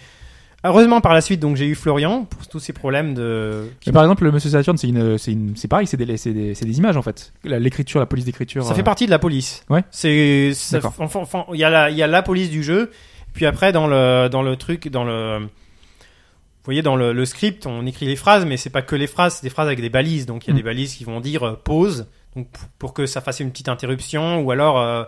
heureusement 0.63 1.01
par 1.01 1.13
la 1.13 1.21
suite 1.21 1.39
donc 1.39 1.55
j'ai 1.55 1.67
eu 1.67 1.75
Florian 1.75 2.25
pour 2.25 2.47
tous 2.47 2.59
ces 2.59 2.73
problèmes 2.73 3.13
de. 3.13 3.69
Mais 3.85 3.93
par 3.93 4.01
exemple, 4.03 4.23
le 4.23 4.31
Monsieur 4.31 4.49
Saturne, 4.49 4.77
c'est 4.77 4.87
une, 4.87 5.19
c'est 5.19 5.33
une, 5.33 5.55
c'est 5.55 5.67
pareil, 5.67 5.85
c'est 5.85 5.97
des, 5.97 6.17
c'est 6.17 6.33
des, 6.33 6.53
des 6.55 6.77
images 6.79 6.97
en 6.97 7.03
fait. 7.03 7.31
L'écriture, 7.43 7.99
la 7.99 8.07
police 8.07 8.25
d'écriture. 8.25 8.63
Ça 8.63 8.71
euh, 8.71 8.75
fait 8.75 8.81
partie 8.81 9.05
de 9.05 9.11
la 9.11 9.19
police. 9.19 9.63
Ouais. 9.69 9.83
C'est 9.91 10.51
enfin, 10.83 11.21
enfin, 11.21 11.45
il 11.53 11.59
y 11.59 11.63
a 11.63 11.69
la 11.69 11.91
il 11.91 11.97
y 11.97 12.01
a 12.01 12.07
la 12.07 12.23
police 12.23 12.49
du 12.49 12.63
jeu, 12.63 12.89
puis 13.33 13.45
après 13.45 13.71
dans 13.71 13.85
le 13.85 14.29
dans 14.29 14.41
le 14.41 14.55
truc 14.55 14.87
dans 14.89 15.03
le 15.03 15.41
vous 15.41 16.71
voyez 16.71 16.81
dans 16.81 16.95
le, 16.95 17.13
le 17.13 17.25
script, 17.25 17.67
on 17.67 17.85
écrit 17.85 18.07
les 18.07 18.15
phrases, 18.15 18.43
mais 18.47 18.57
c'est 18.57 18.71
pas 18.71 18.81
que 18.81 18.95
les 18.95 19.05
phrases, 19.05 19.35
c'est 19.35 19.43
des 19.43 19.51
phrases 19.51 19.67
avec 19.67 19.79
des 19.81 19.89
balises. 19.91 20.25
Donc 20.25 20.45
il 20.45 20.47
y 20.47 20.49
a 20.49 20.53
Mm. 20.53 20.57
des 20.57 20.63
balises 20.63 20.95
qui 20.95 21.03
vont 21.03 21.19
dire 21.19 21.43
euh, 21.43 21.53
pause, 21.63 22.07
donc 22.35 22.47
pour, 22.79 22.93
que 22.93 23.05
ça 23.05 23.21
fasse 23.21 23.39
une 23.39 23.51
petite 23.51 23.69
interruption, 23.69 24.41
ou 24.41 24.51
alors 24.51 24.79
euh, 24.79 25.03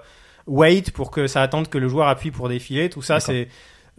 wait 0.46 0.92
pour 0.94 1.12
que 1.12 1.28
ça 1.28 1.42
attende 1.42 1.68
que 1.70 1.78
le 1.78 1.88
joueur 1.88 2.08
appuie 2.08 2.32
pour 2.32 2.50
défiler. 2.50 2.90
Tout 2.90 3.02
ça, 3.02 3.20
c'est 3.20 3.48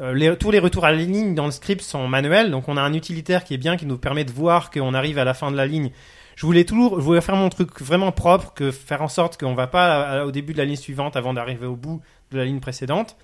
euh, 0.01 0.15
les, 0.15 0.37
tous 0.37 0.51
les 0.51 0.59
retours 0.61 0.85
à 0.85 0.93
la 0.93 0.99
ligne 0.99 1.35
dans 1.35 1.47
le 1.47 1.51
script 1.51 1.83
sont 1.83 2.09
manuels. 2.09 2.51
Donc 2.51 2.69
on 2.69 2.77
a 2.77 2.83
un 2.83 2.95
utilitaire 2.95 3.45
qui 3.45 3.55
est 3.55 3.59
bien, 3.59 3.77
qui 3.77 3.87
nous 3.87 3.99
permet 3.99 4.25
de 4.25 4.33
voir 4.33 4.71
qu'on 4.71 4.95
arrive 4.95 5.19
à 5.19 5.25
la 5.25 5.35
fin 5.35 5.51
de 5.51 5.57
la 5.57 5.67
ligne. 5.67 5.91
Je 6.37 6.47
voulais 6.47 6.65
toujours, 6.65 7.01
je 7.01 7.05
voulais 7.05 7.21
faire 7.21 7.35
mon 7.35 7.49
truc 7.49 7.81
vraiment 7.81 8.13
propre, 8.13 8.55
que 8.55 8.71
faire 8.71 9.03
en 9.03 9.09
sorte 9.09 9.39
qu'on 9.39 9.55
va 9.55 9.67
pas 9.67 10.21
à- 10.21 10.25
au 10.25 10.31
début 10.31 10.53
de 10.53 10.59
la 10.59 10.65
ligne 10.65 10.77
suivante 10.77 11.17
avant 11.17 11.35
d'arriver 11.35 11.67
au 11.67 11.75
bout 11.75 12.01
de 12.31 12.39
la 12.39 12.45
ligne 12.45 12.61
précédente. 12.61 13.17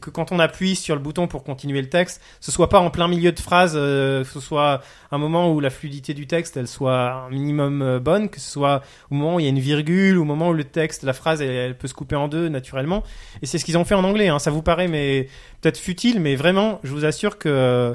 Que 0.00 0.10
quand 0.10 0.32
on 0.32 0.38
appuie 0.38 0.76
sur 0.76 0.94
le 0.94 1.00
bouton 1.00 1.26
pour 1.26 1.44
continuer 1.44 1.80
le 1.80 1.88
texte, 1.88 2.20
ce 2.40 2.50
soit 2.50 2.68
pas 2.68 2.80
en 2.80 2.90
plein 2.90 3.08
milieu 3.08 3.32
de 3.32 3.40
phrase, 3.40 3.74
euh, 3.76 4.24
que 4.24 4.30
ce 4.30 4.40
soit 4.40 4.82
un 5.10 5.18
moment 5.18 5.52
où 5.52 5.60
la 5.60 5.70
fluidité 5.70 6.14
du 6.14 6.26
texte 6.26 6.56
elle 6.56 6.68
soit 6.68 7.12
un 7.12 7.30
minimum 7.30 7.82
euh, 7.82 8.00
bonne, 8.00 8.28
que 8.28 8.40
ce 8.40 8.50
soit 8.50 8.82
au 9.10 9.14
moment 9.14 9.36
où 9.36 9.40
il 9.40 9.44
y 9.44 9.46
a 9.46 9.50
une 9.50 9.58
virgule, 9.58 10.18
au 10.18 10.24
moment 10.24 10.48
où 10.48 10.52
le 10.52 10.64
texte, 10.64 11.02
la 11.02 11.12
phrase 11.12 11.42
elle, 11.42 11.76
peut 11.76 11.88
se 11.88 11.94
couper 11.94 12.16
en 12.16 12.28
deux 12.28 12.48
naturellement. 12.48 13.02
Et 13.42 13.46
c'est 13.46 13.58
ce 13.58 13.64
qu'ils 13.64 13.78
ont 13.78 13.84
fait 13.84 13.94
en 13.94 14.04
anglais. 14.04 14.28
Hein. 14.28 14.38
Ça 14.38 14.50
vous 14.50 14.62
paraît 14.62 14.88
mais 14.88 15.28
peut-être 15.60 15.78
futile, 15.78 16.20
mais 16.20 16.36
vraiment, 16.36 16.80
je 16.82 16.90
vous 16.92 17.04
assure 17.04 17.38
que 17.38 17.94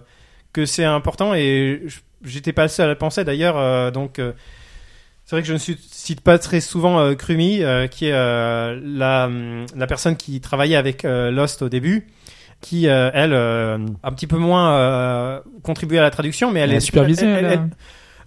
que 0.53 0.66
c'est 0.66 0.86
important 0.86 1.34
et 1.36 1.82
j'étais 2.24 2.53
pas 2.53 2.64
le 2.64 2.70
seul 2.70 2.86
à 2.88 2.93
le 2.93 2.97
penser 2.97 3.26
d'ailleurs. 3.26 3.58
euh, 3.58 3.91
donc 3.91 4.20
c'est 5.26 5.36
vrai 5.36 5.42
que 5.42 5.48
je 5.48 5.54
ne 5.54 5.58
cite 5.58 6.22
pas 6.22 6.38
très 6.38 6.62
souvent 6.62 7.00
euh, 7.00 7.16
Krumi, 7.16 7.64
euh, 7.64 7.88
qui 7.88 8.06
est 8.08 8.14
euh, 8.14 8.80
la, 8.84 9.26
hum, 9.26 9.66
la 9.76 9.88
personne 9.88 10.16
qui 10.16 10.40
travaillait 10.40 10.76
avec 10.76 11.04
euh, 11.06 11.32
Lost 11.32 11.62
au 11.62 11.70
début, 11.70 12.08
qui 12.62 12.88
euh, 12.88 13.10
elle 13.14 13.34
euh, 13.34 13.78
a 14.04 14.08
un 14.08 14.12
petit 14.12 14.28
peu 14.28 14.38
moins 14.38 14.74
euh, 14.76 15.40
contribué 15.64 15.98
à 16.00 16.02
la 16.04 16.12
traduction, 16.12 16.52
mais 16.52 16.60
elle, 16.62 16.70
Elle 16.70 16.76
est 16.76 16.78
a 16.78 16.82
supervisé. 16.82 17.26
elle- 17.26 17.46
elle, 17.46 17.52
elle- 17.54 17.70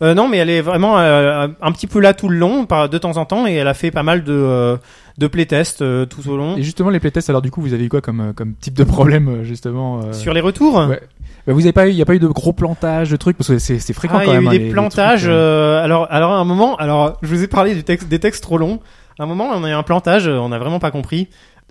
euh, 0.03 0.15
non, 0.15 0.29
mais 0.29 0.37
elle 0.39 0.51
est 0.51 0.61
vraiment 0.61 0.99
euh, 0.99 1.49
un 1.61 1.73
petit 1.73 1.87
peu 1.87 2.01
là 2.01 2.15
tout 2.15 2.29
le 2.29 2.37
long, 2.39 2.67
par 2.67 2.89
de 2.89 2.99
temps 2.99 3.17
en 3.17 3.25
temps, 3.25 3.47
et 3.47 3.55
elle 3.55 3.69
a 3.69 3.75
fait 3.75 3.91
pas 3.91 4.03
mal 4.03 4.25
de 4.25 4.33
euh, 4.33 4.77
de 5.19 5.27
playtests 5.27 5.83
euh, 5.83 6.07
tout 6.07 6.29
au 6.31 6.37
long. 6.37 6.57
Et 6.57 6.63
justement, 6.63 6.91
les 6.91 7.01
playtests, 7.01 7.29
alors 7.29 7.43
du 7.43 7.51
coup, 7.51 7.61
vous 7.61 7.75
avez 7.75 7.85
eu 7.85 7.89
quoi 7.89 8.01
comme, 8.01 8.21
euh, 8.21 8.33
comme 8.33 8.55
type 8.55 8.75
de 8.75 8.85
problème, 8.85 9.29
euh, 9.29 9.45
justement 9.45 10.01
euh, 10.01 10.13
Sur 10.13 10.33
les 10.33 10.41
retours, 10.41 10.77
Ouais. 10.77 11.01
bah, 11.47 11.53
Vous 11.53 11.61
avez 11.63 11.73
pas 11.73 11.89
eu, 11.89 11.91
il 11.91 11.97
y 11.97 12.03
a 12.03 12.05
pas 12.05 12.15
eu 12.15 12.21
de 12.21 12.29
gros 12.29 12.53
plantages, 12.53 13.11
de 13.11 13.17
trucs, 13.17 13.37
parce 13.37 13.49
que 13.49 13.59
c'est 13.59 13.81
c'est 13.81 13.93
fréquent 13.93 14.15
Ah, 14.19 14.25
quand 14.25 14.31
il 14.31 14.35
y 14.35 14.37
a 14.37 14.41
même. 14.41 14.45
eu 14.45 14.49
hein, 14.49 14.51
des 14.53 14.59
les- 14.59 14.65
les 14.67 14.71
plantages. 14.73 15.23
trucs, 15.23 15.33
alors, 15.33 16.07
alors 16.11 16.33
à 16.33 16.37
un 16.39 16.45
moment, 16.45 16.77
alors 16.77 17.19
je 17.23 17.29
vous 17.35 17.43
ai 17.43 17.49
parlé 17.49 17.75
du 17.75 17.83
texte, 17.83 18.09
des 18.09 18.21
textes 18.21 18.43
trop 18.43 18.59
longs. 18.59 18.79
À 19.19 19.25
un 19.25 19.27
moment, 19.27 19.49
on 19.53 19.65
a 19.65 19.69
eu 19.71 19.73
un 19.73 19.83
plantage, 19.83 20.29
on 20.29 20.51
n'a 20.51 20.61
vraiment 20.61 20.79
pas 20.79 20.93
compris. 20.93 21.27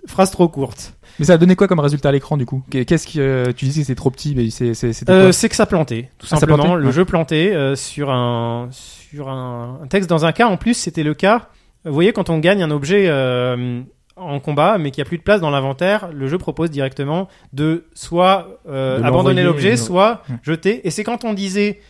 Phrase 0.06 0.30
trop 0.30 0.48
courte. 0.48 0.94
Mais 1.18 1.24
ça 1.26 1.32
a 1.34 1.38
donné 1.38 1.56
quoi 1.56 1.66
comme 1.66 1.80
résultat 1.80 2.10
à 2.10 2.12
l'écran 2.12 2.36
du 2.36 2.46
coup? 2.46 2.62
Qu'est- 2.70 2.84
Qu'est-ce 2.84 3.06
qui, 3.06 3.20
euh, 3.20 3.52
tu 3.54 3.64
disais 3.64 3.80
que 3.80 3.86
c'est 3.88 3.94
trop 3.96 4.10
petit, 4.10 4.34
mais 4.36 4.50
c'est 4.50 4.74
c'est- 4.74 5.08
Euh, 5.10 5.32
c'est 5.32 5.48
que 5.48 5.56
ça 5.56 5.66
plantait, 5.66 6.10
tout 6.18 6.26
Ah, 6.30 6.36
simplement. 6.36 6.62
plantait? 6.64 6.82
Le 6.84 6.90
jeu 6.92 7.04
plantait 7.04 7.52
euh, 7.54 7.74
sur 7.74 8.10
un 8.10 8.68
sur 8.70 9.28
un, 9.28 9.80
un 9.82 9.86
texte. 9.88 10.08
Dans 10.08 10.24
un 10.24 10.32
cas, 10.32 10.46
en 10.46 10.56
plus, 10.56 10.74
c'était 10.74 11.02
le 11.02 11.14
cas. 11.14 11.48
Vous 11.84 11.92
voyez, 11.92 12.12
quand 12.12 12.30
on 12.30 12.38
gagne 12.38 12.62
un 12.62 12.70
objet 12.70 13.06
euh, 13.08 13.80
en 14.16 14.38
combat, 14.40 14.78
mais 14.78 14.90
qu'il 14.92 15.02
n'y 15.02 15.06
a 15.06 15.08
plus 15.08 15.18
de 15.18 15.22
place 15.22 15.40
dans 15.40 15.50
l'inventaire, 15.50 16.08
le 16.12 16.28
jeu 16.28 16.38
propose 16.38 16.70
directement 16.70 17.28
de 17.52 17.86
soit 17.94 18.60
De 18.66 19.02
abandonner 19.02 19.42
l'objet, 19.42 19.76
soit 19.76 20.22
jeter. 20.42 20.86
Et 20.86 20.90
c'est 20.90 21.04
quand 21.04 21.24
on 21.24 21.34
disait 21.34 21.80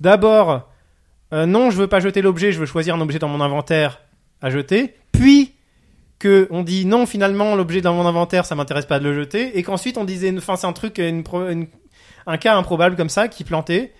d'abord 0.00 0.68
non, 1.32 1.70
je 1.70 1.76
veux 1.78 1.88
pas 1.88 1.98
jeter 2.00 2.22
l'objet, 2.22 2.52
je 2.52 2.60
veux 2.60 2.66
choisir 2.66 2.94
un 2.94 3.00
objet 3.00 3.18
dans 3.18 3.28
mon 3.28 3.40
inventaire 3.40 4.00
à 4.40 4.50
jeter, 4.50 4.94
puis 5.10 5.53
que 6.24 6.48
on 6.50 6.62
dit 6.62 6.84
non, 6.86 7.06
finalement 7.06 7.54
l'objet 7.56 7.80
dans 7.80 7.94
mon 7.94 8.06
inventaire, 8.06 8.44
ça 8.46 8.54
m'intéresse 8.54 8.86
pas 8.86 8.98
de 8.98 9.04
le 9.04 9.14
jeter, 9.14 9.58
et 9.58 9.62
qu'ensuite 9.62 9.98
on 9.98 10.04
disait, 10.04 10.32
enfin 10.36 10.56
c'est 10.56 10.66
un 10.66 10.72
truc, 10.72 10.98
une, 10.98 11.22
pro- 11.22 11.48
une- 11.48 11.66
un 12.26 12.36
cas 12.38 12.56
improbable 12.56 12.96
comme 12.96 13.08
ça 13.10 13.28
qui 13.28 13.44
plantait. 13.44 13.92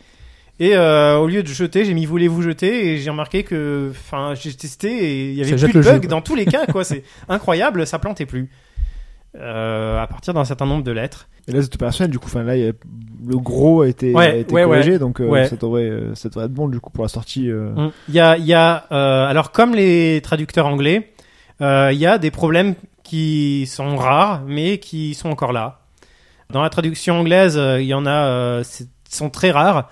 Et 0.61 0.77
euh, 0.77 1.17
au 1.17 1.27
lieu 1.27 1.43
de 1.43 1.49
jeter, 1.49 1.85
j'ai 1.85 1.95
mis 1.95 2.07
voulez-vous 2.07 2.41
jeter 2.43 2.87
et 2.95 2.99
j'ai 2.99 3.11
remarqué 3.11 3.43
que, 3.43 3.89
enfin, 3.91 4.35
j'ai 4.35 4.53
testé 4.55 4.89
et 4.89 5.31
il 5.31 5.35
y 5.37 5.43
avait 5.43 5.59
Ça 5.59 5.67
plus 5.67 5.73
de 5.75 5.83
jeu, 5.83 5.99
quoi. 5.99 6.09
dans 6.09 6.21
tous 6.23 6.37
les 6.37 6.47
cas, 6.47 6.65
quoi. 6.67 6.85
C'est 6.91 7.03
incroyable, 7.29 7.87
ça 7.87 7.99
plantait 7.99 8.25
plus. 8.27 8.49
Euh, 9.37 10.01
à 10.01 10.07
partir 10.07 10.33
d'un 10.33 10.45
certain 10.45 10.65
nombre 10.67 10.85
de 10.85 10.93
lettres. 10.93 11.29
Et 11.49 11.53
là, 11.53 11.61
c'est 11.61 11.75
opérationnel, 11.75 12.11
du 12.13 12.21
coup, 12.21 12.27
enfin, 12.27 12.45
là, 12.45 12.57
il 12.57 12.65
y 12.65 12.69
a- 12.69 12.73
le 13.27 13.37
gros 13.37 13.83
a 13.83 13.89
été, 13.89 14.13
Ouais, 14.15 14.27
a 14.27 14.37
été 14.37 14.55
ouais, 14.55 14.63
corrigé, 14.63 14.99
donc 15.01 15.21
euh, 15.21 15.27
Ouais. 15.27 15.49
ça, 15.49 15.57
devrait, 15.57 15.83
euh, 15.91 16.15
ça 16.15 16.29
devrait 16.29 16.45
être 16.45 16.53
bon, 16.53 16.69
du 16.69 16.79
coup, 16.79 16.91
pour 16.91 17.03
la 17.05 17.09
sortie. 17.09 17.51
euh. 17.51 17.71
Mm. 17.75 17.91
Il 18.11 18.15
y 18.15 18.21
a, 18.21 18.37
il 18.39 18.45
y 18.47 18.55
a 18.55 18.87
euh, 18.93 19.27
alors 19.27 19.51
comme 19.51 19.75
les 19.75 20.21
traducteurs 20.23 20.67
anglais, 20.67 21.11
il 21.93 21.99
y 21.99 22.07
a 22.07 22.19
des 22.19 22.31
problèmes 22.31 22.75
qui 23.05 23.67
sont 23.67 23.97
rares, 23.97 24.43
mais 24.47 24.79
qui 24.79 25.15
sont 25.15 25.29
encore 25.29 25.53
là. 25.53 25.81
Dans 26.51 26.63
la 26.63 26.71
traduction 26.71 27.21
anglaise, 27.21 27.57
euh, 27.57 27.81
il 27.81 27.87
y 27.87 27.95
en 27.95 28.07
a, 28.07 28.27
euh, 28.27 28.65
sont 29.09 29.31
très 29.31 29.51
rares. 29.51 29.89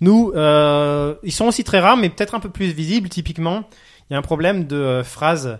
Nous, 0.00 0.32
euh, 0.34 1.14
ils 1.22 1.32
sont 1.32 1.46
aussi 1.46 1.64
très 1.64 1.80
rares, 1.80 1.96
mais 1.96 2.08
peut-être 2.10 2.34
un 2.34 2.40
peu 2.40 2.50
plus 2.50 2.72
visibles. 2.72 3.08
Typiquement, 3.08 3.68
il 4.08 4.12
y 4.12 4.16
a 4.16 4.18
un 4.18 4.22
problème 4.22 4.66
de 4.66 4.76
euh, 4.76 5.04
phrase 5.04 5.58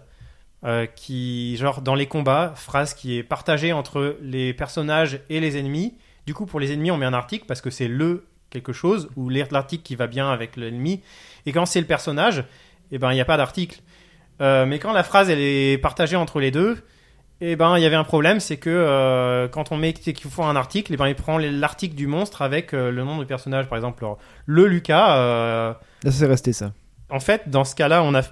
euh, 0.65 0.87
qui, 0.87 1.57
genre 1.57 1.83
dans 1.83 1.95
les 1.95 2.07
combats, 2.07 2.53
phrase 2.57 2.95
qui 2.95 3.17
est 3.17 3.23
partagée 3.23 3.73
entre 3.73 4.17
les 4.21 4.53
personnages 4.53 5.21
et 5.31 5.41
les 5.41 5.57
ennemis. 5.57 5.95
Du 6.27 6.35
coup, 6.35 6.47
pour 6.47 6.61
les 6.61 6.73
ennemis, 6.73 6.91
on 6.91 6.97
met 6.97 7.07
un 7.07 7.15
article 7.15 7.45
parce 7.47 7.61
que 7.61 7.71
c'est 7.71 7.89
le 7.89 8.27
quelque 8.51 8.73
chose 8.73 9.09
ou 9.17 9.31
l'article 9.31 9.83
qui 9.83 9.97
va 9.97 10.07
bien 10.07 10.31
avec 10.31 10.57
l'ennemi. 10.57 11.03
Et 11.45 11.53
quand 11.53 11.67
c'est 11.67 11.81
le 11.81 11.87
personnage, 11.87 12.45
eh 12.93 12.99
ben 12.99 13.11
il 13.11 13.15
n'y 13.17 13.21
a 13.21 13.25
pas 13.25 13.37
d'article. 13.37 13.81
Euh, 14.41 14.67
mais 14.67 14.79
quand 14.79 14.93
la 14.93 15.03
phrase 15.03 15.31
elle 15.31 15.41
est 15.41 15.79
partagée 15.79 16.17
entre 16.17 16.41
les 16.41 16.51
deux, 16.51 16.79
eh 17.41 17.57
ben 17.57 17.77
il 17.77 17.83
y 17.83 17.87
avait 17.87 17.97
un 17.97 18.05
problème, 18.05 18.41
c'est 18.41 18.57
que 18.57 18.71
euh, 18.71 19.49
quand 19.49 19.73
on 19.73 19.77
met 19.77 19.93
qu'il 19.93 20.31
faut 20.31 20.43
un 20.43 20.57
article, 20.57 20.93
eh 20.95 20.97
ben 20.97 21.09
il 21.09 21.15
prend 21.15 21.39
l'article 21.39 21.95
du 21.95 22.07
monstre 22.07 22.43
avec 22.43 22.73
euh, 22.73 22.91
le 22.91 23.05
nom 23.05 23.19
du 23.19 23.27
personnage, 23.27 23.69
par 23.69 23.77
exemple 23.77 24.05
alors, 24.05 24.19
le 24.47 24.67
Lucas. 24.67 25.77
c'est 26.09 26.27
resté 26.27 26.53
ça. 26.53 26.73
en 27.11 27.21
fait, 27.21 27.49
dans 27.49 27.65
ce 27.65 27.75
cas-là, 27.75 28.03
on 28.03 28.15
a 28.15 28.23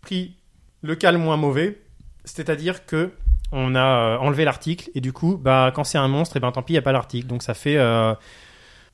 pris 0.00 0.36
le 0.82 0.94
cas 0.94 1.12
le 1.12 1.18
moins 1.18 1.36
mauvais, 1.36 1.80
c'est-à-dire 2.24 2.86
que 2.86 3.10
on 3.52 3.74
a 3.74 4.18
enlevé 4.18 4.44
l'article 4.44 4.90
et 4.94 5.00
du 5.00 5.12
coup, 5.12 5.36
bah 5.36 5.72
quand 5.74 5.82
c'est 5.82 5.98
un 5.98 6.06
monstre, 6.06 6.36
et 6.36 6.40
ben 6.40 6.52
tant 6.52 6.62
pis, 6.62 6.74
il 6.74 6.76
y 6.76 6.78
a 6.78 6.82
pas 6.82 6.92
l'article, 6.92 7.26
donc 7.26 7.42
ça 7.42 7.54
fait 7.54 7.76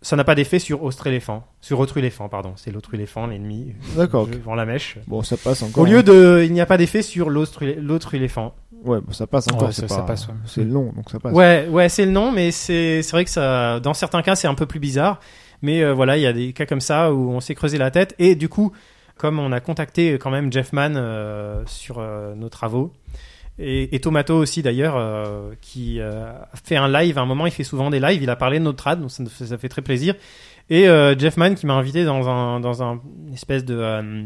ça 0.03 0.15
n'a 0.17 0.25
pas 0.25 0.35
d'effet 0.35 0.59
sur 0.59 0.83
autre 0.83 1.07
éléphant, 1.07 1.45
sur 1.61 1.81
autre 1.81 1.97
éléphant, 1.99 2.29
pardon, 2.29 2.53
c'est 2.57 2.71
l'autre 2.71 2.95
éléphant, 2.95 3.27
l'ennemi. 3.27 3.75
D'accord, 3.97 4.29
vends 4.45 4.55
la 4.55 4.67
mèche. 4.67 4.99
Bon, 5.07 5.23
ça 5.23 5.37
passe 5.37 5.63
encore. 5.63 5.83
Au 5.83 5.87
lieu 5.87 6.03
de, 6.03 6.43
il 6.47 6.53
n'y 6.53 6.61
a 6.61 6.67
pas 6.67 6.77
d'effet 6.77 7.03
sur 7.03 7.31
l'autre 7.31 7.63
élé- 7.63 7.81
l'autre 7.81 8.15
éléphant. 8.15 8.55
hein. 8.57 8.63
Ouais, 8.85 9.01
bon, 9.01 9.13
ça 9.13 9.27
passe 9.27 9.49
encore. 9.51 9.69
Ouais, 9.69 9.73
c'est 9.73 9.83
ça- 9.83 9.89
pas... 9.89 9.95
ça 9.97 10.03
passe, 10.03 10.29
ouais. 10.29 10.35
C'est 10.45 10.65
long, 10.65 10.93
donc 10.95 11.11
ça 11.11 11.19
passe. 11.19 11.33
Ouais, 11.33 11.67
ouais, 11.71 11.89
c'est 11.89 12.05
le 12.05 12.13
nom, 12.13 12.31
mais 12.31 12.51
c'est 12.53 13.03
c'est 13.03 13.11
vrai 13.13 13.25
que 13.25 13.31
ça, 13.31 13.81
dans 13.81 13.95
certains 13.95 14.23
cas, 14.23 14.37
c'est 14.37 14.47
un 14.47 14.55
peu 14.55 14.67
plus 14.67 14.79
bizarre. 14.81 15.19
Mais 15.63 15.83
euh, 15.83 15.93
voilà, 15.95 16.17
il 16.19 16.21
y 16.23 16.27
a 16.27 16.33
des 16.35 16.53
cas 16.53 16.67
comme 16.67 16.83
ça 16.83 17.13
où 17.13 17.31
on 17.31 17.41
s'est 17.41 17.55
creusé 17.55 17.79
la 17.79 17.91
tête 17.91 18.15
et 18.19 18.35
du 18.37 18.49
coup, 18.51 18.73
comme 19.17 19.39
on 19.41 19.51
a 19.51 19.61
contacté 19.61 20.19
quand 20.19 20.31
même 20.31 20.53
Jeff 20.53 20.73
Mann 20.75 20.95
euh, 20.97 21.63
sur 21.67 21.97
euh, 21.99 22.35
nos 22.35 22.51
travaux 22.51 22.93
et, 23.59 23.95
et 23.95 24.01
Tomato 24.01 24.37
aussi 24.37 24.63
d'ailleurs, 24.63 24.97
euh, 24.97 25.53
qui 25.61 26.01
euh, 26.01 26.33
fait 26.65 26.77
un 26.77 26.89
live. 26.89 27.19
À 27.19 27.23
un 27.23 27.27
moment, 27.27 27.47
il 27.47 27.53
fait 27.53 27.65
souvent 27.65 27.91
des 27.91 28.01
lives. 28.01 28.23
Il 28.23 28.31
a 28.31 28.37
parlé 28.37 28.59
de 28.59 28.65
notre 28.65 28.79
trad, 28.79 29.01
donc 29.01 29.11
ça, 29.11 29.25
ça 29.29 29.59
fait 29.59 29.69
très 29.69 29.83
plaisir. 29.83 30.15
Et 30.69 30.89
euh, 30.89 31.17
Jeff 31.17 31.37
Mann 31.37 31.55
qui 31.55 31.67
m'a 31.67 31.75
invité 31.75 32.05
dans 32.05 32.29
un 32.29 32.61
dans 32.61 32.83
un 32.83 33.01
espèce 33.33 33.65
de 33.65 33.77
euh, 33.77 34.25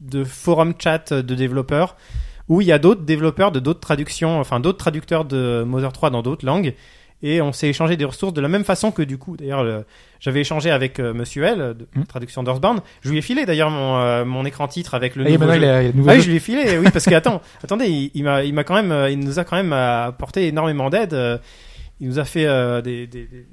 de 0.00 0.24
forum 0.24 0.74
chat 0.78 1.12
de 1.12 1.34
développeurs 1.34 1.96
où 2.48 2.60
il 2.60 2.66
y 2.66 2.72
a 2.72 2.78
d'autres 2.78 3.02
développeurs 3.02 3.52
de 3.52 3.60
d'autres 3.60 3.80
traductions, 3.80 4.38
enfin 4.38 4.60
d'autres 4.60 4.78
traducteurs 4.78 5.24
de 5.24 5.64
Mother 5.66 5.92
3 5.92 6.10
dans 6.10 6.22
d'autres 6.22 6.46
langues. 6.46 6.74
Et 7.22 7.40
on 7.40 7.52
s'est 7.52 7.68
échangé 7.68 7.96
des 7.96 8.04
ressources 8.04 8.32
de 8.34 8.40
la 8.40 8.48
même 8.48 8.64
façon 8.64 8.90
que 8.90 9.02
du 9.02 9.16
coup, 9.16 9.36
d'ailleurs, 9.36 9.62
le- 9.62 9.84
j'avais 10.18 10.40
échangé 10.40 10.70
avec 10.70 10.98
euh, 10.98 11.14
Monsieur 11.14 11.44
L, 11.44 11.58
de 11.78 11.86
Hmm. 11.94 12.04
traduction 12.04 12.42
d'Earthbound. 12.42 12.80
Je 13.02 13.10
lui 13.10 13.18
ai 13.18 13.22
filé 13.22 13.46
d'ailleurs 13.46 13.70
mon, 13.70 13.96
euh, 13.98 14.24
mon 14.24 14.44
écran 14.44 14.66
titre 14.68 14.94
avec 14.94 15.14
le 15.16 15.24
Ah, 15.26 15.30
nouveau 15.30 15.50
jeu. 15.52 15.56
il 15.58 15.64
a 15.64 15.82
il 15.82 15.88
a 15.88 15.92
Ah 16.08 16.14
oui, 16.14 16.20
je 16.20 16.28
lui 16.28 16.36
ai 16.36 16.40
filé, 16.40 16.78
oui, 16.78 16.86
parce 16.92 17.04
que 17.04 17.14
attends, 17.14 17.40
attendez, 17.62 17.86
il, 17.86 18.10
il 18.14 18.24
m'a, 18.24 18.42
il 18.42 18.52
m'a 18.54 18.64
quand 18.64 18.74
même, 18.74 18.90
euh, 18.92 19.08
il 19.10 19.18
nous 19.20 19.38
a 19.38 19.44
quand 19.44 19.56
même 19.56 19.72
apporté 19.72 20.46
énormément 20.48 20.90
d'aide. 20.90 21.14
euh, 21.14 21.38
Il 22.00 22.08
nous 22.08 22.18
a 22.18 22.24
fait 22.24 22.46
des, 22.82 23.06
des- 23.06 23.26
des- 23.26 23.46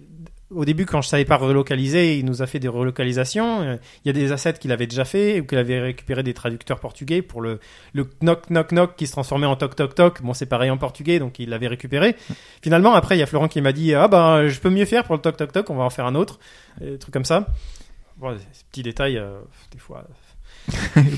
au 0.51 0.65
début, 0.65 0.85
quand 0.85 1.01
je 1.01 1.09
savais 1.09 1.25
pas 1.25 1.37
relocaliser, 1.37 2.17
il 2.17 2.25
nous 2.25 2.41
a 2.41 2.47
fait 2.47 2.59
des 2.59 2.67
relocalisations. 2.67 3.61
Euh, 3.61 3.77
Il 4.03 4.07
y 4.07 4.09
a 4.09 4.13
des 4.13 4.31
assets 4.31 4.53
qu'il 4.53 4.71
avait 4.71 4.87
déjà 4.87 5.05
fait 5.05 5.39
ou 5.39 5.45
qu'il 5.45 5.57
avait 5.57 5.79
récupéré 5.79 6.23
des 6.23 6.33
traducteurs 6.33 6.79
portugais 6.79 7.21
pour 7.21 7.41
le, 7.41 7.59
le 7.93 8.07
knock 8.21 8.49
knock 8.49 8.71
knock 8.71 8.95
qui 8.95 9.05
se 9.05 9.11
transformait 9.11 9.45
en 9.45 9.55
toc 9.55 9.75
toc 9.75 9.93
toc. 9.93 10.21
Bon, 10.21 10.33
c'est 10.33 10.47
pareil 10.47 10.71
en 10.71 10.77
portugais, 10.77 11.19
donc 11.19 11.37
il 11.39 11.49
l'avait 11.49 11.67
récupéré. 11.67 12.15
Finalement, 12.61 12.93
après, 12.93 13.15
il 13.15 13.19
y 13.19 13.23
a 13.23 13.27
Florent 13.27 13.47
qui 13.47 13.61
m'a 13.61 13.71
dit 13.73 13.93
ah 13.93 14.07
ben 14.07 14.47
je 14.47 14.59
peux 14.59 14.69
mieux 14.71 14.85
faire 14.85 15.03
pour 15.03 15.15
le 15.15 15.21
toc 15.21 15.37
toc 15.37 15.51
toc, 15.51 15.69
on 15.69 15.75
va 15.75 15.83
en 15.83 15.89
faire 15.91 16.07
un 16.07 16.15
autre, 16.15 16.39
des 16.81 16.97
trucs 16.97 17.13
comme 17.13 17.25
ça. 17.25 17.47
Bon, 18.17 18.35
ces 18.37 18.63
petits 18.71 18.83
détails, 18.83 19.17
euh, 19.17 19.39
des 19.71 19.79
fois. 19.79 20.03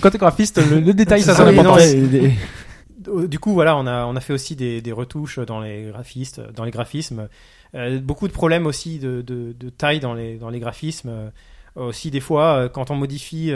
Quand 0.02 0.12
t'es 0.12 0.18
graphiste, 0.18 0.58
le, 0.70 0.80
le 0.80 0.94
détail, 0.94 1.22
ça, 1.24 1.36
c'est 1.36 1.44
oui, 1.44 1.56
non, 1.64 1.76
Euh, 1.78 2.30
Du 3.28 3.40
coup, 3.40 3.54
voilà, 3.54 3.76
on 3.78 3.88
a, 3.88 4.06
on 4.06 4.16
a 4.16 4.20
fait 4.20 4.34
aussi 4.34 4.56
des, 4.56 4.80
des 4.82 4.92
retouches 4.92 5.40
dans 5.40 5.60
les 5.60 5.86
graphistes, 5.86 6.40
dans 6.54 6.64
les 6.64 6.70
graphismes. 6.70 7.30
Euh, 7.76 8.00
beaucoup 8.00 8.28
de 8.28 8.34
problèmes 8.34 8.66
aussi 8.66 9.00
de, 9.00 9.22
de, 9.22 9.54
de 9.58 9.70
taille 9.70 10.00
dans 10.00 10.14
les, 10.14 10.38
dans 10.38 10.50
les 10.50 10.60
graphismes. 10.60 11.10
Euh, 11.10 11.30
aussi, 11.76 12.12
des 12.12 12.20
fois, 12.20 12.56
euh, 12.56 12.70
quand 12.70 12.92
on 12.92 12.96
modifie, 12.96 13.54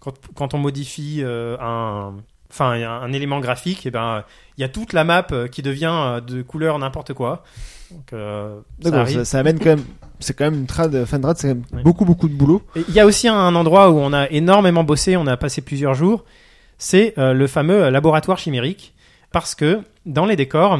quand, 0.00 0.14
quand 0.34 0.54
on 0.54 0.58
modifie 0.58 1.22
un, 1.24 2.14
enfin, 2.50 2.70
un, 2.72 3.02
un 3.02 3.12
élément 3.12 3.40
graphique, 3.40 3.86
et 3.86 3.90
ben, 3.90 4.24
il 4.56 4.60
y 4.60 4.64
a 4.64 4.68
toute 4.68 4.92
la 4.92 5.04
map 5.04 5.26
qui 5.50 5.62
devient 5.62 6.20
de 6.26 6.42
couleur 6.42 6.78
n'importe 6.78 7.12
quoi. 7.14 7.42
Donc, 7.90 8.12
euh, 8.12 8.60
ça 8.82 9.00
arrive. 9.00 9.16
ça, 9.18 9.24
ça 9.24 9.38
amène 9.40 9.58
quand 9.58 9.70
même. 9.70 9.84
C'est 10.20 10.36
quand 10.36 10.44
même 10.44 10.60
une 10.60 10.66
trad, 10.66 11.04
fan 11.06 11.20
trad, 11.22 11.36
c'est 11.38 11.48
quand 11.48 11.54
même 11.54 11.64
Ouais. 11.72 11.82
beaucoup 11.82 12.04
beaucoup 12.04 12.28
de 12.28 12.34
boulot. 12.34 12.62
Il 12.88 12.94
y 12.94 13.00
a 13.00 13.06
aussi 13.06 13.28
un 13.28 13.54
endroit 13.54 13.90
où 13.90 13.96
on 13.98 14.12
a 14.12 14.28
énormément 14.30 14.84
bossé, 14.84 15.16
on 15.16 15.26
a 15.26 15.36
passé 15.36 15.62
plusieurs 15.62 15.94
jours, 15.94 16.24
c'est 16.76 17.14
euh, 17.18 17.32
le 17.32 17.46
fameux 17.46 17.88
laboratoire 17.88 18.38
chimérique, 18.38 18.94
parce 19.32 19.54
que 19.54 19.80
dans 20.06 20.26
les 20.26 20.36
décors, 20.36 20.78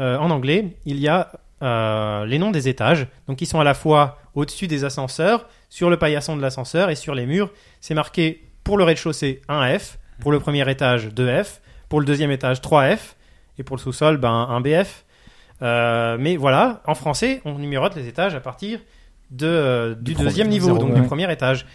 euh, 0.00 0.16
en 0.18 0.30
anglais, 0.30 0.76
il 0.84 0.98
y 0.98 1.06
a 1.08 1.30
euh, 1.62 2.24
les 2.26 2.38
noms 2.38 2.50
des 2.50 2.68
étages, 2.68 3.08
donc 3.26 3.40
ils 3.40 3.46
sont 3.46 3.58
à 3.58 3.64
la 3.64 3.74
fois 3.74 4.18
au-dessus 4.34 4.68
des 4.68 4.84
ascenseurs, 4.84 5.46
sur 5.68 5.90
le 5.90 5.96
paillasson 5.96 6.36
de 6.36 6.42
l'ascenseur 6.42 6.88
et 6.90 6.94
sur 6.94 7.14
les 7.14 7.26
murs, 7.26 7.50
c'est 7.80 7.94
marqué 7.94 8.48
pour 8.62 8.78
le 8.78 8.84
rez-de-chaussée 8.84 9.42
1F, 9.48 9.96
pour 10.20 10.30
le 10.30 10.38
premier 10.38 10.68
étage 10.70 11.08
2F, 11.08 11.58
pour 11.88 12.00
le 12.00 12.06
deuxième 12.06 12.30
étage 12.30 12.60
3F, 12.60 13.14
et 13.58 13.64
pour 13.64 13.76
le 13.76 13.80
sous-sol 13.80 14.18
ben, 14.18 14.60
1BF. 14.60 14.86
Euh, 15.62 16.16
mais 16.20 16.36
voilà, 16.36 16.82
en 16.86 16.94
français, 16.94 17.40
on 17.44 17.54
numérote 17.58 17.96
les 17.96 18.06
étages 18.06 18.34
à 18.36 18.40
partir 18.40 18.78
de, 19.30 19.46
euh, 19.46 19.94
du, 19.94 20.14
Du 20.14 20.22
deuxième 20.22 20.48
niveau, 20.48 20.78
donc 20.78 20.90
ouais. 20.90 21.00
du 21.00 21.06
premier 21.06 21.30
étage. 21.32 21.66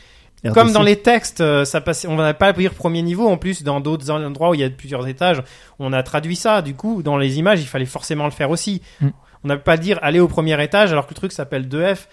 RTC. 0.45 0.53
Comme 0.53 0.71
dans 0.73 0.81
les 0.81 0.97
textes, 0.97 1.43
ça 1.63 1.81
passait, 1.81 2.07
on 2.07 2.17
va 2.17 2.33
pas 2.33 2.51
dire 2.51 2.73
premier 2.73 3.01
niveau. 3.01 3.29
En 3.29 3.37
plus, 3.37 3.63
dans 3.63 3.79
d'autres 3.79 4.09
endroits 4.09 4.49
où 4.49 4.53
il 4.53 4.59
y 4.59 4.63
a 4.63 4.69
plusieurs 4.69 5.07
étages, 5.07 5.41
on 5.79 5.93
a 5.93 6.03
traduit 6.03 6.35
ça. 6.35 6.61
Du 6.61 6.75
coup, 6.75 7.01
dans 7.01 7.17
les 7.17 7.39
images, 7.39 7.61
il 7.61 7.67
fallait 7.67 7.85
forcément 7.85 8.25
le 8.25 8.31
faire 8.31 8.49
aussi. 8.49 8.81
Mm. 8.99 9.09
On 9.43 9.47
n'a 9.49 9.57
pas 9.57 9.77
dire 9.77 9.99
aller 10.01 10.19
au 10.19 10.27
premier 10.27 10.61
étage 10.63 10.91
alors 10.91 11.05
que 11.05 11.11
le 11.11 11.15
truc 11.15 11.31
s'appelle 11.31 11.67
2F. 11.67 12.07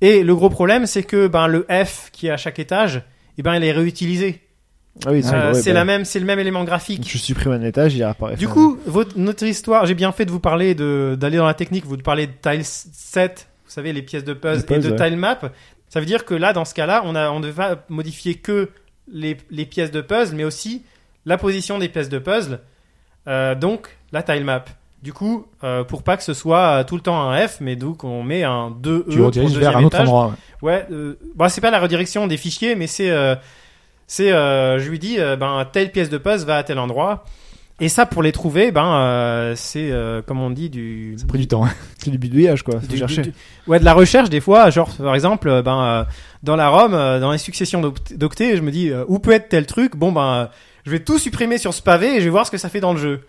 Et 0.00 0.22
le 0.22 0.34
gros 0.34 0.50
problème, 0.50 0.86
c'est 0.86 1.02
que 1.02 1.28
ben 1.28 1.46
le 1.46 1.66
F 1.70 2.10
qui 2.12 2.26
est 2.26 2.30
à 2.30 2.36
chaque 2.36 2.58
étage, 2.58 3.02
eh 3.38 3.42
ben 3.42 3.54
il 3.54 3.64
est 3.64 3.72
réutilisé. 3.72 4.40
Ah 5.04 5.10
oui, 5.10 5.22
Euh, 5.32 5.52
ouais, 5.52 5.54
c'est 5.54 5.70
bah, 5.70 5.80
la 5.80 5.84
même, 5.84 6.04
c'est 6.04 6.20
le 6.20 6.26
même 6.26 6.38
élément 6.38 6.62
graphique. 6.64 7.08
Je 7.08 7.18
supprime 7.18 7.52
un 7.52 7.62
étage, 7.62 7.94
il 7.94 8.02
apparaît. 8.02 8.36
Du 8.36 8.46
coup, 8.48 8.78
votre, 8.86 9.18
notre 9.18 9.44
histoire, 9.44 9.86
j'ai 9.86 9.94
bien 9.94 10.12
fait 10.12 10.24
de 10.24 10.30
vous 10.30 10.40
parler 10.40 10.74
de 10.74 11.16
d'aller 11.18 11.36
dans 11.36 11.46
la 11.46 11.54
technique, 11.54 11.84
vous 11.84 11.96
de 11.96 12.02
parler 12.02 12.26
de 12.26 12.32
tile 12.40 12.64
set, 12.64 13.48
vous 13.64 13.70
savez 13.72 13.92
les 13.92 14.02
pièces 14.02 14.24
de 14.24 14.34
puzzle, 14.34 14.60
De 14.60 14.66
puzzle, 14.66 14.80
et 14.86 14.90
de 14.90 14.90
ouais. 15.00 15.08
tile 15.08 15.18
map. 15.18 15.40
Ça 15.88 16.00
veut 16.00 16.06
dire 16.06 16.24
que 16.24 16.34
là, 16.34 16.52
dans 16.52 16.64
ce 16.64 16.74
cas-là, 16.74 17.02
on 17.04 17.14
a 17.14 17.30
on 17.30 17.40
ne 17.40 17.48
va 17.48 17.84
modifier 17.88 18.34
que 18.36 18.70
les, 19.10 19.36
les 19.50 19.66
pièces 19.66 19.90
de 19.90 20.00
puzzle, 20.00 20.36
mais 20.36 20.44
aussi 20.44 20.82
la 21.26 21.38
position 21.38 21.78
des 21.78 21.88
pièces 21.88 22.08
de 22.08 22.18
puzzle, 22.18 22.60
euh, 23.26 23.54
donc 23.54 23.88
la 24.12 24.22
tile 24.22 24.44
map. 24.44 24.64
Du 25.04 25.12
coup, 25.12 25.44
euh, 25.62 25.84
pour 25.84 26.02
pas 26.02 26.16
que 26.16 26.22
ce 26.22 26.32
soit 26.32 26.80
euh, 26.80 26.84
tout 26.84 26.94
le 26.96 27.02
temps 27.02 27.28
un 27.30 27.46
F, 27.46 27.58
mais 27.60 27.76
donc 27.76 28.04
on 28.04 28.22
met 28.22 28.42
un 28.42 28.70
2E 28.70 29.04
Tu 29.10 29.16
pour 29.18 29.26
rediriges 29.26 29.54
le 29.54 29.60
vers 29.60 29.72
deuxième 29.72 29.76
un 29.76 29.86
autre 29.86 29.96
étage. 29.96 30.08
endroit. 30.08 30.34
ouais. 30.62 30.70
Ouais, 30.72 30.86
euh, 30.92 31.18
bah, 31.36 31.50
c'est 31.50 31.60
pas 31.60 31.70
la 31.70 31.78
redirection 31.78 32.26
des 32.26 32.38
fichiers, 32.38 32.74
mais 32.74 32.86
c'est, 32.86 33.10
euh, 33.10 33.34
c'est, 34.06 34.32
euh, 34.32 34.78
je 34.78 34.88
lui 34.88 34.98
dis, 34.98 35.20
euh, 35.20 35.36
ben 35.36 35.66
telle 35.70 35.92
pièce 35.92 36.08
de 36.08 36.16
puzzle 36.16 36.46
va 36.46 36.56
à 36.56 36.62
tel 36.62 36.78
endroit. 36.78 37.24
Et 37.80 37.88
ça, 37.90 38.06
pour 38.06 38.22
les 38.22 38.32
trouver, 38.32 38.70
ben 38.72 38.94
euh, 38.94 39.52
c'est, 39.56 39.90
euh, 39.90 40.22
comme 40.22 40.40
on 40.40 40.48
dit, 40.48 40.70
du, 40.70 41.16
Ça 41.18 41.24
a 41.24 41.28
pris 41.28 41.38
du 41.40 41.48
temps. 41.48 41.66
hein. 41.66 41.70
C'est 41.98 42.10
du 42.10 42.16
bidouillage 42.18 42.62
quoi. 42.62 42.76
Du- 42.76 42.96
chercher. 42.96 43.22
du- 43.22 43.32
ouais, 43.66 43.78
de 43.80 43.84
la 43.84 43.92
recherche 43.92 44.30
des 44.30 44.40
fois. 44.40 44.70
Genre, 44.70 44.88
par 44.96 45.14
exemple, 45.14 45.60
ben 45.62 45.82
euh, 45.82 46.04
dans 46.42 46.56
la 46.56 46.70
ROM, 46.70 46.94
euh, 46.94 47.20
dans 47.20 47.30
les 47.32 47.36
successions 47.38 47.82
d'oct- 47.82 48.16
d'octets, 48.16 48.56
je 48.56 48.62
me 48.62 48.70
dis 48.70 48.88
euh, 48.90 49.04
où 49.08 49.18
peut 49.18 49.32
être 49.32 49.50
tel 49.50 49.66
truc? 49.66 49.96
Bon 49.96 50.12
ben, 50.12 50.32
euh, 50.34 50.46
je 50.86 50.92
vais 50.92 51.00
tout 51.00 51.18
supprimer 51.18 51.58
sur 51.58 51.74
ce 51.74 51.82
pavé 51.82 52.14
et 52.16 52.20
je 52.20 52.24
vais 52.24 52.30
voir 52.30 52.46
ce 52.46 52.50
que 52.50 52.58
ça 52.58 52.70
fait 52.70 52.80
dans 52.80 52.92
le 52.94 52.98
jeu. 53.00 53.20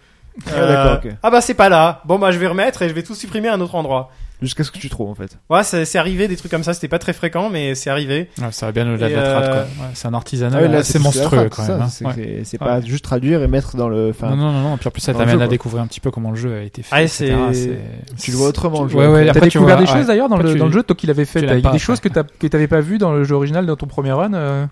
Ah, 0.47 0.65
d'accord, 0.67 0.99
ok. 1.05 1.11
ah 1.23 1.29
bah 1.31 1.41
c'est 1.41 1.53
pas 1.53 1.69
là. 1.69 2.01
Bon 2.05 2.19
bah 2.19 2.31
je 2.31 2.37
vais 2.39 2.47
remettre 2.47 2.81
et 2.81 2.89
je 2.89 2.93
vais 2.93 3.03
tout 3.03 3.15
supprimer 3.15 3.47
à 3.47 3.53
un 3.53 3.61
autre 3.61 3.75
endroit. 3.75 4.11
Jusqu'à 4.41 4.65
ce 4.65 4.71
que 4.71 4.77
tu 4.79 4.89
trouves 4.89 5.09
en 5.09 5.15
fait. 5.15 5.37
Ouais, 5.49 5.63
c'est 5.63 5.85
c'est 5.85 5.97
arrivé 5.97 6.27
des 6.27 6.35
trucs 6.35 6.51
comme 6.51 6.61
ça. 6.63 6.73
C'était 6.73 6.89
pas 6.89 6.99
très 6.99 7.13
fréquent, 7.13 7.49
mais 7.49 7.73
c'est 7.73 7.89
arrivé. 7.89 8.29
Ouais, 8.41 8.51
ça 8.51 8.65
va 8.65 8.73
bien 8.73 8.85
au-delà 8.93 9.07
de 9.09 9.15
la 9.15 9.21
trad, 9.23 9.43
euh, 9.45 9.47
quoi. 9.47 9.61
Ouais, 9.61 9.91
c'est 9.93 10.07
un 10.09 10.13
artisanat 10.13 10.57
Ah 10.61 10.77
assez 10.77 10.91
c'est 10.93 10.99
monstrueux, 10.99 11.39
c'est 11.43 11.49
quand 11.55 11.67
même. 11.69 11.81
hein. 11.81 11.87
C'est 11.89 12.05
Ouais. 12.05 12.13
Ouais. 12.43 12.57
pas 12.59 12.81
juste 12.81 13.05
traduire 13.05 13.41
et 13.43 13.47
mettre 13.47 13.77
dans 13.77 13.87
le. 13.87 14.09
Enfin, 14.09 14.31
Non, 14.31 14.35
non, 14.35 14.51
non, 14.51 14.69
non. 14.71 14.77
Puis 14.77 14.89
en 14.89 14.91
plus, 14.91 14.99
ça 15.01 15.13
t'amène 15.13 15.41
à 15.41 15.47
découvrir 15.47 15.81
un 15.83 15.87
petit 15.87 16.01
peu 16.01 16.11
comment 16.11 16.31
le 16.31 16.35
jeu 16.35 16.53
a 16.53 16.61
été 16.63 16.83
fait. 16.83 16.89
Ah, 16.93 17.01
etc. 17.01 17.33
c'est- 17.53 17.79
tu 18.21 18.31
le 18.31 18.37
vois 18.37 18.49
autrement. 18.49 18.83
le 18.83 18.89
jeu. 18.89 18.97
Ouais, 18.97 19.07
ouais, 19.07 19.23
T'as 19.23 19.31
après, 19.31 19.47
tu 19.47 19.57
découvert 19.57 19.77
des 19.77 19.85
ouais. 19.85 19.89
choses 19.99 20.07
d'ailleurs 20.07 20.27
dans, 20.27 20.37
le, 20.37 20.51
tu- 20.51 20.59
dans 20.59 20.65
le 20.65 20.71
jeu, 20.73 20.83
toi 20.83 20.97
qui 20.97 21.07
l'avais 21.07 21.23
fait. 21.25 21.41
des 21.41 21.61
pas, 21.61 21.77
choses 21.77 22.01
que 22.01 22.09
t'avais 22.47 22.67
pas 22.67 22.81
vues 22.81 22.97
dans 22.97 23.13
le 23.13 23.23
jeu 23.23 23.35
original 23.35 23.65
dans 23.65 23.77
ton 23.77 23.87
premier 23.87 24.11
run. 24.11 24.67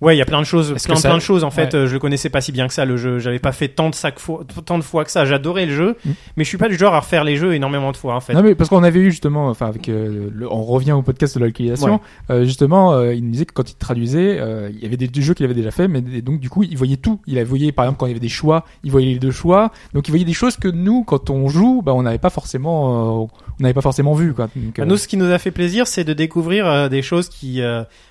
Ouais, 0.00 0.14
il 0.14 0.18
y 0.18 0.22
a 0.22 0.24
plein 0.24 0.38
de 0.40 0.46
choses, 0.46 0.72
Est-ce 0.76 0.84
plein, 0.86 0.94
que 0.94 1.00
ça- 1.00 1.08
plein 1.08 1.16
de 1.18 1.22
choses. 1.22 1.42
En 1.42 1.50
fait, 1.50 1.74
Ouais. 1.74 1.80
euh, 1.80 1.86
je 1.88 1.92
le 1.94 1.98
connaissais 1.98 2.28
pas 2.30 2.40
si 2.40 2.52
bien 2.52 2.68
que 2.68 2.72
ça 2.74 2.84
le 2.84 2.96
jeu. 2.96 3.18
J'avais 3.18 3.40
pas 3.40 3.50
fait 3.50 3.66
tant 3.68 3.90
de, 3.90 3.94
sac 3.96 4.18
fois, 4.20 4.44
tant 4.64 4.78
de 4.78 4.84
fois 4.84 5.04
que 5.04 5.10
ça. 5.10 5.24
J'adorais 5.24 5.66
le 5.66 5.74
jeu, 5.74 5.96
Mm. 6.04 6.10
mais 6.36 6.44
je 6.44 6.48
suis 6.48 6.56
pas 6.58 6.68
du 6.68 6.76
genre 6.78 6.94
à 6.94 7.00
refaire 7.00 7.24
les 7.24 7.36
jeux 7.36 7.52
énormément 7.54 7.90
de 7.90 7.96
fois 7.96 8.14
en 8.14 8.20
fait. 8.20 8.32
Non 8.32 8.42
mais 8.42 8.54
parce 8.54 8.70
qu'on 8.70 8.84
avait 8.84 9.00
eu 9.00 9.10
justement, 9.10 9.48
enfin 9.48 9.66
avec, 9.66 9.88
euh, 9.88 10.28
le- 10.32 10.52
on 10.52 10.62
revient 10.62 10.92
au 10.92 11.02
podcast 11.02 11.34
de 11.34 11.40
la 11.40 11.46
localisation. 11.46 12.00
euh, 12.30 12.44
justement, 12.44 12.92
euh, 12.92 13.12
il 13.14 13.24
nous 13.24 13.32
disait 13.32 13.44
que 13.46 13.52
quand 13.52 13.70
il 13.70 13.74
traduisait, 13.74 14.36
il 14.72 14.78
y 14.80 14.86
avait 14.86 14.96
des, 14.96 15.08
des 15.08 15.22
jeux 15.22 15.34
qu'il 15.34 15.44
avait 15.44 15.54
déjà 15.54 15.70
fait, 15.72 15.88
mais 15.88 16.00
donc 16.00 16.38
du 16.40 16.48
coup, 16.48 16.62
il 16.62 16.76
voyait 16.76 16.96
tout. 16.96 17.20
Il 17.26 17.42
voyé 17.44 17.72
par 17.72 17.84
exemple 17.84 17.98
quand 17.98 18.06
il 18.06 18.10
y 18.10 18.12
avait 18.12 18.20
des 18.20 18.28
choix, 18.28 18.64
il 18.84 18.90
voyait 18.92 19.14
les 19.14 19.18
deux 19.18 19.30
choix. 19.32 19.72
Donc 19.94 20.06
il 20.06 20.10
voyait 20.12 20.24
des 20.24 20.32
choses 20.32 20.56
que 20.56 20.68
nous, 20.68 21.02
quand 21.04 21.30
on 21.30 21.48
joue, 21.48 21.82
bah 21.82 21.92
on 21.94 22.02
n'avait 22.02 22.18
pas 22.18 22.30
forcément, 22.30 23.24
on 23.24 23.28
n'avait 23.58 23.74
pas 23.74 23.80
forcément 23.80 24.14
vu 24.14 24.32
quoi. 24.32 24.48
Donc, 24.54 24.76
Bah, 24.78 24.84
Nous, 24.84 24.96
ce 24.96 25.08
qui 25.08 25.16
nous 25.16 25.30
a 25.30 25.38
fait 25.38 25.50
plaisir, 25.50 25.86
c'est 25.88 26.04
de 26.04 26.12
découvrir 26.12 26.88
des 26.88 27.02
choses 27.02 27.28
qui, 27.28 27.60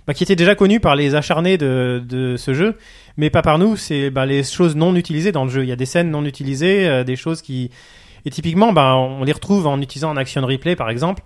bah, 0.06 0.14
qui 0.14 0.24
étaient 0.24 0.36
déjà 0.36 0.56
connues 0.56 0.80
par 0.80 0.96
les 0.96 1.16
acharnés 1.16 1.58
de, 1.58 1.77
de 2.06 2.36
ce 2.38 2.54
jeu, 2.54 2.78
mais 3.18 3.30
pas 3.30 3.42
par 3.42 3.58
nous. 3.60 3.76
C'est 3.78 4.10
bah, 4.10 4.26
les 4.26 4.44
choses 4.44 4.76
non 4.76 4.96
utilisées 4.96 5.32
dans 5.32 5.44
le 5.46 5.50
jeu. 5.50 5.64
Il 5.64 5.70
y 5.70 5.72
a 5.72 5.76
des 5.76 5.86
scènes 5.86 6.12
non 6.12 6.26
utilisées, 6.26 6.88
euh, 6.88 7.04
des 7.04 7.16
choses 7.16 7.42
qui, 7.42 7.72
et 8.26 8.30
typiquement, 8.30 8.74
bah, 8.74 8.96
on 8.96 9.24
les 9.24 9.34
retrouve 9.34 9.68
en 9.68 9.82
utilisant 9.82 10.10
un 10.12 10.18
action 10.18 10.46
replay, 10.46 10.76
par 10.76 10.90
exemple. 10.90 11.24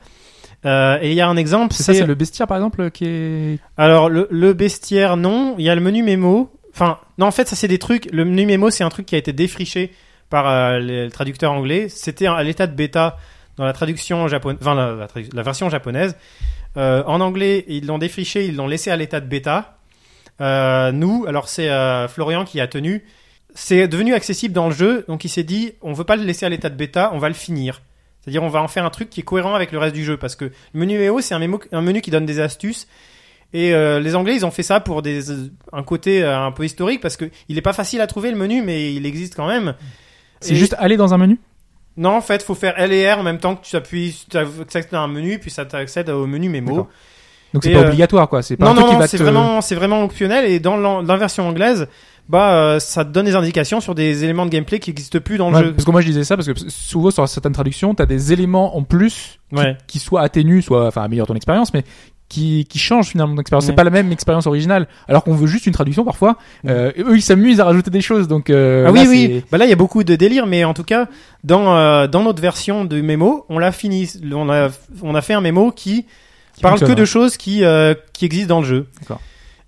Euh, 0.63 0.99
et 1.01 1.09
il 1.09 1.15
y 1.15 1.21
a 1.21 1.27
un 1.27 1.37
exemple, 1.37 1.73
c'est 1.73 1.81
ça, 1.81 1.93
c'est 1.93 2.05
le 2.05 2.13
bestiaire 2.13 2.45
par 2.45 2.57
exemple 2.57 2.91
qui 2.91 3.05
est. 3.05 3.59
Alors 3.77 4.09
le, 4.09 4.27
le 4.29 4.53
bestiaire 4.53 5.17
non, 5.17 5.55
il 5.57 5.65
y 5.65 5.69
a 5.69 5.73
le 5.73 5.81
menu 5.81 6.03
mémo. 6.03 6.51
Enfin 6.71 6.99
non 7.17 7.25
en 7.25 7.31
fait 7.31 7.47
ça 7.47 7.55
c'est 7.55 7.67
des 7.67 7.79
trucs. 7.79 8.07
Le 8.13 8.25
menu 8.25 8.45
mémo 8.45 8.69
c'est 8.69 8.83
un 8.83 8.89
truc 8.89 9.07
qui 9.07 9.15
a 9.15 9.17
été 9.17 9.33
défriché 9.33 9.91
par 10.29 10.47
euh, 10.47 10.77
le 10.79 11.09
traducteur 11.09 11.51
anglais. 11.51 11.89
C'était 11.89 12.27
à 12.27 12.43
l'état 12.43 12.67
de 12.67 12.75
bêta 12.75 13.17
dans 13.57 13.65
la 13.65 13.73
traduction 13.73 14.27
japonaise, 14.27 14.59
enfin 14.61 14.75
la, 14.75 14.93
la 14.93 15.07
tradu- 15.07 15.33
la 15.33 15.41
version 15.41 15.67
japonaise. 15.67 16.15
Euh, 16.77 17.01
en 17.07 17.21
anglais 17.21 17.65
ils 17.67 17.87
l'ont 17.87 17.97
défriché, 17.97 18.45
ils 18.45 18.55
l'ont 18.55 18.67
laissé 18.67 18.91
à 18.91 18.95
l'état 18.97 19.19
de 19.19 19.25
bêta. 19.25 19.79
Euh, 20.41 20.91
nous 20.91 21.25
alors 21.27 21.47
c'est 21.47 21.69
euh, 21.69 22.07
Florian 22.07 22.45
qui 22.45 22.59
a 22.59 22.67
tenu. 22.67 23.03
C'est 23.53 23.87
devenu 23.87 24.13
accessible 24.13 24.53
dans 24.53 24.67
le 24.67 24.73
jeu 24.73 25.05
donc 25.07 25.25
il 25.25 25.29
s'est 25.29 25.43
dit 25.43 25.73
on 25.81 25.93
veut 25.93 26.03
pas 26.03 26.15
le 26.15 26.23
laisser 26.23 26.45
à 26.45 26.49
l'état 26.49 26.69
de 26.69 26.75
bêta, 26.75 27.11
on 27.13 27.17
va 27.17 27.27
le 27.27 27.35
finir. 27.35 27.81
C'est-à-dire 28.21 28.43
on 28.43 28.49
va 28.49 28.61
en 28.61 28.67
faire 28.67 28.85
un 28.85 28.89
truc 28.89 29.09
qui 29.09 29.21
est 29.21 29.23
cohérent 29.23 29.55
avec 29.55 29.71
le 29.71 29.77
reste 29.77 29.95
du 29.95 30.03
jeu 30.03 30.17
parce 30.17 30.35
que 30.35 30.45
le 30.45 30.79
menu 30.79 30.97
mémo 30.97 31.21
c'est 31.21 31.33
un, 31.33 31.39
menu 31.39 32.01
qui 32.01 32.11
donne 32.11 32.25
des 32.25 32.39
astuces 32.39 32.87
et 33.53 33.73
euh, 33.73 33.99
les 33.99 34.15
Anglais, 34.15 34.35
ils 34.35 34.45
ont 34.45 34.51
fait 34.51 34.63
ça 34.63 34.79
pour 34.79 35.01
des, 35.01 35.23
un 35.73 35.83
côté 35.83 36.23
un 36.23 36.53
peu 36.53 36.63
historique 36.63 37.01
parce 37.01 37.17
que 37.17 37.29
il 37.49 37.57
est 37.57 37.61
pas 37.61 37.73
facile 37.73 37.99
à 37.99 38.07
trouver 38.07 38.31
le 38.31 38.37
menu, 38.37 38.61
mais 38.61 38.93
il 38.93 39.05
existe 39.05 39.35
quand 39.35 39.47
même. 39.47 39.75
C'est 40.39 40.53
Et- 40.53 40.55
juste 40.55 40.75
aller 40.79 40.95
dans 40.95 41.13
un 41.13 41.17
menu? 41.17 41.37
Non, 41.97 42.11
en 42.11 42.21
fait, 42.21 42.41
faut 42.41 42.55
faire 42.55 42.79
L 42.79 42.93
et 42.93 43.11
R 43.11 43.19
en 43.19 43.23
même 43.23 43.39
temps 43.39 43.55
que 43.57 43.65
tu 43.65 43.75
appuies, 43.75 44.25
tu 44.29 44.37
accèdes 44.37 44.93
à 44.93 44.99
un 44.99 45.09
menu, 45.09 45.39
puis 45.39 45.51
ça 45.51 45.65
t'accède 45.65 46.09
au 46.09 46.25
menu 46.25 46.47
mémo. 46.47 46.87
Donc 47.53 47.63
c'est 47.63 47.73
pas 47.73 47.79
euh, 47.79 47.87
obligatoire 47.87 48.29
quoi. 48.29 48.41
C'est 48.41 48.57
pas 48.57 48.65
Non, 48.65 48.71
un 48.71 48.73
truc 48.75 48.85
non, 48.87 48.93
qui 48.93 48.99
non, 48.99 49.07
c'est 49.07 49.17
te- 49.17 49.23
vraiment, 49.23 49.61
c'est 49.61 49.75
vraiment 49.75 50.03
optionnel. 50.03 50.45
Et 50.45 50.59
dans 50.59 50.77
dans 50.77 51.01
la 51.01 51.17
version 51.17 51.47
anglaise, 51.47 51.87
bah, 52.29 52.53
euh, 52.53 52.79
ça 52.79 53.03
te 53.03 53.09
donne 53.09 53.25
des 53.25 53.35
indications 53.35 53.81
sur 53.81 53.93
des 53.95 54.23
éléments 54.23 54.45
de 54.45 54.51
gameplay 54.51 54.79
qui 54.79 54.89
n'existent 54.91 55.19
plus 55.19 55.37
dans 55.37 55.49
le 55.49 55.57
Ouais, 55.57 55.63
jeu. 55.65 55.71
parce 55.73 55.83
que 55.85 55.91
moi 55.91 56.01
je 56.01 56.07
disais 56.07 56.23
ça 56.23 56.37
parce 56.37 56.47
que 56.47 56.53
souvent 56.69 57.11
sur 57.11 57.27
certaines 57.27 57.51
traductions, 57.53 57.93
t'as 57.93 58.05
des 58.05 58.31
éléments 58.31 58.77
en 58.77 58.83
plus 58.83 59.39
qui, 59.49 59.55
Ouais. 59.55 59.77
qui 59.87 59.99
soit 59.99 60.21
atténuent, 60.21 60.61
soit 60.61 60.87
enfin 60.87 61.01
améliorent 61.03 61.27
ton 61.27 61.35
expérience, 61.35 61.73
mais 61.73 61.83
qui, 62.29 62.65
qui 62.69 62.79
changent 62.79 63.07
finalement 63.09 63.35
ton 63.35 63.41
expérience. 63.41 63.65
Ouais. 63.65 63.71
C'est 63.71 63.75
pas 63.75 63.83
la 63.83 63.89
même 63.89 64.09
expérience 64.13 64.47
originale. 64.47 64.87
Alors 65.09 65.25
qu'on 65.25 65.33
veut 65.35 65.47
juste 65.47 65.65
une 65.65 65.73
traduction 65.73 66.05
parfois. 66.05 66.37
Euh, 66.69 66.93
eux 66.97 67.17
ils 67.17 67.21
s'amusent 67.21 67.59
à 67.59 67.65
rajouter 67.65 67.91
des 67.91 67.99
choses. 67.99 68.29
Donc 68.29 68.49
euh, 68.49 68.85
ah 68.87 68.91
là, 68.93 69.01
oui, 69.01 69.07
oui. 69.09 69.29
c'est- 69.41 69.51
Bah 69.51 69.57
là, 69.57 69.65
il 69.65 69.69
y 69.69 69.73
a 69.73 69.75
beaucoup 69.75 70.05
de 70.05 70.15
délire, 70.15 70.45
mais 70.47 70.63
en 70.63 70.73
tout 70.73 70.85
cas, 70.85 71.09
dans 71.43 71.75
euh, 71.75 72.07
dans 72.07 72.23
notre 72.23 72.41
version 72.41 72.85
de 72.85 73.01
mémo, 73.01 73.45
on 73.49 73.59
l'a 73.59 73.73
fini. 73.73 74.09
On 74.33 74.49
a 74.49 74.69
on 75.01 75.13
a 75.15 75.21
fait 75.21 75.33
un 75.33 75.41
mémo 75.41 75.73
qui 75.73 76.05
qui 76.62 76.70
parle 76.70 76.80
que 76.80 76.93
de 76.93 77.01
hein. 77.01 77.05
choses 77.05 77.38
qui 77.38 77.64
euh, 77.64 77.93
qui 78.14 78.26
existent 78.26 78.55
dans 78.55 78.62
le 78.62 78.68
jeu. 78.68 78.88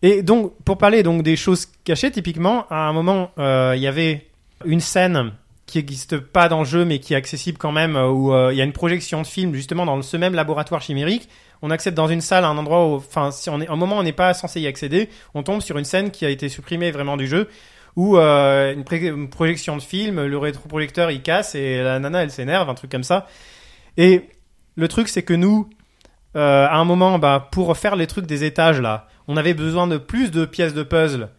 Et 0.01 0.21
donc 0.21 0.53
pour 0.65 0.77
parler 0.77 1.01
donc 1.01 1.23
des 1.23 1.35
choses 1.35 1.67
cachées, 1.83 2.11
typiquement, 2.11 2.65
à 2.69 2.87
un 2.87 2.93
moment, 2.93 3.31
euh, 3.39 3.73
il 3.75 3.81
y 3.81 3.87
avait 3.87 4.27
une 4.65 4.81
scène 4.81 5.33
qui 5.65 5.79
existe 5.79 6.17
pas 6.17 6.49
dans 6.49 6.59
le 6.59 6.65
jeu 6.65 6.85
mais 6.85 6.99
qui 6.99 7.13
est 7.13 7.17
accessible 7.17 7.57
quand 7.57 7.71
même 7.71 7.95
euh, 7.95 8.09
où 8.09 8.33
euh, 8.33 8.49
il 8.51 8.57
y 8.57 8.61
a 8.61 8.63
une 8.63 8.73
projection 8.73 9.21
de 9.21 9.27
film 9.27 9.55
justement 9.55 9.85
dans 9.85 10.01
ce 10.01 10.17
même 10.17 10.35
laboratoire 10.35 10.81
chimérique. 10.81 11.29
On 11.61 11.71
accède 11.71 11.95
dans 11.95 12.07
une 12.07 12.21
salle 12.21 12.43
à 12.43 12.49
un 12.49 12.57
endroit 12.57 12.87
où, 12.87 12.95
enfin, 12.95 13.31
si 13.31 13.49
on 13.49 13.61
est, 13.61 13.69
un 13.69 13.75
moment 13.75 13.97
on 13.97 14.03
n'est 14.03 14.11
pas 14.11 14.33
censé 14.33 14.59
y 14.59 14.67
accéder, 14.67 15.09
on 15.33 15.43
tombe 15.43 15.61
sur 15.61 15.77
une 15.77 15.85
scène 15.85 16.11
qui 16.11 16.25
a 16.25 16.29
été 16.29 16.49
supprimée 16.49 16.91
vraiment 16.91 17.17
du 17.17 17.27
jeu 17.27 17.49
où 17.95 18.17
euh, 18.17 18.73
une, 18.73 18.83
une 18.91 19.29
projection 19.29 19.77
de 19.77 19.81
film, 19.81 20.23
le 20.23 20.37
rétroprojecteur 20.37 21.11
il 21.11 21.21
casse 21.21 21.55
et 21.55 21.81
la 21.81 21.99
nana 21.99 22.23
elle 22.23 22.31
s'énerve, 22.31 22.69
un 22.69 22.75
truc 22.75 22.91
comme 22.91 23.03
ça. 23.03 23.27
Et 23.97 24.29
le 24.75 24.87
truc 24.87 25.07
c'est 25.07 25.23
que 25.23 25.33
nous, 25.33 25.69
euh, 26.35 26.67
à 26.67 26.75
un 26.77 26.85
moment, 26.85 27.19
bah, 27.19 27.47
pour 27.51 27.75
faire 27.77 27.95
les 27.95 28.07
trucs 28.07 28.25
des 28.25 28.43
étages 28.43 28.79
là, 28.81 29.07
on 29.27 29.37
avait 29.37 29.53
besoin 29.53 29.87
de 29.87 29.97
plus 29.97 30.31
de 30.31 30.45
pièces 30.45 30.73
de 30.73 30.83
puzzle 30.83 31.29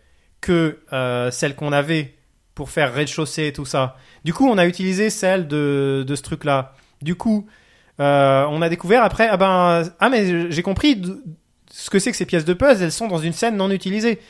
que 0.41 0.79
euh, 0.93 1.31
celles 1.31 1.55
qu'on 1.55 1.73
avait 1.73 2.15
pour 2.55 2.71
faire 2.71 2.93
rez-de-chaussée 2.95 3.47
et 3.49 3.53
tout 3.53 3.65
ça. 3.67 3.97
Du 4.25 4.33
coup, 4.33 4.49
on 4.49 4.59
a 4.59 4.67
utilisé 4.67 5.11
celle 5.11 5.49
de, 5.49 6.05
de 6.07 6.15
ce 6.15 6.23
truc-là. 6.23 6.75
Du 7.03 7.15
coup, 7.17 7.47
euh, 8.01 8.47
on 8.51 8.63
a 8.63 8.69
découvert 8.69 9.03
après, 9.03 9.29
ah 9.29 9.37
ben, 9.37 9.83
ah 10.01 10.09
mais 10.09 10.51
j'ai 10.51 10.63
compris 10.63 11.01
ce 11.71 11.91
que 11.91 11.99
c'est 11.99 12.11
que 12.13 12.17
ces 12.17 12.27
pièces 12.27 12.45
de 12.45 12.55
puzzle, 12.55 12.85
elles 12.85 12.93
sont 12.93 13.09
dans 13.09 13.19
une 13.19 13.33
scène 13.33 13.57
non 13.57 13.71
utilisée. 13.71 14.21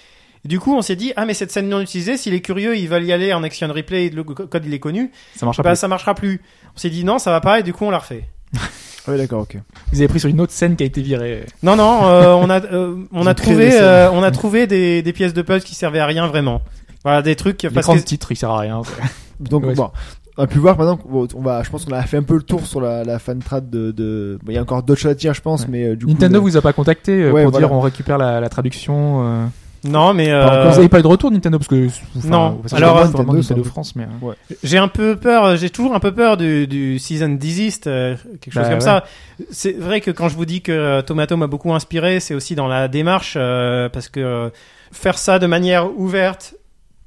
Du 0.45 0.61
coup, 0.61 0.75
on 0.77 0.83
s'est 0.83 0.97
dit, 0.97 1.13
ah 1.17 1.25
mais 1.25 1.33
cette 1.35 1.51
scène 1.51 1.69
non 1.69 1.81
utilisée, 1.81 2.17
s'il 2.19 2.35
est 2.35 2.41
curieux, 2.43 2.77
ils 2.77 2.89
veulent 2.89 3.05
y 3.05 3.13
aller 3.13 3.33
en 3.33 3.43
action 3.43 3.67
replay, 3.73 4.11
le 4.11 4.25
co- 4.25 4.47
code 4.47 4.65
il 4.67 4.75
est 4.75 4.79
connu, 4.81 5.11
Ça 5.37 5.47
marchera 5.47 5.63
bah 5.63 5.71
pas. 5.71 5.75
ça 5.77 5.89
marchera 5.89 6.15
plus. 6.15 6.43
On 6.75 6.79
s'est 6.79 6.91
dit 6.91 7.05
non, 7.05 7.19
ça 7.19 7.31
va 7.31 7.41
pas, 7.41 7.61
et 7.61 7.63
du 7.63 7.73
coup 7.73 7.85
on 7.87 7.91
l'a 7.91 7.99
refait. 7.99 8.25
Ah 8.57 9.11
Oui, 9.11 9.19
d'accord, 9.19 9.43
ok. 9.43 9.59
Vous 9.93 9.99
avez 9.99 10.09
pris 10.09 10.19
sur 10.21 10.31
une 10.31 10.41
autre 10.41 10.53
scène 10.53 10.77
qui 10.77 10.83
a 10.83 10.87
été 10.87 11.03
virée. 11.03 11.45
Non, 11.63 11.77
non, 11.77 12.01
euh, 12.07 12.33
on 12.33 12.49
a, 12.51 12.63
euh, 12.65 12.97
on 13.13 13.23
Ils 13.23 13.29
a 13.29 13.35
trouvé, 13.35 13.71
euh, 13.75 14.11
on 14.13 14.23
a 14.23 14.31
trouvé 14.31 14.67
des, 14.67 15.03
des 15.03 15.13
pièces 15.13 15.35
de 15.35 15.43
puzzle 15.43 15.63
qui 15.65 15.75
servaient 15.75 16.01
à 16.01 16.07
rien 16.07 16.27
vraiment. 16.27 16.63
Voilà, 17.05 17.21
des 17.21 17.37
trucs 17.37 17.67
parce 17.75 17.87
que 17.87 17.93
de 17.97 17.99
titre, 18.01 18.33
il 18.33 18.37
sert 18.37 18.51
à 18.51 18.59
rien. 18.61 18.81
Donc, 19.41 19.65
Ouais. 19.67 19.75
bon. 19.75 19.91
On 20.37 20.43
a 20.43 20.47
pu 20.49 20.59
voir 20.59 20.77
maintenant, 20.77 20.99
bon, 21.09 21.29
on 21.37 21.43
va, 21.43 21.63
je 21.63 21.71
pense 21.71 21.85
qu'on 21.85 21.93
a 21.93 22.03
fait 22.03 22.17
un 22.17 22.23
peu 22.25 22.35
le 22.35 22.43
tour 22.43 22.67
sur 22.67 22.81
la, 22.81 23.05
la 23.05 23.21
fan 23.21 23.39
trad 23.39 23.71
de, 23.71 23.93
de, 23.93 24.37
bon, 24.43 24.51
il 24.51 24.55
y 24.57 24.59
a 24.59 24.63
encore 24.63 24.83
d'autres 24.83 25.01
choses 25.01 25.13
à 25.13 25.15
dire, 25.15 25.33
je 25.33 25.41
pense, 25.41 25.61
Ouais. 25.63 25.67
mais 25.71 25.85
euh, 25.91 25.97
du 25.97 26.07
Nintendo 26.07 26.41
coup. 26.41 26.47
vous 26.47 26.57
a 26.57 26.61
pas 26.61 26.73
contacté 26.73 27.13
euh, 27.13 27.31
Ouais, 27.31 27.43
pour 27.45 27.53
voilà. 27.53 27.69
dire 27.69 27.77
on 27.77 27.81
récupère 27.81 28.19
la, 28.19 28.41
la 28.41 28.49
traduction. 28.49 29.23
euh. 29.25 29.47
Non, 29.85 30.15
mais 30.15 30.31
euh, 30.31 30.45
encore. 30.45 30.73
Vous 30.73 30.79
avez 30.79 30.89
pas 30.89 30.99
eu 30.99 31.03
de 31.03 31.07
retour 31.07 31.31
Nintendo 31.31 31.59
parce 31.59 31.69
que 31.69 31.89
enfin, 32.17 32.29
Non. 32.29 32.57
parce 32.57 32.73
que 32.73 32.77
Alors, 32.77 32.99
c'est 33.05 33.13
vraiment 33.13 33.33
Nintendo, 33.35 33.55
Nintendo 33.55 33.65
France, 33.65 33.95
mais 33.97 34.05
euh, 34.05 34.33
j'ai 34.63 34.79
un 34.79 34.89
peu 34.89 35.17
peur, 35.17 35.57
j'ai 35.57 35.71
toujours 35.71 35.95
un 35.95 36.01
peu 36.01 36.13
peur 36.13 36.37
du, 36.37 36.67
du 36.67 36.99
season 36.99 37.29
desist, 37.31 37.87
euh, 37.87 38.17
quelque 38.41 38.53
chose 38.55 38.63
Bah, 38.63 38.69
comme 38.69 38.79
ouais. 38.79 38.81
ça. 38.81 39.05
C'est 39.51 39.73
vrai 39.73 40.01
que 40.01 40.11
quand 40.11 40.29
je 40.29 40.37
vous 40.37 40.45
dis 40.47 40.63
que 40.63 40.73
euh, 40.73 41.03
Tomato 41.03 41.37
m'a 41.37 41.47
beaucoup 41.47 41.73
inspiré, 41.75 42.21
c'est 42.21 42.35
aussi 42.35 42.55
dans 42.55 42.67
la 42.67 42.89
démarche 42.89 43.35
euh, 43.37 43.89
parce 43.89 44.09
que 44.09 44.21
euh, 44.21 44.51
faire 44.93 45.19
ça 45.19 45.39
de 45.39 45.47
manière 45.47 45.91
ouverte, 45.99 46.55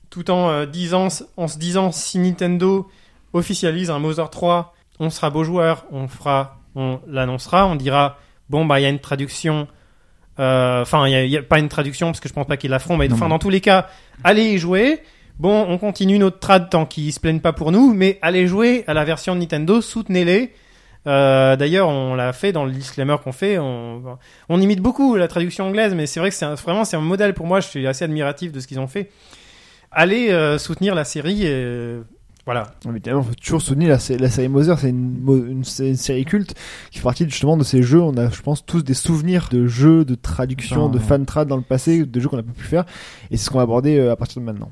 tout 0.10 0.30
en 0.32 0.50
euh, 0.50 0.66
disant, 0.66 1.08
en 1.38 1.48
se 1.48 1.58
disant 1.58 1.92
si 1.92 2.20
Nintendo 2.20 2.88
officialise 3.34 3.90
un 3.90 4.00
Mother 4.00 4.30
3, 4.30 4.74
on 5.00 5.10
sera 5.10 5.30
beau 5.30 5.44
joueur, 5.44 5.86
on 5.92 6.08
fera, 6.08 6.58
on 6.76 7.00
l'annoncera, 7.08 7.66
on 7.68 7.76
dira 7.76 8.18
bon 8.50 8.66
bah 8.66 8.80
il 8.80 8.84
y 8.84 8.86
a 8.86 8.90
une 8.90 9.00
traduction. 9.00 9.68
Euh, 10.40 10.82
Enfin, 10.82 11.08
il 11.08 11.30
y 11.30 11.38
a- 11.38 11.40
a 11.40 11.44
pas 11.44 11.60
une 11.60 11.70
traduction 11.70 12.08
parce 12.08 12.20
que 12.20 12.30
je 12.30 12.34
pense 12.34 12.48
pas 12.48 12.58
qu'ils 12.58 12.72
la 12.72 12.80
feront, 12.80 12.98
mais 12.98 13.12
enfin 13.12 13.30
dans 13.30 13.40
tous 13.40 13.50
les 13.50 13.62
cas, 13.62 13.88
allez 14.24 14.44
y 14.54 14.58
jouer. 14.58 15.00
Bon, 15.40 15.66
on 15.70 15.78
continue 15.78 16.18
notre 16.18 16.40
trad 16.40 16.70
tant 16.70 16.86
qu'ils 16.86 17.14
se 17.14 17.20
plaignent 17.20 17.40
pas 17.42 17.54
pour 17.54 17.72
nous, 17.72 17.94
mais 17.94 18.18
allez 18.24 18.48
jouer 18.48 18.84
à 18.88 18.94
la 18.96 19.04
version 19.06 19.36
de 19.36 19.40
Nintendo, 19.42 19.82
soutenez-les. 19.82 20.52
Euh, 21.06 21.56
D'ailleurs, 21.56 21.88
on 21.90 22.16
l'a 22.16 22.34
fait 22.34 22.52
dans 22.52 22.66
le 22.66 22.72
disclaimer 22.72 23.16
qu'on 23.24 23.32
fait. 23.32 23.58
On, 23.60 24.02
on 24.50 24.60
imite 24.62 24.82
beaucoup 24.82 25.16
la 25.16 25.28
traduction 25.28 25.68
anglaise, 25.68 25.94
mais 25.96 26.06
c'est 26.08 26.20
vrai 26.20 26.30
que 26.32 26.36
c'est 26.36 26.46
vraiment 26.64 26.86
c'est 26.86 26.98
un 26.98 27.02
modèle 27.02 27.34
pour 27.34 27.46
moi. 27.46 27.60
Je 27.60 27.68
suis 27.68 27.86
assez 27.88 28.04
admiratif 28.04 28.52
de 28.52 28.60
ce 28.60 28.68
qu'ils 28.68 28.80
ont 28.80 28.88
fait. 28.88 29.10
Allez 29.92 30.30
euh, 30.32 30.58
soutenir 30.58 30.96
la 30.96 31.06
série. 31.06 31.44
Et, 31.46 31.50
euh, 31.52 32.02
voilà. 32.48 32.72
Évidemment, 32.88 33.24
faut 33.24 33.34
toujours 33.34 33.62
soutenir 33.62 33.90
la, 33.90 34.18
la 34.18 34.30
série 34.30 34.48
Mother, 34.48 34.80
c'est 34.80 34.90
une, 34.90 35.22
une, 35.28 35.64
une 35.80 35.96
série 35.98 36.24
culte 36.24 36.56
qui 36.92 37.00
fait 37.00 37.04
partie 37.04 37.26
justement 37.26 37.58
de 37.58 37.64
ces 37.66 37.84
jeux. 37.84 38.02
On 38.02 38.16
a, 38.16 38.30
je 38.30 38.42
pense, 38.42 38.66
tous 38.66 38.84
des 38.84 38.94
souvenirs 38.94 39.50
de 39.52 39.68
jeux, 39.68 40.06
de 40.06 40.16
traduction, 40.16 40.88
Putain, 40.88 40.98
de 40.98 41.04
fan 41.04 41.26
trad 41.26 41.50
dans 41.50 41.58
le 41.58 41.62
passé, 41.62 42.06
de 42.06 42.20
jeux 42.22 42.30
qu'on 42.30 42.38
n'a 42.38 42.44
pas 42.44 42.54
pu 42.54 42.64
faire, 42.64 42.86
et 43.32 43.36
c'est 43.36 43.44
ce 43.44 43.50
qu'on 43.50 43.58
va 43.58 43.64
aborder 43.64 44.00
euh, 44.00 44.14
à 44.14 44.16
partir 44.16 44.42
de 44.42 44.46
maintenant. 44.46 44.72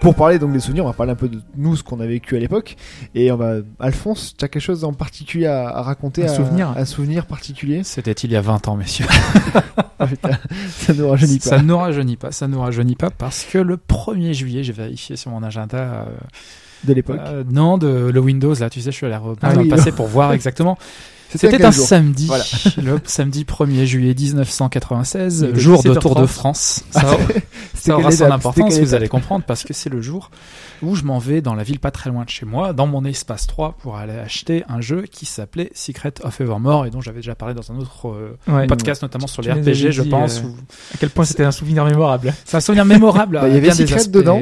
Pour 0.00 0.14
parler 0.14 0.38
donc 0.38 0.52
des 0.52 0.60
souvenirs, 0.60 0.84
on 0.84 0.88
va 0.88 0.94
parler 0.94 1.12
un 1.12 1.16
peu 1.16 1.28
de 1.28 1.40
nous, 1.56 1.76
ce 1.76 1.82
qu'on 1.82 2.00
a 2.00 2.06
vécu 2.06 2.34
à 2.36 2.38
l'époque. 2.40 2.76
Et 3.14 3.30
on 3.30 3.36
va, 3.36 3.56
Alphonse, 3.78 4.34
tu 4.36 4.44
as 4.44 4.48
quelque 4.48 4.62
chose 4.62 4.82
en 4.84 4.94
particulier 4.94 5.46
à, 5.46 5.68
à 5.68 5.82
raconter 5.82 6.24
Un 6.24 6.28
souvenir 6.34 6.70
Un 6.76 6.84
souvenir 6.86 7.26
particulier? 7.26 7.82
C'était 7.84 8.12
il 8.12 8.32
y 8.32 8.36
a 8.36 8.40
20 8.40 8.68
ans, 8.68 8.76
messieurs. 8.76 9.06
Ah, 10.02 10.06
putain, 10.06 10.30
Ça 10.70 10.94
ne 10.94 11.02
rajeunit 11.02 11.38
pas. 11.40 11.50
Ça 11.50 11.58
ne 11.58 11.64
nous 11.66 11.76
rajeunit 11.76 12.16
pas, 12.16 12.32
ça 12.32 12.48
nous 12.48 12.58
rajeunit 12.58 12.94
pas 12.96 13.10
parce 13.10 13.44
que 13.44 13.58
le 13.58 13.76
1er 13.76 14.32
juillet, 14.32 14.62
j'ai 14.64 14.72
vérifié 14.72 15.14
sur 15.16 15.30
mon 15.30 15.42
agenda, 15.42 15.76
euh, 15.76 16.04
De 16.84 16.94
l'époque. 16.94 17.18
euh, 17.20 17.44
non, 17.50 17.76
de 17.76 18.10
le 18.10 18.18
Windows, 18.20 18.54
là, 18.54 18.70
tu 18.70 18.80
sais, 18.80 18.92
je 18.92 18.96
suis 18.96 19.04
allé 19.04 19.16
re- 19.16 19.36
Ah 19.42 19.52
oui, 19.58 19.68
passé 19.68 19.92
pour 19.96 20.06
voir 20.06 20.32
exactement. 20.32 20.78
C'était 21.34 21.64
un 21.64 21.70
jour 21.70 21.86
samedi, 21.86 22.26
Voilà. 22.26 22.44
le 22.82 22.98
samedi 23.04 23.44
1er 23.44 23.84
juillet 23.84 24.14
1996, 24.18 25.40
Il 25.42 25.48
était 25.50 25.60
jour 25.60 25.82
de 25.82 25.90
17h30. 25.94 25.98
Tour 26.00 26.14
de 26.20 26.26
France. 26.26 26.82
Ça, 26.90 27.02
ça 27.74 27.96
aura 27.96 28.10
son 28.10 28.30
importance, 28.30 28.78
vous 28.78 28.94
allez 28.94 29.08
comprendre, 29.08 29.44
parce 29.46 29.64
que 29.64 29.72
c'est 29.72 29.88
le 29.88 30.02
jour 30.02 30.30
où 30.82 30.94
je 30.96 31.02
m'en 31.04 31.18
vais 31.18 31.40
dans 31.40 31.54
la 31.54 31.62
ville 31.62 31.78
pas 31.78 31.90
très 31.90 32.10
loin 32.10 32.24
de 32.24 32.28
chez 32.28 32.44
moi, 32.44 32.72
dans 32.74 32.86
mon 32.86 33.04
espace 33.06 33.46
3, 33.46 33.76
pour 33.82 33.96
aller 33.96 34.18
acheter 34.18 34.64
un 34.68 34.80
jeu 34.82 35.04
qui 35.10 35.24
s'appelait 35.24 35.70
Secret 35.74 36.12
of 36.22 36.40
Evermore, 36.42 36.84
et 36.86 36.90
dont 36.90 37.00
j'avais 37.00 37.18
déjà 37.20 37.34
parlé 37.34 37.54
dans 37.54 37.70
un 37.72 37.76
autre 37.76 38.08
euh, 38.08 38.36
Ouais. 38.48 38.66
podcast, 38.66 39.00
notamment 39.02 39.26
sur 39.26 39.40
les 39.42 39.52
RPG, 39.52 39.92
je 39.92 40.02
pense. 40.02 40.38
euh, 40.38 40.42
où- 40.48 40.56
À 40.94 40.96
quel 40.98 41.08
point 41.10 41.24
c'était 41.24 41.44
un 41.44 41.52
souvenir 41.52 41.84
mémorable. 41.86 42.34
C'est 42.44 42.56
un 42.56 42.60
souvenir 42.60 42.84
mémorable. 42.84 43.38
Bah, 43.40 43.48
il 43.48 43.54
y 43.54 43.58
avait 43.58 43.70
Secret 43.70 43.96
aspects. 43.96 44.10
dedans. 44.12 44.40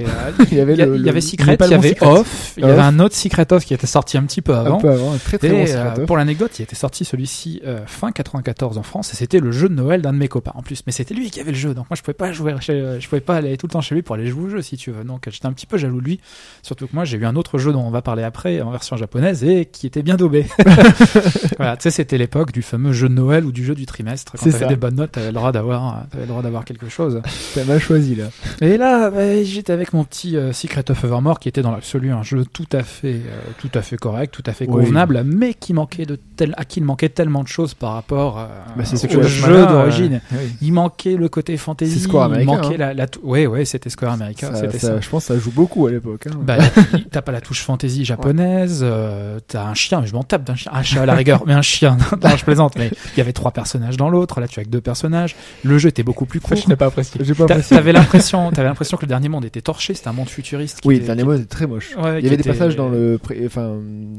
Il 0.51 0.57
y 0.57 0.61
avait 0.61 0.75
le- 0.75 0.97
il 0.97 1.01
y 1.01 1.05
le- 1.05 1.09
avait 1.11 1.13
mais 1.15 1.21
Secret, 1.21 1.57
il 1.61 1.71
y 1.71 1.75
avait 1.75 1.89
Secret. 1.91 2.07
Off, 2.07 2.53
il 2.57 2.65
y 2.65 2.67
avait 2.67 2.81
un 2.83 2.99
autre 2.99 3.15
Secret 3.15 3.53
Off 3.53 3.65
qui 3.65 3.75
était 3.75 3.87
sorti 3.87 4.17
un 4.19 4.23
petit 4.25 4.43
peu 4.43 4.55
Un 4.55 4.65
avant. 4.65 4.79
peu 4.79 4.91
avant, 4.91 5.13
un 5.13 5.19
très 5.19 5.39
très 5.39 5.49
bon 5.51 5.59
Et 5.59 5.67
Secret 5.67 5.81
euh, 5.99 6.01
of. 6.03 6.07
pour 6.07 6.17
l'anecdote, 6.17 6.51
il 6.59 6.63
était 6.63 6.75
sorti 6.79 7.05
celui-ci 7.05 7.61
euh, 7.67 7.81
fin 7.87 8.13
94 8.13 8.79
en 8.79 8.83
France 8.83 9.13
et 9.13 9.17
c'était 9.17 9.41
le 9.41 9.53
jeu 9.53 9.69
de 9.69 9.75
Noël 9.75 10.03
d'un 10.03 10.13
de 10.13 10.19
mes 10.19 10.29
copains 10.29 10.53
en 10.55 10.63
plus. 10.63 10.83
Mais 10.87 10.93
c'était 10.93 11.15
lui 11.15 11.31
qui 11.31 11.41
avait 11.41 11.53
le 11.53 11.57
jeu, 11.57 11.75
donc 11.75 11.91
moi 11.91 11.97
je 11.97 12.03
pouvais 12.03 12.15
pas 12.15 12.33
jouer, 12.33 12.55
chez, 12.61 12.99
je 13.01 13.09
pouvais 13.09 13.21
pas 13.21 13.37
aller 13.37 13.57
tout 13.57 13.67
le 13.67 13.73
temps 13.73 13.81
chez 13.81 13.95
lui 13.95 14.03
pour 14.03 14.15
aller 14.15 14.27
jouer 14.27 14.45
au 14.45 14.49
jeu 14.49 14.63
si 14.63 14.77
tu 14.77 14.91
veux. 14.91 15.05
Donc 15.05 15.29
j'étais 15.31 15.47
un 15.47 15.53
petit 15.53 15.67
peu 15.67 15.77
jaloux 15.79 16.01
de 16.01 16.07
lui. 16.07 16.21
Surtout 16.63 16.87
que 16.87 16.95
moi 16.95 17.05
j'ai 17.05 17.17
eu 17.19 17.27
un 17.27 17.37
autre 17.37 17.59
jeu 17.59 17.73
dont 17.73 17.83
on 17.83 17.91
va 17.91 18.03
parler 18.03 18.23
après 18.23 18.61
en 18.61 18.71
version 18.71 18.97
japonaise 18.97 19.45
et 19.45 19.67
qui 19.67 19.87
était 19.87 20.03
bien 20.03 20.17
daubé. 20.17 20.47
voilà, 21.57 21.77
tu 21.77 21.85
sais 21.85 21.91
c'était 21.91 22.19
l'époque 22.19 22.53
du 22.53 22.63
fameux 22.63 22.93
jeu 22.93 23.09
de 23.09 23.15
Noël 23.15 23.45
ou 23.45 23.53
du 23.53 23.65
jeu 23.65 23.75
du 23.75 23.87
trimestre. 23.87 24.33
Quand 24.39 24.51
t'avais 24.51 24.67
des 24.67 24.77
bonnes 24.77 24.97
notes, 24.97 25.13
t'avais 25.13 25.27
le 25.29 25.33
droit 25.33 25.53
d'avoir, 25.53 26.07
t'avais 26.11 26.25
le 26.25 26.29
droit 26.29 26.43
d'avoir 26.43 26.65
quelque 26.65 26.89
chose. 26.89 27.21
T'as 27.55 27.65
mal 27.65 27.79
choisi 27.81 28.15
là. 28.15 28.27
Et 28.61 28.77
là, 28.77 29.11
bah, 29.11 29.43
j'étais 29.43 29.73
avec 29.73 29.93
mon 29.93 30.05
petit 30.05 30.37
euh, 30.37 30.53
Secret 30.53 30.91
of 30.91 31.03
Evermore 31.05 31.39
qui 31.39 31.49
était 31.49 31.63
dans 31.63 31.71
l'absolu 31.71 32.11
un 32.11 32.23
jeu 32.23 32.45
tout 32.45 32.69
à 32.73 32.83
fait, 32.83 33.15
euh, 33.15 33.41
tout 33.59 33.71
à 33.75 33.83
fait 33.83 33.97
correct, 33.97 34.33
tout 34.33 34.43
à 34.47 34.53
fait 34.53 34.67
Oui. 34.69 34.85
convenable, 34.85 35.23
mais 35.25 35.55
qui 35.55 35.73
manquait 35.73 36.07
de 36.07 36.17
tel, 36.37 36.55
à 36.57 36.65
qui 36.69 36.79
il 36.81 36.85
manquait 36.85 37.09
tellement 37.09 37.43
de 37.43 37.49
choses 37.49 37.75
par 37.75 37.95
rapport 37.95 38.39
euh, 38.39 38.47
Bah, 38.77 38.85
au 38.85 39.23
jeu 39.23 39.67
d'origine. 39.67 40.21
euh, 40.33 40.37
oui. 40.41 40.53
Il 40.63 40.73
manquait 40.73 41.17
le 41.17 41.29
côté 41.29 41.57
fantasy, 41.57 41.93
C'est 41.95 41.99
Square 42.01 42.29
il 42.29 42.35
America, 42.35 42.53
manquait 42.53 42.75
hein. 42.75 42.79
la, 42.79 42.95
la 42.95 43.07
tou- 43.09 43.21
ouais, 43.25 43.47
ouais, 43.47 43.65
c'était 43.65 43.91
Square 43.91 44.13
America, 44.13 44.49
Ça- 44.53 44.55
c'était 44.61 44.79
ça- 44.79 44.87
ça. 44.95 45.01
Je 45.01 45.09
pense 45.09 45.27
que 45.27 45.35
ça 45.35 45.41
joue 45.41 45.51
beaucoup 45.51 45.87
à 45.87 45.91
l'époque. 45.91 46.27
hein. 46.29 46.39
Bah, 46.43 46.59
t'as 47.11 47.23
pas 47.23 47.33
la 47.33 47.41
touche 47.41 47.63
fantasy 47.63 48.05
japonaise, 48.05 48.81
euh, 48.83 49.41
t'as 49.49 49.65
un 49.65 49.75
chien, 49.75 50.01
mais 50.01 50.07
je 50.07 50.13
m'en 50.15 50.23
tape 50.23 50.45
d'un 50.45 50.55
chien, 50.55 50.71
un 50.75 50.83
chat 50.83 51.03
à 51.03 51.07
la 51.07 51.15
rigueur, 51.15 51.43
mais 51.47 51.55
un 51.55 51.63
chien, 51.63 51.97
non, 52.23 52.37
je 52.37 52.45
plaisante, 52.45 52.75
mais 52.77 52.91
il 53.15 53.19
y 53.19 53.21
avait 53.21 53.33
trois 53.33 53.51
personnages 53.51 53.97
dans 53.97 54.09
l'autre, 54.11 54.41
là 54.41 54.47
tu 54.49 54.61
as 54.61 54.65
que 54.65 54.69
deux 54.69 54.81
personnages, 54.81 55.35
le 55.65 55.79
jeu 55.79 55.89
était 55.89 56.03
beaucoup 56.03 56.27
plus 56.27 56.41
court. 56.41 56.57
Je 56.57 56.69
n'ai 56.69 56.77
pas 56.77 56.87
apprécié. 56.87 57.21
J'ai 57.25 57.35
pas 57.35 57.47
T'a- 57.47 57.55
apprécié. 57.55 57.77
T'avais 57.77 57.93
l'impression, 57.93 58.51
t'avais 58.53 58.69
l'impression 58.69 58.97
que 58.97 59.03
le 59.03 59.09
dernier 59.09 59.29
monde 59.29 59.45
était 59.45 59.63
torché, 59.63 59.95
c'était 59.95 60.09
un 60.09 60.13
monde 60.13 60.29
futuriste. 60.29 60.81
qui 60.81 60.89
Oui, 60.89 60.97
était- 60.97 61.03
le 61.03 61.07
dernier 61.07 61.23
qui- 61.23 61.29
mot 61.29 61.35
était 61.35 61.45
très 61.47 61.67
moche. 61.67 61.97
Ouais, 61.97 62.19
Il 62.21 62.25
y 62.25 62.27
avait 62.29 62.37
des 62.37 62.43
passages 62.49 62.77
dans 62.77 62.89
le, 62.89 63.19
pré- 63.19 63.43
enfin, 63.47 63.77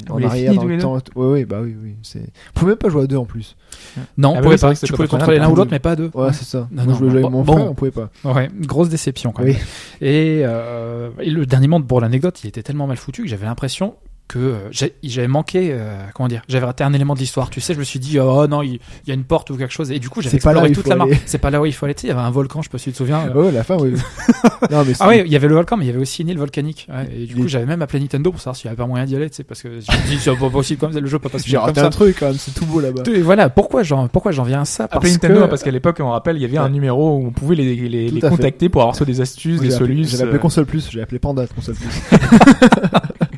en 0.09 0.23
arrière, 0.23 0.53
dans 0.55 0.63
le 0.65 0.77
temps. 0.77 0.97
Ouais, 1.15 1.27
ouais, 1.27 1.45
bah 1.45 1.59
oui, 1.61 1.75
oui. 1.81 1.95
C'est. 2.03 2.23
On 2.55 2.59
pouvait 2.59 2.71
même 2.71 2.77
pas 2.77 2.89
jouer 2.89 3.03
à 3.03 3.07
deux 3.07 3.17
en 3.17 3.25
plus. 3.25 3.55
Non, 4.17 4.33
Ah 4.35 4.39
on 4.39 4.43
pouvait 4.43 4.57
pas. 4.57 4.75
Tu 4.75 4.91
pouvais 4.93 5.07
contrôler 5.07 5.37
l'un 5.39 5.49
ou 5.49 5.55
l'autre, 5.55 5.71
mais 5.71 5.79
pas 5.79 5.95
deux. 5.95 6.09
Ouais, 6.13 6.33
c'est 6.33 6.45
ça. 6.45 6.67
Non, 6.71 6.83
Moi, 6.83 6.85
non, 6.85 6.93
je 6.93 6.97
voulais 6.99 7.09
jouer 7.11 7.19
avec 7.21 7.31
mon 7.31 7.43
bon. 7.43 7.53
frère, 7.53 7.71
on 7.71 7.73
pouvait 7.75 7.91
pas. 7.91 8.09
Ouais, 8.23 8.49
grosse 8.61 8.89
déception 8.89 9.31
quand 9.31 9.43
Oui. 9.43 9.53
même. 9.53 9.61
Et, 10.01 10.41
euh, 10.45 11.09
et 11.19 11.29
le 11.29 11.45
dernier 11.45 11.67
monde, 11.67 11.87
pour 11.87 12.01
l'anecdote, 12.01 12.43
il 12.43 12.47
était 12.47 12.63
tellement 12.63 12.87
mal 12.87 12.97
foutu 12.97 13.23
que 13.23 13.29
j'avais 13.29 13.45
l'impression 13.45 13.95
que 14.29 14.39
euh, 14.39 14.57
j'ai- 14.71 14.93
j'avais 15.03 15.27
manqué, 15.27 15.69
euh, 15.73 15.97
comment 16.13 16.29
dire, 16.29 16.43
j'avais 16.47 16.65
raté 16.65 16.83
un 16.85 16.93
élément 16.93 17.15
de 17.15 17.19
l'histoire. 17.19 17.49
Tu 17.49 17.59
sais, 17.59 17.73
je 17.73 17.79
me 17.79 17.83
suis 17.83 17.99
dit, 17.99 18.17
oh 18.19 18.47
non, 18.47 18.61
il 18.61 18.75
il 18.75 18.79
y 19.07 19.11
a 19.11 19.13
une 19.15 19.23
porte 19.25 19.49
ou 19.49 19.57
quelque 19.57 19.73
chose. 19.73 19.91
Et 19.91 19.99
du 19.99 20.07
coup, 20.07 20.21
j'avais 20.21 20.37
C'est 20.37 20.43
pas 20.43 20.53
là 20.53 20.61
où 20.61 20.65
exploré 20.65 20.69
il 20.69 20.75
toute 20.75 20.83
faut 20.85 20.89
la 20.91 20.95
map. 20.95 21.03
aller. 21.05 21.17
C'est 21.25 21.37
pas 21.39 21.49
là 21.49 21.59
où 21.59 21.65
il 21.65 21.73
faut 21.73 21.85
aller. 21.85 21.95
Tu 21.95 22.01
sais, 22.01 22.07
il 22.07 22.11
y 22.11 22.13
avait 22.13 22.21
un 22.21 22.29
volcan, 22.29 22.61
je 22.61 22.67
sais 22.67 22.71
pas 22.71 22.77
si 22.77 22.85
tu 22.85 22.91
te 22.91 22.97
souviens. 22.97 23.27
euh. 23.27 23.33
Ouais, 23.33 23.51
la 23.51 23.63
fin, 23.63 23.75
oui. 23.77 23.93
non, 24.71 24.83
mais 24.85 24.93
Ah 24.99 25.07
oui, 25.09 25.23
il 25.25 25.31
y 25.31 25.35
avait 25.35 25.47
le 25.47 25.55
volcan, 25.55 25.75
mais 25.77 25.85
il 25.85 25.87
y 25.87 25.89
avait 25.91 25.99
aussi 25.99 26.21
une 26.21 26.29
île 26.29 26.37
volcanique. 26.37 26.87
Ouais, 26.89 27.09
et 27.13 27.25
du 27.25 27.35
coup, 27.35 27.47
j'avais 27.47 27.65
même 27.65 27.81
appelé 27.81 27.99
Nintendo 27.99 28.31
pour 28.31 28.39
savoir 28.39 28.55
s'il 28.55 28.65
y 28.65 28.67
avait 28.69 28.77
pas 28.77 28.85
moyen 28.85 29.05
d'y 29.05 29.15
aller, 29.15 29.29
tu 29.31 29.37
sais, 29.37 29.43
parce 29.43 29.63
que 29.63 29.69
je 29.79 29.91
me 29.91 30.07
dis, 30.07 30.19
c'est 30.19 30.35
pas 30.35 30.49
possible 30.49 30.79
comme 30.79 30.93
ça, 30.93 30.99
le 30.99 31.07
jeu 31.07 31.17
peut 31.17 31.29
pas 31.29 31.39
se 31.39 31.47
j'ai 31.47 31.55
comme 31.57 31.65
raté 31.65 31.79
ça. 31.81 31.87
un 31.87 31.89
truc 31.89 32.17
quand 32.19 32.27
même, 32.27 32.37
c'est 32.37 32.53
tout 32.53 32.65
beau 32.67 32.79
là-bas. 32.81 33.01
Et 33.11 33.21
voilà, 33.21 33.49
pourquoi 33.49 33.81
j'en, 33.81 34.07
pourquoi 34.09 34.31
j'en 34.31 34.43
viens 34.43 34.61
à 34.61 34.65
ça? 34.65 34.87
Parce 34.87 35.09
Nintendo, 35.09 35.39
que, 35.39 35.43
hein, 35.45 35.47
parce 35.47 35.63
qu'à 35.63 35.71
l'époque, 35.71 35.97
on 36.01 36.11
rappelle, 36.11 36.35
il 36.35 36.41
y 36.43 36.45
avait 36.45 36.57
un 36.57 36.69
numéro 36.69 37.17
où 37.17 37.25
on 37.27 37.31
pouvait 37.31 37.55
les, 37.55 37.75
les, 37.75 38.09
les 38.09 38.21
fait. 38.21 38.29
contacter 38.29 38.69
pour 38.69 38.81
avoir 38.83 38.95
soit 38.95 39.07
des 39.07 39.21
astuces, 39.21 39.59
des 39.59 39.67
J'avais 39.71 39.77
solutions. 39.79 40.11
J'avais 40.17 40.29
appelé 40.29 40.39
console 40.39 40.65
plus, 40.67 40.87
j'ai 40.91 41.01
appelé 41.01 41.17
Panda 41.19 41.47
console 41.47 41.75
plus. 41.75 42.19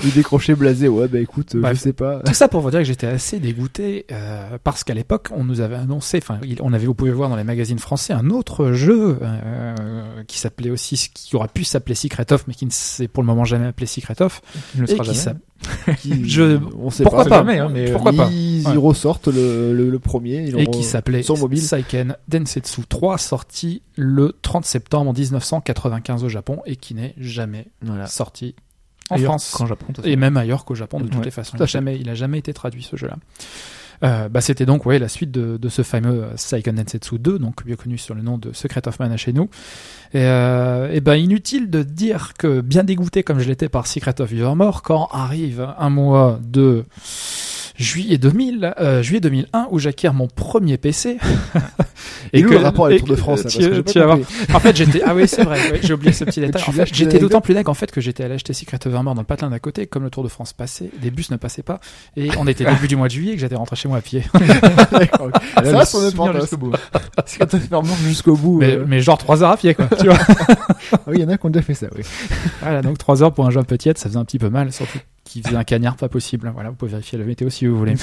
Il 0.04 0.12
décrochait 0.12 0.54
blasé, 0.54 0.88
ouais, 0.88 1.08
bah 1.08 1.18
écoute, 1.20 1.54
euh, 1.54 1.60
Bref. 1.60 1.76
je 1.76 1.80
sais 1.82 1.92
pas. 1.92 2.20
Tout 2.20 2.34
ça 2.34 2.48
pour 2.48 2.60
vous 2.60 2.70
dire 2.70 2.80
que 2.80 2.84
j'étais 2.86 3.06
assez 3.06 3.38
dégoûté 3.38 4.06
euh, 4.12 4.58
parce 4.64 4.84
qu'à 4.84 4.94
l'époque 4.94 5.28
on 5.34 5.44
nous 5.44 5.60
avait 5.60 5.74
annoncé, 5.76 6.18
enfin 6.22 6.40
on 6.60 6.72
avait, 6.72 6.86
vous 6.86 6.94
pouvez 6.94 7.10
voir 7.12 7.28
dans 7.28 7.36
les 7.36 7.44
magazines 7.44 7.78
français 7.78 8.12
un 8.12 8.30
autre 8.30 8.72
jeu 8.72 9.18
euh, 9.22 10.22
qui 10.26 10.38
s'appelait 10.38 10.70
aussi, 10.70 11.10
qui 11.14 11.36
aurait 11.36 11.48
pu 11.48 11.64
s'appeler 11.64 11.94
Secret 11.94 12.32
of, 12.32 12.46
mais 12.46 12.54
qui 12.54 12.66
ne 12.66 12.70
s'est 12.70 13.08
pour 13.08 13.22
le 13.22 13.26
moment 13.26 13.44
jamais 13.44 13.66
appelé 13.66 13.86
Secret 13.86 14.20
of, 14.22 14.40
Il 14.74 14.80
ne 14.82 14.86
et 14.86 14.90
sera 14.90 14.98
qui 15.04 15.04
jamais. 15.06 15.18
s'appelle 15.18 15.96
Qui- 16.00 16.24
Je- 16.28 16.58
on 16.78 16.88
sait 16.90 17.02
pourquoi 17.02 17.24
pas. 17.24 17.30
pas, 17.30 17.36
jamais, 17.38 17.58
hein, 17.58 17.68
mais, 17.70 17.90
euh, 17.90 17.92
pourquoi 17.92 18.12
pas 18.14 18.28
Ils, 18.30 18.66
Ouais. 18.66 18.72
ils 18.74 18.78
ressortent 18.78 19.28
le, 19.28 19.74
le, 19.74 19.90
le 19.90 19.98
premier. 19.98 20.42
ils 20.48 20.58
et 20.58 20.66
qui 20.66 20.82
s'appelait. 20.82 21.22
Seiken 21.22 22.16
Densetsu 22.28 22.82
3, 22.88 23.18
sorti 23.18 23.82
le 23.96 24.34
30 24.40 24.64
septembre 24.64 25.12
1995 25.12 26.24
au 26.24 26.28
Japon 26.30 26.60
et 26.64 26.76
qui 26.76 26.94
n'est 26.94 27.14
jamais 27.18 27.66
Voilà. 27.82 28.06
sorti 28.06 28.54
en 29.10 29.16
Ailleurs 29.16 29.30
France 29.32 29.50
qu'en 29.56 29.66
Japon. 29.66 29.86
et 30.04 30.16
même 30.16 30.36
ailleurs 30.36 30.64
qu'au 30.64 30.74
Japon 30.74 30.98
de 31.00 31.04
toutes 31.06 31.18
Ouais, 31.18 31.24
les 31.24 31.30
façons. 31.30 31.56
Il 31.60 31.66
jamais, 31.66 31.98
il 31.98 32.08
a 32.08 32.14
jamais 32.14 32.38
été 32.38 32.52
traduit 32.54 32.82
ce 32.82 32.96
jeu-là. 32.96 33.16
Euh, 34.02 34.30
bah, 34.30 34.40
c'était 34.40 34.64
donc 34.64 34.86
ouais 34.86 34.98
la 34.98 35.08
suite 35.08 35.30
de, 35.30 35.58
de 35.58 35.68
ce 35.68 35.82
fameux 35.82 36.24
Seiken 36.34 36.74
Densetsu 36.74 37.18
2, 37.18 37.38
donc 37.38 37.66
mieux 37.66 37.76
connu 37.76 37.98
sur 37.98 38.14
le 38.14 38.22
nom 38.22 38.38
de 38.38 38.50
Secret 38.54 38.88
of 38.88 38.98
Mana 38.98 39.18
chez 39.18 39.34
nous. 39.34 39.50
Et, 40.14 40.22
euh, 40.24 40.90
et 40.90 41.00
ben 41.02 41.16
inutile 41.16 41.68
de 41.68 41.82
dire 41.82 42.32
que 42.38 42.62
bien 42.62 42.82
dégoûté 42.82 43.22
comme 43.22 43.40
je 43.40 43.48
l'étais 43.48 43.68
par 43.68 43.86
Secret 43.86 44.18
of 44.22 44.32
Evermore, 44.32 44.80
quand 44.82 45.08
arrive 45.12 45.68
un 45.78 45.90
mois 45.90 46.38
de 46.42 46.86
juillet 47.80 48.18
2000, 48.18 48.74
euh, 48.78 49.02
juillet 49.02 49.20
2001 49.20 49.68
où 49.70 49.78
j'acquiers 49.78 50.10
mon 50.10 50.28
premier 50.28 50.76
PC. 50.76 51.16
Et 52.32 52.42
le 52.42 52.56
rapport 52.58 52.86
avec 52.86 52.98
et 52.98 53.00
le 53.00 53.06
Tour 53.06 53.16
de 53.16 53.20
France, 53.20 53.42
que- 53.42 53.48
là, 53.48 53.50
tu- 53.50 53.58
parce 53.70 53.82
que 53.82 53.90
tu 53.92 53.98
vas. 53.98 54.18
En 54.56 54.60
fait, 54.60 54.76
j'étais. 54.76 55.02
Ah 55.04 55.14
oui, 55.14 55.26
c'est 55.26 55.42
vrai. 55.44 55.58
ouais, 55.72 55.80
j'ai 55.82 55.94
oublié 55.94 56.12
ce 56.12 56.24
petit 56.24 56.40
détail. 56.40 56.62
En 56.66 56.72
fait, 56.72 56.88
j'étais 56.94 57.18
d'autant 57.18 57.40
plus 57.40 57.54
dingue 57.54 57.68
en 57.68 57.74
fait 57.74 57.90
que 57.90 58.00
j'étais 58.00 58.22
allé 58.24 58.34
acheter 58.34 58.52
Secret 58.52 58.78
of 58.78 58.86
Evermore 58.86 59.14
dans 59.14 59.22
le 59.22 59.26
patelin 59.26 59.50
d'à 59.50 59.58
côté. 59.58 59.86
Comme 59.86 60.02
le 60.04 60.10
Tour 60.10 60.22
de 60.22 60.28
France 60.28 60.52
passait, 60.52 60.90
les 61.02 61.10
bus 61.10 61.30
ne 61.30 61.36
passaient 61.36 61.62
pas, 61.62 61.80
et 62.16 62.28
on 62.38 62.46
était 62.46 62.64
début 62.64 62.86
du 62.88 62.96
mois 62.96 63.08
de 63.08 63.12
juillet 63.12 63.32
et 63.32 63.34
que 63.36 63.40
j'étais 63.40 63.54
rentré 63.56 63.76
chez 63.76 63.88
moi 63.88 63.98
à 63.98 64.00
pied. 64.02 64.22
Là, 64.40 65.64
Ça 65.64 65.72
va, 65.72 65.84
son 65.84 66.00
jusqu'au 66.40 66.56
bout. 66.56 66.70
Que 66.72 67.44
t'as 67.44 67.58
fait 67.58 67.68
jusqu'au 68.06 68.36
bout. 68.36 68.58
mais, 68.58 68.74
euh. 68.76 68.84
mais 68.86 69.00
genre 69.00 69.18
3 69.18 69.42
heures 69.42 69.50
à 69.50 69.56
pied, 69.56 69.74
quoi. 69.74 69.86
Tu 69.98 70.06
vois. 70.06 70.18
Ah 70.92 70.98
oui, 71.08 71.14
il 71.16 71.20
y 71.20 71.24
en 71.24 71.28
a 71.28 71.36
qui 71.38 71.46
ont 71.46 71.50
déjà 71.50 71.62
fait 71.62 71.74
ça, 71.74 71.86
oui. 71.96 72.02
Voilà, 72.60 72.82
donc 72.82 72.98
3 72.98 73.22
heures 73.22 73.32
pour 73.32 73.46
un 73.46 73.50
jeune 73.50 73.64
petit, 73.64 73.90
ça 73.96 74.08
faisait 74.08 74.16
un 74.18 74.24
petit 74.24 74.38
peu 74.38 74.48
mal, 74.50 74.72
surtout 74.72 74.98
qu'il 75.30 75.46
faisait 75.46 75.56
un 75.56 75.64
cagnard 75.64 75.96
pas 75.96 76.08
possible. 76.08 76.50
Voilà, 76.52 76.70
vous 76.70 76.76
pouvez 76.76 76.90
vérifier 76.90 77.18
la 77.18 77.24
météo 77.24 77.50
si 77.50 77.66
vous 77.66 77.78
voulez. 77.78 77.94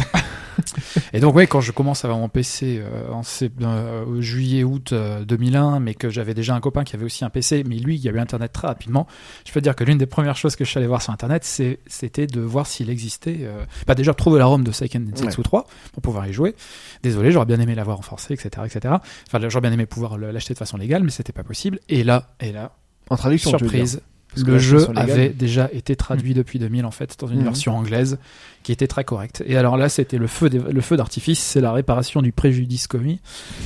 et 1.13 1.19
donc, 1.19 1.35
ouais, 1.35 1.45
quand 1.45 1.61
je 1.61 1.71
commence 1.71 2.05
à 2.05 2.07
avoir 2.07 2.19
mon 2.19 2.29
PC 2.29 2.81
euh, 2.81 3.11
en 3.11 3.21
euh, 3.61 4.21
juillet, 4.21 4.63
août 4.63 4.93
euh, 4.93 5.25
2001, 5.25 5.79
mais 5.79 5.93
que 5.93 6.09
j'avais 6.09 6.33
déjà 6.33 6.55
un 6.55 6.59
copain 6.59 6.83
qui 6.83 6.95
avait 6.95 7.05
aussi 7.05 7.25
un 7.25 7.29
PC, 7.29 7.63
mais 7.67 7.75
lui, 7.75 7.95
il 7.95 8.01
y 8.01 8.07
a 8.07 8.11
eu 8.11 8.19
Internet 8.19 8.53
très 8.53 8.67
rapidement. 8.67 9.07
Je 9.45 9.51
peux 9.51 9.59
te 9.59 9.63
dire 9.63 9.75
que 9.75 9.83
l'une 9.83 9.97
des 9.97 10.05
premières 10.05 10.37
choses 10.37 10.55
que 10.55 10.63
je 10.63 10.69
suis 10.69 10.77
allé 10.77 10.87
voir 10.87 11.01
sur 11.01 11.11
Internet, 11.11 11.43
c'était 11.43 12.27
de 12.27 12.39
voir 12.39 12.65
s'il 12.65 12.89
existait. 12.89 13.39
Euh, 13.41 13.65
bah, 13.85 13.95
déjà, 13.95 14.13
trouver 14.13 14.39
la 14.39 14.45
ROM 14.45 14.63
de 14.63 14.71
Seiken 14.71 15.05
Densetsu 15.05 15.43
3 15.43 15.67
pour 15.93 16.01
pouvoir 16.01 16.27
y 16.27 16.33
jouer. 16.33 16.55
Désolé, 17.03 17.31
j'aurais 17.31 17.45
bien 17.45 17.59
aimé 17.59 17.75
l'avoir 17.75 17.99
en 17.99 18.03
forcé, 18.03 18.33
etc., 18.33 18.65
etc. 18.65 18.95
Enfin, 19.27 19.49
j'aurais 19.49 19.61
bien 19.61 19.73
aimé 19.73 19.85
pouvoir 19.85 20.17
l'acheter 20.17 20.53
de 20.53 20.59
façon 20.59 20.77
légale, 20.77 21.03
mais 21.03 21.11
c'était 21.11 21.33
pas 21.33 21.43
possible. 21.43 21.79
Et 21.89 22.03
là, 22.03 22.29
et 22.39 22.53
là, 22.53 22.71
En 23.09 23.17
traduction, 23.17 23.49
surprise, 23.49 24.01
Parce 24.33 24.45
le 24.45 24.57
jeu 24.59 24.77
avait 24.99 25.29
déjà 25.29 25.69
été 25.73 25.95
traduit 25.95 26.33
depuis 26.33 26.59
2000 26.59 26.85
en 26.85 26.91
fait 26.91 27.15
dans 27.19 27.27
une 27.27 27.39
Mhm. 27.39 27.43
version 27.45 27.75
anglaise 27.77 28.17
qui 28.63 28.71
était 28.71 28.87
très 28.87 29.03
correcte. 29.03 29.41
Et 29.47 29.55
alors 29.57 29.77
là, 29.77 29.89
c'était 29.89 30.17
le 30.17 30.27
feu, 30.27 30.49
des- 30.49 30.59
le 30.59 30.81
feu 30.81 30.97
d'artifice, 30.97 31.39
c'est 31.39 31.61
la 31.61 31.71
réparation 31.71 32.21
du 32.21 32.31
préjudice 32.31 32.87
commis, 32.87 33.19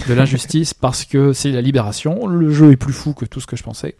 de 0.07 0.13
l'injustice 0.13 0.73
parce 0.73 1.03
que 1.05 1.33
c'est 1.33 1.51
la 1.51 1.61
libération. 1.61 2.27
Le 2.27 2.51
jeu 2.53 2.71
est 2.71 2.77
plus 2.77 2.93
fou 2.93 3.13
que 3.13 3.25
tout 3.25 3.41
ce 3.41 3.47
que 3.47 3.55
je 3.55 3.63
pensais. 3.63 3.95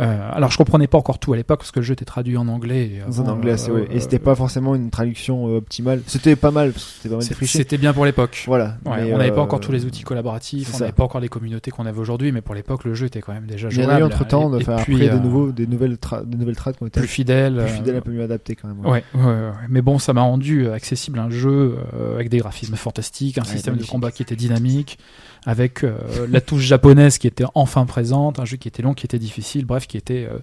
Euh, 0.00 0.30
alors 0.32 0.50
je 0.50 0.56
comprenais 0.56 0.86
pas 0.86 0.98
encore 0.98 1.18
tout 1.18 1.32
à 1.32 1.36
l'époque 1.36 1.58
parce 1.60 1.70
que 1.70 1.80
le 1.80 1.84
jeu 1.84 1.92
était 1.92 2.04
traduit 2.04 2.36
en 2.36 2.48
anglais. 2.48 2.90
Et, 2.96 3.00
avant, 3.02 3.28
anglais, 3.32 3.54
euh, 3.68 3.72
ouais. 3.74 3.80
euh, 3.82 3.94
Et 3.94 4.00
c'était 4.00 4.18
pas 4.18 4.34
forcément 4.34 4.74
une 4.74 4.90
traduction 4.90 5.48
euh, 5.48 5.58
optimale. 5.58 6.02
C'était 6.06 6.34
pas 6.36 6.50
mal, 6.50 6.72
c'était 6.76 7.78
bien 7.78 7.92
pour 7.92 8.04
l'époque. 8.04 8.44
Voilà. 8.46 8.76
Ouais, 8.86 9.12
on 9.12 9.18
n'avait 9.18 9.30
euh, 9.30 9.34
pas 9.34 9.42
encore 9.42 9.60
tous 9.60 9.72
les 9.72 9.84
outils 9.84 10.02
collaboratifs, 10.02 10.72
on 10.74 10.78
n'avait 10.78 10.92
pas 10.92 11.04
encore 11.04 11.20
les 11.20 11.28
communautés 11.28 11.70
qu'on 11.70 11.86
avait 11.86 12.00
aujourd'hui, 12.00 12.32
mais 12.32 12.40
pour 12.40 12.54
l'époque, 12.54 12.84
le 12.84 12.94
jeu 12.94 13.06
était 13.06 13.20
quand 13.20 13.32
même 13.32 13.46
déjà 13.46 13.68
Il 13.70 13.76
y 13.76 13.80
en 13.80 13.84
jouable. 13.84 13.96
a 13.96 14.00
eu 14.00 14.02
entre 14.04 14.26
temps, 14.26 14.52
et- 14.58 14.60
et 14.62 14.64
puis, 14.64 14.72
après, 14.72 15.08
euh, 15.08 15.14
des, 15.16 15.20
nouveaux, 15.20 15.52
des 15.52 15.66
nouvelles, 15.66 15.96
des 16.24 16.36
nouvelles 16.36 16.56
trades 16.56 16.76
qui 16.76 16.82
ont 16.82 16.86
été 16.86 17.00
plus 17.00 17.08
fidèle. 17.08 17.54
plus 17.54 17.62
euh, 17.62 17.66
fidèles, 17.66 17.96
un 17.96 18.00
peu 18.00 18.10
mieux 18.12 18.22
adaptées 18.22 18.56
quand 18.56 18.68
même. 18.68 18.80
Ouais, 18.80 19.04
ouais, 19.14 19.20
ouais, 19.22 19.26
ouais. 19.26 19.50
mais 19.68 19.82
bon, 19.82 19.98
ça 19.98 20.12
m'a 20.12 20.22
rendu 20.22 20.66
euh, 20.66 20.74
accessible 20.74 21.18
un 21.18 21.30
jeu 21.30 21.76
euh, 21.94 22.14
avec 22.14 22.28
des 22.28 22.38
graphismes 22.38 22.76
fantastiques, 22.76 23.38
un 23.38 23.44
système 23.44 23.76
de 23.76 23.84
combat 23.84 24.10
qui 24.10 24.22
était 24.22 24.36
dynamique, 24.36 24.98
avec 25.44 25.82
euh, 25.84 25.92
la 26.30 26.40
touche 26.40 26.62
japonaise 26.62 27.18
qui 27.18 27.26
était 27.26 27.44
enfin 27.54 27.84
présente, 27.86 28.38
un 28.38 28.44
jeu 28.44 28.56
qui 28.56 28.68
était 28.68 28.82
long, 28.82 28.94
qui 28.94 29.06
était 29.06 29.18
difficile, 29.18 29.64
bref, 29.64 29.86
qui 29.86 29.96
était 29.96 30.28
euh, 30.30 30.38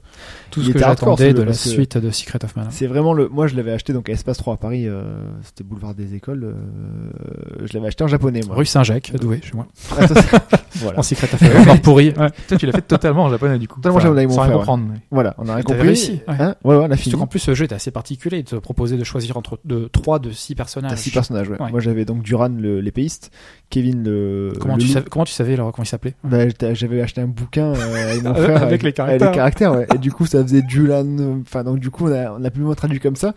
tout 0.51 0.59
Il 0.59 0.67
ce 0.67 0.71
que 0.71 0.77
était 0.77 0.87
j'attendais 0.87 1.33
de 1.33 1.41
la 1.41 1.53
suite 1.53 1.97
de 1.97 2.11
Secret 2.11 2.43
of 2.43 2.55
Mana. 2.55 2.69
C'est 2.71 2.87
vraiment 2.87 3.13
le. 3.13 3.29
Moi, 3.29 3.47
je 3.47 3.55
l'avais 3.55 3.71
acheté 3.71 3.93
donc 3.93 4.09
à 4.09 4.11
Espace 4.13 4.37
3 4.37 4.55
à 4.55 4.57
Paris. 4.57 4.87
euh, 4.87 5.03
C'était 5.43 5.63
boulevard 5.63 5.93
des 5.95 6.15
écoles. 6.15 6.43
euh, 6.43 6.53
Je 7.65 7.73
l'avais 7.73 7.87
acheté 7.87 8.03
en 8.03 8.07
japonais, 8.07 8.41
moi. 8.45 8.55
Rue 8.55 8.65
Saint-Jacques, 8.65 9.13
doué 9.19 9.39
chez 9.43 9.53
moi. 9.53 9.67
Ah, 9.97 10.07
ça, 10.07 10.13
voilà. 10.75 10.99
En 10.99 11.03
Secret 11.03 11.27
of 11.33 11.41
Mana, 11.41 11.61
encore 11.61 11.81
pourri. 11.81 12.13
Ouais. 12.17 12.29
Toi, 12.47 12.57
tu 12.57 12.65
l'as 12.65 12.71
fait 12.73 12.81
totalement 12.81 13.23
en 13.25 13.29
japonais, 13.29 13.57
du 13.59 13.67
coup. 13.67 13.77
Totalement 13.79 13.99
japonais 13.99 14.19
avec 14.21 14.29
mon 14.29 14.35
sans 14.35 14.41
rien 14.41 14.49
frère, 14.51 14.57
comprendre. 14.59 14.85
mais- 14.91 14.99
Voilà, 15.11 15.35
on 15.37 15.47
a 15.47 15.55
rien 15.55 15.63
compris. 15.63 15.81
réussi, 15.81 16.11
ouais. 16.27 16.35
Hein 16.39 16.55
ouais, 16.63 16.75
ouais, 16.75 16.85
on 16.87 16.91
a 16.91 16.95
fini. 16.95 17.03
Surtout 17.11 17.19
qu'en 17.19 17.27
plus, 17.27 17.39
ce 17.39 17.53
jeu 17.55 17.65
était 17.65 17.75
assez 17.75 17.91
particulier. 17.91 18.39
Il 18.39 18.43
te 18.43 18.55
proposait 18.55 18.97
de 18.97 19.03
choisir 19.03 19.37
entre 19.37 19.59
de 19.65 19.89
3 19.91 20.19
de 20.19 20.31
6 20.31 20.55
personnages. 20.55 20.91
T'as 20.91 20.97
six 20.97 21.11
personnages, 21.11 21.49
ouais. 21.49 21.61
Ouais. 21.61 21.71
Moi, 21.71 21.79
j'avais 21.79 22.05
donc 22.05 22.21
Duran, 22.23 22.49
le- 22.49 22.81
l'épéiste, 22.81 23.31
Kevin, 23.69 24.03
le. 24.03 24.53
Comment, 24.59 24.75
le 24.75 24.81
tu 24.89 24.93
loup. 24.93 24.99
savais, 24.99 25.09
comment 25.09 25.25
tu 25.25 25.33
savais 25.33 25.53
alors 25.53 25.71
comment 25.71 25.83
il 25.83 25.87
s'appelait? 25.87 26.13
Bah, 26.23 26.39
j'avais 26.73 27.01
acheté 27.01 27.21
un 27.21 27.27
bouquin 27.27 27.73
euh, 27.73 28.11
avec 28.11 28.23
mon 28.23 28.29
Avec 28.35 28.43
frère 28.43 28.69
les 28.83 28.93
caractères. 28.93 29.29
les 29.31 29.35
caractères, 29.35 29.71
ouais. 29.75 29.87
Et 29.93 29.97
du 29.97 30.11
coup, 30.11 30.25
ça 30.25 30.41
faisait 30.43 30.63
Julan. 30.67 31.05
euh, 31.19 31.35
Enfin, 31.41 31.63
donc 31.63 31.79
du 31.79 31.89
coup, 31.89 32.07
on 32.07 32.11
a, 32.11 32.31
on 32.31 32.43
a 32.43 32.49
plus 32.51 32.61
ou 32.63 32.65
moins 32.65 32.75
traduit 32.75 32.99
comme 32.99 33.15
ça. 33.15 33.33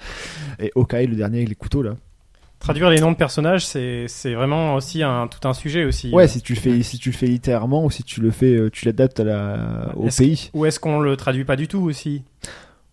Et 0.58 0.72
Okai, 0.74 1.06
le 1.06 1.16
dernier 1.16 1.38
avec 1.38 1.48
les 1.48 1.54
couteaux 1.54 1.82
là. 1.82 1.92
Traduire 2.58 2.90
les 2.90 3.00
noms 3.00 3.10
de 3.10 3.16
personnages, 3.16 3.66
c'est 3.66 4.04
c'est 4.06 4.34
vraiment 4.34 4.76
aussi 4.76 5.02
un 5.02 5.26
tout 5.26 5.48
un 5.48 5.52
sujet 5.52 5.84
aussi. 5.84 6.10
Ouais, 6.12 6.28
si 6.28 6.40
tu 6.42 6.54
le 6.54 6.60
fais, 6.60 6.80
si 6.84 6.96
tu 6.96 7.10
le 7.10 7.16
fais 7.16 7.26
littéralement 7.26 7.84
ou 7.84 7.90
si 7.90 8.04
tu 8.04 8.20
le 8.20 8.30
fais, 8.30 8.54
euh, 8.54 8.70
tu 8.70 8.84
l'adaptes 8.86 9.18
à 9.18 9.24
la 9.24 9.92
au 9.96 10.06
Est-ce- 10.06 10.22
pays. 10.22 10.50
Ou 10.54 10.64
est-ce 10.66 10.78
qu'on 10.78 11.00
le 11.00 11.16
traduit 11.16 11.44
pas 11.44 11.56
du 11.56 11.66
tout 11.66 11.80
aussi? 11.80 12.22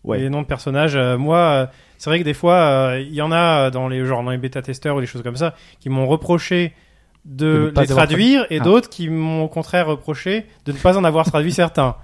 Ouais. 0.03 0.18
Les 0.18 0.30
noms 0.32 0.41
de 0.41 0.47
personnages. 0.47 0.95
euh, 0.95 1.20
moi, 1.20 1.38
euh, 1.38 1.66
c'est 1.99 2.10
vrai 2.10 2.18
que 2.18 2.24
des 2.24 2.34
fois, 2.34 2.55
euh, 2.55 2.99
il 3.05 3.14
y 3.14 3.22
en 3.22 3.32
a 3.32 3.70
dans 3.70 3.88
les 3.88 4.03
genre 4.05 4.24
dans 4.24 4.32
les 4.32 4.38
bêta-testeurs 4.39 4.95
ou 4.95 5.01
des 5.01 5.05
choses 5.05 5.22
comme 5.22 5.36
ça 5.36 5.53
qui 5.80 5.89
m'ont 5.89 6.07
reproché 6.07 6.74
De 7.26 7.72
les 7.78 7.86
traduire 7.88 8.45
et 8.49 8.59
Ah. 8.59 8.63
d'autres 8.63 8.89
qui 8.89 9.09
m'ont 9.09 9.43
au 9.43 9.47
contraire 9.49 9.88
reproché 9.88 10.45
de 10.65 10.72
ne 10.72 10.78
pas 10.78 10.97
en 10.97 11.03
avoir 11.03 11.26
traduit 11.26 11.51
certains. 11.53 11.95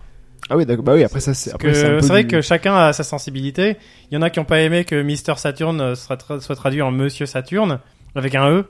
Ah 0.49 0.57
oui, 0.57 0.65
d'accord. 0.65 0.83
Bah 0.83 0.93
oui, 0.93 1.03
après 1.03 1.21
ça, 1.21 1.33
c'est 1.33 1.51
c'est 1.59 1.99
vrai 2.07 2.23
du- 2.23 2.27
que 2.27 2.41
chacun 2.41 2.75
a 2.75 2.93
sa 2.93 3.03
sensibilité. 3.03 3.77
Il 4.11 4.15
y 4.15 4.17
en 4.17 4.21
a 4.21 4.29
qui 4.29 4.39
n'ont 4.39 4.45
pas 4.45 4.59
aimé 4.61 4.83
que 4.85 5.01
Mister 5.01 5.33
Saturn 5.37 5.79
euh, 5.81 5.95
soit, 5.95 6.17
tra- 6.17 6.39
soit 6.41 6.55
traduit 6.55 6.81
en 6.83 6.91
Monsieur 6.91 7.25
Saturne 7.25 7.79
avec 8.13 8.35
un 8.35 8.49
E. 8.51 8.65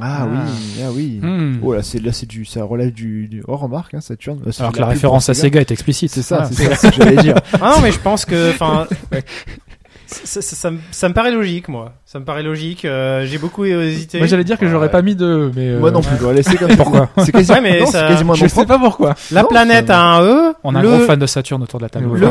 Ah 0.00 0.26
oui, 0.26 0.38
ah 0.82 0.90
oui. 0.90 1.20
Hmm. 1.22 1.58
Oh 1.62 1.74
là, 1.74 1.82
c'est 1.82 1.98
là, 2.00 2.12
c'est 2.12 2.24
du, 2.26 2.46
ça 2.46 2.64
relève 2.64 2.92
du, 2.92 3.28
du... 3.28 3.44
oh 3.46 3.56
remarque, 3.56 3.92
hein, 3.92 4.00
Saturne. 4.00 4.40
Euh, 4.46 4.50
Alors 4.58 4.72
que 4.72 4.80
la 4.80 4.86
référence 4.86 5.28
à 5.28 5.34
Sega 5.34 5.60
est 5.60 5.70
explicite. 5.70 6.10
C'est 6.10 6.22
ça, 6.22 6.48
Voilà. 6.48 6.50
c'est 6.50 6.74
ça, 6.74 6.90
ce 6.90 6.96
que 6.96 7.04
j'allais 7.04 7.22
dire. 7.22 7.34
Ah 7.60 7.74
non, 7.76 7.82
mais 7.82 7.92
je 7.92 7.98
pense 8.00 8.24
que, 8.24 8.50
enfin, 8.52 8.88
ça, 10.12 10.40
ça- 10.42 10.56
ça 10.56 10.70
me- 10.70 10.78
ça 10.90 11.08
me 11.08 11.14
paraît 11.14 11.30
logique, 11.32 11.68
moi. 11.68 11.92
Ça 12.06 12.18
me 12.20 12.24
paraît 12.24 12.42
logique. 12.42 12.84
euh, 12.84 13.24
J'ai 13.26 13.38
beaucoup 13.38 13.64
hésité. 13.64 14.18
Moi, 14.18 14.26
j'allais 14.26 14.44
dire 14.44 14.58
que 14.58 14.68
j'aurais 14.68 14.86
Ouais. 14.86 14.92
pas 14.92 15.02
mis 15.02 15.14
de, 15.14 15.50
mais. 15.56 15.68
euh, 15.70 15.78
Moi 15.80 15.90
non 15.90 16.00
plus, 16.02 16.16
laissé 16.34 16.56
comme 16.56 16.76
Pourquoi 16.76 17.08
C'est 17.18 17.32
quasiment, 17.32 17.56
Ouais, 17.58 17.62
mais 17.62 17.80
non, 17.80 17.86
ça- 17.86 18.00
c'est 18.06 18.12
quasiment 18.14 18.32
un 18.34 18.36
Je 18.36 18.46
sais 18.46 18.48
propre. 18.50 18.68
pas 18.68 18.78
pourquoi. 18.78 19.14
La 19.30 19.42
Non, 19.42 19.48
planète 19.48 19.86
ça- 19.88 19.98
a 20.00 20.04
un 20.18 20.22
E. 20.22 20.54
On 20.64 20.74
a 20.74 20.78
un 20.78 20.82
le, 20.82 20.88
gros 20.88 20.98
fan 21.06 21.18
de 21.18 21.26
Saturne 21.26 21.62
autour 21.62 21.80
de 21.80 21.84
la 21.84 21.88
table. 21.88 22.06
Le- 22.18 22.28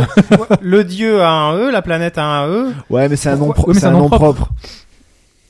le 0.61 0.83
dieu 0.83 1.21
a 1.21 1.29
un 1.29 1.55
E. 1.57 1.71
La 1.71 1.81
planète 1.81 2.17
a 2.17 2.23
un 2.23 2.47
E. 2.47 2.73
Ouais, 2.89 3.09
mais 3.09 3.15
c'est 3.15 3.29
un 3.29 3.35
nom, 3.35 3.51
pro- 3.51 3.65
Oui, 3.67 3.73
mais 3.73 3.79
c'est 3.79 3.87
un 3.87 3.91
nom 3.91 4.09
propre. 4.09 4.49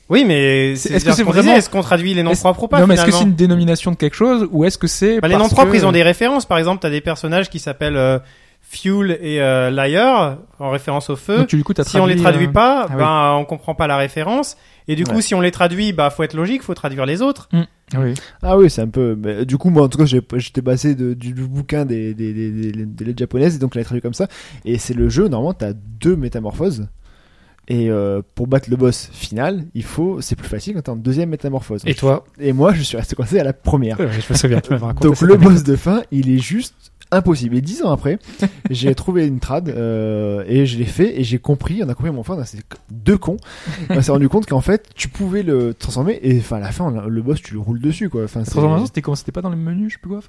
Oui, 0.08 0.24
mais 0.26 0.72
est-ce 0.72 1.04
que 1.04 1.12
c'est 1.12 1.22
vraiment- 1.22 1.54
Est-ce 1.54 1.70
qu'on 1.70 1.80
traduit 1.80 2.12
les 2.12 2.22
noms 2.22 2.32
Est-ce- 2.32 2.40
propres 2.42 2.64
ou 2.64 2.68
pas 2.68 2.80
non, 2.80 2.86
mais 2.86 2.94
est-ce 2.94 3.04
que 3.06 3.10
c'est 3.12 3.22
une 3.22 3.34
dénomination 3.34 3.92
de 3.92 3.96
quelque 3.96 4.16
chose 4.16 4.46
ou 4.50 4.64
est-ce 4.64 4.76
que 4.76 4.86
c'est. 4.86 5.20
Bah, 5.20 5.28
les 5.28 5.36
noms 5.36 5.48
propres, 5.48 5.70
que- 5.72 5.76
ils 5.76 5.86
ont 5.86 5.92
des 5.92 6.02
références. 6.02 6.44
Par 6.44 6.58
exemple, 6.58 6.80
t'as 6.82 6.90
des 6.90 7.00
personnages 7.00 7.48
qui 7.48 7.58
s'appellent 7.58 7.96
euh, 7.96 8.18
Fuel 8.74 9.18
et 9.20 9.40
euh, 9.42 9.70
Liar 9.70 10.38
en 10.58 10.70
référence 10.70 11.10
au 11.10 11.16
feu. 11.16 11.36
Donc, 11.38 11.48
tu, 11.48 11.56
du 11.56 11.64
coup, 11.64 11.74
t'as 11.74 11.84
si 11.84 11.98
on 11.98 12.06
les 12.06 12.16
traduit 12.16 12.46
euh, 12.46 12.50
pas, 12.52 12.84
ah 12.84 12.86
oui. 12.90 12.96
ben 12.96 13.34
on 13.38 13.44
comprend 13.44 13.74
pas 13.74 13.86
la 13.86 13.98
référence. 13.98 14.56
Et 14.88 14.96
du 14.96 15.04
coup, 15.04 15.16
Ouais. 15.16 15.20
si 15.22 15.34
on 15.34 15.42
les 15.42 15.50
traduit, 15.50 15.92
bah 15.92 16.08
faut 16.08 16.22
être 16.22 16.32
logique, 16.34 16.62
faut 16.62 16.72
traduire 16.74 17.04
les 17.04 17.20
autres. 17.20 17.50
Oui. 17.94 18.14
Ah 18.42 18.56
oui, 18.56 18.70
c'est 18.70 18.80
un 18.80 18.88
peu. 18.88 19.14
mais, 19.22 19.44
du 19.44 19.58
coup, 19.58 19.68
moi, 19.68 19.82
en 19.84 19.88
tout 19.88 19.98
cas, 19.98 20.06
j'étais 20.06 20.62
passé 20.62 20.94
de, 20.94 21.12
du, 21.12 21.34
du 21.34 21.42
bouquin 21.46 21.84
des, 21.84 22.14
des, 22.14 22.32
des, 22.32 22.50
des, 22.50 22.72
des 22.86 23.04
lettres 23.04 23.18
japonaises, 23.18 23.56
et 23.56 23.58
donc 23.58 23.74
je 23.74 23.78
l'ai 23.78 23.84
traduit 23.84 24.00
comme 24.00 24.14
ça. 24.14 24.26
Et 24.64 24.78
c'est 24.78 24.94
le 24.94 25.10
jeu, 25.10 25.28
normalement, 25.28 25.52
t'as 25.52 25.74
deux 25.74 26.16
métamorphoses. 26.16 26.88
Et 27.68 27.90
euh, 27.90 28.22
pour 28.34 28.46
battre 28.48 28.70
le 28.70 28.76
boss 28.76 29.08
final, 29.12 29.66
il 29.74 29.84
faut, 29.84 30.20
c'est 30.20 30.34
plus 30.34 30.48
facile 30.48 30.74
quand 30.74 30.82
t'es 30.82 30.90
en 30.90 30.96
deuxième 30.96 31.28
métamorphose. 31.28 31.82
Et 31.86 31.94
toi? 31.94 32.24
Et 32.40 32.52
moi, 32.52 32.72
je 32.72 32.82
suis 32.82 32.96
resté 32.96 33.14
coincé 33.14 33.38
à 33.38 33.44
la 33.44 33.52
première. 33.52 34.00
Ouais, 34.00 34.08
Je 34.10 34.32
me 34.32 34.36
souviens, 34.38 34.60
tu 34.60 34.74
Donc 35.00 35.20
le 35.20 35.36
boss 35.36 35.62
de 35.62 35.76
fin, 35.76 36.02
il 36.10 36.30
est 36.30 36.38
juste 36.38 36.74
impossible. 37.12 37.56
Et 37.56 37.60
dix 37.60 37.82
ans 37.82 37.92
après, 37.92 38.18
j'ai 38.70 38.94
trouvé 38.94 39.26
une 39.26 39.40
trad 39.40 39.68
euh, 39.68 40.44
et 40.46 40.66
je 40.66 40.78
l'ai 40.78 40.84
fait 40.84 41.18
et 41.20 41.24
j'ai 41.24 41.38
compris, 41.38 41.82
on 41.84 41.88
a 41.88 41.94
compris 41.94 42.10
mon 42.10 42.22
frère, 42.22 42.38
c'est 42.46 42.62
deux 42.90 43.18
cons. 43.18 43.36
On 43.90 44.00
s'est 44.02 44.12
rendu 44.12 44.28
compte 44.28 44.46
qu'en 44.46 44.60
fait, 44.60 44.88
tu 44.94 45.08
pouvais 45.08 45.42
le 45.42 45.74
transformer 45.74 46.18
et 46.22 46.38
enfin 46.38 46.56
à 46.56 46.60
la 46.60 46.72
fin, 46.72 46.90
le 47.06 47.22
boss, 47.22 47.40
tu 47.40 47.54
le 47.54 47.60
roules 47.60 47.80
dessus 47.80 48.08
quoi. 48.08 48.24
Enfin, 48.24 48.42
transformation, 48.42 48.86
c'était 48.86 49.02
comment? 49.02 49.14
C'était 49.14 49.32
pas 49.32 49.42
dans 49.42 49.50
le 49.50 49.56
menu, 49.56 49.88
je 49.88 49.94
sais 49.94 50.00
plus 50.00 50.10
quoi. 50.10 50.20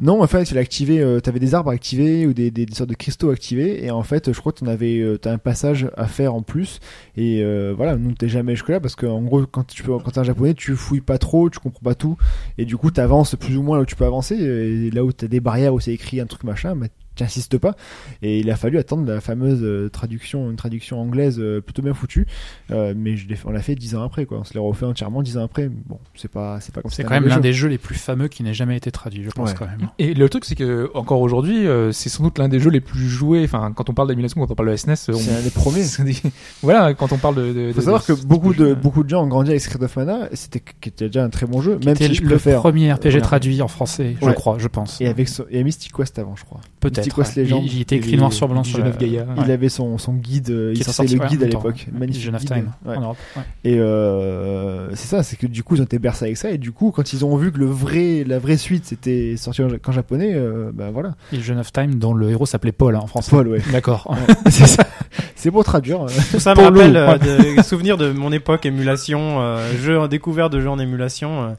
Non, 0.00 0.22
en 0.22 0.26
fait, 0.26 0.44
tu 0.44 0.56
activé, 0.58 1.00
euh, 1.00 1.20
t'avais 1.20 1.40
des 1.40 1.54
arbres 1.54 1.70
à 1.70 1.74
activer 1.74 2.26
ou 2.26 2.32
des, 2.32 2.50
des, 2.50 2.66
des 2.66 2.74
sortes 2.74 2.90
de 2.90 2.94
cristaux 2.94 3.30
à 3.30 3.32
activer, 3.32 3.84
et 3.84 3.90
en 3.90 4.02
fait, 4.02 4.32
je 4.32 4.38
crois 4.38 4.52
que 4.52 4.60
t'en 4.60 4.66
avais, 4.66 4.98
euh, 4.98 5.18
t'as 5.18 5.32
un 5.32 5.38
passage 5.38 5.88
à 5.96 6.06
faire 6.06 6.34
en 6.34 6.42
plus, 6.42 6.80
et 7.16 7.42
euh, 7.42 7.74
voilà, 7.76 7.96
nous 7.96 8.12
t'es 8.12 8.28
jamais 8.28 8.54
jusque 8.54 8.68
là 8.68 8.80
parce 8.80 8.94
qu'en 8.94 9.22
gros, 9.22 9.44
quand 9.46 9.66
tu 9.66 9.82
peux, 9.82 9.98
quand 9.98 10.12
t'es 10.12 10.20
un 10.20 10.24
japonais, 10.24 10.54
tu 10.54 10.76
fouilles 10.76 11.00
pas 11.00 11.18
trop, 11.18 11.50
tu 11.50 11.58
comprends 11.58 11.82
pas 11.82 11.94
tout, 11.94 12.16
et 12.58 12.64
du 12.64 12.76
coup, 12.76 12.90
t'avances 12.90 13.34
plus 13.36 13.56
ou 13.56 13.62
moins 13.62 13.76
là 13.76 13.82
où 13.82 13.86
tu 13.86 13.96
peux 13.96 14.04
avancer, 14.04 14.36
et 14.36 14.90
là 14.90 15.04
où 15.04 15.12
t'as 15.12 15.26
des 15.26 15.40
barrières 15.40 15.74
où 15.74 15.80
c'est 15.80 15.92
écrit 15.92 16.20
un 16.20 16.26
truc 16.30 16.44
machin, 16.44 16.74
bah, 16.80 16.88
t'insistes 17.16 17.58
pas, 17.58 17.74
et 18.22 18.38
il 18.40 18.50
a 18.50 18.56
fallu 18.56 18.78
attendre 18.78 19.06
la 19.10 19.20
fameuse 19.20 19.60
euh, 19.62 19.88
traduction, 19.90 20.50
une 20.50 20.56
traduction 20.56 21.00
anglaise 21.00 21.38
euh, 21.38 21.60
plutôt 21.60 21.82
bien 21.82 21.92
foutue, 21.94 22.26
euh, 22.70 22.94
mais 22.96 23.16
je 23.16 23.26
on 23.44 23.50
l'a 23.50 23.60
fait 23.62 23.74
dix 23.74 23.94
ans 23.94 24.02
après, 24.02 24.26
quoi, 24.26 24.38
on 24.40 24.44
se 24.44 24.54
l'est 24.54 24.60
refait 24.60 24.86
entièrement 24.86 25.22
dix 25.22 25.36
ans 25.38 25.44
après, 25.44 25.68
bon, 25.68 25.98
c'est 26.14 26.30
pas, 26.30 26.60
c'est 26.60 26.74
pas 26.74 26.82
comme 26.82 26.90
C'est 26.90 27.04
quand 27.04 27.10
même 27.14 27.26
l'un 27.26 27.36
jeu. 27.36 27.40
des 27.40 27.52
jeux 27.52 27.68
les 27.68 27.78
plus 27.78 27.94
fameux 27.96 28.28
qui 28.28 28.42
n'ait 28.42 28.54
jamais 28.54 28.76
été 28.76 28.90
traduit, 28.90 29.22
je 29.24 29.30
pense 29.30 29.50
Ouais. 29.50 29.56
quand 29.58 29.66
même. 29.66 29.88
Et 29.98 30.14
le 30.14 30.28
truc, 30.28 30.44
c'est 30.44 30.54
que 30.54 30.90
encore 30.94 31.20
aujourd'hui, 31.20 31.66
euh, 31.66 31.92
c'est 31.92 32.08
sans 32.08 32.22
doute 32.24 32.38
l'un 32.38 32.48
des 32.48 32.58
jeux 32.60 32.70
les 32.70 32.80
plus 32.80 33.08
joués. 33.08 33.42
Enfin, 33.44 33.72
quand 33.74 33.88
on 33.90 33.94
parle 33.94 34.08
d'émulation, 34.08 34.40
quand 34.40 34.50
on 34.50 34.54
parle 34.54 34.70
de 34.70 34.76
SNES, 34.76 34.94
on... 35.08 35.12
C'est 35.14 35.32
un 35.32 35.42
des 35.42 35.50
premiers. 35.50 35.84
voilà, 36.62 36.94
quand 36.94 37.12
on 37.12 37.18
parle 37.18 37.36
de. 37.36 37.52
de 37.52 37.60
Il 37.68 37.72
faut 37.74 37.80
de- 37.80 37.84
savoir 37.84 38.02
de 38.02 38.06
que 38.06 38.26
beaucoup 38.26 38.52
de 38.54 38.68
jeu, 38.68 38.74
beaucoup 38.74 39.04
de 39.04 39.08
gens 39.08 39.24
ont 39.24 39.28
grandi 39.28 39.50
avec 39.50 39.60
Secret 39.62 39.82
of 39.84 39.96
Mana, 39.96 40.28
c'était 40.34 40.60
qui 40.80 40.88
était 40.88 41.06
déjà 41.06 41.24
un 41.24 41.30
très 41.30 41.46
bon 41.46 41.60
jeu, 41.60 41.72
même 41.84 41.96
C'était 41.96 42.08
si 42.08 42.14
je 42.16 42.22
le 42.22 42.28
préfère. 42.28 42.60
premier 42.60 42.92
RPG 42.92 43.20
traduit 43.22 43.60
en 43.62 43.68
français, 43.68 44.16
je 44.20 44.26
Ouais. 44.26 44.34
crois, 44.34 44.56
je 44.58 44.68
pense. 44.68 45.00
Et 45.00 45.06
avec 45.06 45.28
son- 45.28 45.44
et 45.50 45.62
Mystic 45.64 45.92
Quest 45.92 46.18
avant, 46.18 46.36
je 46.36 46.44
crois. 46.44 46.60
Peut-être. 46.80 47.09
Il, 47.36 47.80
était 47.80 47.96
écrit 47.96 48.16
noir 48.16 48.32
sur 48.32 48.48
blanc 48.48 48.64
sur 48.64 48.78
Genève. 48.78 48.96
Ouais. 49.00 49.24
Il 49.44 49.50
avait 49.50 49.68
son 49.68 49.98
son 49.98 50.14
guide, 50.14 50.50
euh, 50.50 50.72
il 50.74 50.82
sorti 50.84 51.16
le 51.16 51.26
guide 51.26 51.42
à 51.42 51.46
l'époque, 51.46 51.86
magnifique 51.92 52.22
Gen 52.22 52.34
of 52.34 52.40
guide. 52.42 52.48
Time 52.48 52.72
en 52.86 53.00
Europe. 53.00 53.16
Et 53.64 53.78
euh, 53.78 54.94
c'est 54.94 55.08
ça, 55.08 55.22
c'est 55.22 55.36
que 55.36 55.46
du 55.46 55.62
coup 55.62 55.76
ils 55.76 55.80
ont 55.80 55.84
été 55.84 55.98
bercés 55.98 56.26
avec 56.26 56.36
ça 56.36 56.50
et 56.50 56.58
du 56.58 56.72
coup 56.72 56.90
quand 56.90 57.12
ils 57.12 57.24
ont 57.24 57.36
vu 57.36 57.52
que 57.52 57.58
le 57.58 57.66
vrai 57.66 58.24
la 58.26 58.38
vraie 58.38 58.56
suite 58.56 58.84
c'était 58.86 59.36
sorti 59.36 59.62
en- 59.62 59.92
japonais, 59.92 60.36
bah 60.72 60.90
voilà. 60.92 61.14
Et 61.32 61.40
Gen 61.40 61.58
of 61.58 61.72
Time, 61.72 61.96
dont 61.96 62.14
le 62.14 62.30
héros 62.30 62.46
s'appelait 62.46 62.72
Paul 62.72 62.94
hein, 62.94 63.00
en 63.02 63.06
français. 63.06 63.30
Paul, 63.30 63.48
ouais. 63.48 63.62
D'accord. 63.72 64.14
c'est 64.50 64.66
ça. 64.66 64.84
C'est 65.34 65.50
pour 65.50 65.64
traduire. 65.64 66.02
euh. 66.02 66.08
Tout 66.30 66.38
ça 66.40 66.54
me 66.54 66.60
rappelle 66.60 66.96
euh, 66.96 67.18
des 67.18 67.62
souvenirs 67.62 67.96
de 67.96 68.12
mon 68.12 68.30
époque 68.32 68.64
émulation, 68.66 69.40
euh, 69.40 69.72
jeux 69.80 69.98
en 69.98 70.08
découvert 70.08 70.50
de 70.50 70.60
jeux 70.60 70.68
en 70.70 70.78
émulation. 70.78 71.42
euh. 71.42 71.50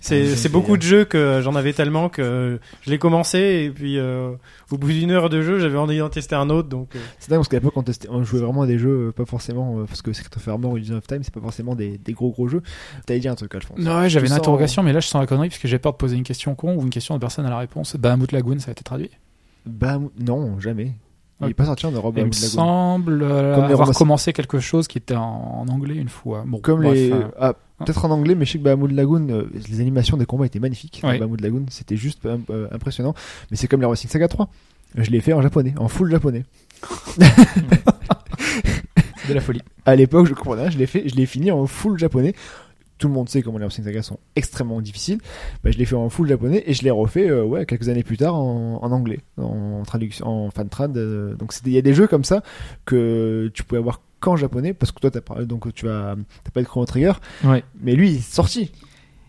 C'est 0.00 0.50
beaucoup 0.50 0.76
de 0.76 0.82
jeux 0.82 1.04
que 1.04 1.40
j'en 1.42 1.54
avais 1.54 1.72
tellement 1.72 2.08
que 2.08 2.58
je 2.82 2.90
l'ai 2.90 2.98
commencé 2.98 3.38
et 3.66 3.70
puis 3.70 3.96
euh, 3.98 4.32
au 4.72 4.76
bout 4.76 4.88
d'une 4.88 5.12
heure 5.12 5.28
de 5.30 5.40
jeu 5.40 5.60
j'avais 5.60 5.78
envie 5.78 5.98
d'en 5.98 6.08
tester 6.08 6.34
un 6.34 6.50
autre 6.50 6.68
donc 6.68 6.96
euh, 6.96 6.98
C'est 7.20 7.30
dingue 7.30 7.38
parce 7.38 7.48
qu'à 7.48 7.58
l'époque 7.58 7.76
on, 7.76 7.82
testait- 7.82 8.08
on 8.10 8.24
jouait 8.24 8.40
vraiment 8.40 8.62
à 8.62 8.66
des 8.66 8.78
jeux, 8.78 9.12
pas 9.14 9.24
forcément 9.24 9.84
parce 9.86 10.02
que 10.02 10.12
Secret 10.12 10.30
of 10.36 10.48
Armor 10.48 10.72
ou 10.72 10.76
Legend 10.78 10.96
of 10.98 11.06
Time 11.06 11.20
c'est 11.22 11.32
pas 11.32 11.40
forcément 11.40 11.76
des, 11.76 11.96
des 11.98 12.12
gros 12.12 12.30
gros 12.30 12.48
jeux. 12.48 12.62
T'allais 13.06 13.20
dire 13.20 13.30
un 13.30 13.36
truc, 13.36 13.54
Alphonse. 13.54 13.78
Non, 13.78 14.00
ouais, 14.00 14.08
j'avais 14.08 14.26
une 14.26 14.30
sens- 14.30 14.38
interrogation, 14.38 14.82
mais 14.82 14.92
là 14.92 14.98
je 14.98 15.06
sens 15.06 15.20
la 15.20 15.26
connerie 15.28 15.48
parce 15.48 15.60
que 15.60 15.68
j'ai 15.68 15.78
peur 15.78 15.92
de 15.92 15.98
poser 15.98 16.16
une 16.16 16.24
question 16.24 16.56
con 16.56 16.74
ou 16.74 16.82
une 16.82 16.90
question 16.90 17.14
de 17.14 17.20
personne 17.20 17.46
à 17.46 17.50
la 17.50 17.58
réponse. 17.58 17.94
Bahamut 17.96 18.32
Lagoon, 18.32 18.58
ça 18.58 18.70
a 18.70 18.72
été 18.72 18.82
traduit? 18.82 19.10
Bah 19.64 20.00
non, 20.18 20.58
jamais. 20.58 20.92
Il 21.40 21.44
Ok. 21.46 21.50
est 21.50 21.54
pas 21.54 21.64
sorti 21.64 21.84
en 21.86 21.90
Europe. 21.90 22.14
Il 22.16 22.24
me 22.24 22.30
Bahamut 22.30 22.34
Lagoon. 22.42 22.48
semble 22.54 23.22
euh, 23.22 23.54
avoir 23.68 23.90
commencé 23.92 24.32
quelque 24.32 24.60
chose 24.60 24.86
qui 24.86 24.98
était 24.98 25.16
en, 25.16 25.64
en 25.66 25.68
anglais 25.68 25.96
une 25.96 26.08
fois. 26.08 26.44
Bon, 26.46 26.58
Comme 26.60 26.82
bref, 26.82 26.94
les. 26.94 27.10
euh, 27.12 27.24
Ah, 27.40 27.54
peut-être 27.78 28.04
en 28.04 28.10
anglais, 28.10 28.34
mais 28.36 28.44
je 28.44 28.52
sais 28.52 28.58
que 28.58 28.62
Bahamut 28.64 28.92
Lagoon, 28.92 29.28
euh, 29.30 29.50
les 29.68 29.80
animations 29.80 30.16
des 30.16 30.26
combats 30.26 30.46
étaient 30.46 30.60
magnifiques. 30.60 31.00
Ouais. 31.02 31.18
Bahamut 31.18 31.40
Lagoon, 31.40 31.66
c'était 31.70 31.96
juste 31.96 32.20
impressionnant. 32.72 33.14
Mais 33.50 33.56
c'est 33.56 33.66
comme 33.66 33.80
la 33.80 33.88
Racing 33.88 34.08
Saga 34.08 34.28
3. 34.28 34.48
Je 34.96 35.10
l'ai 35.10 35.20
fait 35.20 35.32
en 35.32 35.42
japonais, 35.42 35.74
en 35.78 35.88
full 35.88 36.08
japonais. 36.08 36.44
de 39.28 39.34
la 39.34 39.40
folie. 39.40 39.62
À 39.86 39.96
l'époque, 39.96 40.26
je 40.26 40.34
comprenais, 40.34 40.70
je 40.70 40.78
l'ai 40.78 40.86
fait, 40.86 41.08
je 41.08 41.14
l'ai 41.16 41.26
fini 41.26 41.50
en 41.50 41.66
full 41.66 41.98
japonais. 41.98 42.34
Tout 42.98 43.08
le 43.08 43.14
monde 43.14 43.28
sait 43.28 43.42
comment 43.42 43.58
les 43.58 43.64
Racing 43.64 43.84
Saga 43.84 44.02
sont 44.02 44.18
extrêmement 44.36 44.80
difficiles. 44.80 45.18
Bah, 45.64 45.70
je 45.72 45.78
l'ai 45.78 45.84
fait 45.84 45.96
en 45.96 46.08
full 46.08 46.28
japonais 46.28 46.62
et 46.66 46.74
je 46.74 46.82
l'ai 46.84 46.90
refait, 46.92 47.28
euh, 47.28 47.44
ouais, 47.44 47.66
quelques 47.66 47.88
années 47.88 48.04
plus 48.04 48.16
tard 48.16 48.34
en, 48.36 48.78
en 48.82 48.92
anglais, 48.92 49.20
en 49.36 49.82
traduction, 49.84 50.26
en 50.26 50.50
fan 50.50 50.68
trad. 50.68 50.96
euh, 50.96 51.34
donc 51.34 51.52
il 51.66 51.72
y 51.72 51.78
a 51.78 51.82
des 51.82 51.92
jeux 51.92 52.06
comme 52.06 52.24
ça 52.24 52.42
que 52.84 53.50
tu 53.52 53.64
pouvais 53.64 53.80
avoir 53.80 54.00
qu'en 54.20 54.36
japonais 54.36 54.72
parce 54.74 54.92
que 54.92 55.00
toi 55.00 55.10
t'as 55.10 55.20
parlé, 55.20 55.44
donc 55.44 55.72
tu 55.74 55.88
as, 55.88 56.14
t'as 56.44 56.50
pas 56.50 56.62
de 56.62 56.66
Chrono 56.66 56.86
Trigger, 56.86 57.12
Ouais. 57.44 57.64
mais 57.80 57.94
lui 57.94 58.10
il 58.12 58.16
est 58.16 58.20
sorti 58.20 58.70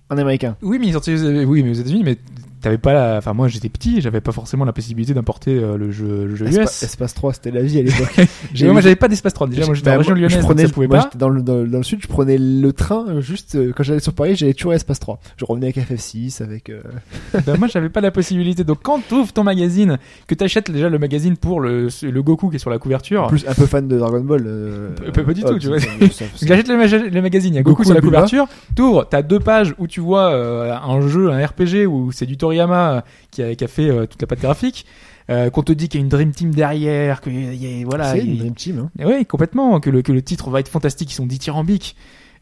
en 0.09 0.17
américain. 0.17 0.55
Oui, 0.61 0.77
mais 0.79 0.85
il 0.85 0.89
est 0.89 0.93
sorti 0.93 1.13
aux- 1.15 1.43
oui, 1.45 1.63
mais 1.63 1.71
aux 1.71 1.73
États-Unis, 1.73 2.03
mais 2.05 2.17
t'avais 2.65 2.79
pas 2.79 2.93
la. 2.93 3.17
Enfin, 3.19 3.33
moi, 3.33 3.47
j'étais 3.47 3.69
petit, 3.69 4.01
j'avais 4.01 4.21
pas 4.21 4.31
forcément 4.31 4.65
la 4.65 4.73
possibilité 4.73 5.13
d'importer 5.13 5.55
euh, 5.55 5.77
le 5.77 5.91
jeu, 5.91 6.25
le 6.25 6.35
jeu 6.35 6.47
Espa- 6.47 6.63
US. 6.63 6.81
Espace 6.83 7.13
3, 7.13 7.33
c'était 7.33 7.51
la 7.51 7.61
vie 7.61 7.77
à 7.77 7.83
l'époque. 7.83 8.19
Moi, 8.63 8.81
j'avais 8.81 8.95
pas 8.95 9.07
d'espace 9.07 9.33
3. 9.35 9.47
Déjà, 9.47 9.65
moi, 9.67 9.75
j'étais 9.75 9.91
Bah, 9.91 9.95
en 9.95 9.99
région 9.99 10.15
lyonnaise, 10.15 10.31
je 10.31 10.35
donc 10.37 10.45
prenais, 10.45 10.65
ça 10.65 10.73
pouvait 10.73 10.87
moi, 10.87 10.97
pas. 10.97 11.03
j'étais 11.03 11.17
dans 11.19 11.29
le, 11.29 11.43
dans, 11.43 11.63
dans 11.63 11.77
le 11.77 11.83
sud, 11.83 11.99
je 12.01 12.07
prenais 12.07 12.37
le 12.39 12.73
train 12.73 13.05
euh, 13.07 13.21
juste 13.21 13.53
euh, 13.55 13.71
quand 13.75 13.83
j'allais 13.83 13.99
sur 13.99 14.13
Paris, 14.13 14.35
j'allais 14.35 14.55
toujours 14.55 14.71
à 14.71 14.75
Espace 14.75 14.99
3. 14.99 15.19
Je 15.37 15.45
revenais 15.45 15.67
avec 15.67 15.77
FF6, 15.77 16.41
avec. 16.41 16.69
euh, 16.71 16.81
Ben, 17.45 17.55
moi, 17.59 17.67
j'avais 17.67 17.89
pas 17.89 18.01
la 18.01 18.09
possibilité. 18.09 18.63
Donc, 18.63 18.79
quand 18.81 18.99
tu 19.07 19.13
ouvres 19.13 19.31
ton 19.31 19.43
magazine, 19.43 19.99
que 20.25 20.33
t'achètes 20.33 20.71
déjà 20.71 20.89
le 20.89 20.97
magazine 20.97 21.37
pour 21.37 21.61
le, 21.61 21.89
le 22.01 22.23
Goku 22.23 22.49
qui 22.49 22.55
est 22.55 22.59
sur 22.59 22.71
la 22.71 22.79
couverture. 22.79 23.25
En 23.25 23.27
plus, 23.27 23.45
un 23.47 23.53
peu 23.53 23.67
fan 23.67 23.87
de 23.87 23.97
Dragon 23.99 24.21
Ball. 24.21 24.43
Peu- 24.43 25.11
peu- 25.11 25.23
pas 25.23 25.33
du 25.33 25.43
oh, 25.45 25.49
tout, 25.51 25.59
tu 25.59 25.67
vois. 25.67 25.77
J'achète 26.41 26.67
le, 26.67 27.09
le 27.09 27.21
magazine, 27.21 27.53
il 27.53 27.57
y 27.57 27.59
a 27.59 27.63
Goku, 27.63 27.75
Goku 27.77 27.83
sur 27.85 27.93
la 27.93 28.01
couverture. 28.01 28.47
T'ouvres, 28.75 29.05
t'as 29.07 29.21
deux 29.21 29.39
pages 29.39 29.75
où 29.77 29.85
tu 29.87 29.99
vois 29.99 30.33
un 30.33 31.07
jeu, 31.07 31.29
un 31.31 31.45
RPG 31.45 31.85
où 31.87 32.11
c'est 32.11 32.25
du 32.25 32.37
Toriyama 32.55 32.91
euh, 32.91 33.01
qui 33.31 33.43
a, 33.43 33.55
qui 33.55 33.63
a 33.63 33.67
fait 33.67 33.89
euh, 33.89 34.05
toute 34.05 34.21
la 34.21 34.27
patte 34.27 34.41
graphique. 34.41 34.85
Euh, 35.31 35.49
qu'on 35.49 35.63
te 35.63 35.71
dit 35.73 35.89
qu'il 35.89 35.99
y 35.99 36.03
a 36.03 36.05
une 36.05 36.09
Dream 36.09 36.31
Team 36.31 36.51
derrière, 36.51 37.19
que 37.19 37.31
y 37.31 37.81
a, 37.81 37.85
voilà, 37.85 38.11
C'est 38.11 38.19
une 38.19 38.37
Dream 38.37 38.53
Team. 38.53 38.79
Hein. 38.79 38.89
Et 38.99 39.05
Oui, 39.05 39.25
complètement. 39.25 39.79
Que 39.79 39.89
le, 39.89 40.01
que 40.03 40.11
le 40.11 40.21
titre 40.21 40.49
va 40.51 40.59
être 40.59 40.67
fantastique, 40.69 41.11
ils 41.11 41.15
sont 41.15 41.25
dithyrambiques. 41.25 41.95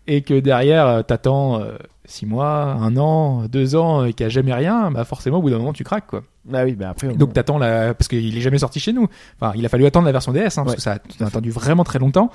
Et 0.06 0.22
que 0.22 0.38
derrière, 0.38 1.06
t'attends 1.06 1.61
euh, 1.61 1.77
six 2.03 2.26
mois, 2.26 2.73
un 2.73 2.98
an, 2.98 3.45
deux 3.45 3.76
ans, 3.77 4.03
et 4.03 4.11
qu'il 4.11 4.26
n'y 4.26 4.27
a 4.27 4.30
jamais 4.30 4.53
rien, 4.53 4.91
bah 4.91 5.06
forcément, 5.06 5.38
au 5.38 5.41
bout 5.41 5.49
d'un 5.49 5.60
moment, 5.60 5.72
tu 5.72 5.85
craques, 5.85 6.07
quoi. 6.07 6.23
Ah 6.53 6.65
oui, 6.65 6.73
bah 6.73 6.90
après. 6.90 7.07
on- 7.07 7.15
Donc 7.15 7.31
t'attends 7.31 7.57
la... 7.57 7.94
Parce 7.94 8.10
qu'il 8.10 8.38
est 8.38 8.41
jamais 8.41 8.57
sorti 8.57 8.81
chez 8.81 8.91
nous. 8.91 9.07
Enfin, 9.40 9.53
il 9.56 9.65
a 9.65 9.69
fallu 9.69 9.85
attendre 9.85 10.06
la 10.06 10.11
version 10.11 10.34
DS, 10.34 10.40
hein, 10.40 10.65
parce 10.65 10.72
Ouais, 10.72 10.76
que 10.76 10.81
ça 10.81 10.98
a, 11.22 11.26
attendu 11.26 11.52
vraiment 11.52 11.85
très 11.85 11.99
longtemps. 11.99 12.31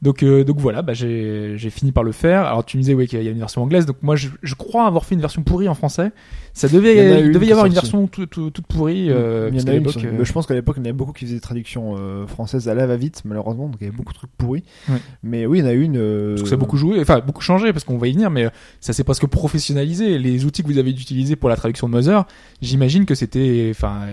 Donc, 0.00 0.22
euh, 0.22 0.44
donc 0.44 0.58
voilà, 0.60 0.80
bah, 0.80 0.94
j'ai 0.94 1.58
j'ai 1.58 1.68
fini 1.68 1.92
par 1.92 2.04
le 2.04 2.12
faire. 2.12 2.46
Alors 2.46 2.64
tu 2.64 2.78
me 2.78 2.82
disais 2.82 2.94
oui 2.94 3.06
qu'il 3.06 3.22
y 3.22 3.28
a 3.28 3.30
une 3.30 3.38
version 3.38 3.62
anglaise, 3.62 3.84
donc 3.84 3.96
moi 4.00 4.16
je, 4.16 4.28
je 4.42 4.54
crois 4.54 4.86
avoir 4.86 5.04
fait 5.04 5.14
une 5.14 5.20
version 5.20 5.42
pourrie 5.42 5.68
en 5.68 5.74
français. 5.74 6.10
Ça 6.52 6.68
devait, 6.68 6.96
Il 6.96 6.98
y 7.08 7.12
en 7.12 7.14
a 7.14 7.18
il 7.20 7.26
une 7.26 7.32
devait 7.32 7.46
y 7.46 7.52
avoir 7.52 7.66
une 7.66 7.72
version 7.72 8.06
toute, 8.06 8.60
pourrie. 8.68 9.10
Euh, 9.10 9.48
il 9.52 9.54
y 9.54 9.56
parce 9.58 9.62
en 9.62 9.66
qu'à 9.66 9.70
a 9.72 9.74
une 9.74 9.80
l'époque, 9.84 9.96
qui- 10.00 10.06
euh, 10.06 10.12
mais 10.18 10.24
je 10.24 10.32
pense 10.32 10.46
qu'à 10.46 10.54
l'époque, 10.54 10.76
il 10.78 10.80
y 10.80 10.82
en 10.82 10.84
avait 10.86 10.92
beaucoup 10.92 11.12
qui 11.12 11.24
faisaient 11.24 11.36
des 11.36 11.40
traductions 11.40 11.94
euh, 11.98 12.26
françaises 12.26 12.68
à 12.68 12.74
la 12.74 12.86
va-vite, 12.86 13.22
malheureusement, 13.24 13.66
donc 13.66 13.76
il 13.80 13.84
y 13.84 13.86
avait 13.88 13.96
beaucoup 13.96 14.12
de 14.12 14.18
trucs 14.18 14.30
pourris. 14.36 14.64
Ouais. 14.88 14.96
Mais 15.22 15.46
oui, 15.46 15.58
il 15.58 15.64
y 15.64 15.64
en 15.64 15.70
a 15.70 15.72
une. 15.72 15.96
euh, 15.96 16.30
Parce 16.34 16.42
que 16.42 16.48
ça 16.48 16.54
a 16.54 16.58
beaucoup 16.58 16.76
joué, 16.76 17.00
enfin 17.00 17.20
beaucoup 17.24 17.42
changé 17.42 17.72
parce 17.72 17.84
qu'on 17.84 17.98
va 17.98 18.08
y 18.08 18.12
venir, 18.12 18.30
mais 18.30 18.48
ça 18.80 18.92
s'est 18.92 19.04
presque 19.04 19.26
professionnalisé. 19.26 20.18
Les 20.18 20.44
outils 20.44 20.62
que 20.62 20.68
vous 20.68 20.78
avez 20.78 20.90
utilisés 20.90 21.36
pour 21.36 21.48
la 21.48 21.56
traduction 21.56 21.88
de 21.88 21.92
Mother, 21.92 22.24
j'imagine 22.62 23.06
que 23.06 23.14
c'était, 23.14 23.68
enfin, 23.74 24.08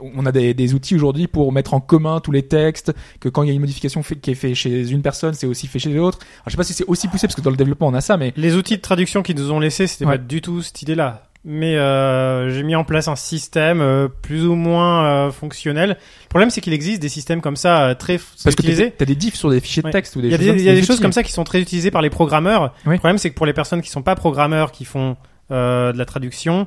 on 0.00 0.26
a 0.26 0.32
des, 0.32 0.54
des 0.54 0.74
outils 0.74 0.94
aujourd'hui 0.94 1.26
pour 1.26 1.52
mettre 1.52 1.74
en 1.74 1.80
commun 1.80 2.20
tous 2.20 2.32
les 2.32 2.42
textes, 2.42 2.92
que 3.20 3.28
quand 3.28 3.42
il 3.42 3.48
y 3.48 3.50
a 3.50 3.54
une 3.54 3.60
modification 3.60 4.02
fait- 4.02 4.16
qui 4.16 4.30
est 4.30 4.34
faite 4.34 4.54
chez 4.54 4.90
une 4.90 5.02
personne, 5.02 5.34
c'est 5.34 5.46
aussi 5.46 5.66
fait 5.66 5.78
chez 5.78 5.92
l'autre. 5.92 6.18
Alors, 6.20 6.44
je 6.46 6.50
sais 6.52 6.56
pas 6.56 6.64
si 6.64 6.72
c'est 6.74 6.84
aussi 6.86 7.08
poussé 7.08 7.26
parce 7.26 7.34
que 7.34 7.40
dans 7.40 7.50
le 7.50 7.56
développement 7.56 7.86
on 7.88 7.94
a 7.94 8.00
ça, 8.00 8.16
mais 8.16 8.32
les 8.36 8.54
outils 8.56 8.76
de 8.76 8.82
traduction 8.82 9.22
qu'ils 9.22 9.36
nous 9.36 9.50
ont 9.50 9.60
laissés 9.60 9.86
c'était 9.86 10.04
Ouais. 10.04 10.18
pas 10.18 10.24
du 10.24 10.40
tout 10.42 10.62
cette 10.62 10.82
idée 10.82 10.94
là 10.94 11.27
mais 11.50 11.76
euh, 11.76 12.50
j'ai 12.50 12.62
mis 12.62 12.76
en 12.76 12.84
place 12.84 13.08
un 13.08 13.16
système 13.16 13.80
euh, 13.80 14.06
plus 14.08 14.44
ou 14.46 14.54
moins 14.54 15.04
euh, 15.28 15.30
fonctionnel 15.30 15.90
le 15.90 16.28
problème 16.28 16.50
c'est 16.50 16.60
qu'il 16.60 16.74
existe 16.74 17.00
des 17.00 17.08
systèmes 17.08 17.40
comme 17.40 17.56
ça 17.56 17.86
euh, 17.88 17.94
très 17.94 18.18
parce 18.18 18.54
que 18.54 18.60
utilisés 18.62 18.90
t'as 18.90 18.98
t'as 18.98 19.04
des 19.06 19.14
diffs 19.14 19.34
sur 19.34 19.48
des 19.48 19.58
fichiers 19.60 19.80
de 19.82 19.86
Ouais. 19.86 19.92
texte 19.92 20.14
ou 20.16 20.20
des 20.20 20.28
Il 20.28 20.30
y 20.32 20.34
a 20.34 20.36
choses 20.36 20.46
des, 20.46 20.60
il 20.60 20.64
y 20.66 20.68
a 20.68 20.74
des 20.74 20.82
choses 20.84 21.00
comme 21.00 21.12
ça 21.12 21.22
qui 21.22 21.32
sont 21.32 21.44
très 21.44 21.60
utilisées 21.60 21.90
par 21.90 22.02
les 22.02 22.10
programmeurs. 22.10 22.74
Oui. 22.84 22.92
Le 22.96 22.98
problème, 22.98 23.16
c'est 23.18 23.30
que 23.30 23.34
pour 23.34 23.46
les 23.46 23.54
personnes 23.54 23.80
qui 23.80 23.88
sont 23.88 24.02
pas 24.02 24.14
programmeurs, 24.14 24.70
qui 24.72 24.84
font 24.84 25.16
euh, 25.50 25.92
de 25.92 25.98
la 25.98 26.04
traduction, 26.04 26.66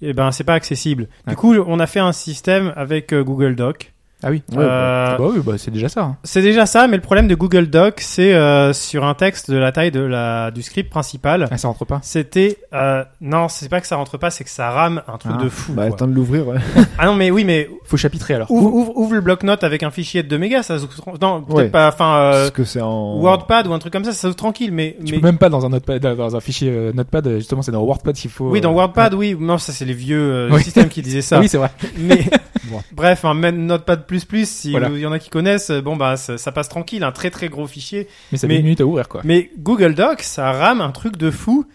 eh 0.00 0.12
ben, 0.12 0.30
c'est 0.30 0.44
pas 0.44 0.54
accessible. 0.54 1.08
Du 1.26 1.34
coup, 1.34 1.54
on 1.56 1.80
a 1.80 1.86
fait 1.88 1.98
un 2.00 2.12
système 2.12 2.72
avec 2.76 3.12
euh, 3.12 3.24
Google 3.24 3.56
Doc. 3.56 3.92
Ah 4.22 4.30
oui. 4.30 4.42
Ouais, 4.52 4.58
Euh, 4.62 5.16
Bah 5.18 5.24
oui, 5.32 5.40
bah 5.44 5.54
c'est 5.58 5.70
déjà 5.70 5.88
ça. 5.88 6.02
hein. 6.02 6.16
c'est 6.24 6.42
déjà 6.42 6.66
ça, 6.66 6.86
mais 6.86 6.96
le 6.96 7.02
problème 7.02 7.28
de 7.28 7.34
Google 7.34 7.66
Doc, 7.68 7.94
c'est 8.00 8.34
euh, 8.34 8.72
sur 8.72 9.04
un 9.04 9.14
texte 9.14 9.50
de 9.50 9.56
la 9.56 9.72
taille 9.72 9.90
de 9.90 10.00
la 10.00 10.50
du 10.50 10.62
script 10.62 10.90
principal. 10.90 11.48
Ah, 11.50 11.58
ça 11.58 11.68
rentre 11.68 11.84
pas. 11.84 11.98
C'était 12.02 12.58
euh, 12.74 13.04
non, 13.20 13.48
c'est 13.48 13.68
pas 13.68 13.80
que 13.80 13.86
ça 13.86 13.96
rentre 13.96 14.18
pas, 14.18 14.30
c'est 14.30 14.44
que 14.44 14.50
ça 14.50 14.70
rame 14.70 15.02
un 15.08 15.18
truc 15.18 15.32
Ah. 15.38 15.42
de 15.42 15.48
fou. 15.48 15.72
Bah, 15.72 15.88
quoi. 15.88 15.96
temps 15.96 16.06
de 16.06 16.14
l'ouvrir, 16.14 16.46
ouais. 16.48 16.58
Ah 16.98 17.06
non, 17.06 17.14
mais 17.14 17.30
oui, 17.30 17.44
mais 17.44 17.68
Faut 17.84 17.96
chapitrer 17.96 18.34
alors. 18.34 18.50
ouvre, 18.50 18.72
ouvre, 18.72 18.92
ouvre 18.96 19.14
le 19.14 19.20
bloc-notes 19.20 19.64
avec 19.64 19.82
un 19.82 19.90
fichier 19.90 20.22
de 20.22 20.28
2 20.28 20.38
mégas, 20.38 20.62
ça 20.64 20.78
se 20.78 20.84
non, 21.20 21.42
peut-être 21.42 21.56
Ouais. 21.56 21.68
pas, 21.68 21.88
enfin 21.88 22.16
euh, 22.16 22.50
que 22.50 22.64
c'est 22.64 22.80
en. 22.80 23.18
WordPad 23.20 23.66
ou 23.66 23.72
un 23.72 23.78
truc 23.78 23.92
comme 23.92 24.04
ça, 24.04 24.12
ça 24.12 24.28
se 24.30 24.34
tranquille, 24.36 24.72
mais 24.72 24.96
Tu 25.04 25.12
mais 25.14 25.18
peux 25.20 25.26
même 25.26 25.38
pas 25.38 25.48
dans 25.48 25.66
un 25.66 25.68
notepad, 25.70 26.00
dans 26.16 26.36
un 26.36 26.40
fichier 26.40 26.70
euh, 26.70 26.92
notepad, 26.92 27.28
justement 27.38 27.62
c'est 27.62 27.72
dans 27.72 27.82
WordPad 27.82 28.14
qu'il 28.14 28.30
faut. 28.30 28.50
Oui, 28.50 28.60
dans 28.60 28.70
euh, 28.70 28.74
WordPad, 28.74 29.14
oui. 29.14 29.36
Non, 29.38 29.58
ça 29.58 29.72
c'est 29.72 29.84
les 29.84 29.94
vieux 29.94 30.20
euh, 30.20 30.48
Oui. 30.52 30.62
systèmes 30.62 30.88
qui 30.88 31.02
disaient 31.02 31.22
ça. 31.22 31.38
Oui, 31.42 31.48
c'est 31.48 31.58
vrai. 31.58 31.70
Mais 31.98 32.20
Bref, 32.92 33.24
un 33.24 33.34
même 33.34 33.66
Notepad++, 33.66 34.00
si 34.44 34.70
Voilà. 34.70 34.88
il 34.90 34.98
y 34.98 35.06
en 35.06 35.12
a 35.12 35.18
qui 35.18 35.30
connaissent, 35.30 35.70
euh, 35.70 35.80
bon 35.80 35.96
bah 35.96 36.16
ça, 36.16 36.38
ça 36.38 36.52
passe 36.52 36.68
tranquille, 36.68 37.04
un 37.04 37.12
très 37.12 37.30
très 37.30 37.48
gros 37.48 37.66
fichier. 37.66 38.08
Mais 38.32 38.38
ça 38.38 38.46
met 38.46 38.56
une 38.56 38.62
minute 38.64 38.80
à 38.80 38.86
ouvrir, 38.86 39.08
quoi. 39.08 39.20
Mais 39.24 39.50
Google 39.58 39.94
Docs, 39.94 40.22
ça 40.22 40.52
rame 40.52 40.80
un 40.80 40.90
truc 40.92 41.16
de 41.16 41.30
fou. 41.30 41.66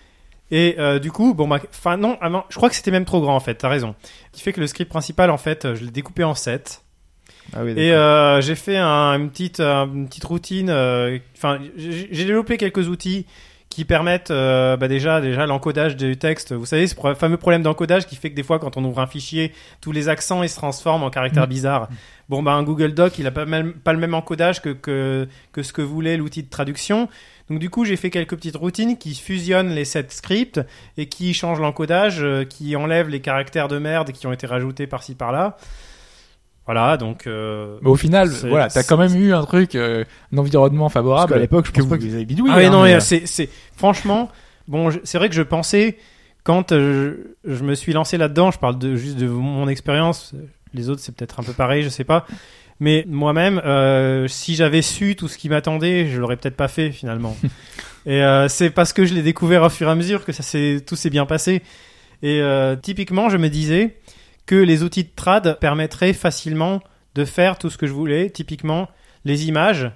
Et 0.50 0.76
euh, 0.80 0.98
du 1.00 1.12
coup, 1.12 1.34
bon 1.34 1.48
bah, 1.48 1.60
enfin 1.70 1.98
non, 1.98 2.18
ah 2.22 2.30
non, 2.30 2.44
je 2.50 2.56
crois 2.56 2.70
que 2.70 2.76
c'était 2.76 2.92
même 2.92 3.04
trop 3.06 3.20
grand 3.20 3.36
en 3.36 3.40
fait. 3.42 3.56
T'as 3.56 3.68
raison. 3.70 3.96
Ce 4.32 4.38
qui 4.38 4.44
fait 4.44 4.54
que 4.54 4.62
le 4.62 4.68
script 4.68 4.90
principal, 4.90 5.30
en 5.30 5.38
fait, 5.38 5.66
euh, 5.66 5.76
je 5.76 5.84
l'ai 5.84 5.92
découpé 5.92 6.24
en 6.24 6.36
7 6.36 6.84
Ah 7.54 7.64
oui, 7.66 7.74
Et 7.76 7.92
euh, 7.94 8.40
j'ai 8.40 8.56
fait 8.56 8.78
un- 8.78 9.20
une 9.20 9.30
petite, 9.30 9.60
une 9.60 10.08
petite 10.08 10.24
routine. 10.24 10.70
Enfin, 10.70 11.60
j'ai 11.76 12.26
développé 12.26 12.58
quelques 12.58 12.88
outils 12.88 13.26
qui 13.78 13.86
permettent 13.86 14.32
euh, 14.32 14.76
bah 14.76 14.88
déjà, 14.88 15.22
déjà 15.22 15.46
l'encodage 15.46 15.96
du 15.96 16.18
texte. 16.18 16.52
Vous 16.52 16.66
savez, 16.66 16.88
ce 16.88 16.96
pro- 16.96 17.14
fameux 17.14 17.38
problème 17.38 17.62
d'encodage 17.62 18.08
qui 18.08 18.16
fait 18.16 18.32
que 18.32 18.36
des 18.36 18.42
fois, 18.42 18.58
quand 18.58 18.76
on 18.76 18.84
ouvre 18.84 19.00
un 19.00 19.06
fichier, 19.06 19.54
tous 19.82 19.92
les 19.92 20.10
accents 20.10 20.42
ils 20.42 20.50
se 20.50 20.56
transforment 20.56 21.04
en 21.04 21.12
caractères 21.12 21.46
bizarres. 21.46 21.88
Bon, 22.28 22.42
bah 22.42 22.54
un 22.54 22.64
Google 22.64 22.96
Doc, 22.96 23.20
il 23.20 23.28
a 23.28 23.32
pas, 23.32 23.46
même, 23.46 23.74
pas 23.74 23.94
le 23.94 24.00
même 24.00 24.16
encodage 24.16 24.64
que, 24.64 24.70
que 24.70 25.28
que 25.52 25.62
ce 25.62 25.74
que 25.74 25.84
voulait 25.84 26.18
l'outil 26.18 26.42
de 26.42 26.50
traduction. 26.50 27.08
Donc 27.52 27.60
du 27.60 27.70
coup, 27.70 27.86
j'ai 27.86 27.98
fait 27.98 28.10
quelques 28.10 28.36
petites 28.36 28.56
routines 28.56 28.98
qui 28.98 29.14
fusionnent 29.14 29.70
les 29.70 29.86
sept 29.86 30.12
scripts 30.12 30.60
et 30.98 31.06
qui 31.06 31.36
changent 31.36 31.62
l'encodage, 31.62 32.18
euh, 32.24 32.46
qui 32.46 32.76
enlèvent 32.76 33.10
les 33.10 33.22
caractères 33.22 33.68
de 33.68 33.78
merde 33.78 34.12
qui 34.12 34.26
ont 34.26 34.34
été 34.34 34.48
rajoutés 34.48 34.88
par-ci 34.88 35.14
par-là. 35.14 35.56
Voilà, 36.68 36.98
donc. 36.98 37.26
euh, 37.26 37.78
Mais 37.82 37.90
au 37.90 37.96
final, 37.96 38.28
voilà, 38.28 38.68
t'as 38.68 38.84
quand 38.84 38.98
même 38.98 39.16
eu 39.16 39.34
un 39.34 39.44
truc, 39.46 39.74
euh, 39.76 40.04
un 40.34 40.38
environnement 40.38 40.86
Parce 40.86 40.94
favorable. 40.94 41.34
qu'à 41.34 41.40
l'époque, 41.40 41.66
je 41.66 41.72
que 41.72 41.76
pense 41.78 41.86
vous, 41.86 41.90
pas 41.90 41.98
que 41.98 42.04
vous 42.04 42.14
avez 42.14 42.26
bidouillé. 42.26 42.54
Ah 42.56 42.60
hein, 42.60 42.70
non, 42.70 42.84
mais, 42.84 42.96
euh, 42.96 43.00
c'est, 43.00 43.26
c'est, 43.26 43.50
franchement, 43.76 44.30
bon, 44.68 44.92
je- 44.92 45.00
c'est 45.04 45.18
vrai 45.18 45.30
que 45.30 45.36
je 45.36 45.42
pensais, 45.42 45.98
quand 46.44 46.72
euh, 46.74 47.32
je, 47.46 47.54
je 47.56 47.64
me 47.64 47.74
suis 47.74 47.94
lancé 47.94 48.18
là-dedans, 48.18 48.52
je 48.52 48.60
parle 48.60 48.78
de, 48.78 48.96
juste 48.98 49.18
de 49.18 49.28
mon 49.28 49.68
expérience, 49.70 50.34
les 50.74 50.90
autres 50.90 51.02
c'est 51.02 51.16
peut-être 51.16 51.40
un 51.40 51.44
peu 51.44 51.54
pareil, 51.54 51.84
je 51.84 51.90
sais 51.90 52.04
pas, 52.04 52.28
mais 52.82 53.06
moi-même, 53.08 53.62
euh, 53.66 54.28
si 54.28 54.56
j'avais 54.56 54.82
su 54.82 55.16
tout 55.16 55.28
ce 55.30 55.38
qui 55.38 55.48
m'attendait, 55.50 56.08
je 56.10 56.20
l'aurais 56.20 56.36
peut-être 56.36 56.58
pas 56.58 56.68
fait 56.68 56.92
finalement. 56.92 57.36
et 58.06 58.22
euh, 58.22 58.50
c'est 58.50 58.70
parce 58.72 58.92
que 58.94 59.06
je 59.06 59.14
l'ai 59.14 59.24
découvert 59.24 59.64
au 59.64 59.70
fur 59.70 59.88
et 59.88 59.92
à 59.92 59.96
mesure 59.96 60.26
que 60.26 60.32
ça 60.34 60.44
s'est, 60.44 60.84
tout 60.86 60.96
s'est 60.98 61.10
bien 61.10 61.26
passé. 61.26 61.62
Et 62.24 62.42
euh, 62.42 62.76
typiquement, 62.76 63.30
je 63.30 63.38
me 63.38 63.48
disais 63.50 63.96
que 64.48 64.56
les 64.56 64.82
outils 64.82 65.04
de 65.04 65.12
trad 65.16 65.60
permettraient 65.60 66.14
facilement 66.14 66.82
de 67.14 67.26
faire 67.26 67.60
tout 67.60 67.70
ce 67.70 67.78
que 67.78 67.86
je 67.86 67.94
voulais, 67.94 68.32
typiquement 68.32 68.88
les 69.26 69.48
images. 69.48 69.92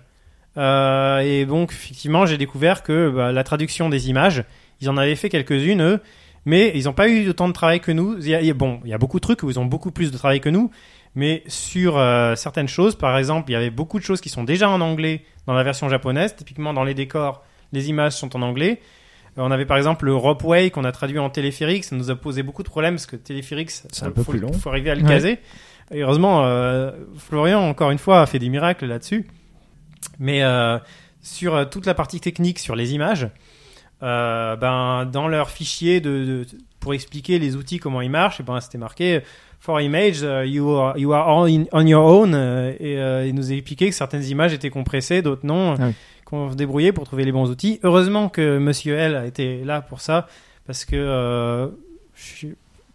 Euh, 0.58 1.20
et 1.20 1.46
donc, 1.46 1.72
effectivement, 1.72 2.26
j'ai 2.26 2.38
découvert 2.38 2.84
que 2.84 3.10
bah, 3.10 3.32
la 3.32 3.44
traduction 3.44 3.90
des 3.90 4.10
images, 4.10 4.44
ils 4.82 4.90
en 4.90 4.98
avaient 4.98 5.16
fait 5.16 5.30
quelques-unes, 5.30 5.82
eux, 5.82 6.00
mais 6.46 6.72
ils 6.76 6.86
n'ont 6.86 6.94
pas 6.94 7.08
eu 7.08 7.30
autant 7.30 7.48
de 7.48 7.54
travail 7.54 7.80
que 7.80 7.92
nous. 7.92 8.18
Y 8.26 8.36
a- 8.36 8.54
bon, 8.54 8.80
il 8.84 8.90
y 8.90 8.94
a 8.94 8.98
beaucoup 8.98 9.18
de 9.18 9.22
trucs 9.22 9.42
où 9.44 9.50
ils 9.50 9.60
ont 9.60 9.66
beaucoup 9.66 9.92
plus 9.92 10.12
de 10.12 10.18
travail 10.18 10.42
que 10.42 10.50
nous, 10.50 10.70
mais 11.16 11.44
sur 11.48 11.98
euh, 11.98 12.36
certaines 12.36 12.68
choses, 12.68 12.96
par 12.96 13.18
exemple, 13.18 13.50
il 13.50 13.54
y 13.54 13.56
avait 13.56 13.70
beaucoup 13.70 14.00
de 14.00 14.04
choses 14.04 14.22
qui 14.22 14.30
sont 14.30 14.44
déjà 14.44 14.70
en 14.70 14.82
anglais 14.82 15.24
dans 15.48 15.54
la 15.54 15.64
version 15.64 15.88
japonaise. 15.88 16.36
Typiquement, 16.36 16.74
dans 16.74 16.84
les 16.84 16.94
décors, 16.94 17.44
les 17.72 17.90
images 17.90 18.14
sont 18.14 18.36
en 18.36 18.42
anglais. 18.42 18.82
Euh, 19.38 19.42
on 19.44 19.52
avait 19.52 19.66
par 19.66 19.78
exemple 19.78 20.06
le 20.06 20.16
Ropeway 20.16 20.70
qu'on 20.72 20.84
a 20.84 20.92
traduit 20.92 21.20
en 21.20 21.30
téléphérique. 21.30 21.84
Ça 21.86 21.96
nous 21.96 22.10
a 22.12 22.16
posé 22.16 22.44
beaucoup 22.44 22.64
de 22.64 22.70
problèmes 22.70 22.96
parce 22.96 23.06
que 23.06 23.16
téléphérique, 23.16 23.72
C'est 23.72 24.04
un 24.04 24.12
peu 24.12 24.24
faut, 24.24 24.32
plus 24.32 24.40
long. 24.42 24.52
faut 24.54 24.70
arriver 24.70 24.92
à 24.92 24.96
le 24.96 25.04
Ouais. 25.04 25.08
caser. 25.10 25.40
Et 25.94 26.02
heureusement, 26.02 26.44
euh, 26.46 26.92
Florian, 27.18 27.60
encore 27.68 27.92
une 27.92 27.98
fois, 27.98 28.22
a 28.22 28.26
fait 28.26 28.40
des 28.40 28.50
miracles 28.50 28.86
là-dessus. 28.86 29.28
Mais 30.20 30.44
euh, 30.44 30.78
sur 31.22 31.70
toute 31.70 31.86
la 31.86 31.94
partie 31.94 32.20
technique, 32.20 32.60
sur 32.60 32.76
les 32.76 32.94
images, 32.94 33.28
euh, 34.04 34.56
ben, 34.56 35.06
dans 35.06 35.28
leur 35.28 35.50
fichier 35.50 36.02
de, 36.02 36.10
de- 36.10 36.46
pour 36.80 36.94
expliquer 36.94 37.40
les 37.40 37.56
outils, 37.56 37.78
comment 37.80 38.02
ils 38.02 38.10
marchent, 38.10 38.42
ben, 38.42 38.60
c'était 38.60 38.78
marqué 38.78 39.22
For 39.60 39.80
image, 39.80 40.22
uh, 40.24 40.44
you, 40.48 40.72
are, 40.72 40.98
you 40.98 41.14
are 41.14 41.44
in- 41.46 41.66
on 41.72 41.86
your 41.86 42.04
own. 42.04 42.34
et 42.80 42.96
il 43.28 43.36
nous 43.36 43.52
a 43.52 43.54
expliqué 43.54 43.90
que 43.90 43.96
certaines 43.96 44.24
images 44.24 44.54
étaient 44.54 44.72
compressées, 44.72 45.22
d'autres 45.22 45.46
non, 45.46 45.76
Ah 45.78 45.86
oui. 45.88 45.94
Qu'on 46.32 46.50
se 46.50 46.56
débrouillait 46.56 46.94
pour 46.94 47.04
trouver 47.04 47.26
les 47.26 47.32
bons 47.32 47.52
outils. 47.52 47.80
Heureusement 47.84 48.30
que 48.30 48.58
Monsieur 48.58 48.96
L 48.96 49.16
a 49.16 49.26
été 49.26 49.64
là 49.64 49.82
pour 49.82 50.00
ça, 50.00 50.28
parce 50.66 50.86
que 50.86 50.96
euh, 50.96 51.68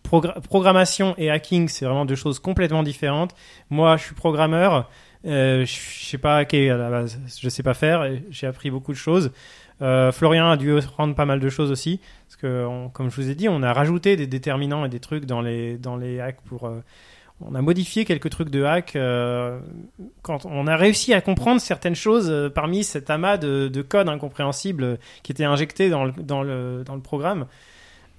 programmation 0.03 1.15
et 1.19 1.31
hacking, 1.31 1.69
c'est 1.69 1.85
vraiment 1.85 2.07
deux 2.07 2.15
choses 2.15 2.39
complètement 2.39 2.83
différentes. 2.83 3.35
Moi, 3.71 3.97
je 3.99 4.05
suis 4.05 4.15
programmeur. 4.15 4.91
Euh, 5.27 5.65
je 5.67 6.07
sais 6.07 6.19
pas 6.19 6.39
hacker 6.39 6.75
à 6.75 6.79
la 6.79 6.91
base, 6.91 7.21
je 7.41 7.49
sais 7.49 7.63
pas 7.63 7.75
faire. 7.75 8.09
J'ai 8.31 8.47
appris 8.47 8.71
beaucoup 8.71 8.93
de 8.93 8.99
choses. 8.99 9.33
Euh, 9.83 10.13
Florian 10.13 10.49
a 10.49 10.57
dû 10.57 10.79
apprendre 10.79 11.15
pas 11.15 11.27
mal 11.27 11.39
de 11.39 11.49
choses 11.51 11.71
aussi, 11.71 12.01
parce 12.27 12.37
que 12.37 12.89
comme 12.95 13.11
je 13.11 13.17
vous 13.17 13.29
ai 13.29 13.35
dit, 13.35 13.49
on 13.49 13.63
a 13.63 13.73
rajouté 13.73 14.17
des 14.17 14.27
déterminants 14.27 14.85
et 14.85 14.89
des 14.89 15.01
trucs 15.01 15.27
dans 15.27 15.43
les 15.43 15.77
dans 15.77 15.97
les 15.97 16.21
hacks 16.21 16.41
pour. 16.43 16.71
On 17.41 17.55
a 17.55 17.61
modifié 17.61 18.05
quelques 18.05 18.31
trucs 18.31 18.51
de 18.51 18.65
hack 18.65 18.97
euh, 18.97 19.59
quand 20.23 20.47
on 20.47 20.67
a 20.67 20.77
réussi 20.77 21.13
à 21.13 21.21
comprendre 21.21 21.61
certaines 21.61 21.95
choses 21.95 22.31
euh, 22.31 22.49
parmi 22.49 22.83
cet 22.83 23.11
amas 23.11 23.37
de, 23.37 23.69
de 23.69 23.83
code 23.83 24.09
incompréhensible 24.09 24.85
euh, 24.85 24.97
qui 25.23 25.33
était 25.33 25.45
injecté 25.45 25.91
dans 25.91 26.05
le 26.05 26.13
dans 26.13 26.43
le 26.43 26.83
dans 26.85 26.95
le 26.95 27.03
programme. 27.03 27.47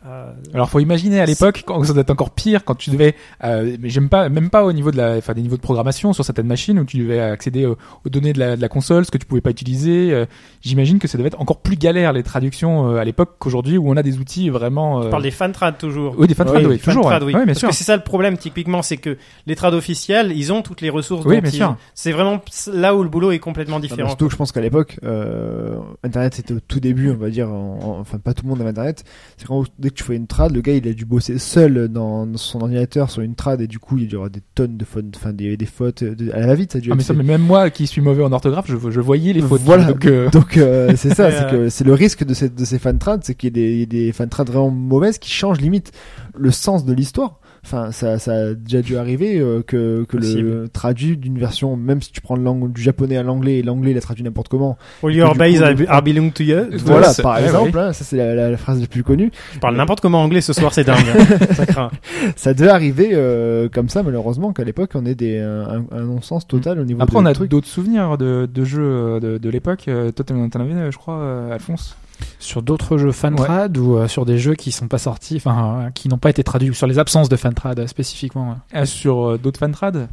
Euh, 0.06 0.32
Alors 0.54 0.70
faut 0.70 0.80
imaginer 0.80 1.20
à 1.20 1.26
l'époque 1.26 1.64
quand 1.66 1.84
ça 1.84 1.92
doit 1.92 2.02
être 2.04 2.12
encore 2.12 2.30
pire 2.30 2.64
quand 2.64 2.76
tu 2.76 2.92
devais 2.92 3.16
euh, 3.44 3.76
mais 3.82 3.90
j'aime 3.90 4.10
pas 4.10 4.30
même 4.30 4.52
pas 4.52 4.64
au 4.64 4.72
niveau 4.72 4.92
de 4.92 4.98
la 4.98 5.16
enfin 5.18 5.34
des 5.34 5.42
niveaux 5.42 5.56
de 5.58 5.62
programmation 5.62 6.14
sur 6.14 6.24
certaines 6.24 6.46
machines 6.46 6.78
où 6.80 6.86
tu 6.86 7.00
devais 7.00 7.20
accéder 7.20 7.66
aux, 7.66 7.78
aux 8.06 8.10
données 8.10 8.32
de 8.32 8.38
la, 8.38 8.56
de 8.56 8.62
la 8.62 8.70
console 8.70 9.06
ce 9.06 9.12
que 9.12 9.18
tu 9.18 9.26
pouvais 9.26 9.42
pas 9.42 9.50
utiliser 9.50 10.14
euh, 10.14 10.26
j'imagine 10.62 11.00
que 11.00 11.08
ça 11.08 11.18
devait 11.18 11.30
être 11.30 11.42
encore 11.42 11.58
plus 11.62 11.78
galère 11.78 12.14
les 12.14 12.22
traductions 12.22 12.92
euh, 12.92 12.98
à 13.00 13.06
l'époque 13.06 13.38
qu'aujourd'hui 13.40 13.80
où 13.80 13.90
on 13.90 13.98
a 13.98 14.04
des 14.04 14.20
outils 14.20 14.50
vraiment 14.52 15.02
Je 15.02 15.08
euh, 15.08 15.10
parle 15.10 15.24
des 15.24 15.32
fantrad 15.32 15.78
toujours. 15.80 16.14
oui 16.20 16.28
des 16.28 16.36
fantrad 16.36 16.58
Oui, 16.58 16.66
oui, 16.68 16.74
Les 16.74 16.80
toujours 16.80 17.08
ouais. 17.08 17.18
oui. 17.24 17.34
Ouais, 17.34 17.40
bien 17.40 17.46
Parce 17.48 17.60
sûr 17.60 17.70
que 17.70 17.76
c'est 17.76 17.84
ça 17.84 17.98
le 17.98 18.04
problème 18.04 18.38
typiquement, 18.38 18.84
c'est 18.84 18.98
que 18.98 19.18
les 19.48 19.56
trad 19.56 19.74
officiels, 19.74 20.32
ils 20.36 20.54
ont 20.54 20.62
toutes 20.62 20.82
les 20.82 20.92
ressources. 20.92 21.26
Oui, 21.26 21.42
bien 21.42 21.50
sûr. 21.52 21.76
C'est 21.96 22.12
vraiment 22.12 22.40
là 22.72 22.96
où 22.96 23.02
le 23.02 23.10
boulot 23.10 23.32
est 23.32 23.40
complètement 23.40 23.78
Non, 23.78 23.82
différent. 23.82 24.10
surtout 24.10 24.28
que 24.28 24.32
je 24.32 24.38
pense 24.38 24.52
qu'à 24.52 24.62
l'époque, 24.62 25.00
euh, 25.04 25.76
Internet 26.04 26.36
c'était 26.36 26.54
au 26.54 26.60
tout 26.60 26.80
début, 26.80 27.10
on 27.10 27.16
va 27.18 27.30
dire, 27.30 27.50
en- 27.50 27.80
en- 27.82 28.00
enfin 28.00 28.20
pas 28.20 28.34
tout 28.36 28.44
le 28.44 28.50
monde 28.50 28.62
avait 28.62 28.70
Internet. 28.70 29.04
C'est 29.38 29.48
quand 29.48 29.64
dès 29.88 29.92
que 29.92 29.96
tu 29.96 30.04
fais 30.04 30.16
une 30.18 30.28
trad, 30.28 30.54
le 30.54 30.60
gars 30.60 30.74
il 30.74 30.86
a 30.88 30.92
dû 30.94 31.06
bosser 31.06 31.40
seul 31.40 31.88
dans, 31.88 32.28
son 32.36 32.60
ordinateur 32.62 33.10
sur 33.10 33.22
une 33.22 33.36
trad 33.36 33.62
et 33.62 33.68
du 33.68 33.80
coup 33.80 33.98
il 33.98 34.12
y 34.12 34.16
aura 34.18 34.28
des 34.28 34.42
tonnes 34.54 34.76
de 34.76 34.84
fautes, 34.84 35.06
enfin 35.16 35.32
des, 35.32 35.56
des 35.56 35.66
fautes 35.66 36.04
de- 36.04 36.32
à 36.34 36.40
la 36.42 36.48
va-vite. 36.48 36.74
Ça 36.74 36.78
a 36.80 36.82
dû 36.82 36.90
Ah, 36.92 36.96
mais 36.96 37.04
ça, 37.04 37.14
même 37.14 37.42
moi 37.42 37.70
qui 37.70 37.88
suis 37.88 38.02
mauvais 38.02 38.24
en 38.24 38.32
orthographe 38.34 38.66
je, 38.68 38.76
je 38.90 39.00
voyais 39.00 39.32
les 39.32 39.42
fautes 39.42 39.62
Voilà. 39.62 39.86
donc 39.86 40.06
euh, 40.06 40.30
Donc 40.32 40.58
euh, 40.58 40.94
c'est 40.98 41.14
ça, 41.14 41.32
c'est 41.32 41.50
que 41.50 41.70
c'est 41.70 41.86
le 41.86 41.94
risque 41.94 42.26
de, 42.26 42.34
cette, 42.34 42.56
de 42.56 42.66
ces 42.66 42.80
fan 42.80 42.98
trad, 43.00 43.22
c'est 43.24 43.36
qu'il 43.36 43.56
y 43.58 43.62
ait 43.62 43.86
des, 43.86 43.86
des 43.86 44.12
fan 44.12 44.28
trad 44.28 44.48
vraiment 44.48 44.70
mauvaises 44.70 45.18
qui 45.20 45.32
changent 45.32 45.62
limite 45.62 45.92
le 46.38 46.52
sens 46.52 46.84
de 46.86 46.94
l'histoire. 46.94 47.40
Enfin, 47.66 47.92
ça, 47.92 48.18
ça 48.20 48.32
a 48.34 48.54
déjà 48.54 48.82
dû 48.82 48.98
arriver 48.98 49.40
euh, 49.40 49.62
que, 49.62 50.06
que 50.08 50.16
le 50.18 50.68
traduit 50.70 51.18
d'une 51.18 51.38
version, 51.38 51.76
même 51.76 52.02
si 52.02 52.12
tu 52.12 52.22
prends 52.22 52.36
le 52.36 52.44
langue, 52.44 52.72
du 52.72 52.82
japonais 52.82 53.18
à 53.18 53.24
l'anglais 53.24 53.58
et 53.58 53.64
l'anglais 53.64 53.92
il 53.92 53.98
a 53.98 54.02
traduit 54.02 54.24
n'importe 54.24 54.48
comment. 54.48 54.78
All 55.04 55.14
your 55.14 55.36
base 55.36 55.60
coup, 55.60 55.84
are, 55.90 56.02
belong 56.02 56.30
to 56.32 56.44
you. 56.44 56.58
Voilà, 56.86 57.14
par 57.22 57.36
ouais, 57.36 57.44
exemple, 57.46 57.78
hein, 57.78 57.92
ça 57.94 58.04
c'est 58.06 58.16
la, 58.18 58.34
la- 58.36 58.52
la 58.52 58.58
phrase 58.58 58.80
la 58.80 58.88
plus 58.88 59.04
connue. 59.04 59.32
Je 59.54 59.60
parle 59.60 59.76
n'importe 59.76 60.00
comment 60.02 60.24
anglais 60.24 60.42
ce 60.42 60.54
soir, 60.54 60.74
c'est 60.74 60.84
dingue. 60.86 61.06
ça 61.54 61.66
craint. 61.66 61.92
Ça 62.36 62.54
devait 62.54 62.70
arriver 62.70 63.10
euh, 63.14 63.68
comme 63.70 63.90
ça, 63.90 64.02
malheureusement, 64.04 64.54
qu'à 64.54 64.64
l'époque 64.64 64.92
on 64.96 65.06
ait 65.06 65.16
des, 65.16 65.38
un, 65.40 65.86
un 65.92 66.02
non-sens 66.04 66.48
total 66.48 66.80
au 66.80 66.86
niveau 66.86 67.02
après 67.02 67.18
de 67.18 67.22
on 67.22 67.26
a 67.26 67.34
d'autres 67.34 67.68
souvenirs 67.68 68.18
de, 68.18 68.48
de 68.52 68.64
jeux 68.64 68.82
euh, 68.82 69.20
de, 69.20 69.38
de 69.38 69.50
l'époque 69.50 69.86
Euh, 69.88 70.12
toi 70.12 70.24
t'en 70.26 70.48
t'en 70.50 70.60
avais 70.62 70.74
euh, 70.74 70.92
je 70.92 70.98
crois 70.98 71.20
euh, 71.20 71.52
Alphonse? 71.54 71.96
Sur 72.40 72.62
d'autres 72.62 72.98
jeux 72.98 73.12
fantrad 73.12 73.78
ou 73.78 73.98
euh, 73.98 74.08
sur 74.08 74.26
des 74.26 74.38
jeux 74.38 74.54
qui 74.56 74.72
sont 74.72 74.88
pas 74.88 74.98
sortis, 74.98 75.36
enfin 75.38 75.80
euh, 75.88 75.90
qui 75.92 76.08
n'ont 76.10 76.18
pas 76.18 76.30
été 76.30 76.44
traduits 76.44 76.70
ou 76.70 76.74
sur 76.74 76.88
les 76.88 77.00
absences 77.00 77.30
de 77.30 77.36
fantrad 77.36 77.80
euh, 77.80 77.88
spécifiquement. 77.88 78.50
ouais. 78.50 78.56
Ah, 78.74 78.86
sur 78.86 79.30
euh, 79.32 79.38
d'autres 79.38 79.60
fantrad 79.60 80.08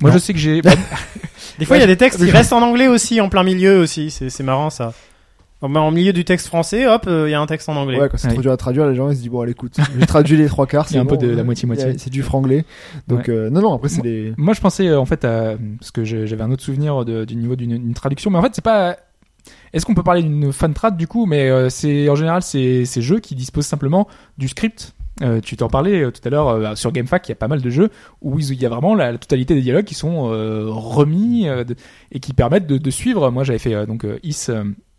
moi 0.00 0.10
Non. 0.10 0.14
je 0.14 0.18
sais 0.20 0.32
que 0.32 0.38
j'ai 0.38 0.60
Des 1.58 1.64
fois, 1.64 1.76
il 1.76 1.80
y 1.80 1.84
a 1.84 1.86
des 1.86 1.96
textes 1.96 2.18
qui 2.24 2.30
restent 2.30 2.52
en 2.52 2.62
anglais 2.62 2.88
aussi, 2.88 3.20
en 3.20 3.28
plein 3.28 3.42
milieu 3.42 3.80
aussi. 3.80 4.10
C'est 4.10 4.30
c'est 4.30 4.42
marrant 4.42 4.70
ça. 4.70 4.92
En 5.62 5.74
en 5.76 5.90
milieu 5.90 6.12
du 6.12 6.24
texte 6.24 6.48
français, 6.48 6.86
hop, 6.86 7.04
euh, 7.06 7.28
il 7.28 7.30
y 7.30 7.34
a 7.34 7.40
un 7.40 7.46
texte 7.46 7.68
en 7.68 7.76
anglais. 7.76 7.98
Ouais, 7.98 8.08
quand 8.10 8.18
c'est 8.18 8.26
Ouais. 8.28 8.34
trop 8.34 8.42
dur 8.42 8.52
à 8.52 8.56
traduire, 8.56 8.86
les 8.86 8.94
gens 8.94 9.08
ils 9.10 9.16
se 9.16 9.20
disent 9.22 9.30
bon, 9.30 9.40
allez, 9.40 9.52
écoute, 9.52 9.76
j'ai 9.98 10.06
traduit 10.06 10.36
les 10.36 10.46
trois 10.46 10.66
quarts, 10.66 10.88
c'est 10.88 10.98
un 10.98 11.06
peu 11.06 11.16
de 11.16 11.28
la 11.28 11.42
moitié-moitié. 11.44 11.94
C'est 11.96 12.10
du 12.10 12.22
franglais. 12.22 12.64
Donc 13.08 13.28
euh, 13.28 13.48
non, 13.50 13.62
non, 13.62 13.74
après 13.74 13.88
c'est 13.88 13.96
Moi- 14.02 14.02
des. 14.04 14.34
Moi, 14.36 14.52
je 14.54 14.60
pensais 14.60 14.94
en 14.94 15.06
fait 15.06 15.24
à 15.24 15.54
parce 15.78 15.90
que 15.90 16.04
j'avais 16.04 16.42
un 16.42 16.50
autre 16.50 16.62
souvenir 16.62 17.04
de- 17.04 17.24
du 17.24 17.34
niveau 17.36 17.56
d'une 17.56 17.78
d'une 17.78 17.94
traduction, 17.94 18.30
mais 18.30 18.38
en 18.38 18.42
fait, 18.42 18.50
c'est 18.54 18.64
pas. 18.64 18.96
Est-ce 19.74 19.84
qu'on 19.84 19.94
peut 19.94 20.02
parler 20.02 20.22
d'une 20.22 20.52
fan 20.52 20.72
trad 20.72 20.96
du 20.96 21.06
coup? 21.06 21.26
Mais 21.26 21.50
euh, 21.50 21.68
c'est 21.68 22.08
en 22.08 22.14
général 22.14 22.42
c'est 22.42 22.86
ces 22.86 23.02
jeux 23.02 23.20
qui 23.20 23.34
disposent 23.34 23.66
simplement 23.66 24.08
du 24.38 24.48
script. 24.48 24.94
Euh, 25.22 25.40
tu 25.40 25.56
t'en 25.56 25.68
parlais 25.68 26.02
euh, 26.02 26.10
tout 26.10 26.20
à 26.24 26.30
l'heure 26.30 26.48
euh, 26.48 26.74
sur 26.74 26.90
GameFAQ, 26.90 27.26
il 27.26 27.28
y 27.30 27.32
a 27.32 27.36
pas 27.36 27.46
mal 27.46 27.62
de 27.62 27.70
jeux 27.70 27.90
où 28.20 28.40
il 28.40 28.60
y 28.60 28.66
a 28.66 28.68
vraiment 28.68 28.96
la, 28.96 29.16
totalité 29.16 29.54
des 29.54 29.60
dialogues 29.60 29.84
qui 29.84 29.94
sont 29.94 30.24
remis 30.24 31.46
et 32.10 32.20
qui 32.20 32.32
permettent 32.32 32.66
de, 32.66 32.90
suivre. 32.90 33.30
Moi, 33.30 33.44
j'avais 33.44 33.58
fait 33.58 33.86
donc 33.86 34.06
Is 34.22 34.48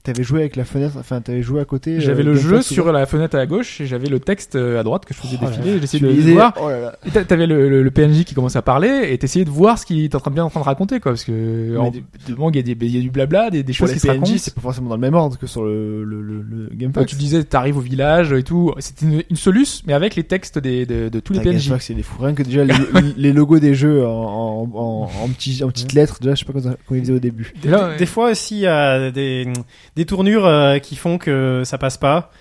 t'avais 0.06 0.23
joué 0.23 0.40
avec 0.41 0.56
la 0.56 0.64
fenêtre, 0.65 0.95
enfin 0.98 1.19
t'avais 1.19 1.41
joué 1.41 1.60
à 1.60 1.65
côté. 1.65 1.99
J'avais 1.99 2.22
euh, 2.23 2.27
le 2.27 2.36
jeu 2.36 2.61
sur 2.61 2.91
la 2.94 3.06
fenêtre 3.06 3.36
à 3.38 3.45
gauche 3.45 3.82
et 3.82 3.86
j'avais 3.86 4.07
le 4.07 4.19
texte 4.19 4.56
euh, 4.56 4.80
à 4.80 4.84
droite 4.84 5.03
que 5.06 5.14
je 5.14 5.19
faisais 5.19 5.38
Oh 5.41 5.45
défiler. 5.45 5.80
J'essayais 5.82 6.03
de, 6.07 6.22
de 6.22 6.32
voir. 6.32 6.53
Oh 6.61 6.69
là 6.69 6.80
là. 6.80 6.95
Et 7.06 7.10
t'a- 7.11 7.26
T'avais 7.26 7.48
le, 7.48 7.68
le, 7.69 7.84
le 7.84 7.91
PNJ 7.91 8.23
qui 8.23 8.34
commençait 8.36 8.57
à 8.60 8.61
parler 8.61 9.10
et 9.11 9.18
t'essayais 9.18 9.44
de 9.45 9.49
voir 9.49 9.77
ce 9.80 9.86
qu'il 9.86 10.03
était 10.03 10.15
en 10.15 10.19
train, 10.19 10.32
bien 10.32 10.44
en 10.45 10.49
train 10.49 10.60
de 10.61 10.65
raconter 10.65 10.99
quoi 10.99 11.11
parce 11.11 11.23
que 11.23 11.77
en, 11.77 11.91
du- 11.91 12.03
de 12.30 12.36
mangue, 12.36 12.56
il 12.56 12.68
y, 12.68 12.72
a 12.72 12.76
des- 12.76 12.86
il 12.86 12.95
y 12.95 12.99
a 12.99 13.02
du 13.02 13.10
blabla, 13.11 13.49
des, 13.49 13.64
des 13.64 13.73
choses 13.73 13.91
qui 13.91 13.99
se 13.99 14.07
racontent. 14.07 14.26
PNJ, 14.32 14.38
c'est 14.38 14.53
pas 14.56 14.61
forcément 14.61 14.90
dans 14.90 14.95
le 14.95 15.02
même 15.02 15.15
ordre 15.15 15.38
que 15.38 15.48
sur 15.48 15.64
le 15.65 16.03
le 16.03 16.22
le, 16.22 16.41
le 16.41 16.68
Quand 16.69 16.76
Gamefax. 16.77 17.07
tu 17.11 17.15
disais 17.15 17.44
t'arrives 17.44 17.77
au 17.77 17.82
village 17.82 18.32
et 18.32 18.44
tout, 18.44 18.73
c'était 18.80 19.06
une, 19.06 19.23
une 19.30 19.36
soluce 19.36 19.82
mais 19.88 19.94
avec 19.94 20.15
les 20.15 20.23
textes 20.23 20.60
des, 20.60 20.86
de, 20.86 21.10
de 21.10 21.19
tous 21.19 21.34
les 21.34 21.40
PNJ. 21.41 21.72
C'est 21.80 21.94
des 21.94 22.03
fous. 22.03 22.22
Rien 22.22 22.34
que 22.34 22.44
déjà 22.44 22.64
les, 22.65 22.73
les 23.18 23.34
logos 23.34 23.60
des 23.60 23.73
jeux 23.76 24.06
en, 24.06 24.11
en, 24.11 24.69
en, 24.73 25.10
en, 25.23 25.27
petits, 25.30 25.64
en 25.64 25.68
petites 25.69 25.94
lettres, 25.94 26.19
déjà 26.22 26.36
je 26.36 26.40
sais 26.40 26.45
pas 26.45 26.53
comment, 26.60 26.76
ils 26.91 26.99
faisaient 27.02 27.14
au 27.14 27.19
début. 27.19 27.53
Là, 27.64 27.95
Des 27.98 28.06
fois 28.06 28.32
aussi, 28.32 28.56
il 28.57 28.61
y 28.61 28.68
a 28.68 29.11
des, 29.11 29.48
des 29.96 30.06
tournures 30.06 30.46
euh, 30.46 30.80
qui 30.80 30.96
font 30.96 31.18
que 31.18 31.64
ça 31.66 31.78
passe 31.78 31.98
pas. 31.98 32.32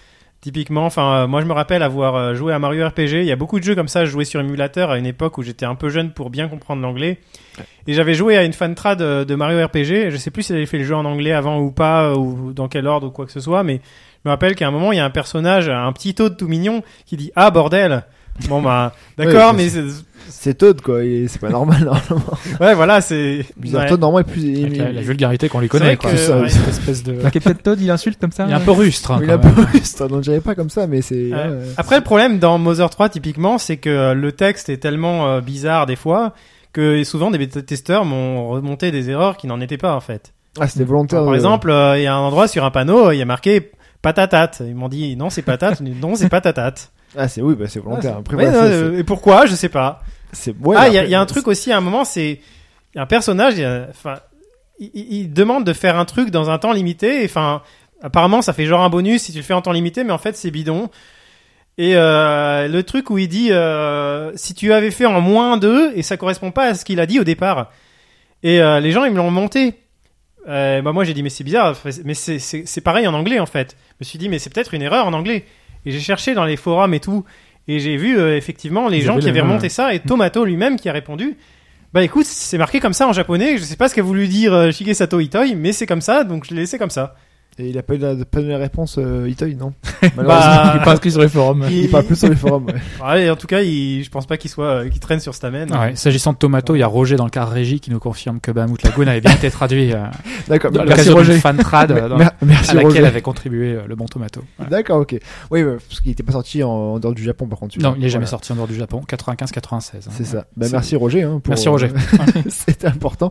Typiquement, 0.44 0.84
enfin, 0.84 1.22
euh, 1.22 1.26
moi 1.26 1.40
je 1.40 1.46
me 1.46 1.54
rappelle 1.54 1.82
avoir 1.82 2.16
euh, 2.16 2.34
joué 2.34 2.52
à 2.52 2.58
Mario 2.58 2.86
RPG. 2.86 3.12
Il 3.12 3.24
y 3.24 3.32
a 3.32 3.36
beaucoup 3.36 3.58
de 3.58 3.64
jeux 3.64 3.74
comme 3.74 3.88
ça. 3.88 4.04
Je 4.04 4.10
jouais 4.10 4.26
sur 4.26 4.42
émulateur 4.42 4.90
à 4.90 4.98
une 4.98 5.06
époque 5.06 5.38
où 5.38 5.42
j'étais 5.42 5.64
un 5.64 5.74
peu 5.74 5.88
jeune 5.88 6.12
pour 6.12 6.28
bien 6.28 6.48
comprendre 6.48 6.82
l'anglais. 6.82 7.18
Et 7.86 7.94
j'avais 7.94 8.12
joué 8.12 8.36
à 8.36 8.44
une 8.44 8.52
fan 8.52 8.74
trad 8.74 9.00
euh, 9.00 9.24
de 9.24 9.34
Mario 9.36 9.64
RPG. 9.66 10.10
Je 10.10 10.16
sais 10.18 10.30
plus 10.30 10.42
si 10.42 10.52
j'avais 10.52 10.66
fait 10.66 10.76
le 10.76 10.84
jeu 10.84 10.94
en 10.94 11.06
anglais 11.06 11.32
avant 11.32 11.60
ou 11.60 11.70
pas, 11.70 12.12
ou 12.12 12.52
dans 12.52 12.68
quel 12.68 12.86
ordre 12.86 13.06
ou 13.06 13.10
quoi 13.10 13.24
que 13.24 13.32
ce 13.32 13.40
soit, 13.40 13.62
mais 13.62 13.80
je 14.22 14.28
me 14.28 14.32
rappelle 14.32 14.54
qu'à 14.54 14.68
un 14.68 14.70
moment 14.70 14.92
il 14.92 14.96
y 14.96 15.00
a 15.00 15.04
un 15.06 15.08
personnage, 15.08 15.70
un 15.70 15.90
petit 15.94 16.14
Toad 16.14 16.36
tout 16.36 16.46
mignon, 16.46 16.82
qui 17.06 17.16
dit 17.16 17.32
ah 17.36 17.50
bordel. 17.50 18.04
Bon 18.48 18.60
bah 18.62 18.92
d'accord, 19.18 19.50
Ouais, 19.52 19.56
mais 19.56 19.68
c'est- 19.68 19.84
c'est- 20.28 20.54
Toad 20.54 20.80
quoi, 20.80 21.04
et 21.04 21.26
c'est 21.28 21.40
pas 21.40 21.50
normal 21.50 21.78
normalement. 21.84 22.36
ouais 22.60 22.74
voilà 22.74 23.00
c'est. 23.00 23.44
Bizarre, 23.56 23.82
ouais. 23.82 23.88
Toad 23.88 24.00
normalement 24.00 24.28
est 24.28 24.32
plus. 24.32 24.64
Avec 24.64 24.76
la, 24.76 24.92
la 24.92 25.00
vulgarité 25.02 25.48
qu'on 25.48 25.60
lui 25.60 25.68
connaît, 25.68 25.96
quoi. 25.96 26.16
Ça, 26.16 26.38
ouais. 26.40 26.48
cette 26.48 26.68
espèce 26.68 27.02
de. 27.02 27.14
Capitaine 27.14 27.54
Todd 27.56 27.80
il 27.80 27.90
insulte 27.90 28.20
comme 28.20 28.32
ça. 28.32 28.44
Il 28.46 28.50
est 28.50 28.54
un 28.54 28.60
peu 28.60 28.72
rustre. 28.72 29.12
hein, 29.12 29.20
Il 29.22 29.30
a 29.30 29.36
quand 29.38 29.42
pas 29.42 29.48
même. 29.60 29.66
plus, 29.66 29.96
donc 29.96 30.16
je 30.24 30.30
dirais 30.30 30.40
pas 30.40 30.54
comme 30.54 30.70
ça, 30.70 30.86
mais 30.86 31.00
c'est. 31.02 31.30
Ouais. 31.30 31.34
ouais. 31.34 31.58
Après, 31.76 31.96
le 31.96 32.02
problème 32.04 32.38
dans 32.38 32.58
Mother 32.58 32.90
3, 32.90 33.08
typiquement, 33.08 33.58
c'est 33.58 33.76
que 33.76 33.88
euh, 33.90 34.14
le 34.14 34.32
texte 34.32 34.68
est 34.68 34.78
tellement 34.78 35.28
euh, 35.28 35.40
bizarre 35.40 35.86
des 35.86 35.96
fois 35.96 36.32
que 36.72 37.04
souvent 37.04 37.30
des 37.30 37.38
bêta-testeurs 37.38 38.04
m'ont 38.04 38.48
remonté 38.48 38.90
des 38.90 39.08
erreurs 39.10 39.36
qui 39.36 39.46
n'en 39.46 39.60
étaient 39.60 39.78
pas 39.78 39.94
en 39.94 40.00
fait. 40.00 40.32
Ah, 40.60 40.66
c'était 40.68 40.84
volontaire. 40.84 41.20
par 41.20 41.30
euh, 41.32 41.34
exemple, 41.36 41.70
euh, 41.70 41.98
il 41.98 42.02
y 42.02 42.06
a 42.06 42.14
un 42.14 42.18
endroit 42.20 42.48
sur 42.48 42.64
un 42.64 42.70
panneau, 42.70 43.12
il 43.12 43.16
y 43.18 43.22
a 43.22 43.24
marqué 43.24 43.70
patatate. 44.04 44.62
Ils 44.64 44.74
m'ont 44.74 44.88
dit 44.88 45.16
non, 45.16 45.30
c'est 45.30 45.42
patate, 45.42 45.80
non, 45.80 46.14
c'est 46.14 46.28
patatate. 46.28 46.90
Ah, 47.16 47.28
c'est 47.28 47.40
oui, 47.42 47.54
bah 47.54 47.66
c'est 47.68 47.78
volontaire. 47.78 48.16
Après, 48.16 48.34
Ouais, 48.34 48.44
voilà, 48.50 48.62
non, 48.62 48.68
ça, 48.68 48.74
euh, 48.74 48.98
et 48.98 49.04
pourquoi 49.04 49.46
Je 49.46 49.54
sais 49.54 49.68
pas. 49.68 50.02
c'est. 50.32 50.52
ouais, 50.64 50.74
ah, 50.76 50.88
il 50.88 50.94
y, 50.94 50.98
a- 50.98 51.04
y 51.04 51.14
un 51.14 51.26
truc 51.26 51.46
aussi 51.46 51.70
à 51.70 51.76
un 51.76 51.80
moment, 51.80 52.04
c'est 52.04 52.40
un 52.96 53.06
personnage, 53.06 53.54
enfin, 53.88 54.16
il, 54.80 55.32
demande 55.32 55.62
de 55.62 55.72
faire 55.72 55.96
un 55.96 56.06
truc 56.06 56.30
dans 56.32 56.50
un 56.50 56.58
temps 56.58 56.72
limité. 56.72 57.22
Enfin, 57.24 57.62
apparemment, 58.02 58.42
ça 58.42 58.52
fait 58.52 58.66
genre 58.66 58.82
un 58.82 58.88
bonus 58.88 59.22
si 59.22 59.30
tu 59.30 59.38
le 59.38 59.44
fais 59.44 59.54
en 59.54 59.62
temps 59.62 59.70
limité, 59.70 60.02
mais 60.02 60.12
en 60.12 60.18
fait, 60.18 60.36
c'est 60.36 60.50
bidon. 60.50 60.90
Et 61.78 61.92
euh, 61.94 62.66
le 62.66 62.82
truc 62.82 63.10
où 63.10 63.18
il 63.18 63.28
dit 63.28 63.52
euh, 63.52 64.32
si 64.34 64.54
tu 64.54 64.72
avais 64.72 64.90
fait 64.90 65.06
en 65.06 65.20
moins 65.20 65.56
2 65.56 65.92
et 65.94 66.02
ça 66.02 66.16
correspond 66.16 66.50
pas 66.50 66.64
à 66.64 66.74
ce 66.74 66.84
qu'il 66.84 66.98
a 66.98 67.06
dit 67.06 67.20
au 67.20 67.24
départ. 67.24 67.70
Et 68.42 68.58
les 68.58 68.90
gens 68.90 69.04
ils 69.04 69.12
me 69.12 69.18
l'ont 69.18 69.30
monté. 69.30 69.74
Euh, 70.48 70.82
bah 70.82 70.92
moi 70.92 71.04
j'ai 71.04 71.14
dit 71.14 71.22
mais 71.22 71.30
c'est 71.30 71.44
bizarre, 71.44 71.76
mais 72.04 72.14
c'est 72.14 72.80
pareil 72.82 73.06
en 73.06 73.14
anglais 73.14 73.38
en 73.38 73.46
fait. 73.46 73.76
Je 73.92 73.94
me 74.00 74.04
suis 74.04 74.18
dit 74.18 74.28
mais 74.28 74.38
c'est 74.38 74.52
peut-être 74.52 74.74
une 74.74 74.82
erreur 74.82 75.06
en 75.06 75.12
anglais. 75.12 75.44
Et 75.86 75.90
j'ai 75.90 76.00
cherché 76.00 76.34
dans 76.34 76.44
les 76.44 76.56
forums 76.56 76.94
et 76.94 77.00
tout 77.00 77.24
et 77.68 77.78
j'ai 77.78 77.96
vu 77.96 78.18
euh, 78.18 78.36
effectivement 78.36 78.88
les 78.88 78.98
Ils 78.98 79.04
gens 79.04 79.18
qui 79.18 79.28
avaient 79.28 79.40
remonté 79.40 79.68
ça 79.68 79.94
et 79.94 80.00
Tomato 80.00 80.44
lui-même 80.44 80.78
qui 80.78 80.88
a 80.88 80.92
répondu. 80.92 81.36
Bah 81.92 82.02
écoute, 82.02 82.26
c'est 82.26 82.58
marqué 82.58 82.80
comme 82.80 82.92
ça 82.92 83.06
en 83.06 83.12
japonais, 83.12 83.56
je 83.56 83.62
sais 83.62 83.76
pas 83.76 83.88
ce 83.88 83.94
qu'a 83.94 84.02
voulu 84.02 84.26
dire 84.26 84.52
euh, 84.52 84.72
Shigesato 84.72 85.20
Itoi, 85.20 85.54
mais 85.54 85.72
c'est 85.72 85.86
comme 85.86 86.00
ça, 86.00 86.24
donc 86.24 86.44
je 86.44 86.50
l'ai 86.52 86.62
laissé 86.62 86.76
comme 86.76 86.90
ça. 86.90 87.14
Et 87.56 87.68
il 87.68 87.78
a 87.78 87.84
pas 87.84 87.94
eu 87.94 87.98
la, 87.98 88.16
pas 88.24 88.40
eu 88.40 88.48
la 88.48 88.58
réponse, 88.58 88.96
euh, 88.98 89.28
Itoy, 89.28 89.54
non 89.54 89.74
Malheureusement. 90.02 90.24
Bah, 90.26 90.72
Il 90.74 90.80
est 90.80 90.84
pas 90.84 90.92
inscrit 90.94 91.12
sur 91.12 91.20
les 91.20 91.28
forums. 91.28 91.64
il 91.70 91.88
parle 91.88 92.04
plus 92.04 92.16
sur 92.18 92.28
les 92.28 92.34
forums. 92.34 92.64
Ouais. 92.66 92.74
Ouais, 93.04 93.30
en 93.30 93.36
tout 93.36 93.46
cas, 93.46 93.60
il, 93.60 94.02
je 94.02 94.10
pense 94.10 94.26
pas 94.26 94.36
qu'il 94.36 94.50
soit, 94.50 94.66
euh, 94.66 94.88
qu'il 94.88 94.98
traîne 94.98 95.20
sur 95.20 95.34
Stamen. 95.34 95.70
Ouais, 95.72 95.94
S'agissant 95.94 96.32
de 96.32 96.38
Tomato, 96.38 96.74
il 96.74 96.80
y 96.80 96.82
a 96.82 96.86
Roger 96.88 97.14
dans 97.16 97.24
le 97.24 97.30
cadre 97.30 97.52
régie 97.52 97.78
qui 97.78 97.90
nous 97.92 98.00
confirme 98.00 98.40
que 98.40 98.50
Bahamut 98.50 98.82
Lagoon 98.82 99.06
avait 99.06 99.20
bien 99.20 99.32
été 99.34 99.50
traduit 99.50 99.92
euh, 99.92 99.98
D'accord. 100.48 100.72
Merci 100.72 101.10
Roger. 101.10 101.38
fan 101.38 101.56
trad 101.58 101.92
euh, 101.92 102.08
dans- 102.08 102.16
Mer- 102.18 102.32
Merci 102.42 102.70
à 102.70 102.74
laquelle 102.74 102.88
Roger. 102.90 103.06
avait 103.06 103.22
contribué 103.22 103.72
euh, 103.74 103.82
le 103.86 103.94
bon 103.94 104.06
Tomato. 104.06 104.42
Voilà. 104.58 104.70
D'accord, 104.70 105.00
ok. 105.00 105.16
Oui, 105.52 105.62
ouais, 105.62 105.76
parce 105.88 106.00
qu'il 106.00 106.10
était 106.10 106.22
pas 106.24 106.32
sorti 106.32 106.62
en, 106.64 106.68
en 106.70 106.98
dehors 106.98 107.14
du 107.14 107.22
Japon 107.22 107.46
par 107.46 107.58
contre. 107.60 107.78
Non, 107.78 107.94
il 107.96 108.04
est 108.04 108.08
jamais 108.08 108.24
Voilà. 108.24 108.30
sorti 108.30 108.50
en 108.52 108.56
dehors 108.56 108.66
du 108.68 108.74
Japon, 108.74 109.02
95-96. 109.08 109.68
hein. 109.76 109.98
C'est 110.10 110.24
ça. 110.24 110.46
Bah, 110.56 110.66
merci 110.72 110.96
Roger. 110.96 111.22
Hein, 111.22 111.40
pour, 111.42 111.50
Merci 111.50 111.68
Roger. 111.68 111.90
euh, 111.92 112.40
C'était 112.48 112.88
important. 112.88 113.30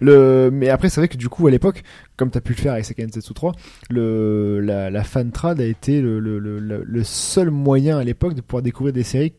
Le, 0.00 0.50
mais 0.52 0.68
après, 0.68 0.88
c'est 0.90 1.00
vrai 1.00 1.08
que 1.08 1.16
du 1.16 1.28
coup, 1.28 1.46
à 1.46 1.50
l'époque, 1.50 1.82
comme 2.22 2.30
t'as 2.30 2.40
pu 2.40 2.52
le 2.52 2.58
faire 2.58 2.74
avec 2.74 2.84
Seiken 2.84 3.10
Setsu 3.10 3.34
3, 3.34 3.52
le, 3.90 4.60
la, 4.60 4.90
la 4.90 5.02
fan 5.02 5.32
trad 5.32 5.60
a 5.60 5.64
été 5.64 6.00
le, 6.00 6.20
le, 6.20 7.02
seul 7.02 7.50
moyen 7.50 7.98
à 7.98 8.04
l'époque 8.04 8.34
de 8.34 8.40
pouvoir 8.40 8.62
découvrir 8.62 8.92
des 8.92 9.02
séries 9.02 9.32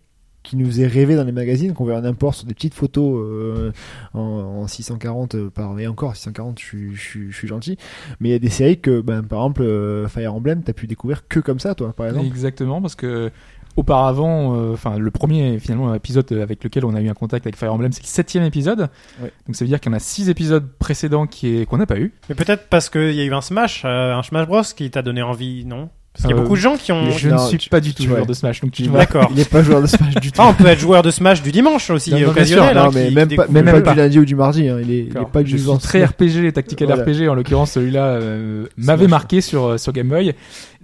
qui 0.44 0.58
nous 0.58 0.66
faisaient 0.66 0.88
rêver 0.88 1.16
dans 1.16 1.24
les 1.24 1.32
magazines, 1.32 1.74
qu'on 1.74 1.86
verrait 1.86 2.02
n'importe 2.02 2.40
sur 2.40 2.46
des 2.46 2.54
petites 2.54 2.74
photos 2.74 3.24
euh, 3.26 3.72
en, 4.14 4.20
en 4.20 4.68
640 4.68 5.36
euh, 5.36 5.50
par 5.50 5.80
et 5.80 5.88
encore 5.88 6.14
640, 6.14 6.60
je 6.60 6.66
suis, 6.66 6.96
je 6.96 7.02
suis, 7.02 7.32
je 7.32 7.38
suis 7.38 7.48
gentil. 7.48 7.78
Mais 8.20 8.28
il 8.28 8.32
y 8.34 8.36
a 8.36 8.40
des 8.40 8.50
séries 8.50 8.82
que, 8.82 9.00
ben, 9.00 9.24
par 9.24 9.40
exemple, 9.40 9.62
euh, 9.62 10.10
Fire 10.10 10.36
Emblem, 10.36 10.62
t'as 10.62 10.74
pu 10.74 10.86
découvrir 10.86 11.26
que 11.30 11.40
comme 11.40 11.60
ça, 11.62 11.76
toi, 11.76 11.94
par 11.94 12.08
exemple. 12.08 12.28
Exactement, 12.28 12.82
parce 12.82 12.96
que 12.96 13.32
auparavant, 13.76 14.56
euh, 14.56 14.74
enfin 14.74 14.98
le 14.98 15.12
premier 15.12 15.60
finalement 15.60 15.94
épisode 15.96 16.32
avec 16.34 16.64
lequel 16.64 16.86
on 16.86 16.94
a 16.94 17.02
eu 17.02 17.10
un 17.10 17.14
contact 17.14 17.46
avec 17.46 17.58
Fire 17.58 17.74
Emblem, 17.74 17.92
c'est 17.92 18.04
le 18.04 18.08
septième 18.08 18.44
épisode. 18.44 18.90
Ouais. 19.22 19.32
Donc 19.48 19.56
ça 19.56 19.66
veut 19.66 19.70
dire 19.70 19.80
qu'il 19.80 19.92
y 19.92 19.94
en 19.94 19.98
a 19.98 20.00
six 20.00 20.30
épisodes 20.30 20.68
précédents 20.78 21.28
qui 21.28 21.58
est 21.58 21.66
qu'on 21.66 21.78
n'a 21.78 21.86
pas 21.86 21.98
eu. 21.98 22.14
Mais 22.30 22.36
peut-être 22.36 22.68
parce 22.70 22.90
qu'il 22.90 23.14
y 23.14 23.22
a 23.22 23.24
eu 23.24 23.34
un 23.34 23.42
Smash, 23.42 23.84
euh, 23.86 24.14
un 24.14 24.24
Smash 24.24 24.48
Bros 24.48 24.64
qui 24.76 24.90
t'a 24.92 25.02
donné 25.02 25.22
envie, 25.22 25.66
non? 25.66 25.90
Parce 26.14 26.26
qu'il 26.28 26.30
y 26.30 26.34
a 26.34 26.38
Euh, 26.38 26.44
beaucoup 26.44 26.56
de 26.56 26.62
gens 26.62 26.78
qui 26.78 26.92
ont. 26.92 27.10
Je 27.10 27.28
Non, 27.30 27.42
ne 27.44 27.48
suis 27.50 27.58
tu- 27.58 27.70
pas 27.70 27.80
du 27.80 27.94
tout 27.96 28.04
joueur 28.04 28.20
ouais. 28.20 28.26
de 28.28 28.34
Smash, 28.34 28.62
donc 28.62 28.72
tu. 28.72 28.84
D'accord. 28.84 29.30
Il 29.34 29.40
est 29.40 29.50
pas 29.50 29.64
joueur 29.64 29.82
de 29.82 29.88
Smash 29.88 30.14
du 30.16 30.32
tout. 30.32 30.42
Ah, 30.44 30.50
on 30.50 30.54
peut 30.54 30.68
être 30.68 30.80
joueur 30.80 31.02
de 31.02 31.10
Smash 31.10 31.42
du 31.42 31.52
dimanche 31.52 31.90
aussi, 31.90 32.12
Non, 32.12 32.18
non, 32.18 32.22
bien 32.26 32.32
occasionnel. 32.32 32.70
sûr, 32.74 32.82
hein, 32.82 32.86
non, 32.86 32.92
mais 32.94 33.10
même 33.10 33.30
pas, 33.36 33.48
même 33.48 33.66
pas 33.66 33.82
pas. 33.82 33.92
du 33.94 33.98
lundi 33.98 34.20
ou 34.20 34.26
du 34.26 34.36
mardi. 34.36 34.70
Hein. 34.70 34.78
Il 34.84 34.92
est, 34.92 35.00
il 35.06 35.18
est 35.18 35.26
pas 35.32 35.42
du 35.42 35.50
je 35.52 35.58
suis 35.58 35.66
genre 35.66 35.80
très 35.80 36.06
RPG, 36.06 36.52
tactical 36.54 36.88
Voilà. 36.88 37.04
RPG. 37.04 37.28
En 37.30 37.34
l'occurrence, 37.34 37.72
celui-là 37.72 38.06
euh, 38.06 38.68
m'avait 38.78 39.08
marqué 39.08 39.42
sur 39.42 39.66
euh, 39.66 39.78
sur 39.80 39.92
Game 39.92 40.08
Boy. 40.08 40.36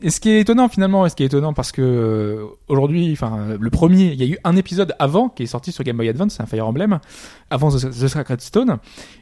Et 0.02 0.10
ce 0.10 0.20
qui 0.20 0.30
est 0.32 0.40
étonnant 0.40 0.68
finalement, 0.68 1.06
et 1.06 1.10
ce 1.10 1.16
qui 1.16 1.22
est 1.24 1.28
étonnant 1.28 1.54
parce 1.54 1.72
que 1.74 1.82
euh, 1.84 2.46
aujourd'hui, 2.68 3.10
enfin 3.12 3.38
le 3.60 3.70
premier, 3.70 4.06
il 4.14 4.20
y 4.20 4.24
a 4.24 4.28
eu 4.34 4.38
un 4.46 4.56
épisode 4.56 4.96
avant 4.98 5.30
qui 5.30 5.44
est 5.44 5.46
sorti 5.46 5.72
sur 5.72 5.84
Game 5.84 5.98
Boy 5.98 6.10
Advance, 6.10 6.34
c'est 6.38 6.42
un 6.42 6.46
Fire 6.48 6.66
Emblem, 6.66 7.00
avant 7.52 7.70
The, 7.70 7.82
The 7.92 8.08
Sacred 8.08 8.42
Stone. 8.42 8.78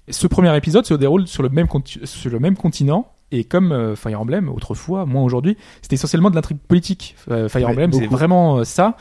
Et 0.08 0.14
ce 0.14 0.26
premier 0.28 0.56
épisode 0.56 0.86
se 0.86 0.94
déroule 0.94 1.28
sur 1.28 1.44
le 1.44 1.50
même 1.50 1.68
sur 2.06 2.30
le 2.32 2.40
même 2.40 2.56
continent. 2.56 3.12
Et 3.32 3.44
comme 3.44 3.72
euh, 3.72 3.96
Fire 3.96 4.22
Emblem 4.22 4.50
autrefois, 4.50 5.06
moins 5.06 5.24
aujourd'hui, 5.24 5.58
c'était 5.82 5.96
essentiellement 5.96 6.30
de 6.30 6.36
l'intrigue 6.36 6.60
politique. 6.60 7.16
Euh, 7.30 7.50
Fire 7.50 7.68
Ouais, 7.68 7.74
Emblem, 7.74 7.92
c'est 7.94 8.08
vraiment 8.08 8.60
euh, 8.60 8.64
ça. 8.64 8.96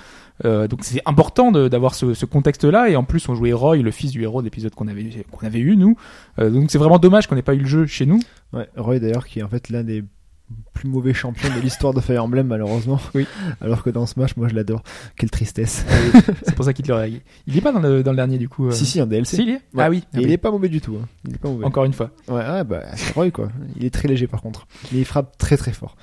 Euh, 0.44 0.68
donc 0.68 0.80
c'est 0.82 1.00
important 1.06 1.50
d'avoir 1.50 1.94
ce, 1.94 2.12
ce 2.12 2.26
contexte-là 2.26 2.90
et 2.90 2.96
en 2.96 3.04
plus 3.04 3.26
on 3.28 3.34
jouait 3.34 3.52
Roy, 3.52 3.76
le 3.76 3.90
fils 3.90 4.10
du 4.10 4.22
héros 4.22 4.42
de 4.42 4.46
l'épisode 4.46 4.74
qu'on 4.74 4.88
avait 4.88 5.24
qu'on 5.30 5.46
avait 5.46 5.60
eu 5.60 5.76
nous. 5.76 5.96
Euh, 6.38 6.50
donc 6.50 6.70
c'est 6.70 6.78
vraiment 6.78 6.98
dommage 6.98 7.26
qu'on 7.26 7.36
n'ait 7.36 7.42
pas 7.42 7.54
eu 7.54 7.60
le 7.60 7.66
jeu 7.66 7.86
chez 7.86 8.04
nous. 8.04 8.20
Ouais, 8.52 8.68
Roy 8.76 8.98
d'ailleurs 8.98 9.26
qui 9.26 9.38
est 9.38 9.42
en 9.42 9.48
fait 9.48 9.70
l'un 9.70 9.82
des 9.82 10.04
plus 10.74 10.88
mauvais 10.88 11.14
champions 11.14 11.48
de 11.54 11.60
l'histoire 11.60 11.92
de 11.94 12.00
Fire 12.00 12.22
Emblem 12.24 12.46
malheureusement. 12.46 13.00
Oui. 13.14 13.26
Alors 13.60 13.82
que 13.82 13.90
dans 13.90 14.06
Smash, 14.06 14.36
moi 14.36 14.46
je 14.48 14.54
l'adore. 14.54 14.82
Quelle 15.16 15.30
tristesse. 15.30 15.84
C'est 16.42 16.54
pour 16.54 16.64
ça 16.64 16.72
qu'il 16.72 16.86
le- 16.86 17.20
il 17.46 17.56
est 17.56 17.60
pas 17.60 17.72
dans 17.72 17.80
le, 17.80 18.02
dans 18.02 18.10
le 18.12 18.16
dernier 18.16 18.38
du 18.38 18.48
coup. 18.48 18.66
euh. 18.66 18.70
Si 18.70 18.86
si 18.86 19.00
en 19.02 19.06
DLC. 19.06 19.36
Si, 19.36 19.42
il 19.42 19.48
est 19.50 19.52
Ouais. 19.74 19.84
Ah 19.84 19.90
oui. 19.90 19.98
Et 19.98 20.02
Ah 20.14 20.18
il 20.20 20.26
oui. 20.26 20.32
est 20.32 20.38
pas 20.38 20.50
mauvais 20.50 20.68
du 20.68 20.80
tout. 20.80 20.96
hein. 21.02 21.06
Il 21.26 21.34
est 21.34 21.38
pas 21.38 21.48
mauvais. 21.48 21.64
Encore 21.64 21.84
une 21.84 21.92
fois. 21.92 22.10
Ouais, 22.28 22.34
ouais, 22.48 22.64
bah 22.64 22.82
c'est 22.94 23.12
Roy 23.14 23.30
quoi. 23.30 23.48
Il 23.76 23.84
est 23.84 23.90
très 23.90 24.08
léger 24.08 24.26
par 24.26 24.42
contre. 24.42 24.66
Mais 24.92 24.98
il 25.00 25.04
frappe 25.04 25.36
très 25.38 25.56
très 25.56 25.72
fort. 25.72 25.96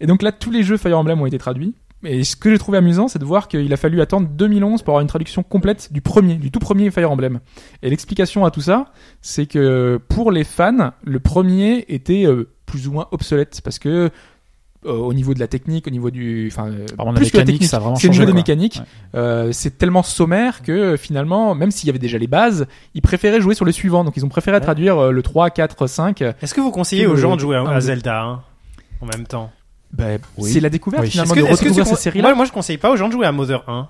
Et 0.00 0.06
donc 0.06 0.22
là, 0.22 0.32
tous 0.32 0.50
les 0.50 0.62
jeux 0.62 0.76
Fire 0.76 0.98
Emblem 0.98 1.20
ont 1.20 1.26
été 1.26 1.38
traduits. 1.38 1.74
Et 2.02 2.24
ce 2.24 2.34
que 2.34 2.50
j'ai 2.50 2.56
trouvé 2.58 2.78
amusant, 2.78 3.08
c'est 3.08 3.18
de 3.18 3.26
voir 3.26 3.46
qu'il 3.46 3.70
a 3.70 3.76
fallu 3.76 4.00
attendre 4.00 4.26
2011 4.30 4.82
pour 4.82 4.92
avoir 4.92 5.02
une 5.02 5.06
traduction 5.08 5.42
complète 5.42 5.92
du 5.92 6.00
premier, 6.00 6.36
du 6.36 6.50
tout 6.50 6.58
premier 6.58 6.90
Fire 6.90 7.10
Emblem. 7.10 7.40
Et 7.82 7.90
l'explication 7.90 8.46
à 8.46 8.50
tout 8.50 8.62
ça, 8.62 8.86
c'est 9.20 9.44
que 9.44 10.00
pour 10.08 10.32
les 10.32 10.44
fans, 10.44 10.92
le 11.04 11.20
premier 11.20 11.84
était 11.88 12.24
euh, 12.24 12.48
plus 12.70 12.86
ou 12.88 12.92
moins 12.92 13.06
obsolète 13.10 13.60
parce 13.64 13.78
que 13.78 14.10
euh, 14.86 14.92
au 14.92 15.12
niveau 15.12 15.34
de 15.34 15.40
la 15.40 15.46
technique, 15.46 15.86
au 15.86 15.90
niveau 15.90 16.10
du, 16.10 16.48
enfin, 16.50 16.68
euh, 16.68 16.86
plus 16.86 17.30
que 17.30 17.36
la 17.36 17.44
mécanique, 17.44 17.46
technique, 17.46 17.64
ça 17.64 17.76
a 17.76 17.80
vraiment 17.80 17.96
c'est 17.96 18.06
au 18.06 18.12
changé. 18.12 18.20
niveau 18.20 18.32
des 18.32 18.36
mécaniques. 18.38 18.76
Ouais. 18.76 19.20
Euh, 19.20 19.52
c'est 19.52 19.76
tellement 19.76 20.02
sommaire 20.02 20.62
que 20.62 20.96
finalement, 20.96 21.54
même 21.54 21.70
s'il 21.70 21.86
y 21.86 21.90
avait 21.90 21.98
déjà 21.98 22.16
les 22.16 22.26
bases, 22.28 22.66
ils 22.94 23.02
préféraient 23.02 23.42
jouer 23.42 23.54
sur 23.54 23.66
le 23.66 23.72
suivant. 23.72 24.04
Donc 24.04 24.16
ils 24.16 24.24
ont 24.24 24.30
préféré 24.30 24.56
Ouais. 24.56 24.62
traduire 24.62 24.96
euh, 24.98 25.10
le 25.10 25.22
3, 25.22 25.50
4, 25.50 25.86
5. 25.86 26.22
Est-ce 26.22 26.54
que 26.54 26.60
vous 26.62 26.70
conseillez 26.70 27.06
aux 27.06 27.16
gens 27.16 27.36
de 27.36 27.40
jouer 27.40 27.56
à, 27.56 27.68
à. 27.68 27.80
Zelda 27.80 28.22
hein, 28.22 28.40
en 29.02 29.06
même 29.06 29.26
temps? 29.26 29.50
Ben, 29.92 30.18
Oui. 30.38 30.50
C'est 30.50 30.60
la 30.60 30.70
découverte 30.70 31.02
Oui. 31.04 31.10
finalement 31.10 31.34
que- 31.34 31.40
de 31.40 31.44
retrouver 31.44 31.84
ces 31.84 31.96
séries-là. 31.96 32.28
moi, 32.28 32.36
moi, 32.36 32.44
je 32.46 32.52
conseille 32.52 32.78
pas 32.78 32.90
aux 32.90 32.96
gens 32.96 33.08
de 33.08 33.12
jouer 33.12 33.26
à 33.26 33.32
Mother 33.32 33.62
1. 33.68 33.86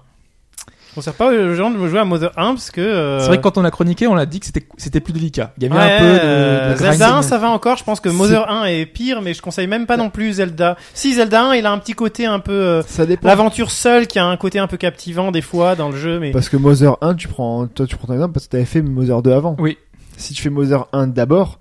Je 0.91 0.95
conseille 0.97 1.13
pas 1.15 1.31
aux 1.33 1.55
gens 1.55 1.71
de 1.71 1.89
jouer 1.89 2.01
à 2.01 2.05
Mother 2.05 2.33
1 2.37 2.55
parce 2.55 2.71
que. 2.71 2.81
euh, 2.81 3.21
C'est 3.21 3.27
vrai 3.29 3.37
que 3.39 3.43
quand 3.43 3.57
on 3.59 3.65
a 3.65 3.71
chroniqué, 3.71 4.07
on 4.09 4.17
a 4.17 4.27
dit 4.27 4.41
que 4.41 4.47
c'était 4.47 4.67
c'était 4.77 5.01
plus 5.01 5.13
délicat. 5.13 5.53
Il 5.57 5.63
y 5.63 5.67
avait 5.67 5.77
Ouais, 5.77 5.83
un 5.95 5.99
peu 5.99 6.05
de, 6.05 6.19
euh, 6.25 6.73
de 6.73 6.77
Zelda 6.79 7.07
1 7.07 7.11
grinding. 7.11 7.29
ça 7.29 7.39
va 7.39 7.49
encore, 7.51 7.77
je 7.77 7.85
pense 7.85 8.01
que 8.01 8.09
Mother 8.09 8.51
1 8.51 8.65
est 8.65 8.87
pire, 8.87 9.23
mais 9.23 9.33
je 9.33 9.41
conseille 9.41 9.69
même 9.69 9.87
pas 9.87 9.97
non 9.97 10.11
plus 10.11 10.33
Zelda. 10.35 10.77
Si 10.93 11.15
Zelda 11.15 11.45
1 11.51 11.55
il 11.55 11.67
a 11.67 11.71
un 11.71 11.79
petit 11.79 11.93
côté 11.95 12.27
un 12.27 12.41
peu 12.41 12.53
euh, 12.53 12.83
Ça 12.83 13.07
dépend. 13.07 13.29
l'aventure 13.29 13.71
seule 13.71 14.07
qui 14.09 14.19
a 14.19 14.27
un 14.27 14.37
côté 14.37 14.59
un 14.59 14.67
peu 14.67 14.77
captivant 14.77 15.31
des 15.31 15.43
fois 15.43 15.77
dans 15.77 15.91
le 15.91 15.97
jeu, 15.97 16.19
mais 16.19 16.33
Parce 16.33 16.49
que 16.49 16.57
Mother 16.57 16.97
1, 17.03 17.15
tu 17.15 17.29
prends, 17.29 17.67
toi 17.69 17.87
tu 17.87 17.97
prends 17.97 18.09
ton 18.09 18.15
exemple 18.15 18.33
parce 18.35 18.47
que 18.47 18.51
t'avais 18.51 18.65
fait 18.65 18.83
Mother 18.83 19.23
2 19.23 19.33
avant. 19.33 19.55
Oui. 19.61 19.79
Si 20.17 20.35
tu 20.35 20.43
fais 20.43 20.51
Mother 20.51 20.87
1 20.93 21.07
d'abord, 21.07 21.61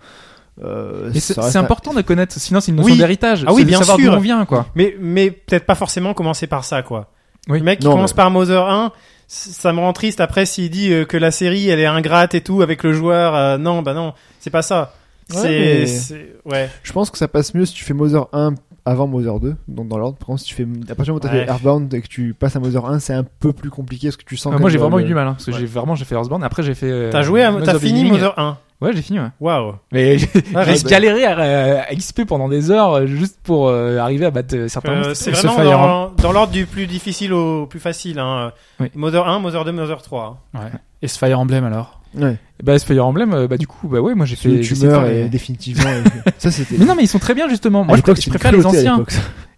euh, 0.63 1.09
c'est 1.13 1.19
ça 1.35 1.41
reste 1.41 1.53
c'est 1.53 1.57
un- 1.59 1.61
important 1.61 1.93
de 1.93 2.01
connaître, 2.01 2.33
sinon 2.37 2.59
c'est 2.59 2.71
une 2.71 2.77
notion 2.77 2.91
Oui. 2.93 2.97
d'héritage. 2.97 3.43
Ah 3.47 3.51
oui, 3.53 3.57
c'est 3.59 3.63
de 3.65 3.67
bien 3.69 3.77
savoir 3.79 3.97
sûr. 3.97 4.11
d'où 4.11 4.17
on 4.17 4.21
vient, 4.21 4.43
quoi. 4.45 4.65
Mais, 4.75 4.95
mais 4.99 5.31
peut-être 5.31 5.65
pas 5.65 5.75
forcément 5.75 6.13
commencer 6.13 6.47
par 6.47 6.65
ça, 6.65 6.81
quoi. 6.81 7.11
Oui. 7.47 7.59
Le 7.59 7.63
mec 7.65 7.79
qui 7.79 7.85
Non, 7.85 7.93
commence 7.93 8.11
mais- 8.11 8.17
par 8.17 8.31
Mother 8.31 8.67
1, 8.67 8.87
c- 8.87 8.93
ça 9.31 9.71
me 9.73 9.79
rend 9.79 9.93
triste 9.93 10.19
après 10.21 10.45
s'il 10.45 10.69
dit 10.71 10.91
euh, 10.91 11.05
que 11.05 11.15
la 11.15 11.29
série 11.31 11.69
elle 11.69 11.79
est 11.79 11.85
ingrate 11.85 12.33
et 12.35 12.41
tout 12.41 12.61
avec 12.63 12.83
le 12.83 12.93
joueur. 12.93 13.35
euh, 13.35 13.57
non, 13.57 13.81
bah 13.83 13.93
non, 13.93 14.13
c'est 14.39 14.49
pas 14.49 14.63
ça. 14.63 14.93
Ouais, 15.31 15.37
c'est, 15.41 15.49
mais- 15.49 15.85
c'est- 15.85 16.33
ouais. 16.45 16.69
Je 16.81 16.91
pense 16.91 17.11
que 17.11 17.17
ça 17.19 17.27
passe 17.27 17.53
mieux 17.53 17.65
si 17.65 17.73
tu 17.75 17.83
fais 17.83 17.93
Mother 17.93 18.25
1 18.33 18.55
avant 18.85 19.05
Mother 19.05 19.39
2, 19.39 19.55
donc 19.67 19.87
dans 19.87 19.99
l'ordre. 19.99 20.17
Par 20.17 20.25
contre, 20.25 20.39
si 20.41 20.47
tu 20.47 20.55
fais, 20.55 20.63
à 20.63 20.95
partir 20.95 21.03
du 21.03 21.11
moment 21.11 21.17
où 21.17 21.19
t'as 21.19 21.31
Ouais. 21.31 21.45
fait 21.45 21.51
Earthbound 21.51 21.93
et 21.93 22.01
que 22.01 22.07
tu 22.07 22.33
passes 22.33 22.55
à 22.55 22.59
Mother 22.59 22.83
1, 22.85 22.97
c'est 22.97 23.13
un 23.13 23.23
peu 23.39 23.53
plus 23.53 23.69
compliqué 23.69 24.07
parce 24.07 24.17
que 24.17 24.23
tu 24.25 24.35
sens 24.37 24.55
que 24.55 24.59
moi 24.59 24.71
j'ai 24.71 24.79
vraiment 24.79 24.97
le- 24.97 25.03
eu 25.03 25.05
du 25.07 25.13
mal, 25.13 25.27
hein, 25.27 25.33
parce 25.33 25.45
que 25.45 25.51
Ouais. 25.51 25.59
j'ai 25.59 25.65
vraiment 25.67 25.93
j'ai 25.93 26.05
fait 26.05 26.15
Earthbound. 26.15 26.43
Après 26.43 26.63
j'ai 26.63 26.73
fait. 26.73 26.89
euh, 26.89 27.11
T'as 27.11 27.21
joué, 27.21 27.43
à, 27.43 27.53
t'as 27.63 27.77
fini. 27.77 28.09
Mother 28.09 28.33
1. 28.39 28.57
Ouais, 28.81 28.93
j'ai 28.93 29.01
fini. 29.01 29.19
Ouais. 29.19 29.27
Waouh. 29.41 29.75
Mais 29.91 30.17
j'ai 30.19 30.29
Ah, 30.55 30.63
j'ai 30.63 30.71
respect. 30.71 30.89
galéré 30.89 31.25
à, 31.25 31.81
à 31.89 31.93
XP 31.95 32.25
pendant 32.25 32.47
des 32.47 32.71
heures 32.71 32.93
euh, 32.93 33.05
juste 33.07 33.37
pour 33.43 33.67
euh, 33.67 33.97
arriver 33.97 34.25
à 34.25 34.31
battre 34.31 34.55
euh, 34.55 34.67
certains 34.69 34.93
Euh, 34.93 35.13
c'est 35.13 35.35
Ce 35.35 35.41
vraiment 35.47 35.55
Fire 35.61 35.71
dans, 35.79 36.09
dans 36.11 36.31
l'ordre 36.31 36.53
du 36.53 36.65
plus 36.65 36.87
difficile 36.87 37.33
au 37.33 37.65
plus 37.65 37.79
facile. 37.81 38.19
Hein. 38.19 38.53
Oui. 38.79 38.87
Mother 38.95 39.27
1, 39.27 39.39
Mother 39.39 39.65
2, 39.65 39.71
Mother 39.73 40.01
3. 40.01 40.41
Ouais. 40.53 40.59
Et 41.01 41.07
ce 41.09 41.17
Fire 41.17 41.39
Emblem 41.39 41.65
alors? 41.65 41.99
Ouais. 42.15 42.37
Bah, 42.63 42.79
ce 42.79 42.85
Fire 42.85 43.05
Emblem, 43.05 43.33
euh, 43.33 43.47
bah 43.47 43.57
du 43.57 43.67
coup, 43.67 43.87
bah 43.87 43.99
ouais, 43.99 44.15
moi 44.15 44.25
j'ai 44.25 44.35
fait. 44.35 44.61
Tu 44.61 44.75
meurs 44.77 45.05
et 45.07 45.29
définitivement. 45.29 45.89
et- 45.89 46.31
ça 46.39 46.49
c'était. 46.49 46.75
Mais 46.77 46.85
non, 46.85 46.95
mais 46.95 47.03
ils 47.03 47.07
sont 47.07 47.19
très 47.19 47.35
bien 47.35 47.47
justement. 47.49 47.83
Moi 47.83 47.97
je, 47.97 48.01
je 48.21 48.29
préfère 48.29 48.51
les 48.53 48.65
anciens. 48.65 49.03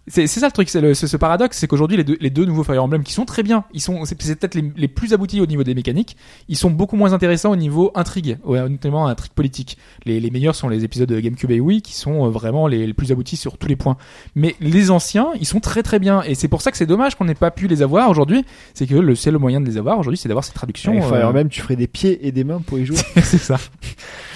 C'est 0.08 0.26
ça 0.26 0.46
le 0.46 0.52
truc, 0.52 0.68
c'est 0.68 0.94
ce 0.94 1.16
paradoxe, 1.16 1.58
c'est 1.58 1.68
qu'aujourd'hui 1.68 1.96
les 1.96 2.02
deux, 2.02 2.16
les 2.20 2.30
deux 2.30 2.44
nouveaux 2.44 2.64
Fire 2.64 2.82
Emblem 2.82 3.04
qui 3.04 3.12
sont 3.12 3.24
très 3.24 3.44
bien, 3.44 3.64
ils 3.72 3.80
sont, 3.80 4.04
c'est 4.04 4.16
peut-être 4.16 4.56
les, 4.56 4.72
les 4.76 4.88
plus 4.88 5.14
aboutis 5.14 5.40
au 5.40 5.46
niveau 5.46 5.62
des 5.62 5.74
mécaniques, 5.74 6.16
ils 6.48 6.56
sont 6.56 6.70
beaucoup 6.70 6.96
moins 6.96 7.12
intéressants 7.12 7.52
au 7.52 7.56
niveau 7.56 7.92
intrigue, 7.94 8.36
notamment 8.44 9.06
intrigue 9.06 9.30
politique. 9.30 9.78
Les, 10.04 10.18
les 10.18 10.30
meilleurs 10.32 10.56
sont 10.56 10.68
les 10.68 10.82
épisodes 10.82 11.08
de 11.08 11.20
GameCube 11.20 11.52
et 11.52 11.60
Wii 11.60 11.82
qui 11.82 11.94
sont 11.94 12.26
euh, 12.26 12.30
vraiment 12.30 12.66
les, 12.66 12.84
les 12.84 12.94
plus 12.94 13.12
aboutis 13.12 13.36
sur 13.36 13.58
tous 13.58 13.68
les 13.68 13.76
points. 13.76 13.96
Mais 14.34 14.56
les 14.60 14.90
anciens, 14.90 15.28
ils 15.38 15.46
sont 15.46 15.60
très 15.60 15.84
très 15.84 16.00
bien 16.00 16.22
et 16.22 16.34
c'est 16.34 16.48
pour 16.48 16.62
ça 16.62 16.72
que 16.72 16.76
c'est 16.76 16.86
dommage 16.86 17.14
qu'on 17.14 17.26
n'ait 17.26 17.36
pas 17.36 17.52
pu 17.52 17.68
les 17.68 17.80
avoir 17.80 18.10
aujourd'hui. 18.10 18.44
C'est 18.74 18.88
que 18.88 18.96
le 18.96 19.14
seul 19.14 19.38
moyen 19.38 19.60
de 19.60 19.66
les 19.66 19.78
avoir 19.78 20.00
aujourd'hui, 20.00 20.18
c'est 20.18 20.28
d'avoir 20.28 20.44
ces 20.44 20.52
traductions. 20.52 20.92
Avec 20.92 21.04
Fire 21.04 21.14
euh, 21.14 21.28
Emblem, 21.28 21.48
tu 21.48 21.60
ferais 21.60 21.76
des 21.76 21.86
pieds 21.86 22.26
et 22.26 22.32
des 22.32 22.42
mains 22.42 22.60
pour 22.60 22.76
y 22.76 22.84
jouer. 22.84 22.98
c'est 23.22 23.38
ça. 23.38 23.56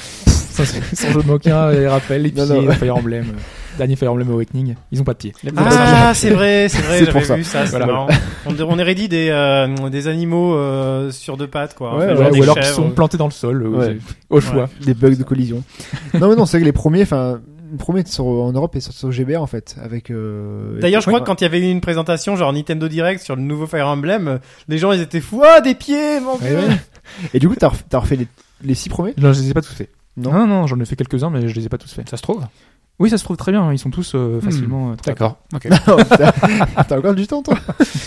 C'est- 0.65 0.95
Sans 0.97 1.13
jeu 1.13 1.23
de 1.23 1.27
mots 1.27 1.35
aucun, 1.35 1.71
les 1.71 1.87
rappels, 1.87 2.23
les 2.23 2.31
pieds, 2.31 2.45
non. 2.47 2.71
Fire 2.73 2.97
Emblem, 2.97 3.25
euh, 3.29 3.39
dernier 3.79 3.97
Fire 3.97 4.13
Emblem 4.13 4.31
Awakening, 4.31 4.75
ils 4.93 5.01
ont 5.01 5.05
pas 5.05 5.13
de 5.13 5.19
pieds. 5.19 5.33
Ah, 5.57 6.13
c'est 6.15 6.31
vrai, 6.31 6.69
c'est 6.69 6.81
vrai, 6.83 6.99
C'est 7.05 7.11
pour 7.11 7.21
j'avais 7.21 7.27
ça. 7.27 7.37
vu 7.37 7.45
ça, 7.45 7.65
c'est 7.67 7.71
Voilà. 7.71 7.87
marrant. 7.87 8.07
On, 8.47 8.55
on 8.61 8.79
hérédite 8.79 9.11
des, 9.11 9.29
euh, 9.31 9.89
des 9.91 10.09
animaux 10.09 10.55
euh, 10.55 11.11
sur 11.11 11.37
deux 11.37 11.49
pattes, 11.49 11.75
quoi. 11.75 11.97
Ouais, 11.99 12.05
Enfin, 12.05 12.15
ouais, 12.25 12.31
genre 12.31 12.39
ou 12.39 12.43
alors 12.43 12.59
qui 12.59 12.67
sont 12.69 12.91
plantés 12.91 13.17
dans 13.19 13.27
le 13.27 13.33
sol, 13.33 13.63
euh, 13.65 13.69
Ouais. 13.71 13.99
au 14.31 14.41
choix. 14.41 14.69
des 14.85 14.95
bugs 14.95 15.15
de 15.17 15.23
collision. 15.25 15.63
non, 16.15 16.29
mais 16.31 16.37
non, 16.37 16.47
c'est 16.47 16.59
que 16.61 16.65
les 16.65 16.73
premiers, 16.73 17.03
enfin, 17.03 17.41
le 17.71 17.77
premier 17.79 18.05
sur, 18.07 18.25
en 18.27 18.53
Europe 18.53 18.77
est 18.77 18.81
sorti 18.81 19.01
sur 19.01 19.11
GBA 19.11 19.41
en 19.41 19.47
fait, 19.49 19.77
avec. 19.83 20.11
Euh, 20.11 20.79
D'ailleurs, 20.81 21.03
je 21.03 21.09
ouais. 21.09 21.13
crois 21.13 21.21
que 21.21 21.27
quand 21.27 21.41
il 21.41 21.45
y 21.45 21.47
avait 21.49 21.59
eu 21.59 21.71
une 21.71 21.81
présentation, 21.81 22.37
genre 22.37 22.53
Nintendo 22.53 22.87
Direct 22.89 23.21
sur 23.23 23.35
le 23.37 23.43
nouveau 23.43 23.67
Fire 23.67 23.89
Emblem, 23.89 24.29
euh, 24.29 24.39
les 24.69 24.79
gens 24.79 24.93
ils 24.93 25.01
étaient 25.01 25.21
fous. 25.21 25.43
Ah, 25.45 25.61
des 25.61 25.75
pieds, 25.75 26.21
mon 26.21 26.37
dieu! 26.39 26.57
ouais. 26.57 26.77
Et 27.35 27.39
du 27.41 27.49
coup, 27.49 27.57
t'as 27.57 27.99
refait 27.99 28.17
les, 28.17 28.29
les 28.65 28.75
six 28.75 28.89
premiers? 28.89 29.15
Non, 29.19 29.33
je 29.33 29.41
les 29.41 29.51
ai 29.51 29.55
pas 29.55 29.63
tous 29.63 29.75
faits. 29.75 29.91
Non. 30.17 30.33
Non, 30.33 30.47
non, 30.47 30.67
j'en 30.67 30.81
ai 30.81 30.85
fait 30.87 30.97
quelques-uns, 30.97 31.31
mais 31.31 31.49
je 31.49 31.55
les 31.55 31.67
ai 31.67 31.69
pas 31.69 31.79
tous 31.79 31.93
faits. 31.93 32.09
Ça 32.09 32.17
se 32.17 32.23
trouve 32.23 32.47
Oui, 32.99 33.11
ça 33.11 33.19
se 33.19 33.25
trouve 33.25 33.37
très 33.37 33.53
bien, 33.53 33.71
ils 33.75 33.79
sont 33.79 33.91
tous 33.91 34.13
euh, 34.15 34.41
facilement. 34.41 34.93
euh, 34.93 34.95
D'accord. 35.05 35.37
Ok. 35.55 35.69
Oh, 35.89 35.97
putain. 35.97 36.33
T'as 36.89 36.97
encore 36.97 37.15
du 37.15 37.27
temps, 37.27 37.43
toi 37.43 37.55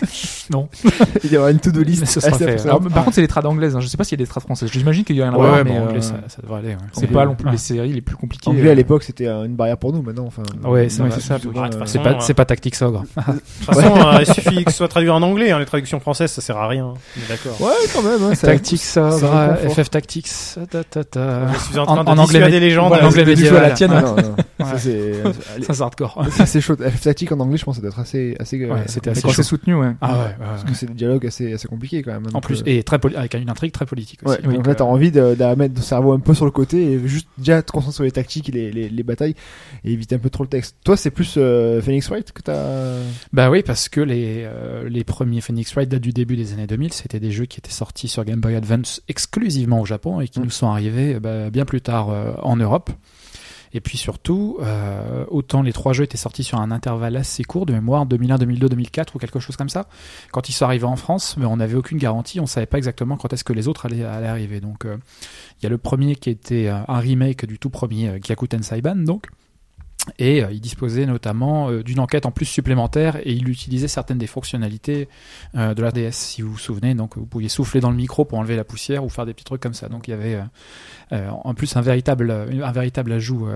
Non. 0.50 0.68
Il 1.24 1.32
y 1.32 1.38
aura 1.38 1.52
une 1.52 1.60
to-do 1.60 1.84
list. 1.84 2.02
Mais 2.02 2.08
ce 2.08 2.20
sera 2.20 2.36
assez 2.36 2.44
fait. 2.44 2.62
Alors, 2.66 2.82
par 2.82 3.04
contre, 3.04 3.14
c'est 3.16 3.22
les 3.22 3.28
trades 3.28 3.46
anglaises. 3.46 3.76
Hein. 3.76 3.82
Je 3.82 3.88
sais 3.88 3.98
pas 3.98 4.04
s'il 4.04 4.20
y 4.20 4.24
a 4.24 4.26
des 4.26 4.28
trades 4.30 4.42
françaises. 4.42 4.72
J'imagine 4.74 5.04
qu'il 5.04 5.16
y 5.16 5.22
en 5.24 5.32
a 5.32 5.38
Ouais, 5.38 5.46
un, 5.48 5.52
ouais, 5.52 5.64
mais 5.64 5.70
bon, 5.72 5.78
euh, 5.78 5.88
anglais, 5.90 6.02
ça, 6.02 6.16
ça 6.28 6.42
devrait 6.42 6.58
aller. 6.60 6.70
ouais. 6.70 6.78
c'est 6.94 7.06
pas 7.06 7.26
non 7.28 7.36
plus 7.36 7.46
Ah. 7.50 7.52
les 7.52 7.58
séries 7.60 7.94
les 7.94 8.02
plus 8.02 8.16
compliquées. 8.16 8.50
Anglais 8.50 8.68
euh. 8.70 8.72
à 8.72 8.76
l'époque, 8.76 9.04
c'était 9.04 9.28
euh, 9.28 9.44
une 9.46 9.54
barrière 9.56 9.78
pour 9.78 9.94
nous. 9.94 10.02
Maintenant, 10.02 10.26
enfin. 10.26 10.42
Ouais, 10.64 10.90
c'est 10.90 11.04
vrai, 11.04 11.12
ça, 11.20 11.38
de 11.38 11.44
toute 11.44 11.56
euh, 11.56 11.70
C'est 11.86 12.02
pas, 12.02 12.10
euh, 12.14 12.20
c'est 12.20 12.34
pas 12.34 12.46
Tactics 12.46 12.82
Ogre. 12.82 13.04
De 13.16 13.32
toute 13.34 13.76
façon, 13.76 13.96
euh, 13.96 14.18
il 14.28 14.34
suffit 14.34 14.66
que 14.66 14.72
ce 14.72 14.78
soit 14.78 14.88
traduit 14.88 15.12
en 15.12 15.22
anglais, 15.22 15.52
hein, 15.52 15.60
les 15.60 15.66
traductions 15.66 16.00
françaises, 16.00 16.32
ça 16.32 16.42
sert 16.42 16.58
à 16.58 16.68
rien. 16.68 16.86
On 16.86 16.94
est 16.96 17.30
D'accord. 17.30 17.62
Ouais, 17.62 17.74
quand 17.94 18.02
même. 18.02 18.24
Hein, 18.32 18.34
ça- 18.34 18.48
Ogre, 18.48 19.30
réconfort. 19.30 19.72
FF 19.76 19.90
Tactics. 19.92 20.30
ta, 20.72 20.84
ta, 20.84 21.04
ta. 21.04 21.54
Je 21.54 21.60
suis 21.60 21.78
en 21.78 21.84
En- 21.84 21.86
train 21.86 22.04
de 22.06 22.10
en 22.10 22.18
anglais, 22.18 22.40
dissuader 22.40 22.52
mais- 22.54 22.60
les 22.60 22.72
gens. 22.72 22.88
voilà, 22.88 23.04
de- 23.04 23.08
anglais 23.10 23.24
de 23.26 23.36
jouer 23.36 23.58
à 23.58 23.62
la 23.62 23.72
tienne. 23.72 23.92
Ah, 23.94 24.02
non, 24.02 24.16
non. 24.16 24.36
Ça, 24.66 24.74
Ouais. 24.74 24.79
c'est 25.62 25.82
hardcore. 25.82 26.26
c'est 26.32 26.42
assez 26.44 26.62
chaud. 26.62 26.76
Statique 26.98 27.32
en 27.32 27.40
anglais, 27.40 27.58
je 27.58 27.66
pense, 27.66 27.76
ça 27.76 27.82
doit 27.82 27.90
être 27.92 28.00
assez, 28.00 28.36
assez. 28.40 28.62
euh, 28.62 28.74
Ouais, 28.74 28.84
c'était 28.88 29.12
Mais 29.12 29.18
assez 29.18 29.30
chaud. 29.32 29.44
soutenu, 29.44 29.76
ouais. 29.76 29.92
Ah 30.02 30.14
ouais, 30.18 30.24
ouais, 30.26 30.34
Parce 30.40 30.64
que 30.64 30.74
c'est 30.74 30.86
des 30.88 30.94
dialogues 30.94 31.26
assez, 31.26 31.54
assez 31.54 31.68
compliqués 31.68 32.02
quand 32.04 32.12
même. 32.12 32.28
En 32.34 32.42
plus, 32.42 32.62
euh, 32.62 32.64
et 32.68 32.84
très 32.84 33.00
avec 33.16 33.34
une 33.36 33.50
intrigue 33.50 33.72
très 33.72 33.86
politique 33.86 34.22
aussi. 34.26 34.38
Ouais, 34.46 34.54
donc 34.54 34.66
là, 34.68 34.76
t'as 34.76 34.84
envie 34.84 35.12
de, 35.12 35.36
de 35.36 35.56
mettre 35.56 35.76
ton 35.76 35.82
cerveau 35.82 36.14
un 36.14 36.20
peu 36.20 36.34
sur 36.34 36.46
le 36.46 36.52
côté 36.52 36.92
et 36.94 37.08
juste 37.08 37.28
déjà 37.38 37.62
te 37.62 37.72
concentrer 37.72 37.94
sur 37.96 38.04
les 38.04 38.12
tactiques 38.12 38.50
et 38.50 38.52
les, 38.52 38.72
les, 38.72 38.90
les 38.90 39.04
batailles 39.04 39.36
et 39.84 39.92
éviter 39.94 40.16
un 40.16 40.20
peu 40.20 40.30
trop 40.30 40.44
le 40.44 40.50
texte. 40.50 40.76
Toi, 40.84 40.98
c'est 40.98 41.12
plus 41.12 41.36
euh, 41.38 41.82
Phoenix 41.82 42.08
Wright 42.10 42.32
que 42.32 42.42
t'as? 42.42 43.00
Bah 43.34 43.50
oui, 43.50 43.64
parce 43.64 43.90
que 43.90 44.02
les, 44.02 44.44
euh, 44.46 44.88
les 44.90 45.04
premiers 45.04 45.42
Phoenix 45.42 45.74
Wright 45.74 45.90
datent 45.90 46.02
du 46.02 46.12
début 46.12 46.36
des 46.36 46.54
années 46.54 46.68
2000. 46.68 46.94
C'était 46.94 47.20
des 47.20 47.32
jeux 47.32 47.46
qui 47.46 47.60
étaient 47.60 47.72
sortis 47.72 48.08
sur 48.08 48.24
Game 48.26 48.40
Boy 48.40 48.56
Advance 48.56 49.02
exclusivement 49.08 49.82
au 49.82 49.86
Japon 49.86 50.22
et 50.22 50.28
qui 50.28 50.40
Mm. 50.40 50.44
nous 50.44 50.50
sont 50.50 50.68
arrivés 50.68 51.16
euh, 51.16 51.20
bah, 51.20 51.50
bien 51.50 51.66
plus 51.66 51.82
tard 51.82 52.10
euh, 52.10 52.32
en 52.42 52.56
Europe. 52.56 52.90
Et 53.74 53.82
puis 53.82 53.98
surtout, 53.98 54.58
euh, 54.62 55.26
autant 55.30 55.62
les 55.62 55.74
trois 55.74 55.94
jeux 55.94 56.04
étaient 56.04 56.18
sortis 56.18 56.44
sur 56.44 56.60
un 56.60 56.72
intervalle 56.72 57.16
assez 57.16 57.44
court 57.44 57.66
de 57.66 57.74
mémoire, 57.74 58.06
2001, 58.06 58.38
2002, 58.38 58.70
2004 58.70 59.16
ou 59.16 59.20
quelque 59.20 59.40
chose 59.40 59.56
comme 59.56 59.70
ça. 59.70 59.88
Quand 60.32 60.50
ils 60.50 60.54
sont 60.54 60.66
arrivés 60.66 60.86
en 60.86 60.96
France, 60.96 61.36
mais 61.38 61.46
on 61.46 61.58
n'avait 61.58 61.76
aucune 61.76 61.98
garantie, 61.98 62.40
on 62.40 62.46
savait 62.46 62.66
pas 62.66 62.78
exactement 62.78 63.18
quand 63.18 63.34
est-ce 63.34 63.44
que 63.44 63.54
les 63.54 63.68
autres 63.68 63.86
allaient, 63.86 64.04
allaient 64.04 64.28
arriver. 64.28 64.60
Donc 64.60 64.86
euh, 64.86 64.98
il 65.60 65.64
y 65.64 65.66
a 65.68 65.70
le 65.70 65.78
premier 65.78 66.16
qui 66.16 66.30
était 66.30 66.68
euh, 66.68 66.82
un 66.88 67.00
remake 67.00 67.46
du 67.46 67.60
tout 67.60 67.70
premier 67.70 68.20
Gyakuten 68.22 68.64
Saiban, 68.64 68.96
donc. 68.96 69.28
Et 70.18 70.44
euh, 70.44 70.48
il 70.52 70.60
disposait 70.62 71.06
notamment 71.06 71.70
euh, 71.70 71.84
d'une 71.84 72.00
enquête 72.00 72.26
en 72.26 72.32
plus 72.32 72.46
supplémentaire 72.46 73.18
et 73.18 73.34
il 73.34 73.48
utilisait 73.50 73.88
certaines 73.88 74.18
des 74.18 74.28
fonctionnalités 74.28 75.08
euh, 75.56 75.74
de 75.74 75.82
la 75.82 75.92
DS, 75.92 76.12
si 76.12 76.42
vous 76.42 76.52
vous 76.52 76.58
souvenez. 76.58 76.96
Donc 76.96 77.18
vous 77.18 77.26
pouviez 77.26 77.50
souffler 77.50 77.82
dans 77.82 77.90
le 77.92 77.96
micro 77.96 78.26
pour 78.26 78.38
enlever 78.40 78.56
la 78.56 78.64
poussière 78.64 79.04
ou 79.04 79.10
faire 79.10 79.26
des 79.26 79.34
petits 79.34 79.46
trucs 79.46 79.62
comme 79.62 79.74
ça. 79.74 79.90
Donc 79.90 80.08
il 80.08 80.12
y 80.12 80.14
avait 80.14 80.40
en 81.12 81.56
plus 81.56 81.76
un 81.76 81.82
véritable, 81.82 82.32
un 82.32 82.72
véritable 82.72 83.12
ajout 83.12 83.48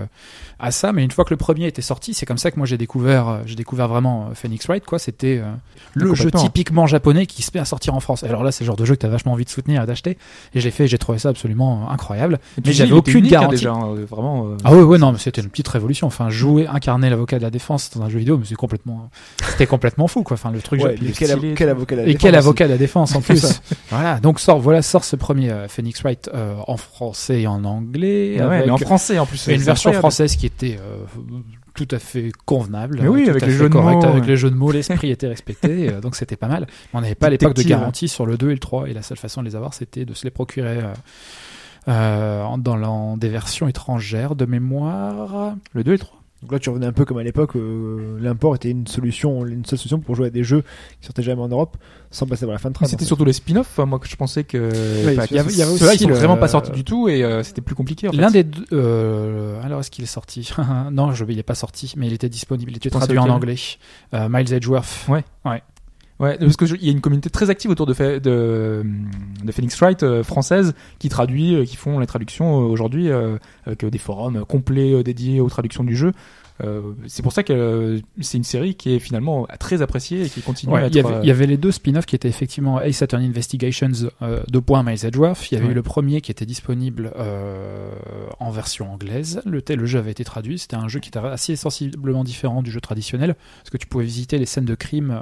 à 0.58 0.70
ça. 0.70 0.92
Mais 0.92 1.04
une 1.04 1.10
fois 1.10 1.24
que 1.24 1.30
le 1.30 1.36
premier 1.36 1.66
était 1.66 1.82
sorti, 1.82 2.12
c'est 2.14 2.26
comme 2.26 2.38
ça 2.38 2.50
que 2.50 2.56
moi 2.56 2.66
j'ai 2.66 2.78
découvert, 2.78 3.42
j'ai 3.46 3.54
découvert 3.54 3.88
vraiment 3.88 4.30
Phoenix 4.34 4.66
Wright. 4.66 4.84
Quoi, 4.84 4.98
c'était 4.98 5.40
le 5.94 6.14
jeu 6.14 6.30
typiquement 6.30 6.86
japonais 6.86 7.26
qui 7.26 7.42
se 7.42 7.50
met 7.54 7.60
à 7.60 7.64
sortir 7.64 7.94
en 7.94 8.00
France. 8.00 8.24
Alors 8.24 8.42
là, 8.42 8.52
c'est 8.52 8.64
le 8.64 8.66
genre 8.66 8.76
de 8.76 8.84
jeu 8.84 8.94
que 8.94 9.00
t'as 9.00 9.08
vachement 9.08 9.32
envie 9.32 9.44
de 9.44 9.50
soutenir 9.50 9.82
et 9.82 9.86
d'acheter. 9.86 10.18
Et 10.54 10.60
je 10.60 10.64
l'ai 10.64 10.70
fait, 10.70 10.86
j'ai 10.86 10.98
trouvé 10.98 11.18
ça 11.18 11.28
absolument 11.28 11.90
incroyable. 11.90 12.38
Puis, 12.62 12.72
j'avais 12.72 12.92
aucune 12.92 13.24
hein, 13.26 13.28
garantie. 13.28 13.56
déjà, 13.56 13.72
hein, 13.72 13.94
vraiment. 14.08 14.48
euh, 14.48 14.56
Ah 14.64 14.72
ouais, 14.72 14.82
ouais, 14.82 14.98
non, 14.98 15.12
mais 15.12 15.18
c'était 15.18 15.40
une 15.40 15.48
petite 15.48 15.68
révolution. 15.68 16.06
Enfin, 16.06 16.30
jouer, 16.44 16.66
incarner 16.66 17.10
l'avocat 17.10 17.38
de 17.38 17.42
la 17.42 17.50
défense 17.50 17.90
dans 17.96 18.02
un 18.02 18.08
jeu 18.08 18.18
vidéo, 18.18 18.38
mais 18.38 18.44
c'est 18.44 18.54
complètement, 18.54 19.10
c'était 19.50 19.66
complètement 19.66 20.06
fou, 20.08 20.22
quoi. 20.22 20.34
Enfin, 20.34 20.50
le 20.50 20.60
truc. 20.60 20.82
Ouais, 20.82 20.94
quel, 20.98 21.12
stylé, 21.14 21.30
avocat 21.68 21.96
la 21.96 22.02
et 22.02 22.06
défense 22.06 22.20
quel 22.22 22.34
avocat 22.34 22.64
de 22.66 22.72
la 22.72 22.78
défense 22.78 23.14
en 23.16 23.20
plus. 23.20 23.60
voilà. 23.90 24.20
Donc 24.20 24.40
sort, 24.40 24.58
voilà, 24.60 24.82
sort 24.82 25.04
ce 25.04 25.16
premier 25.16 25.50
euh, 25.50 25.68
Phoenix 25.68 26.00
Wright 26.02 26.30
euh, 26.34 26.54
en 26.66 26.76
français 26.76 27.42
et 27.42 27.46
en 27.46 27.64
anglais. 27.64 28.36
ouais, 28.36 28.40
avec 28.42 28.66
mais 28.66 28.70
en 28.72 28.78
français 28.78 29.18
en 29.18 29.26
plus. 29.26 29.46
une 29.46 29.56
version 29.56 29.88
incroyable. 29.90 29.98
française 30.00 30.36
qui 30.36 30.46
était 30.46 30.78
euh, 30.80 31.04
tout 31.74 31.88
à 31.90 31.98
fait 31.98 32.30
convenable. 32.44 33.00
Mais 33.02 33.08
oui, 33.08 33.24
tout 33.24 33.30
avec 33.30 33.42
à 33.42 33.46
les 33.46 33.52
fait 33.52 33.58
jeux 33.58 33.68
de 33.68 33.72
correct, 33.72 33.96
mots, 33.96 34.04
avec 34.04 34.22
ouais. 34.22 34.28
les 34.28 34.36
jeux 34.36 34.50
de 34.50 34.54
mots, 34.56 34.70
l'esprit 34.72 35.10
était 35.10 35.26
respecté, 35.28 35.90
euh, 35.92 36.00
donc 36.00 36.14
c'était 36.16 36.36
pas 36.36 36.46
mal. 36.48 36.66
Mais 36.68 36.98
on 36.98 37.00
n'avait 37.00 37.14
pas 37.16 37.26
à 37.26 37.30
l'époque 37.30 37.48
de 37.50 37.54
Détective. 37.54 37.76
garantie 37.78 38.08
sur 38.08 38.26
le 38.26 38.36
2 38.36 38.50
et 38.50 38.54
le 38.54 38.58
3, 38.60 38.88
et 38.88 38.92
la 38.92 39.02
seule 39.02 39.18
façon 39.18 39.40
de 39.42 39.46
les 39.48 39.56
avoir, 39.56 39.74
c'était 39.74 40.04
de 40.04 40.14
se 40.14 40.24
les 40.24 40.30
procurer 40.30 40.78
euh, 40.78 40.92
euh, 41.88 42.56
dans, 42.58 42.76
la- 42.76 43.16
des 43.16 43.28
versions 43.28 43.68
étrangères 43.68 44.34
de 44.36 44.44
mémoire. 44.46 45.54
Le 45.72 45.84
2 45.84 45.90
et 45.90 45.94
le 45.94 45.98
3. 45.98 46.20
Donc 46.44 46.52
là, 46.52 46.58
tu 46.58 46.68
revenais 46.68 46.84
un 46.86 46.92
peu 46.92 47.06
comme 47.06 47.16
à 47.16 47.22
l'époque, 47.22 47.56
euh, 47.56 48.18
l'import 48.20 48.54
était 48.54 48.70
une 48.70 48.86
solution, 48.86 49.46
une 49.46 49.64
seule 49.64 49.78
solution 49.78 49.98
pour 49.98 50.14
jouer 50.14 50.26
à 50.26 50.30
des 50.30 50.44
jeux 50.44 50.62
qui 51.00 51.06
sortaient 51.06 51.22
jamais 51.22 51.40
en 51.40 51.48
Europe 51.48 51.78
sans 52.10 52.26
passer 52.26 52.44
par 52.44 52.52
la 52.52 52.58
fin 52.58 52.68
de 52.68 52.74
trad. 52.74 52.86
c'était 52.86 53.00
en 53.00 53.04
fait. 53.04 53.06
surtout 53.06 53.24
les 53.24 53.32
spin-offs, 53.32 53.66
enfin, 53.72 53.86
moi 53.86 53.98
que 53.98 54.06
je 54.06 54.14
pensais 54.16 54.44
que. 54.44 54.68
enfin, 54.68 55.26
il 55.30 55.36
y 55.36 55.38
avait- 55.38 55.50
il 55.52 55.58
y 55.58 55.62
avait 55.62 55.76
ceux-là, 55.78 55.92
aussi 55.92 55.96
ils 55.96 56.02
sont 56.02 56.08
le- 56.08 56.14
vraiment 56.14 56.36
pas 56.36 56.48
sortis 56.48 56.70
du 56.70 56.84
tout 56.84 57.08
et 57.08 57.24
euh, 57.24 57.42
c'était 57.42 57.62
plus 57.62 57.74
compliqué. 57.74 58.08
En 58.08 58.12
fait. 58.12 58.18
L'un 58.18 58.30
des 58.30 58.44
deux. 58.44 58.64
euh, 58.72 59.58
alors 59.64 59.80
est-ce 59.80 59.90
qu'il 59.90 60.04
est 60.04 60.06
sorti? 60.06 60.50
Non, 60.92 61.12
je, 61.12 61.24
il 61.26 61.38
est 61.38 61.42
pas 61.42 61.54
sorti, 61.54 61.94
mais 61.96 62.06
il 62.06 62.12
était 62.12 62.28
disponible. 62.28 62.70
Il 62.72 62.76
était 62.76 62.90
traduit 62.90 63.18
en 63.18 63.28
anglais. 63.30 63.56
Euh, 64.12 64.28
Miles 64.30 64.52
Edgeworth. 64.52 65.06
Ouais, 65.08 65.24
parce 65.44 65.62
que 66.56 66.66
je- 66.66 66.76
il 66.76 66.84
y 66.84 66.88
a 66.88 66.92
une 66.92 67.00
communauté 67.00 67.30
très 67.30 67.50
active 67.50 67.70
autour 67.70 67.86
de, 67.86 67.94
de, 68.18 68.84
de 69.44 69.52
Phoenix 69.52 69.78
Wright 69.80 70.02
euh, 70.02 70.22
française 70.22 70.74
qui 70.98 71.08
traduit, 71.08 71.54
euh, 71.54 71.64
qui 71.64 71.76
font 71.76 71.98
les 71.98 72.06
traductions 72.06 72.60
euh, 72.60 72.64
aujourd'hui 72.64 73.10
euh, 73.10 73.36
avec 73.66 73.84
des 73.84 73.98
forums 73.98 74.44
complets 74.44 75.02
dédiés 75.02 75.40
aux 75.40 75.48
traductions 75.48 75.84
du 75.84 75.96
jeu. 75.96 76.12
Euh, 76.62 76.92
c'est 77.08 77.22
pour 77.22 77.32
ça 77.32 77.42
que 77.42 77.52
euh, 77.52 77.98
c'est 78.20 78.38
une 78.38 78.44
série 78.44 78.76
qui 78.76 78.94
est 78.94 79.00
finalement 79.00 79.48
très 79.58 79.82
appréciée 79.82 80.22
et 80.26 80.28
qui 80.28 80.40
continue 80.40 80.72
Ouais, 80.72 80.82
à 80.82 80.86
être. 80.86 80.96
euh, 81.04 81.18
il 81.22 81.26
y 81.28 81.32
avait 81.32 81.46
les 81.46 81.56
deux 81.56 81.72
spin-offs 81.72 82.06
qui 82.06 82.14
étaient 82.14 82.28
effectivement 82.28 82.80
Ace 82.80 83.02
Attorney 83.02 83.26
Investigations 83.26 83.90
de 84.20 84.58
point 84.60 84.82
Miles 84.84 85.04
Edgeworth. 85.04 85.50
Il 85.50 85.54
y 85.54 85.56
avait 85.56 85.66
Ouais. 85.66 85.72
eu 85.72 85.74
le 85.74 85.82
premier 85.82 86.20
qui 86.20 86.30
était 86.30 86.46
disponible 86.46 87.12
en 88.40 88.50
version 88.50 88.92
anglaise. 88.92 89.40
Le, 89.44 89.62
jeu 89.86 89.98
avait 89.98 90.10
été 90.12 90.24
traduit. 90.24 90.58
C'était 90.58 90.76
un 90.76 90.88
jeu 90.88 91.00
qui 91.00 91.08
était 91.08 91.18
assez 91.18 91.56
sensiblement 91.56 92.24
différent 92.24 92.62
du 92.62 92.70
jeu 92.70 92.80
traditionnel 92.80 93.34
parce 93.58 93.70
que 93.70 93.76
tu 93.76 93.86
pouvais 93.86 94.04
visiter 94.04 94.38
les 94.38 94.46
scènes 94.46 94.64
de 94.64 94.74
crime 94.74 95.20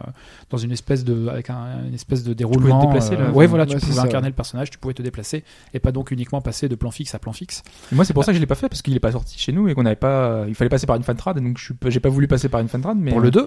dans 0.50 0.59
une 0.59 0.72
espèce 0.72 1.04
de 1.04 1.28
avec 1.28 1.50
un, 1.50 1.84
une 1.88 1.94
espèce 1.94 2.24
de 2.24 2.34
déroulement. 2.34 2.80
te 2.82 2.86
déplacer, 2.86 3.16
là. 3.16 3.30
ouais, 3.30 3.46
voilà, 3.46 3.66
tu 3.66 3.76
pouvais 3.78 3.98
incarner 4.00 4.28
le 4.28 4.34
personnage, 4.34 4.70
tu 4.70 4.78
pouvais 4.78 4.94
te 4.94 5.02
déplacer 5.02 5.44
et 5.72 5.78
pas 5.78 5.92
donc 5.92 6.10
uniquement 6.10 6.40
passer 6.40 6.68
de 6.68 6.74
plan 6.74 6.90
fixe 6.90 7.14
à 7.14 7.18
plan 7.18 7.32
fixe. 7.32 7.62
Et 7.90 7.94
moi, 7.94 8.04
c'est 8.04 8.12
pour 8.12 8.24
ça 8.24 8.32
que 8.32 8.36
je 8.36 8.40
l'ai 8.40 8.46
pas 8.46 8.54
fait 8.54 8.68
parce 8.68 8.82
qu'il 8.82 8.94
est 8.94 9.00
pas 9.00 9.12
sorti 9.12 9.38
chez 9.38 9.52
nous 9.52 9.68
et 9.68 9.74
qu'on 9.74 9.82
n'avait 9.84 9.96
pas. 9.96 10.44
Il 10.48 10.54
fallait 10.54 10.68
passer 10.68 10.86
par 10.86 10.96
une 10.96 11.02
fan 11.02 11.16
trad, 11.23 11.39
donc 11.40 11.59
je 11.59 11.65
suis 11.65 11.74
pas- 11.74 11.89
j'ai 11.90 12.01
pas 12.01 12.09
voulu 12.09 12.27
passer 12.28 12.49
par 12.49 12.61
une 12.61 12.69
fan 12.69 12.81
trad. 12.82 12.97
Mais 12.99 13.11
Pour 13.12 13.20
le 13.20 13.31
2 13.31 13.47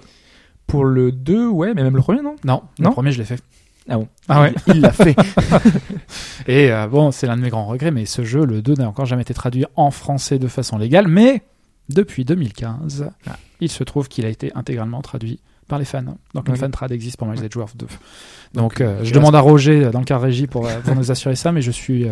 Pour 0.66 0.84
le 0.84 1.12
2, 1.12 1.46
ouais, 1.48 1.74
mais 1.74 1.82
même 1.82 1.94
le 1.96 2.02
premier, 2.02 2.22
non? 2.22 2.36
Non, 2.44 2.62
Non? 2.78 2.88
le 2.88 2.94
premier 2.94 3.12
je 3.12 3.18
l'ai 3.18 3.24
fait. 3.24 3.40
Ah 3.88 3.98
bon? 3.98 4.08
Ah 4.28 4.40
ouais? 4.42 4.54
Il 4.68 4.80
l'a 4.80 4.90
fait. 4.90 5.14
Et 6.48 6.72
euh, 6.72 6.86
bon, 6.88 7.10
c'est 7.12 7.26
l'un 7.26 7.36
de 7.36 7.42
mes 7.42 7.50
grands 7.50 7.66
regrets, 7.66 7.90
mais 7.92 8.04
ce 8.04 8.24
jeu, 8.24 8.44
le 8.44 8.62
2, 8.62 8.74
n'a 8.74 8.88
encore 8.88 9.06
jamais 9.06 9.22
été 9.22 9.34
traduit 9.34 9.64
en 9.76 9.90
français 9.90 10.38
de 10.38 10.48
façon 10.48 10.76
légale, 10.78 11.06
mais 11.08 11.42
depuis 11.88 12.24
2015, 12.24 13.08
Ah. 13.28 13.36
il 13.60 13.70
se 13.70 13.84
trouve 13.84 14.08
qu'il 14.08 14.26
a 14.26 14.28
été 14.28 14.50
intégralement 14.54 15.02
traduit 15.02 15.38
par 15.68 15.78
les 15.78 15.84
fans. 15.84 16.02
Donc 16.34 16.48
une 16.48 16.54
Ok. 16.54 16.60
fan 16.60 16.70
trad 16.70 16.92
existe 16.92 17.16
pour 17.16 17.26
Miles 17.26 17.44
Edgeworth 17.44 17.76
2. 17.76 17.86
Donc 18.54 18.80
euh, 18.80 19.00
je 19.02 19.12
demande 19.12 19.34
à 19.34 19.40
Roger 19.40 19.84
euh, 19.84 19.90
dans 19.90 19.98
le 19.98 20.04
cas 20.04 20.18
régie 20.18 20.46
pour, 20.46 20.66
euh, 20.66 20.80
pour 20.80 20.94
nous 20.94 21.10
assurer 21.10 21.36
ça, 21.36 21.52
mais 21.52 21.62
je 21.62 21.70
suis 21.70 22.06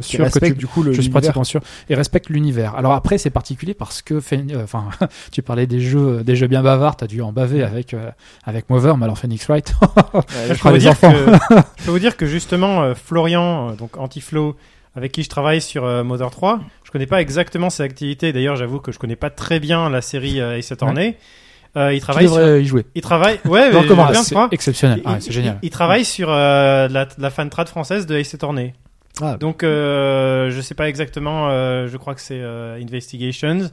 sûr 0.00 0.30
que 0.30 0.38
tu... 0.38 0.54
du 0.54 0.66
coup 0.66 0.82
le. 0.82 0.92
Je 0.92 1.00
suis 1.00 1.10
pratiquement 1.10 1.44
sûr 1.44 1.60
et 1.88 1.94
respecte 1.94 2.28
l'univers. 2.28 2.74
Alors 2.74 2.92
après 2.92 3.18
c'est 3.18 3.30
particulier 3.30 3.74
parce 3.74 4.02
que 4.02 4.20
enfin 4.62 4.88
tu 5.32 5.42
parlais 5.42 5.66
des 5.66 5.80
jeux 5.80 6.22
des 6.22 6.36
jeux 6.36 6.46
bien 6.46 6.62
bavards, 6.62 6.96
t'as 6.96 7.06
dû 7.06 7.22
en 7.22 7.32
baver 7.32 7.62
avec 7.62 7.96
avec 8.44 8.70
Mover, 8.70 8.94
mais 8.98 9.04
alors 9.04 9.18
Phoenix 9.18 9.46
Wright. 9.46 9.74
Je 10.48 10.60
peux, 10.60 10.68
vous 10.68 10.74
les 10.74 10.80
dire 10.80 10.90
enfants. 10.92 11.12
que, 11.12 11.54
je 11.78 11.84
peux 11.84 11.90
vous 11.90 11.98
dire 11.98 12.16
que 12.16 12.26
justement, 12.26 12.94
Florian, 12.94 13.72
donc 13.72 13.96
Antiflow, 13.96 14.56
avec 14.96 15.12
qui 15.12 15.22
je 15.22 15.28
travaille 15.28 15.60
sur 15.60 15.84
euh, 15.84 16.02
Mother 16.02 16.30
3, 16.30 16.60
je 16.84 16.90
connais 16.90 17.06
pas 17.06 17.20
exactement 17.20 17.70
ses 17.70 17.82
activités. 17.82 18.32
D'ailleurs, 18.32 18.56
j'avoue 18.56 18.80
que 18.80 18.92
je 18.92 18.98
connais 18.98 19.16
pas 19.16 19.30
très 19.30 19.60
bien 19.60 19.88
la 19.88 20.00
série 20.00 20.40
euh, 20.40 20.58
Ace 20.58 20.72
Attorney. 20.72 21.16
Euh, 21.76 21.92
il 21.92 21.98
Tu 21.98 22.02
travaille 22.02 22.26
sur... 22.26 22.36
devrais 22.36 22.62
y 22.62 22.66
jouer. 22.66 22.84
Il 22.94 23.02
travaille... 23.02 23.38
Ouais, 23.44 23.70
mais 23.72 23.86
bien, 23.86 24.22
c'est 24.22 24.34
exceptionnel. 24.50 24.98
Il- 24.98 25.02
Ah, 25.06 25.16
c'est 25.20 25.30
génial. 25.32 25.58
Il, 25.62 25.66
il 25.66 25.70
travaille 25.70 26.04
sur 26.04 26.28
euh, 26.30 26.88
la, 26.88 27.06
la 27.18 27.30
fan 27.30 27.48
trad 27.48 27.68
française 27.68 28.06
de 28.06 28.16
Ace 28.16 28.34
Attorney. 28.34 28.72
Ah, 29.22 29.36
Donc, 29.38 29.62
euh, 29.62 30.50
je 30.50 30.60
sais 30.60 30.74
pas 30.74 30.88
exactement, 30.88 31.48
euh, 31.50 31.86
je 31.88 31.96
crois 31.96 32.14
que 32.14 32.20
c'est 32.20 32.40
euh, 32.40 32.80
Investigations. 32.82 33.70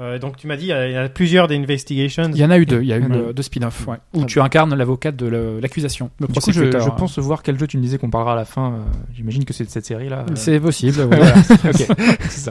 Euh, 0.00 0.18
donc, 0.20 0.36
tu 0.36 0.46
m'as 0.46 0.56
dit, 0.56 0.66
il 0.66 0.68
y, 0.68 0.72
a, 0.72 0.86
il 0.86 0.92
y 0.92 0.96
a 0.96 1.08
plusieurs 1.08 1.48
des 1.48 1.56
Investigations. 1.56 2.30
Il 2.32 2.38
y 2.38 2.44
en 2.44 2.50
a 2.50 2.58
eu 2.58 2.66
deux. 2.66 2.80
Il 2.82 2.86
y 2.88 2.92
a 2.92 2.98
eu 2.98 3.02
deux, 3.08 3.30
eu. 3.30 3.34
deux 3.34 3.42
spin-offs 3.42 3.86
ouais, 3.88 3.96
où 4.14 4.20
Ah 4.22 4.26
tu 4.26 4.40
incarnes 4.40 4.72
l'avocat 4.74 5.10
de 5.10 5.58
l'accusation, 5.60 6.10
le 6.20 6.28
Du 6.28 6.40
coup, 6.40 6.52
je, 6.52 6.64
je 6.64 6.90
pense 6.96 7.18
voir 7.18 7.42
quel 7.42 7.58
jeu 7.58 7.66
tu 7.66 7.76
me 7.78 7.82
disais 7.82 7.98
qu'on 7.98 8.08
parlera 8.10 8.34
à 8.34 8.36
la 8.36 8.44
fin. 8.44 8.72
euh, 8.74 8.76
J'imagine 9.16 9.44
que 9.44 9.52
c'est 9.52 9.64
de 9.64 9.70
cette 9.70 9.84
série-là. 9.86 10.20
euh. 10.30 10.32
C'est 10.36 10.60
possible. 10.60 11.00
ouais. 11.00 11.16
Voilà. 11.16 11.34
ok. 11.64 11.86
C'est 12.28 12.40
ça. 12.40 12.50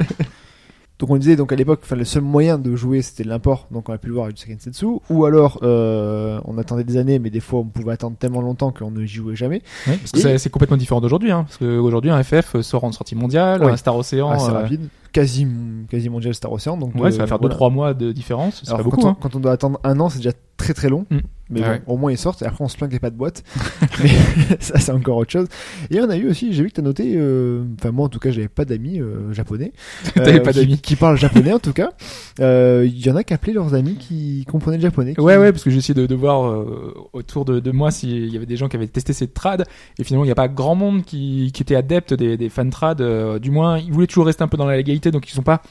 Donc 1.00 1.12
on 1.12 1.18
disait 1.18 1.36
donc 1.36 1.52
à 1.52 1.56
l'époque, 1.56 1.82
enfin 1.84 1.96
le 1.96 2.06
seul 2.06 2.24
moyen 2.24 2.58
de 2.58 2.76
jouer 2.76 3.04
c'était 3.04 3.24
l'import, 3.24 3.68
donc 3.70 3.88
on 3.88 3.94
a 3.94 4.00
pu 4.00 4.08
le 4.08 4.14
voir 4.14 4.26
avec 4.26 4.36
du 4.36 4.42
Sekensetsu, 4.42 4.88
ou 5.12 5.26
alors 5.26 5.60
euh, 5.62 6.40
on 6.46 6.58
attendait 6.58 6.84
des 6.84 6.98
années, 6.98 7.20
mais 7.20 7.30
des 7.30 7.40
fois 7.40 7.60
on 7.60 7.66
pouvait 7.66 7.92
attendre 7.94 8.18
tellement 8.18 8.42
longtemps 8.42 8.72
qu'on 8.72 8.90
ne 8.90 9.06
jouait 9.06 9.36
jamais. 9.36 9.62
Oui, 9.88 9.98
parce 9.98 10.12
que 10.12 10.28
Et- 10.28 10.38
c'est- 10.40 10.50
complètement 10.50 10.76
différent 10.78 11.00
d'aujourd'hui. 11.00 11.30
Hein, 11.32 11.44
parce 11.44 11.58
qu'aujourd'hui, 11.58 12.10
un 12.10 12.24
FF 12.24 12.62
sort 12.62 12.84
en 12.84 12.92
sortie 12.92 13.14
mondiale, 13.16 13.62
un 13.64 13.78
Star 13.78 13.96
Ocean. 13.96 14.32
assez 14.32 14.50
euh, 14.50 14.54
rapide, 14.54 14.88
quasi 15.14 15.46
quasi 15.88 16.10
mondial 16.10 16.34
Star 16.34 16.52
Ocean. 16.52 16.78
Donc 16.78 16.96
Ouais, 16.96 17.10
euh, 17.10 17.12
ça 17.12 17.18
va 17.20 17.28
faire 17.28 17.38
voilà. 17.38 17.54
2-3 17.56 17.72
mois 17.72 17.94
de 17.94 18.12
différence. 18.12 18.62
C'est 18.64 18.70
Alors 18.70 18.80
pas 18.80 18.84
quand, 18.86 18.90
beaucoup. 18.90 19.06
on, 19.06 19.10
hein. 19.12 19.18
quand 19.22 19.36
on 19.36 19.40
doit 19.40 19.52
attendre 19.52 19.80
un 19.84 20.00
an, 20.00 20.10
c'est 20.10 20.18
déjà 20.18 20.32
très 20.58 20.74
très 20.74 20.90
long. 20.90 21.06
Mm. 21.12 21.18
Mais 21.50 21.62
Ah 21.64 21.68
bon, 21.68 21.72
ouais. 21.74 21.82
au 21.88 21.98
moins 21.98 22.12
ils 22.12 22.18
sortent 22.18 22.42
et 22.42 22.46
après 22.46 22.64
on 22.64 22.68
se 22.68 22.76
plaint 22.76 22.90
qu'il 22.90 22.96
n'y 22.96 22.98
ait 22.98 23.00
pas 23.00 23.10
de 23.10 23.16
boîte. 23.16 23.44
mais 24.04 24.10
ça 24.60 24.80
c'est 24.80 24.92
encore 24.92 25.18
autre 25.18 25.32
chose. 25.32 25.48
Et 25.92 26.00
on 26.02 26.10
a 26.10 26.18
eu 26.18 26.30
aussi, 26.30 26.52
j'ai 26.54 26.64
vu 26.64 26.70
que 26.70 26.76
tu 26.76 26.82
as 26.82 26.84
noté, 26.84 27.14
euh, 27.16 27.64
enfin 27.80 27.92
moi 27.92 28.06
en 28.06 28.10
tout 28.10 28.20
cas 28.20 28.32
j'avais 28.32 28.48
pas 28.48 28.66
d'amis 28.66 29.00
euh, 29.00 29.32
japonais. 29.34 29.72
T'avais 30.16 30.42
pas 30.42 30.52
qui- 30.54 30.60
d'amis. 30.60 30.80
Qui, 30.80 30.96
parlent 30.96 31.18
japonais 31.18 31.54
en 31.54 31.60
tout 31.60 31.74
cas. 31.74 31.92
Euh, 32.40 32.86
Il 32.88 33.06
y 33.06 33.10
en 33.10 33.16
a 33.16 33.24
qui 33.24 33.34
appelaient 33.34 33.54
leurs 33.54 33.74
amis 33.74 33.96
qui 33.96 34.46
comprenaient 34.50 34.78
le 34.78 34.84
japonais. 34.84 35.14
qui- 35.16 35.22
Ouais, 35.22 35.38
ouais, 35.38 35.52
parce 35.52 35.64
que 35.64 35.70
j'ai 35.70 35.78
essayé 35.78 35.94
de, 35.94 36.06
de 36.06 36.16
voir 36.16 36.46
euh, 36.50 36.94
autour 37.14 37.46
de, 37.46 37.60
de 37.60 37.72
moi 37.72 37.92
s'il 37.92 38.28
y 38.28 38.36
avait 38.38 38.46
des 38.46 38.58
gens 38.58 38.68
qui 38.68 38.76
avaient 38.76 38.88
testé 38.88 39.14
ces 39.14 39.28
trad, 39.28 39.64
et 40.00 40.04
finalement 40.04 40.24
il 40.26 40.28
n'y 40.28 40.32
a 40.32 40.36
pas 40.36 40.48
grand 40.48 40.76
monde 40.76 41.04
qui, 41.06 41.52
qui 41.54 41.62
était 41.64 41.76
adepte 41.76 42.14
des, 42.14 42.38
des 42.38 42.50
fan 42.50 42.70
trad, 42.70 43.02
euh, 43.02 43.40
du 43.40 43.52
moins 43.52 43.78
ils 43.78 43.92
voulaient 43.92 44.08
toujours 44.08 44.26
rester 44.26 44.44
un 44.44 44.48
peu 44.48 44.58
dans 44.58 44.66
la 44.66 44.76
légalité, 44.78 45.12
donc 45.12 45.30
ils 45.30 45.34
sont 45.34 45.42
pas 45.44 45.62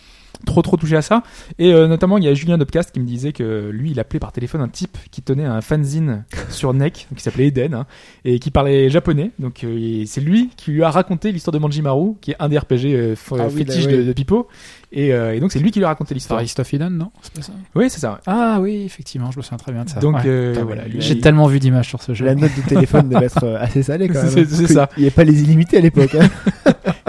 trop 0.44 0.62
trop 0.62 0.76
touchés 0.76 0.96
à 0.96 1.02
ça. 1.02 1.22
Et 1.58 1.72
euh, 1.72 1.86
notamment 1.88 2.18
il 2.18 2.24
y 2.24 2.28
a 2.28 2.34
Julien 2.34 2.58
Dopcast 2.58 2.92
qui 2.92 3.00
me 3.00 3.06
disait 3.06 3.32
que 3.32 3.70
lui 3.72 3.90
il 3.92 4.00
appelait 4.00 4.20
par 4.20 4.32
téléphone 4.32 4.60
un 4.60 4.68
type 4.68 4.98
qui 5.10 5.22
tenait 5.22 5.44
un 5.44 5.60
fanzine 5.60 6.24
sur 6.50 6.74
NEC, 6.74 7.06
qui 7.16 7.22
s'appelait 7.22 7.46
Eden, 7.46 7.74
hein, 7.74 7.86
et 8.24 8.38
qui 8.38 8.50
parlait 8.50 8.90
japonais, 8.90 9.30
donc 9.38 9.64
euh, 9.64 10.02
c'est 10.06 10.20
lui 10.20 10.50
qui 10.56 10.70
lui 10.72 10.82
a 10.82 10.90
raconté 10.90 11.32
l'histoire 11.32 11.52
de 11.52 11.58
Manjimaru, 11.58 12.14
qui 12.20 12.32
est 12.32 12.36
un 12.38 12.48
des 12.48 12.58
RPG 12.58 12.84
euh, 12.86 13.14
f- 13.14 13.36
Ah 13.38 13.46
oui, 13.50 13.58
fétiches 13.64 13.86
là, 13.86 13.92
ouais. 13.92 13.98
de, 13.98 14.02
de 14.04 14.12
Pipo, 14.12 14.48
et, 14.92 15.12
euh, 15.12 15.34
et 15.34 15.40
donc 15.40 15.52
c'est 15.52 15.58
lui 15.58 15.70
qui 15.70 15.78
lui 15.78 15.84
a 15.84 15.88
raconté 15.88 16.14
l'histoire. 16.14 16.40
Of 16.58 16.72
Eden, 16.74 16.96
non? 16.96 17.10
C'est 17.22 17.32
pas 17.34 17.42
ça? 17.42 17.52
Oui, 17.74 17.90
c'est 17.90 18.00
ça. 18.00 18.20
Ah 18.26 18.58
oui, 18.60 18.82
effectivement, 18.86 19.30
je 19.30 19.38
me 19.38 19.42
souviens 19.42 19.58
très 19.58 19.72
bien 19.72 19.84
de 19.84 19.90
ça. 19.90 20.00
Donc 20.00 20.16
Ouais. 20.16 20.22
euh, 20.26 20.52
Putain, 20.52 20.64
voilà, 20.64 20.86
lui, 20.88 21.00
J'ai 21.00 21.14
il- 21.14 21.20
tellement 21.20 21.46
vu 21.48 21.58
d'images 21.58 21.88
sur 21.88 22.02
ce 22.02 22.14
jeu. 22.14 22.24
La 22.24 22.34
note 22.34 22.50
de 22.56 22.62
téléphone 22.68 23.08
devait 23.08 23.26
être 23.26 23.44
euh, 23.44 23.58
assez 23.60 23.82
salée 23.82 24.08
quand 24.08 24.22
même. 24.22 24.30
C'est- 24.30 24.64
hein, 24.64 24.66
ça. 24.68 24.86
qu'il 24.94 25.02
n'y 25.02 25.06
avait 25.06 25.14
pas 25.14 25.24
les 25.24 25.42
illimités 25.42 25.76
à 25.76 25.80
l'époque. 25.80 26.14
hein. 26.14 26.28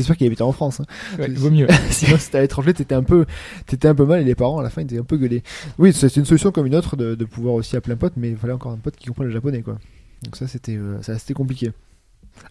J'espère 0.00 0.16
qu'il 0.16 0.26
habitait 0.26 0.42
en 0.42 0.52
France. 0.52 0.80
hein. 0.80 0.84
ouais, 1.18 1.28
vaut 1.28 1.50
mieux. 1.50 1.66
Sinon, 1.90 2.16
si 2.18 2.30
t'es 2.30 2.38
à 2.38 2.40
l'étranger, 2.40 2.74
t'étais 2.74 2.94
un 2.94 3.02
peu, 3.02 3.26
t'étais 3.66 3.88
un 3.88 3.94
peu 3.94 4.04
mal 4.06 4.20
et 4.20 4.24
les 4.24 4.34
parents 4.34 4.58
à 4.58 4.62
la 4.62 4.70
fin 4.70 4.82
étaient 4.82 4.98
un 4.98 5.04
peu 5.04 5.16
gueulés. 5.16 5.42
Oui, 5.78 5.92
c'est 5.92 6.08
c'est 6.08 6.20
une 6.20 6.26
solution 6.26 6.50
comme 6.52 6.66
une 6.66 6.74
autre 6.74 6.96
de, 6.96 7.14
de 7.14 7.24
pouvoir 7.24 7.54
aussi 7.54 7.76
appeler 7.76 7.94
un 7.94 7.98
pote, 7.98 8.14
mais 8.16 8.30
il 8.30 8.36
fallait 8.36 8.52
encore 8.54 8.72
un 8.72 8.78
pote 8.78 8.96
qui 8.96 9.06
comprenne 9.08 9.28
le 9.28 9.32
japonais, 9.32 9.62
quoi. 9.62 9.78
Donc 10.22 10.36
ça, 10.36 10.46
c'était, 10.46 10.76
euh, 10.76 11.00
ça, 11.02 11.18
c'était 11.18 11.34
compliqué. 11.34 11.72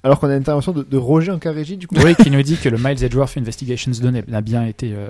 Alors 0.03 0.19
qu'on 0.19 0.27
a 0.27 0.31
l'intervention 0.31 0.72
de, 0.72 0.84
de 0.84 0.97
Roger 0.97 1.31
en 1.31 1.39
cas 1.39 1.51
régie, 1.51 1.76
du 1.76 1.85
coup. 1.88 1.95
Oui, 2.03 2.15
qui 2.15 2.31
nous 2.31 2.41
dit 2.41 2.56
que 2.56 2.69
le 2.69 2.77
Miles 2.77 3.03
Edgeworth 3.03 3.38
Investigations 3.38 3.91
2 3.91 4.10
n'est- 4.11 4.23
n'a 4.30 4.39
bien 4.39 4.65
été 4.65 4.93
euh, 4.95 5.10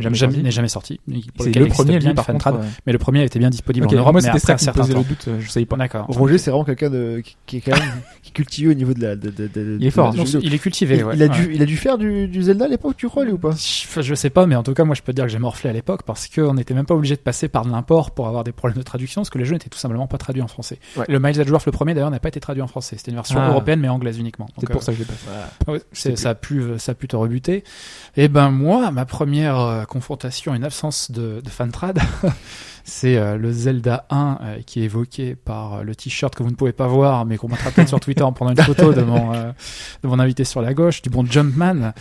Jamais 0.00 0.42
n'est 0.42 0.50
jamais 0.50 0.68
sorti. 0.68 1.00
C'est 1.38 1.54
le 1.54 1.66
premier, 1.66 1.98
bien 1.98 1.98
lui, 2.00 2.08
une 2.08 2.14
par 2.14 2.26
contre. 2.26 2.38
trad. 2.38 2.54
euh, 2.54 2.62
Mais 2.86 2.92
le 2.92 2.98
premier 2.98 3.24
était 3.24 3.38
bien 3.38 3.50
disponible 3.50 3.86
ok, 3.86 3.92
en 3.92 3.96
Europe, 3.96 4.12
moi, 4.12 4.20
c'était 4.22 4.38
ça 4.38 4.54
qui 4.54 4.66
me 4.66 4.72
posait 4.72 4.94
le 4.94 5.02
doute. 5.04 5.24
euh, 5.28 5.36
Je 5.40 5.50
savais 5.50 5.66
pas. 5.66 5.76
D'accord. 5.76 6.06
Roger, 6.08 6.38
c'est 6.38 6.50
vraiment 6.50 6.64
quelqu'un 6.64 6.88
de, 6.88 7.20
qui, 7.22 7.36
qui 7.46 7.56
est 7.58 7.60
quand 7.60 7.72
même, 7.78 8.00
qui 8.22 8.30
est 8.30 8.32
cultivé 8.32 8.70
au 8.70 8.74
niveau 8.74 8.94
de 8.94 9.02
la, 9.02 9.16
de, 9.16 9.28
de, 9.30 9.48
de- 9.48 9.76
Il 9.80 9.86
est 9.86 9.90
fort. 9.90 10.14
il 10.42 10.54
est 10.54 10.58
cultivé. 10.58 10.96
Il, 10.98 11.04
ouais. 11.04 11.12
il 11.16 11.22
a 11.22 11.26
Ouais. 11.26 11.36
dû, 11.36 11.50
il 11.54 11.62
a 11.62 11.66
dû 11.66 11.76
faire 11.76 11.98
du, 11.98 12.26
du 12.28 12.42
Zelda 12.42 12.64
à 12.64 12.68
l'époque, 12.68 12.96
tu 12.96 13.08
crois, 13.08 13.24
lui, 13.24 13.32
ou 13.32 13.38
pas? 13.38 13.50
Je, 13.52 14.00
je 14.02 14.14
sais 14.14 14.30
pas, 14.30 14.46
mais 14.46 14.54
en 14.56 14.62
tout 14.62 14.72
cas, 14.74 14.84
moi, 14.84 14.94
je 14.94 15.02
peux 15.02 15.12
te 15.12 15.16
dire 15.16 15.24
que 15.26 15.30
j'ai 15.30 15.38
morflé 15.38 15.68
à 15.68 15.72
l'époque 15.74 16.04
parce 16.06 16.28
qu'on 16.28 16.54
n'était 16.54 16.74
même 16.74 16.86
pas 16.86 16.94
obligé 16.94 17.16
de 17.16 17.20
passer 17.20 17.48
par 17.48 17.66
de 17.66 17.70
l'import 17.70 18.12
pour 18.12 18.28
avoir 18.28 18.44
des 18.44 18.52
problèmes 18.52 18.78
de 18.78 18.82
traduction, 18.82 19.20
parce 19.20 19.30
que 19.30 19.38
les 19.38 19.44
jeux 19.44 19.54
n'étaient 19.54 19.68
tout 19.68 19.78
simplement 19.78 20.06
pas 20.06 20.16
traduits 20.18 20.42
en 20.42 20.48
français. 20.48 20.78
Le 21.08 21.18
Miles 21.20 21.38
Edgeworth, 21.40 21.66
le 21.66 21.72
premier, 21.72 21.92
d'ailleurs, 21.92 22.10
n'a 22.10 22.18
pas 22.20 22.28
été 22.28 22.40
traduit 22.40 22.62
en 22.62 22.66
français. 22.66 22.96
C'était 22.96 23.10
une 23.10 23.16
version 23.16 23.38
Ah. 23.40 23.48
européenne, 23.50 23.80
mais 23.80 23.88
anglaise 23.88 24.01
uniquement. 24.10 24.48
C'est 24.58 24.66
pour 24.68 24.80
euh, 24.80 24.84
ça 24.84 24.92
que 24.92 24.98
je 24.98 25.02
l'ai 25.02 25.08
pas 25.08 25.12
fait. 25.14 25.70
Ouais, 25.70 25.82
c'est- 25.92 26.16
ça 26.16 26.30
a 26.30 26.34
pu, 26.34 26.62
ça 26.78 26.92
a 26.92 26.94
pu 26.94 27.06
te 27.08 27.16
rebuter. 27.16 27.62
Et 28.16 28.28
ben 28.28 28.50
moi, 28.50 28.90
ma 28.90 29.04
première 29.04 29.58
euh, 29.60 29.84
confrontation, 29.84 30.54
une 30.54 30.64
absence 30.64 31.10
de, 31.10 31.40
de 31.40 31.48
fan 31.50 31.70
trad, 31.70 31.98
c'est 32.84 33.16
euh, 33.16 33.36
le 33.36 33.52
Zelda 33.52 34.06
1 34.10 34.38
euh, 34.42 34.56
qui 34.66 34.80
est 34.80 34.84
évoqué 34.84 35.34
par 35.36 35.74
euh, 35.74 35.82
le 35.82 35.94
t-shirt 35.94 36.34
que 36.34 36.42
vous 36.42 36.50
ne 36.50 36.54
pouvez 36.56 36.72
pas 36.72 36.86
voir, 36.86 37.24
mais 37.24 37.36
qu'on 37.36 37.48
mettra 37.48 37.70
peut-être 37.70 37.88
sur 37.88 38.00
Twitter 38.00 38.22
en 38.22 38.32
prenant 38.32 38.50
une 38.50 38.56
photo 38.62 38.92
de 38.92 39.02
mon, 39.02 39.32
euh, 39.34 39.52
de 40.02 40.08
mon 40.08 40.18
invité 40.18 40.44
sur 40.44 40.62
la 40.62 40.74
gauche, 40.74 41.02
du 41.02 41.10
bon 41.10 41.24
Jumpman, 41.24 41.92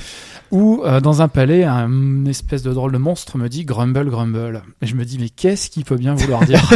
où 0.51 0.81
euh, 0.85 0.99
dans 0.99 1.21
un 1.21 1.27
palais, 1.27 1.63
un 1.63 1.87
une 1.89 2.27
espèce 2.27 2.63
de 2.63 2.71
drôle 2.73 2.91
de 2.91 2.97
monstre 2.97 3.37
me 3.37 3.47
dit 3.49 3.63
Grumble, 3.65 4.09
Grumble. 4.09 4.63
Et 4.81 4.87
je 4.87 4.95
me 4.95 5.05
dis, 5.05 5.17
mais 5.19 5.29
qu'est-ce 5.29 5.69
qu'il 5.69 5.85
peut 5.85 5.97
bien 5.97 6.13
vouloir 6.15 6.43
dire 6.45 6.61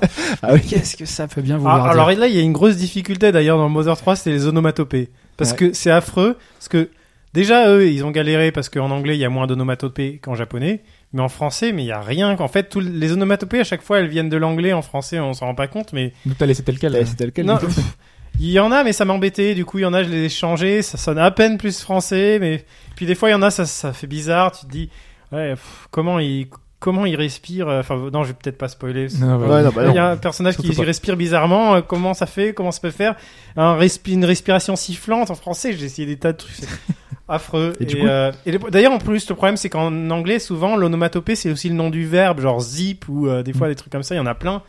Ah 0.42 0.54
oui. 0.54 0.60
Qu'est-ce 0.62 0.96
que 0.96 1.04
ça 1.04 1.28
peut 1.28 1.42
bien 1.42 1.56
Ah, 1.56 1.58
vouloir 1.58 1.82
dire 1.82 1.90
alors 1.92 2.10
là, 2.12 2.26
il 2.28 2.34
y 2.34 2.38
a 2.38 2.42
une 2.42 2.52
grosse 2.52 2.76
difficulté 2.76 3.32
d'ailleurs 3.32 3.58
dans 3.58 3.68
Mother 3.68 3.96
3, 3.96 4.16
c'est 4.16 4.30
les 4.30 4.46
onomatopées. 4.46 5.08
Parce 5.36 5.52
Ouais. 5.52 5.56
que 5.56 5.72
c'est 5.72 5.90
affreux. 5.90 6.36
Parce 6.58 6.68
que 6.68 6.90
déjà, 7.34 7.68
eux, 7.70 7.88
ils 7.88 8.04
ont 8.04 8.10
galéré 8.10 8.52
parce 8.52 8.68
qu'en 8.68 8.90
anglais, 8.90 9.16
il 9.16 9.20
y 9.20 9.24
a 9.24 9.30
moins 9.30 9.46
d'onomatopées 9.46 10.18
qu'en 10.22 10.34
japonais. 10.34 10.82
Mais 11.12 11.22
en 11.22 11.28
français, 11.28 11.72
mais 11.72 11.82
il 11.82 11.86
y 11.86 11.92
a 11.92 12.00
rien. 12.00 12.36
En 12.38 12.48
fait, 12.48 12.68
tous 12.68 12.80
les 12.80 13.12
onomatopées, 13.12 13.60
à 13.60 13.64
chaque 13.64 13.82
fois, 13.82 13.98
elles 13.98 14.08
viennent 14.08 14.28
de 14.28 14.36
l'anglais. 14.36 14.72
En 14.72 14.82
français, 14.82 15.18
on 15.18 15.32
s'en 15.32 15.46
rend 15.46 15.54
pas 15.54 15.66
compte. 15.66 15.92
Mais 15.92 16.12
Donc 16.24 16.38
t'as 16.38 16.46
laissé 16.46 16.62
tel 16.62 16.78
quel. 16.78 16.92
Ouais, 16.92 17.04
C'était 17.04 17.26
lequel, 17.26 17.46
non, 17.46 17.54
du 17.54 17.66
coup 17.66 17.72
pff, 17.72 17.96
il 18.38 18.50
y 18.50 18.60
en 18.60 18.70
a, 18.70 18.84
mais 18.84 18.92
ça 18.92 19.04
m'embêtait. 19.04 19.54
Du 19.54 19.64
coup, 19.64 19.78
il 19.78 19.82
y 19.82 19.86
en 19.86 19.92
a, 19.92 20.04
je 20.04 20.08
les 20.08 20.24
ai 20.24 20.28
changés. 20.28 20.82
Ça 20.82 20.98
sonne 20.98 21.18
à 21.18 21.30
peine 21.32 21.58
plus 21.58 21.80
français. 21.80 22.38
Mais 22.40 22.64
puis 22.94 23.06
des 23.06 23.16
fois, 23.16 23.28
il 23.28 23.32
y 23.32 23.34
en 23.34 23.42
a, 23.42 23.50
ça, 23.50 23.66
ça 23.66 23.92
fait 23.92 24.06
bizarre. 24.06 24.52
Tu 24.52 24.66
te 24.66 24.70
dis, 24.70 24.90
ouais, 25.32 25.50
pff, 25.50 25.88
comment 25.90 26.20
il, 26.20 26.48
comment 26.80 27.06
il 27.06 27.14
respire. 27.14 27.68
euh, 27.68 27.80
Enfin, 27.80 27.96
non, 28.12 28.24
je 28.24 28.28
vais 28.28 28.34
peut-être 28.34 28.58
pas 28.58 28.66
spoiler. 28.68 29.06
Non, 29.20 29.36
Ouais, 29.38 29.46
voilà. 29.46 29.62
non, 29.64 29.70
bah 29.74 29.86
Il 29.88 29.94
y 29.94 29.98
a 29.98 30.08
un 30.10 30.16
personnage 30.16 30.54
Surtout 30.54 30.70
qui 30.70 30.76
pas. 30.76 30.82
respire 30.82 31.16
bizarrement. 31.16 31.76
euh, 31.76 31.80
comment 31.82 32.12
ça 32.14 32.26
fait 32.26 32.52
Comment 32.54 32.72
ça 32.72 32.80
peut 32.80 32.90
faire 32.90 33.14
un 33.56 33.76
respi- 33.78 34.12
Une 34.14 34.24
respiration 34.24 34.74
sifflante 34.74 35.30
en 35.30 35.34
français. 35.36 35.74
J'ai 35.74 35.84
essayé 35.86 36.06
des 36.08 36.16
tas 36.16 36.32
de 36.32 36.38
trucs. 36.38 36.54
c'est 36.56 36.66
affreux. 37.28 37.74
Et 37.78 37.84
Et, 37.84 37.86
du 37.86 37.96
coup- 37.98 38.06
euh, 38.06 38.32
d'ailleurs, 38.70 38.92
en 38.92 38.98
plus, 38.98 39.28
le 39.28 39.34
problème, 39.36 39.56
c'est 39.56 39.68
qu'en 39.68 40.10
anglais, 40.10 40.38
souvent, 40.40 40.74
l'onomatopée, 40.76 41.36
c'est 41.36 41.52
aussi 41.52 41.68
le 41.68 41.76
nom 41.76 41.90
du 41.90 42.06
verbe, 42.06 42.40
genre 42.40 42.60
zip 42.60 43.04
ou 43.08 43.28
euh, 43.28 43.42
des 43.44 43.52
fois 43.52 43.68
des 43.68 43.76
trucs 43.76 43.92
comme 43.92 44.02
ça. 44.02 44.14
Il 44.16 44.18
y 44.18 44.20
en 44.20 44.26
a 44.26 44.34
plein. 44.34 44.62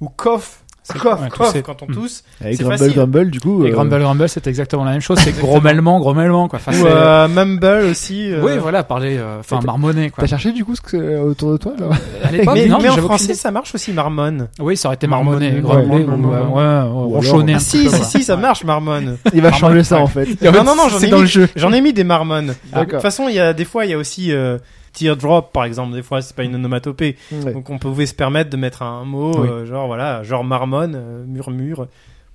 Ou 0.00 0.08
cough. 0.08 0.40
Cough, 0.88 1.18
ces- 1.52 1.62
quand 1.62 1.80
on 1.82 1.86
Hmm. 1.86 1.94
tousse. 1.94 2.24
Avec 2.40 2.56
C'est 2.56 2.62
Grumble 2.64 2.78
facile. 2.78 2.94
Grumble, 2.94 3.30
du 3.30 3.40
coup. 3.40 3.64
Et 3.64 3.70
euh, 3.70 3.72
Grumble 3.72 4.00
Grumble, 4.00 4.28
c'est 4.28 4.46
exactement 4.48 4.84
la 4.84 4.90
même 4.92 5.00
chose. 5.00 5.18
C'est 5.20 5.36
grommellement, 5.38 6.00
grommellement, 6.00 6.48
quoi. 6.48 6.58
Enfin, 6.58 6.72
Ou 6.72 6.82
c'est- 6.82 6.90
euh, 6.90 7.28
Mumble 7.28 7.84
aussi. 7.90 8.32
euh. 8.32 8.40
Oui, 8.42 8.52
voilà, 8.60 8.82
parler, 8.82 9.16
euh, 9.18 9.38
enfin, 9.40 9.60
marmonner, 9.64 10.10
quoi. 10.10 10.22
T'as 10.22 10.26
cherché 10.28 10.52
du 10.52 10.64
coup 10.64 10.74
ce 10.74 10.80
que 10.80 10.96
euh, 10.96 11.20
autour 11.22 11.52
de 11.52 11.56
toi 11.56 11.72
là 11.78 11.86
À 12.24 12.32
l'époque, 12.32 12.54
Mais, 12.54 12.66
non, 12.66 12.78
mais 12.82 12.88
en 12.88 12.96
français, 12.96 13.34
ça 13.34 13.50
marche 13.50 13.74
aussi, 13.74 13.92
Marmonne. 13.92 14.48
Oui, 14.60 14.76
ça 14.76 14.88
aurait 14.88 14.96
été 14.96 15.06
Marmonner, 15.06 15.62
euh, 15.64 16.44
ouais, 16.46 16.90
ronchonner 16.90 17.58
si, 17.58 17.88
si, 17.88 18.04
si, 18.04 18.22
ça 18.24 18.36
marche, 18.36 18.64
Marmonne. 18.64 19.18
Il 19.32 19.40
va 19.42 19.52
changer 19.52 19.84
ça 19.84 19.98
en 20.00 20.06
fait. 20.06 20.40
Non, 20.42 20.64
non, 20.64 20.74
non, 20.76 20.88
j'en 20.88 20.98
c'est 20.98 21.06
ai 21.06 21.10
dans 21.10 21.16
mis- 21.16 21.22
le 21.22 21.28
jeu. 21.28 21.48
J'en 21.56 21.72
ai 21.72 21.80
mis 21.80 21.92
des 21.92 22.04
marmonnes. 22.04 22.54
De 22.74 22.84
toute 22.84 23.00
façon, 23.00 23.28
il 23.28 23.34
y 23.34 23.40
a 23.40 23.52
des 23.52 23.64
fois, 23.64 23.84
il 23.84 23.90
y 23.90 23.94
a 23.94 23.98
aussi 23.98 24.32
euh, 24.32 24.58
teardrop, 24.92 25.52
par 25.52 25.64
exemple. 25.64 25.94
Des 25.94 26.02
fois, 26.02 26.22
c'est 26.22 26.36
pas 26.36 26.44
une 26.44 26.54
onomatopée. 26.54 27.16
Ouais. 27.30 27.52
Donc, 27.52 27.70
on 27.70 27.78
pouvait 27.78 28.06
se 28.06 28.14
permettre 28.14 28.50
de 28.50 28.56
mettre 28.56 28.82
un 28.82 29.04
mot, 29.04 29.32
Oui. 29.40 29.48
euh, 29.48 29.66
genre 29.66 29.86
voilà, 29.86 30.22
genre 30.22 30.44
marmonne, 30.44 30.94
euh, 30.96 31.24
murmure. 31.26 31.86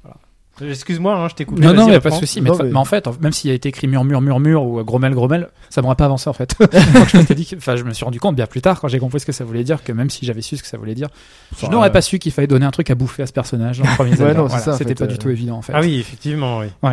Voilà. 0.04 0.18
Excuse-moi, 0.72 1.14
hein, 1.16 1.28
je 1.30 1.36
t'ai 1.36 1.46
coupé. 1.46 1.62
Non, 1.62 1.74
non, 1.76 1.88
il 1.88 1.94
a 1.94 2.02
pas 2.02 2.10
de 2.10 2.16
souci. 2.16 2.42
Mais, 2.42 2.48
Non, 2.50 2.54
de 2.54 2.58
fa- 2.58 2.64
mais- 2.64 2.72
mais 2.72 2.78
en 2.78 2.86
fait, 2.86 3.08
même 3.22 3.32
s'il 3.32 3.52
a 3.52 3.54
été 3.54 3.70
écrit 3.70 3.86
murmure, 3.88 4.22
murmure 4.22 4.64
ou 4.64 4.80
euh, 4.80 4.84
grommel, 4.84 5.14
grommel, 5.14 5.50
ça 5.70 5.84
m'aurait 5.84 5.96
pas 5.96 6.06
avancé 6.06 6.28
en 6.30 6.34
fait. 6.34 6.56
Donc, 6.60 6.72
je 7.30 7.34
dit, 7.36 7.46
que- 7.46 7.58
enfin, 7.58 7.76
je 7.76 7.84
me 7.84 7.94
suis 7.94 8.04
rendu 8.04 8.20
compte 8.20 8.36
bien 8.36 8.48
plus 8.48 8.62
tard 8.62 8.82
quand 8.82 8.88
j'ai 8.88 8.98
compris 8.98 9.20
ce 9.20 9.28
que 9.28 9.32
ça 9.32 9.44
voulait 9.46 9.64
dire 9.64 9.84
que 9.84 9.92
même 9.92 10.10
si 10.10 10.26
j'avais 10.26 10.42
su 10.42 10.58
ce 10.58 10.64
que 10.64 10.68
ça 10.68 10.78
voulait 10.80 10.96
dire, 10.96 11.10
je 11.62 11.68
n'aurais 11.68 11.90
euh, 11.90 11.92
pas 11.92 12.02
su 12.02 12.18
qu'il 12.18 12.32
fallait 12.32 12.48
donner 12.48 12.66
un 12.66 12.72
truc 12.72 12.90
à 12.90 12.96
bouffer 12.96 13.22
à 13.22 13.28
ce 13.28 13.34
personnage 13.34 13.78
dans 13.78 13.86
le 13.88 13.96
premier 13.96 14.16
Zelda. 14.16 14.34
non, 14.34 14.46
c'est 14.46 14.56
Voilà, 14.58 14.64
ça, 14.64 14.74
en 14.74 14.78
C'était 14.78 14.90
fait, 14.90 14.96
pas 14.96 15.04
euh. 15.06 15.08
du 15.08 15.20
tout 15.20 15.30
évident 15.30 15.58
en 15.58 15.62
fait. 15.62 15.74
Ah 15.76 15.80
oui, 15.82 16.00
effectivement, 16.00 16.58
oui. 16.60 16.68
Comme 16.82 16.92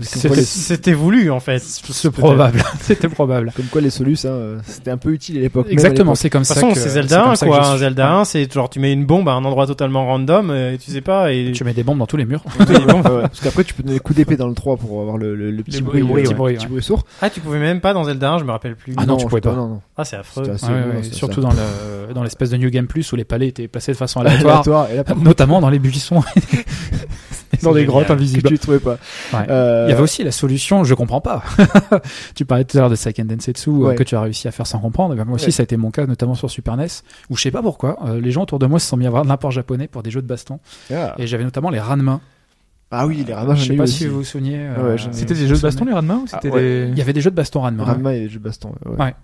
les, 0.00 0.42
C'était 0.42 0.92
voulu, 0.92 1.30
en 1.30 1.40
fait. 1.40 1.60
C'est 1.60 2.10
probable. 2.12 2.62
C'était 2.80 3.08
probable. 3.08 3.52
comme 3.54 3.66
quoi 3.66 3.80
les 3.80 3.90
solus, 3.90 4.24
hein, 4.24 4.28
euh, 4.30 4.58
c'était 4.66 4.90
un 4.90 4.96
peu 4.96 5.12
utile 5.12 5.38
à 5.38 5.40
l'époque. 5.40 5.66
Exactement, 5.70 6.14
c'est 6.14 6.30
comme 6.30 6.42
De 6.42 6.46
ça. 6.46 6.54
toute 6.54 6.62
façon, 6.62 6.74
c'est 6.74 6.88
Zelda 6.90 7.20
comme 7.22 7.30
1, 7.30 7.34
ça 7.36 7.46
que 7.46 7.50
quoi. 7.50 7.62
je 7.62 7.68
Un. 7.68 7.78
Zelda 7.78 8.12
1, 8.14 8.24
c'est 8.24 8.52
genre, 8.52 8.70
tu 8.70 8.80
mets 8.80 8.92
une 8.92 9.04
bombe 9.06 9.28
à 9.28 9.32
un 9.32 9.44
endroit 9.44 9.66
totalement 9.66 10.06
random, 10.06 10.50
et 10.50 10.78
tu 10.78 10.90
sais 10.90 11.00
pas, 11.00 11.32
et 11.32 11.52
Tu 11.52 11.64
mets 11.64 11.74
des 11.74 11.82
bombes 11.84 11.98
dans 11.98 12.06
tous 12.06 12.16
les 12.16 12.24
murs. 12.24 12.44
Ouais, 12.58 12.66
parce 13.22 13.40
qu'après 13.40 13.64
tu 13.64 13.74
peux 13.74 13.82
donner 13.82 13.94
des 13.94 14.00
coups 14.00 14.16
d'épée 14.16 14.36
dans 14.36 14.48
le 14.48 14.54
3 14.54 14.76
pour 14.76 15.00
avoir 15.00 15.16
le, 15.16 15.34
le, 15.34 15.50
le 15.50 15.62
petit 15.62 15.82
bruit, 15.82 16.02
euh, 16.02 16.04
petit 16.04 16.34
bruit, 16.34 16.54
petit 16.54 16.64
ouais. 16.64 16.68
bruit 16.68 16.82
sourd. 16.82 17.04
Ah, 17.22 17.30
tu 17.30 17.40
pouvais 17.40 17.58
même 17.58 17.80
pas 17.80 17.92
dans 17.92 18.04
Zelda 18.04 18.32
1, 18.32 18.38
je 18.38 18.44
me 18.44 18.50
rappelle 18.50 18.76
plus. 18.76 18.94
Ah 18.96 19.06
non, 19.06 19.16
tu 19.16 19.22
je 19.24 19.28
pouvais 19.28 19.40
pas. 19.40 19.52
Non, 19.52 19.68
non. 19.68 19.80
Ah, 19.96 20.04
c'est 20.04 20.16
affreux. 20.16 20.46
Non, 20.46 21.02
surtout 21.12 21.40
dans 21.40 21.50
le 21.50 22.14
dans 22.14 22.22
l'espèce 22.22 22.50
de 22.50 22.56
New 22.56 22.70
Game 22.70 22.86
Plus 22.86 23.12
où 23.12 23.16
les 23.16 23.24
palais 23.24 23.48
étaient 23.48 23.68
placés 23.68 23.92
de 23.92 23.96
façon 23.96 24.20
aléatoire, 24.24 24.88
notamment 25.22 25.60
dans 25.60 25.70
les 25.70 25.78
buissons, 25.78 26.22
dans 27.62 27.72
des 27.72 27.84
grottes 27.84 28.06
que 28.06 28.12
invisibles. 28.12 28.48
tu 28.48 28.58
trouvais 28.58 28.78
pas. 28.78 28.98
Ouais. 29.32 29.46
Euh, 29.50 29.84
Il 29.88 29.90
y 29.90 29.92
avait 29.92 30.02
aussi 30.02 30.22
la 30.24 30.32
solution, 30.32 30.84
je 30.84 30.94
comprends 30.94 31.20
pas. 31.20 31.42
tu 32.34 32.44
parlais 32.44 32.64
tout 32.64 32.76
à 32.78 32.80
l'heure 32.80 32.90
de 32.90 32.94
Seiken 32.94 33.26
Densetsu 33.26 33.70
euh, 33.70 33.72
Ouais. 33.72 33.94
que 33.96 34.02
tu 34.02 34.14
as 34.16 34.20
réussi 34.20 34.48
à 34.48 34.50
faire 34.52 34.66
sans 34.66 34.78
comprendre. 34.78 35.14
Eh 35.14 35.16
ben, 35.16 35.24
moi 35.24 35.34
aussi, 35.36 35.46
Ouais. 35.46 35.50
ça 35.50 35.62
a 35.62 35.64
été 35.64 35.76
mon 35.76 35.90
cas, 35.90 36.06
notamment 36.06 36.34
sur 36.34 36.50
Super 36.50 36.76
NES, 36.76 36.86
où 37.28 37.36
je 37.36 37.42
sais 37.42 37.50
pas 37.50 37.62
pourquoi, 37.62 37.98
euh, 38.06 38.20
les 38.20 38.30
gens 38.30 38.42
autour 38.42 38.58
de 38.58 38.66
moi 38.66 38.78
se 38.78 38.86
sont 38.86 38.96
mis 38.96 39.04
à 39.04 39.08
avoir 39.08 39.24
de 39.24 39.28
l'import 39.28 39.50
japonais 39.50 39.88
pour 39.88 40.02
des 40.02 40.10
jeux 40.10 40.22
de 40.22 40.26
baston. 40.26 40.60
ah. 40.92 41.14
Et 41.18 41.26
j'avais 41.26 41.44
notamment 41.44 41.70
les 41.70 41.80
Ranma. 41.80 42.20
Ah 42.92 43.06
oui, 43.06 43.24
les 43.26 43.32
Ranma, 43.34 43.54
je 43.54 43.60
j'en 43.62 43.66
sais 43.68 43.76
pas 43.76 43.82
aussi. 43.84 43.92
si 43.98 44.06
vous 44.08 44.16
vous 44.16 44.24
souveniez. 44.24 44.58
Ouais, 44.58 44.74
euh, 44.78 44.96
j'en 44.96 45.10
ai- 45.10 45.12
C'était 45.12 45.34
des 45.34 45.46
jeux 45.46 45.54
de 45.56 45.60
baston, 45.60 45.84
les 45.84 45.92
Ranma, 45.92 46.14
ou 46.14 46.24
Ah, 46.32 46.38
c'était 46.42 46.50
ouais. 46.54 46.60
des... 46.60 46.88
Il 46.90 46.98
y 46.98 47.00
avait 47.02 47.12
des 47.12 47.20
jeux 47.20 47.30
de 47.30 47.36
baston 47.36 47.60
Ranma. 47.60 47.84
Ranma 47.84 48.14
et 48.14 48.20
les 48.20 48.28
jeux 48.28 48.40
de 48.40 48.44
baston. 48.44 48.72
Ouais. 48.98 49.14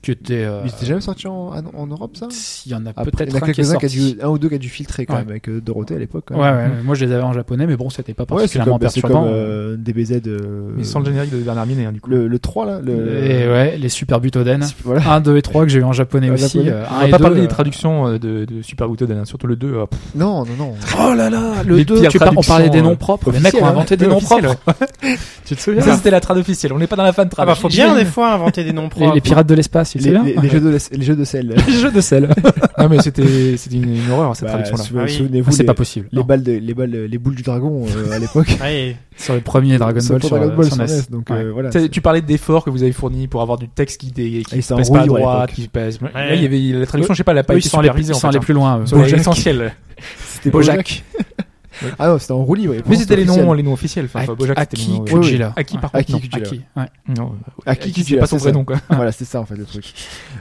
Qui 0.00 0.12
étaient. 0.12 0.44
euh, 0.44 0.60
Mais 0.62 0.70
c'était 0.70 0.86
jamais 0.86 1.00
sorti 1.00 1.26
en, 1.26 1.48
en, 1.48 1.62
en 1.76 1.86
Europe 1.88 2.16
ça 2.16 2.28
Il 2.66 2.70
y 2.72 2.74
en 2.76 2.86
a 2.86 2.92
peut-être 2.92 3.34
un 3.34 3.40
qui 3.40 3.50
est 3.50 3.54
quelques-uns 3.54 3.78
qui 3.78 3.86
a 3.86 3.88
sorti. 3.88 4.14
dû, 4.14 4.22
un 4.22 4.28
ou 4.28 4.38
deux 4.38 4.48
qui 4.48 4.54
a 4.54 4.58
dû 4.58 4.68
filtrer 4.68 5.06
quand 5.06 5.14
Ouais. 5.14 5.20
même 5.20 5.30
avec 5.30 5.48
euh, 5.48 5.60
Dorothée 5.60 5.96
à 5.96 5.98
l'époque. 5.98 6.26
Ouais, 6.30 6.38
ouais, 6.38 6.68
moi 6.84 6.94
je 6.94 7.04
les 7.04 7.12
avais 7.12 7.24
en 7.24 7.32
japonais, 7.32 7.66
mais 7.66 7.76
bon, 7.76 7.90
c'était 7.90 8.14
pas 8.14 8.22
Ouais, 8.22 8.46
c'est 8.46 8.58
particulièrement 8.60 8.78
comme, 8.78 8.88
c'est 8.90 9.00
perturbant. 9.00 9.24
comme 9.24 9.32
euh, 9.34 9.76
DBZ. 9.76 10.20
euh, 10.28 10.70
Mais 10.76 10.84
sans 10.84 11.00
le 11.00 11.06
générique 11.06 11.32
de 11.32 11.38
Bernard 11.38 11.66
Minet, 11.66 11.86
hein, 11.86 11.92
du 11.92 12.00
coup. 12.00 12.10
le, 12.10 12.28
le 12.28 12.38
3 12.38 12.64
là. 12.66 12.80
Le... 12.80 13.24
Et 13.24 13.48
ouais, 13.48 13.76
les 13.76 13.88
Super 13.88 14.20
Butoden. 14.20 14.64
Voilà. 14.84 15.14
1, 15.14 15.20
2 15.20 15.36
et 15.36 15.42
3 15.42 15.64
que 15.64 15.68
j'ai 15.70 15.80
eu 15.80 15.84
en 15.84 15.92
japonais 15.92 16.30
aussi. 16.30 16.58
japonais. 16.58 16.70
euh, 16.72 16.84
On 16.90 17.00
va 17.00 17.08
pas 17.08 17.18
parler 17.18 17.38
euh, 17.40 17.42
des 17.42 17.48
traductions 17.48 18.12
de, 18.12 18.18
de 18.44 18.62
Super 18.62 18.88
Butoden, 18.88 19.18
hein, 19.18 19.24
surtout 19.24 19.48
le 19.48 19.56
2. 19.56 19.66
euh, 19.74 19.86
pff, 19.86 19.98
Non, 20.14 20.44
non, 20.44 20.52
non. 20.56 20.74
Oh 21.00 21.12
là 21.14 21.28
là, 21.28 21.62
le 21.66 21.74
Les 21.76 21.84
2, 21.84 22.00
pires 22.02 22.10
tu 22.12 22.18
par- 22.20 22.32
on 22.36 22.42
parlait 22.42 22.70
des 22.70 22.82
noms 22.82 22.94
propres. 22.96 23.32
Les 23.32 23.40
mecs 23.40 23.54
ont 23.54 23.66
inventé 23.66 23.94
hein. 23.94 23.96
des 23.98 24.06
noms 24.06 24.20
propres. 24.20 24.54
tu 25.44 25.56
te 25.56 25.60
souviens 25.60 25.82
Ça, 25.82 25.96
c'était 25.96 26.10
la 26.12 26.20
trad 26.20 26.38
officielle. 26.38 26.72
On 26.72 26.78
n'est 26.78 26.86
pas 26.86 26.96
dans 26.96 27.02
la 27.02 27.12
fan 27.12 27.26
Ah 27.32 27.34
trad. 27.34 27.46
bah, 27.48 27.54
faut 27.56 27.68
bien 27.68 27.96
des 27.96 28.04
fois 28.04 28.32
inventer 28.32 28.62
des 28.64 28.72
noms 28.72 28.88
propres. 28.88 29.14
les 29.14 29.20
pirates 29.20 29.46
de 29.48 29.54
l'espace, 29.54 29.87
Les, 29.94 30.10
les, 30.10 30.34
les 30.42 30.48
jeux 30.48 30.60
de, 30.60 30.78
les 30.92 31.04
jeux 31.04 31.16
de 31.16 31.24
sel. 31.24 31.54
Les 31.68 31.72
jeux 31.74 31.90
de 31.92 32.00
sel. 32.00 32.28
Non, 32.78 32.88
mais 32.88 33.00
c'était, 33.02 33.56
c'était 33.56 33.74
une, 33.74 33.96
une 33.96 34.10
horreur, 34.12 34.36
cette 34.36 34.44
Bah, 34.46 34.52
traduction-là. 34.62 34.82
sou- 34.84 34.94
Ah 34.98 35.02
oui. 35.04 35.10
Souvenez-vous, 35.12 35.48
Ah, 35.48 35.52
c'est 35.52 35.62
les, 35.62 35.66
pas 35.66 35.74
possible. 35.74 36.08
les 36.12 36.18
non. 36.20 36.24
balles, 36.24 36.44
de, 36.44 36.52
les 36.52 36.74
balles, 36.74 36.90
les 36.92 37.18
boules 37.18 37.34
du 37.34 37.42
dragon 37.42 37.84
euh, 37.88 38.12
à 38.12 38.18
l'époque. 38.20 38.46
Ouais. 38.60 38.94
Sur 39.16 39.34
le 39.34 39.40
premier 39.40 39.78
Dragon 39.78 39.94
Ball 39.94 40.20
sur, 40.22 40.30
Dragon 40.30 40.48
euh, 40.52 40.54
Ball 40.54 40.64
sur 40.66 40.74
sur 40.76 40.84
NES. 40.84 41.02
Donc 41.10 41.28
Ouais. 41.30 41.36
euh, 41.38 41.50
voilà. 41.52 41.70
Tu 41.70 41.80
c'est- 41.92 42.00
parlais 42.00 42.20
d'efforts 42.22 42.64
que 42.64 42.70
vous 42.70 42.84
avez 42.84 42.92
fournis 42.92 43.26
pour 43.26 43.42
avoir 43.42 43.58
du 43.58 43.68
texte 43.68 44.00
qui, 44.00 44.12
dé, 44.12 44.44
qui 44.48 44.62
c'est 44.62 44.74
en 44.74 44.76
passe 44.76 44.90
pas 44.90 44.98
à 44.98 45.00
roue 45.00 45.06
libre 45.16 45.16
à 45.16 45.20
droite, 45.34 45.52
qui 45.52 45.66
passe. 45.66 45.98
Là, 46.00 46.34
il 46.36 46.42
y 46.42 46.46
avait 46.46 46.78
la 46.78 46.86
traduction, 46.86 47.14
je 47.14 47.18
sais 47.18 47.24
pas, 47.24 47.32
elle 47.32 47.38
a 47.38 47.42
pas 47.42 47.54
été 47.56 47.66
ils 47.66 47.68
sont 47.68 47.78
allés, 47.78 47.88
supervisée 47.88 48.12
ils 48.12 48.16
sont 48.16 48.28
allés 48.28 48.38
plus 48.38 48.54
loin. 48.54 48.78
eux. 48.80 48.86
Sur 48.86 48.98
les 50.44 50.50
Bojack. 50.52 51.02
Ah 51.98 52.08
non, 52.08 52.18
c'était 52.18 52.32
en 52.32 52.42
roue 52.42 52.54
libre. 52.54 52.74
Mais 52.86 52.96
c'était 52.96 53.16
les 53.16 53.24
noms, 53.24 53.52
les 53.52 53.62
noms 53.62 53.72
officiels. 53.72 54.06
Enfin, 54.06 54.32
Bojack, 54.34 54.58
c'était 54.60 54.76
Aki 54.76 54.86
le 54.86 54.92
nom. 54.92 55.04
Oui, 55.04 55.10
oui. 55.12 55.20
Kujira. 55.20 55.52
Aki, 55.56 55.78
par 55.78 55.92
contre. 55.92 56.14
Aki. 56.32 56.62
Non. 57.16 57.34
Aki 57.66 57.90
Aki, 57.90 58.04
c'est 58.04 58.16
pas 58.16 58.26
son 58.26 58.36
vrai 58.36 58.52
nom, 58.52 58.64
quoi. 58.64 58.76
voilà, 58.90 59.12
c'est 59.12 59.24
ça 59.24 59.40
en 59.40 59.44
fait 59.44 59.56
le 59.56 59.64
truc. 59.64 59.92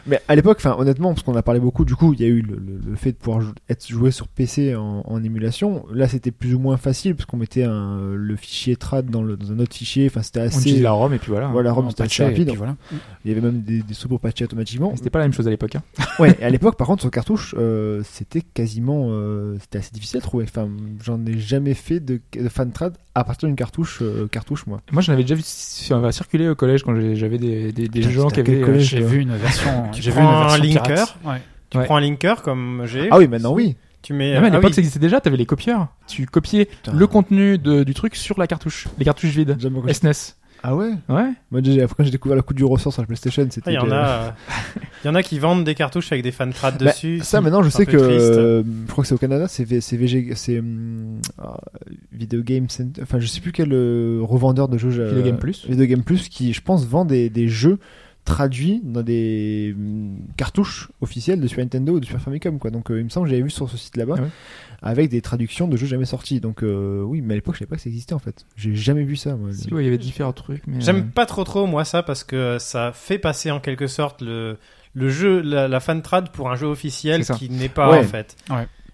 Mais 0.05 0.21
à 0.27 0.35
l'époque, 0.35 0.57
enfin 0.59 0.75
honnêtement, 0.77 1.13
parce 1.13 1.23
qu'on 1.23 1.35
a 1.35 1.41
parlé 1.41 1.59
beaucoup, 1.59 1.85
du 1.85 1.95
coup, 1.95 2.13
il 2.13 2.21
y 2.21 2.23
a 2.23 2.27
eu 2.27 2.41
le, 2.41 2.95
fait 2.95 3.11
de 3.11 3.17
pouvoir 3.17 3.43
être 3.69 3.87
joué 3.87 4.11
sur 4.11 4.27
PC 4.27 4.75
en, 4.75 5.23
émulation. 5.23 5.85
Là, 5.93 6.07
c'était 6.07 6.31
plus 6.31 6.53
ou 6.53 6.59
moins 6.59 6.77
facile 6.77 7.15
parce 7.15 7.25
qu'on 7.25 7.37
mettait 7.37 7.65
le 7.65 8.35
fichier 8.35 8.75
trad 8.75 9.09
dans, 9.09 9.23
un 9.23 9.59
autre 9.59 9.75
fichier. 9.75 10.07
Enfin, 10.07 10.21
c'était 10.21 10.41
On 10.41 10.43
assez. 10.43 10.59
utilise 10.59 10.81
la 10.81 10.91
ROM 10.91 11.13
et 11.13 11.19
puis 11.19 11.31
voilà. 11.31 11.47
Voilà, 11.47 11.71
ROM 11.71 11.85
On 11.85 11.89
c'était 11.89 12.03
assez 12.03 12.23
rapide. 12.23 12.53
Il 13.25 13.29
y 13.29 13.31
avait 13.31 13.41
même 13.41 13.61
des, 13.61 13.83
sous 13.91 14.07
pour 14.07 14.19
patcher 14.19 14.45
automatiquement. 14.45 14.93
C'était 14.95 15.09
pas 15.09 15.19
la 15.19 15.25
même 15.25 15.33
chose 15.33 15.47
à 15.47 15.49
l'époque. 15.49 15.75
hein. 15.75 15.83
Ouais, 16.19 16.41
à 16.41 16.49
l'époque, 16.49 16.77
par 16.77 16.87
contre, 16.87 17.01
sur 17.01 17.11
cartouche, 17.11 17.55
euh, 17.57 18.01
c'était 18.03 18.41
quasiment, 18.41 19.07
euh, 19.09 19.57
c'était 19.61 19.79
assez 19.79 19.91
difficile 19.91 20.17
à 20.19 20.21
trouver. 20.21 20.45
Enfin, 20.45 20.67
j'en 21.17 21.31
ai 21.31 21.37
jamais 21.39 21.73
fait 21.73 21.99
de, 21.99 22.21
de 22.39 22.49
fan 22.49 22.71
trad 22.71 22.97
à 23.15 23.23
partir 23.23 23.47
d'une 23.47 23.55
cartouche, 23.55 23.99
euh, 24.01 24.27
cartouche 24.27 24.65
moi. 24.67 24.81
Moi, 24.91 25.01
j'en 25.01 25.13
avais 25.13 25.23
déjà 25.23 25.35
vu 25.35 25.41
sur- 25.45 26.13
circuler 26.13 26.47
au 26.49 26.55
collège 26.55 26.83
quand 26.83 26.93
j'avais 27.15 27.37
des, 27.37 27.71
des, 27.71 27.87
des 27.87 27.99
Putain, 28.01 28.09
gens 28.11 28.27
qui 28.29 28.39
avaient. 28.39 28.61
euh, 28.61 28.65
collège 28.65 28.89
J'ai 28.89 29.01
vu 29.01 29.21
une 29.21 29.35
version. 29.35 29.89
Tu 29.91 30.01
J'ai 30.01 30.11
vu 30.11 30.17
prends 30.17 30.29
une 30.29 30.35
un 30.37 30.57
version 30.57 30.63
linker. 30.63 31.17
Ouais. 31.25 31.41
Tu 31.69 31.77
Ouais. 31.77 31.85
prends 31.85 31.97
un 31.97 32.01
linker 32.01 32.41
comme 32.43 32.83
j'ai. 32.85 33.09
Ah 33.11 33.17
oui, 33.17 33.27
maintenant 33.27 33.53
oui. 33.53 33.75
Tu 34.03 34.13
mets. 34.13 34.35
Ah, 34.35 34.39
mais 34.41 34.47
à 34.47 34.49
ah 34.51 34.53
l'époque, 34.55 34.69
oui. 34.69 34.73
ça 34.75 34.79
existait 34.81 34.99
déjà, 34.99 35.19
t'avais 35.19 35.35
les 35.37 35.45
copieurs. 35.45 35.87
Tu 36.07 36.25
copiais 36.27 36.65
Putain. 36.65 36.93
le 36.93 37.07
contenu 37.07 37.57
de, 37.57 37.83
du 37.83 37.93
truc 37.93 38.15
sur 38.15 38.39
la 38.39 38.47
cartouche. 38.47 38.87
Les 38.99 39.05
cartouches 39.05 39.31
vides. 39.31 39.57
SNES. 39.91 40.35
Ah 40.69 40.75
ouais. 40.75 40.91
Ouais. 41.07 41.31
Moi, 41.49 41.61
déjà, 41.61 41.83
après, 41.85 41.95
quand 41.95 42.03
j'ai 42.03 42.11
découvert 42.11 42.35
le 42.35 42.41
coup 42.41 42.53
du 42.53 42.65
ressort 42.65 42.91
sur 42.91 43.01
la 43.01 43.05
PlayStation, 43.05 43.47
c'était. 43.49 43.69
Ah, 43.69 43.71
Il 43.71 43.75
y 43.75 43.77
en 43.77 43.89
a. 43.89 43.95
euh, 44.05 44.29
Il 45.03 45.07
y 45.07 45.09
en 45.09 45.15
a 45.15 45.23
qui 45.23 45.39
vendent 45.39 45.63
des 45.63 45.75
cartouches 45.75 46.11
avec 46.11 46.25
des 46.25 46.33
fan 46.33 46.51
Bah, 46.61 46.71
dessus. 46.71 47.21
Ça, 47.23 47.39
maintenant, 47.39 47.63
je 47.63 47.69
sais 47.69 47.85
que. 47.85 47.95
euh, 47.95 48.63
je 48.85 48.91
crois 48.91 49.03
que 49.03 49.07
c'est 49.07 49.15
au 49.15 49.17
Canada, 49.17 49.47
c'est 49.47 49.63
VG, 49.63 50.33
c'est 50.35 50.61
ah, 51.37 51.57
Video 52.11 52.41
Game 52.41 52.67
Center. 52.69 53.01
Enfin, 53.01 53.19
je 53.19 53.27
sais 53.27 53.39
plus 53.39 53.53
quel 53.53 53.71
euh, 53.71 54.19
revendeur 54.23 54.67
de 54.67 54.77
jeux. 54.77 54.91
euh, 54.99 55.07
Video 55.09 55.23
Game 55.23 55.37
Plus. 55.37 55.65
Video 55.69 55.85
Game 55.85 56.03
Plus, 56.03 56.27
qui, 56.27 56.51
je 56.51 56.61
pense, 56.61 56.85
vend 56.85 57.05
des, 57.05 57.29
des 57.29 57.47
jeux 57.47 57.79
traduits 58.27 58.81
dans 58.83 59.01
des 59.01 59.73
hum, 59.75 60.17
cartouches 60.37 60.89
officielles 61.01 61.39
de 61.41 61.47
Super 61.47 61.65
Nintendo 61.65 61.93
ou 61.93 61.99
de 61.99 62.05
Super 62.05 62.21
Famicom, 62.21 62.59
quoi. 62.59 62.69
Donc, 62.69 62.91
euh, 62.91 62.99
il 62.99 63.05
me 63.05 63.09
semble 63.09 63.25
que 63.25 63.31
j'avais 63.31 63.41
vu 63.43 63.49
sur 63.49 63.67
ce 63.69 63.77
site 63.77 63.97
là-bas. 63.97 64.15
Ah 64.17 64.21
ouais. 64.21 64.27
Avec 64.83 65.09
des 65.09 65.21
traductions 65.21 65.67
de 65.67 65.75
jeux 65.75 65.87
jamais 65.87 66.05
sortis. 66.05 66.39
Donc, 66.39 66.61
euh, 66.61 67.01
oui, 67.01 67.21
mais 67.21 67.33
à 67.33 67.37
l'époque, 67.37 67.55
je 67.55 67.59
savais 67.59 67.69
pas 67.69 67.77
que 67.77 67.81
ça 67.81 67.89
existait 67.89 68.13
en 68.13 68.19
fait. 68.19 68.45
J'ai 68.55 68.75
jamais 68.75 69.03
vu 69.03 69.15
ça, 69.15 69.35
moi. 69.35 69.49
Si, 69.51 69.73
ouais, 69.73 69.81
il 69.81 69.85
y 69.85 69.87
avait 69.87 69.97
différents 69.97 70.33
trucs. 70.33 70.61
Mais, 70.67 70.79
J'aime 70.81 70.97
euh, 70.97 71.13
pas 71.15 71.25
trop 71.25 71.43
trop 71.43 71.65
moi 71.65 71.83
ça 71.85 72.03
parce 72.03 72.23
que 72.23 72.57
ça 72.59 72.91
fait 72.93 73.17
passer 73.17 73.49
en 73.49 73.59
quelque 73.59 73.87
sorte 73.87 74.21
le 74.21 74.57
le 74.93 75.09
jeu 75.09 75.41
la, 75.41 75.67
la 75.67 75.79
fan 75.79 76.01
trad 76.01 76.29
pour 76.29 76.49
un 76.51 76.55
jeu 76.55 76.65
officiel 76.67 77.23
qui 77.23 77.49
n'est 77.49 77.69
pas 77.69 77.89
Ouais. 77.91 77.99
en 77.99 78.03
fait. 78.03 78.35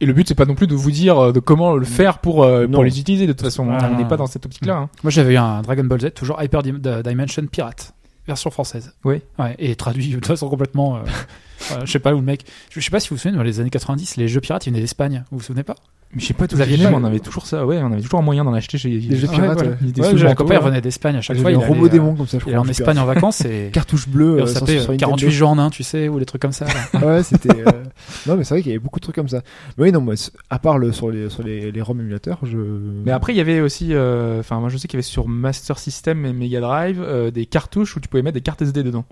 Et 0.01 0.05
le 0.05 0.11
but, 0.13 0.27
c'est 0.27 0.35
pas 0.35 0.45
non 0.45 0.55
plus 0.55 0.67
de 0.67 0.75
vous 0.75 0.91
dire 0.91 1.31
de 1.31 1.39
comment 1.39 1.75
le 1.77 1.85
faire 1.85 2.19
pour, 2.19 2.43
euh, 2.43 2.67
pour 2.67 2.83
les 2.83 2.99
utiliser. 2.99 3.25
De 3.25 3.31
toute 3.31 3.41
façon, 3.41 3.67
Ah, 3.71 3.89
on 3.93 3.97
n'est 3.97 4.07
pas 4.07 4.17
dans 4.17 4.27
cette 4.27 4.45
optique-là. 4.45 4.75
hein. 4.75 4.89
Moi, 5.03 5.11
j'avais 5.11 5.33
eu 5.35 5.37
un 5.37 5.61
Dragon 5.61 5.83
Ball 5.85 6.01
Z, 6.01 6.11
toujours 6.13 6.41
Hyper 6.43 6.61
Dim- 6.61 6.79
Di- 6.79 7.03
Dimension 7.09 7.45
Pirate, 7.45 7.93
version 8.27 8.49
française. 8.51 8.93
Oui. 9.03 9.21
Ouais, 9.39 9.55
et 9.59 9.75
traduit 9.75 10.15
de 10.15 10.25
façon 10.25 10.49
complètement. 10.49 10.97
euh, 10.97 11.01
euh, 11.71 11.85
je 11.85 11.91
sais 11.91 11.99
pas 11.99 12.13
où 12.13 12.17
le 12.17 12.23
mec. 12.23 12.45
Je 12.69 12.79
sais 12.79 12.91
pas 12.91 12.99
si 12.99 13.09
vous 13.09 13.15
vous 13.15 13.21
souvenez, 13.21 13.37
dans 13.37 13.43
les 13.43 13.59
années 13.59 13.69
90, 13.69 14.17
les 14.17 14.27
jeux 14.27 14.41
pirates, 14.41 14.65
ils 14.67 14.69
venaient 14.71 14.81
d'Espagne. 14.81 15.23
Vous 15.31 15.37
vous 15.39 15.43
souvenez 15.43 15.63
pas? 15.63 15.75
Je 16.15 16.25
sais 16.25 16.33
pas, 16.33 16.47
tout 16.47 16.55
Vous 16.55 16.61
aviez 16.61 16.77
même, 16.77 16.93
on 16.93 17.03
avait 17.03 17.19
toujours 17.19 17.45
ça. 17.45 17.65
Ouais, 17.65 17.77
on 17.81 17.91
avait 17.91 18.01
toujours 18.01 18.19
un 18.19 18.23
moyen 18.23 18.43
d'en 18.43 18.53
acheter 18.53 18.77
chez 18.77 18.89
Des 18.99 19.15
jeux 19.15 19.27
pirates. 19.27 19.63
Il 19.81 20.01
Mon 20.23 20.35
copain 20.35 20.59
revenait 20.59 20.81
d'Espagne 20.81 21.15
à 21.17 21.21
chaque 21.21 21.37
fois. 21.37 21.51
Il 21.51 21.55
un 21.55 21.59
allait, 21.59 21.67
robot 21.67 21.87
démon 21.89 22.15
comme 22.15 22.27
ça, 22.27 22.37
je 22.37 22.37
Il 22.37 22.39
crois. 22.41 22.51
allait 22.53 22.59
en 22.59 22.69
Espagne 22.69 22.99
en 22.99 23.05
vacances 23.05 23.41
et. 23.45 23.69
Cartouche 23.73 24.07
bleue. 24.07 24.39
et 24.39 24.41
on 24.43 24.45
s'appelait 24.45 24.75
euh, 24.75 24.79
Nintendo. 24.81 24.97
48 24.99 25.31
jours 25.31 25.49
en 25.49 25.57
un, 25.57 25.69
tu 25.69 25.83
sais, 25.83 26.07
ou 26.09 26.19
des 26.19 26.25
trucs 26.25 26.41
comme 26.41 26.51
ça. 26.51 26.65
ouais, 27.01 27.23
c'était. 27.23 27.49
euh, 27.49 27.71
Non, 28.27 28.35
mais 28.37 28.43
c'est 28.43 28.53
vrai 28.55 28.61
qu'il 28.61 28.71
y 28.71 28.75
avait 28.75 28.83
beaucoup 28.83 28.99
de 28.99 29.03
trucs 29.03 29.15
comme 29.15 29.29
ça. 29.29 29.41
Mais 29.77 29.85
oui, 29.85 29.91
non, 29.91 30.01
moi, 30.01 30.13
à 30.49 30.59
part 30.59 30.77
le, 30.77 30.91
sur 30.91 31.09
les, 31.09 31.29
sur 31.29 31.43
les, 31.43 31.71
les 31.71 31.81
ROM 31.81 31.99
émulateurs, 31.99 32.39
je. 32.43 32.57
Mais 32.57 33.11
après, 33.11 33.33
il 33.33 33.37
y 33.37 33.41
avait 33.41 33.59
aussi, 33.61 33.89
euh, 33.93 34.39
enfin, 34.39 34.59
moi 34.59 34.69
je 34.69 34.77
sais 34.77 34.87
qu'il 34.87 34.97
y 34.97 34.99
avait 34.99 35.03
sur 35.03 35.27
Master 35.27 35.79
System 35.79 36.25
et 36.25 36.33
Mega 36.33 36.59
Drive 36.61 37.01
euh, 37.01 37.31
des 37.31 37.45
cartouches 37.45 37.95
où 37.95 37.99
tu 37.99 38.07
pouvais 38.07 38.21
mettre 38.23 38.35
des 38.35 38.41
cartes 38.41 38.61
SD 38.61 38.83
dedans. 38.83 39.05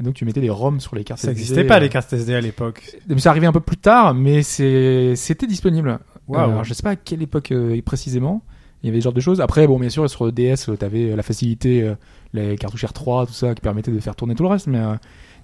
Et 0.00 0.04
donc 0.04 0.14
tu 0.14 0.24
mettais 0.24 0.40
des 0.40 0.48
ROM 0.50 0.78
sur 0.78 0.94
les 0.94 1.02
cartes 1.02 1.18
Ça 1.20 1.32
SD. 1.32 1.40
n'existait 1.40 1.64
pas 1.64 1.78
euh, 1.78 1.80
les 1.80 1.88
cartes 1.88 2.12
SD 2.12 2.32
à 2.34 2.40
l'époque. 2.40 2.82
Mais 3.08 3.18
ça 3.18 3.30
arrivait 3.30 3.48
un 3.48 3.52
peu 3.52 3.58
plus 3.58 3.76
tard, 3.78 4.14
mais 4.14 4.42
c'était 4.44 5.46
disponible. 5.48 5.98
Waouh. 6.28 6.50
Alors, 6.50 6.64
je 6.64 6.74
sais 6.74 6.82
pas 6.82 6.90
à 6.90 6.96
quelle 6.96 7.22
époque 7.22 7.52
euh, 7.52 7.80
précisément. 7.82 8.42
Il 8.82 8.86
y 8.86 8.90
avait 8.90 9.00
ce 9.00 9.04
genre 9.04 9.12
de 9.12 9.20
choses. 9.20 9.40
Après, 9.40 9.66
bon, 9.66 9.78
bien 9.80 9.88
sûr, 9.88 10.08
sur 10.08 10.30
DS, 10.32 10.68
euh, 10.68 10.76
t'avais 10.76 11.10
euh, 11.10 11.16
la 11.16 11.24
facilité, 11.24 11.82
euh, 11.82 11.94
les 12.32 12.56
cartouches 12.56 12.84
R3, 12.84 13.26
tout 13.26 13.32
ça, 13.32 13.54
qui 13.54 13.60
permettait 13.60 13.90
de 13.90 13.98
faire 13.98 14.14
tourner 14.14 14.36
tout 14.36 14.44
le 14.44 14.50
reste. 14.50 14.68
Mais 14.68 14.78
euh, 14.78 14.94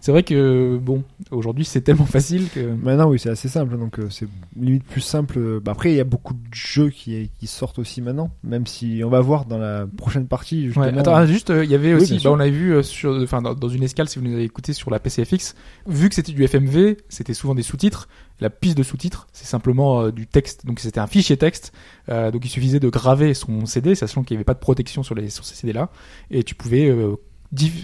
c'est 0.00 0.12
vrai 0.12 0.22
que 0.22 0.78
bon, 0.80 1.02
aujourd'hui 1.32 1.64
c'est 1.64 1.80
tellement 1.80 2.04
facile 2.18 2.48
que. 2.54 2.60
Maintenant, 2.60 3.08
oui, 3.08 3.18
c'est 3.18 3.30
assez 3.30 3.48
simple, 3.48 3.76
donc 3.76 3.98
euh, 3.98 4.06
c'est 4.08 4.28
limite 4.56 4.84
plus 4.84 5.00
simple. 5.00 5.36
euh, 5.38 5.60
Bah, 5.60 5.72
après, 5.72 5.90
il 5.92 5.96
y 5.96 6.00
a 6.00 6.04
beaucoup 6.04 6.34
de 6.34 6.38
jeux 6.52 6.90
qui, 6.90 7.28
qui 7.40 7.46
sortent 7.48 7.80
aussi 7.80 8.00
maintenant, 8.02 8.30
même 8.44 8.66
si 8.68 9.02
on 9.04 9.08
va 9.08 9.20
voir 9.20 9.46
dans 9.46 9.58
la 9.58 9.86
prochaine 9.96 10.28
partie. 10.28 10.66
Justement, 10.66 10.84
Ouais, 10.86 10.96
attends, 10.96 11.26
juste, 11.26 11.50
euh, 11.50 11.64
il 11.64 11.70
y 11.72 11.74
avait 11.74 11.92
Oui, 11.94 12.02
aussi, 12.02 12.20
bah, 12.22 12.30
on 12.30 12.38
avait 12.38 12.50
vu 12.50 12.72
euh, 12.72 12.82
sur, 12.84 13.18
enfin, 13.20 13.42
dans, 13.42 13.54
dans 13.54 13.68
une 13.68 13.82
escale, 13.82 14.08
si 14.08 14.20
vous 14.20 14.26
nous 14.26 14.34
avez 14.34 14.44
écouté 14.44 14.74
sur 14.74 14.92
la 14.92 15.00
PCFX, 15.00 15.56
vu 15.88 16.08
que 16.08 16.14
c'était 16.14 16.30
du 16.32 16.44
FMV, 16.46 16.98
c'était 17.08 17.34
souvent 17.34 17.56
des 17.56 17.62
sous-titres. 17.64 18.06
La 18.40 18.50
piste 18.50 18.76
de 18.76 18.82
sous-titres, 18.82 19.26
c'est 19.32 19.46
simplement 19.46 20.02
euh, 20.02 20.10
du 20.12 20.26
texte, 20.26 20.66
donc 20.66 20.80
c'était 20.80 21.00
un 21.00 21.06
fichier 21.06 21.36
texte. 21.36 21.72
Euh, 22.08 22.30
donc 22.30 22.44
il 22.44 22.48
suffisait 22.48 22.80
de 22.80 22.88
graver 22.88 23.32
son 23.32 23.64
CD, 23.66 23.94
sachant 23.94 24.22
qu'il 24.24 24.34
n'y 24.34 24.38
avait 24.38 24.44
pas 24.44 24.54
de 24.54 24.58
protection 24.58 25.02
sur 25.02 25.14
les 25.14 25.30
sur 25.30 25.44
ces 25.44 25.54
CD-là, 25.54 25.90
et 26.30 26.42
tu 26.42 26.54
pouvais 26.54 26.88
euh, 26.88 27.16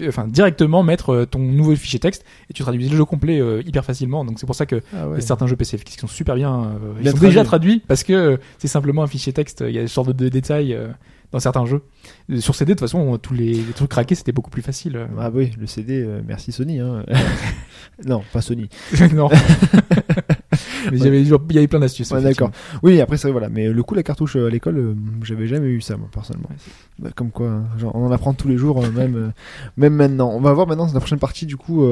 enfin, 0.07 0.27
directement 0.27 0.83
mettre 0.83 1.25
ton 1.25 1.39
nouveau 1.39 1.75
fichier 1.75 1.99
texte 1.99 2.25
et 2.49 2.53
tu 2.53 2.63
traduisais 2.63 2.89
le 2.89 2.97
jeu 2.97 3.05
complet 3.05 3.39
euh, 3.39 3.61
hyper 3.65 3.85
facilement. 3.85 4.25
Donc 4.25 4.39
c'est 4.39 4.45
pour 4.45 4.55
ça 4.55 4.65
que 4.65 4.81
Ah 4.93 5.07
y 5.13 5.17
a 5.17 5.21
certains 5.21 5.47
jeux 5.47 5.55
PCFX 5.55 5.83
qui 5.91 5.99
sont 5.99 6.07
super 6.07 6.35
bien, 6.35 6.63
euh, 6.63 6.93
ils 7.01 7.09
sont 7.09 7.17
déjà 7.17 7.43
traduits 7.43 7.81
parce 7.87 8.03
que 8.03 8.13
euh, 8.13 8.37
c'est 8.57 8.67
simplement 8.67 9.03
un 9.03 9.07
fichier 9.07 9.33
texte. 9.33 9.63
Il 9.67 9.73
y 9.73 9.79
a 9.79 9.87
ce 9.87 9.93
genre 9.93 10.05
de, 10.05 10.13
de 10.13 10.29
détails 10.29 10.77
dans 11.31 11.39
certains 11.39 11.65
jeux. 11.65 11.83
Sur 12.39 12.55
CD, 12.55 12.73
de 12.73 12.79
toute 12.79 12.87
façon, 12.87 13.17
tous 13.17 13.33
les, 13.33 13.53
les 13.53 13.73
trucs 13.73 13.89
craqués, 13.89 14.15
c'était 14.15 14.31
beaucoup 14.33 14.49
plus 14.49 14.61
facile. 14.61 15.07
Ah 15.17 15.29
oui, 15.33 15.51
le 15.57 15.65
CD, 15.67 16.05
merci 16.27 16.51
Sony. 16.51 16.79
Hein. 16.79 17.05
non, 18.05 18.23
pas 18.33 18.41
Sony. 18.41 18.69
non. 19.13 19.29
Mais 20.89 20.97
il 20.97 21.03
y 21.03 21.07
avait, 21.07 21.21
il 21.21 21.55
y 21.55 21.57
avait 21.57 21.67
plein 21.67 21.79
d'astuces. 21.79 22.09
Ouais, 22.11 22.21
d'accord. 22.21 22.51
Oui, 22.83 23.01
après 23.01 23.17
c'est 23.17 23.29
voilà, 23.31 23.49
mais 23.49 23.69
le 23.69 23.83
coup 23.83 23.95
la 23.95 24.03
cartouche 24.03 24.35
euh, 24.35 24.47
à 24.47 24.49
l'école, 24.49 24.77
euh, 24.77 24.95
j'avais 25.23 25.47
jamais 25.47 25.67
eu 25.67 25.81
ça 25.81 25.97
moi 25.97 26.07
personnellement. 26.11 26.49
Bah, 26.99 27.09
comme 27.15 27.31
quoi, 27.31 27.49
hein, 27.49 27.65
genre, 27.77 27.95
on 27.95 28.05
en 28.05 28.11
apprend 28.11 28.33
tous 28.33 28.47
les 28.47 28.57
jours, 28.57 28.83
euh, 28.83 28.91
même 28.91 29.15
euh, 29.15 29.29
même 29.77 29.93
maintenant. 29.93 30.31
On 30.33 30.39
va 30.39 30.53
voir 30.53 30.67
maintenant 30.67 30.87
dans 30.87 30.93
la 30.93 30.99
prochaine 30.99 31.19
partie 31.19 31.45
du 31.45 31.57
coup, 31.57 31.85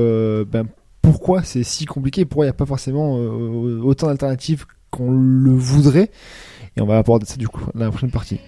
ben, 0.52 0.66
pourquoi 1.02 1.44
c'est 1.44 1.64
si 1.64 1.86
compliqué, 1.86 2.26
pourquoi 2.26 2.46
il 2.46 2.48
n'y 2.48 2.52
a 2.52 2.54
pas 2.54 2.66
forcément 2.66 3.16
autant 3.16 4.08
d'alternatives 4.08 4.66
qu'on 4.92 5.12
le 5.12 5.52
voudrait, 5.52 6.12
et 6.76 6.82
on 6.82 6.86
va 6.86 6.98
aborder 6.98 7.26
ça 7.26 7.36
du 7.38 7.48
coup 7.48 7.66
dans 7.74 7.86
la 7.86 7.92
prochaine 7.92 8.12
partie. 8.12 8.40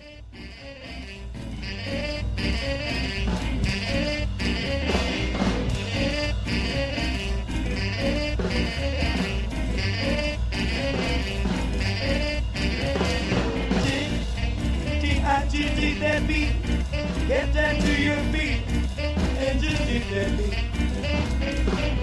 Get 17.32 17.54
that 17.54 17.80
to 17.80 18.02
your 18.02 18.18
feet. 18.34 18.62
And 19.00 19.62
just 19.62 19.82
hit 19.84 20.04
that 20.12 20.38
beat. 20.38 20.68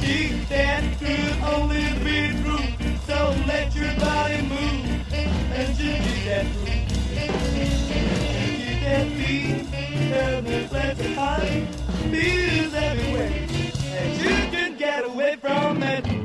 Keep 0.00 0.48
that 0.48 0.98
could 0.98 1.36
only 1.52 1.84
be 2.02 2.32
true. 2.40 2.64
So 3.06 3.36
let 3.46 3.74
your 3.76 3.94
body 3.96 4.40
move. 4.40 5.12
And 5.12 5.76
just 5.76 6.00
hit 6.00 6.24
that 6.24 6.46
groove. 6.54 6.88
Get 8.64 8.80
that 8.84 9.06
beat. 9.18 9.70
Then 10.08 10.68
let's 10.72 11.06
high. 11.14 11.68
Beat 12.10 12.24
is 12.24 12.72
everywhere. 12.72 13.30
And 13.98 14.22
you 14.22 14.34
can 14.50 14.78
get 14.78 15.04
away 15.04 15.36
from 15.36 15.80
that 15.80 16.17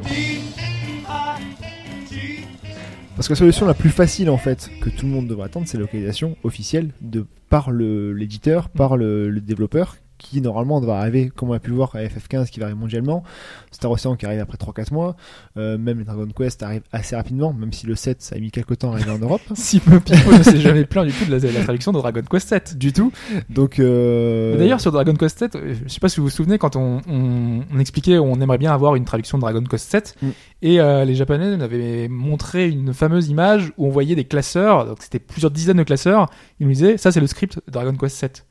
Parce 3.16 3.28
que 3.28 3.34
la 3.34 3.38
solution 3.38 3.66
la 3.66 3.74
plus 3.76 3.92
facile 3.92 4.30
en 4.30 4.38
fait 4.38 4.72
que 4.82 4.90
tout 4.90 5.06
le 5.06 5.12
monde 5.12 5.28
devrait 5.28 5.46
attendre, 5.46 5.68
c'est 5.68 5.78
la 5.78 5.82
localisation 5.82 6.36
officielle 6.44 6.90
de 7.02 7.26
par 7.50 7.72
l'éditeur, 7.72 8.70
par 8.70 8.98
le 8.98 9.40
développeur, 9.40 9.98
qui 10.24 10.42
normalement 10.42 10.82
devrait 10.82 10.96
arriver, 10.96 11.32
comme 11.36 11.50
on 11.50 11.54
a 11.54 11.60
pu 11.60 11.70
le 11.70 11.76
voir 11.76 11.92
à 11.96 12.00
FF15 12.00 12.50
qui 12.50 12.60
va 12.60 12.68
arriver 12.68 12.80
mondialement, 12.80 13.24
Star 13.72 13.92
Ocean 13.92 14.16
qui 14.16 14.26
arrive 14.26 14.40
après 14.40 14.58
3-4 14.58 14.94
mois, 14.94 15.16
euh, 15.58 15.78
même 15.78 16.04
Dragon 16.04 16.28
Quest 16.36 16.64
arrivent 16.64 16.82
assez 16.92 17.16
rapidement, 17.16 17.54
même 17.54 17.74
si 17.74 17.86
le 17.86 17.96
7 17.96 18.22
ça 18.22 18.36
a 18.36 18.40
mis 18.40 18.50
quelques 18.50 18.80
temps 18.80 18.92
à 18.92 18.96
arriver 18.96 19.12
en 19.12 19.20
Europe. 19.20 19.42
Si 19.56 19.80
Pipo 19.80 20.32
ne 20.32 20.44
s'est 20.44 20.60
jamais 20.60 20.86
plaint 20.86 21.06
du 21.06 21.14
tout 21.14 21.26
de 21.26 21.36
la, 21.36 21.52
la 21.52 21.64
traduction 21.64 21.92
de 21.92 22.00
Dragon 22.00 22.22
Quest 22.30 22.50
7, 22.50 22.78
du 22.78 22.94
tout. 22.94 23.12
Donc 23.50 23.80
euh... 23.80 24.58
D'ailleurs, 24.58 24.82
sur 24.82 24.92
Dragon 24.92 25.14
Quest 25.14 25.40
7, 25.40 25.56
euh, 25.56 25.76
je 25.86 25.94
sais 25.94 26.00
pas 26.00 26.10
si 26.10 26.18
vous 26.18 26.24
vous 26.28 26.30
souvenez, 26.30 26.58
quand 26.58 26.76
on, 26.76 27.02
on, 27.08 27.62
on 27.74 27.80
expliquait, 27.80 28.18
on 28.18 28.36
aimerait 28.42 28.58
bien 28.58 28.74
avoir 28.74 28.96
une 28.96 29.06
traduction 29.06 29.38
de 29.38 29.42
Dragon 29.42 29.64
Quest 29.64 29.90
7, 29.90 30.14
Mm. 30.22 30.30
et 30.62 30.80
euh, 30.80 31.06
les 31.06 31.16
Japonais 31.16 31.56
nous 31.56 31.64
avaient 31.64 32.08
montré 32.08 32.70
une 32.70 32.94
fameuse 32.94 33.30
image 33.30 33.72
où 33.78 33.88
on 33.88 33.90
voyait 33.90 34.16
des 34.16 34.26
classeurs, 34.26 34.86
donc 34.86 34.98
c'était 35.02 35.20
plusieurs 35.20 35.52
dizaines 35.52 35.78
de 35.78 35.84
classeurs, 35.84 36.30
ils 36.60 36.68
nous 36.68 36.74
disaient, 36.74 36.98
ça 36.98 37.12
c'est 37.12 37.20
le 37.20 37.28
script 37.28 37.60
de 37.66 37.72
Dragon 37.72 37.96
Quest 37.96 38.18
7. 38.18 38.46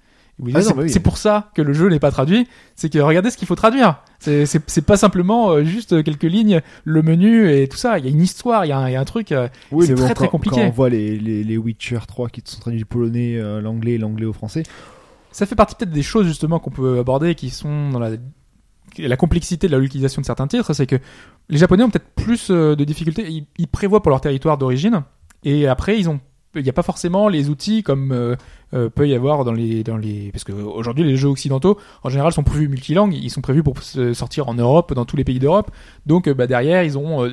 Ah 0.54 0.62
c'est 0.62 0.74
bah 0.74 0.82
oui. 0.82 0.90
c'est 0.90 1.00
pour 1.00 1.18
ça 1.18 1.50
que 1.54 1.62
le 1.62 1.72
jeu 1.72 1.88
n'est 1.88 2.00
pas 2.00 2.10
traduit, 2.10 2.48
c'est 2.74 2.90
que 2.92 2.98
regardez 2.98 3.30
ce 3.30 3.36
qu'il 3.36 3.46
faut 3.46 3.54
traduire. 3.54 4.00
C'est- 4.18 4.80
pas 4.86 4.96
simplement 4.96 5.50
euh, 5.52 5.62
juste 5.64 6.02
quelques 6.02 6.22
lignes, 6.24 6.60
le 6.84 7.02
menu 7.02 7.50
et 7.52 7.68
tout 7.68 7.76
ça. 7.76 7.98
Il 7.98 8.04
y 8.04 8.08
a 8.08 8.10
une 8.10 8.20
histoire, 8.22 8.64
il 8.64 8.68
y 8.68 8.72
a 8.72 8.78
un, 8.78 8.88
il 8.88 8.92
y 8.92 8.96
a 8.96 9.00
un 9.00 9.04
truc. 9.04 9.30
euh, 9.32 9.48
oui, 9.70 9.86
c'est 9.86 9.94
bon, 9.94 10.04
très, 10.04 10.14
très 10.14 10.24
quand- 10.26 10.30
compliqué. 10.32 10.56
Quand 10.56 10.66
on 10.66 10.70
voit 10.70 10.88
les, 10.88 11.18
les, 11.18 11.44
les 11.44 11.56
Witcher 11.58 11.98
3 12.08 12.28
qui 12.28 12.42
sont 12.44 12.60
traduits 12.60 12.78
du 12.78 12.86
polonais, 12.86 13.36
euh, 13.36 13.60
l'anglais, 13.60 13.98
l'anglais 13.98 14.26
au 14.26 14.32
français. 14.32 14.62
Ça 15.30 15.46
fait 15.46 15.54
partie 15.54 15.74
peut-être 15.76 15.92
des 15.92 16.02
choses 16.02 16.26
justement 16.26 16.58
qu'on 16.58 16.70
peut 16.70 16.98
aborder 16.98 17.34
qui 17.34 17.50
sont 17.50 17.90
dans 17.90 17.98
la, 18.00 18.10
la 18.98 19.16
complexité 19.16 19.66
de 19.66 19.72
la 19.72 19.78
localisation 19.78 20.20
de 20.22 20.26
certains 20.26 20.46
titres, 20.46 20.72
c'est 20.74 20.86
que 20.86 20.96
les 21.48 21.58
Japonais 21.58 21.84
ont 21.84 21.90
peut-être 21.90 22.10
plus 22.16 22.50
de 22.50 22.84
difficultés. 22.84 23.26
Ils, 23.28 23.46
ils 23.58 23.68
prévoient 23.68 24.02
pour 24.02 24.10
leur 24.10 24.20
territoire 24.20 24.58
d'origine 24.58 25.02
et 25.44 25.66
après 25.68 25.98
ils 25.98 26.08
ont 26.08 26.20
il 26.54 26.62
n'y 26.62 26.68
a 26.68 26.72
pas 26.72 26.82
forcément 26.82 27.28
les 27.28 27.48
outils 27.48 27.82
comme 27.82 28.12
euh, 28.12 28.36
euh, 28.74 28.88
peut 28.88 29.08
y 29.08 29.14
avoir 29.14 29.44
dans 29.44 29.52
les 29.52 29.82
dans 29.84 29.96
les 29.96 30.30
parce 30.32 30.44
que 30.44 30.52
aujourd'hui 30.52 31.04
les 31.04 31.16
jeux 31.16 31.28
occidentaux 31.28 31.78
en 32.02 32.08
général 32.10 32.32
sont 32.32 32.42
prévus 32.42 32.68
multilangues, 32.68 33.14
ils 33.14 33.30
sont 33.30 33.40
prévus 33.40 33.62
pour 33.62 33.82
se 33.82 34.12
sortir 34.14 34.48
en 34.48 34.54
Europe, 34.54 34.92
dans 34.94 35.04
tous 35.04 35.16
les 35.16 35.24
pays 35.24 35.38
d'Europe. 35.38 35.70
Donc 36.06 36.28
euh, 36.28 36.34
bah, 36.34 36.46
derrière 36.46 36.82
ils 36.82 36.98
ont 36.98 37.24
euh, 37.24 37.30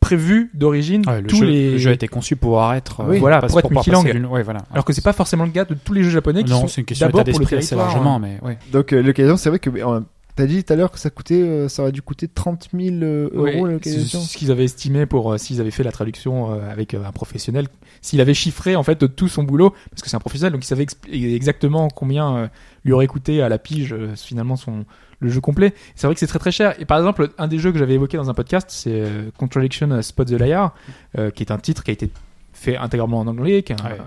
prévu 0.00 0.50
d'origine 0.54 1.02
Ouais, 1.08 1.20
le, 1.20 1.26
tous 1.26 1.36
jeu, 1.38 1.46
les 1.46 1.70
le 1.72 1.78
jeu 1.78 1.90
a 1.90 1.92
été 1.94 2.06
conçu 2.08 2.36
pour 2.36 2.62
être. 2.72 3.02
Oui, 3.06 3.18
voilà, 3.18 3.40
passe- 3.40 3.50
pour 3.50 3.58
être 3.60 3.70
multilangue. 3.70 4.12
d'une- 4.12 4.26
ouais, 4.26 4.42
voilà. 4.44 4.60
alors 4.70 4.84
que 4.84 4.92
c'est 4.92 5.02
pas 5.02 5.12
forcément 5.12 5.44
le 5.44 5.50
cas 5.50 5.64
de 5.64 5.74
tous 5.74 5.92
les 5.92 6.02
jeux 6.04 6.10
japonais 6.10 6.44
qui 6.44 6.50
non, 6.52 6.60
sont 6.60 6.68
c'est 6.68 6.82
une 6.82 6.84
question 6.86 7.06
d'abord 7.06 7.24
pour 7.24 7.32
le 7.32 7.38
d'esprit 7.44 7.56
assez 7.56 7.68
territoire. 7.70 7.88
largement, 7.94 8.18
mais 8.20 8.38
ouais. 8.42 8.58
Donc 8.72 8.92
euh, 8.92 9.02
l'occasion, 9.02 9.36
c'est 9.36 9.48
vrai 9.48 9.58
que 9.58 9.70
euh, 9.70 10.00
t'as 10.38 10.46
dit 10.46 10.62
tout 10.62 10.72
à 10.72 10.76
l'heure 10.76 10.92
que 10.92 11.00
ça 11.00 11.10
coûtait, 11.10 11.42
euh, 11.42 11.68
ça 11.68 11.82
aurait 11.82 11.90
dû 11.92 12.00
coûter 12.00 12.28
30 12.28 12.68
000 12.72 12.96
euh, 13.02 13.28
euros 13.32 13.66
la 13.66 13.78
c'est 13.82 13.98
ce 14.04 14.36
qu'ils 14.36 14.52
avaient 14.52 14.64
estimé 14.64 15.04
pour 15.04 15.32
euh, 15.32 15.36
s'ils 15.36 15.60
avaient 15.60 15.72
fait 15.72 15.82
la 15.82 15.90
traduction 15.90 16.52
euh, 16.52 16.70
avec 16.70 16.94
euh, 16.94 17.04
un 17.04 17.10
professionnel, 17.10 17.66
s'il 18.02 18.20
avait 18.20 18.34
chiffré 18.34 18.76
en 18.76 18.84
fait 18.84 19.16
tout 19.16 19.26
son 19.28 19.42
boulot, 19.42 19.74
parce 19.90 20.02
que 20.02 20.08
c'est 20.08 20.16
un 20.16 20.20
professionnel, 20.20 20.52
donc 20.52 20.62
il 20.62 20.66
savait 20.68 20.86
exactement 21.12 21.88
combien 21.88 22.36
euh, 22.36 22.48
lui 22.84 22.92
aurait 22.92 23.08
coûté 23.08 23.42
à 23.42 23.48
la 23.48 23.58
pige 23.58 23.92
euh, 23.92 24.14
finalement 24.16 24.54
son 24.56 24.84
le 25.20 25.28
jeu 25.30 25.40
complet. 25.40 25.74
C'est 25.96 26.06
vrai 26.06 26.14
que 26.14 26.20
c'est 26.20 26.28
très 26.28 26.38
très 26.38 26.52
cher. 26.52 26.80
Et 26.80 26.84
par 26.84 26.96
exemple, 26.98 27.30
un 27.38 27.48
des 27.48 27.58
jeux 27.58 27.72
que 27.72 27.78
j'avais 27.78 27.94
évoqué 27.94 28.16
dans 28.16 28.30
un 28.30 28.34
podcast, 28.34 28.68
c'est 28.70 28.92
euh, 28.92 29.30
Contradiction 29.36 30.00
Spot 30.02 30.28
the 30.28 30.38
Liar, 30.38 30.72
euh, 31.18 31.32
qui 31.32 31.42
est 31.42 31.50
un 31.50 31.58
titre 31.58 31.82
qui 31.82 31.90
a 31.90 31.94
été 31.94 32.08
fait 32.52 32.76
intégralement 32.76 33.18
en 33.18 33.26
anglais, 33.26 33.64
qui 33.64 33.72
Ouais. 33.72 33.98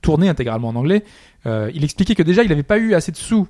tourné 0.00 0.30
intégralement 0.30 0.68
en 0.68 0.76
anglais. 0.76 1.04
Euh, 1.44 1.70
il 1.74 1.84
expliquait 1.84 2.14
que 2.14 2.22
déjà 2.22 2.42
il 2.42 2.48
n'avait 2.48 2.62
pas 2.62 2.78
eu 2.78 2.94
assez 2.94 3.12
de 3.12 3.18
sous 3.18 3.46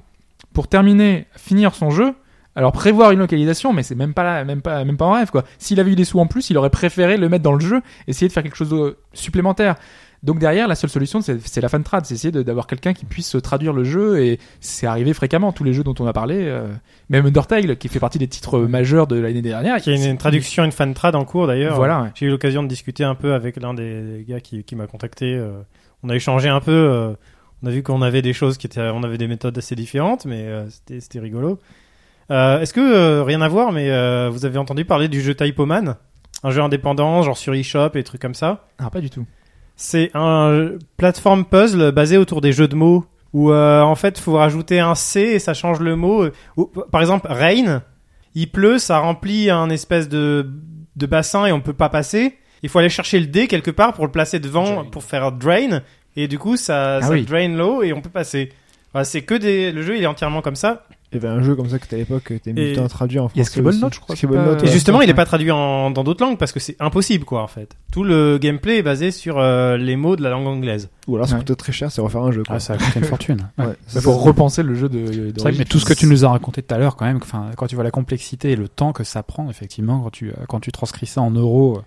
pour 0.52 0.66
terminer, 0.66 1.26
finir 1.36 1.76
son 1.76 1.90
jeu. 1.90 2.14
Alors 2.56 2.72
prévoir 2.72 3.10
une 3.10 3.18
localisation, 3.18 3.72
mais 3.72 3.82
c'est 3.82 3.94
même 3.96 4.14
pas 4.14 4.22
là, 4.22 4.44
même 4.44 4.62
pas, 4.62 4.84
même 4.84 4.96
pas 4.96 5.06
en 5.06 5.12
rêve 5.12 5.30
quoi. 5.30 5.44
S'il 5.58 5.80
avait 5.80 5.90
eu 5.90 5.96
des 5.96 6.04
sous 6.04 6.20
en 6.20 6.26
plus, 6.26 6.50
il 6.50 6.56
aurait 6.58 6.70
préféré 6.70 7.16
le 7.16 7.28
mettre 7.28 7.42
dans 7.42 7.52
le 7.54 7.60
jeu, 7.60 7.80
essayer 8.06 8.28
de 8.28 8.32
faire 8.32 8.42
quelque 8.44 8.56
chose 8.56 8.70
de 8.70 8.96
supplémentaire. 9.12 9.74
Donc 10.22 10.38
derrière, 10.38 10.68
la 10.68 10.74
seule 10.74 10.88
solution, 10.88 11.20
c'est 11.20 11.38
c'est 11.46 11.60
la 11.60 11.68
fan 11.68 11.82
trad, 11.82 12.06
c'est 12.06 12.14
essayer 12.14 12.32
d'avoir 12.32 12.66
quelqu'un 12.66 12.94
qui 12.94 13.04
puisse 13.04 13.36
traduire 13.42 13.74
le 13.74 13.84
jeu, 13.84 14.22
et 14.24 14.38
c'est 14.60 14.86
arrivé 14.86 15.12
fréquemment. 15.12 15.52
Tous 15.52 15.64
les 15.64 15.74
jeux 15.74 15.82
dont 15.84 15.94
on 15.98 16.06
a 16.06 16.14
parlé, 16.14 16.36
euh, 16.46 16.68
même 17.10 17.26
Undertale, 17.26 17.76
qui 17.76 17.88
fait 17.88 18.00
partie 18.00 18.18
des 18.18 18.28
titres 18.28 18.58
majeurs 18.60 19.06
de 19.06 19.16
l'année 19.16 19.42
dernière, 19.42 19.76
Il 19.84 19.92
y 19.92 19.92
a 19.92 20.02
une, 20.02 20.10
une 20.12 20.16
traduction, 20.16 20.64
une 20.64 20.72
fan 20.72 20.94
trad 20.94 21.14
en 21.14 21.24
cours 21.26 21.46
d'ailleurs. 21.46 21.76
Voilà. 21.76 22.02
ouais. 22.04 22.08
J'ai 22.14 22.24
eu 22.26 22.30
l'occasion 22.30 22.62
de 22.62 22.68
discuter 22.68 23.04
un 23.04 23.14
peu 23.14 23.34
avec 23.34 23.60
l'un 23.60 23.74
des, 23.74 24.02
des 24.18 24.24
gars 24.26 24.40
qui, 24.40 24.64
qui 24.64 24.76
m'a 24.76 24.86
contacté. 24.86 25.34
euh, 25.34 25.60
on 26.02 26.08
a 26.08 26.14
échangé 26.14 26.48
un 26.48 26.60
peu. 26.60 26.70
euh, 26.72 27.12
on 27.62 27.66
a 27.66 27.70
vu 27.70 27.82
qu'on 27.82 28.00
avait 28.00 28.22
des 28.22 28.32
choses 28.32 28.56
qui 28.56 28.66
étaient, 28.66 28.80
on 28.80 29.02
avait 29.02 29.18
des 29.18 29.28
méthodes 29.28 29.58
assez 29.58 29.74
différentes, 29.74 30.24
mais 30.24 30.46
euh, 30.46 30.68
c'était, 30.70 31.00
c'était 31.00 31.20
rigolo. 31.20 31.58
Euh, 32.30 32.60
est-ce 32.60 32.72
que 32.72 32.80
euh, 32.80 33.22
rien 33.22 33.40
à 33.42 33.48
voir, 33.48 33.72
mais 33.72 33.90
euh, 33.90 34.30
vous 34.32 34.44
avez 34.46 34.58
entendu 34.58 34.84
parler 34.84 35.08
du 35.08 35.20
jeu 35.20 35.34
Typoman, 35.34 35.96
un 36.42 36.50
jeu 36.50 36.62
indépendant, 36.62 37.22
genre 37.22 37.36
sur 37.36 37.54
eShop 37.54 37.90
et 37.94 38.02
trucs 38.02 38.20
comme 38.22 38.34
ça? 38.34 38.66
Ah, 38.78 38.90
pas 38.90 39.00
du 39.00 39.10
tout. 39.10 39.26
C'est 39.76 40.10
un 40.14 40.70
plateforme 40.96 41.44
puzzle 41.44 41.90
basé 41.92 42.16
autour 42.16 42.40
des 42.40 42.52
jeux 42.52 42.68
de 42.68 42.76
mots 42.76 43.04
où 43.32 43.52
en 43.52 43.94
fait 43.96 44.18
faut 44.18 44.34
rajouter 44.34 44.78
un 44.78 44.94
C 44.94 45.20
et 45.20 45.38
ça 45.40 45.54
change 45.54 45.80
le 45.80 45.96
mot. 45.96 46.26
Ou, 46.56 46.66
par 46.92 47.00
exemple, 47.00 47.26
rain, 47.28 47.82
il 48.36 48.48
pleut, 48.50 48.78
ça 48.78 48.98
remplit 49.00 49.50
un 49.50 49.68
espèce 49.70 50.08
de, 50.08 50.48
de 50.94 51.06
bassin 51.06 51.44
et 51.46 51.52
on 51.52 51.60
peut 51.60 51.72
pas 51.72 51.88
passer. 51.88 52.36
Il 52.62 52.68
faut 52.68 52.78
aller 52.78 52.88
chercher 52.88 53.18
le 53.18 53.26
D 53.26 53.48
quelque 53.48 53.72
part 53.72 53.92
pour 53.92 54.06
le 54.06 54.12
placer 54.12 54.38
devant 54.38 54.64
Drain. 54.64 54.84
pour 54.84 55.02
faire 55.02 55.32
drain 55.32 55.80
et 56.16 56.28
du 56.28 56.38
coup 56.38 56.56
ça, 56.56 56.96
Ah 56.98 57.02
ça 57.02 57.10
oui. 57.10 57.24
drain 57.24 57.48
l'eau 57.48 57.82
et 57.82 57.92
on 57.92 58.00
peut 58.00 58.08
passer. 58.10 58.52
C'est 59.02 59.22
que 59.22 59.34
des 59.34 59.72
le 59.72 59.82
jeu 59.82 59.96
il 59.96 60.02
est 60.04 60.06
entièrement 60.06 60.40
comme 60.40 60.54
ça. 60.54 60.84
Il 61.12 61.22
y 61.22 61.24
avait 61.24 61.28
un 61.32 61.42
jeu 61.44 61.54
comme 61.54 61.68
ça 61.68 61.78
que 61.78 61.86
t'as 61.86 61.94
à 61.94 61.98
l'époque, 62.00 62.32
temps 62.74 62.84
à 62.84 62.88
traduire 62.88 63.22
en 63.24 63.30
Il 63.34 63.38
y 63.38 63.40
a 63.40 63.44
français. 63.44 63.60
Scribble. 63.60 63.74
Note, 63.76 63.94
je 63.94 64.00
crois, 64.00 64.16
Scribble 64.16 64.34
c'est 64.34 64.38
pas- 64.40 64.46
Note, 64.46 64.62
Et 64.62 64.66
ouais. 64.66 64.72
justement, 64.72 65.00
il 65.00 65.04
est 65.04 65.12
ouais. 65.12 65.14
pas 65.14 65.24
traduit 65.26 65.50
en, 65.52 65.90
dans 65.92 66.02
d'autres 66.02 66.24
langues 66.24 66.38
parce 66.38 66.50
que 66.50 66.58
c'est 66.58 66.74
impossible, 66.80 67.24
quoi, 67.24 67.42
en 67.42 67.46
fait. 67.46 67.76
Tout 67.92 68.02
le 68.02 68.38
gameplay 68.38 68.78
est 68.78 68.82
basé 68.82 69.12
sur 69.12 69.38
euh, 69.38 69.76
les 69.76 69.94
mots 69.94 70.16
de 70.16 70.22
la 70.22 70.30
langue 70.30 70.46
anglaise. 70.48 70.88
Ou 71.06 71.14
alors 71.14 71.28
ça 71.28 71.36
Ouais. 71.36 71.44
coûte 71.44 71.56
très 71.56 71.70
cher, 71.72 71.92
c'est 71.92 72.00
refaire 72.00 72.22
un 72.22 72.32
jeu. 72.32 72.42
Quoi. 72.42 72.56
Ah, 72.56 72.60
ça 72.60 72.72
a 72.72 72.78
coûté 72.78 72.98
une 72.98 73.04
fortune. 73.04 73.36
Ouais. 73.58 73.66
Ouais, 73.66 73.72
Il 73.94 74.00
faut 74.00 74.12
ça. 74.12 74.18
repenser 74.18 74.62
le 74.64 74.74
jeu 74.74 74.88
de. 74.88 74.98
de 74.98 75.32
C'est 75.36 75.42
vrai 75.42 75.52
mais 75.56 75.64
tout 75.64 75.78
ce 75.78 75.84
que 75.84 75.94
tu 75.94 76.06
nous 76.06 76.24
as 76.24 76.30
raconté 76.30 76.62
tout 76.62 76.74
à 76.74 76.78
l'heure, 76.78 76.96
quand 76.96 77.04
même, 77.04 77.20
quand 77.56 77.66
tu 77.68 77.74
vois 77.76 77.84
la 77.84 77.90
complexité 77.92 78.50
et 78.50 78.56
le 78.56 78.66
temps 78.68 78.92
que 78.92 79.04
ça 79.04 79.22
prend, 79.22 79.48
effectivement, 79.50 80.00
quand 80.00 80.10
tu, 80.10 80.30
euh, 80.30 80.34
quand 80.48 80.58
tu 80.60 80.72
transcris 80.72 81.06
ça 81.06 81.20
en 81.20 81.30
euros, 81.30 81.76
euh, 81.78 81.82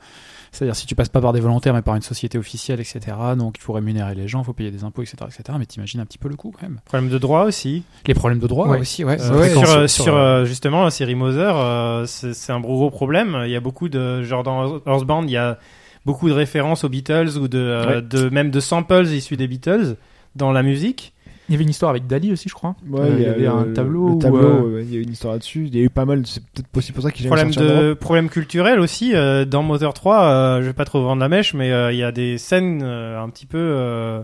c'est-à-dire 0.58 0.76
si 0.76 0.88
tu 0.88 0.96
passes 0.96 1.10
pas 1.10 1.22
par 1.22 1.34
des 1.34 1.40
volontaires 1.40 1.74
mais 1.74 1.82
par 1.84 1.96
une 1.96 2.02
société 2.02 2.38
officielle, 2.38 2.80
etc., 2.80 3.00
donc 3.38 3.56
il 3.58 3.62
faut 3.62 3.74
rémunérer 3.74 4.16
les 4.16 4.28
gens, 4.28 4.42
il 4.42 4.46
faut 4.46 4.54
payer 4.54 4.72
des 4.72 4.84
impôts, 4.84 5.04
etc., 5.04 5.18
etc., 5.28 5.58
mais 5.60 5.66
t'imagines 5.68 6.00
un 6.00 6.06
petit 6.06 6.18
peu 6.18 6.30
le 6.30 6.36
coût 6.36 6.52
quand 6.52 6.64
même. 6.68 6.80
Problème 6.86 7.10
de 7.10 7.18
droit 7.18 7.44
aussi. 7.44 7.84
Les 8.08 8.14
problèmes 8.16 8.40
de 8.40 8.48
droit 8.48 8.68
Ouais. 8.68 8.80
aussi, 8.80 9.04
ouais. 9.06 9.22
Euh, 9.22 9.50
sur, 9.54 9.70
euh, 9.70 9.88
sur, 9.88 10.16
euh, 10.16 10.46
justement 10.46 10.84
la 10.84 10.90
série 10.90 11.16
Mother, 11.16 11.56
euh, 11.56 12.06
c'est 12.08 12.52
un 12.52 12.60
gros, 12.60 12.76
gros 12.78 12.90
problème. 12.90 13.38
Il 13.46 13.52
y 13.52 13.56
a 13.56 13.60
beaucoup 13.60 13.88
de 13.90 14.24
genre 14.24 14.44
dans 14.44 14.80
Earthbound, 14.86 15.30
il 15.30 15.34
y 15.34 15.38
a 15.38 15.60
beaucoup 16.06 16.28
de 16.30 16.34
références 16.34 16.84
aux 16.84 16.90
Beatles 16.90 17.38
ou 17.38 17.48
de, 17.48 17.58
euh, 17.60 17.96
Ouais. 17.98 18.02
de 18.02 18.30
même 18.30 18.50
de 18.50 18.60
samples 18.60 19.06
issus 19.08 19.38
des 19.38 19.48
Beatles 19.48 19.96
dans 20.36 20.52
la 20.52 20.64
musique. 20.64 21.14
Il 21.50 21.54
y 21.54 21.56
avait 21.56 21.64
une 21.64 21.70
histoire 21.70 21.92
avec 21.92 22.08
Dali 22.08 22.32
aussi, 22.34 22.50
je 22.50 22.54
crois. 22.54 22.76
Ouais, 22.90 23.00
Euh, 23.02 23.16
il 23.18 23.22
y, 23.24 23.26
avait 23.26 23.42
le- 23.44 23.50
un 23.50 23.64
le- 23.66 23.74
tableau. 23.74 24.08
Le 24.08 24.14
où, 24.16 24.20
tableau, 24.20 24.68
euh, 24.68 24.82
il 24.86 24.94
y 24.94 24.98
a 24.98 25.02
une 25.02 25.12
histoire 25.12 25.34
là-dessus. 25.34 25.66
Il 25.68 25.76
y 25.78 25.80
a 25.80 25.84
eu 25.84 25.90
pas 25.90 26.04
mal, 26.06 26.24
c'est 26.26 26.44
peut-être 26.44 26.68
aussi 26.76 26.92
pour 26.92 27.04
ça 27.04 27.12
qu'il 27.12 27.26
Problème 27.28 27.52
de 27.52 27.94
problème 27.94 28.28
culturel 28.30 28.80
aussi 28.80 29.16
euh, 29.16 29.46
dans 29.46 29.64
Mother 29.64 29.94
3. 29.94 30.24
euh, 30.24 30.62
je 30.62 30.68
vais 30.68 30.74
pas 30.74 30.86
trop 30.86 31.02
vendre 31.02 31.22
la 31.22 31.30
mèche, 31.30 31.54
mais 31.54 31.72
euh, 31.72 31.92
il 31.94 31.98
y 32.00 32.04
a 32.04 32.12
des 32.12 32.38
scènes 32.38 32.82
euh, 32.84 33.22
un 33.22 33.30
petit 33.30 33.46
peu. 33.46 33.58
euh, 33.58 34.22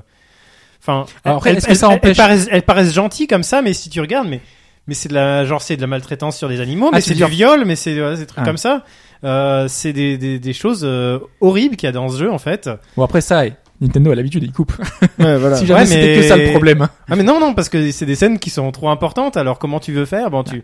Enfin, 0.82 1.06
Alors, 1.24 1.48
elles, 1.48 1.58
est-ce 1.58 1.66
que 1.66 1.72
elles- 1.72 1.78
ça 1.78 1.88
elles- 1.88 1.98
empêche- 1.98 2.10
elles 2.10 2.16
paraissent, 2.18 2.48
elles 2.52 2.62
paraissent 2.64 2.94
gentilles 2.94 3.28
comme 3.28 3.44
ça, 3.44 3.62
mais 3.62 3.72
si 3.72 3.90
tu 3.90 4.02
regardes, 4.02 4.28
mais 4.28 4.42
mais 4.86 4.94
c'est 4.96 5.08
de 5.08 5.14
la 5.14 5.46
genre 5.46 5.62
c'est 5.62 5.78
de 5.78 5.82
la 5.82 5.88
maltraitance 5.88 6.36
sur 6.38 6.50
des 6.50 6.60
animaux, 6.60 6.88
Ah, 6.92 6.96
mais 6.96 7.02
c'est 7.02 7.16
c'est 7.16 7.24
du 7.26 7.32
viol, 7.32 7.64
mais 7.66 7.78
c'est 7.78 7.98
ouais, 8.02 8.18
des 8.18 8.26
trucs 8.26 8.40
Ah. 8.42 8.46
comme 8.46 8.58
ça. 8.58 8.84
Euh, 9.24 9.68
c'est 9.70 9.94
des, 9.94 10.18
des, 10.18 10.40
des 10.40 10.52
choses 10.52 10.82
euh, 10.84 11.20
horribles 11.40 11.78
qu'il 11.78 11.88
y 11.88 11.90
a 11.90 11.94
dans 11.94 12.10
ce 12.10 12.18
jeu 12.20 12.30
en 12.30 12.38
fait. 12.38 12.70
Bon, 12.98 13.04
après 13.06 13.22
ça, 13.22 13.46
Nintendo 13.82 14.12
a 14.12 14.16
l'habitude, 14.16 14.44
il 14.44 14.52
coupe. 14.52 14.74
Ouais, 15.20 15.38
voilà. 15.38 15.58
si 15.58 15.66
jamais 15.66 15.82
Ouais, 15.82 15.86
c'était 15.86 16.16
mais- 16.16 16.22
que 16.22 16.28
ça 16.28 16.38
le 16.38 16.52
problème. 16.52 16.88
Ah 17.10 17.16
mais 17.16 17.24
non 17.24 17.40
non 17.40 17.54
parce 17.54 17.70
que 17.70 17.92
c'est 17.92 18.06
des 18.06 18.16
scènes 18.16 18.40
qui 18.40 18.50
sont 18.50 18.72
trop 18.72 18.90
importantes. 18.90 19.38
Alors 19.38 19.60
comment 19.60 19.80
tu 19.80 19.92
veux 19.92 20.06
faire? 20.06 20.30
Bon 20.32 20.44
tu 20.44 20.64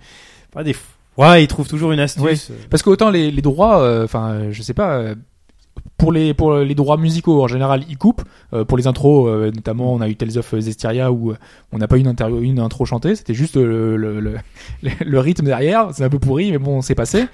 pas 0.51 0.63
des 0.63 0.75
ouais 1.17 1.43
ils 1.43 1.47
trouvent 1.47 1.67
toujours 1.67 1.91
une 1.91 1.99
astuce. 1.99 2.51
Parce 2.69 2.81
que 2.83 2.89
autant 2.89 3.09
les, 3.09 3.29
les 3.31 3.41
droits, 3.41 3.81
euh, 3.81 4.05
enfin, 4.05 4.29
euh, 4.31 4.47
je 4.51 4.61
sais 4.61 4.73
pas, 4.73 4.93
euh, 4.93 5.15
pour 5.99 6.11
les 6.11 6.33
pour 6.33 6.55
les 6.55 6.73
droits 6.73 6.97
musicaux 6.97 7.43
en 7.43 7.47
général, 7.47 7.83
ils 7.89 7.97
coupent. 7.97 8.23
Euh, 8.53 8.65
pour 8.65 8.77
les 8.77 8.87
intros, 8.87 9.27
euh, 9.27 9.51
notamment, 9.51 9.93
on 9.93 10.01
a 10.01 10.09
eu 10.09 10.15
Tales 10.15 10.37
of 10.39 10.57
Zestiria 10.57 11.11
où 11.11 11.31
euh, 11.31 11.35
on 11.71 11.77
n'a 11.77 11.87
pas 11.87 11.97
eu 11.97 11.99
une, 12.01 12.59
intro 12.59 12.85
chantée, 12.85 13.15
c'était 13.15 13.35
juste 13.35 13.57
le, 13.57 13.95
le, 13.95 14.19
le, 14.19 14.35
le 15.05 15.19
rythme 15.19 15.45
derrière. 15.45 15.89
C'est 15.93 16.03
un 16.03 16.09
peu 16.09 16.17
pourri, 16.17 16.51
mais 16.51 16.57
bon, 16.57 16.81
c'est 16.81 16.95
passé. 16.95 17.25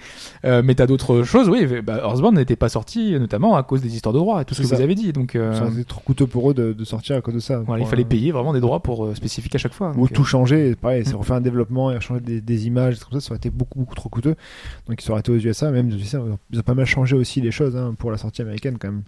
Euh, 0.44 0.62
mais 0.66 0.76
t'as 0.76 0.88
d'autres 0.88 1.24
choses, 1.24 1.48
oui. 1.48 1.66
Bah, 1.82 2.00
Earthbound 2.04 2.36
n'était 2.36 2.58
pas 2.58 2.68
sorti, 2.70 3.18
notamment 3.18 3.56
à 3.56 3.64
cause 3.64 3.82
des 3.82 3.96
histoires 3.96 4.14
de 4.14 4.20
droits 4.20 4.42
et 4.42 4.46
tout 4.46 4.54
ce 4.56 4.62
que 4.62 4.68
ça. 4.68 4.76
vous 4.76 4.82
avez 4.82 4.96
dit. 4.96 5.14
Donc, 5.14 5.36
été 5.36 5.84
trop 5.88 6.02
coûteux 6.02 6.28
pour 6.28 6.52
eux 6.52 6.54
de, 6.54 6.74
de 6.74 6.84
sortir 6.84 7.16
à 7.16 7.22
cause 7.22 7.36
de 7.36 7.40
ça. 7.40 7.60
voilà, 7.60 7.84
il 7.84 7.88
fallait 7.88 8.04
payer 8.04 8.32
vraiment 8.32 8.52
des 8.54 8.60
droits 8.62 8.82
pour 8.82 9.16
spécifiques 9.16 9.56
à 9.56 9.60
chaque 9.60 9.74
fois. 9.74 9.94
Ou 9.98 10.08
tout 10.08 10.26
changer, 10.26 10.76
pareil, 10.76 11.04
c'est 11.06 11.14
Mm. 11.14 11.18
refaire 11.18 11.36
un 11.38 11.42
développement 11.42 11.92
et 11.92 12.00
changer 12.02 12.22
des, 12.22 12.42
des 12.42 12.68
images, 12.68 13.00
comme 13.00 13.20
ça 13.20 13.32
aurait 13.32 13.38
été 13.38 13.50
beaucoup, 13.50 13.80
beaucoup 13.80 13.96
trop 13.96 14.10
coûteux. 14.10 14.36
Donc 14.88 15.04
ils 15.04 15.12
auraient 15.12 15.22
été 15.22 15.32
aux 15.32 15.38
USA, 15.38 15.72
même 15.72 15.88
aux 15.90 15.96
USA, 15.96 16.22
ils 16.52 16.60
ont 16.60 16.64
pas 16.64 16.74
mal 16.74 16.86
changé 16.86 17.16
aussi 17.16 17.42
les 17.42 17.52
choses 17.52 17.76
hein, 17.76 17.96
pour 17.98 18.12
la 18.12 18.18
sortie 18.18 18.42
américaine 18.42 18.55
quand 18.62 18.90
même. 18.92 19.04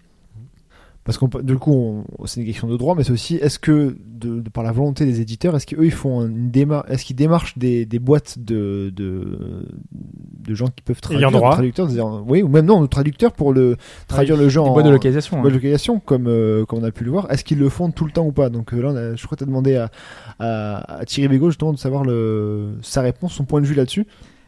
Parce 1.03 1.17
qu'on 1.17 1.29
du 1.41 1.55
coup, 1.55 2.03
c'est 2.25 2.41
une 2.41 2.45
question 2.45 2.67
de 2.67 2.75
droit, 2.75 2.93
mais 2.93 3.05
c'est 3.05 3.13
aussi, 3.13 3.35
est-ce 3.37 3.59
que, 3.59 3.95
de, 4.05 4.41
de 4.41 4.49
par 4.49 4.61
la 4.65 4.73
volonté 4.73 5.05
des 5.05 5.21
éditeurs, 5.21 5.55
est-ce 5.55 5.65
qu'eux 5.65 5.85
ils 5.85 5.91
font 5.91 6.25
une 6.27 6.51
démarche, 6.51 6.85
est-ce 6.89 7.05
qu'ils 7.05 7.15
démarchent 7.15 7.57
des, 7.57 7.85
des 7.85 7.97
boîtes 7.99 8.39
de, 8.39 8.91
de, 8.93 9.65
de 9.93 10.53
gens 10.53 10.67
qui 10.67 10.81
peuvent 10.83 10.99
traduire, 10.99 11.31
droit. 11.31 11.51
de 11.51 11.55
traducteurs, 11.55 11.87
oui, 12.27 12.43
ou 12.43 12.49
même 12.49 12.65
non, 12.65 12.81
de 12.81 12.87
traducteurs 12.87 13.31
pour 13.31 13.53
le 13.53 13.77
traduire 14.09 14.35
le 14.35 14.47
des 14.47 14.57
en 14.57 14.73
boîtes 14.73 14.85
de 14.85 14.89
localisation. 14.91 15.37
Bonne 15.41 15.51
hein. 15.51 15.55
localisation, 15.55 16.01
comme, 16.01 16.27
euh, 16.27 16.65
comme 16.65 16.79
on 16.79 16.83
a 16.83 16.91
pu 16.91 17.05
le 17.05 17.11
voir. 17.11 17.31
Est-ce 17.31 17.45
qu'ils 17.45 17.59
le 17.59 17.69
font 17.69 17.89
tout 17.89 18.03
le 18.03 18.11
temps 18.11 18.25
ou 18.25 18.33
pas? 18.33 18.49
Donc 18.49 18.73
euh, 18.73 18.81
là, 18.81 18.89
on 18.91 18.95
a- 18.97 19.15
je 19.15 19.25
crois 19.25 19.37
que 19.37 19.43
tu 19.43 19.43
as 19.45 19.47
demandé 19.47 19.77
à, 19.77 19.89
à, 20.39 20.97
à 20.99 21.05
Thierry 21.05 21.29
Bégaud 21.29 21.51
justement 21.51 21.71
de 21.71 21.77
savoir 21.77 22.03
le, 22.03 22.73
sa 22.81 22.99
réponse, 22.99 23.31
son 23.31 23.45
point 23.45 23.61
de 23.61 23.65
vue 23.65 23.75
là-dessus. 23.75 24.05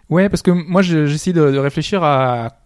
Ouais, 0.09 0.27
parce 0.27 0.41
que 0.41 0.51
moi 0.51 0.81
je- 0.81 1.05
j'essaie 1.05 1.31
de, 1.31 1.51
de 1.51 1.57
réfléchir 1.57 2.03
à. 2.03 2.58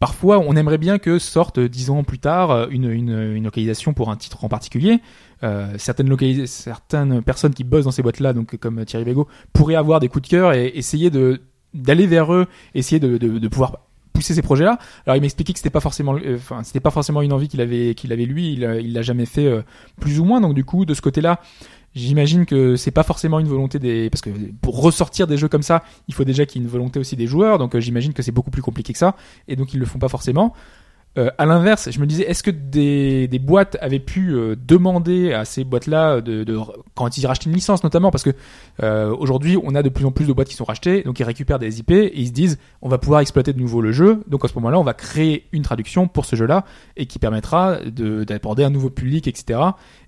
Parfois, 0.00 0.38
on 0.38 0.54
aimerait 0.56 0.78
bien 0.78 0.98
que 0.98 1.18
sorte 1.18 1.58
dix 1.58 1.90
ans 1.90 2.04
plus 2.04 2.18
tard 2.18 2.50
euh, 2.50 2.66
une, 2.70 2.90
une, 2.90 3.10
une 3.36 3.44
localisation 3.44 3.92
pour 3.92 4.10
un 4.10 4.16
titre 4.16 4.44
en 4.44 4.48
particulier. 4.48 5.00
Euh, 5.42 5.72
certaines, 5.76 6.46
certaines 6.46 7.22
personnes 7.22 7.54
qui 7.54 7.64
bossent 7.64 7.84
dans 7.84 7.90
ces 7.90 8.02
boîtes-là, 8.02 8.32
donc 8.32 8.56
comme 8.56 8.84
Thierry 8.84 9.04
Bégaud, 9.04 9.28
pourraient 9.52 9.74
avoir 9.76 10.00
des 10.00 10.08
coups 10.08 10.22
de 10.24 10.28
cœur 10.28 10.52
et 10.52 10.66
essayer 10.74 11.10
de 11.10 11.40
d'aller 11.74 12.06
vers 12.06 12.32
eux, 12.32 12.46
essayer 12.74 12.98
de, 12.98 13.18
de, 13.18 13.38
de 13.38 13.48
pouvoir 13.48 13.80
pousser 14.14 14.34
ces 14.34 14.42
projets-là. 14.42 14.78
Alors 15.06 15.16
il 15.16 15.20
m'expliquait 15.20 15.52
que 15.52 15.58
c'était 15.58 15.70
pas 15.70 15.80
forcément, 15.80 16.16
euh, 16.16 16.36
enfin 16.36 16.62
c'était 16.64 16.80
pas 16.80 16.90
forcément 16.90 17.22
une 17.22 17.32
envie 17.32 17.46
qu'il 17.46 17.60
avait 17.60 17.94
qu'il 17.94 18.12
avait 18.12 18.24
lui. 18.24 18.52
Il 18.54 18.64
a- 18.64 18.80
il 18.80 18.92
l'a 18.94 19.02
jamais 19.02 19.26
fait 19.26 19.46
euh, 19.46 19.62
plus 20.00 20.18
ou 20.18 20.24
moins. 20.24 20.40
Donc 20.40 20.54
du 20.54 20.64
coup, 20.64 20.84
de 20.86 20.94
ce 20.94 21.02
côté-là, 21.02 21.40
J'imagine 21.94 22.46
que 22.46 22.76
c'est 22.76 22.90
pas 22.90 23.02
forcément 23.02 23.40
une 23.40 23.48
volonté 23.48 23.78
des 23.78 24.10
parce 24.10 24.20
que 24.20 24.30
pour 24.60 24.80
ressortir 24.80 25.26
des 25.26 25.36
jeux 25.36 25.48
comme 25.48 25.62
ça, 25.62 25.82
il 26.06 26.14
faut 26.14 26.24
déjà 26.24 26.46
qu'il 26.46 26.60
y 26.60 26.64
ait 26.64 26.66
une 26.66 26.70
volonté 26.70 27.00
aussi 27.00 27.16
des 27.16 27.26
joueurs. 27.26 27.58
Donc 27.58 27.74
euh, 27.74 27.80
j'imagine 27.80 28.12
que 28.12 28.22
c'est 28.22 28.32
beaucoup 28.32 28.50
plus 28.50 28.62
compliqué 28.62 28.92
que 28.92 28.98
ça 28.98 29.16
et 29.48 29.56
donc 29.56 29.74
ils 29.74 29.80
le 29.80 29.86
font 29.86 29.98
pas 29.98 30.08
forcément. 30.08 30.54
Euh, 31.18 31.30
à 31.36 31.46
l'inverse, 31.46 31.90
je 31.90 31.98
me 31.98 32.06
disais, 32.06 32.22
est-ce 32.22 32.44
que 32.44 32.50
des, 32.50 33.28
boîtes 33.40 33.76
avaient 33.80 33.98
pu 33.98 34.34
euh, 34.34 34.54
demander 34.56 35.32
à 35.32 35.44
ces 35.44 35.64
boîtes-là 35.64 36.20
de, 36.20 36.58
quand 36.94 37.18
ils 37.18 37.26
rachetaient 37.26 37.50
une 37.50 37.56
licence, 37.56 37.82
notamment? 37.82 38.10
Parce 38.12 38.22
que 38.22 38.30
euh, 38.82 39.14
aujourd'hui 39.18 39.58
on 39.60 39.74
a 39.74 39.82
de 39.82 39.88
plus 39.88 40.04
en 40.04 40.12
plus 40.12 40.26
de 40.26 40.32
boîtes 40.32 40.48
qui 40.48 40.54
sont 40.54 40.64
rachetées, 40.64 41.02
donc 41.02 41.18
ils 41.18 41.24
récupèrent 41.24 41.58
des 41.58 41.80
IP 41.80 41.90
et 41.90 42.12
ils 42.14 42.28
se 42.28 42.32
disent, 42.32 42.58
on 42.82 42.88
va 42.88 42.98
pouvoir 42.98 43.20
exploiter 43.20 43.52
de 43.52 43.58
nouveau 43.58 43.80
le 43.80 43.90
jeu. 43.90 44.22
Donc 44.28 44.44
à 44.44 44.48
ce 44.48 44.54
moment-là, 44.54 44.78
on 44.78 44.84
va 44.84 44.94
créer 44.94 45.48
une 45.52 45.62
traduction 45.62 46.06
pour 46.06 46.24
ce 46.24 46.36
jeu-là 46.36 46.64
et 46.96 47.06
qui 47.06 47.18
permettra 47.18 47.78
de- 47.84 48.22
d'aborder 48.22 48.62
un 48.62 48.70
nouveau 48.70 48.90
public, 48.90 49.26
etc. 49.26 49.60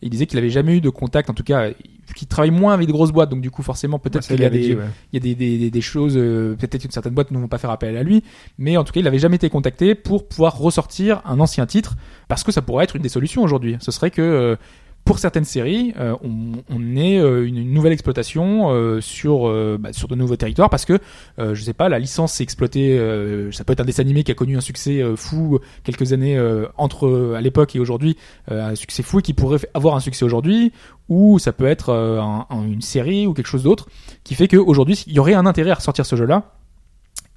Et 0.03 0.07
il 0.07 0.11
disait 0.11 0.27
qu'il 0.27 0.39
avait 0.39 0.51
jamais 0.51 0.77
eu 0.77 0.81
de 0.81 0.91
contact, 0.91 1.29
en 1.29 1.35
tout 1.35 1.45
cas, 1.45 1.71
qu'il 2.15 2.29
travaille 2.29 2.51
moins 2.51 2.75
avec 2.75 2.87
des 2.87 2.93
grosses 2.93 3.13
boîtes, 3.13 3.31
donc 3.31 3.41
du 3.41 3.51
coup 3.51 3.63
forcément 3.63 3.99
peut-être 3.99 4.25
Ça, 4.25 4.35
qu'il 4.35 4.43
y 4.43 4.47
a 4.47 4.51
des, 4.51 4.59
dit, 4.61 4.73
ouais. 4.75 4.85
il 5.13 5.17
y 5.17 5.19
a 5.19 5.21
des, 5.21 5.35
des, 5.35 5.59
des- 5.59 5.71
des 5.71 5.81
choses, 5.81 6.15
euh, 6.17 6.55
peut-être 6.57 6.87
que 6.87 6.93
certaines 6.93 7.15
boîtes 7.15 7.31
ne 7.31 7.39
vont 7.39 7.49
pas 7.49 7.59
faire 7.59 7.71
appel 7.71 7.97
à 7.97 8.03
lui, 8.03 8.23
mais 8.59 8.77
en 8.77 8.85
tout 8.85 8.93
cas, 8.93 9.01
il 9.01 9.05
n'avait 9.05 9.19
jamais 9.19 9.37
été 9.37 9.49
contacté 9.51 9.95
pour 9.95 10.27
pouvoir 10.29 10.57
ressortir 10.59 11.23
un 11.25 11.41
ancien 11.41 11.67
titre, 11.67 11.97
parce 12.29 12.43
que 12.45 12.53
ça 12.53 12.63
pourrait 12.63 12.85
être 12.85 12.97
une 12.97 13.03
des 13.03 13.09
solutions 13.09 13.43
aujourd'hui. 13.43 13.77
Ce 13.81 13.91
serait 13.91 14.11
que 14.11 14.23
euh, 14.23 14.57
pour 15.05 15.19
certaines 15.19 15.45
séries, 15.45 15.93
euh, 15.99 16.15
on, 16.23 16.63
on 16.71 16.97
ait 16.97 17.19
euh, 17.19 17.45
une, 17.47 17.59
une 17.59 17.73
nouvelle 17.73 17.93
exploitation 17.93 18.71
euh, 18.71 19.01
sur 19.01 19.49
euh, 19.49 19.77
bah, 19.81 19.93
sur 19.93 20.07
de 20.07 20.15
nouveaux 20.15 20.37
territoires, 20.37 20.71
parce 20.71 20.85
que 20.85 20.99
euh, 21.41 21.55
je 21.55 21.63
sais 21.63 21.73
pas, 21.73 21.89
la 21.89 21.99
licence 21.99 22.35
s'est 22.35 22.45
exploitée. 22.45 22.97
euh, 22.99 23.51
ça 23.51 23.65
peut 23.65 23.73
être 23.73 23.81
un 23.81 23.85
dessin 23.85 24.03
animé 24.03 24.23
qui 24.23 24.31
a 24.31 24.35
connu 24.35 24.57
un 24.57 24.61
succès 24.61 25.03
fou 25.17 25.59
quelques 25.83 26.13
années 26.13 26.39
entre 26.77 27.35
à 27.37 27.41
l'époque 27.41 27.75
et 27.75 27.81
aujourd'hui, 27.81 28.17
un 28.49 28.75
succès 28.77 29.03
fou 29.03 29.19
et 29.19 29.23
qui 29.23 29.35
pourrait 29.35 29.59
avoir 29.75 29.97
un 29.97 30.01
succès 30.01 30.25
aujourd'hui, 30.25 30.73
ou 31.09 31.39
ça 31.41 31.53
peut 31.53 31.67
être 31.67 31.93
un- 31.93 32.47
un- 32.49 32.65
une 32.65 32.83
série 32.83 33.27
ou 33.27 33.35
quelque 33.35 33.47
chose 33.49 33.65
d'autre 33.65 33.89
qui 34.23 34.35
fait 34.35 34.47
qu'aujourd'hui, 34.49 35.03
il 35.07 35.13
y 35.15 35.19
aurait 35.19 35.35
un 35.35 35.47
intérêt 35.47 35.71
à 35.71 35.75
ressortir 35.75 36.07
ce 36.07 36.15
jeu-là. 36.15 36.53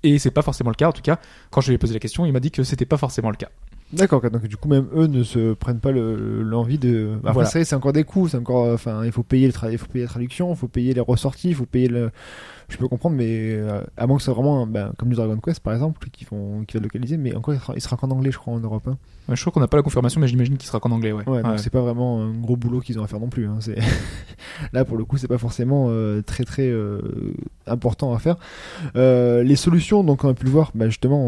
Et 0.04 0.20
c'est 0.20 0.32
pas 0.32 0.42
forcément 0.42 0.70
le 0.70 0.76
cas. 0.76 0.90
En 0.90 0.92
tout 0.92 1.02
cas, 1.02 1.18
quand 1.50 1.62
je 1.62 1.70
lui 1.70 1.76
ai 1.76 1.78
posé 1.78 1.94
la 1.94 2.00
question, 2.00 2.26
il 2.26 2.34
m'a 2.34 2.42
dit 2.42 2.52
que 2.52 2.64
c'était 2.64 2.86
pas 2.86 2.98
forcément 2.98 3.30
le 3.30 3.38
cas. 3.38 3.50
D'accord, 3.94 4.22
donc 4.22 4.46
du 4.48 4.58
coup 4.58 4.68
même 4.68 4.88
eux 4.96 5.08
ne 5.08 5.24
se 5.24 5.54
prennent 5.54 5.80
pas 5.80 5.92
le- 5.92 6.42
l'envie 6.42 6.80
de. 6.80 7.12
Bah, 7.22 7.30
Après 7.30 7.44
Voilà. 7.46 7.50
c'est 7.66 7.74
encore 7.76 7.94
des 7.94 8.04
coûts, 8.04 8.28
c'est 8.28 8.38
encore, 8.38 8.74
enfin 8.74 9.06
il 9.06 9.12
faut 9.12 9.24
payer 9.24 9.48
le 9.48 9.54
il 9.72 9.78
faut 9.78 9.86
payer 9.88 10.04
la 10.06 10.10
traduction, 10.10 10.52
il 10.52 10.56
faut 10.58 10.68
payer 10.68 10.94
les 10.94 11.00
ressorties, 11.02 11.50
il 11.50 11.56
faut 11.56 11.66
payer 11.66 11.88
le. 11.88 12.10
Je 12.70 12.78
peux 12.78 12.88
comprendre, 12.88 13.16
mais 13.18 13.28
euh, 13.30 13.82
à 13.98 14.08
moins 14.08 14.16
que 14.18 14.24
ce 14.24 14.26
soit 14.26 14.34
vraiment, 14.34 14.66
ben, 14.66 14.94
comme 14.98 15.10
du 15.10 15.16
Dragon 15.16 15.38
Quest 15.38 15.60
par 15.60 15.74
exemple, 15.74 16.10
qui 16.12 16.26
font, 16.26 16.64
qui 16.66 16.76
va 16.78 16.82
localiser, 16.84 17.18
mais 17.18 17.36
encore 17.36 17.54
il 17.76 17.82
sera, 17.82 17.98
qu'en 17.98 18.10
anglais 18.10 18.32
je 18.32 18.38
crois 18.40 18.54
en 18.54 18.60
Europe. 18.60 18.88
hein. 18.88 18.98
Ouais, 19.30 19.36
je 19.36 19.42
crois 19.42 19.52
qu'on 19.54 19.60
n'a 19.60 19.68
pas 19.68 19.78
la 19.78 19.84
confirmation, 19.84 20.20
mais 20.20 20.28
j'imagine 20.28 20.58
qu'il 20.58 20.68
sera 20.68 20.80
qu'en 20.80 20.90
anglais. 20.92 21.12
Ouais. 21.12 21.28
Ouais, 21.30 21.44
donc 21.44 21.52
Ouais. 21.52 21.58
c'est 21.60 21.70
pas 21.70 21.82
vraiment 21.82 22.22
un 22.24 22.32
gros 22.32 22.56
boulot 22.58 22.80
qu'ils 22.80 23.00
ont 23.00 23.04
à 23.04 23.08
faire 23.08 23.20
non 23.20 23.30
plus. 23.30 23.46
Hein. 23.48 23.60
Là 24.74 24.86
pour 24.86 24.98
le 24.98 25.06
coup, 25.06 25.18
c'est 25.18 25.28
pas 25.28 25.38
forcément 25.38 25.88
euh, 25.90 26.22
très 26.24 26.46
très 26.46 26.68
euh, 26.68 27.00
important 27.68 28.14
à 28.14 28.20
faire. 28.20 28.38
Euh, 28.96 29.44
les 29.44 29.56
solutions, 29.56 30.04
donc 30.04 30.24
on 30.24 30.30
a 30.30 30.34
pu 30.34 30.46
le 30.46 30.52
voir, 30.52 30.72
bah, 30.74 30.88
justement. 30.88 31.28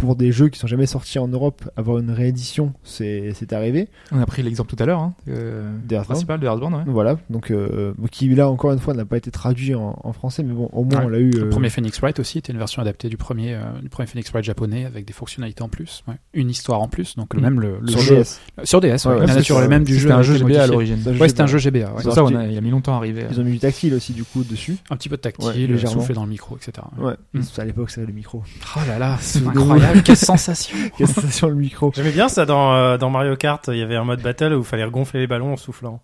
Pour 0.00 0.16
des 0.16 0.32
jeux 0.32 0.48
qui 0.48 0.58
sont 0.58 0.66
jamais 0.66 0.86
sortis 0.86 1.18
en 1.18 1.28
Europe, 1.28 1.68
avoir 1.76 1.98
une 1.98 2.10
réédition, 2.10 2.72
c'est 2.84 3.52
arrivé. 3.52 3.88
On 4.12 4.20
a 4.20 4.26
pris 4.26 4.42
l'exemple 4.42 4.74
tout 4.74 4.82
à 4.82 4.86
l'heure, 4.86 5.00
hein, 5.00 5.14
euh, 5.28 5.70
principal 6.04 6.40
de 6.40 6.46
Earthbound. 6.46 6.74
Ouais. 6.74 6.82
Voilà, 6.86 7.18
donc 7.28 7.50
euh, 7.50 7.92
qui 8.10 8.28
là 8.34 8.48
encore 8.48 8.72
une 8.72 8.78
fois 8.78 8.94
n'a 8.94 9.04
pas 9.04 9.16
été 9.16 9.30
traduit 9.30 9.74
en, 9.74 9.98
en 10.02 10.12
français, 10.12 10.42
mais 10.42 10.52
bon, 10.54 10.68
au 10.72 10.84
moins 10.84 11.00
Ouais. 11.00 11.04
on 11.06 11.08
l'a 11.08 11.18
eu. 11.18 11.30
Le 11.30 11.44
euh, 11.44 11.50
premier 11.50 11.68
Phoenix 11.70 11.98
Wright 12.00 12.18
aussi 12.18 12.38
était 12.38 12.52
une 12.52 12.58
version 12.58 12.80
adaptée 12.82 13.08
du 13.08 13.16
premier, 13.16 13.54
euh, 13.54 13.60
du 13.82 13.88
premier 13.88 14.06
Phoenix 14.06 14.30
Wright 14.30 14.44
japonais 14.44 14.84
avec 14.86 15.04
des 15.04 15.12
fonctionnalités 15.12 15.62
en 15.62 15.68
plus, 15.68 16.02
ouais. 16.08 16.14
une 16.34 16.50
histoire 16.50 16.80
en 16.80 16.88
plus, 16.88 17.16
donc 17.16 17.34
le 17.34 17.40
Mm. 17.40 17.42
même 17.44 17.60
le, 17.60 17.78
le 17.80 17.88
sur 17.88 18.00
jeu 18.00 18.16
DS. 18.22 18.40
sur 18.64 18.80
DS, 18.80 19.04
la 19.06 19.26
nature 19.26 19.62
est 19.62 19.68
même 19.68 19.84
du 19.84 19.94
jeu. 19.94 20.00
C'était 20.08 20.12
un 20.12 20.18
a 20.18 20.22
jeu 20.22 20.36
GBA 20.38 20.62
à 20.62 20.66
l'origine. 20.66 20.98
Ouais, 21.20 21.28
c'était 21.28 21.42
un 21.42 21.46
jeu 21.46 21.58
GBA, 21.58 21.92
ça 22.02 22.10
a, 22.22 22.30
il 22.46 22.56
a 22.56 22.60
mis 22.60 22.70
longtemps 22.70 22.94
à 22.94 22.96
arriver. 22.96 23.26
Ils 23.30 23.38
ont 23.40 23.44
mis 23.44 23.52
du 23.52 23.58
tactile 23.58 23.94
aussi 23.94 24.12
du 24.12 24.24
coup 24.24 24.44
dessus. 24.44 24.76
un 24.90 24.96
petit 24.96 25.08
peu 25.08 25.16
de 25.16 25.20
tactile, 25.22 25.78
souffler 25.88 26.14
dans 26.14 26.24
le 26.24 26.30
micro, 26.30 26.56
etc. 26.56 26.86
Ouais. 26.98 27.14
Mm. 27.34 27.40
À 27.58 27.64
l'époque, 27.64 27.90
c'était 27.90 28.06
le 28.06 28.12
micro. 28.12 28.42
Oh 28.76 28.80
là 28.88 28.98
là, 28.98 29.16
c'est 29.20 29.40
De- 29.44 29.50
incroyable. 29.90 30.02
Quelle 30.04 30.16
sensation. 30.16 30.76
Quelle 30.98 31.08
sensation 31.08 31.48
le 31.48 31.54
micro. 31.54 31.92
J'aimais 31.94 32.10
bien 32.12 32.28
ça 32.28 32.46
dans, 32.46 32.72
euh, 32.74 32.98
dans 32.98 33.10
Mario 33.10 33.36
Kart, 33.36 33.64
il 33.68 33.78
y 33.78 33.82
avait 33.82 33.96
un 33.96 34.04
mode 34.04 34.22
battle 34.22 34.52
où 34.54 34.58
il 34.60 34.64
fallait 34.64 34.88
gonfler 34.90 35.20
les 35.20 35.26
ballons 35.26 35.52
en 35.52 35.56
soufflant. 35.56 36.00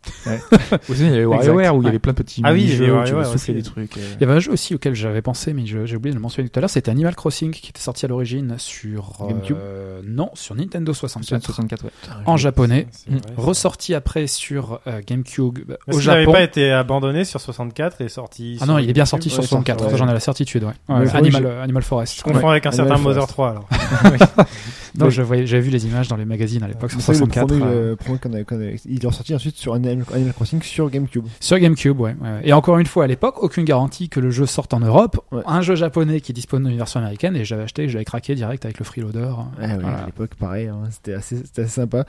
Aussi, 0.89 1.01
il 1.07 1.11
y 1.11 1.15
avait 1.15 1.25
WarioWare 1.25 1.75
où 1.77 1.83
il 1.83 1.87
y 1.87 1.89
avait 1.89 1.99
plein 1.99 2.13
de 2.13 2.19
petits 2.19 2.43
Ah 2.45 2.53
oui, 2.53 2.63
il 2.65 2.73
y 2.73 2.77
jeux 2.77 2.95
avait 2.97 3.11
où 3.19 3.23
tu 3.25 3.31
souffler 3.31 3.55
des 3.55 3.63
trucs. 3.63 3.97
euh. 3.97 4.01
Il 4.17 4.21
y 4.21 4.25
avait 4.25 4.35
un 4.35 4.39
jeu 4.41 4.53
aussi 4.53 4.75
auquel 4.75 4.95
j'avais 4.95 5.23
pensé, 5.23 5.53
mais 5.53 5.65
j'ai 5.67 5.97
oublié 5.97 6.11
de 6.13 6.17
le 6.17 6.21
mentionner 6.23 6.49
tout 6.49 6.59
à 6.59 6.61
l'heure. 6.61 6.71
C'était 6.71 6.91
Animal 6.91 7.15
Crossing 7.15 7.51
qui 7.53 7.71
était 7.71 7.81
sorti 7.81 8.05
à 8.05 8.09
l'origine 8.09 8.55
sur 8.59 9.13
euh, 9.23 9.29
GameCube 9.29 9.57
Non, 10.05 10.31
sur 10.35 10.55
Nintendo 10.55 10.93
64. 10.93 11.43
64, 11.45 11.85
ouais. 11.85 11.91
En 12.27 12.37
japonais, 12.37 12.87
vrai, 13.09 13.21
ressorti 13.37 13.95
après 13.95 14.27
sur 14.27 14.81
euh, 14.87 15.01
GameCube 15.07 15.73
au 15.89 15.99
qu'il 15.99 16.07
n'avait 16.09 16.23
Japon. 16.23 16.33
pas 16.33 16.43
été 16.43 16.73
abandonné 16.73 17.25
sur 17.25 17.41
64 17.41 18.01
et 18.01 18.09
sorti 18.09 18.57
Ah 18.61 18.65
sur 18.65 18.73
non, 18.75 18.79
il 18.79 18.89
est 18.91 18.93
bien 18.93 19.05
sorti 19.07 19.31
sur 19.31 19.41
Ouais, 19.41 19.47
64, 19.47 19.85
ouais. 19.85 19.91
ça, 19.91 19.97
j'en 19.97 20.09
ai 20.09 20.13
la 20.13 20.21
certitude, 20.21 20.65
ouais. 20.65 20.73
Ouais, 20.89 21.09
Animal, 21.15 21.83
Forest. 21.83 22.19
Je 22.19 22.23
confonds 22.23 22.49
avec 22.49 22.67
un 22.67 22.73
certain. 22.73 22.97
Mother 22.97 23.27
3 23.27 23.51
alors. 23.51 23.69
Non, 24.99 25.11
je 25.11 25.21
voyais, 25.21 25.47
j'avais 25.47 25.63
vu 25.63 25.71
les 25.71 25.85
images 25.87 26.09
dans 26.09 26.17
les 26.17 26.25
magazines 26.25 26.63
à 26.63 26.69
l'époque 26.69 26.91
sur 26.91 27.01
C'est 27.03 27.13
le 27.13 27.19
64. 27.19 27.47
premier, 27.49 27.63
euh, 27.63 27.67
euh, 27.93 27.97
premier 27.97 28.19
qu'on 28.19 28.33
a- 28.33 28.45
qu'on 28.45 28.59
a- 28.61 28.71
il 28.87 29.05
est 29.05 29.07
ressorti 29.07 29.35
ensuite 29.35 29.57
sur 29.59 29.75
Animal 29.75 30.07
Animal 30.15 30.33
Crossing 30.33 30.63
sur 30.63 30.89
GameCube. 30.89 31.27
Sur 31.39 31.59
GameCube, 31.59 32.01
ouais. 32.01 32.17
ouais. 32.19 32.41
Et 32.45 32.55
encore 32.55 32.79
une 32.79 32.87
fois, 32.87 33.05
à 33.05 33.07
l'époque, 33.07 33.43
aucune 33.43 33.65
garantie 33.65 34.09
que 34.09 34.21
le 34.21 34.31
jeu 34.31 34.47
sorte 34.47 34.73
en 34.73 34.81
Europe. 34.81 35.21
Ouais. 35.33 35.43
Un 35.47 35.61
jeu 35.61 35.75
japonais 35.75 36.23
qui 36.23 36.33
dispose 36.33 36.63
d'une 36.63 36.77
version 36.79 37.01
américaine 37.01 37.37
et 37.37 37.45
j'avais 37.45 37.65
acheté, 37.65 37.91
j'avais 37.91 38.07
craqué 38.07 38.35
direct 38.35 38.65
avec 38.65 38.79
le 38.79 38.87
freeloader. 38.87 39.35
Ah 39.61 39.67
oui, 39.79 39.85
à 39.85 40.07
l'époque, 40.07 40.31
pareil, 40.39 40.69
hein, 40.69 40.85
c'était 40.91 41.13
assez, 41.13 41.37
c'était 41.45 41.63
assez 41.63 41.71
sympa. 41.73 42.07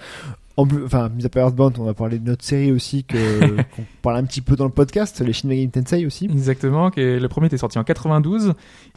En 0.58 0.66
plus, 0.66 0.84
enfin, 0.84 1.10
mis 1.10 1.24
à 1.24 1.30
part 1.30 1.44
Earthbound, 1.44 1.78
on 1.80 1.84
va 1.84 1.94
parler 1.94 2.18
de 2.18 2.26
notre 2.26 2.44
série 2.44 2.72
aussi 2.72 3.04
que 3.04 3.18
qu'on 3.76 3.84
parle 4.02 4.18
un 4.18 4.24
petit 4.24 4.42
peu 4.42 4.56
dans 4.56 4.66
le 4.66 4.72
podcast, 4.72 5.22
les 5.22 5.32
Shin 5.32 5.48
Megami 5.48 5.70
Tensei 5.70 6.06
aussi. 6.06 6.26
Exactement, 6.26 6.90
que 6.90 7.20
le 7.20 7.28
premier 7.28 7.46
était 7.48 7.58
sorti 7.58 7.78
en 7.78 7.84
92. 7.84 8.54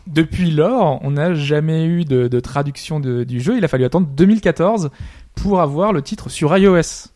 Depuis 0.07 0.51
lors, 0.51 0.99
on 1.05 1.11
n'a 1.11 1.35
jamais 1.35 1.85
eu 1.85 2.05
de, 2.07 2.29
de 2.29 2.41
traduction 2.41 2.99
de- 2.99 3.25
du 3.25 3.41
jeu. 3.41 3.59
Il 3.59 3.65
a 3.65 3.69
fallu 3.69 3.85
attendre 3.85 4.07
2014 4.17 4.91
pour 5.35 5.61
avoir 5.61 5.93
le 5.93 6.01
titre 6.01 6.31
sur 6.31 6.57
iOS. 6.57 7.09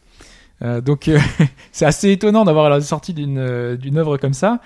Euh, 0.62 0.80
donc 0.82 1.08
euh, 1.08 1.18
c'est 1.72 1.86
assez 1.86 2.10
étonnant 2.10 2.44
d'avoir 2.44 2.68
la 2.68 2.80
sortie 2.82 3.12
d'une 3.14 3.38
euh, 3.38 3.76
d'une 3.76 3.96
œuvre 3.96 4.18
comme 4.18 4.34
ça. 4.34 4.60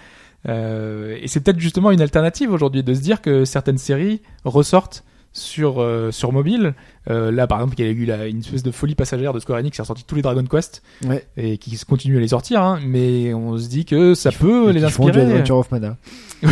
Euh, 0.48 1.16
et 1.20 1.28
c'est 1.28 1.40
peut-être 1.40 1.58
justement 1.60 1.90
une 1.90 2.00
alternative 2.00 2.52
aujourd'hui 2.52 2.82
de 2.82 2.94
se 2.94 3.00
dire 3.00 3.20
que 3.22 3.44
certaines 3.44 3.78
séries 3.78 4.22
ressortent 4.44 5.04
sur 5.32 5.80
euh, 5.80 6.10
sur 6.10 6.32
mobile. 6.32 6.74
Euh, 7.10 7.30
là, 7.30 7.46
par 7.46 7.58
exemple, 7.60 7.74
il 7.78 7.86
y 7.86 7.88
a 7.88 7.90
eu 7.92 8.04
la- 8.04 8.26
une 8.26 8.40
espèce 8.40 8.62
de 8.62 8.70
folie 8.70 8.94
passagère 8.94 9.32
de 9.32 9.40
Square 9.40 9.60
Enix 9.60 9.74
qui 9.76 9.80
a 9.80 9.84
sorti 9.84 10.04
tous 10.04 10.14
les 10.14 10.20
Dragon 10.22 10.44
Quest 10.44 10.82
Ouais. 11.06 11.26
et 11.38 11.56
qui 11.56 11.78
continue 11.86 12.16
à 12.18 12.20
les 12.20 12.28
sortir. 12.28 12.60
hein. 12.62 12.80
mais 12.84 13.32
on 13.34 13.56
se 13.56 13.68
dit 13.68 13.84
que 13.86 14.14
ça 14.14 14.30
peut 14.32 14.70
les 14.70 14.82
qui 14.82 14.90
font 14.90 15.04
du 15.04 15.10
inspirer. 15.10 15.32
Adventure 15.32 15.56
of 15.58 15.70
Mana. 15.70 15.96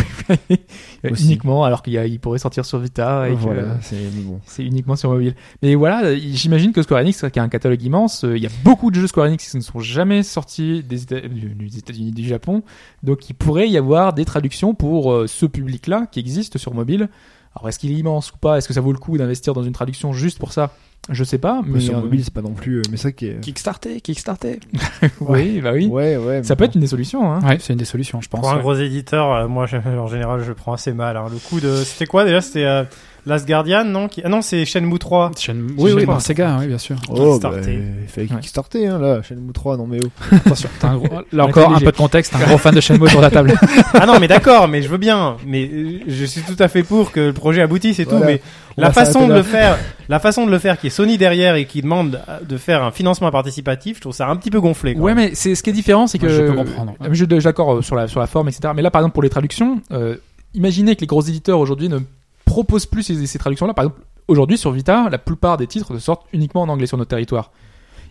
Uniquement 1.03 1.63
alors 1.63 1.83
qu'il 1.83 2.19
pourrait 2.19 2.39
sortir 2.39 2.65
sur 2.65 2.79
Vita 2.79 3.29
et 3.29 3.33
Voilà, 3.33 3.77
c'est 3.81 3.95
bon. 4.23 4.39
c'est 4.45 4.63
uniquement 4.63 4.95
sur 4.95 5.11
mobile. 5.11 5.35
Mais 5.61 5.75
voilà, 5.75 6.15
j'imagine 6.15 6.71
que 6.73 6.81
Square 6.81 7.01
Enix, 7.01 7.23
qui 7.31 7.39
a 7.39 7.43
un 7.43 7.49
catalogue 7.49 7.81
immense, 7.83 8.23
euh, 8.25 8.35
il 8.37 8.43
y 8.43 8.47
a 8.47 8.51
beaucoup 8.63 8.89
de 8.91 8.95
jeux 8.99 9.07
Square 9.07 9.27
Enix 9.27 9.49
qui 9.49 9.57
ne 9.57 9.61
sont 9.61 9.79
jamais 9.79 10.23
sortis 10.23 10.83
des, 10.83 10.97
des 11.05 11.77
États-Unis, 11.77 12.11
du 12.11 12.25
Japon, 12.27 12.63
donc 13.03 13.29
il 13.29 13.33
pourrait 13.33 13.69
y 13.69 13.77
avoir 13.77 14.13
des 14.13 14.25
traductions 14.25 14.73
pour 14.73 15.11
euh, 15.13 15.27
ce 15.27 15.45
public-là 15.45 16.07
qui 16.11 16.19
existe 16.19 16.57
sur 16.57 16.73
mobile. 16.73 17.09
Alors 17.57 17.69
est-ce 17.69 17.79
qu'il 17.79 17.91
est 17.91 17.95
immense 17.95 18.31
ou 18.31 18.37
pas? 18.37 18.57
Est-ce 18.57 18.67
que 18.67 18.73
ça 18.73 18.81
vaut 18.81 18.91
le 18.91 18.99
coup 18.99 19.17
d'investir 19.17 19.53
dans 19.53 19.63
une 19.63 19.73
traduction 19.73 20.13
juste 20.13 20.37
pour 20.39 20.53
ça? 20.53 20.71
Je 21.09 21.23
sais 21.23 21.37
pas, 21.37 21.61
mais 21.65 21.75
Mais 21.75 21.79
sur 21.79 21.97
euh, 21.97 22.01
mobile, 22.01 22.21
c'est 22.23 22.33
pas 22.33 22.41
non 22.41 22.51
plus. 22.53 22.79
euh, 22.79 22.81
Mais 22.91 22.97
c'est 22.97 23.03
vrai 23.09 23.13
que. 23.13 23.39
Kickstarter, 23.39 24.01
Kickstarter. 24.01 24.59
oui, 25.21 25.61
bah 25.61 25.71
oui, 25.73 25.87
Ouais, 25.87 26.17
ouais. 26.17 26.43
ça 26.43 26.55
peut 26.55 26.65
bon. 26.65 26.69
être 26.69 26.75
une 26.75 26.81
des 26.81 26.87
solutions. 26.87 27.31
Hein. 27.31 27.39
Ouais, 27.47 27.57
c'est 27.61 27.71
une 27.73 27.79
des 27.79 27.85
solutions, 27.85 28.19
je 28.19 28.27
pense. 28.27 28.41
Pour 28.41 28.49
un 28.49 28.55
ouais. 28.55 28.61
gros 28.61 28.75
éditeur, 28.75 29.31
euh, 29.31 29.47
moi 29.47 29.63
en 29.85 30.07
général 30.07 30.43
je 30.43 30.51
prends 30.51 30.73
assez 30.73 30.91
mal. 30.93 31.15
hein. 31.17 31.27
Le 31.31 31.37
coup 31.39 31.59
de. 31.61 31.75
C'était 31.83 32.05
quoi 32.07 32.25
déjà? 32.25 32.41
C'était 32.41 32.65
euh, 32.65 32.83
Last 33.27 33.47
Guardian, 33.47 33.83
non 33.83 34.07
Qui- 34.07 34.21
Ah 34.23 34.29
non, 34.29 34.41
c'est 34.41 34.63
Shenmue 34.65 34.97
3. 34.97 35.31
Chaîne- 35.37 35.67
Oui, 35.77 35.91
oui. 35.93 36.05
par 36.05 36.21
Sega, 36.21 36.57
oui, 36.59 36.67
bien 36.67 36.77
sûr. 36.77 36.95
Oh, 37.09 37.37
bah, 37.39 37.51
il 37.57 38.07
fallait 38.07 38.27
Ouais. 38.31 38.39
Kickstarter, 38.41 38.87
hein, 38.87 38.97
là. 38.99 39.21
Shenmue 39.21 39.51
3, 39.53 39.77
non 39.77 39.85
mais 39.85 39.99
oh. 40.03 40.07
Attention, 40.35 40.69
t'as 40.79 40.87
un 40.89 40.97
gros- 40.97 41.07
là 41.31 41.45
encore 41.45 41.75
un 41.75 41.79
peu 41.79 41.91
de 41.91 41.97
contexte, 41.97 42.33
un 42.35 42.39
gros 42.39 42.57
fan 42.57 42.73
de 42.73 42.79
Shenmue 42.81 43.03
autour 43.03 43.19
de 43.19 43.25
la 43.25 43.29
table. 43.31 43.53
ah 43.93 44.05
non, 44.05 44.19
mais 44.19 44.27
d'accord, 44.27 44.67
mais 44.67 44.81
je 44.81 44.87
veux 44.89 44.97
bien. 44.97 45.37
Mais 45.45 45.69
euh, 45.71 45.99
je 46.07 46.25
suis 46.25 46.41
tout 46.41 46.55
à 46.59 46.67
fait 46.67 46.83
pour 46.83 47.11
que 47.11 47.19
le 47.19 47.33
projet 47.33 47.61
aboutisse 47.61 47.99
et 47.99 48.05
tout. 48.05 48.17
Mais 48.25 48.41
On 48.77 48.81
la 48.81 48.91
façon 48.91 49.27
de 49.27 49.33
le 49.33 49.43
faire, 49.43 49.77
la 50.07 50.19
façon 50.19 50.45
de 50.45 50.51
le 50.51 50.59
faire, 50.59 50.79
qui 50.79 50.87
est 50.87 50.91
Sony 50.91 51.17
derrière 51.17 51.55
et 51.55 51.65
qui 51.65 51.81
demande 51.81 52.21
de 52.47 52.57
faire 52.57 52.83
un 52.83 52.91
financement 52.91 53.29
participatif, 53.31 53.97
je 53.97 54.01
trouve 54.01 54.13
ça 54.13 54.27
un 54.29 54.35
petit 54.37 54.51
peu 54.51 54.61
gonflé. 54.61 54.95
Ouais, 54.95 55.13
mais 55.15 55.31
c'est 55.35 55.53
ce 55.55 55.63
qui 55.63 55.69
est 55.71 55.73
différent, 55.73 56.07
c'est 56.07 56.17
que 56.19 56.27
Ouais, 56.27 56.33
je 56.33 56.41
peux 56.43 56.53
comprendre. 56.53 56.93
Euh, 57.03 57.07
Je 57.11 57.25
suis 57.25 57.43
d'accord 57.43 57.73
euh, 57.75 57.81
sur 57.81 57.95
la 57.95 58.07
sur 58.07 58.19
la 58.19 58.27
forme, 58.27 58.47
etc. 58.49 58.71
Mais 58.75 58.81
là, 58.81 58.89
par 58.91 59.01
exemple, 59.01 59.13
pour 59.13 59.23
les 59.23 59.29
traductions, 59.29 59.81
euh, 59.91 60.15
imaginez 60.53 60.95
que 60.95 61.01
les 61.01 61.07
gros 61.07 61.21
éditeurs 61.21 61.59
aujourd'hui 61.59 61.89
ne 61.89 61.99
proposent 62.47 62.87
plus 62.87 63.03
ces, 63.03 63.27
ces 63.27 63.37
traductions-là. 63.37 63.75
Par 63.75 63.85
exemple, 63.85 64.01
aujourd'hui 64.27 64.57
sur 64.57 64.71
Vita, 64.71 65.09
la 65.09 65.19
plupart 65.19 65.57
des 65.57 65.67
titres 65.67 65.99
sortent 65.99 66.25
uniquement 66.33 66.63
en 66.63 66.69
anglais 66.69 66.87
sur 66.87 66.97
notre 66.97 67.09
territoire. 67.09 67.51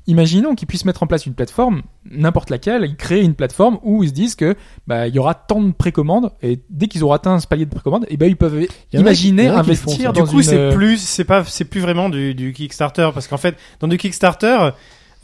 Imaginons 0.08 0.54
qu'ils 0.54 0.68
puissent 0.68 0.84
mettre 0.84 1.02
en 1.02 1.08
place 1.08 1.26
une 1.26 1.34
plateforme, 1.34 1.82
n'importe 2.08 2.50
laquelle, 2.50 2.84
ils 2.84 2.94
créent 2.94 3.24
une 3.24 3.34
plateforme 3.34 3.80
où 3.82 4.04
ils 4.04 4.10
se 4.10 4.14
disent 4.14 4.36
que 4.36 4.54
bah 4.86 5.08
il 5.08 5.14
y 5.16 5.18
aura 5.18 5.34
tant 5.34 5.60
de 5.60 5.72
précommandes 5.72 6.30
et 6.42 6.60
dès 6.70 6.86
qu'ils 6.86 7.02
auront 7.02 7.14
atteint 7.14 7.40
ce 7.40 7.48
palier 7.48 7.64
de 7.64 7.70
précommande, 7.70 8.06
et 8.08 8.16
ben 8.16 8.26
ils 8.26 8.36
peuvent 8.36 8.68
imaginer 8.92 9.46
qui 9.46 9.48
font 9.48 9.56
investir 9.56 9.96
ça. 9.96 10.12
dans 10.12 10.24
du 10.24 10.30
coup, 10.30 10.36
une 10.36 10.42
c'est 10.44 10.70
plus, 10.70 10.98
c'est 10.98 11.24
pas, 11.24 11.42
c'est 11.44 11.64
plus 11.64 11.80
vraiment 11.80 12.08
du, 12.08 12.36
du 12.36 12.52
Kickstarter 12.52 13.10
parce 13.12 13.26
qu'en 13.26 13.36
fait, 13.36 13.56
dans 13.80 13.88
du 13.88 13.98
Kickstarter, 13.98 14.70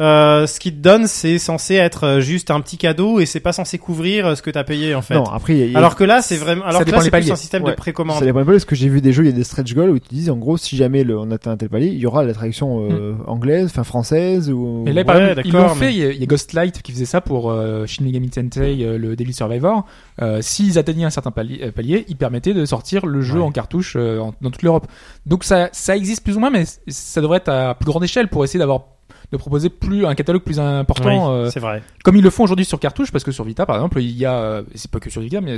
euh, 0.01 0.47
ce 0.47 0.59
qu'il 0.59 0.73
te 0.75 0.79
donne, 0.81 1.07
c'est 1.07 1.39
censé 1.39 1.75
être 1.75 2.05
euh, 2.05 2.21
juste 2.21 2.51
un 2.51 2.61
petit 2.61 2.77
cadeau 2.79 3.21
et 3.21 3.27
c'est 3.27 3.41
pas 3.41 3.53
censé 3.53 3.79
couvrir 3.79 4.27
euh, 4.27 4.35
ce 4.35 4.43
que 4.43 4.51
t'as 4.51 4.65
payé 4.65 4.95
en 4.95 5.03
fait. 5.03 5.15
Non, 5.15 5.25
après, 5.25 5.53
il 5.55 5.59
y 5.59 5.63
a- 5.63 5.67
il 5.67 5.73
y 5.73 5.75
a- 5.75 5.79
Alors 5.79 5.97
que 5.97 6.05
là, 6.05 6.23
c'est 6.23 6.37
vraiment, 6.37 6.65
alors 6.65 6.81
que 6.81 6.85
dépend 6.87 6.97
là, 6.97 7.03
des 7.03 7.05
c'est 7.05 7.11
plus 7.11 7.21
paliers. 7.21 7.31
un 7.33 7.37
système 7.37 7.63
Ouais. 7.65 7.71
de 7.73 7.77
précommande. 7.77 8.19
Ça 8.19 8.25
dépend 8.25 8.45
peu 8.45 8.53
parce 8.53 8.65
que 8.65 8.75
j'ai 8.75 8.89
vu 8.89 9.01
des 9.01 9.13
jeux, 9.13 9.25
il 9.25 9.31
y 9.31 9.33
a 9.33 9.37
des 9.37 9.45
stretch 9.45 9.75
goals 9.75 9.91
où 9.91 9.99
tu 9.99 10.09
dis 10.15 10.31
en 10.31 10.37
gros 10.37 10.57
si 10.57 10.77
jamais 10.77 11.05
le, 11.05 11.19
on 11.19 11.31
atteint 11.31 11.51
un 11.53 11.57
tel 11.57 11.69
palier, 11.69 11.89
il 11.89 11.99
y 11.99 12.07
aura 12.07 12.25
la 12.25 12.33
traduction 12.33 12.89
euh, 12.91 13.15
anglaise, 13.27 13.67
enfin 13.67 13.85
française 13.85 14.51
ou. 14.51 14.85
Et 14.87 14.93
là, 14.93 15.05
par 15.05 15.17
Ouais, 15.17 15.31
exemple, 15.31 15.47
ils 15.47 15.53
l'ont 15.53 15.69
fait. 15.71 15.87
mais- 15.87 15.93
Il 15.95 15.99
y, 15.99 16.05
a, 16.07 16.13
il 16.13 16.21
y 16.21 16.23
a 16.23 16.27
Ghostlight 16.27 16.83
qui 16.83 16.93
faisait 16.93 17.05
ça 17.05 17.21
pour 17.21 17.51
euh, 17.51 17.87
Shin 17.87 18.05
Megami 18.05 18.31
Tensei, 18.31 18.79
euh, 18.85 18.97
le 18.99 19.15
Daily 19.15 19.33
Survivor. 19.33 19.85
Euh, 20.21 20.39
S'ils 20.41 20.79
atteignaient 20.79 21.05
un 21.05 21.11
certain 21.11 21.31
palier, 21.31 21.71
palier, 21.71 22.05
ils 22.09 22.17
permettaient 22.17 22.55
de 22.55 22.65
sortir 22.65 23.05
le 23.07 23.21
jeu 23.21 23.39
Ouais. 23.39 23.45
en 23.45 23.51
cartouche 23.53 23.95
euh, 23.97 24.19
en- 24.21 24.35
dans 24.41 24.51
toute 24.51 24.63
l'Europe. 24.63 24.87
Donc 25.27 25.45
ça, 25.45 25.69
ça 25.73 25.97
existe 25.97 26.25
plus 26.25 26.37
ou 26.37 26.41
moins, 26.41 26.51
mais 26.51 26.65
ça 26.89 27.21
devrait 27.21 27.39
être 27.39 27.49
à 27.51 27.75
plus 27.75 27.87
grande 27.87 28.05
échelle 28.05 28.29
pour 28.29 28.43
essayer 28.45 28.59
d'avoir 28.59 28.85
de 29.33 29.37
proposer 29.39 29.71
plus 29.71 30.07
un 30.07 30.15
catalogue 30.15 30.43
plus 30.43 30.61
important, 30.61 31.31
Oui, 31.33 31.35
euh, 31.47 31.51
c'est 31.51 31.59
vrai. 31.61 31.83
comme 32.05 32.17
ils 32.17 32.23
le 32.23 32.31
font 32.31 32.45
aujourd'hui 32.45 32.65
sur 32.67 32.79
cartouche, 32.79 33.11
parce 33.11 33.25
que 33.25 33.33
sur 33.33 33.45
Vita, 33.45 33.67
par 33.67 33.77
exemple, 33.77 34.01
il 34.01 34.11
y 34.17 34.27
a, 34.27 34.63
c'est 34.75 34.91
pas 34.91 35.01
que 35.01 35.11
sur 35.11 35.23
Vita, 35.23 35.41
mais 35.41 35.57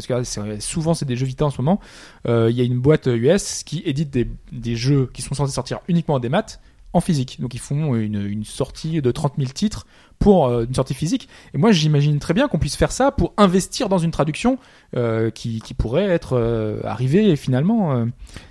souvent 0.60 0.94
c'est 0.94 1.04
des 1.04 1.16
jeux 1.16 1.26
Vita 1.26 1.44
en 1.44 1.50
ce 1.50 1.60
moment. 1.60 1.80
euh, 2.28 2.48
il 2.50 2.56
y 2.56 2.60
a 2.60 2.64
une 2.64 2.78
boîte 2.78 3.06
US 3.06 3.62
qui 3.64 3.82
édite 3.84 4.10
des, 4.10 4.28
des 4.52 4.76
jeux 4.76 5.10
qui 5.12 5.22
sont 5.22 5.34
censés 5.34 5.52
sortir 5.52 5.80
uniquement 5.88 6.14
en 6.14 6.20
démat 6.20 6.46
en 6.92 7.00
physique. 7.00 7.40
Donc 7.40 7.54
ils 7.54 7.60
font 7.60 7.96
une, 7.96 8.24
une 8.24 8.44
sortie 8.44 9.02
de 9.02 9.10
30 9.10 9.34
000 9.38 9.50
titres 9.50 9.84
pour 10.18 10.46
euh, 10.46 10.64
une 10.66 10.74
sortie 10.74 10.94
physique. 10.94 11.28
Et 11.52 11.58
moi, 11.58 11.70
j'imagine 11.72 12.18
très 12.18 12.32
bien 12.34 12.48
qu'on 12.48 12.58
puisse 12.58 12.76
faire 12.76 12.92
ça 12.92 13.10
pour 13.10 13.34
investir 13.36 13.88
dans 13.88 13.98
une 13.98 14.10
traduction 14.10 14.58
euh, 14.96 15.30
qui, 15.30 15.60
qui 15.60 15.74
pourrait 15.74 16.04
être 16.08 16.34
euh, 16.38 16.80
arrivée 16.84 17.36
finalement. 17.36 17.94
euh, 17.96 18.04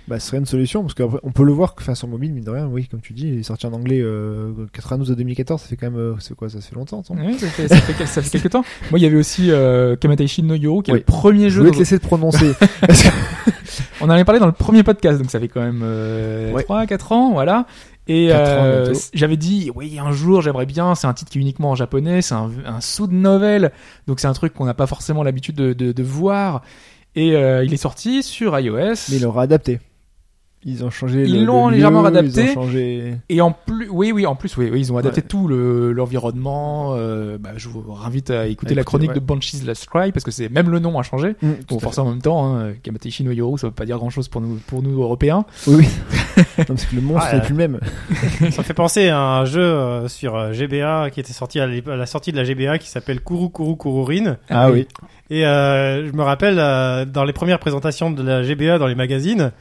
Bah, 0.06 0.20
ce 0.20 0.28
serait 0.28 0.38
une 0.38 0.46
solution 0.46 0.82
parce 0.82 0.94
qu'on 0.94 1.32
peut 1.32 1.42
le 1.44 1.52
voir 1.52 1.74
que 1.74 1.82
enfin, 1.82 1.94
sur 1.96 2.06
mobile, 2.06 2.32
mine 2.32 2.44
de 2.44 2.50
rien, 2.50 2.66
oui, 2.66 2.86
comme 2.88 3.00
tu 3.00 3.12
dis, 3.12 3.26
il 3.28 3.38
est 3.40 3.42
sorti 3.42 3.66
en 3.66 3.72
anglais 3.72 4.00
euh, 4.00 4.52
92 4.72 5.10
à 5.10 5.14
2014, 5.16 5.60
ça 5.62 5.66
fait 5.68 5.76
quand 5.76 5.90
même, 5.90 5.98
euh, 5.98 6.14
c'est 6.20 6.34
quoi, 6.36 6.48
ça 6.48 6.60
fait 6.60 6.76
longtemps, 6.76 7.02
ouais, 7.10 7.32
ça, 7.38 7.46
fait, 7.48 7.66
ça, 7.68 7.76
fait, 7.76 8.06
ça 8.06 8.22
fait 8.22 8.30
quelques 8.30 8.50
temps. 8.52 8.64
Moi, 8.90 9.00
il 9.00 9.02
y 9.02 9.06
avait 9.06 9.16
aussi 9.16 9.50
euh, 9.50 9.96
Kamataishi 9.96 10.42
no 10.44 10.54
Yoro, 10.54 10.82
qui 10.82 10.90
est 10.90 10.94
Oui. 10.94 11.00
le 11.00 11.04
premier 11.04 11.44
Je 11.44 11.48
jeu. 11.56 11.58
voulais 11.60 11.70
dans- 11.70 11.74
te 11.74 11.78
laisser 11.80 11.98
te 11.98 12.06
prononcer. 12.06 12.52
On 14.00 14.06
en 14.06 14.10
avait 14.10 14.24
parlé 14.24 14.38
dans 14.40 14.46
le 14.46 14.52
premier 14.52 14.82
podcast, 14.82 15.18
donc 15.18 15.30
ça 15.30 15.40
fait 15.40 15.48
quand 15.48 15.60
même 15.62 15.80
euh, 15.82 16.52
Ouais. 16.52 16.62
3 16.62 16.86
4 16.86 17.12
ans, 17.12 17.32
voilà. 17.32 17.66
Et 18.06 18.32
euh, 18.32 18.92
j'avais 19.14 19.36
dit, 19.36 19.70
oui, 19.74 19.98
un 19.98 20.12
jour, 20.12 20.42
j'aimerais 20.42 20.66
bien. 20.66 20.94
C'est 20.94 21.06
un 21.06 21.14
titre 21.14 21.30
qui 21.30 21.38
est 21.38 21.40
uniquement 21.40 21.70
en 21.70 21.74
japonais. 21.74 22.20
C'est 22.22 22.34
un, 22.34 22.50
un 22.66 22.80
sous 22.80 23.06
de 23.06 23.14
novel, 23.14 23.72
donc 24.06 24.20
c'est 24.20 24.26
un 24.26 24.34
truc 24.34 24.52
qu'on 24.52 24.66
n'a 24.66 24.74
pas 24.74 24.86
forcément 24.86 25.22
l'habitude 25.22 25.54
de, 25.54 25.72
de, 25.72 25.92
de 25.92 26.02
voir. 26.02 26.62
Et 27.16 27.34
euh, 27.36 27.64
il 27.64 27.72
est 27.72 27.78
sorti 27.78 28.22
sur 28.22 28.58
iOS. 28.58 28.76
Mais 29.10 29.16
ils 29.16 29.22
l'ont 29.22 29.32
réadapté. 29.32 29.80
Ils 30.66 30.82
ont 30.84 30.90
changé. 30.90 31.24
Ils 31.24 31.40
le- 31.40 31.44
l'ont 31.44 31.68
le 31.68 31.74
légèrement 31.74 32.00
lieu, 32.02 32.08
réadapté. 32.08 32.44
Ils 32.44 32.50
ont 32.50 32.54
changé. 32.54 33.14
Et 33.28 33.40
en 33.40 33.52
plus, 33.52 33.88
oui, 33.90 34.12
oui, 34.12 34.24
en 34.26 34.34
plus, 34.34 34.56
oui, 34.56 34.70
oui 34.72 34.80
ils 34.80 34.92
ont 34.92 34.96
adapté 34.96 35.20
Ouais. 35.20 35.26
tout 35.28 35.46
le 35.48 35.92
l'environnement. 35.92 36.94
euh, 36.96 37.36
bah, 37.38 37.50
je 37.56 37.68
vous 37.68 37.84
invite 38.04 38.30
à 38.30 38.46
écouter 38.46 38.72
À 38.72 38.76
la 38.76 38.80
écouter, 38.82 38.84
chronique 38.84 39.10
ouais. 39.10 39.14
de 39.16 39.20
Banshees 39.20 39.64
Last 39.66 39.86
Cry 39.88 40.10
parce 40.12 40.24
que 40.24 40.30
c'est 40.30 40.48
même 40.48 40.70
le 40.70 40.78
nom 40.78 40.98
a 40.98 41.02
changé. 41.02 41.34
Mm, 41.42 41.50
tout 41.66 41.74
Bon, 41.74 41.80
forcément 41.80 42.06
en 42.08 42.10
même 42.10 42.22
temps, 42.22 42.56
hein, 42.56 42.72
Kamateishi 42.82 43.24
no 43.24 43.30
Yoru, 43.32 43.58
ça 43.58 43.66
veut 43.66 43.72
pas 43.72 43.84
dire 43.84 43.98
grand 43.98 44.10
chose 44.10 44.28
pour 44.28 44.40
nous, 44.40 44.58
pour 44.66 44.82
nous 44.82 45.02
Européens. 45.02 45.44
Oui, 45.66 45.74
oui. 45.80 45.88
non, 46.58 46.64
parce 46.66 46.84
que 46.86 46.94
le 46.96 47.02
monstre 47.02 47.28
Ah, 47.30 47.36
n'est 47.36 47.42
plus 47.42 47.52
le 47.54 47.56
même. 47.58 47.80
Ça 48.50 48.62
me 48.62 48.66
fait 48.66 48.74
penser 48.74 49.08
à 49.08 49.20
un 49.20 49.44
jeu 49.44 49.60
euh, 49.62 50.08
sur 50.08 50.34
euh, 50.36 50.52
GBA 50.52 51.10
qui 51.10 51.20
était 51.20 51.32
sorti 51.32 51.60
à 51.60 51.66
la 51.66 52.06
sortie 52.06 52.32
de 52.32 52.36
la 52.36 52.44
GBA 52.44 52.78
qui 52.78 52.88
s'appelle 52.88 53.20
Kuru 53.20 53.50
Kuru 53.50 53.76
Kururin. 53.76 54.36
Ah 54.48 54.70
oui. 54.70 54.86
Et 55.30 55.46
euh, 55.46 56.06
je 56.06 56.12
me 56.12 56.22
rappelle 56.22 56.56
euh, 56.58 57.04
dans 57.04 57.24
les 57.24 57.32
premières 57.32 57.58
présentations 57.58 58.10
de 58.10 58.22
la 58.22 58.42
GBA 58.42 58.78
dans 58.78 58.86
les 58.86 58.94
magazines, 58.94 59.52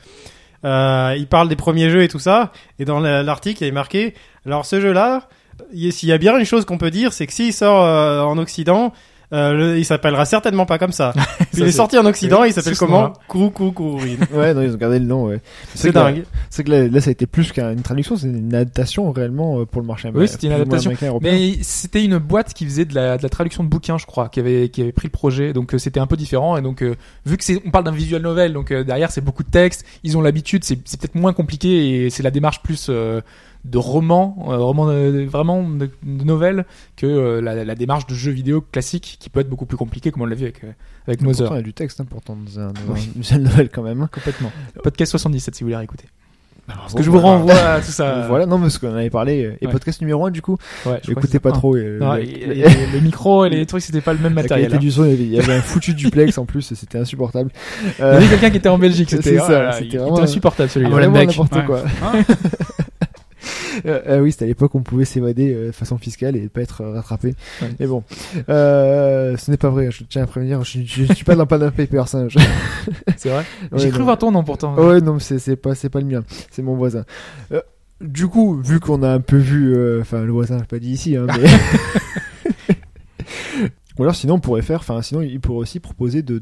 euh, 0.65 1.15
il 1.17 1.27
parle 1.27 1.49
des 1.49 1.55
premiers 1.55 1.89
jeux 1.89 2.03
et 2.03 2.07
tout 2.07 2.19
ça. 2.19 2.51
Et 2.79 2.85
dans 2.85 2.99
la- 2.99 3.23
l'article, 3.23 3.63
il 3.63 3.67
est 3.67 3.71
marqué 3.71 4.13
alors 4.45 4.65
ce 4.65 4.79
jeu-là, 4.81 5.27
il- 5.73 5.93
s'il 5.93 6.09
y 6.09 6.13
a 6.13 6.17
bien 6.17 6.37
une 6.37 6.45
chose 6.45 6.65
qu'on 6.65 6.77
peut 6.77 6.91
dire, 6.91 7.13
c'est 7.13 7.27
que 7.27 7.33
s'il 7.33 7.53
sort 7.53 7.83
euh, 7.83 8.21
en 8.21 8.37
Occident, 8.37 8.93
Euh, 9.33 9.53
le- 9.53 9.77
il 9.79 9.85
s'appellera 9.85 10.25
certainement 10.25 10.65
pas 10.65 10.77
comme 10.77 10.91
ça. 10.91 11.11
Puis 11.51 11.61
il 11.61 11.63
est 11.63 11.71
sorti 11.71 11.97
en 11.97 12.05
Occident, 12.05 12.41
oui, 12.41 12.49
il 12.49 12.53
s'appelle 12.53 12.77
comment 12.77 12.97
nom-là. 13.01 13.13
Kourou 13.27 13.49
Kourou 13.49 13.71
Kourourine. 13.71 14.19
Ouais, 14.33 14.53
non, 14.53 14.61
ils 14.61 14.71
ont 14.71 14.77
gardé 14.77 14.99
le 14.99 15.05
nom, 15.05 15.25
ouais. 15.25 15.41
C'est 15.75 15.91
dingue. 15.91 16.23
C'est 16.49 16.63
que 16.63 16.71
là, 16.71 16.87
là, 16.87 17.01
ça 17.01 17.09
a 17.09 17.11
été 17.11 17.25
plus 17.25 17.51
qu'une 17.51 17.81
traduction, 17.81 18.15
c'est 18.15 18.27
une 18.27 18.53
adaptation 18.53 19.11
réellement 19.11 19.59
euh, 19.59 19.65
pour 19.65 19.81
le 19.81 19.87
marché 19.87 20.07
américain. 20.07 20.31
c'était 20.31 20.47
une 20.47 20.53
adaptation. 20.53 21.19
Mais 21.21 21.53
c'était 21.61 22.03
une 22.03 22.17
boîte 22.19 22.53
qui 22.53 22.65
faisait 22.65 22.85
de 22.85 22.93
la, 22.95 23.17
de 23.17 23.23
la 23.23 23.29
traduction 23.29 23.63
de 23.63 23.69
bouquins, 23.69 23.97
je 23.97 24.05
crois, 24.05 24.29
qui 24.29 24.39
avait, 24.39 24.69
qui 24.69 24.81
avait 24.81 24.91
pris 24.91 25.07
le 25.07 25.11
projet. 25.11 25.53
Donc 25.53 25.73
euh, 25.73 25.77
c'était 25.77 25.99
un 25.99 26.07
peu 26.07 26.15
différent. 26.17 26.55
Et 26.57 26.61
donc, 26.61 26.81
euh, 26.83 26.95
vu 27.25 27.37
que 27.37 27.43
on 27.65 27.71
parle 27.71 27.85
d'un 27.85 27.91
visual 27.91 28.21
novel, 28.21 28.53
donc 28.53 28.71
euh, 28.71 28.83
derrière 28.83 29.11
c'est 29.11 29.21
beaucoup 29.21 29.43
de 29.43 29.49
texte, 29.49 29.85
ils 30.03 30.17
ont 30.17 30.21
l'habitude, 30.21 30.63
c'est, 30.63 30.77
c'est 30.85 30.99
peut-être 30.99 31.15
moins 31.15 31.33
compliqué 31.33 32.05
et 32.05 32.09
c'est 32.09 32.23
la 32.23 32.31
démarche 32.31 32.61
plus 32.61 32.87
euh, 32.89 33.21
de 33.65 33.77
roman, 33.77 34.35
euh, 34.49 34.57
roman 34.57 34.87
de- 34.87 35.25
vraiment 35.25 35.63
de, 35.63 35.89
de 36.03 36.23
novel 36.25 36.65
que 36.97 37.05
euh, 37.05 37.41
la, 37.41 37.63
la 37.63 37.75
démarche 37.75 38.05
de 38.07 38.13
jeu 38.13 38.31
vidéo 38.31 38.61
classique 38.61 39.17
qui 39.19 39.29
peut 39.29 39.39
être 39.39 39.49
beaucoup 39.49 39.65
plus 39.65 39.77
compliquée, 39.77 40.11
comme 40.11 40.21
on 40.23 40.25
l'a 40.25 40.35
vu 40.35 40.43
avec, 40.43 40.63
euh, 40.63 40.71
avec 41.07 41.21
Mais 41.21 41.27
Mother. 41.27 41.39
Pourtant, 41.45 41.55
il 41.55 41.59
y 41.59 41.61
a 41.61 41.63
du 41.63 41.73
texte, 41.73 42.01
hein, 42.01 42.05
pourtant, 42.09 42.35
dans 42.35 42.59
un, 42.59 42.67
dans 42.67 42.93
Oui. 42.93 43.09
un 43.15 43.19
visual 43.19 43.41
novel 43.41 43.69
quand 43.69 43.83
même. 43.83 44.01
hein. 44.01 44.09
Complètement. 44.13 44.51
Podcast 44.83 45.11
77 45.11 45.55
si 45.55 45.63
vous 45.63 45.67
voulez 45.67 45.77
réécouter. 45.77 46.05
Parce 46.65 46.93
Bon, 46.93 46.97
que 46.99 47.03
je 47.03 47.09
vous 47.09 47.19
voilà. 47.19 47.37
renvoie 47.39 47.53
à 47.55 47.79
tout 47.81 47.91
ça. 47.91 48.25
Voilà, 48.29 48.45
non, 48.45 48.57
parce 48.57 48.77
qu'on 48.77 48.93
avait 48.95 49.09
parlé. 49.09 49.43
euh, 49.43 49.57
Et 49.59 49.65
Ouais. 49.65 49.71
podcast 49.73 49.99
numéro 49.99 50.25
1, 50.25 50.31
du 50.31 50.41
coup, 50.41 50.57
Ouais, 50.85 51.01
c'est- 51.03 51.39
pas 51.39 51.49
ah. 51.49 51.51
trop. 51.51 51.75
et, 51.75 51.97
Non, 51.99 52.13
le- 52.13 52.21
et- 52.23 52.25
et- 52.29 52.59
et 52.61 52.87
le 52.93 52.99
micro 53.01 53.43
et 53.43 53.49
les 53.49 53.65
trucs, 53.65 53.81
c'était 53.81 53.99
pas 53.99 54.13
le 54.13 54.19
même 54.19 54.33
la 54.33 54.43
matériel. 54.43 54.69
qualité 54.69 54.77
hein. 54.77 54.87
du 54.87 54.91
son, 54.91 55.03
il 55.03 55.09
y 55.09 55.13
avait- 55.13 55.23
il 55.23 55.33
y 55.33 55.39
avait 55.39 55.53
un 55.55 55.61
foutu 55.61 55.93
duplex 55.93 56.37
en 56.37 56.45
plus, 56.45 56.71
et 56.71 56.75
c'était 56.75 56.97
insupportable. 56.99 57.49
Il 57.83 57.89
y 57.89 58.01
Euh, 58.01 58.15
avait 58.15 58.27
quelqu'un 58.27 58.49
qui 58.49 58.57
était 58.57 58.69
en 58.69 58.77
Belgique, 58.77 59.09
c'était 59.09 59.37
ça, 59.39 59.71
oh 59.71 59.75
c'était 59.77 59.97
vraiment- 59.97 60.19
insupportable 60.19 60.69
celui-là. 60.69 60.89
Ah, 60.93 60.95
vraiment 60.95 61.17
n'importe 61.17 61.53
Ouais. 61.53 61.65
quoi. 61.65 61.79
Euh, 61.79 62.23
euh, 63.85 64.19
oui, 64.21 64.31
c'était 64.31 64.45
à 64.45 64.47
l'époque 64.47 64.73
où 64.75 64.77
on 64.79 64.83
pouvait 64.83 65.05
s'évader 65.05 65.53
euh, 65.53 65.67
de 65.67 65.71
façon 65.71 65.97
fiscale 65.97 66.35
et 66.35 66.49
pas 66.49 66.61
être 66.61 66.81
euh, 66.81 66.93
rattrapé. 66.93 67.35
Ouais. 67.61 67.69
Mais 67.79 67.87
bon, 67.87 68.03
euh, 68.49 69.35
ce 69.37 69.51
n'est 69.51 69.57
pas 69.57 69.69
vrai. 69.69 69.89
Je 69.91 70.03
tiens 70.03 70.23
à 70.23 70.27
prévenir. 70.27 70.63
Je, 70.63 70.79
je, 70.85 71.05
je 71.05 71.13
suis 71.13 71.25
pas 71.25 71.35
dans 71.35 71.45
Panama 71.45 71.71
Papers. 71.71 72.15
Hein, 72.15 72.27
je- 72.29 72.39
C'est 73.17 73.29
vrai. 73.29 73.45
Ouais, 73.71 73.79
J'ai 73.79 73.89
cru 73.89 74.03
voir 74.03 74.17
ton 74.17 74.31
nom 74.31 74.43
pourtant. 74.43 74.75
Ouais, 74.75 75.01
non, 75.01 75.19
c'est 75.19 75.55
pas 75.55 75.75
c'est 75.75 75.89
pas 75.89 75.99
le 75.99 76.05
mien. 76.05 76.23
C'est 76.51 76.61
mon 76.61 76.75
voisin. 76.75 77.05
Euh, 77.51 77.61
du 78.01 78.27
coup, 78.27 78.55
vu 78.61 78.79
qu'on 78.79 79.01
a 79.03 79.09
un 79.09 79.19
peu 79.21 79.37
vu, 79.37 79.73
euh, 79.75 80.01
enfin 80.01 80.23
le 80.23 80.31
voisin, 80.31 80.57
j'ai 80.59 80.65
pas 80.65 80.79
dit 80.79 80.91
ici, 80.91 81.15
hein, 81.15 81.25
mais 81.27 81.49
ou 83.97 84.03
alors 84.03 84.15
sinon 84.15 84.35
on 84.35 84.39
pourrait 84.39 84.61
faire, 84.63 84.79
enfin 84.79 85.01
sinon 85.01 85.21
il 85.21 85.39
pourrait 85.39 85.59
aussi 85.59 85.79
proposer 85.79 86.21
de 86.23 86.41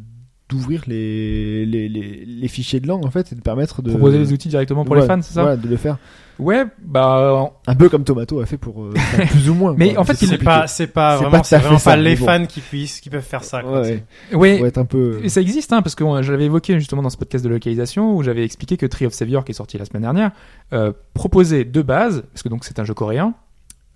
d'ouvrir 0.51 0.83
les, 0.87 1.65
les, 1.65 1.87
les, 1.89 2.23
les 2.25 2.47
fichiers 2.47 2.79
de 2.79 2.87
langue 2.87 3.05
en 3.05 3.09
fait 3.11 3.31
et 3.31 3.35
de 3.35 3.41
permettre 3.41 3.81
de 3.81 3.89
Proposer 3.89 4.19
des 4.19 4.33
outils 4.33 4.49
directement 4.49 4.85
pour 4.85 4.95
les 4.95 5.01
fans, 5.07 5.21
c'est 5.21 5.33
ça 5.33 5.41
voilà, 5.41 5.57
de 5.57 5.67
le 5.67 5.77
faire 5.77 5.97
Ouais, 6.39 6.63
bah 6.83 7.51
un 7.67 7.75
peu 7.75 7.87
comme 7.87 8.03
Tomato 8.03 8.39
a 8.39 8.47
fait 8.47 8.57
pour 8.57 8.83
euh, 8.83 8.93
plus 9.29 9.47
ou 9.49 9.53
moins 9.53 9.75
Mais 9.77 9.93
quoi. 9.93 10.01
en 10.01 10.05
fait, 10.05 10.15
C'est 10.15 10.37
pas, 10.43 10.65
c'est 10.65 10.87
pas 10.87 11.17
C'est 11.17 11.23
vraiment, 11.23 11.37
pas 11.37 11.43
c'est 11.43 11.57
vraiment 11.59 11.77
pas 11.79 11.95
les 11.95 12.15
bon. 12.15 12.25
fans 12.25 12.45
qui 12.47 12.61
puissent, 12.61 12.99
qui 12.99 13.11
peuvent 13.11 13.21
faire 13.21 13.43
ça. 13.43 13.61
Quoi. 13.61 13.81
ouais, 13.81 14.03
C'est- 14.31 14.35
ouais. 14.35 14.53
ouais. 14.53 14.59
Faut 14.59 14.65
être 14.65 14.77
un 14.79 14.85
peu 14.85 15.19
Et 15.23 15.29
ça 15.29 15.39
existe, 15.39 15.71
hein, 15.71 15.83
parce 15.83 15.93
que 15.93 16.03
euh, 16.03 16.23
je 16.23 16.31
l'avais 16.31 16.45
évoqué 16.45 16.73
justement 16.79 17.03
dans 17.03 17.11
ce 17.11 17.17
podcast 17.17 17.43
de 17.43 17.49
localisation 17.49 18.15
où 18.15 18.23
j'avais 18.23 18.43
expliqué 18.43 18.75
que 18.75 18.87
Tree 18.87 19.05
of 19.05 19.13
Savior, 19.13 19.45
qui 19.45 19.51
est 19.51 19.55
sorti 19.55 19.77
la 19.77 19.85
semaine 19.85 20.01
dernière, 20.01 20.31
euh, 20.73 20.91
proposait 21.13 21.63
de 21.63 21.81
base, 21.83 22.23
parce 22.33 22.41
que 22.41 22.49
donc 22.49 22.65
c'est 22.65 22.79
un 22.79 22.85
jeu 22.85 22.95
coréen, 22.95 23.35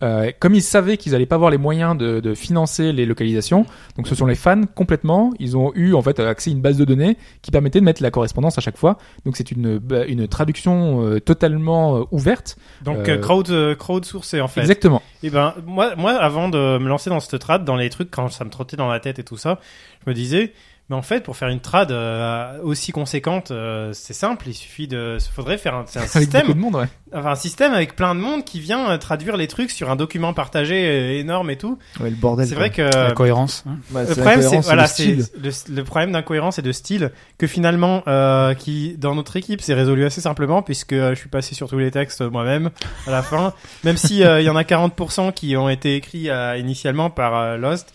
euh, 0.03 0.31
comme 0.39 0.55
ils 0.55 0.61
savaient 0.61 0.97
qu'ils 0.97 1.15
allaient 1.15 1.26
pas 1.26 1.35
avoir 1.35 1.51
les 1.51 1.57
moyens 1.57 1.97
de, 1.97 2.19
de 2.19 2.35
financer 2.35 2.91
les 2.91 3.05
localisations, 3.05 3.65
donc 3.95 4.07
ce 4.07 4.15
sont 4.15 4.26
les 4.26 4.35
fans 4.35 4.61
complètement, 4.76 5.34
ils 5.39 5.55
ont 5.55 5.72
eu 5.73 5.93
en 5.93 6.01
fait 6.01 6.19
accès 6.19 6.49
à 6.49 6.53
une 6.53 6.61
base 6.61 6.77
de 6.77 6.84
données 6.85 7.17
qui 7.41 7.51
permettait 7.51 7.80
de 7.80 7.85
mettre 7.85 8.03
la 8.03 8.11
correspondance 8.11 8.57
à 8.57 8.61
chaque 8.61 8.77
fois. 8.77 8.97
Donc 9.26 9.38
c'est 9.38 9.51
une, 9.51 9.77
bah, 9.77 10.05
une 10.05 10.27
traduction 10.27 11.01
euh, 11.01 11.19
totalement 11.19 11.97
euh, 11.97 12.03
ouverte. 12.11 12.57
Donc 12.84 13.07
Euh, 13.07 13.15
euh, 13.15 13.17
crowd, 13.19 13.76
crowdsourcé 13.77 14.41
en 14.41 14.47
fait. 14.47 14.61
Exactement. 14.61 15.01
Et 15.23 15.30
ben 15.30 15.53
moi, 15.65 15.95
moi 15.95 16.13
avant 16.13 16.49
de 16.49 16.77
me 16.77 16.89
lancer 16.89 17.09
dans 17.09 17.19
cette 17.19 17.39
trad, 17.39 17.63
dans 17.63 17.77
les 17.77 17.89
trucs 17.89 18.11
quand 18.11 18.30
ça 18.30 18.43
me 18.43 18.49
trottait 18.49 18.77
dans 18.77 18.89
la 18.89 18.99
tête 18.99 19.19
et 19.19 19.23
tout 19.23 19.38
ça, 19.38 19.59
je 20.03 20.09
me 20.09 20.13
disais, 20.13 20.51
mais 20.89 20.95
en 20.95 21.01
fait 21.01 21.21
pour 21.23 21.35
faire 21.35 21.47
une 21.49 21.59
trad 21.59 21.91
euh, 21.91 22.59
aussi 22.63 22.91
conséquente, 22.91 23.51
euh, 23.51 23.91
c'est 23.93 24.13
simple, 24.13 24.47
il 24.47 24.53
suffit 24.53 24.87
de, 24.87 25.17
faudrait 25.33 25.57
faire 25.57 25.73
un, 25.75 25.85
c'est 25.87 25.99
un 25.99 26.01
Avec 26.15 26.29
système, 26.29 26.47
de 26.47 26.53
monde, 26.53 26.75
ouais. 26.75 26.85
enfin 27.13 27.31
un 27.31 27.35
système 27.35 27.73
avec 27.73 27.95
plein 27.95 28.13
de 28.13 28.19
monde 28.19 28.43
qui 28.45 28.59
vient 28.59 28.91
euh, 28.91 28.97
traduire 28.97 29.35
les 29.37 29.47
trucs 29.47 29.71
sur 29.71 29.89
un 29.89 29.95
document 29.95 30.33
partagé 30.33 30.75
euh, 30.87 31.19
énorme 31.19 31.49
et 31.49 31.57
tout. 31.57 31.79
ouais, 31.99 32.09
le 32.11 32.15
bordel 32.15 32.47
C'est 32.47 32.55
vrai 32.55 32.69
que 32.69 32.83
La 32.83 33.11
cohérence. 33.13 33.63
hein. 33.67 33.77
Ouais, 33.93 34.05
le 34.07 34.13
problème, 34.15 34.41
c'est 34.41 34.59
voilà, 34.59 34.85
le 34.99 35.15
le, 35.41 35.75
le 35.75 35.83
problème 35.83 36.11
d'incohérence 36.11 36.59
et 36.59 36.61
de 36.61 36.71
style 36.71 37.11
que 37.37 37.47
finalement, 37.47 38.03
euh, 38.07 38.53
qui 38.53 38.95
dans 38.97 39.15
notre 39.15 39.35
équipe, 39.37 39.61
c'est 39.61 39.73
résolu 39.73 40.05
assez 40.05 40.21
simplement 40.21 40.61
puisque 40.61 40.93
euh, 40.93 41.09
je 41.15 41.19
suis 41.19 41.29
passé 41.29 41.55
sur 41.55 41.67
tous 41.67 41.79
les 41.79 41.91
textes 41.91 42.21
moi-même 42.21 42.69
à 43.07 43.11
la 43.11 43.23
fin. 43.23 43.53
Même 43.83 43.97
si 43.97 44.23
euh, 44.23 44.39
il 44.41 44.45
y 44.45 44.49
en 44.49 44.55
a 44.55 44.63
40% 44.63 45.33
qui 45.33 45.57
ont 45.57 45.69
été 45.69 45.95
écrits 45.95 46.29
euh, 46.29 46.57
initialement 46.57 47.09
par 47.09 47.35
euh, 47.35 47.57
Lost, 47.57 47.93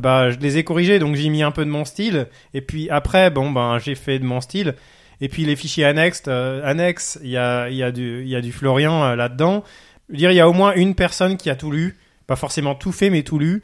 bah 0.00 0.30
je 0.30 0.38
les 0.38 0.58
ai 0.58 0.64
corrigés, 0.64 0.98
donc 0.98 1.16
j'ai 1.16 1.28
mis 1.28 1.42
un 1.42 1.50
peu 1.50 1.64
de 1.64 1.70
mon 1.70 1.84
style. 1.84 2.28
Et 2.54 2.60
puis 2.62 2.88
après, 2.90 3.30
bon 3.30 3.50
ben 3.50 3.78
j'ai 3.78 3.94
fait 3.94 4.18
de 4.18 4.24
mon 4.24 4.40
style. 4.40 4.74
Et 5.20 5.28
puis 5.28 5.44
les 5.44 5.54
fichiers 5.54 5.84
annexes, 5.84 6.22
euh, 6.28 6.60
annexes, 6.64 7.18
il 7.22 7.30
y 7.30 7.36
a 7.36 7.68
il 7.68 7.76
y 7.76 7.82
a 7.82 7.92
du 7.92 8.22
il 8.22 8.28
y 8.28 8.36
a 8.36 8.40
du 8.40 8.52
Florian 8.52 9.04
euh, 9.04 9.16
là-dedans. 9.16 9.62
Je 10.08 10.14
veux 10.14 10.18
dire, 10.18 10.30
il 10.32 10.36
y 10.36 10.40
a 10.40 10.48
au 10.48 10.52
moins 10.52 10.74
une 10.74 10.94
personne 10.94 11.36
qui 11.36 11.48
a 11.50 11.54
tout 11.56 11.70
lu, 11.70 11.96
pas 12.26 12.36
forcément 12.36 12.74
tout 12.74 12.92
fait, 12.92 13.08
mais 13.10 13.22
tout 13.22 13.38
lu 13.38 13.62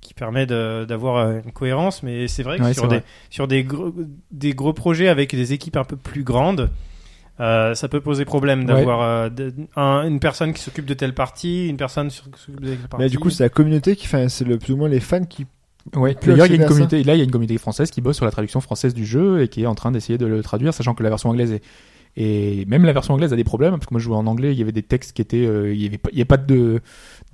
qui 0.00 0.14
permet 0.14 0.46
d'avoir 0.46 1.16
euh, 1.16 1.40
une 1.44 1.52
cohérence, 1.52 2.02
mais 2.02 2.28
c'est 2.28 2.42
vrai 2.44 2.58
que 2.58 2.62
Ouais, 2.62 2.74
sur, 2.74 2.86
des, 2.86 2.96
vrai. 2.98 3.04
sur 3.28 3.48
des, 3.48 3.64
gros, 3.64 3.92
des 4.30 4.52
gros 4.54 4.72
projets 4.72 5.08
avec 5.08 5.34
des 5.34 5.52
équipes 5.52 5.76
un 5.76 5.82
peu 5.84 5.96
plus 5.96 6.22
grandes, 6.22 6.70
euh, 7.40 7.74
ça 7.74 7.88
peut 7.88 8.00
poser 8.00 8.24
problème 8.24 8.60
Ouais. 8.60 8.66
d'avoir 8.66 9.02
euh, 9.02 9.28
un- 9.74 10.06
une 10.06 10.20
personne 10.20 10.52
qui 10.52 10.62
s'occupe 10.62 10.86
de 10.86 10.94
telle 10.94 11.12
partie, 11.14 11.66
une 11.68 11.76
personne 11.76 12.10
sur- 12.10 12.30
qui 12.30 12.40
s'occupe 12.40 12.60
de 12.60 12.68
telle 12.68 12.78
partie. 12.88 13.02
Mais 13.04 13.08
du 13.08 13.18
coup, 13.18 13.30
c'est 13.30 13.42
la 13.42 13.48
communauté 13.48 13.96
qui 13.96 14.06
fait, 14.06 14.28
c'est 14.28 14.44
le 14.44 14.58
plus 14.58 14.74
ou 14.74 14.76
moins 14.76 14.88
les 14.88 15.00
fans 15.00 15.24
qui 15.24 15.44
Ouais. 15.94 16.16
D'ailleurs, 16.24 16.46
il 16.46 16.56
y 16.56 16.58
a 16.58 16.62
une 16.62 16.68
communauté, 16.68 17.04
là, 17.04 17.14
il 17.14 17.18
y 17.18 17.20
a 17.20 17.24
une 17.24 17.30
communauté 17.30 17.58
française 17.58 17.90
qui 17.90 18.00
bosse 18.00 18.16
sur 18.16 18.24
la 18.24 18.30
traduction 18.30 18.60
française 18.60 18.94
du 18.94 19.06
jeu 19.06 19.42
et 19.42 19.48
qui 19.48 19.62
est 19.62 19.66
en 19.66 19.74
train 19.74 19.92
d'essayer 19.92 20.18
de 20.18 20.26
le 20.26 20.42
traduire, 20.42 20.74
sachant 20.74 20.94
que 20.94 21.02
la 21.02 21.08
version 21.08 21.30
anglaise 21.30 21.52
est, 21.52 21.62
et 22.16 22.64
même 22.66 22.84
la 22.84 22.94
version 22.94 23.14
anglaise 23.14 23.32
a 23.32 23.36
des 23.36 23.44
problèmes, 23.44 23.72
parce 23.72 23.86
que 23.86 23.92
moi 23.92 24.00
je 24.00 24.04
jouais 24.06 24.16
en 24.16 24.26
anglais, 24.26 24.52
il 24.52 24.58
y 24.58 24.62
avait 24.62 24.72
des 24.72 24.82
textes 24.82 25.12
qui 25.12 25.20
étaient, 25.20 25.46
euh, 25.46 25.74
il 25.74 25.82
y 25.82 25.86
avait 25.86 25.98
pas, 25.98 26.08
il 26.12 26.18
y 26.18 26.20
avait 26.20 26.24
pas 26.24 26.38
de, 26.38 26.80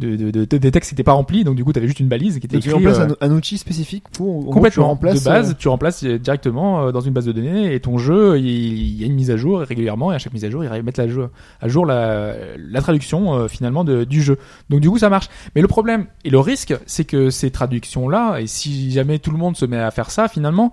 de, 0.05 0.31
de, 0.31 0.45
de- 0.45 0.59
des 0.59 0.70
textes 0.70 0.91
qui 0.91 0.95
étaient 0.95 1.03
pas 1.03 1.12
remplis, 1.12 1.45
donc 1.45 1.57
du 1.57 1.65
coup, 1.65 1.73
tu 1.73 1.79
avais 1.79 1.87
juste 1.87 2.01
une 2.01 2.09
balise 2.09 2.39
qui 2.39 2.47
était 2.47 2.57
Donc, 2.57 2.62
tu 2.62 2.69
écrite. 2.70 2.87
remplaces 2.87 3.11
euh, 3.11 3.15
un, 3.20 3.31
un 3.31 3.35
outil 3.37 3.59
spécifique 3.59 4.05
pour 4.12 4.29
en 4.29 4.39
gros, 4.41 4.49
tu 4.49 4.55
Complètement. 4.55 4.87
remplaces 4.89 5.24
de 5.24 5.29
base, 5.29 5.51
euh, 5.51 5.55
tu 5.59 5.69
remplaces 5.69 6.05
euh, 6.05 6.19
directement 6.19 6.91
dans 6.93 7.01
une 7.01 7.12
base 7.12 7.27
de 7.27 7.33
données 7.33 7.74
et 7.74 7.81
ton 7.81 7.99
jeu, 7.99 8.39
il, 8.39 9.01
y 9.01 9.05
a 9.05 9.07
une 9.07 9.15
mise 9.15 9.31
à 9.31 9.37
jour 9.37 9.61
régulièrement 9.61 10.12
et 10.12 10.15
à 10.15 10.19
chaque 10.19 10.33
mise 10.33 10.45
à 10.45 10.51
jour, 10.51 10.65
ils 10.65 10.83
mettent 10.83 10.99
la 10.99 11.09
jour- 11.09 11.29
à 11.61 11.69
jour 11.69 11.87
la, 11.87 12.35
la 12.59 12.81
traduction 12.81 13.35
euh, 13.35 13.49
finalement 13.49 13.85
de, 13.85 14.05
du 14.05 14.23
jeu. 14.23 14.39
Donc 14.70 14.81
du 14.81 14.91
coup, 14.91 14.99
ça 14.99 15.09
marche. 15.11 15.29
Mais 15.55 15.62
le 15.62 15.69
problème 15.69 16.07
et 16.24 16.31
le 16.31 16.39
risque, 16.39 16.74
c'est 16.87 17.05
que 17.05 17.31
ces 17.31 17.51
traductions-là, 17.51 18.39
et 18.41 18.47
si 18.47 18.91
jamais 18.91 19.19
tout 19.19 19.31
le 19.31 19.39
monde 19.39 19.57
se 19.57 19.65
met 19.66 19.79
à 19.79 19.91
faire 19.91 20.11
ça, 20.11 20.29
finalement, 20.29 20.73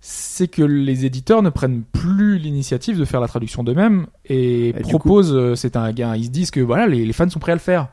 c'est 0.00 0.46
que 0.48 0.62
les 0.62 1.04
éditeurs 1.04 1.42
ne 1.42 1.50
prennent 1.50 1.82
plus 1.82 2.38
l'initiative 2.38 2.98
de 2.98 3.04
faire 3.04 3.20
la 3.20 3.26
traduction 3.28 3.64
d'eux-mêmes 3.64 4.06
et, 4.26 4.72
proposent, 4.82 5.54
c'est 5.54 5.74
un 5.76 5.90
gain, 5.92 6.14
ils 6.14 6.26
se 6.26 6.30
disent 6.30 6.50
que 6.50 6.60
voilà, 6.60 6.86
les, 6.86 7.04
les 7.04 7.12
fans 7.12 7.28
sont 7.28 7.38
prêts 7.40 7.52
à 7.52 7.56
le 7.56 7.60
faire. 7.60 7.88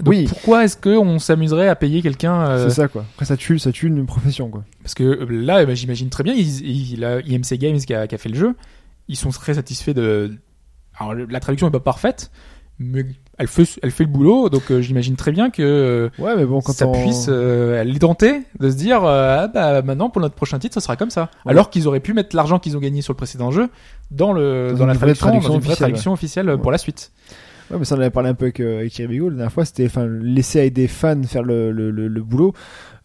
Donc 0.00 0.08
Oui. 0.08 0.26
pourquoi 0.28 0.64
est-ce 0.64 0.76
qu'on 0.76 1.18
s'amuserait 1.18 1.68
à 1.68 1.74
payer 1.76 2.02
quelqu'un 2.02 2.46
euh, 2.48 2.68
c'est 2.68 2.74
ça 2.74 2.88
quoi. 2.88 3.04
Après 3.14 3.24
ça 3.26 3.36
tue, 3.36 3.58
ça 3.58 3.72
tue 3.72 3.86
une 3.88 4.06
profession 4.06 4.48
quoi. 4.50 4.64
parce 4.82 4.94
que 4.94 5.02
euh, 5.04 5.26
là, 5.28 5.62
eh 5.62 5.66
ben, 5.66 5.74
j'imagine 5.74 6.08
très 6.10 6.22
bien, 6.24 6.34
ils, 6.34 6.60
ils- 6.94 7.00
la 7.00 7.20
IMC 7.20 7.54
Games 7.58 7.78
qui 7.78 7.94
a, 7.94 8.06
qui 8.06 8.14
a 8.14 8.18
fait 8.18 8.28
le 8.28 8.36
jeu, 8.36 8.54
ils 9.08 9.16
sont 9.16 9.30
très 9.30 9.54
satisfaits 9.54 9.92
de. 9.94 10.32
Alors, 10.98 11.14
la 11.14 11.40
traduction 11.40 11.68
est 11.68 11.70
pas 11.72 11.80
parfaite, 11.80 12.30
mais 12.78 13.04
elle 13.38 13.46
fait, 13.46 13.64
elle 13.82 13.90
fait 13.92 14.02
le 14.04 14.10
boulot, 14.10 14.48
donc 14.50 14.70
euh, 14.70 14.80
j'imagine 14.80 15.14
très 15.16 15.30
bien 15.32 15.48
que 15.50 15.62
euh, 15.62 16.10
Ouais, 16.22 16.34
mais 16.36 16.44
bon 16.44 16.60
quand 16.60 16.72
ça 16.72 16.86
on... 16.88 16.92
puisse 16.92 17.26
euh, 17.28 17.82
les 17.84 17.98
tenter 18.00 18.42
de 18.58 18.68
se 18.70 18.76
dire 18.76 19.04
ah 19.04 19.46
bah 19.48 19.82
maintenant 19.82 20.10
pour 20.10 20.20
notre 20.20 20.34
prochain 20.34 20.58
titre, 20.58 20.74
ça 20.74 20.80
sera 20.80 20.96
comme 20.96 21.10
ça. 21.10 21.30
Ouais. 21.44 21.52
Alors 21.52 21.70
qu'ils 21.70 21.86
auraient 21.88 22.00
pu 22.00 22.14
mettre 22.14 22.34
l'argent 22.36 22.58
qu'ils 22.58 22.76
ont 22.76 22.80
gagné 22.80 23.00
sur 23.02 23.12
le 23.12 23.16
précédent 23.16 23.50
jeu 23.52 23.68
dans 24.10 24.32
le 24.32 24.70
Dans 24.72 24.78
dans, 24.78 24.86
la 24.86 24.94
traduction, 24.94 25.26
traduction 25.28 25.48
dans 25.50 25.54
une 25.54 25.60
vraie 25.60 25.72
officielle, 25.72 25.76
traduction 25.88 26.12
officielle 26.12 26.58
pour 26.60 26.70
la 26.72 26.78
suite. 26.78 27.12
Ouais, 27.70 27.76
mais 27.78 27.84
ça 27.84 27.96
on 27.96 28.00
avait 28.00 28.10
parlé 28.10 28.30
un 28.30 28.34
peu 28.34 28.46
avec, 28.46 28.60
euh, 28.60 28.78
avec 28.78 28.92
Thierry 28.92 29.14
Bigot 29.14 29.28
la 29.28 29.36
dernière 29.36 29.52
fois. 29.52 29.64
C'était 29.64 29.86
enfin 29.86 30.06
laisser 30.06 30.60
à 30.60 30.70
des 30.70 30.88
fans 30.88 31.22
faire 31.24 31.42
le 31.42 31.70
le, 31.70 31.90
le, 31.90 32.08
le 32.08 32.22
boulot. 32.22 32.54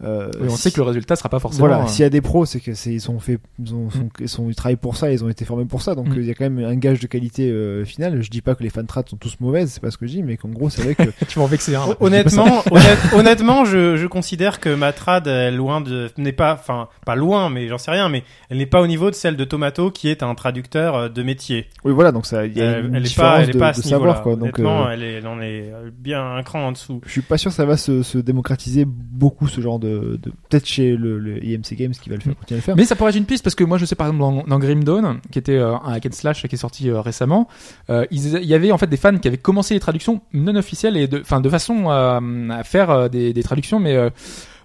Euh, 0.03 0.29
Et 0.41 0.45
on 0.45 0.49
si- 0.49 0.61
sait 0.63 0.71
que 0.71 0.77
le 0.77 0.83
résultat 0.83 1.15
sera 1.15 1.29
pas 1.29 1.39
forcément. 1.39 1.67
Voilà, 1.67 1.83
euh, 1.83 1.87
s'il 1.87 2.03
y 2.03 2.05
a 2.05 2.09
des 2.09 2.21
pros, 2.21 2.45
c'est 2.45 2.59
que 2.59 2.73
c'est 2.73 2.91
ils 2.93 3.01
sont 3.01 3.19
fait, 3.19 3.39
ils 3.59 3.73
ont, 3.73 3.89
sont- 3.89 4.09
ils 4.19 4.27
sont, 4.29 4.49
ils 4.49 4.55
travaillent 4.55 4.75
pour 4.75 4.95
ça, 4.95 5.11
ils 5.11 5.23
ont 5.23 5.29
été 5.29 5.45
formés 5.45 5.65
pour 5.65 5.81
ça, 5.81 5.95
donc 5.95 6.07
Mm. 6.09 6.13
euh, 6.13 6.21
il 6.21 6.25
y 6.25 6.31
a 6.31 6.33
quand 6.33 6.49
même 6.49 6.63
un 6.65 6.75
gage 6.75 6.99
de 6.99 7.07
qualité 7.07 7.49
euh, 7.49 7.85
finale. 7.85 8.21
Je 8.21 8.29
dis 8.29 8.41
pas 8.41 8.55
que 8.55 8.63
les 8.63 8.69
fan 8.69 8.85
trades 8.87 9.07
sont 9.09 9.17
tous 9.17 9.37
mauvaises, 9.39 9.71
c'est 9.71 9.81
pas 9.81 9.91
ce 9.91 9.97
que 9.97 10.05
je 10.07 10.11
dis, 10.13 10.23
mais 10.23 10.37
qu'en 10.37 10.49
gros 10.49 10.69
c'est 10.69 10.81
vrai 10.81 10.95
que 10.95 11.03
tu 11.27 11.39
vas 11.39 11.45
en 11.45 11.47
vexer 11.47 11.75
un. 11.75 11.87
là. 11.87 11.95
Honnêtement, 11.99 12.63
honnête- 12.71 13.13
honnêtement, 13.13 13.65
je, 13.65 13.95
je 13.97 14.07
considère 14.07 14.59
que 14.59 14.73
ma 14.73 14.91
trad 14.93 15.27
est 15.27 15.51
loin 15.51 15.79
de 15.81 16.09
n'est 16.17 16.31
pas, 16.31 16.53
enfin 16.53 16.87
pas 17.05 17.15
loin, 17.15 17.49
mais 17.49 17.67
j'en 17.67 17.77
sais 17.77 17.91
rien, 17.91 18.09
mais 18.09 18.23
elle 18.49 18.57
n'est 18.57 18.65
pas 18.65 18.81
au 18.81 18.87
niveau 18.87 19.09
de 19.09 19.15
celle 19.15 19.35
de 19.37 19.43
Tomato, 19.45 19.91
qui 19.91 20.09
est 20.09 20.23
un 20.23 20.33
traducteur 20.35 20.95
euh, 20.95 21.09
de 21.09 21.23
métier. 21.23 21.67
oui 21.85 21.93
voilà, 21.93 22.11
donc 22.11 22.25
ça, 22.25 22.45
il 22.45 22.57
y 22.57 22.61
a 22.61 22.65
Euh, 22.65 22.87
une 22.87 22.95
elle 22.95 23.05
est 23.05 23.15
pas, 23.15 23.41
elle 23.41 23.49
est 23.49 23.53
de, 23.53 23.59
pas 23.59 23.67
à 23.69 23.71
de 23.71 23.77
ce 23.77 23.87
savoir 23.87 24.21
quoi. 24.21 24.35
Donc 24.35 24.57
Honnêtement, 24.59 24.87
euh, 24.87 24.91
elle 24.91 25.03
est, 25.03 25.13
elle 25.13 25.27
en 25.27 25.39
est 25.41 25.71
bien 25.97 26.35
un 26.35 26.43
cran 26.43 26.67
en 26.67 26.71
dessous. 26.71 27.01
je 27.05 27.11
suis 27.11 27.21
pas 27.21 27.37
sûr 27.37 27.51
que 27.51 27.55
ça 27.55 27.65
va 27.65 27.77
se, 27.77 28.03
se 28.03 28.17
démocratiser 28.17 28.85
beaucoup 28.85 29.47
ce 29.47 29.61
genre 29.61 29.79
de, 29.79 29.82
de... 29.83 30.19
peut-être 30.49 30.65
chez 30.65 30.95
le, 30.95 31.19
le 31.19 31.43
IMC 31.43 31.75
Games 31.75 31.91
qui 31.91 32.09
va 32.09 32.15
le 32.15 32.21
faire, 32.21 32.33
Mm. 32.33 32.35
continuer 32.35 32.57
à 32.57 32.59
le 32.59 32.61
faire. 32.61 32.75
Mais 32.75 32.85
ça 32.85 32.95
pourrait 32.95 33.11
être 33.11 33.17
une 33.17 33.25
piste 33.25 33.43
parce 33.43 33.55
que 33.55 33.63
moi 33.63 33.77
je 33.77 33.85
sais 33.85 33.95
par 33.95 34.07
exemple 34.07 34.21
dans, 34.21 34.43
dans 34.43 34.59
Grim 34.59 34.83
Dawn, 34.83 35.19
qui 35.31 35.39
était 35.39 35.57
euh, 35.57 35.75
un 35.75 35.93
hack 35.93 36.05
and 36.07 36.13
slash 36.13 36.47
qui 36.47 36.55
est 36.55 36.57
sorti 36.57 36.89
euh, 36.89 37.01
récemment, 37.01 37.47
euh, 37.89 38.05
il 38.11 38.45
y 38.45 38.53
avait 38.53 38.71
en 38.71 38.77
fait 38.77 38.87
des 38.87 38.97
fans 38.97 39.17
qui 39.17 39.27
avaient 39.27 39.37
commencé 39.37 39.73
les 39.73 39.79
traductions 39.79 40.21
non 40.33 40.55
officielles 40.55 40.97
et 40.97 41.07
de, 41.07 41.19
enfin 41.19 41.41
de 41.41 41.49
façon 41.49 41.89
à, 41.89 42.19
faire 42.63 43.09
des, 43.09 43.33
des 43.33 43.43
traductions, 43.43 43.79
mais 43.79 43.97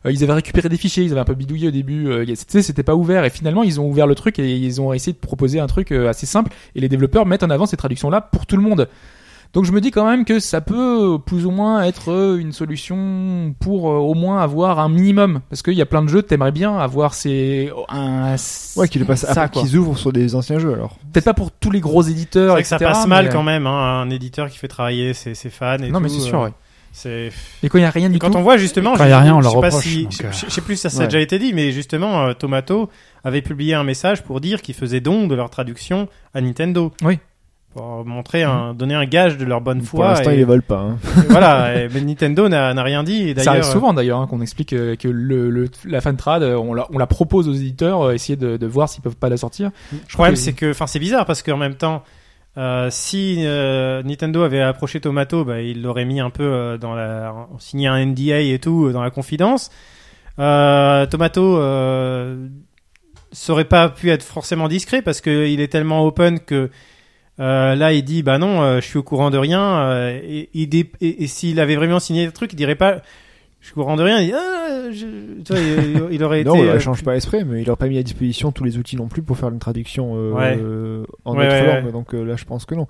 ils 0.05 0.23
avaient 0.23 0.35
récupéré 0.35 0.69
des 0.69 0.77
fichiers, 0.77 1.05
ils 1.05 1.13
avaient 1.13 1.21
un 1.21 1.25
peu 1.25 1.35
bidouillé 1.35 1.69
au 1.69 1.71
début, 1.71 2.09
c'était 2.35 2.63
c'était 2.63 2.83
pas 2.83 2.95
ouvert 2.95 3.25
et 3.25 3.31
finalement 3.31 3.63
ils 3.63 3.81
ont 3.81 3.89
ouvert 3.89 4.07
le 4.07 4.15
truc 4.15 4.39
et 4.39 4.57
ils 4.57 4.81
ont 4.81 4.93
essayé 4.93 5.13
de 5.13 5.19
proposer 5.19 5.61
un 5.61 5.67
truc 5.67 5.93
assez 5.93 6.27
simple 6.27 6.53
et 6.75 6.81
les 6.81 6.89
développeurs 6.89 7.27
mettent 7.27 7.43
en 7.43 7.51
avant 7.51 7.67
ces 7.67 7.77
traductions 7.77 8.11
là 8.11 8.21
pour 8.21 8.47
tout 8.47 8.57
le 8.57 8.63
monde. 8.63 8.89
Donc 9.55 9.65
je 9.65 9.73
me 9.73 9.81
dis 9.81 9.91
quand 9.91 10.07
même 10.07 10.25
que 10.27 10.41
ça 10.41 10.61
peut 10.61 11.15
euh, 11.15 11.19
plus 11.19 11.47
ou 11.47 11.51
moins 11.51 11.83
être 11.83 12.13
euh, 12.13 12.37
une 12.39 12.53
solution 12.53 13.55
pour 13.61 13.91
euh, 13.91 13.95
au 13.97 14.13
moins 14.15 14.41
avoir 14.43 14.79
un 14.79 14.89
minimum 14.91 15.41
parce 15.49 15.63
qu'il 15.63 15.73
y 15.75 15.81
a 15.83 15.87
plein 15.87 16.03
de 16.03 16.09
jeux 16.09 16.23
t'aimerais 16.23 16.53
bien 16.53 16.77
avoir 16.77 17.15
ces 17.15 17.71
un 17.89 18.37
Ouais, 18.77 18.89
qu'ils 18.89 19.01
le 19.01 19.07
passent 19.07 19.25
ça, 19.27 19.49
qu'ils 19.49 19.77
ouvrent 19.77 19.97
sur 19.97 20.13
des 20.13 20.35
anciens 20.35 20.59
jeux 20.59 20.75
alors. 20.75 20.97
peut-être 21.13 21.25
pas 21.25 21.35
pour 21.35 21.51
tous 21.51 21.71
les 21.71 21.81
gros 21.81 22.03
C'est 22.03 22.11
éditeurs 22.11 22.53
vrai 22.53 22.63
que 22.63 22.69
ça 22.69 22.79
passe 22.79 23.07
mal 23.07 23.27
mais- 23.27 23.33
quand 23.33 23.43
même, 23.43 23.67
hein, 23.67 24.03
un 24.03 24.11
éditeur 24.11 24.51
qui 24.51 24.59
fait 24.59 24.69
travailler 24.69 25.15
ses, 25.15 25.35
ses 25.35 25.51
fans 25.51 25.79
et 25.79 25.89
Non 25.91 25.99
tout. 25.99 26.03
mais 26.05 26.09
c'est 26.11 26.21
sûr 26.21 26.41
euh, 26.43 26.45
ouais. 26.47 26.53
C'est 26.93 27.31
Et 27.63 27.69
quand 27.69 27.79
il 27.79 27.83
y 27.83 27.85
a 27.85 27.91
rien 27.91 28.11
du 28.11 28.19
quand 28.19 28.31
tout 28.31 28.37
on 28.39 28.43
voit 28.43 28.57
justement, 28.57 28.95
Quand 28.97 29.05
il 29.05 29.11
y 29.11 29.13
a 29.13 29.19
je- 29.19 29.23
rien, 29.25 29.35
on 29.37 29.41
je 29.41 29.45
leur 29.45 29.53
sais 29.53 29.59
reproche, 29.59 29.85
si- 29.85 30.03
donc, 30.05 30.13
je, 30.13 30.23
euh. 30.27 30.33
je- 30.33 30.47
je 30.47 30.51
sais 30.51 30.61
plus 30.63 30.77
si 30.77 30.83
ça, 30.83 30.91
ça 30.91 30.99
Ouais. 30.99 31.05
a 31.05 31.07
déjà 31.07 31.21
été 31.21 31.39
dit, 31.39 31.53
mais 31.53 31.71
justement, 31.71 32.27
euh, 32.27 32.33
Tomato 32.33 32.89
avait 33.25 33.43
publié 33.43 33.75
un 33.75 33.85
message 33.85 34.23
pour 34.25 34.41
dire 34.41 34.63
qu'ils 34.63 34.75
faisaient 34.75 35.01
don 35.01 35.27
de 35.27 35.35
leur 35.35 35.49
traduction 35.51 36.09
à 36.35 36.41
Nintendo. 36.41 36.93
Oui. 37.03 37.19
Pour 37.75 38.05
montrer 38.07 38.43
un, 38.45 38.73
donner 38.75 38.95
un 38.95 39.05
gage 39.05 39.37
de 39.37 39.45
leur 39.45 39.61
bonne 39.61 39.81
Pour 39.81 39.89
foi. 40.01 40.09
l'instant, 40.09 40.31
et- 40.31 40.35
ils 40.35 40.39
les 40.39 40.45
volent 40.45 40.63
pas. 40.67 40.81
Hein. 40.81 40.99
voilà, 41.29 41.83
et- 41.85 41.89
mais 41.93 42.01
Nintendo 42.01 42.49
n'a 42.49 42.83
rien 42.83 43.03
dit. 43.05 43.29
Et 43.31 43.39
Ça 43.39 43.51
arrive 43.51 43.63
souvent 43.63 43.93
d'ailleurs 43.93 44.19
hein, 44.21 44.27
qu'on 44.27 44.41
explique 44.41 44.73
euh, 44.73 44.97
que 44.97 45.07
le, 45.07 45.51
le- 45.51 45.69
la 45.85 46.01
fan 46.01 46.17
trad, 46.17 46.43
euh, 46.43 46.57
on 46.57 46.73
la, 46.75 46.87
on 46.91 46.99
la 46.99 47.07
propose 47.07 47.47
aux 47.49 47.53
éditeurs, 47.53 48.03
euh, 48.03 48.13
essayer 48.15 48.37
de, 48.37 48.57
de 48.57 48.67
voir 48.67 48.89
s'ils 48.89 49.03
peuvent 49.03 49.17
pas 49.17 49.29
la 49.29 49.37
sortir. 49.37 49.71
Le 49.93 49.99
problème, 50.13 50.35
que- 50.35 50.41
c'est 50.41 50.55
que, 50.55 50.71
enfin, 50.71 50.87
c'est 50.87 50.99
bizarre 50.99 51.27
parce 51.27 51.43
qu'en 51.43 51.59
même 51.59 51.75
temps, 51.75 52.03
euh, 52.57 52.89
si 52.91 53.37
euh, 53.41 54.03
Nintendo 54.03 54.43
avait 54.43 54.63
approché 54.63 54.99
Tomato, 55.01 55.45
bah, 55.45 55.61
il 55.61 55.83
l'aurait 55.83 56.07
mis 56.07 56.21
un 56.21 56.31
peu 56.31 56.43
euh, 56.45 56.79
dans 56.79 56.95
la, 56.95 57.35
signé 57.59 57.87
un 57.87 57.99
NDA 58.05 58.41
et 58.41 58.59
tout 58.59 58.91
dans 58.93 59.03
la 59.03 59.11
confidence. 59.11 59.71
Euh, 60.39 61.05
Tomato 61.07 61.59
euh, 61.59 62.47
serait 63.31 63.65
pas 63.67 63.89
pu 63.91 64.11
être 64.11 64.23
forcément 64.23 64.69
discret 64.69 65.03
parce 65.03 65.21
que 65.21 65.47
il 65.47 65.61
est 65.61 65.69
tellement 65.69 66.05
open 66.05 66.41
que 66.41 66.71
euh, 67.41 67.75
là, 67.75 67.93
il 67.93 68.03
dit 68.05 68.23
bah 68.23 68.39
non, 68.39 68.63
euh, 68.63 68.81
je 68.81 68.87
suis 68.87 68.99
au 68.99 69.03
courant 69.03 69.31
de 69.31 69.39
rien. 69.39 69.63
euh, 69.81 70.21
et, 70.23 70.49
il 70.55 70.75
et, 70.75 70.91
et 71.01 71.27
s'il 71.27 71.61
avait 71.61 71.77
vraiment 71.77 72.01
signé 72.01 72.27
le 72.27 72.33
truc, 72.33 72.53
il 72.53 72.57
dirait 72.57 72.75
pas. 72.75 73.01
Je 73.61 73.67
suis 73.67 73.73
au 73.77 73.83
courant 73.83 73.97
de 73.97 74.03
rien. 74.05 74.21
Il, 74.21 74.27
dit, 74.29 74.33
ah, 74.35 74.91
je- 74.93 75.43
tu 75.43 75.53
vois, 75.53 75.61
il, 76.11 76.15
il 76.15 76.23
aurait 76.25 76.45
Non, 76.45 76.55
été. 76.55 76.63
on 76.63 76.67
ne 76.67 76.77
euh, 76.77 76.79
change 76.79 77.03
pas 77.03 77.17
esprit, 77.17 77.45
mais 77.45 77.63
il 77.63 77.69
aurait 77.71 77.77
pas 77.77 77.89
mis 77.89 77.99
à 77.99 78.03
disposition 78.05 78.53
tous 78.53 78.63
les 78.65 78.79
outils 78.79 78.95
non 78.97 79.09
plus 79.09 79.21
pour 79.23 79.37
faire 79.37 79.49
une 79.49 79.59
traduction 79.59 80.15
euh, 80.17 80.33
Ouais. 80.33 80.59
euh, 80.61 81.05
en 81.25 81.37
Ouais, 81.37 81.47
autre 81.47 81.55
ouais, 81.57 81.67
langue. 81.75 81.85
ouais. 81.87 81.93
Donc 81.93 82.15
euh, 82.15 82.23
là, 82.25 82.37
je 82.37 82.45
pense 82.45 82.65
que 82.67 82.75
non. 82.77 82.87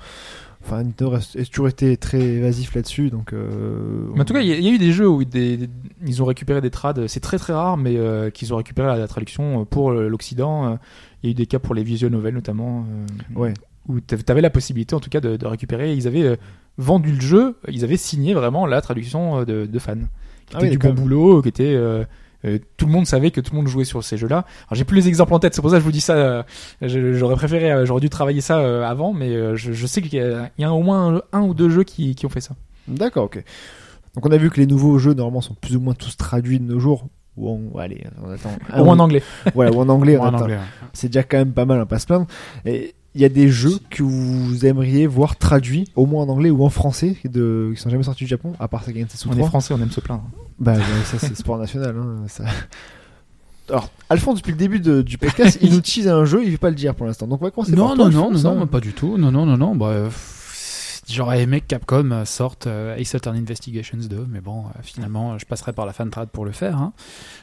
Enfin, 0.64 0.82
Nintendo 0.82 1.14
a 1.14 1.44
toujours 1.50 1.68
été 1.68 1.96
très 1.96 2.20
évasif 2.20 2.74
là-dessus, 2.74 3.08
donc. 3.10 3.32
Euh, 3.32 4.02
Mais 4.14 4.20
en 4.20 4.24
tout 4.24 4.34
cas, 4.34 4.40
il 4.40 4.48
y, 4.48 4.52
a- 4.52 4.56
il 4.56 4.64
y 4.64 4.68
a 4.68 4.72
eu 4.72 4.78
des 4.78 4.92
jeux 4.92 5.08
où 5.08 5.24
des, 5.24 5.56
des- 5.56 5.70
ils 6.06 6.22
ont 6.22 6.26
récupéré 6.26 6.60
des 6.60 6.70
trades, 6.70 7.06
c'est 7.06 7.20
très 7.20 7.38
très 7.38 7.54
rare, 7.54 7.76
mais 7.78 7.96
euh, 7.96 8.28
qu'ils 8.30 8.52
ont 8.52 8.56
récupéré 8.58 8.88
la, 8.88 8.96
la 8.98 9.08
traduction 9.08 9.64
pour 9.64 9.92
l'Occident. 9.92 10.66
euh, 10.66 10.74
Il 11.22 11.28
y 11.28 11.30
a 11.30 11.32
eu 11.32 11.34
des 11.34 11.46
cas 11.46 11.58
pour 11.60 11.74
les 11.74 11.82
visual 11.82 12.12
novels 12.12 12.34
notamment, 12.34 12.84
euh, 13.36 13.40
Ouais. 13.40 13.54
Où 13.86 14.00
tu 14.00 14.14
avais 14.28 14.40
la 14.40 14.50
possibilité 14.50 14.94
en 14.94 15.00
tout 15.00 15.10
cas 15.10 15.20
de, 15.20 15.36
de 15.36 15.46
récupérer. 15.46 15.94
Ils 15.94 16.06
avaient 16.06 16.22
euh, 16.24 16.36
vendu 16.76 17.12
le 17.12 17.20
jeu, 17.20 17.56
ils 17.68 17.84
avaient 17.84 17.96
signé 17.96 18.34
vraiment 18.34 18.66
la 18.66 18.80
traduction 18.80 19.40
euh, 19.40 19.44
de, 19.44 19.66
de 19.66 19.78
fans. 19.78 19.94
Qui 20.46 20.55
Ah 20.55 20.59
était 20.59 20.64
oui, 20.64 20.70
du 20.70 20.78
bon 20.78 20.94
boulot, 20.94 21.42
qui 21.42 21.48
était... 21.48 21.74
euh, 21.74 22.05
euh, 22.44 22.59
tout 22.76 22.86
le 22.86 22.92
monde 22.92 23.05
savait 23.06 23.30
que 23.32 23.40
tout 23.40 23.52
le 23.52 23.59
monde 23.59 23.66
jouait 23.66 23.84
sur 23.84 24.05
ces 24.05 24.16
jeux-là. 24.16 24.44
Alors 24.68 24.74
j'ai 24.74 24.84
plus 24.84 24.96
les 24.96 25.09
exemples 25.09 25.34
en 25.34 25.40
tête, 25.40 25.55
c'est 25.55 25.60
pour 25.60 25.70
ça 25.70 25.76
que 25.76 25.80
je 25.80 25.84
vous 25.84 25.90
dis 25.92 26.00
ça. 26.00 26.46
j'aurais 26.80 27.34
préféré, 27.34 27.84
j'aurais 27.84 28.00
dû 28.00 28.09
travailler 28.10 28.40
ça 28.40 28.88
avant, 28.88 29.12
mais 29.12 29.56
je, 29.56 29.72
je 29.72 29.86
sais 29.86 30.00
qu'il 30.02 30.14
y, 30.14 30.20
a- 30.22 30.50
il 30.56 30.62
y 30.62 30.64
a 30.64 30.72
au 30.72 30.82
moins 30.82 31.16
un, 31.16 31.22
un 31.32 31.40
ou 31.42 31.52
deux 31.55 31.68
jeux 31.68 31.82
qui, 31.84 32.14
qui 32.14 32.26
ont 32.26 32.28
fait 32.28 32.40
ça. 32.40 32.55
D'accord, 32.86 33.24
ok. 33.24 33.42
Donc 34.14 34.24
on 34.26 34.30
a 34.30 34.36
vu 34.36 34.50
que 34.50 34.60
les 34.60 34.66
nouveaux 34.66 34.98
jeux 34.98 35.14
normalement 35.14 35.40
sont 35.40 35.55
plus 35.55 35.76
ou 35.76 35.80
moins 35.80 35.94
tous 35.94 36.16
traduits 36.16 36.60
de 36.60 36.64
nos 36.64 36.78
jours. 36.78 37.09
Ou 37.36 37.50
en, 37.50 37.78
allez, 37.78 38.05
on 38.24 38.30
attend. 38.30 38.50
moins 38.84 38.94
en 38.94 38.98
ou- 38.98 39.02
anglais. 39.02 39.22
Voilà, 39.55 39.70
ou 39.72 39.80
en 39.80 39.88
anglais. 39.88 40.16
anglais. 40.18 40.55
ouais. 40.55 40.60
C'est 40.92 41.09
déjà 41.09 41.22
quand 41.24 41.38
même 41.38 41.52
pas 41.52 41.64
mal, 41.66 41.80
on 41.82 41.86
pas 41.86 41.98
se 41.98 42.06
plaindre. 42.06 42.26
Et 42.64 42.94
il 43.19 43.23
y 43.23 43.24
a 43.24 43.28
des 43.28 43.49
jeux 43.49 43.81
que 43.90 44.05
vous 44.05 44.65
aimeriez 44.65 45.09
voir 45.09 45.35
traduits, 45.36 45.89
au 45.97 46.07
moins 46.07 46.23
en 46.23 46.28
anglais 46.28 46.51
ou 46.51 46.65
en 46.65 46.70
français, 46.70 47.16
de, 47.24 47.73
qui 47.74 47.81
sont 47.82 47.90
jamais 47.90 48.05
sortis 48.05 48.23
du 48.23 48.28
Japon, 48.28 48.53
à 48.61 48.69
part 48.69 48.85
Sega 48.85 49.05
Tetsu 49.05 49.27
On 49.28 49.32
est 49.32 49.39
3. 49.39 49.49
français, 49.49 49.74
on 49.74 49.82
aime 49.82 49.90
se 49.90 49.99
plaindre. 50.01 50.23
Bah, 50.61 50.74
ouais, 50.74 50.81
ça 51.05 51.19
c'est 51.19 51.36
sport 51.36 51.59
national. 51.59 51.97
Hein, 51.99 52.27
ça. 52.28 52.45
Alors, 53.69 53.90
Alphonse, 54.09 54.36
depuis 54.39 54.53
le 54.53 54.57
début 54.57 54.78
de- 54.78 55.03
du 55.03 55.19
podcast, 55.19 55.59
il 55.62 55.73
nous 55.73 55.81
tease 55.81 56.07
un 56.07 56.24
jeu, 56.24 56.45
il 56.45 56.53
veut 56.53 56.59
pas 56.59 56.70
le 56.70 56.77
dire 56.77 56.95
pour 56.95 57.07
l'instant. 57.07 57.27
Donc 57.27 57.43
on 57.43 57.45
va 57.47 57.51
commencer 57.51 57.73
Non, 57.73 57.89
par 57.89 57.97
toi, 57.97 58.05
non, 58.05 58.11
non, 58.12 58.27
Alphonse, 58.28 58.45
non, 58.45 58.51
hein. 58.53 58.55
non, 58.61 58.66
pas 58.69 58.81
du 58.81 58.93
tout. 58.93 59.19
Non, 59.19 59.32
non, 59.32 59.45
non, 59.47 59.57
non. 59.59 59.74
Bah, 59.74 59.86
euh, 59.89 60.09
j'aurais 61.09 61.43
aimé 61.43 61.60
que 61.60 61.66
Capcom 61.66 62.10
euh, 62.12 62.24
sorte 62.24 62.66
euh, 62.66 62.97
Ace 62.97 63.14
Attorney 63.14 63.40
Investigations 63.40 63.98
2, 63.98 64.26
mais 64.28 64.40
bon, 64.40 64.64
euh, 64.66 64.78
finalement, 64.82 65.39
je 65.39 65.47
passerai 65.47 65.72
par 65.72 65.86
la 65.86 65.93
fan 65.93 66.10
trad 66.10 66.28
pour 66.28 66.44
le 66.44 66.52
faire. 66.52 66.76
hein. 66.76 66.93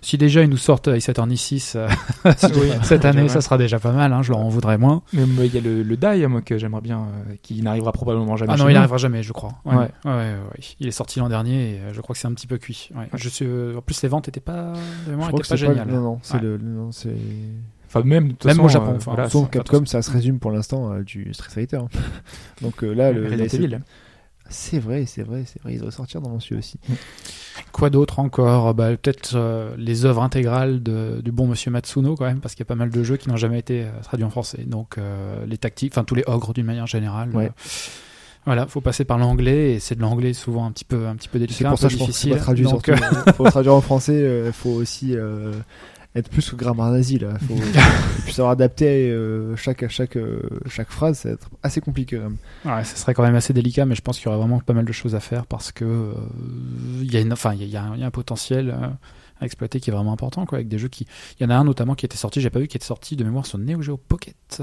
Si 0.02 0.18
déjà 0.18 0.44
ils 0.44 0.50
nous 0.50 0.58
sortent 0.58 0.88
Ace 0.88 1.10
Attorney 1.10 1.38
6 1.38 1.74
euh, 1.76 1.88
cette 2.84 3.06
année, 3.06 3.28
ça 3.30 3.42
sera 3.42 3.58
déjà 3.58 3.80
pas 3.80 3.92
mal. 3.92 4.14
Hein, 4.14 4.22
je 4.22 4.32
leur 4.32 4.40
en 4.40 4.50
voudrais 4.50 4.78
moins. 4.78 5.02
Mais 5.14 5.48
il 5.48 5.54
y 5.54 5.58
a 5.58 5.62
le, 5.62 5.84
le 5.84 5.98
Die, 5.98 6.26
moi, 6.28 6.42
que 6.42 6.58
j'aimerais 6.58 6.82
bien, 6.82 7.00
euh, 7.30 7.36
qui 7.42 7.62
n'arrivera 7.62 7.92
probablement 7.92 8.38
jamais. 8.38 8.54
Ah 8.54 8.58
non, 8.58 8.70
il 8.70 8.74
nous. 8.74 8.80
arrivera 8.80 8.98
jamais, 8.98 9.24
je 9.24 9.34
crois. 9.34 9.54
Ouais, 9.66 9.76
Ouais. 9.76 9.82
ouais, 10.06 10.12
ouais, 10.12 10.12
ouais, 10.12 10.34
ouais. 10.54 10.64
Il 10.80 10.88
est 10.88 10.92
sorti 10.92 11.20
l'an 11.20 11.30
dernier 11.30 11.76
et 11.76 11.80
je 11.94 12.02
crois 12.02 12.14
que 12.14 12.20
c'est 12.20 12.28
un 12.28 12.34
petit 12.34 12.48
peu 12.48 12.58
cuit. 12.58 12.90
Ouais. 12.96 13.10
Je 13.14 13.30
suis, 13.30 13.46
euh, 13.48 13.78
en 13.78 13.82
plus, 13.82 14.02
les 14.02 14.10
ventes 14.10 14.28
étaient 14.28 14.40
pas, 14.40 14.74
Je 15.06 15.12
vraiment, 15.12 15.28
crois 15.28 15.40
étaient 15.40 15.44
que 15.44 15.50
pas 15.50 15.56
géniales. 15.56 15.88
non, 15.88 16.02
non, 16.02 16.20
c'est 16.22 16.36
Ouais. 16.36 16.42
le, 16.42 16.58
non, 16.58 16.92
c'est. 16.92 17.16
Enfin, 17.96 18.06
même, 18.08 18.28
de 18.30 18.34
Même 18.46 18.56
façon, 18.58 18.64
au 18.66 18.70
Japon, 18.70 18.94
euh, 18.96 19.00
voilà, 19.00 19.30
Sauf 19.30 19.50
Capcom, 19.50 19.86
ça 19.86 20.02
se 20.02 20.12
résume 20.12 20.40
pour 20.40 20.52
l'instant 20.52 20.92
à 20.92 21.02
du 21.02 21.34
Street 21.34 21.50
Fighter. 21.52 21.78
hein. 21.78 21.88
Donc 22.62 22.84
euh, 22.84 22.94
là, 22.94 23.12
le, 23.12 23.28
c'est 24.48 24.78
vrai, 24.78 25.06
c'est 25.08 25.24
vrai, 25.24 25.44
c'est 25.48 25.60
vrai, 25.64 25.74
ils 25.74 25.78
devraient 25.80 25.92
sortir 25.92 26.22
dans 26.22 26.40
celui 26.40 26.58
aussi. 26.60 26.78
Quoi 27.72 27.90
d'autre 27.90 28.20
encore? 28.20 28.76
Bah, 28.76 28.96
Peut-être 28.96 29.32
euh, 29.36 29.74
les 29.78 30.06
œuvres 30.06 30.22
intégrales 30.22 30.84
de, 30.84 31.20
du 31.24 31.32
bon 31.32 31.48
monsieur 31.48 31.72
Matsuno 31.72 32.16
quand 32.16 32.26
même, 32.26 32.42
parce 32.42 32.54
qu'il 32.54 32.62
y 32.62 32.68
a 32.68 32.70
pas 32.70 32.76
mal 32.76 32.92
de 32.92 33.04
jeux 33.04 33.18
qui 33.18 33.28
n'ont 33.30 33.38
jamais 33.38 33.58
été 33.58 33.84
euh, 33.86 33.90
traduits 34.04 34.26
en 34.26 34.30
français. 34.30 34.64
Donc 34.68 34.98
euh, 35.00 35.44
les 35.48 35.58
tactiques, 35.58 35.94
enfin 35.94 36.04
tous 36.04 36.14
les 36.14 36.24
ogres 36.28 36.54
d'une 36.54 36.66
manière 36.68 36.86
générale. 36.86 37.30
Ouais. 37.36 37.46
euh, 37.46 37.50
voilà, 38.46 38.68
faut 38.68 38.82
passer 38.82 39.04
par 39.06 39.18
l'anglais 39.18 39.74
et 39.74 39.80
c'est 39.80 39.96
de 39.96 40.02
l'anglais 40.02 40.34
souvent 40.34 40.68
un 40.68 40.72
petit 40.72 40.86
peu 40.86 41.08
un 41.08 41.16
petit 41.16 41.28
peu 41.30 41.40
délicat, 41.40 41.58
C'est 41.58 41.66
un 41.66 41.70
pour 41.70 41.80
ça 41.80 41.88
peu 41.88 41.94
que 41.94 41.94
je 41.94 41.98
pense 41.98 42.08
que 42.10 42.14
c'est 42.14 42.28
difficile. 42.28 42.38
pas 42.38 42.44
traduit 42.44 42.66
Donc, 42.66 42.86
surtout. 42.86 43.04
euh, 43.30 43.32
Pour 43.34 43.50
traduire 43.50 43.74
en 43.74 43.82
français, 43.82 44.44
il 44.46 44.54
faut 44.54 44.70
aussi 44.70 45.16
euh, 45.16 45.52
être 46.16 46.30
plus 46.30 46.50
que 46.50 46.56
grammaire 46.56 46.92
nazi 46.92 47.20
là. 47.20 47.38
Faut 47.40 47.56
puis 48.24 48.34
savoir 48.34 48.52
adapter 48.52 49.10
euh, 49.10 49.56
chaque 49.56 49.88
chaque 49.90 50.16
euh, 50.16 50.42
chaque 50.68 50.90
phrase, 50.90 51.20
ça 51.20 51.30
va 51.30 51.36
être 51.36 51.50
assez 51.62 51.82
compliqué 51.82 52.18
quand 52.18 52.24
même. 52.24 52.38
Ouais, 52.64 52.84
ça 52.84 52.96
serait 52.96 53.14
quand 53.14 53.24
même 53.24 53.36
assez 53.36 53.54
délicat, 53.54 53.86
mais 53.86 53.96
je 53.96 54.02
pense 54.02 54.18
qu'il 54.18 54.26
y 54.26 54.30
aurait 54.30 54.38
vraiment 54.38 54.60
pas 54.60 54.74
mal 54.74 54.86
de 54.86 54.92
choses 54.94 55.16
à 55.16 55.20
faire 55.20 55.46
parce 55.46 55.72
que 55.72 55.86
euh, 55.86 56.14
il 57.02 57.14
y 57.14 57.18
a 57.18 57.20
une, 57.20 57.34
enfin, 57.34 57.54
il 57.54 57.60
y 57.60 57.64
a, 57.64 57.66
il 57.66 57.72
y 57.72 57.78
a 57.78 57.84
un, 57.84 57.96
il 57.96 58.02
y 58.02 58.04
a 58.04 58.08
un 58.08 58.12
potentiel 58.12 58.70
euh, 58.70 58.88
à 59.42 59.46
exploiter 59.46 59.80
qui 59.80 59.90
est 59.90 59.94
vraiment 59.94 60.14
important, 60.14 60.46
quoi, 60.46 60.58
avec 60.58 60.70
des 60.70 60.80
jeux 60.80 60.88
qui, 60.88 61.06
il 61.40 61.44
y 61.44 61.46
en 61.46 61.50
a 61.50 61.56
un 61.56 61.66
notamment 61.66 61.96
qui 61.96 62.06
était 62.06 62.18
sorti, 62.18 62.40
j'ai 62.40 62.50
pas 62.50 62.60
vu, 62.60 62.68
qui 62.68 62.78
était 62.78 62.86
sorti 62.86 63.16
de 63.18 63.24
mémoire 63.24 63.46
sur 63.46 63.58
Neo 63.58 63.82
Geo 63.82 63.98
Pocket. 63.98 64.62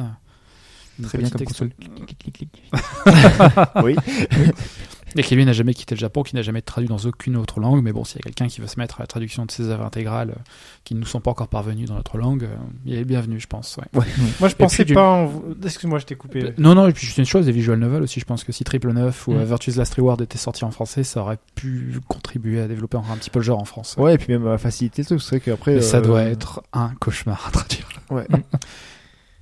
Une 0.98 1.06
Très 1.06 1.18
bien 1.18 1.30
comme 1.30 1.44
console. 1.44 1.70
Clic, 1.74 2.18
clic, 2.18 2.32
clic. 2.32 2.72
Oui. 3.82 3.96
Et 5.16 5.22
qui 5.22 5.34
lui 5.36 5.44
n'a 5.44 5.52
jamais 5.52 5.74
quitté 5.74 5.94
le 5.94 6.00
Japon, 6.00 6.22
qui 6.22 6.34
n'a 6.34 6.42
jamais 6.42 6.60
été 6.60 6.66
traduit 6.66 6.88
dans 6.88 6.98
aucune 6.98 7.36
autre 7.36 7.60
langue. 7.60 7.82
Mais 7.82 7.92
bon, 7.92 8.04
s'il 8.04 8.16
y 8.16 8.18
a 8.20 8.22
quelqu'un 8.22 8.48
qui 8.48 8.60
veut 8.60 8.66
se 8.66 8.78
mettre 8.78 9.00
à 9.00 9.02
la 9.02 9.06
traduction 9.06 9.44
de 9.46 9.50
ses 9.50 9.64
œuvres 9.68 9.84
intégrales 9.84 10.30
euh, 10.30 10.40
qui 10.84 10.94
ne 10.94 11.00
nous 11.00 11.06
sont 11.06 11.20
pas 11.20 11.30
encore 11.30 11.48
parvenues 11.48 11.84
dans 11.86 11.94
notre 11.94 12.18
langue, 12.18 12.44
euh, 12.44 12.54
il 12.86 12.94
est 12.94 13.04
bienvenu, 13.04 13.38
je 13.40 13.46
pense. 13.46 13.76
ouais. 13.76 14.02
Moi, 14.40 14.48
je 14.48 14.54
pensais 14.54 14.84
puis 14.84 14.94
pas. 14.94 15.02
En... 15.26 15.30
Excuse-moi, 15.64 15.98
je 15.98 16.06
t'ai 16.06 16.14
coupé. 16.14 16.52
Non, 16.58 16.74
non, 16.74 16.86
et 16.88 16.92
puis 16.92 17.06
juste 17.06 17.18
une 17.18 17.24
chose, 17.24 17.46
les 17.46 17.52
visual 17.52 17.78
novels 17.78 18.02
aussi, 18.02 18.20
je 18.20 18.24
pense 18.24 18.44
que 18.44 18.52
si 18.52 18.64
Triple 18.64 18.92
9 18.92 19.28
ou 19.28 19.32
Mm. 19.32 19.36
euh, 19.38 19.44
Virtue's 19.44 19.76
Last 19.76 19.94
Reward 19.94 20.20
était 20.22 20.38
sorti 20.38 20.64
en 20.64 20.70
français, 20.70 21.02
ça 21.04 21.20
aurait 21.20 21.38
pu 21.54 21.98
contribuer 22.08 22.60
à 22.60 22.68
développer 22.68 22.96
encore 22.96 23.12
un 23.12 23.16
petit 23.16 23.30
peu 23.30 23.38
le 23.38 23.44
genre 23.44 23.60
en 23.60 23.64
France. 23.64 23.94
Ouais, 23.98 24.14
et 24.14 24.18
puis 24.18 24.32
même 24.32 24.46
à 24.46 24.58
faciliter 24.58 25.02
le 25.02 25.06
truc, 25.06 25.22
c'est 25.22 25.36
vrai 25.36 25.40
qu'après. 25.40 25.80
Ça 25.80 25.98
euh, 25.98 26.00
doit 26.00 26.22
être 26.22 26.62
un 26.72 26.90
cauchemar 27.00 27.44
à 27.48 27.50
traduire. 27.50 27.88
Ouais. 28.10 28.26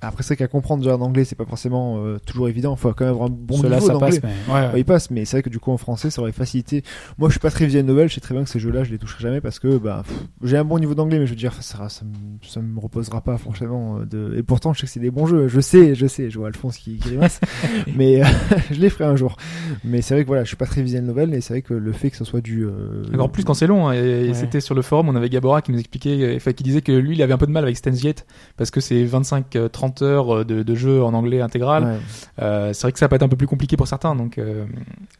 Après, 0.01 0.23
c'est 0.23 0.29
vrai 0.33 0.37
qu'à 0.37 0.47
comprendre 0.47 0.81
déjà 0.83 0.95
en 0.97 1.01
anglais, 1.01 1.25
c'est 1.25 1.35
pas 1.35 1.45
forcément 1.45 1.97
euh, 2.03 2.17
toujours 2.25 2.49
évident. 2.49 2.73
Il 2.75 2.79
faut 2.79 2.91
quand 2.93 3.05
même 3.05 3.13
avoir 3.13 3.29
un 3.29 3.33
bon 3.33 3.57
Cela, 3.57 3.75
niveau 3.75 3.87
ça 3.87 3.93
d'anglais. 3.93 4.19
passe, 4.19 4.31
mais 4.47 4.53
ouais, 4.53 4.59
ouais. 4.61 4.73
Ouais, 4.73 4.79
il 4.79 4.85
passe, 4.85 5.11
mais 5.11 5.25
c'est 5.25 5.37
vrai 5.37 5.43
que 5.43 5.49
du 5.49 5.59
coup 5.59 5.71
en 5.71 5.77
français 5.77 6.09
ça 6.09 6.21
aurait 6.21 6.31
facilité. 6.31 6.83
Moi 7.17 7.29
je 7.29 7.33
suis 7.33 7.39
pas 7.39 7.51
très 7.51 7.65
visuel 7.65 7.85
novel, 7.85 8.09
je 8.09 8.15
sais 8.15 8.21
très 8.21 8.33
bien 8.33 8.43
que 8.43 8.49
ces 8.49 8.59
jeux-là 8.59 8.83
je 8.83 8.91
les 8.91 8.97
toucherai 8.97 9.21
jamais 9.21 9.41
parce 9.41 9.59
que 9.59 9.77
bah, 9.77 10.03
pff, 10.07 10.17
j'ai 10.43 10.57
un 10.57 10.63
bon 10.65 10.79
niveau 10.79 10.95
d'anglais, 10.95 11.19
mais 11.19 11.25
je 11.25 11.31
veux 11.31 11.37
dire 11.37 11.53
ça, 11.61 11.87
ça, 11.89 12.03
me, 12.05 12.11
ça 12.47 12.61
me 12.61 12.79
reposera 12.79 13.21
pas 13.21 13.37
franchement. 13.37 13.99
euh, 13.99 14.05
De... 14.05 14.35
Et 14.37 14.43
pourtant 14.43 14.73
je 14.73 14.79
sais 14.79 14.85
que 14.87 14.91
c'est 14.91 14.99
des 14.99 15.11
bons 15.11 15.27
jeux, 15.27 15.47
je 15.47 15.59
sais, 15.61 15.93
je 15.95 16.07
sais, 16.07 16.29
je 16.29 16.37
vois 16.39 16.47
Alphonse 16.47 16.77
qui, 16.77 16.97
qui 16.97 17.09
grimace, 17.09 17.39
mais 17.95 18.23
euh, 18.23 18.25
je 18.71 18.79
les 18.79 18.89
ferai 18.89 19.05
un 19.05 19.15
jour. 19.15 19.37
Mais 19.83 20.01
c'est 20.01 20.13
vrai 20.15 20.23
que 20.23 20.27
voilà, 20.27 20.43
je 20.43 20.47
suis 20.47 20.57
pas 20.57 20.65
très 20.65 20.81
visuel 20.81 21.05
novel, 21.05 21.33
et 21.33 21.41
c'est 21.41 21.53
vrai 21.53 21.61
que 21.61 21.73
le 21.73 21.91
fait 21.91 22.09
que 22.09 22.17
ce 22.17 22.25
soit 22.25 22.41
du. 22.41 22.65
euh, 22.65 23.03
Encore 23.13 23.31
plus 23.31 23.43
quand 23.43 23.53
c'est 23.53 23.67
long. 23.67 23.87
hein, 23.89 23.93
et 23.93 24.29
Ouais. 24.29 24.33
c'était 24.33 24.61
sur 24.61 24.75
le 24.75 24.81
forum, 24.81 25.09
on 25.09 25.15
avait 25.15 25.29
Gabora 25.29 25.61
qui 25.61 25.71
nous 25.71 25.79
expliquait, 25.79 26.21
euh, 26.23 26.35
enfin, 26.37 26.53
qui 26.53 26.63
disait 26.63 26.81
que 26.81 26.91
lui, 26.91 27.15
il 27.15 27.21
avait 27.21 27.33
un 27.33 27.37
peu 27.37 27.45
de 27.47 27.51
mal 27.51 27.63
avec 27.63 27.77
Steins 27.77 27.91
Gate 27.91 28.25
parce 28.57 28.71
que 28.71 28.79
c'est 28.81 29.03
25-30 29.05 29.90
heures 30.01 30.37
euh, 30.37 30.43
de, 30.45 30.63
de 30.63 30.75
jeu 30.75 31.03
en 31.03 31.13
anglais 31.13 31.41
intégral. 31.41 31.83
ouais. 31.83 31.97
Euh, 32.41 32.73
c'est 32.73 32.83
vrai 32.83 32.91
que 32.91 32.99
ça 32.99 33.07
peut 33.09 33.15
être 33.15 33.23
un 33.23 33.27
peu 33.29 33.35
plus 33.35 33.47
compliqué 33.47 33.77
pour 33.77 33.87
certains, 33.87 34.15
donc 34.15 34.37
euh, 34.37 34.65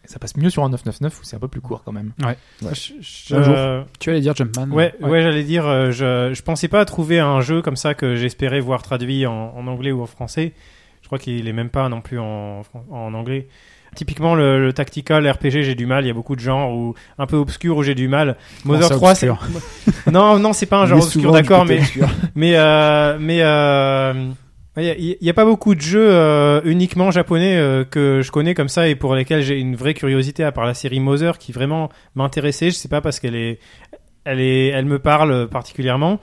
ça 0.06 0.18
passe 0.20 0.36
mieux 0.38 0.50
sur 0.50 0.64
un 0.64 0.70
999 0.70 1.20
où 1.20 1.24
c'est 1.24 1.36
un 1.36 1.40
peu 1.40 1.48
plus 1.48 1.62
court 1.62 1.84
quand 1.84 1.92
même. 1.92 2.12
Je- 2.72 2.94
je- 3.02 3.36
Un 3.36 3.44
jour. 3.44 3.54
euh, 3.58 3.82
Tu 4.00 4.10
allais 4.10 4.22
dire 4.22 4.36
Jumpman 4.36 4.70
Ouais, 4.72 4.94
ouais, 5.02 5.22
j'allais 5.22 5.44
dire, 5.44 5.64
je, 5.92 6.32
je 6.34 6.42
pensais 6.42 6.68
pas 6.68 6.84
trouver 6.86 7.20
un 7.20 7.42
jeu 7.42 7.62
comme 7.62 7.76
ça 7.76 7.94
que 7.94 8.16
j'espérais 8.16 8.60
voir 8.62 8.82
traduit 8.82 9.26
en, 9.26 9.54
en 9.56 9.68
anglais 9.68 9.92
ou 9.92 10.02
en 10.02 10.06
français. 10.08 10.54
Je 11.02 11.08
crois 11.08 11.20
qu'il 11.20 11.48
est 11.48 11.54
même 11.54 11.70
pas 11.70 11.90
non 11.90 12.00
plus 12.02 12.20
en, 12.20 12.62
anglais. 12.92 13.48
Typiquement 13.94 14.36
le, 14.36 14.64
le 14.66 14.72
tactical 14.72 15.30
RPG, 15.30 15.64
j'ai 15.64 15.76
du 15.76 15.86
mal. 15.86 16.06
Il 16.06 16.08
y 16.08 16.10
a 16.12 16.14
beaucoup 16.14 16.38
de 16.38 16.40
genres 16.40 16.72
ou 16.74 16.96
un 17.18 17.26
peu 17.26 17.36
obscurs 17.36 17.76
où 17.76 17.84
j'ai 17.84 17.94
du 17.96 18.08
mal. 18.08 18.38
Mother 18.64 18.88
ça, 18.88 18.96
3, 18.96 19.16
c'est 19.16 19.28
non 20.12 20.40
non 20.40 20.54
c'est 20.54 20.66
pas 20.66 20.78
un 20.80 20.86
genre 20.86 21.00
obscur 21.04 21.34
d'accord, 21.34 21.66
mais 21.66 21.82
mais 22.36 22.54
euh, 22.56 23.18
mais 23.20 23.40
euh, 23.42 24.14
il 24.78 25.18
y, 25.22 25.30
a- 25.30 25.34
pas 25.34 25.44
beaucoup 25.44 25.76
de 25.76 25.82
jeux 25.82 26.10
euh, 26.12 26.62
uniquement 26.64 27.12
japonais 27.12 27.58
euh, 27.58 27.84
que 27.84 28.22
je 28.24 28.32
connais 28.32 28.54
comme 28.54 28.70
ça 28.70 28.88
et 28.88 28.96
pour 28.96 29.16
lesquels 29.16 29.42
j'ai 29.44 29.60
une 29.60 29.76
vraie 29.76 29.94
curiosité 29.94 30.44
à 30.46 30.52
part 30.54 30.66
la 30.66 30.74
série 30.74 31.00
Mother 31.02 31.38
qui 31.38 31.52
vraiment 31.52 31.90
m'intéressait. 32.16 32.70
Je 32.70 32.76
sais 32.76 32.88
pas 32.88 33.02
parce 33.02 33.20
qu'elle 33.20 33.36
est 33.36 33.60
elle 34.24 34.40
est 34.40 34.68
elle 34.68 34.86
me 34.86 35.00
parle 35.00 35.50
particulièrement. 35.50 36.20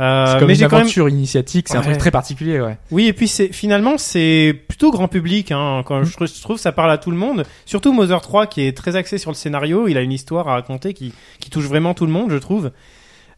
Euh, 0.00 0.26
C'est 0.26 0.38
comme 0.38 0.46
mais 0.46 0.52
une 0.54 0.58
j'ai 0.60 0.64
quand 0.66 0.76
même 0.76 0.82
aventure 0.82 1.08
initiatique, 1.08 1.66
c'est 1.68 1.76
un 1.76 1.80
truc 1.80 1.98
très 1.98 2.12
particulier, 2.12 2.60
ouais. 2.60 2.78
oui, 2.92 3.08
et 3.08 3.12
puis 3.12 3.26
c'est 3.26 3.52
finalement 3.52 3.98
c'est 3.98 4.54
plutôt 4.68 4.92
grand 4.92 5.08
public. 5.08 5.50
Hein, 5.50 5.82
quand 5.84 6.04
je, 6.04 6.12
trouve- 6.14 6.28
je 6.28 6.40
trouve 6.40 6.56
ça 6.56 6.70
parle 6.70 6.92
à 6.92 6.98
tout 6.98 7.10
le 7.10 7.16
monde. 7.16 7.42
Surtout 7.66 7.92
Mother 7.92 8.20
3 8.20 8.46
qui 8.46 8.62
est 8.62 8.76
très 8.76 8.94
axé 8.94 9.18
sur 9.18 9.30
le 9.32 9.34
scénario. 9.36 9.88
Il 9.88 9.98
a 9.98 10.00
une 10.02 10.12
histoire 10.12 10.46
à 10.48 10.52
raconter 10.52 10.94
qui, 10.94 11.12
qui 11.40 11.50
touche 11.50 11.64
vraiment 11.66 11.94
tout 11.94 12.06
le 12.06 12.12
monde, 12.12 12.30
je 12.30 12.36
trouve. 12.38 12.70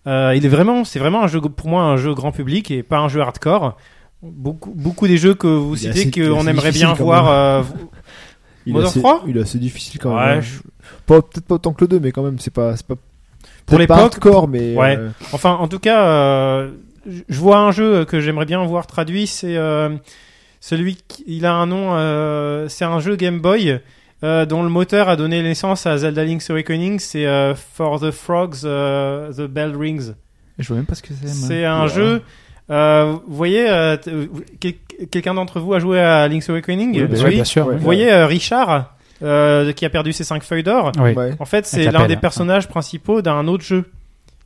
Euh, 0.07 0.35
il 0.37 0.45
est 0.45 0.49
vraiment, 0.51 0.85
c'est 0.85 0.99
vraiment 0.99 1.23
un 1.23 1.27
jeu 1.29 1.41
pour 1.41 1.69
moi 1.69 1.83
un 1.85 1.97
jeu 1.97 2.13
grand 2.15 2.31
public 2.31 2.71
et 2.71 2.83
pas 2.83 2.99
un 2.99 3.09
jeu 3.09 3.21
hardcore. 3.23 3.77
Beaucoup, 4.23 4.71
beaucoup 4.75 5.07
des 5.09 5.17
jeux 5.17 5.35
que 5.35 5.47
vous 5.47 5.75
Il 5.83 5.93
citez 5.95 6.11
qu'on 6.11 6.47
aimerait 6.47 6.73
bien 6.73 6.93
voir. 6.93 7.29
euh, 7.31 7.63
Il 8.67 8.71
est 8.71 8.75
Mother 8.75 8.89
assez- 8.91 8.99
3 9.01 9.25
Il 9.29 9.39
est 9.39 9.41
assez 9.41 9.59
difficile 9.59 9.99
quand 9.99 10.15
Ouais, 10.17 10.27
même. 10.35 10.43
je- 10.43 10.61
Peut-être 11.07 11.41
pas 11.47 11.55
autant 11.55 11.73
que 11.73 11.85
le 11.85 11.89
2, 11.89 12.01
mais 12.01 12.13
quand 12.13 12.23
même, 12.23 12.39
c'est 12.39 12.53
pas. 12.53 12.77
c'est 12.77 12.87
pas 12.87 12.97
Pour 13.67 13.79
l'époque, 13.79 13.97
hardcore, 13.99 14.49
mais. 14.49 14.75
Ouais. 14.77 14.97
euh, 14.99 15.09
Enfin, 15.33 15.53
en 15.53 15.69
tout 15.69 15.79
cas, 15.79 16.05
euh, 16.07 16.71
je- 17.07 17.39
vois 17.39 17.59
un 17.61 17.71
jeu 17.73 18.05
que 18.05 18.21
j'aimerais 18.21 18.45
bien 18.45 18.63
voir 18.65 18.87
traduit. 18.87 19.27
C'est 19.27 19.57
euh, 19.57 19.91
celui 20.61 20.97
qui 21.09 21.25
il 21.27 21.47
a 21.47 21.55
un 21.55 21.67
nom. 21.67 21.95
euh, 21.95 22.69
c'est 22.69 22.85
un 22.85 23.01
jeu 23.01 23.17
Game 23.17 23.41
Boy 23.41 23.81
euh, 24.23 24.45
dont 24.45 24.63
le 24.63 24.69
moteur 24.69 25.09
a 25.09 25.17
donné 25.17 25.43
naissance 25.43 25.87
à 25.87 25.97
Zelda 25.97 26.25
Link's 26.25 26.51
Awakening. 26.51 26.99
C'est 26.99 27.27
euh, 27.27 27.55
For 27.55 27.99
the 28.01 28.11
Frogs, 28.11 28.61
The 28.61 29.47
Bell 29.49 29.75
Rings. 29.77 30.13
Je 30.59 30.67
vois 30.69 30.77
même 30.77 30.85
pas 30.87 30.95
ce 30.95 31.03
que 31.03 31.15
c'est. 31.19 31.29
C'est 31.29 31.65
un 31.65 31.85
Ouais. 31.85 31.89
jeu. 31.89 32.23
Euh, 32.71 33.17
vous 33.27 33.35
voyez, 33.37 33.69
euh, 33.69 33.97
euh, 34.09 34.27
quel- 34.61 34.75
quelqu'un 35.11 35.35
d'entre 35.35 35.61
vous 35.61 35.75
a 35.75 35.79
joué 35.79 36.01
à 36.01 36.29
Link's 36.29 36.49
Awakening 36.51 36.93
Oui, 37.01 37.07
bien 37.07 37.25
Ouais, 37.25 37.31
bien 37.31 37.45
sûr. 37.45 37.67
Vous 37.71 37.79
voyez 37.79 38.13
euh, 38.13 38.27
Richard 38.27 38.95
euh, 39.23 39.73
qui 39.73 39.85
a 39.85 39.91
perdu 39.91 40.13
ses 40.13 40.25
5 40.25 40.43
feuilles 40.43 40.63
d'or. 40.63 40.93
oui 41.01 41.13
ouais. 41.13 41.33
En 41.41 41.45
fait, 41.45 41.67
c'est 41.67 41.85
la 41.85 41.91
l'un 41.93 41.99
pelle, 42.01 42.09
des 42.09 42.15
hein. 42.15 42.19
personnages 42.21 42.69
principaux 42.69 43.23
d'un 43.23 43.47
autre 43.49 43.65
jeu 43.65 43.85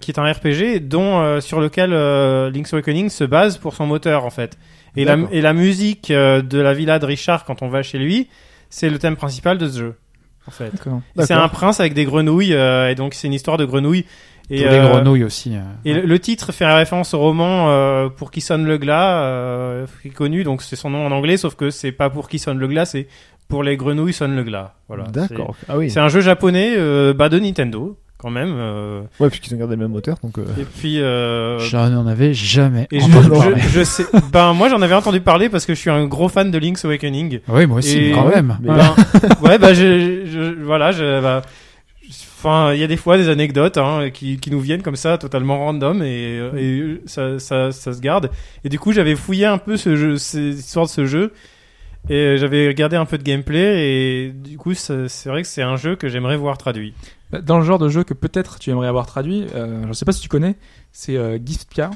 qui 0.01 0.10
est 0.10 0.18
un 0.18 0.30
RPG 0.30 0.80
dont 0.88 1.20
euh, 1.20 1.40
sur 1.40 1.60
lequel 1.60 1.92
euh, 1.92 2.51
Link's 2.51 2.72
Awakening 2.74 3.09
se 3.09 3.24
base 3.24 3.56
pour 3.59 3.74
son 3.74 3.86
moteur 3.86 4.24
en 4.24 4.30
fait. 4.30 4.59
Et 4.96 5.05
la, 5.05 5.16
D'accord. 5.16 5.30
et 5.32 5.40
la 5.40 5.52
musique 5.52 6.10
euh, 6.10 6.42
de 6.42 6.59
la 6.59 6.74
villa 6.74 6.98
de 6.98 7.06
Richard 7.06 7.44
quand 7.44 7.62
on 7.62 7.68
va 7.68 7.82
chez 7.82 7.98
lui, 7.98 8.28
c'est 8.70 8.90
le 8.90 8.98
thème 8.98 9.16
principal 9.16 9.59
de 9.59 9.68
ce 9.68 9.78
jeu 9.78 9.94
en 10.46 10.51
fait. 10.51 10.70
D'accord. 10.72 11.01
C'est 11.20 11.32
un 11.32 11.48
prince 11.48 11.80
avec 11.80 11.94
des 11.94 12.05
grenouilles 12.05 12.55
euh, 12.55 12.90
et 12.90 12.94
donc 12.94 13.14
c'est 13.14 13.28
une 13.28 13.32
histoire 13.32 13.56
de 13.56 13.64
grenouilles. 13.64 14.05
Et, 14.50 14.58
Tous 14.62 14.68
les 14.68 14.76
euh, 14.76 14.88
grenouilles 14.90 15.24
aussi 15.24 15.54
euh. 15.56 15.60
et 15.86 15.94
le, 15.94 16.02
le 16.02 16.18
titre 16.18 16.52
fait 16.52 16.66
référence 16.70 17.14
au 17.14 17.18
roman 17.18 17.70
euh, 17.70 18.08
Pour 18.10 18.30
qui 18.30 18.42
sonne 18.42 18.66
le 18.66 18.76
glas, 18.76 19.22
euh, 19.22 19.86
qui 20.02 20.08
est 20.08 20.10
connu, 20.10 20.44
donc 20.44 20.60
c'est 20.62 20.76
son 20.76 20.90
nom 20.90 21.06
en 21.06 21.12
anglais, 21.12 21.36
sauf 21.38 21.54
que 21.54 21.70
c'est 21.70 21.92
pas 21.92 22.10
Pour 22.10 22.28
qui 22.28 22.38
sonne 22.38 22.58
le 22.58 22.68
glas, 22.68 22.84
c'est 22.84 23.06
Pour 23.48 23.62
les 23.62 23.76
grenouilles 23.78 24.12
sonne 24.12 24.36
le 24.36 24.42
glas. 24.44 24.74
Voilà. 24.88 25.04
D'accord. 25.04 25.54
Ah 25.68 25.78
oui. 25.78 25.90
C'est 25.90 26.00
un 26.00 26.08
jeu 26.08 26.20
japonais 26.20 26.74
euh, 26.76 27.14
bah, 27.14 27.30
de 27.30 27.38
Nintendo, 27.38 27.96
quand 28.18 28.28
même. 28.30 28.54
euh, 28.54 29.00
Ouais, 29.18 29.30
puisqu'ils 29.30 29.54
ont 29.54 29.58
gardé 29.58 29.76
le 29.76 29.82
même 29.82 29.92
moteur, 29.92 30.16
donc. 30.22 30.36
euh, 30.38 30.44
et 30.60 30.64
puis. 30.64 31.00
Euh, 31.00 31.58
je 31.60 31.76
n'en 31.76 32.06
avais 32.06 32.34
jamais 32.34 32.86
et 32.92 33.00
je, 33.00 33.04
entendu 33.06 33.24
je- 33.26 33.30
parler. 33.40 33.60
je, 33.62 33.68
je 33.78 33.82
sais. 33.84 34.04
Ben 34.30 34.52
moi 34.52 34.68
j'en 34.68 34.82
avais 34.82 34.94
entendu 34.94 35.20
parler 35.22 35.48
parce 35.48 35.64
que 35.64 35.74
je 35.74 35.80
suis 35.80 35.90
un 35.90 36.04
gros 36.06 36.28
fan 36.28 36.50
de 36.50 36.58
Link's 36.58 36.84
Awakening. 36.84 37.40
oui 37.48 37.66
moi 37.66 37.78
aussi 37.78 37.98
Et- 37.98 38.12
quand 38.12 38.28
même 38.28 38.58
Ben, 38.60 38.76
ouais 39.42 39.56
bah 39.58 39.72
je, 39.72 40.26
je- 40.26 40.62
voilà 40.62 40.92
je 40.92 41.20
bah, 41.22 41.40
Enfin, 42.44 42.74
il 42.74 42.80
y 42.80 42.84
a 42.84 42.86
des 42.86 42.98
fois 42.98 43.16
des 43.16 43.30
anecdotes 43.30 43.78
hein, 43.78 44.10
qui, 44.12 44.36
qui 44.38 44.50
nous 44.50 44.60
viennent 44.60 44.82
comme 44.82 44.96
ça, 44.96 45.16
totalement 45.16 45.58
random, 45.58 46.02
et, 46.02 46.40
et 46.58 47.00
ça, 47.06 47.38
ça, 47.38 47.72
ça 47.72 47.94
se 47.94 48.00
garde. 48.00 48.30
Et 48.64 48.68
du 48.68 48.78
coup, 48.78 48.92
j'avais 48.92 49.16
fouillé 49.16 49.46
un 49.46 49.56
peu 49.56 49.78
ce 49.78 49.96
jeu, 49.96 50.18
ces 50.18 50.58
histoires 50.58 50.84
de 50.84 50.90
ce 50.90 51.06
jeu, 51.06 51.32
et 52.10 52.36
j'avais 52.36 52.68
regardé 52.68 52.96
un 52.96 53.06
peu 53.06 53.16
de 53.16 53.22
gameplay, 53.22 53.88
et 53.88 54.28
du 54.30 54.58
coup, 54.58 54.74
c'est 54.74 55.08
vrai 55.24 55.40
que 55.40 55.48
c'est 55.48 55.62
un 55.62 55.76
jeu 55.76 55.96
que 55.96 56.08
j'aimerais 56.08 56.36
voir 56.36 56.58
traduit. 56.58 56.92
Dans 57.32 57.58
le 57.58 57.64
genre 57.64 57.78
de 57.78 57.88
jeu 57.88 58.04
que 58.04 58.12
peut-être 58.12 58.58
tu 58.58 58.68
aimerais 58.68 58.88
avoir 58.88 59.06
traduit, 59.06 59.46
euh, 59.54 59.86
je 59.88 59.92
sais 59.94 60.04
pas 60.04 60.12
si 60.12 60.20
tu 60.20 60.28
connais, 60.28 60.56
c'est 60.92 61.16
euh, 61.16 61.38
Gift 61.42 61.72
Car. 61.74 61.92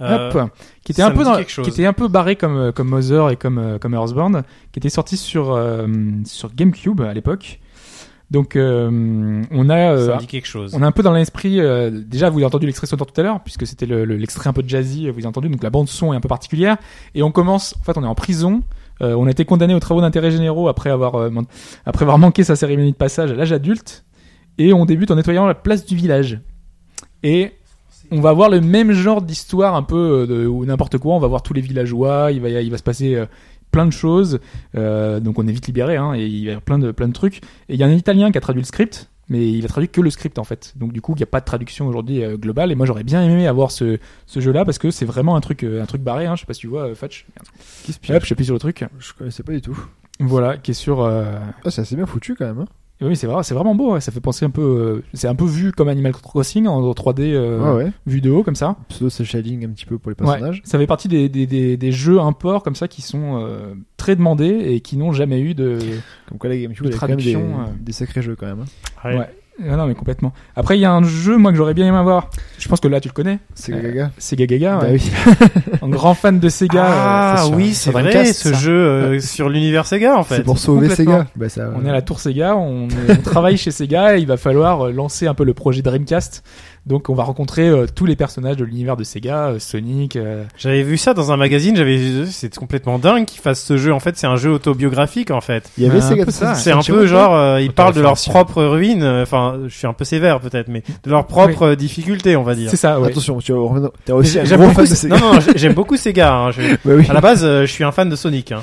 Euh, 0.00 0.30
Hop, 0.30 0.50
qui 0.84 0.92
était 0.92 1.02
un 1.02 1.10
peu 1.10 1.18
dit 1.18 1.24
dans, 1.24 1.36
quelque 1.36 1.50
chose. 1.50 1.64
qui 1.64 1.70
était 1.70 1.86
un 1.86 1.92
peu 1.92 2.06
barré 2.06 2.36
comme 2.36 2.56
euh, 2.56 2.72
comme 2.72 2.88
Mother 2.88 3.30
et 3.30 3.36
comme 3.36 3.58
euh, 3.58 3.78
comme 3.78 3.94
Earthbound, 3.94 4.44
qui 4.70 4.78
était 4.78 4.90
sorti 4.90 5.16
sur 5.16 5.52
euh, 5.52 5.88
sur 6.24 6.54
GameCube 6.54 7.00
à 7.00 7.12
l'époque. 7.12 7.58
Donc 8.30 8.56
euh, 8.56 9.42
on 9.50 9.70
a 9.70 9.92
euh, 9.92 10.06
ça 10.08 10.14
me 10.16 10.20
dit 10.20 10.26
quelque 10.26 10.46
chose. 10.46 10.74
on 10.74 10.82
est 10.82 10.86
un 10.86 10.92
peu 10.92 11.02
dans 11.02 11.12
l'esprit. 11.14 11.60
euh, 11.60 11.90
déjà, 11.90 12.28
vous 12.28 12.36
avez 12.38 12.44
entendu 12.46 12.66
l'extrait 12.66 12.86
sonore 12.86 13.06
tout 13.06 13.18
à 13.18 13.24
l'heure, 13.24 13.40
puisque 13.42 13.66
c'était 13.66 13.86
le- 13.86 14.04
le- 14.04 14.16
l'extrait 14.16 14.50
un 14.50 14.52
peu 14.52 14.62
jazzy. 14.66 15.04
Vous 15.08 15.18
avez 15.18 15.26
entendu, 15.26 15.48
donc 15.48 15.62
la 15.62 15.70
bande 15.70 15.88
son 15.88 16.12
est 16.12 16.16
un 16.16 16.20
peu 16.20 16.28
particulière. 16.28 16.76
Et 17.14 17.22
on 17.22 17.30
commence. 17.32 17.74
En 17.80 17.84
fait, 17.84 17.96
on 17.96 18.04
est 18.04 18.06
en 18.06 18.14
prison. 18.14 18.62
euh, 19.00 19.14
on 19.14 19.26
a 19.26 19.30
été 19.30 19.44
condamné 19.44 19.74
aux 19.74 19.80
travaux 19.80 20.00
d'intérêt 20.02 20.30
généraux 20.30 20.68
après 20.68 20.90
avoir 20.90 21.14
euh, 21.14 21.30
après 21.86 22.02
avoir 22.02 22.18
manqué 22.18 22.42
sa 22.44 22.54
cérémonie 22.56 22.90
de 22.92 22.96
passage 22.96 23.30
à 23.30 23.34
l'âge 23.34 23.52
adulte. 23.52 24.04
Et 24.58 24.72
on 24.74 24.84
débute 24.84 25.10
en 25.10 25.14
nettoyant 25.14 25.46
la 25.46 25.54
place 25.54 25.86
du 25.86 25.94
village. 25.96 26.40
Et 27.22 27.52
on 28.10 28.20
va 28.20 28.32
voir 28.32 28.50
le 28.50 28.60
même 28.60 28.92
genre 28.92 29.22
d'histoire 29.22 29.74
un 29.74 29.82
peu 29.84 29.96
euh, 29.96 30.26
de, 30.26 30.46
ou 30.46 30.64
n'importe 30.66 30.98
quoi. 30.98 31.14
On 31.14 31.18
va 31.18 31.28
voir 31.28 31.42
tous 31.42 31.54
les 31.54 31.60
villageois. 31.60 32.30
Il 32.32 32.40
va, 32.42 32.48
y- 32.50 32.64
il 32.66 32.70
va 32.70 32.76
se 32.76 32.82
passer 32.82 33.14
euh, 33.14 33.26
plein 33.70 33.86
de 33.86 33.92
choses. 33.92 34.40
Euh, 34.76 35.20
donc 35.20 35.38
on 35.38 35.46
est 35.46 35.52
vite 35.52 35.66
libéré. 35.66 35.96
Hein, 35.96 36.14
et 36.14 36.24
il 36.26 36.38
y 36.44 36.48
avoir 36.48 36.62
plein 36.62 36.78
de 36.78 36.90
plein 36.92 37.08
de 37.08 37.12
trucs. 37.12 37.38
Et 37.68 37.74
il 37.74 37.76
y 37.76 37.82
a 37.82 37.86
un 37.86 37.92
Italien 37.92 38.30
qui 38.30 38.38
a 38.38 38.40
traduit 38.40 38.62
le 38.62 38.66
script, 38.66 39.10
mais 39.28 39.50
il 39.50 39.64
a 39.64 39.68
traduit 39.68 39.88
que 39.88 40.00
le 40.00 40.10
script 40.10 40.38
en 40.38 40.44
fait. 40.44 40.72
Donc 40.76 40.92
du 40.92 41.00
coup, 41.00 41.12
il 41.14 41.18
n'y 41.18 41.22
a 41.22 41.26
pas 41.26 41.40
de 41.40 41.44
traduction 41.44 41.86
aujourd'hui 41.86 42.22
euh, 42.24 42.36
globale. 42.36 42.72
Et 42.72 42.74
moi, 42.74 42.86
j'aurais 42.86 43.04
bien 43.04 43.22
aimé 43.22 43.46
avoir 43.46 43.70
ce, 43.70 43.98
ce 44.26 44.40
jeu-là 44.40 44.64
parce 44.64 44.78
que 44.78 44.90
c'est 44.90 45.04
vraiment 45.06 45.36
un 45.36 45.40
truc 45.40 45.62
euh, 45.64 45.82
un 45.82 45.86
truc 45.86 46.02
barré. 46.02 46.26
Hein. 46.26 46.34
Je 46.36 46.40
sais 46.40 46.46
pas 46.46 46.54
si 46.54 46.60
tu 46.60 46.66
vois, 46.68 46.94
Fatch. 46.94 47.26
Qui 47.84 47.92
se 47.92 47.98
Hop, 47.98 48.02
pioche 48.02 48.26
je 48.28 48.34
appuie 48.34 48.44
sur 48.44 48.54
le 48.54 48.60
truc. 48.60 48.84
Je 48.98 49.12
connaissais 49.12 49.42
pas 49.42 49.52
du 49.52 49.60
tout. 49.62 49.78
Voilà, 50.20 50.56
qui 50.56 50.72
est 50.72 50.74
sur. 50.74 51.00
euh, 51.02 51.38
Ah, 51.64 51.70
c'est 51.70 51.82
assez 51.82 51.94
bien 51.94 52.06
foutu 52.06 52.34
quand 52.34 52.46
même. 52.46 52.58
Hein. 52.60 52.66
Oui, 53.00 53.14
c'est 53.16 53.26
vrai, 53.28 53.42
c'est 53.44 53.54
vraiment 53.54 53.74
beau. 53.76 53.92
ouais. 53.92 54.00
Ça 54.00 54.10
fait 54.10 54.20
penser 54.20 54.44
un 54.44 54.50
peu. 54.50 54.62
euh, 54.62 55.02
C'est 55.12 55.28
un 55.28 55.34
peu 55.36 55.44
vu 55.44 55.70
comme 55.72 55.88
Animal 55.88 56.12
Crossing 56.12 56.66
en 56.66 56.80
3D, 56.92 57.20
euh, 57.32 57.60
Ouais, 57.76 57.84
ouais. 57.84 57.92
vue 58.06 58.20
de 58.20 58.30
haut 58.30 58.42
comme 58.42 58.56
ça. 58.56 58.76
Pseudo 58.88 59.08
c'est 59.08 59.24
shading 59.24 59.64
un 59.66 59.68
petit 59.70 59.86
peu 59.86 59.98
pour 59.98 60.10
les 60.10 60.16
Ouais, 60.20 60.26
personnages. 60.32 60.62
ça 60.64 60.78
fait 60.78 60.86
partie 60.88 61.06
des, 61.08 61.28
des, 61.28 61.46
des, 61.46 61.76
des 61.76 61.92
jeux 61.92 62.18
imports 62.20 62.62
comme 62.64 62.74
ça 62.74 62.88
qui 62.88 63.00
sont 63.02 63.40
euh, 63.40 63.74
très 63.96 64.16
demandés 64.16 64.46
et 64.48 64.80
qui 64.80 64.96
n'ont 64.96 65.12
jamais 65.12 65.40
eu 65.40 65.54
de. 65.54 65.78
Comme 66.28 66.38
quoi 66.38 66.50
la 66.50 66.56
GameCube, 66.56 66.84
De 66.86 66.88
elle 66.90 66.96
a 66.96 66.98
quand 66.98 67.08
même 67.08 67.16
des, 67.18 67.32
traduction, 67.32 67.60
euh. 67.60 67.64
des 67.80 67.92
sacrés 67.92 68.22
jeux 68.22 68.34
quand 68.36 68.46
même. 68.46 68.64
hein. 69.04 69.16
Ouais. 69.18 69.30
Ah 69.66 69.76
non, 69.76 69.86
mais 69.86 69.94
complètement. 69.94 70.32
Après, 70.54 70.78
il 70.78 70.80
y 70.80 70.84
a 70.84 70.92
un 70.92 71.02
jeu, 71.02 71.36
moi, 71.36 71.50
que 71.50 71.56
j'aurais 71.56 71.74
bien 71.74 71.86
aimé 71.86 71.96
avoir. 71.96 72.30
Je 72.58 72.68
pense 72.68 72.78
que 72.78 72.86
là, 72.86 73.00
tu 73.00 73.08
le 73.08 73.12
connais. 73.12 73.40
Euh, 73.70 73.82
gaga. 73.82 74.10
Sega 74.16 74.46
Gaga. 74.46 74.76
Bah 74.76 74.86
ouais. 74.86 74.92
oui. 74.92 75.10
Un 75.82 75.88
grand 75.88 76.14
fan 76.14 76.38
de 76.38 76.48
Sega. 76.48 76.84
Ah 76.86 77.44
euh, 77.44 77.54
oui, 77.54 77.74
c'est 77.74 77.90
vrai, 77.90 78.02
Dreamcast, 78.04 78.40
ce 78.40 78.52
ça. 78.52 78.58
jeu 78.58 78.72
euh, 78.72 79.20
sur 79.20 79.48
l'univers 79.48 79.86
Sega 79.86 80.16
en 80.16 80.22
fait. 80.22 80.36
C'est 80.36 80.42
pour 80.44 80.58
sauver. 80.58 80.88
Sega. 80.90 81.26
Bah, 81.34 81.48
ça, 81.48 81.70
On 81.74 81.84
est 81.84 81.90
à 81.90 81.92
la 81.92 82.02
tour 82.02 82.20
Sega, 82.20 82.56
on, 82.56 82.86
on 83.08 83.16
travaille 83.16 83.56
chez 83.56 83.70
Sega 83.70 84.16
et 84.16 84.20
il 84.20 84.26
va 84.26 84.36
falloir 84.36 84.86
euh, 84.86 84.92
lancer 84.92 85.26
un 85.26 85.34
peu 85.34 85.44
le 85.44 85.54
projet 85.54 85.82
Dreamcast. 85.82 86.44
Donc 86.88 87.10
on 87.10 87.14
va 87.14 87.22
rencontrer 87.24 87.68
euh, 87.68 87.86
tous 87.94 88.06
les 88.06 88.16
personnages 88.16 88.56
de 88.56 88.64
l'univers 88.64 88.96
de 88.96 89.04
Sega, 89.04 89.48
euh, 89.48 89.58
Sonic. 89.58 90.16
euh, 90.16 90.44
J'avais 90.56 90.82
vu 90.82 90.96
ça 90.96 91.12
dans 91.12 91.30
un 91.32 91.36
magazine, 91.36 91.76
j'avais 91.76 91.96
vu- 91.98 92.26
c'est 92.30 92.54
complètement 92.56 92.98
dingue 92.98 93.26
qu'ils 93.26 93.40
fassent 93.42 93.62
ce 93.62 93.76
jeu. 93.76 93.92
En 93.92 94.00
fait, 94.00 94.16
c'est 94.16 94.26
un 94.26 94.36
jeu 94.36 94.50
autobiographique 94.50 95.30
en 95.30 95.40
fait. 95.42 95.70
Il 95.76 95.84
y 95.84 95.86
avait 95.86 95.98
un 95.98 96.00
Sega 96.00 96.24
peu 96.24 96.30
ça, 96.30 96.54
C'est 96.54 96.72
un 96.72 96.80
peu 96.80 97.06
genre, 97.06 97.34
euh, 97.34 97.60
ils 97.60 97.72
parlent 97.72 97.92
de 97.94 98.00
leur 98.00 98.12
Autoréférentiel. 98.12 98.44
propre 98.46 98.64
ruine. 98.64 99.02
euh, 99.02 99.22
Enfin, 99.22 99.58
je 99.68 99.74
suis 99.76 99.86
un 99.86 99.92
peu 99.92 100.04
sévère 100.04 100.40
peut-être, 100.40 100.68
mais 100.68 100.82
de 101.04 101.10
leur 101.10 101.26
propre 101.26 101.62
euh, 101.62 101.76
difficulté, 101.76 102.36
on 102.36 102.42
va 102.42 102.54
dire. 102.54 102.70
C'est 102.70 102.76
ça, 102.76 102.98
ouais. 102.98 103.08
Attention, 103.08 103.38
tu 103.38 103.52
as 103.52 103.56
t'es 104.06 104.12
aussi 104.12 104.38
un 104.40 104.44
J'aime 104.44 104.58
gros 104.60 104.68
beaucoup, 104.70 104.80
fan 104.80 104.90
de 104.90 104.94
Sega. 104.94 105.18
non, 105.18 105.34
non, 105.34 105.40
j'ai- 105.40 105.58
j'aime 105.58 105.74
beaucoup 105.74 105.96
Sega. 105.98 106.32
Hein. 106.34 106.50
Je- 106.52 106.62
oui. 106.90 107.06
à 107.08 107.12
la 107.12 107.20
base, 107.20 107.44
euh, 107.44 107.66
je 107.66 107.70
suis 107.72 107.84
un 107.84 107.92
fan 107.92 108.08
de 108.08 108.16
Sonic. 108.16 108.52
Hein. 108.52 108.62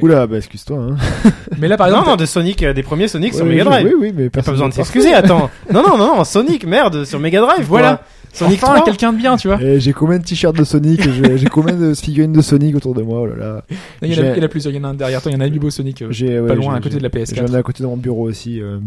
Oula, 0.00 0.26
bah 0.28 0.36
excuse-toi. 0.36 0.78
Hein. 0.78 0.96
Mais 1.58 1.66
là, 1.66 1.76
par 1.76 1.88
non, 1.88 1.94
exemple, 1.94 2.10
non, 2.10 2.16
de 2.16 2.26
Sonic, 2.26 2.62
euh, 2.62 2.72
des 2.72 2.82
premiers 2.84 3.08
Sonic 3.08 3.34
sur 3.34 3.44
Ouais, 3.44 3.50
Mega 3.50 3.64
je- 3.64 3.68
Drive. 3.68 3.86
Oui, 3.88 3.94
oui, 4.00 4.12
mais 4.16 4.24
Pas 4.30 4.34
personne 4.36 4.54
besoin 4.54 4.68
de 4.68 4.72
ne 4.72 4.76
s'excuser. 4.76 5.12
Attends. 5.12 5.50
Non, 5.72 5.82
non, 5.82 5.96
non, 5.98 6.16
non, 6.16 6.24
Sonic, 6.24 6.66
merde, 6.66 7.04
sur 7.04 7.18
Mega 7.18 7.40
Drive. 7.40 7.63
Voilà. 7.68 7.96
quoi. 7.96 8.06
Sonic 8.32 8.60
enfin, 8.64 8.74
3. 8.74 8.84
quelqu'un 8.86 9.12
de 9.12 9.18
bien, 9.18 9.36
tu 9.36 9.46
vois. 9.46 9.58
Eh, 9.62 9.78
j'ai 9.78 9.92
combien 9.92 10.18
de 10.18 10.24
t-shirts 10.24 10.56
de 10.56 10.64
Sonic 10.64 11.00
j'ai 11.36 11.46
combien 11.46 11.76
de 11.76 11.94
figurines 11.94 12.32
de 12.32 12.40
Sonic 12.40 12.74
autour 12.74 12.92
de 12.94 13.02
moi 13.02 13.20
oh 13.20 13.26
là 13.26 13.36
là. 13.36 13.64
Il 14.02 14.08
y, 14.08 14.10
en 14.10 14.12
a, 14.12 14.24
j'ai- 14.24 14.30
il 14.32 14.38
y 14.38 14.40
en 14.40 14.44
a 14.44 14.48
plusieurs, 14.48 14.74
il 14.74 14.76
y 14.76 14.80
en 14.80 14.84
a 14.84 14.88
un 14.88 14.94
derrière 14.94 15.22
toi, 15.22 15.30
il 15.30 15.34
y 15.34 15.36
en 15.36 15.40
a 15.40 15.44
un 15.44 15.46
Amiibo 15.46 15.70
Sonic. 15.70 16.02
euh, 16.02 16.08
ouais, 16.08 16.48
Pas 16.48 16.54
loin, 16.56 16.74
à 16.74 16.80
côté 16.80 16.96
de 16.96 17.02
la 17.02 17.10
PS4. 17.10 17.46
J'en 17.46 17.54
ai 17.54 17.56
à 17.56 17.62
côté 17.62 17.84
de 17.84 17.88
mon 17.88 17.96
bureau 17.96 18.28
aussi. 18.28 18.60
euh. 18.60 18.78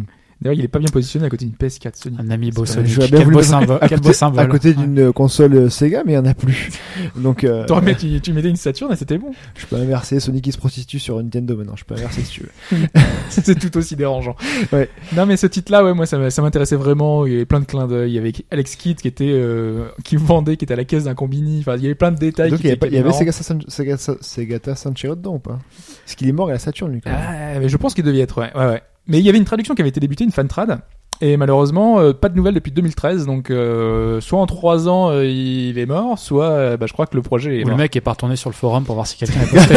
D'ailleurs, 0.42 0.58
il 0.60 0.64
est 0.64 0.68
pas 0.68 0.80
bien 0.80 0.90
positionné 0.90 1.26
à 1.26 1.30
côté 1.30 1.46
d'une 1.46 1.56
PS4 1.56 1.92
Sony. 1.96 2.18
Un 2.20 2.30
ami 2.30 2.52
beau 2.52 2.66
C'est 2.66 2.84
bien 2.84 3.08
Quel 3.10 3.24
voulu 3.24 3.38
beau 3.38 3.42
symbole. 3.42 3.80
à 3.82 3.88
Quel 3.90 3.98
beau 4.00 4.04
côté, 4.04 4.14
symbole. 4.14 4.40
à 4.40 4.46
côté 4.46 4.74
d'une 4.76 5.00
euh, 5.00 5.12
console 5.12 5.54
euh, 5.56 5.70
Sega, 5.70 6.04
mais 6.06 6.12
il 6.14 6.16
y 6.16 6.18
en 6.20 6.26
a 6.26 6.34
plus. 6.36 6.70
Donc, 7.16 7.44
euh, 7.44 7.66
mis- 7.82 7.96
tu, 7.96 8.22
tu 8.22 8.34
mettais 8.34 8.50
une 8.50 8.56
Saturn 8.56 8.92
et 8.94 8.96
c'était 8.96 9.18
bon. 9.18 9.32
je 9.56 9.66
peux 9.66 9.78
inverser 9.78 10.20
Sonic 10.20 10.44
qui 10.44 10.52
se 10.52 10.58
prostitue 10.60 11.00
sur 11.00 11.18
Nintendo 11.18 11.56
maintenant. 11.58 11.76
Je 11.76 11.86
peux 11.86 11.96
inverser 11.96 12.22
si 12.22 12.32
tu 12.32 12.44
veux. 12.44 12.78
C'était 13.30 13.56
tout 13.56 13.76
aussi 13.78 13.96
dérangeant. 13.96 14.36
Ouais. 14.72 14.90
Non, 15.16 15.26
mais 15.26 15.38
ce 15.38 15.48
titre-là, 15.48 15.84
ouais, 15.84 15.94
moi, 15.94 16.06
ça 16.06 16.18
m'intéressait 16.42 16.76
vraiment. 16.76 17.26
Il 17.26 17.34
y 17.34 17.36
avait 17.36 17.46
plein 17.46 17.60
de 17.60 17.66
clins 17.66 17.88
d'œil. 17.88 18.12
Il 18.12 18.16
y 18.16 18.20
avait 18.20 18.34
Alex 18.52 18.76
Kidd 18.76 18.98
qui 19.02 19.08
était, 19.08 19.26
euh, 19.32 19.88
qui 20.04 20.18
vendait, 20.18 20.56
qui 20.58 20.66
était 20.66 20.74
à 20.74 20.78
la 20.78 20.86
caisse 20.86 21.06
d'un 21.06 21.16
combini. 21.16 21.60
Enfin, 21.62 21.76
il 21.78 21.82
y 21.84 21.86
avait 21.86 21.96
plein 21.96 22.12
de 22.12 22.18
détails. 22.20 22.52
Donc 22.52 22.60
qui 22.60 22.68
il 22.68 22.70
y 22.70 22.74
avait, 22.74 22.96
y 22.96 22.98
avait 23.00 23.12
Sega, 23.12 23.98
Sega, 23.98 24.76
Sanchiro 24.76 25.16
dedans 25.16 25.36
ou 25.36 25.40
pas? 25.40 25.60
Parce 26.06 26.16
qu'il 26.16 26.28
est 26.30 26.32
mort 26.32 26.50
à 26.50 26.52
la 26.54 26.60
Saturn 26.60 26.92
lui 26.92 27.02
quand 27.02 27.10
même. 27.10 27.20
Ah, 27.20 27.60
mais 27.60 27.70
je 27.70 27.78
pense 27.78 27.94
qu'il 27.94 28.04
devait 28.04 28.20
être, 28.20 28.40
ouais, 28.40 28.52
ouais, 28.56 28.66
ouais. 28.68 28.82
Mais 29.08 29.20
il 29.20 29.26
y 29.26 29.30
avait 29.30 29.38
une 29.38 29.46
traduction 29.46 29.74
qui 29.76 29.82
avait 29.82 29.90
été 29.90 30.00
débutée, 30.00 30.24
une 30.24 30.32
fan 30.32 30.48
trad. 30.48 30.80
Et 31.20 31.36
malheureusement, 31.36 32.00
euh, 32.00 32.14
pas 32.14 32.30
de 32.30 32.36
nouvelles 32.36 32.54
depuis 32.54 32.72
2013. 32.72 33.26
Donc, 33.26 33.50
euh, 33.50 34.22
soit 34.22 34.40
en 34.40 34.46
trois 34.46 34.88
ans, 34.88 35.10
euh, 35.10 35.26
il 35.26 35.80
est 35.80 35.88
mort, 35.88 36.20
soit, 36.20 36.50
euh, 36.50 36.78
bah, 36.78 36.86
je 36.86 36.94
crois 36.94 37.08
que 37.08 37.16
le 37.16 37.24
projet 37.24 37.58
est 37.58 37.64
Où 37.64 37.66
le 37.66 37.72
mort. 37.72 37.78
mec 37.80 37.96
est 37.96 38.02
pas 38.02 38.12
retourné 38.12 38.36
sur 38.36 38.52
le 38.52 38.56
forum 38.56 38.84
pour 38.84 38.94
voir 38.94 39.08
si 39.08 39.18
quelqu'un 39.18 39.40
a 39.42 39.46
posté. 39.48 39.76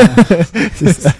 C'est 0.74 0.92
ça. 0.92 1.12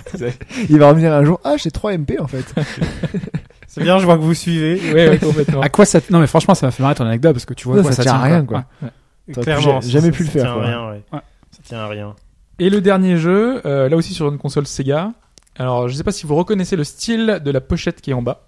Il 0.68 0.78
va 0.78 0.90
revenir 0.90 1.12
un 1.14 1.24
jour. 1.24 1.40
Ah, 1.42 1.54
j'ai 1.56 1.70
3 1.70 1.92
MP 1.96 2.18
en 2.20 2.26
fait. 2.26 2.44
C'est 3.66 3.82
bien, 3.82 3.98
je 3.98 4.04
vois 4.04 4.16
que 4.16 4.22
vous 4.22 4.34
suivez. 4.34 4.80
Ouais, 4.92 5.08
ouais, 5.08 5.18
complètement. 5.18 5.60
à 5.62 5.68
quoi 5.68 5.84
ça 5.86 6.00
t- 6.00 6.12
Non 6.12 6.18
mais 6.18 6.26
franchement 6.26 6.54
ça 6.54 6.66
m'a 6.66 6.72
fait 6.72 6.82
marrer 6.82 6.96
ton 6.96 7.04
anecdote 7.06 7.32
parce 7.34 7.44
que 7.46 7.54
tu 7.54 7.68
vois 7.68 7.76
Non, 7.76 7.80
à 7.80 7.84
quoi 7.84 7.92
ça 7.92 8.02
ça, 8.02 8.10
tient 8.10 8.14
à 8.18 8.22
rien, 8.22 8.44
quoi. 8.44 8.64
Ouais. 8.82 8.88
T'aurais 9.32 9.44
Clairement, 9.44 9.78
pu- 9.80 9.88
jamais 9.88 10.06
ça- 10.06 10.12
pu 10.12 10.22
le 10.24 10.26
ça 10.28 10.32
faire, 10.32 10.42
tient 10.42 10.50
à 10.50 10.54
quoi. 10.54 10.64
rien, 10.66 10.90
ouais. 10.90 11.02
Ouais. 11.12 11.20
Ça 11.52 11.58
tient 11.62 11.78
à 11.78 11.86
rien. 11.88 12.14
Et 12.58 12.68
le 12.68 12.80
dernier 12.80 13.16
jeu, 13.16 13.62
euh, 13.64 13.88
là 13.88 13.96
aussi 13.96 14.12
sur 14.12 14.28
une 14.28 14.38
console 14.38 14.66
Sega. 14.66 15.12
Alors, 15.60 15.88
je 15.88 15.94
sais 15.94 16.04
pas 16.04 16.12
si 16.12 16.26
vous 16.26 16.34
reconnaissez 16.36 16.74
le 16.76 16.84
style 16.84 17.40
de 17.44 17.50
la 17.50 17.60
pochette 17.60 18.00
qui 18.00 18.10
est 18.10 18.14
en 18.14 18.22
bas. 18.22 18.46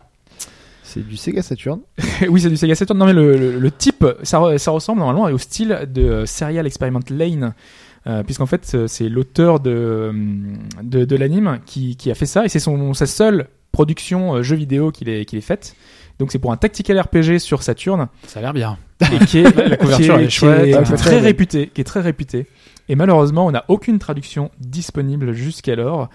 C'est 0.82 1.06
du 1.06 1.16
Sega 1.16 1.42
Saturn. 1.42 1.80
oui, 2.28 2.40
c'est 2.40 2.48
du 2.48 2.56
Sega 2.56 2.74
Saturn. 2.74 2.98
Non, 2.98 3.06
mais 3.06 3.12
le, 3.12 3.36
le- 3.36 3.58
le 3.58 3.70
type, 3.70 4.04
ça, 4.22 4.38
re- 4.40 4.58
ça 4.58 4.70
ressemble 4.70 5.00
normalement 5.00 5.24
au 5.32 5.38
style 5.38 5.86
de 5.92 6.02
euh, 6.02 6.26
Serial 6.26 6.66
Experiment 6.66 7.00
Lane. 7.10 7.54
Euh, 8.06 8.22
puisqu'en 8.22 8.46
fait, 8.46 8.68
euh, 8.74 8.86
c'est 8.88 9.08
l'auteur 9.08 9.60
de, 9.60 10.12
de, 10.82 11.04
de 11.04 11.16
l'anime 11.16 11.60
qui, 11.66 11.96
qui 11.96 12.10
a 12.10 12.14
fait 12.14 12.26
ça. 12.26 12.44
Et 12.44 12.48
c'est 12.48 12.58
son, 12.60 12.94
sa 12.94 13.06
seule 13.06 13.46
production 13.72 14.36
euh, 14.36 14.42
jeu 14.42 14.56
vidéo 14.56 14.90
qu'il 14.90 15.08
ait, 15.08 15.24
qu'il 15.24 15.38
ait 15.38 15.42
faite. 15.42 15.76
Donc 16.18 16.32
c'est 16.32 16.38
pour 16.38 16.50
un 16.52 16.56
tactical 16.56 16.98
RPG 17.00 17.38
sur 17.38 17.62
Saturn. 17.62 18.08
Ça 18.26 18.40
a 18.40 18.42
l'air 18.42 18.52
bien. 18.52 18.76
et 19.00 19.24
qui 19.24 19.38
est, 19.38 19.56
La 19.68 19.76
couverture, 19.76 20.18
qui 20.18 20.24
est 20.24 20.30
chouette. 20.30 20.64
qui 20.64 20.70
est 20.70 20.74
Ah, 20.74 20.96
très 20.96 21.20
réputé, 21.20 21.70
qui 21.74 21.80
est 21.80 21.84
très 21.84 22.00
réputé. 22.00 22.46
Et 22.88 22.96
malheureusement, 22.96 23.46
on 23.46 23.52
n'a 23.52 23.64
aucune 23.68 23.98
traduction 23.98 24.50
disponible 24.58 25.32
jusqu'alors. 25.32 26.08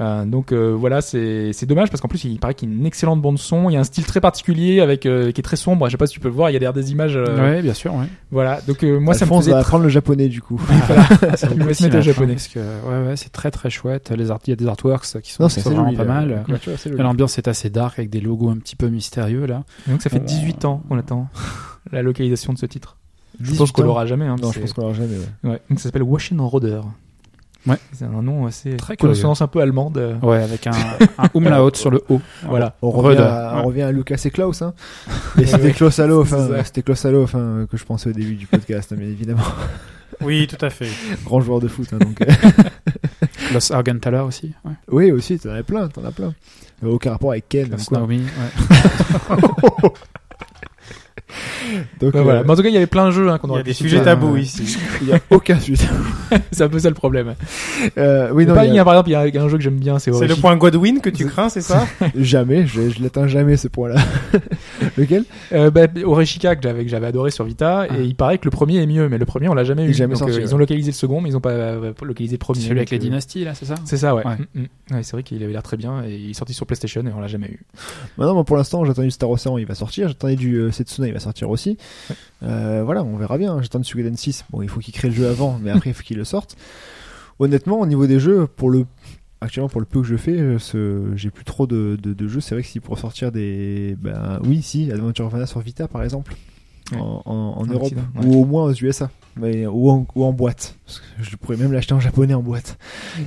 Euh, 0.00 0.24
donc 0.24 0.52
euh, 0.52 0.70
voilà, 0.74 1.02
c'est 1.02 1.52
c'est 1.52 1.66
dommage 1.66 1.90
parce 1.90 2.00
qu'en 2.00 2.08
plus 2.08 2.24
il 2.24 2.38
paraît 2.40 2.54
qu'il 2.54 2.70
y 2.70 2.72
a 2.72 2.74
une 2.74 2.86
excellente 2.86 3.20
bande 3.20 3.38
son, 3.38 3.68
il 3.68 3.74
y 3.74 3.76
a 3.76 3.80
un 3.80 3.84
style 3.84 4.06
très 4.06 4.20
particulier 4.20 4.80
avec 4.80 5.04
euh, 5.04 5.30
qui 5.30 5.40
est 5.40 5.42
très 5.42 5.56
sombre. 5.56 5.86
Je 5.86 5.90
sais 5.90 5.96
pas 5.98 6.06
si 6.06 6.14
tu 6.14 6.20
peux 6.20 6.28
le 6.28 6.34
voir, 6.34 6.48
il 6.48 6.54
y 6.54 6.56
a 6.56 6.58
d'ailleurs 6.58 6.72
des 6.72 6.90
images. 6.90 7.16
euh, 7.16 7.36
Ouais 7.38 7.60
bien 7.60 7.74
sûr. 7.74 7.94
Ouais. 7.94 8.06
Voilà, 8.30 8.60
donc 8.66 8.82
euh, 8.82 8.98
moi 8.98 9.12
ça 9.12 9.26
me 9.26 9.30
faisait 9.30 9.50
va 9.50 9.58
très- 9.58 9.66
apprendre 9.66 9.84
le 9.84 9.90
japonais 9.90 10.28
du 10.28 10.40
coup. 10.40 10.58
Ça 11.36 11.48
Il 11.54 11.62
va 11.62 11.74
se 11.74 11.82
mettre 11.82 11.96
au 11.96 11.98
aussi, 11.98 12.02
japonais. 12.02 12.32
Parce 12.34 12.48
que 12.48 12.58
ouais 12.60 13.08
ouais 13.08 13.16
c'est 13.16 13.30
très 13.30 13.50
très 13.50 13.68
chouette. 13.68 14.10
Les 14.16 14.30
art... 14.30 14.38
il 14.46 14.50
y 14.50 14.52
a 14.54 14.56
des 14.56 14.66
artworks 14.66 15.02
qui 15.22 15.32
sont, 15.32 15.42
Non, 15.42 15.48
qui 15.48 15.54
c'est 15.54 15.60
sont 15.60 15.68
assez 15.70 15.74
vraiment 15.76 15.86
joli. 15.90 15.96
pas 15.98 16.04
mal. 16.04 16.44
L'ambiance 16.96 17.36
est 17.38 17.48
assez 17.48 17.68
dark 17.68 17.98
avec 17.98 18.08
des 18.10 18.20
logos 18.22 18.48
un 18.48 18.56
petit 18.56 18.76
peu 18.76 18.88
mystérieux 18.88 19.44
là. 19.44 19.64
Donc 19.86 20.00
ça 20.00 20.08
fait 20.08 20.20
Oh. 20.22 20.26
18 20.26 20.64
ans 20.64 20.82
qu'on 20.88 20.98
attend 20.98 21.28
la 21.92 22.00
localisation 22.02 22.52
de 22.54 22.58
ce 22.58 22.64
titre. 22.66 22.96
Je 23.38 23.46
18 23.50 23.58
pense 23.58 23.72
qu'on 23.72 23.82
l'aura 23.82 24.06
jamais. 24.06 24.24
Hein, 24.26 24.36
Non, 24.40 24.50
je 24.52 24.60
pense 24.60 24.72
qu'on 24.72 24.82
l'aura 24.82 24.94
jamais. 24.94 25.16
ouais. 25.44 25.50
ouais. 25.50 25.60
Donc 25.68 25.78
ça 25.78 25.84
s'appelle 25.84 26.02
Washington 26.02 26.46
Roder. 26.46 26.80
Ouais. 27.66 27.76
C'est 27.92 28.04
un 28.06 28.22
nom 28.22 28.46
assez 28.46 28.76
Très 28.76 28.96
consonance 28.96 29.42
un 29.42 29.46
peu 29.46 29.60
allemande. 29.60 29.98
euh, 29.98 30.14
Ouais 30.22 30.42
avec 30.42 30.66
un, 30.66 30.72
un 31.18 31.28
umlaut 31.34 31.70
sur 31.74 31.90
le 31.90 32.02
haut. 32.08 32.20
Voilà. 32.48 32.74
On 32.82 32.90
revient, 32.90 33.18
à, 33.20 33.52
on 33.54 33.58
Ouais. 33.60 33.66
revient 33.66 33.82
à 33.82 33.92
Lucas 33.92 34.20
et 34.24 34.30
Klaus. 34.30 34.62
Hein. 34.62 34.72
Et 35.38 35.44
c'était 35.46 35.72
Klaus 35.72 35.94
ça. 35.94 36.06
c'était 36.64 36.82
Klaus 36.82 37.04
enfin, 37.04 37.66
que 37.70 37.76
je 37.76 37.84
pensais 37.84 38.08
au 38.10 38.12
début 38.12 38.34
du 38.34 38.46
podcast, 38.46 38.94
mais 38.96 39.04
évidemment, 39.06 39.42
Oui, 40.22 40.46
tout 40.46 40.62
à 40.64 40.70
fait. 40.70 40.88
grand 41.24 41.40
joueur 41.40 41.60
de 41.60 41.68
foot. 41.68 41.88
Hein, 41.92 41.98
donc, 41.98 42.20
euh, 42.22 42.26
Los 43.54 43.72
Argenthaler 43.72 44.18
aussi. 44.20 44.52
Ouais. 44.64 44.72
oui, 44.90 45.10
aussi, 45.12 45.38
t'en 45.38 45.50
as 45.50 45.62
plein, 45.62 45.88
t'en 45.88 46.04
as 46.04 46.12
plein. 46.12 46.34
Euh, 46.84 46.88
Aucun 46.88 47.12
rapport 47.12 47.30
avec 47.32 47.48
Ken. 47.48 47.68
Quoi. 47.88 47.98
Naomi. 47.98 48.22
Ouais. 48.22 49.36
Donc, 52.00 52.12
Bah, 52.12 52.18
euh, 52.18 52.22
voilà. 52.22 52.42
Mais 52.44 52.50
en 52.50 52.56
tout 52.56 52.62
cas, 52.62 52.68
il 52.68 52.74
y 52.74 52.76
avait 52.76 52.86
plein 52.86 53.06
de 53.06 53.10
jeux 53.12 53.28
hein, 53.30 53.38
qu'on 53.38 53.48
Il 53.48 53.50
y 53.50 53.52
aurait 53.52 53.60
a 53.60 53.64
pu 53.64 53.70
des 53.70 53.74
sujets 53.74 54.00
euh, 54.00 54.04
tabous 54.04 54.36
ici. 54.36 54.76
il 55.02 55.08
y 55.08 55.12
a 55.12 55.18
aucun 55.30 55.58
sujet. 55.60 55.86
c'est 56.52 56.62
un 56.64 56.68
peu 56.68 56.78
ça 56.78 56.88
le 56.88 56.94
problème. 56.94 57.34
Euh, 57.98 58.30
oui, 58.32 58.46
non, 58.46 58.54
Pas- 58.54 58.64
il 58.64 58.68
il 58.68 58.72
y 58.72 58.76
y 58.76 58.78
a- 58.78 58.82
a, 58.82 58.84
par 58.84 58.94
exemple, 58.94 59.10
il 59.10 59.12
y 59.34 59.38
a 59.38 59.42
un 59.42 59.48
jeu 59.48 59.56
que 59.56 59.62
j'aime 59.62 59.78
bien, 59.78 59.98
c'est 59.98 60.12
C'est 60.12 60.26
le 60.26 60.36
point 60.36 60.56
Godwin 60.56 61.00
que 61.00 61.10
tu 61.10 61.26
crains, 61.26 61.48
c'est 61.48 61.60
ça 61.60 61.86
jamais, 62.16 62.66
je, 62.66 62.90
je 62.90 63.02
l'atteins 63.02 63.26
jamais 63.26 63.56
ce 63.56 63.68
point-là. 63.68 63.96
Lequel? 64.96 65.24
Euh, 65.52 65.70
bah, 65.70 65.86
Oreshika 66.04 66.56
que 66.56 66.62
j'avais 66.62 66.84
que 66.84 66.90
j'avais 66.90 67.06
adoré 67.06 67.30
sur 67.30 67.44
Vita 67.44 67.86
Ah. 67.88 67.96
et 67.98 68.02
il 68.04 68.14
paraît 68.14 68.38
que 68.38 68.44
le 68.44 68.50
premier 68.50 68.82
est 68.82 68.86
mieux 68.86 69.08
mais 69.08 69.18
le 69.18 69.24
premier 69.26 69.48
on 69.48 69.54
l'a 69.54 69.64
jamais 69.64 69.84
eu 69.84 69.90
est 69.90 69.92
jamais 69.92 70.14
Donc, 70.14 70.18
sorti, 70.20 70.34
euh, 70.34 70.38
ouais. 70.38 70.42
ils 70.44 70.54
ont 70.54 70.58
localisé 70.58 70.90
le 70.90 70.94
second 70.96 71.20
mais 71.20 71.28
ils 71.30 71.36
ont 71.36 71.40
pas 71.40 71.50
euh, 71.50 71.92
localisé 72.02 72.34
le 72.34 72.38
premier 72.38 72.60
Celui 72.60 72.78
avec 72.78 72.90
les 72.90 72.98
dynasties 72.98 73.44
là 73.44 73.54
c'est 73.54 73.64
ça? 73.66 73.74
C'est 73.84 73.96
ça 73.96 74.14
ouais, 74.14 74.24
Ouais. 74.26 74.36
Mm, 74.54 74.60
mm. 74.60 74.94
Ouais, 74.96 75.02
c'est 75.02 75.12
vrai 75.12 75.22
qu'il 75.22 75.42
avait 75.42 75.52
l'air 75.52 75.62
très 75.62 75.76
bien 75.76 76.02
et 76.04 76.14
il 76.14 76.30
est 76.30 76.34
sorti 76.34 76.52
sur 76.54 76.66
PlayStation 76.66 77.02
et 77.02 77.12
on 77.16 77.20
l'a 77.20 77.26
jamais 77.28 77.46
eu 77.48 77.60
Maintenant, 78.18 78.34
moi, 78.34 78.44
pour 78.44 78.56
l'instant, 78.56 78.84
j'attendais 78.84 79.06
du 79.08 79.12
Star 79.12 79.30
Ocean, 79.30 79.56
il 79.58 79.66
va 79.66 79.74
sortir. 79.74 80.08
J'attendais 80.08 80.36
du 80.36 80.70
Setsuna, 80.72 81.06
il 81.06 81.12
va 81.14 81.20
sortir 81.20 81.48
aussi. 81.50 81.76
Euh, 82.42 82.82
voilà, 82.84 83.02
on 83.04 83.16
verra 83.16 83.38
bien. 83.38 83.60
J'attends 83.62 83.78
du 83.80 83.84
Suikoden 83.84 84.16
6. 84.16 84.44
Bon, 84.50 84.62
il 84.62 84.68
faut 84.68 84.80
qu'il 84.80 84.94
crée 84.94 85.08
le 85.08 85.14
jeu 85.14 85.28
avant, 85.28 85.58
mais 85.62 85.70
après, 85.70 85.90
il 85.90 85.94
faut 85.94 86.02
qu'il 86.02 86.16
le 86.16 86.24
sorte. 86.24 86.56
Honnêtement, 87.38 87.80
au 87.80 87.86
niveau 87.86 88.06
des 88.06 88.20
jeux, 88.20 88.46
pour 88.46 88.70
le 88.70 88.86
actuellement 89.42 89.70
pour 89.70 89.80
le 89.80 89.86
peu 89.86 90.02
que 90.02 90.06
je 90.06 90.16
fais, 90.16 90.38
euh, 90.38 90.58
ce... 90.58 91.12
j'ai 91.16 91.30
plus 91.30 91.44
trop 91.44 91.66
de, 91.66 91.96
de, 92.02 92.12
de 92.12 92.28
jeux. 92.28 92.40
C'est 92.40 92.54
vrai 92.54 92.62
que 92.62 92.68
si 92.68 92.78
pour 92.80 92.98
sortir 92.98 93.32
des, 93.32 93.96
ben 93.98 94.38
oui, 94.44 94.60
si 94.60 94.92
Adventure 94.92 95.24
of 95.26 95.32
Mana 95.32 95.46
sur 95.46 95.60
Vita 95.60 95.88
par 95.88 96.02
exemple, 96.02 96.34
Ouais. 96.92 96.98
en, 96.98 97.22
en, 97.24 97.32
en 97.32 97.60
En 97.60 97.66
Europe 97.66 97.82
Occident, 97.84 98.02
ouais. 98.16 98.26
ou 98.26 98.42
au 98.42 98.44
moins 98.44 98.64
aux 98.64 98.72
USA, 98.74 99.10
mais 99.40 99.66
ou 99.66 99.90
en, 99.90 100.06
ou 100.14 100.24
en 100.24 100.32
boîte. 100.32 100.76
Parce 100.86 101.00
que 101.00 101.04
je 101.20 101.36
pourrais 101.36 101.56
même 101.56 101.72
l'acheter 101.72 101.94
en 101.94 102.00
japonais 102.00 102.34
en 102.34 102.42
boîte. 102.42 102.78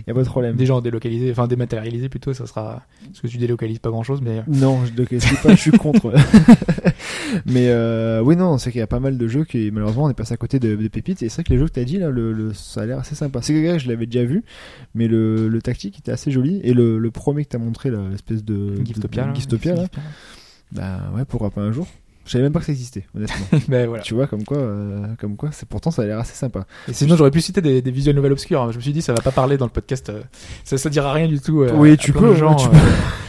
Y 0.08 0.12
a 0.12 0.14
pas 0.14 0.22
de 0.24 0.28
problème. 0.28 0.56
déjà 0.56 0.76
en 0.76 0.82
délocalisé 0.82 1.32
enfin 1.32 1.48
dématérialisé 1.48 2.10
plutôt 2.10 2.34
ça 2.34 2.46
sera 2.48 2.84
parce 3.08 3.22
que 3.22 3.28
tu 3.28 3.38
délocalises 3.38 3.80
pas 3.80 3.90
grand 3.90 4.04
chose 4.04 4.22
mais 4.22 4.40
euh, 4.40 4.42
Non, 4.48 4.80
je 4.86 4.92
ne 5.16 5.20
sais 5.20 5.36
pas, 5.42 5.50
je 5.56 5.62
suis 5.62 5.72
contre. 5.72 6.14
Mais 7.46 7.70
euh, 7.70 8.22
oui, 8.22 8.36
non, 8.36 8.58
c'est 8.58 8.72
qu'il 8.72 8.80
y 8.80 8.84
a 8.84 8.88
pas 8.88 9.00
mal 9.00 9.18
de 9.18 9.28
jeux 9.28 9.44
qui, 9.44 9.72
malheureusement, 9.72 10.04
on 10.04 10.10
est 10.10 10.14
passé 10.14 10.34
à 10.34 10.38
côté 10.38 10.60
de, 10.60 10.76
de 10.76 10.88
pépites. 10.88 11.24
Et 11.24 11.30
c'est 11.30 11.36
vrai 11.38 11.44
que 11.44 11.54
les 11.54 11.58
jeux 11.60 11.68
que 11.68 11.74
tu 11.74 11.80
as 11.80 11.84
dit, 11.86 11.98
là, 11.98 12.10
le, 12.10 12.32
le- 12.32 12.54
ça 12.54 12.82
a 12.82 12.86
l'air 12.86 13.00
assez 13.00 13.16
sympa. 13.16 13.42
C'est 13.42 13.54
que 13.54 13.80
je 13.80 13.88
l'avais 13.88 14.06
déjà 14.06 14.24
vu, 14.26 14.44
mais 14.94 15.08
le, 15.08 15.48
le 15.50 15.62
tactique 15.62 15.98
était 16.00 16.12
assez 16.12 16.32
joli. 16.32 16.60
Et 16.64 16.74
le, 16.74 17.00
le 17.00 17.12
premier 17.12 17.44
que 17.44 17.50
tu 17.50 17.56
as 17.56 17.60
montré, 17.60 17.90
l'espèce 18.12 18.44
de, 18.44 18.76
Giftopia 18.86 19.24
de- 19.24 19.28
là, 19.30 19.34
Giftopia, 19.34 19.76
là, 19.76 19.86
bah 20.72 21.12
ouais, 21.16 21.26
pourquoi 21.26 21.50
pas 21.50 21.62
un 21.62 21.72
jour. 21.72 21.88
Je 22.26 22.32
savais 22.32 22.44
même 22.44 22.54
pas 22.54 22.60
que 22.60 22.66
ça 22.66 22.72
existait, 22.72 23.06
honnêtement. 23.16 23.46
ben 23.68 23.88
voilà 23.88 24.02
tu 24.04 24.14
vois, 24.14 24.28
comme 24.28 24.44
quoi, 24.44 24.58
euh, 24.58 25.06
comme 25.20 25.36
quoi, 25.36 25.50
c'est 25.52 25.68
pourtant 25.68 25.92
ça 25.92 26.04
a 26.04 26.06
l'air 26.06 26.20
assez 26.20 26.36
sympa. 26.36 26.66
et 26.88 26.94
sinon 26.94 27.16
j'aurais 27.16 27.32
pu 27.32 27.42
citer 27.42 27.62
des, 27.62 27.82
des 27.82 27.92
visuels 27.92 28.16
nouvelles 28.16 28.32
obscures 28.32 28.62
hein. 28.62 28.70
je 28.72 28.78
me 28.78 28.82
suis 28.82 28.94
dit 28.94 29.02
ça 29.02 29.14
va 29.14 29.22
pas 29.22 29.32
parler 29.32 29.58
dans 29.58 29.66
le 29.66 29.72
podcast 29.72 30.10
euh, 30.10 30.22
ça 30.64 30.78
ça 30.78 30.90
dira 30.90 31.12
rien 31.12 31.28
du 31.28 31.40
tout 31.40 31.62
euh, 31.62 31.72
Oui, 31.76 31.98
tu 31.98 32.12
plein 32.14 32.22
peux, 32.22 32.36
gens 32.36 32.56
tu 32.56 32.68
euh. 32.68 32.72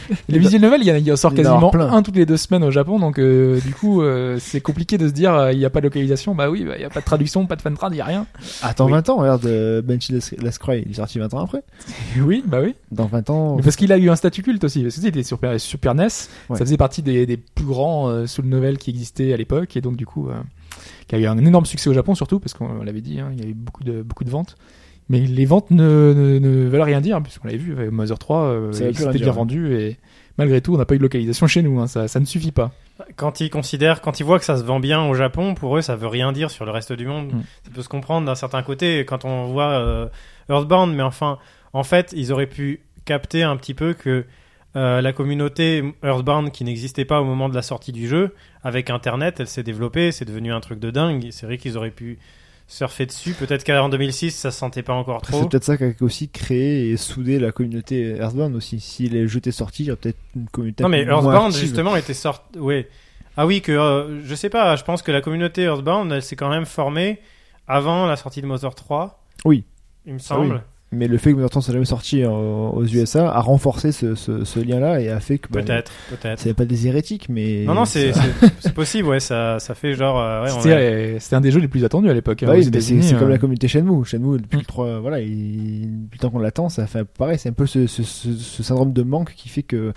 les 0.29 0.39
visuels 0.39 0.61
nouvelles 0.61 0.81
il 0.81 0.87
y 0.87 0.91
en 0.91 0.95
a 0.95 0.97
il 0.99 1.11
en 1.11 1.15
sort 1.15 1.33
Il 1.33 1.39
y 1.39 1.41
en 1.41 1.43
a 1.45 1.49
quasiment 1.53 1.69
plein. 1.71 1.91
un 1.91 2.01
toutes 2.03 2.15
les 2.15 2.25
deux 2.25 2.37
semaines 2.37 2.63
au 2.63 2.71
Japon 2.71 2.99
donc 2.99 3.19
euh, 3.19 3.59
du 3.59 3.73
coup 3.73 4.01
euh, 4.01 4.37
c'est 4.39 4.61
compliqué 4.61 4.97
de 4.97 5.07
se 5.07 5.13
dire 5.13 5.33
euh, 5.33 5.51
il 5.51 5.59
y 5.59 5.65
a 5.65 5.69
pas 5.69 5.79
de 5.81 5.85
localisation 5.85 6.35
bah 6.35 6.49
oui 6.49 6.63
bah, 6.63 6.73
il 6.77 6.81
y 6.81 6.85
a 6.85 6.89
pas 6.89 6.99
de 7.01 7.05
traduction 7.05 7.45
pas 7.47 7.55
de 7.55 7.61
fantrad 7.61 7.93
il 7.93 7.97
y 7.97 8.01
a 8.01 8.05
rien 8.05 8.25
Attends 8.61 8.85
Oui. 8.85 8.91
20 8.91 9.09
ans, 9.09 9.17
regarde, 9.17 9.45
euh, 9.45 9.81
Benchy 9.81 10.13
il 10.13 10.47
est 10.47 10.93
sorti 10.93 11.19
20 11.19 11.33
ans 11.33 11.43
après. 11.43 11.63
oui 12.19 12.43
bah 12.45 12.59
oui 12.63 12.75
Dans 12.91 13.05
20 13.05 13.29
ans, 13.29 13.55
Mais 13.57 13.63
parce 13.63 13.75
qu'il 13.75 13.91
a 13.91 13.97
eu 13.97 14.09
un 14.09 14.15
statut 14.15 14.43
culte 14.43 14.63
aussi. 14.63 14.83
Parce 14.83 14.95
que 14.95 15.01
il 15.01 15.07
était 15.07 15.23
sur 15.23 15.37
Super, 15.37 15.59
Super 15.59 15.95
NES. 15.95 16.03
Ouais. 16.03 16.09
Ça 16.57 16.59
faisait 16.59 16.77
partie 16.77 17.01
des, 17.01 17.25
des 17.25 17.37
plus 17.37 17.65
grands 17.65 18.07
euh, 18.09 18.25
soul 18.27 18.45
novels 18.45 18.77
qui 18.85 18.91
existaient 18.91 19.33
à 19.33 19.37
l'époque. 19.37 19.75
Et 19.75 19.81
donc, 19.81 19.97
du 19.97 20.05
coup, 20.05 20.29
euh, 20.29 20.39
qui 21.07 21.15
a 21.15 21.17
eu 21.17 21.25
un 21.25 21.37
énorme 21.37 21.65
succès 21.65 21.89
au 21.89 21.93
Japon, 21.93 22.15
surtout, 22.15 22.39
parce 22.39 22.53
qu'on 22.53 22.83
l'avait 22.83 23.01
dit, 23.01 23.19
hein, 23.19 23.31
il 23.33 23.43
y 23.43 23.45
a 23.45 23.49
eu 23.49 23.53
beaucoup 23.53 23.83
de, 23.83 24.01
beaucoup 24.01 24.23
de 24.23 24.29
ventes. 24.29 24.55
Mais 25.09 25.19
les 25.19 25.45
ventes 25.45 25.71
ne, 25.71 26.13
ne, 26.15 26.39
ne 26.39 26.67
veulent 26.67 26.81
rien 26.81 27.01
dire, 27.01 27.17
hein, 27.17 27.21
puisqu'on 27.21 27.47
l'avait 27.47 27.59
vu, 27.59 27.73
avec 27.73 27.91
Mother 27.91 28.17
3, 28.17 28.43
euh, 28.43 28.71
Ça 28.71 28.83
veut 28.83 28.89
il 28.91 28.93
plus 28.93 29.03
rien 29.03 29.11
s'était 29.11 29.23
dire, 29.23 29.33
bien 29.33 29.39
vendu. 29.39 29.75
Et 29.75 29.97
malgré 30.37 30.61
tout, 30.61 30.73
on 30.73 30.77
n'a 30.77 30.85
pas 30.85 30.95
eu 30.95 30.97
de 30.97 31.03
localisation 31.03 31.47
chez 31.47 31.61
nous. 31.63 31.79
Hein, 31.79 31.87
ça, 31.87 32.07
ça 32.07 32.19
ne 32.19 32.25
suffit 32.25 32.51
pas. 32.51 32.71
Quand 33.15 33.39
ils 33.39 33.49
considèrent, 33.49 34.01
quand 34.01 34.19
ils 34.19 34.23
voient 34.23 34.39
que 34.39 34.45
ça 34.45 34.57
se 34.57 34.63
vend 34.63 34.79
bien 34.79 35.03
au 35.03 35.13
Japon, 35.13 35.53
pour 35.53 35.77
eux, 35.77 35.81
ça 35.81 35.95
veut 35.95 36.07
rien 36.07 36.31
dire 36.31 36.49
sur 36.49 36.65
le 36.65 36.71
reste 36.71 36.93
du 36.93 37.07
monde. 37.07 37.33
Mm. 37.33 37.41
Ça 37.63 37.71
peut 37.73 37.81
se 37.81 37.89
comprendre 37.89 38.25
d'un 38.25 38.35
certain 38.35 38.63
côté 38.63 39.03
quand 39.05 39.25
on 39.25 39.47
voit 39.47 39.71
euh, 39.71 40.07
Earthbound, 40.49 40.95
mais 40.95 41.03
enfin, 41.03 41.39
en 41.73 41.83
fait, 41.83 42.13
ils 42.15 42.31
auraient 42.31 42.47
pu 42.47 42.81
capter 43.03 43.43
un 43.43 43.57
petit 43.57 43.73
peu 43.73 43.93
que 43.93 44.25
euh, 44.75 45.01
la 45.01 45.13
communauté 45.13 45.83
Earthbound, 46.03 46.51
qui 46.51 46.63
n'existait 46.63 47.05
pas 47.05 47.21
au 47.21 47.25
moment 47.25 47.49
de 47.49 47.55
la 47.55 47.61
sortie 47.61 47.91
du 47.91 48.07
jeu, 48.07 48.33
avec 48.63 48.89
Internet, 48.89 49.39
elle 49.39 49.47
s'est 49.47 49.63
développée, 49.63 50.11
c'est 50.11 50.25
devenu 50.25 50.51
un 50.51 50.59
truc 50.59 50.79
de 50.79 50.91
dingue. 50.91 51.27
C'est 51.31 51.45
vrai 51.45 51.57
qu'ils 51.57 51.77
auraient 51.77 51.91
pu 51.91 52.19
surfer 52.67 53.05
dessus. 53.05 53.33
Peut-être 53.33 53.63
qu'en 53.63 53.89
2006, 53.89 54.31
ça 54.31 54.51
se 54.51 54.57
sentait 54.57 54.83
pas 54.83 54.93
encore 54.93 55.21
trop. 55.21 55.39
C'est 55.39 55.49
peut-être 55.49 55.63
ça 55.63 55.77
qui 55.77 55.83
a 55.83 55.91
aussi 56.01 56.29
créé 56.29 56.89
et 56.89 56.97
soudé 56.97 57.39
la 57.39 57.51
communauté 57.51 58.17
Earthbound 58.17 58.55
aussi. 58.55 58.79
Si 58.79 59.07
les 59.07 59.27
jeux 59.27 59.37
étaient 59.37 59.51
sortis, 59.51 59.83
il 59.83 59.87
y 59.87 59.91
aurait 59.91 59.99
peut-être 59.99 60.19
une 60.35 60.47
communauté. 60.49 60.83
Non 60.83 60.89
mais 60.89 61.03
Earthbound 61.03 61.53
justement 61.55 61.95
était 61.95 62.13
sorti. 62.13 62.57
Oui. 62.57 62.85
Ah 63.37 63.45
oui 63.45 63.61
que 63.61 63.71
euh, 63.71 64.23
je 64.23 64.35
sais 64.35 64.49
pas. 64.49 64.75
Je 64.75 64.83
pense 64.83 65.01
que 65.01 65.11
la 65.11 65.21
communauté 65.21 65.63
Earthbound 65.63 66.11
elle 66.11 66.23
s'est 66.23 66.35
quand 66.35 66.49
même 66.49 66.65
formée 66.65 67.19
avant 67.67 68.05
la 68.07 68.15
sortie 68.15 68.41
de 68.41 68.47
Mother 68.47 68.73
3. 68.73 69.23
Oui. 69.45 69.63
Il 70.05 70.13
me 70.13 70.19
Ah 70.29 70.39
oui. 70.39 70.51
Mais 70.95 71.07
le 71.07 71.17
fait 71.17 71.31
que 71.31 71.37
Murton 71.37 71.61
soit 71.61 71.73
jamais 71.73 71.85
sorti 71.85 72.23
euh, 72.23 72.29
aux 72.29 72.85
USA 72.85 73.29
a 73.31 73.39
renforcé 73.41 73.91
ce, 73.91 74.15
ce, 74.15 74.43
ce 74.45 74.59
lien-là 74.59 74.99
et 75.01 75.09
a 75.09 75.19
fait 75.19 75.37
que. 75.37 75.47
bah, 75.51 75.61
Peut-être, 75.61 75.91
peut-être. 76.09 76.39
C'est 76.39 76.53
pas 76.53 76.65
des 76.65 76.87
hérétiques, 76.87 77.27
mais. 77.29 77.63
Non, 77.65 77.73
non, 77.73 77.85
c'est 77.85 78.13
ça- 78.13 78.21
c'est- 78.41 78.51
c'est 78.59 78.73
possible, 78.73 79.07
ouais, 79.09 79.19
ça, 79.19 79.59
ça 79.59 79.75
fait 79.75 79.93
genre. 79.93 80.19
euh, 80.19 80.43
ouais, 80.45 80.49
on 80.55 80.59
C'était 80.61 80.73
a- 80.73 80.77
euh, 80.77 81.17
c'était 81.19 81.35
un 81.35 81.41
des 81.41 81.51
jeux 81.51 81.59
les 81.59 81.67
plus 81.67 81.83
attendus 81.85 82.09
à 82.09 82.13
l'époque. 82.13 82.41
hein, 82.43 82.47
Bah 82.47 82.53
oui, 82.55 82.69
mais 82.73 82.81
c'est 82.81 83.01
c'est 83.01 83.15
comme 83.15 83.29
la 83.29 83.37
communauté 83.37 83.67
Shenmue. 83.67 84.05
Shenmue, 84.05 84.39
depuis 84.39 84.57
Mm. 84.57 84.59
le 84.61 84.65
3, 84.65 84.99
voilà, 84.99 85.19
il, 85.19 86.03
depuis 86.05 86.17
le 86.17 86.21
temps 86.21 86.29
qu'on 86.29 86.39
l'attend, 86.39 86.69
ça 86.69 86.87
fait 86.87 87.03
pareil. 87.03 87.37
C'est 87.37 87.49
un 87.49 87.53
peu 87.53 87.65
ce, 87.65 87.87
ce, 87.87 88.03
ce, 88.03 88.31
ce 88.33 88.63
syndrome 88.63 88.93
de 88.93 89.03
manque 89.03 89.33
qui 89.35 89.49
fait 89.49 89.63
que. 89.63 89.93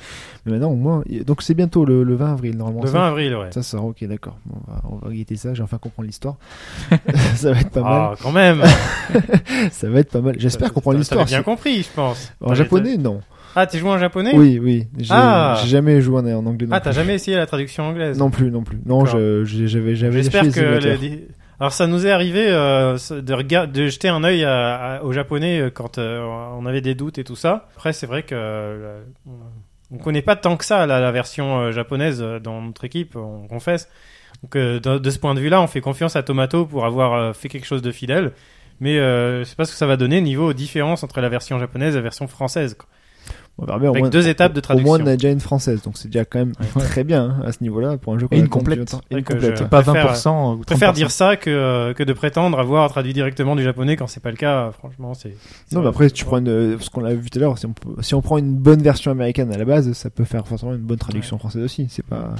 Mais 0.47 0.53
maintenant, 0.53 0.70
au 0.70 0.77
moins. 0.77 1.03
Donc 1.27 1.43
c'est 1.43 1.55
bientôt 1.55 1.85
le, 1.85 2.03
le 2.03 2.15
20 2.15 2.33
avril, 2.33 2.57
normalement. 2.57 2.83
Le 2.83 2.89
ça. 2.89 2.99
20 2.99 3.07
avril, 3.09 3.35
ouais. 3.37 3.53
Ça 3.53 3.62
sort, 3.62 3.85
ok, 3.85 4.05
d'accord. 4.07 4.39
Bon, 4.47 4.57
on, 4.66 4.70
va, 4.73 4.83
on 5.03 5.09
va 5.09 5.15
guetter 5.15 5.37
ça, 5.37 5.55
j'ai 5.55 5.62
enfin 5.62 5.79
comprendre 5.79 6.07
l'histoire. 6.07 6.37
ça 7.37 7.53
va 7.53 7.61
être 7.61 7.70
pas 7.70 7.83
Ah, 7.85 8.15
quand 8.20 8.33
même. 8.33 8.59
mal. 8.59 8.69
Ça 9.73 9.89
va 9.89 10.01
être 10.01 10.11
pas 10.11 10.20
mal. 10.20 10.35
J'espère 10.39 10.73
comprendre 10.73 10.88
T'avais 10.93 10.98
l'histoire. 11.01 11.24
bien 11.27 11.43
compris, 11.43 11.82
je 11.82 11.89
pense. 11.94 12.32
En 12.40 12.55
japonais, 12.55 12.97
non. 12.97 13.20
Ah, 13.56 13.66
t'es 13.66 13.78
joué 13.78 13.90
en 13.90 13.98
japonais? 13.98 14.32
Oui, 14.35 14.60
oui. 14.62 14.86
J'ai 14.98 15.09
Ah. 15.15 15.60
jamais 15.66 16.01
joué 16.01 16.20
en, 16.20 16.47
anglais. 16.47 16.66
Non 16.66 16.77
Ah, 16.77 16.81
t'as 16.81 16.93
jamais 16.93 17.15
essayé 17.15 17.36
la 17.36 17.47
traduction 17.47 17.85
anglaise? 17.89 18.16
Non 18.19 18.31
plus, 18.31 18.51
non 18.51 18.62
plus. 18.62 18.78
Non, 18.86 19.05
j'avais 19.05 19.94
j'avais 19.97 20.12
J'espère 20.23 20.51
que. 20.52 20.78
les 20.85 21.27
Alors, 21.60 21.73
ça 21.73 21.89
nous 21.89 22.06
est 22.06 22.10
arrivé 22.12 22.47
euh, 22.48 22.97
de, 23.10 23.66
de 23.66 23.86
jeter 23.89 24.06
un 24.09 24.23
œil 24.23 24.44
à- 24.44 24.77
à- 24.98 25.02
au 25.02 25.10
japonais 25.12 25.59
euh, 25.60 25.70
quand 25.70 25.98
euh, 25.98 26.23
on 26.56 26.66
avait 26.66 26.82
des 26.82 26.94
doutes 26.94 27.19
et 27.19 27.24
tout 27.24 27.35
ça. 27.35 27.66
Après, 27.74 27.93
c'est 27.93 28.06
vrai 28.06 28.23
que. 28.23 28.35
euh, 28.36 29.01
on 29.90 29.97
connaît 29.98 30.23
pas 30.23 30.36
tant 30.36 30.56
que 30.56 30.65
ça 30.65 30.86
la, 30.86 31.01
la 31.01 31.10
version 31.10 31.73
japonaise 31.73 32.20
dans 32.44 32.60
notre 32.62 32.85
équipe, 32.85 33.16
on 33.16 33.48
confesse. 33.48 33.89
Donc, 34.44 34.52
de, 34.56 34.98
de 34.98 35.10
ce 35.10 35.19
point 35.19 35.35
de 35.35 35.40
vue-là, 35.40 35.60
on 35.60 35.66
fait 35.66 35.81
confiance 35.81 36.15
à 36.15 36.23
Tomato 36.23 36.65
pour 36.65 36.85
avoir 36.85 37.35
fait 37.35 37.48
quelque 37.48 37.66
chose 37.66 37.82
de 37.82 37.90
fidèle. 37.90 38.32
Mais 38.80 38.98
euh, 38.98 39.40
je 39.40 39.44
sais 39.44 39.56
pas 39.56 39.64
ce 39.64 39.72
que 39.72 39.78
ça 39.78 39.86
va 39.86 39.96
donner 39.96 40.20
niveau 40.20 40.52
différence 40.52 41.02
entre 41.02 41.20
la 41.20 41.28
version 41.28 41.59
japonaise 41.59 41.94
et 41.94 41.96
la 41.98 42.02
version 42.02 42.26
française. 42.28 42.74
quoi. 42.74 42.86
On 43.60 43.64
verra 43.66 43.80
bien, 43.80 43.88
au 43.88 43.92
Avec 43.92 44.02
moins- 44.05 44.10
deux 44.10 44.28
étapes 44.28 44.52
de 44.52 44.59
Au 44.59 44.62
traduction. 44.62 44.88
moins, 44.98 45.05
on 45.05 45.06
a 45.09 45.16
déjà 45.16 45.30
une 45.30 45.40
française, 45.40 45.82
donc 45.82 45.96
c'est 45.98 46.06
déjà 46.06 46.24
quand 46.24 46.38
même 46.38 46.52
très 46.78 47.02
bien 47.02 47.24
hein, 47.24 47.42
à 47.44 47.50
ce 47.50 47.59
niveau-là 47.62 47.96
pour 47.98 48.14
un 48.14 48.18
jeu 48.20 48.28
Et 48.30 48.38
une 48.38 48.48
complète. 48.48 48.94
une 49.10 49.24
complète. 49.24 49.68
Pas 49.68 49.82
préfère- 49.82 50.06
20% 50.14 50.55
ou 50.55 50.59
Je 50.60 50.62
préfère 50.66 50.92
30%. 50.92 50.94
dire 50.94 51.10
ça 51.10 51.34
que, 51.36 51.50
euh, 51.50 51.92
que 51.92 52.05
de 52.05 52.12
prétendre 52.12 52.56
avoir 52.60 52.88
traduit 52.88 53.12
directement 53.12 53.56
du 53.56 53.64
japonais 53.64 53.96
quand 53.96 54.06
c'est 54.06 54.22
pas 54.22 54.30
le 54.30 54.36
cas. 54.36 54.70
Franchement, 54.78 55.12
c'est. 55.14 55.34
Non, 55.72 55.80
mais 55.82 55.88
après, 55.88 56.09
tu 56.09 56.24
prends 56.24 56.38
une, 56.38 56.78
ce 56.78 56.88
qu'on 56.88 57.05
a 57.05 57.12
vu 57.14 57.28
tout 57.30 57.38
à 57.40 57.42
l'heure, 57.42 57.59
si 57.59 57.66
on, 57.66 57.74
si 58.00 58.14
on 58.14 58.22
prend 58.22 58.38
une 58.38 58.55
bonne 58.55 58.80
version 58.80 59.10
américaine 59.10 59.52
à 59.52 59.59
la 59.59 59.64
base, 59.64 59.92
ça 59.92 60.09
peut 60.09 60.22
faire 60.24 60.46
forcément 60.46 60.72
une 60.72 60.78
bonne 60.78 60.98
traduction 60.98 61.36
française 61.36 61.64
aussi. 61.64 61.88
C'est 61.90 62.06
pas 62.06 62.36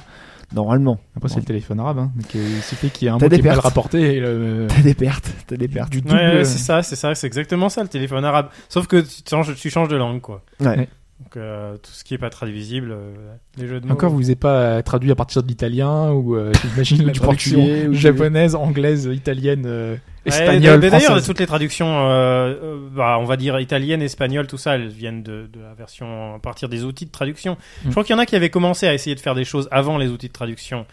normalement. 0.55 0.99
Après, 1.17 1.29
c'est 1.29 1.41
le 1.41 1.45
téléphone 1.45 1.81
arabe. 1.81 1.99
Hein. 1.99 2.11
Donc, 2.17 2.35
il 2.35 2.63
suffit 2.63 2.91
qu'il 2.91 3.07
y 3.07 3.09
ait 3.09 3.15
un 3.15 3.19
T'as 3.19 3.27
mot 3.27 3.29
des 3.31 3.37
qui 3.37 3.41
est 3.41 3.45
mal 3.45 3.55
pertes. 3.55 3.65
rapporté 3.65 4.17
et 4.17 4.21
le... 4.21 4.67
T'as 4.75 4.83
des 4.83 4.95
pertes, 4.95 5.31
t'as 5.47 5.57
des 5.57 5.69
pertes. 5.69 5.91
du 5.91 6.01
double. 6.01 6.15
Ouais, 6.15 6.35
ouais, 6.39 6.45
c'est 6.45 6.59
ça, 6.59 6.83
c'est 6.83 6.97
ça, 6.97 7.15
c'est 7.15 7.27
exactement 7.27 7.69
ça 7.69 7.83
le 7.83 7.89
téléphone 7.89 8.25
arabe. 8.25 8.49
Sauf 8.69 8.87
que 8.87 9.01
tu 9.01 9.23
changes, 9.29 9.55
tu 9.55 9.71
changes 9.71 9.89
de 9.89 9.97
langue, 9.97 10.21
quoi. 10.21 10.43
Ouais. 10.61 10.89
Donc 11.21 11.37
euh, 11.37 11.77
tout 11.79 11.91
ce 11.91 12.05
qui 12.05 12.15
est 12.15 12.19
pas 12.19 12.31
traduisible, 12.31 12.93
euh, 12.93 13.13
les 13.57 13.67
jeux 13.67 13.81
de 13.81 13.87
mots. 13.87 13.93
Encore, 13.95 14.11
vous 14.13 14.21
n'avez 14.23 14.37
pas 14.37 14.61
euh, 14.61 14.83
traduit 14.83 15.11
à 15.11 15.17
partir 15.17 15.43
de 15.43 15.49
l'italien 15.49 16.13
ou 16.13 16.37
euh, 16.37 16.53
j'imagine 16.73 17.05
la 17.07 17.13
Du 17.13 17.19
traduction 17.19 17.57
portugais 17.59 17.89
ou 17.89 17.95
japonaise, 17.95 18.55
anglaise, 18.55 19.11
italienne, 19.13 19.65
euh, 19.67 19.97
Ouais, 20.27 20.33
espagnole, 20.33 20.81
mais 20.81 20.91
D'ailleurs, 20.91 21.23
toutes 21.25 21.41
les 21.41 21.47
traductions, 21.47 21.87
euh, 21.89 22.77
bah, 22.93 23.17
on 23.19 23.25
va 23.25 23.37
dire 23.37 23.59
italienne, 23.59 24.03
espagnole, 24.03 24.47
tout 24.47 24.59
ça, 24.59 24.75
elles 24.77 24.89
viennent 24.89 25.23
de, 25.23 25.49
de 25.53 25.61
la 25.61 25.75
version 25.75 26.35
à 26.35 26.39
partir 26.39 26.69
des 26.69 26.85
outils 26.85 27.07
de 27.07 27.11
traduction. 27.11 27.57
Je 27.83 27.89
Mm. 27.89 27.91
crois 27.93 28.05
qu'il 28.05 28.15
y 28.15 28.17
en 28.17 28.21
a 28.21 28.27
qui 28.27 28.37
avaient 28.37 28.51
commencé 28.51 28.87
à 28.87 28.95
essayer 28.95 29.17
de 29.17 29.21
faire 29.21 29.35
des 29.35 29.45
choses 29.45 29.69
avant 29.73 29.97
les 29.99 30.09
outils 30.09 30.29
de 30.29 30.33
traduction. 30.33 30.87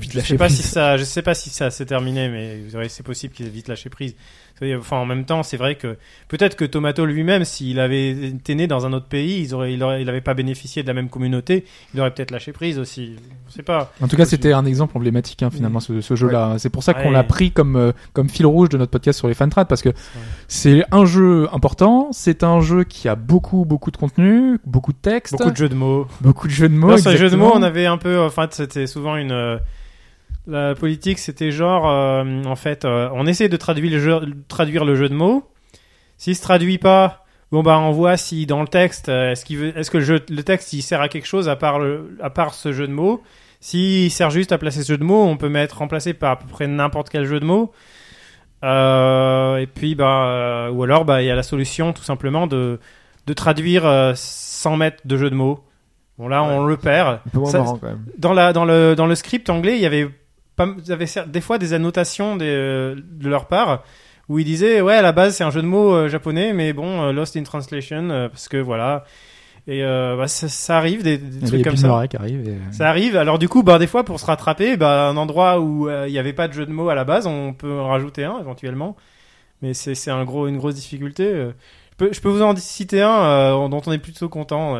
Je 0.00 0.20
sais 0.20 0.36
pas 0.36 0.48
si 0.48 0.62
ça, 0.62 0.96
je 0.96 1.04
sais 1.04 1.22
pas 1.22 1.34
si 1.34 1.48
ça 1.48 1.70
s'est 1.70 1.86
terminé, 1.86 2.28
mais 2.28 2.58
ouais, 2.76 2.88
c'est 2.88 3.04
possible 3.04 3.32
qu'ils 3.34 3.46
aient 3.46 3.50
vite 3.50 3.68
lâché 3.68 3.88
prise. 3.88 4.14
Enfin, 4.78 4.96
en 4.96 5.04
même 5.04 5.24
temps, 5.26 5.42
c'est 5.42 5.58
vrai 5.58 5.74
que 5.74 5.98
peut-être 6.28 6.56
que 6.56 6.64
Tomato 6.64 7.04
lui-même, 7.04 7.44
s'il 7.44 7.78
avait 7.78 8.10
été 8.10 8.54
né 8.54 8.66
dans 8.66 8.86
un 8.86 8.92
autre 8.94 9.06
pays, 9.06 9.42
il 9.44 9.54
aurait, 9.54 9.74
il 9.74 9.82
aurait, 9.82 10.00
il 10.00 10.08
avait 10.08 10.22
pas 10.22 10.32
bénéficié 10.32 10.82
de 10.82 10.88
la 10.88 10.94
même 10.94 11.10
communauté, 11.10 11.66
il 11.92 12.00
aurait 12.00 12.10
peut-être 12.10 12.30
lâché 12.30 12.52
prise 12.52 12.78
aussi. 12.78 13.16
Je 13.48 13.52
sais 13.52 13.62
pas. 13.62 13.92
En 14.00 14.08
tout 14.08 14.16
cas, 14.16 14.24
c'était 14.24 14.52
un 14.52 14.64
exemple 14.64 14.96
emblématique 14.96 15.42
hein, 15.42 15.50
finalement 15.50 15.80
ce, 15.80 16.00
ce 16.00 16.16
jeu-là. 16.16 16.54
C'est 16.58 16.70
pour 16.70 16.82
ça 16.82 16.94
qu'on 16.94 17.08
Ouais. 17.08 17.12
l'a 17.12 17.22
pris 17.24 17.50
comme 17.52 17.76
euh, 17.76 17.92
comme 18.14 18.28
fil 18.30 18.46
rouge 18.46 18.70
de 18.70 18.78
notre 18.78 18.90
podcast 18.90 19.18
sur 19.18 19.28
les 19.28 19.34
fantrades 19.34 19.68
parce 19.68 19.82
que 19.82 19.90
c'est 20.48 20.84
un 20.90 21.04
jeu 21.04 21.48
important, 21.52 22.08
c'est 22.12 22.42
un 22.42 22.60
jeu 22.60 22.84
qui 22.84 23.08
a 23.08 23.14
beaucoup 23.14 23.64
beaucoup 23.66 23.90
de 23.90 23.96
contenu, 23.96 24.58
beaucoup 24.64 24.92
de 24.92 24.98
texte, 24.98 25.34
Beaucoup 25.36 25.50
de 25.50 25.56
jeux 25.56 25.68
de 25.68 25.74
mots. 25.74 26.06
beaucoup 26.22 26.46
de 26.46 26.52
jeux 26.52 26.68
de 26.68 26.74
mots. 26.74 26.96
Sur 26.96 27.10
les 27.10 27.16
jeux 27.18 27.30
de 27.30 27.36
mots, 27.36 27.52
on 27.54 27.62
avait 27.62 27.86
un 27.86 27.98
peu, 27.98 28.18
enfin, 28.20 28.48
c'était 28.50 28.86
souvent 28.86 29.16
une. 29.16 29.58
La 30.48 30.74
politique, 30.76 31.18
c'était 31.18 31.50
genre, 31.50 31.88
euh, 31.88 32.44
en 32.44 32.54
fait, 32.54 32.84
euh, 32.84 33.08
on 33.12 33.26
essaie 33.26 33.48
de 33.48 33.56
traduire 33.56 33.90
le 33.90 33.98
jeu, 33.98 34.20
traduire 34.48 34.84
le 34.84 34.94
jeu 34.94 35.08
de 35.08 35.14
mots. 35.14 35.48
S'il 36.18 36.36
se 36.36 36.42
traduit 36.42 36.78
pas, 36.78 37.24
bon 37.50 37.62
bah 37.62 37.78
on 37.78 37.90
voit 37.90 38.16
si 38.16 38.46
dans 38.46 38.60
le 38.62 38.68
texte, 38.68 39.08
euh, 39.08 39.32
est-ce 39.32 39.44
qu'il 39.44 39.58
veut, 39.58 39.76
est-ce 39.76 39.90
que 39.90 39.98
le, 39.98 40.04
jeu, 40.04 40.20
le 40.30 40.42
texte 40.44 40.72
il 40.72 40.82
sert 40.82 41.00
à 41.00 41.08
quelque 41.08 41.26
chose 41.26 41.48
à 41.48 41.56
part 41.56 41.78
le, 41.80 42.16
à 42.22 42.30
part 42.30 42.54
ce 42.54 42.72
jeu 42.72 42.86
de 42.86 42.92
mots? 42.92 43.22
S'il 43.60 44.10
sert 44.10 44.30
juste 44.30 44.52
à 44.52 44.58
placer 44.58 44.82
ce 44.82 44.92
jeu 44.92 44.98
de 44.98 45.04
mots, 45.04 45.24
on 45.24 45.36
peut 45.36 45.48
mettre 45.48 45.78
remplacé 45.78 46.14
par 46.14 46.30
à 46.32 46.38
peu 46.38 46.46
près 46.46 46.68
n'importe 46.68 47.10
quel 47.10 47.24
jeu 47.24 47.40
de 47.40 47.44
mots. 47.44 47.72
Et 48.62 49.66
puis 49.66 49.94
bah 49.94 50.70
ou 50.72 50.82
alors 50.84 51.04
bah 51.04 51.22
il 51.22 51.26
y 51.26 51.30
a 51.30 51.34
la 51.34 51.42
solution 51.42 51.92
tout 51.92 52.02
simplement 52.02 52.46
de 52.46 52.78
de 53.26 53.32
traduire 53.32 54.12
sans 54.14 54.76
mettre 54.76 55.06
de 55.06 55.16
jeu 55.16 55.30
de 55.30 55.34
mots. 55.34 55.64
Bon 56.18 56.28
là 56.28 56.42
on 56.44 56.64
le 56.64 56.76
perd. 56.76 57.20
Un 57.26 57.30
peu 57.30 57.38
moins 57.40 57.50
Ça- 57.50 57.58
marrant 57.58 57.78
quand 57.78 57.88
même. 57.88 58.04
Dans 58.18 58.32
la 58.32 58.52
dans 58.52 58.64
le 58.64 58.94
dans 58.96 59.06
le 59.06 59.14
script 59.14 59.50
anglais, 59.50 59.76
il 59.76 59.82
y 59.82 59.86
avait 59.86 60.08
pas 60.56 60.66
cer- 60.66 61.30
des 61.30 61.40
fois 61.40 61.58
des 61.58 61.72
annotations 61.74 62.36
des, 62.36 62.46
euh, 62.46 62.94
de 62.96 63.28
leur 63.28 63.46
part 63.46 63.84
où 64.28 64.38
ils 64.38 64.44
disaient 64.44 64.80
ouais 64.80 64.94
à 64.94 65.02
la 65.02 65.12
base 65.12 65.36
c'est 65.36 65.44
un 65.44 65.50
jeu 65.50 65.62
de 65.62 65.66
mots 65.66 65.94
euh, 65.94 66.08
japonais 66.08 66.52
mais 66.52 66.72
bon 66.72 67.02
euh, 67.02 67.12
lost 67.12 67.36
in 67.36 67.42
translation 67.44 68.10
euh, 68.10 68.28
parce 68.28 68.48
que 68.48 68.56
voilà 68.56 69.04
et 69.68 69.82
euh, 69.82 70.16
bah, 70.16 70.28
ça, 70.28 70.48
ça 70.48 70.76
arrive 70.78 71.02
des, 71.02 71.18
trucs 71.44 71.64
comme 71.64 71.76
ça. 71.76 71.88
Arrive. 72.18 72.48
et- 72.48 72.72
Ça 72.72 72.88
arrive. 72.88 73.16
Alors 73.16 73.36
du 73.40 73.48
coup, 73.48 73.64
bah 73.64 73.80
des 73.80 73.88
fois 73.88 74.04
pour 74.04 74.20
se 74.20 74.24
rattraper, 74.26 74.76
bah 74.76 75.08
un 75.08 75.16
endroit 75.16 75.58
où 75.60 75.88
euh, 75.88 76.04
il 76.06 76.12
n'y 76.12 76.20
avait 76.20 76.32
pas 76.32 76.46
de 76.46 76.52
jeu 76.52 76.66
de 76.66 76.70
mots 76.70 76.88
à 76.88 76.94
la 76.94 77.02
base, 77.02 77.26
on 77.26 77.52
peut 77.52 77.72
en 77.80 77.88
rajouter 77.88 78.22
un 78.24 78.38
éventuellement. 78.38 78.94
Mais 79.62 79.74
c'est 79.74 79.96
c'est 79.96 80.12
un 80.12 80.24
gros 80.24 80.46
une 80.46 80.56
grosse 80.58 80.76
difficulté. 80.76 81.24
euh. 81.26 81.50
Je 81.90 81.96
peux, 81.96 82.12
je 82.12 82.20
peux 82.20 82.28
vous 82.28 82.42
en 82.42 82.54
citer 82.54 83.02
un 83.02 83.24
euh, 83.24 83.68
dont 83.68 83.82
on 83.86 83.90
est 83.90 83.98
plutôt 83.98 84.28
content. 84.28 84.76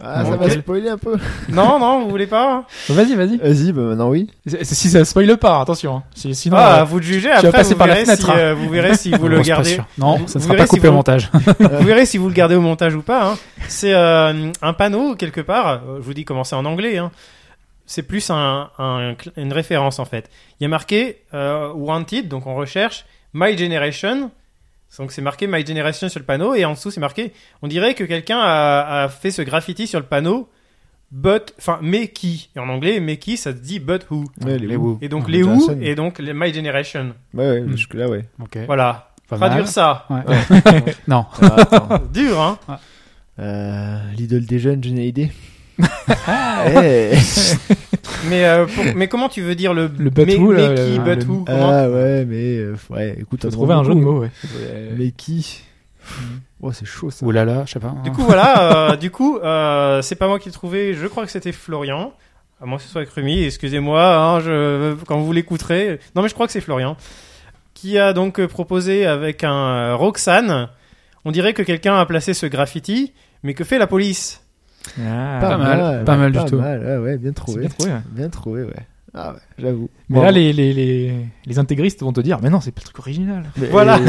Ah, 0.00 0.22
Bon, 0.22 0.30
ça 0.30 0.36
va 0.36 0.50
spoiler 0.50 0.88
un 0.88 0.98
peu. 0.98 1.16
non, 1.48 1.78
non, 1.78 2.02
vous 2.04 2.10
voulez 2.10 2.26
pas 2.28 2.64
Vas-y, 2.88 3.14
vas-y. 3.16 3.36
Vas-y, 3.38 3.72
bah 3.72 3.82
maintenant 3.82 4.08
oui. 4.10 4.28
Si 4.62 4.88
ça 4.90 5.04
spoil 5.04 5.36
pas, 5.36 5.60
attention. 5.60 5.96
hein. 5.96 6.02
Si- 6.14 6.34
Sinon, 6.34 6.56
Ah, 6.58 6.80
euh, 6.80 6.84
vous 6.84 7.00
vas 7.00 7.36
Après, 7.48 7.50
passer 7.52 7.72
vous 7.74 7.78
par 7.78 7.86
la 7.88 7.96
fenêtre, 7.96 8.24
si, 8.24 8.30
hein. 8.30 8.34
euh, 8.36 8.54
vous 8.54 8.68
verrez 8.68 8.96
si 8.96 9.10
vous 9.10 9.26
le 9.28 9.40
gardez. 9.40 9.78
Non, 9.98 10.26
ça 10.28 10.38
ne 10.38 10.44
sera 10.44 10.54
pas 10.54 10.66
si 10.66 10.76
coupé 10.76 10.88
au 10.88 10.92
montage. 10.92 11.30
vous 11.58 11.84
verrez 11.86 12.06
si 12.06 12.16
vous 12.18 12.28
le 12.28 12.34
gardez 12.34 12.54
au 12.54 12.60
montage 12.60 12.94
ou 12.94 13.02
pas. 13.02 13.32
hein. 13.32 13.38
C'est 13.66 13.92
euh, 13.94 14.50
un 14.62 14.72
panneau 14.72 15.16
quelque 15.16 15.40
part. 15.40 15.68
euh, 15.68 15.78
Je 15.98 16.02
vous 16.02 16.14
dis 16.14 16.24
comment 16.24 16.44
c'est 16.44 16.56
en 16.56 16.64
anglais. 16.64 16.98
Hein. 16.98 17.10
C'est 17.86 18.02
plus 18.02 18.30
un, 18.30 18.68
un- 18.78 19.14
une 19.36 19.52
référence 19.52 19.98
en 19.98 20.04
fait. 20.04 20.30
Il 20.60 20.64
y 20.64 20.66
a 20.66 20.68
marqué 20.68 21.22
euh, 21.34 21.72
Wanted, 21.74 22.28
donc 22.28 22.46
on 22.46 22.54
recherche 22.54 23.04
My 23.34 23.56
Generation. 23.58 24.30
Donc 24.96 25.12
c'est 25.12 25.22
marqué 25.22 25.46
My 25.46 25.64
Generation 25.66 26.08
sur 26.08 26.18
le 26.20 26.24
panneau 26.26 26.54
et 26.54 26.64
en 26.64 26.72
dessous 26.72 26.90
c'est 26.90 27.00
marqué. 27.00 27.32
On 27.62 27.68
dirait 27.68 27.94
que 27.94 28.04
quelqu'un 28.04 28.38
a, 28.40 29.04
a 29.04 29.08
fait 29.08 29.30
ce 29.30 29.42
graffiti 29.42 29.86
sur 29.86 30.00
le 30.00 30.06
panneau. 30.06 30.48
But, 31.10 31.54
enfin, 31.58 31.78
mais 31.82 32.08
qui? 32.08 32.50
Et 32.54 32.58
en 32.58 32.68
anglais, 32.68 33.00
mais 33.00 33.16
qui, 33.16 33.36
ça 33.38 33.52
se 33.52 33.56
dit 33.58 33.78
but 33.80 34.06
who? 34.10 34.24
Ouais, 34.44 34.58
les 34.58 34.76
Who. 34.76 34.98
Et 35.00 35.08
donc 35.08 35.24
Ah, 35.26 35.30
les 35.30 35.42
who 35.42 35.70
et 35.80 35.94
donc 35.94 36.18
les 36.18 36.34
My 36.34 36.52
Generation. 36.52 37.14
Ouais, 37.32 37.48
ouais, 37.48 37.60
Hmm. 37.62 37.70
jusque 37.70 37.94
là, 37.94 38.08
ouais. 38.08 38.26
Ok. 38.42 38.58
Voilà. 38.66 39.10
Pas 39.28 39.36
Traduire 39.36 39.64
mal. 39.64 39.68
ça. 39.68 40.06
Ouais. 40.10 40.22
non. 41.08 41.24
Ah. 41.40 42.00
Dur, 42.12 42.40
hein 42.40 42.58
Euh, 43.38 43.98
L'idole 44.16 44.44
des 44.46 44.58
jeunes, 44.58 44.82
j'ai 44.82 44.90
une 44.90 44.98
idée. 44.98 45.30
Eh. 46.74 47.12
Mais, 48.28 48.44
euh, 48.44 48.66
pour- 48.66 48.84
mais 48.96 49.08
comment 49.08 49.28
tu 49.28 49.42
veux 49.42 49.54
dire 49.54 49.74
le, 49.74 49.90
Le 49.98 50.10
but 50.10 50.26
mais, 50.26 50.34
là, 50.34 50.74
qui, 50.74 50.96
le- 50.98 51.04
but 51.04 51.24
le- 51.24 51.30
who 51.30 51.44
comment 51.44 51.70
Ah 51.70 51.88
ouais, 51.88 52.24
mais 52.24 52.56
euh, 52.58 52.76
ouais, 52.90 53.16
écoute, 53.20 53.40
t'as 53.40 53.50
trouver 53.50 53.74
un 53.74 53.84
jeu 53.84 53.94
de 53.94 54.00
mots, 54.00 54.20
ouais. 54.20 54.30
Mais 54.96 55.10
qui 55.12 55.62
Oh, 56.60 56.72
c'est 56.72 56.86
chaud 56.86 57.10
ça. 57.10 57.24
Ouh 57.24 57.30
là 57.30 57.44
là, 57.44 57.62
je 57.66 57.72
sais 57.72 57.78
pas. 57.80 57.94
Du 58.02 58.10
coup, 58.10 58.22
voilà, 58.22 58.90
euh, 58.92 58.96
du 58.96 59.10
coup, 59.10 59.38
euh, 59.38 60.02
c'est 60.02 60.16
pas 60.16 60.26
moi 60.26 60.38
qui 60.40 60.48
l'ai 60.48 60.52
trouvé, 60.52 60.94
je 60.94 61.06
crois 61.06 61.24
que 61.24 61.30
c'était 61.30 61.52
Florian. 61.52 62.12
À 62.60 62.66
moins 62.66 62.78
que 62.78 62.82
ce 62.82 62.88
soit 62.88 63.04
Crumi, 63.06 63.44
excusez-moi, 63.44 64.02
hein, 64.16 64.40
je, 64.40 64.94
quand 65.06 65.20
vous 65.20 65.32
l'écouterez. 65.32 66.00
Non, 66.16 66.22
mais 66.22 66.28
je 66.28 66.34
crois 66.34 66.46
que 66.46 66.52
c'est 66.52 66.60
Florian. 66.60 66.96
Qui 67.74 67.96
a 67.98 68.12
donc 68.12 68.40
euh, 68.40 68.48
proposé 68.48 69.06
avec 69.06 69.44
un 69.44 69.54
euh, 69.54 69.94
Roxane. 69.96 70.68
On 71.24 71.30
dirait 71.30 71.52
que 71.54 71.62
quelqu'un 71.62 71.96
a 71.96 72.04
placé 72.06 72.34
ce 72.34 72.46
graffiti, 72.46 73.12
mais 73.44 73.54
que 73.54 73.62
fait 73.62 73.78
la 73.78 73.86
police? 73.86 74.42
Ah, 75.00 75.38
Pas 75.40 75.56
mal, 75.58 76.04
pas 76.04 76.16
mal 76.16 76.32
du 76.32 76.44
tout. 76.44 76.56
mal, 76.56 76.80
ouais, 76.84 76.96
ouais, 76.98 77.16
bien 77.18 77.30
c'est 77.30 77.34
trouvé. 77.34 77.60
bien 77.60 77.68
trouvé. 77.70 77.90
ouais. 77.92 77.98
Bien 78.10 78.28
trouvé, 78.28 78.62
ouais. 78.64 78.86
Ah 79.14 79.32
ouais, 79.32 79.38
j'avoue. 79.58 79.88
Mais 80.10 80.16
Bon, 80.18 80.22
là, 80.22 80.30
les, 80.30 80.52
les, 80.52 80.74
les, 80.74 81.14
les 81.46 81.58
intégristes 81.58 82.02
vont 82.02 82.12
te 82.12 82.20
dire, 82.20 82.38
mais 82.42 82.50
non, 82.50 82.60
c'est 82.60 82.70
pas 82.72 82.80
le 82.82 82.84
truc 82.84 82.98
original. 82.98 83.44
mais- 83.56 83.68
Voilà. 83.68 83.98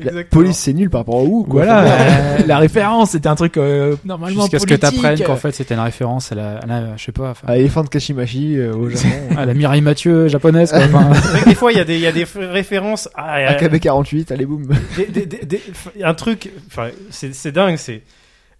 La 0.00 0.06
Exactement. 0.10 0.24
police 0.30 0.56
c'est 0.58 0.72
nul 0.72 0.90
par 0.90 1.02
rapport 1.02 1.22
Who, 1.22 1.44
quoi. 1.44 1.64
Voilà, 1.64 1.84
euh, 1.84 2.38
la 2.46 2.58
référence, 2.58 3.10
c'était 3.10 3.28
un 3.28 3.36
truc 3.36 3.56
euh, 3.56 3.94
normalement 4.04 4.40
Jusqu'à 4.42 4.58
ce 4.58 4.66
que 4.66 4.74
t'apprennes 4.74 5.20
qu'en 5.22 5.36
fait 5.36 5.52
c'était 5.52 5.74
une 5.74 5.80
référence 5.80 6.32
à 6.32 6.34
la, 6.34 6.56
à 6.58 6.66
la- 6.66 6.96
je 6.96 7.04
sais 7.04 7.12
pas, 7.12 7.30
enfin, 7.30 7.46
à 7.46 7.56
Elephant 7.56 7.84
Kashimashi 7.84 8.56
euh, 8.58 8.74
au 8.74 8.88
Japon. 8.90 9.06
à 9.36 9.46
la 9.46 9.54
Mireille 9.54 9.80
Mathieu 9.82 10.26
japonaise. 10.26 10.72
Quoi. 10.72 10.80
Enfin, 10.86 11.12
des 11.46 11.54
fois, 11.54 11.70
il 11.70 11.78
y 11.78 11.80
a 11.80 11.84
des, 11.84 11.94
il 11.94 12.00
y 12.00 12.06
a 12.06 12.12
des 12.12 12.26
références 12.40 13.08
à, 13.14 13.34
à- 13.34 13.52
AKB48, 13.54 14.32
allez 14.32 14.46
boum. 14.46 14.66
des- 14.96 15.26
des- 15.26 15.62
un 16.02 16.14
truc, 16.14 16.50
enfin, 16.66 16.88
c'est 17.10 17.32
c'est 17.34 17.52
dingue, 17.52 17.76
c'est 17.76 18.02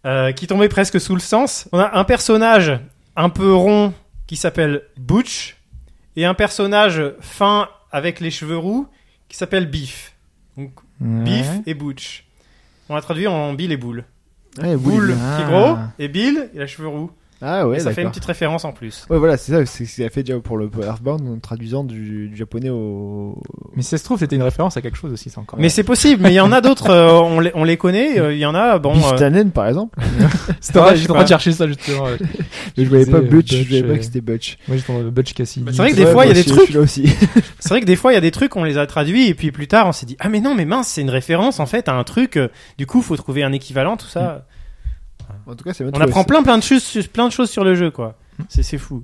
euh, 0.07 0.33
qui 0.33 0.47
tombait 0.47 0.69
presque 0.69 1.01
sous 1.01 1.15
le 1.15 1.21
sens. 1.21 1.69
On 1.73 1.79
a 1.79 1.97
un 1.99 2.05
personnage 2.05 2.79
un 3.17 3.29
peu 3.29 3.55
rond 3.55 3.93
qui 4.27 4.37
s'appelle 4.37 4.83
Butch 4.97 5.57
et 6.17 6.25
un 6.25 6.35
personnage 6.35 7.03
fin 7.21 7.69
avec 7.93 8.21
les 8.21 8.31
cheveux 8.31 8.57
roux 8.59 8.87
qui 9.29 9.37
s'appelle 9.37 9.67
Beef. 9.71 10.15
Donc 10.57 10.73
Ouais. 11.01 11.25
Beef 11.25 11.49
et 11.67 11.75
Butch. 11.75 12.25
On 12.89 12.95
l'a 12.95 13.01
traduit 13.01 13.27
en 13.27 13.55
Bill 13.55 13.73
et 13.73 13.77
Boule. 13.77 14.05
Ouais, 14.61 14.77
Boule 14.77 15.15
Ah. 15.19 15.37
qui 15.37 15.43
est 15.43 15.47
gros 15.47 15.77
et 15.99 16.09
Bill 16.09 16.51
il 16.53 16.59
a 16.61 16.65
les 16.65 16.69
cheveux 16.69 16.89
roux. 16.89 17.11
Ah 17.43 17.67
ouais, 17.67 17.79
et 17.79 17.81
ça 17.81 17.93
fait 17.93 18.03
une 18.03 18.11
petite 18.11 18.25
référence 18.25 18.65
en 18.65 18.73
plus. 18.73 19.07
Ouais, 19.09 19.19
voilà, 19.19 19.37
c'est 19.37 19.53
ça, 19.53 19.65
c'est 19.67 19.87
ce 19.87 19.95
qu'il 19.95 20.05
a 20.05 20.11
fait 20.11 20.23
déjà 20.23 20.39
pour 20.41 20.59
le 20.59 20.71
Earthbound 20.83 21.27
en 21.27 21.39
traduisant 21.39 21.85
du, 21.85 22.29
du 22.29 22.37
japonais 22.37 22.71
au. 22.71 23.41
Mais 23.77 23.83
si 23.83 23.89
ça 23.91 23.99
se 23.99 24.05
trouve, 24.05 24.19
c'était 24.19 24.37
une 24.37 24.43
référence 24.43 24.77
à 24.77 24.83
quelque 24.83 24.97
chose 24.99 25.13
aussi, 25.13 25.31
c'est 25.31 25.39
encore. 25.39 25.59
Mais 25.59 25.69
c'est 25.69 25.85
possible, 25.85 26.23
mais 26.23 26.31
il 26.31 26.37
y 26.37 26.41
en 26.41 26.53
a 26.53 26.61
d'autres, 26.61 26.91
euh, 26.91 27.13
on, 27.13 27.41
les, 27.41 27.51
on 27.55 27.65
les 27.65 27.77
connaît, 27.77 28.19
euh, 28.19 28.33
il 28.33 28.39
y 28.39 28.47
en 28.47 28.55
a, 28.55 28.79
bon... 28.79 28.93
Beef 28.93 29.13
euh, 29.21 29.45
par 29.55 29.69
exemple. 29.69 29.99
C'était 30.61 30.79
Ouais, 30.79 30.85
vrai, 30.85 30.91
je 30.93 30.97
sais 30.97 31.01
j'étais 31.03 31.11
en 31.11 31.15
train 31.15 31.23
de 31.25 31.29
chercher 31.29 31.53
ça 31.53 31.67
justement. 31.67 32.05
ouais. 32.05 32.17
Mais 32.77 32.85
je 32.85 32.89
voyais 32.89 33.07
pas 33.07 33.19
euh, 33.19 33.21
Butch, 33.23 33.53
je 33.53 33.59
Butch, 33.59 33.69
voyais 33.69 33.83
pas 33.83 33.93
euh, 33.93 33.97
que 33.97 34.05
c'était 34.05 34.21
Butch. 34.21 34.59
Moi, 34.69 34.77
j'étais 34.77 34.93
en 34.93 35.03
Butch 35.03 35.33
Cassidy. 35.33 35.65
Bah, 35.65 35.73
c'est 35.75 35.79
vrai 35.83 35.91
que 35.93 35.97
des 35.97 36.05
Ouais, 36.05 36.13
fois, 36.13 36.27
il 36.27 36.29
y 36.29 36.33
a 36.33 36.35
des 36.35 36.45
trucs-. 36.45 36.71
C'est 36.87 37.69
vrai 37.69 37.81
que 37.81 37.87
des 37.87 37.97
fois, 37.97 38.13
il 38.13 38.15
y 38.15 38.19
a 38.19 38.23
des 38.23 38.31
trucs, 38.31 38.57
on 38.57 38.65
les 38.65 38.79
a 38.79 38.87
traduits, 38.87 39.29
et 39.29 39.35
puis 39.35 39.51
plus 39.53 39.69
tard, 39.69 39.87
on 39.87 39.93
s'est 39.93 40.07
dit, 40.07 40.17
ah 40.21 40.29
mais 40.29 40.41
non, 40.41 40.55
mais 40.55 40.65
mince, 40.65 40.89
c'est 40.89 41.01
une 41.01 41.11
référence, 41.11 41.61
en 41.61 41.67
fait, 41.67 41.89
à 41.89 41.95
un 41.95 42.05
truc, 42.05 42.37
euh, 42.37 42.49
du 42.79 42.87
coup, 42.87 43.03
faut 43.03 43.17
trouver 43.17 43.43
un 43.43 43.53
équivalent, 43.53 43.97
tout 43.97 44.07
ça. 44.09 44.45
En 45.51 45.57
tout 45.57 45.65
cas, 45.65 45.73
c'est 45.75 45.85
On 45.85 46.01
apprend 46.01 46.25
plein, 46.25 46.43
plein 46.43 46.59
de 46.59 46.63
choses, 46.63 46.83
sur- 46.83 47.09
plein 47.09 47.27
de 47.29 47.33
choses 47.33 47.51
sur 47.51 47.65
le 47.65 47.75
jeu, 47.75 47.91
quoi. 47.91 48.17
C'est, 48.49 48.63
c'est 48.63 48.79
fou. 48.79 49.03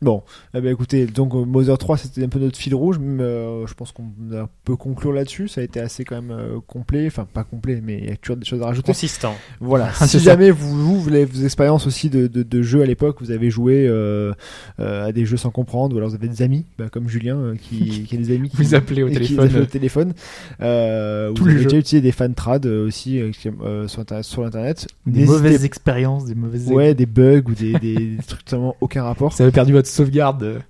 Bon, 0.00 0.22
eh 0.54 0.60
ben 0.60 0.70
écoutez, 0.72 1.06
donc 1.06 1.34
euh, 1.34 1.44
Mother 1.44 1.76
3 1.76 1.96
c'était 1.96 2.22
un 2.24 2.28
peu 2.28 2.38
notre 2.38 2.56
fil 2.56 2.72
rouge, 2.74 2.98
mais 3.00 3.22
euh, 3.24 3.66
je 3.66 3.74
pense 3.74 3.90
qu'on 3.90 4.04
a- 4.32 4.48
peut 4.64 4.76
conclure 4.76 5.12
là-dessus. 5.12 5.48
Ça 5.48 5.60
a 5.60 5.64
été 5.64 5.80
assez 5.80 6.04
quand 6.04 6.14
même 6.22 6.30
euh, 6.30 6.58
complet, 6.68 7.06
enfin 7.08 7.26
pas 7.32 7.42
complet, 7.42 7.80
mais 7.82 7.98
il 7.98 8.04
y 8.08 8.12
a 8.12 8.16
toujours 8.16 8.36
des 8.36 8.44
choses 8.44 8.62
à 8.62 8.66
rajouter. 8.66 8.92
Consistant. 8.92 9.34
Voilà. 9.60 9.90
Si 10.06 10.20
jamais 10.20 10.50
vous, 10.52 10.70
vous, 10.78 11.00
vous 11.00 11.08
avez 11.08 11.24
vos 11.24 11.42
expériences 11.44 11.86
aussi 11.88 12.10
de, 12.10 12.28
de, 12.28 12.42
de 12.44 12.62
jeux 12.62 12.80
à 12.82 12.86
l'époque, 12.86 13.16
vous 13.20 13.32
avez 13.32 13.50
joué 13.50 13.86
euh, 13.88 14.32
à 14.78 15.10
des 15.12 15.26
jeux 15.26 15.36
sans 15.36 15.50
comprendre, 15.50 15.94
ou 15.94 15.98
alors 15.98 16.10
vous 16.10 16.14
avez 16.14 16.28
des 16.28 16.42
amis, 16.42 16.64
bah, 16.78 16.86
comme 16.90 17.08
Julien, 17.08 17.54
qui, 17.60 18.04
qui 18.08 18.14
a 18.14 18.18
des 18.18 18.34
amis 18.36 18.50
qui 18.50 18.56
Vous 18.56 18.74
appelez 18.76 19.02
au 19.02 19.08
téléphone. 19.10 19.46
appelez 19.46 19.60
au 19.62 19.66
téléphone. 19.66 20.12
Euh, 20.60 21.32
Tous 21.32 21.42
vous 21.42 21.48
les 21.48 21.54
avez 21.54 21.62
jeux. 21.64 21.68
déjà 21.70 21.78
utilisé 21.78 22.00
des 22.02 22.12
fan 22.12 22.34
trad 22.34 22.66
aussi 22.66 23.20
sur, 23.32 23.52
internet, 23.98 24.24
sur 24.24 24.44
internet. 24.44 24.86
Des 25.06 25.24
mauvaises 25.24 25.64
expériences, 25.64 26.24
des 26.26 26.34
mauvaises. 26.34 26.68
Ouais, 26.70 26.94
des 26.94 27.06
bugs 27.06 27.42
ou 27.48 27.54
des, 27.54 27.72
des, 27.74 27.94
des 27.96 28.16
trucs 28.26 28.44
totalement 28.44 28.76
aucun 28.80 29.02
rapport. 29.02 29.32
Ça 29.32 29.42
avait 29.42 29.52
perdu 29.52 29.72
votre 29.72 29.87
sauvegarde. 29.88 30.60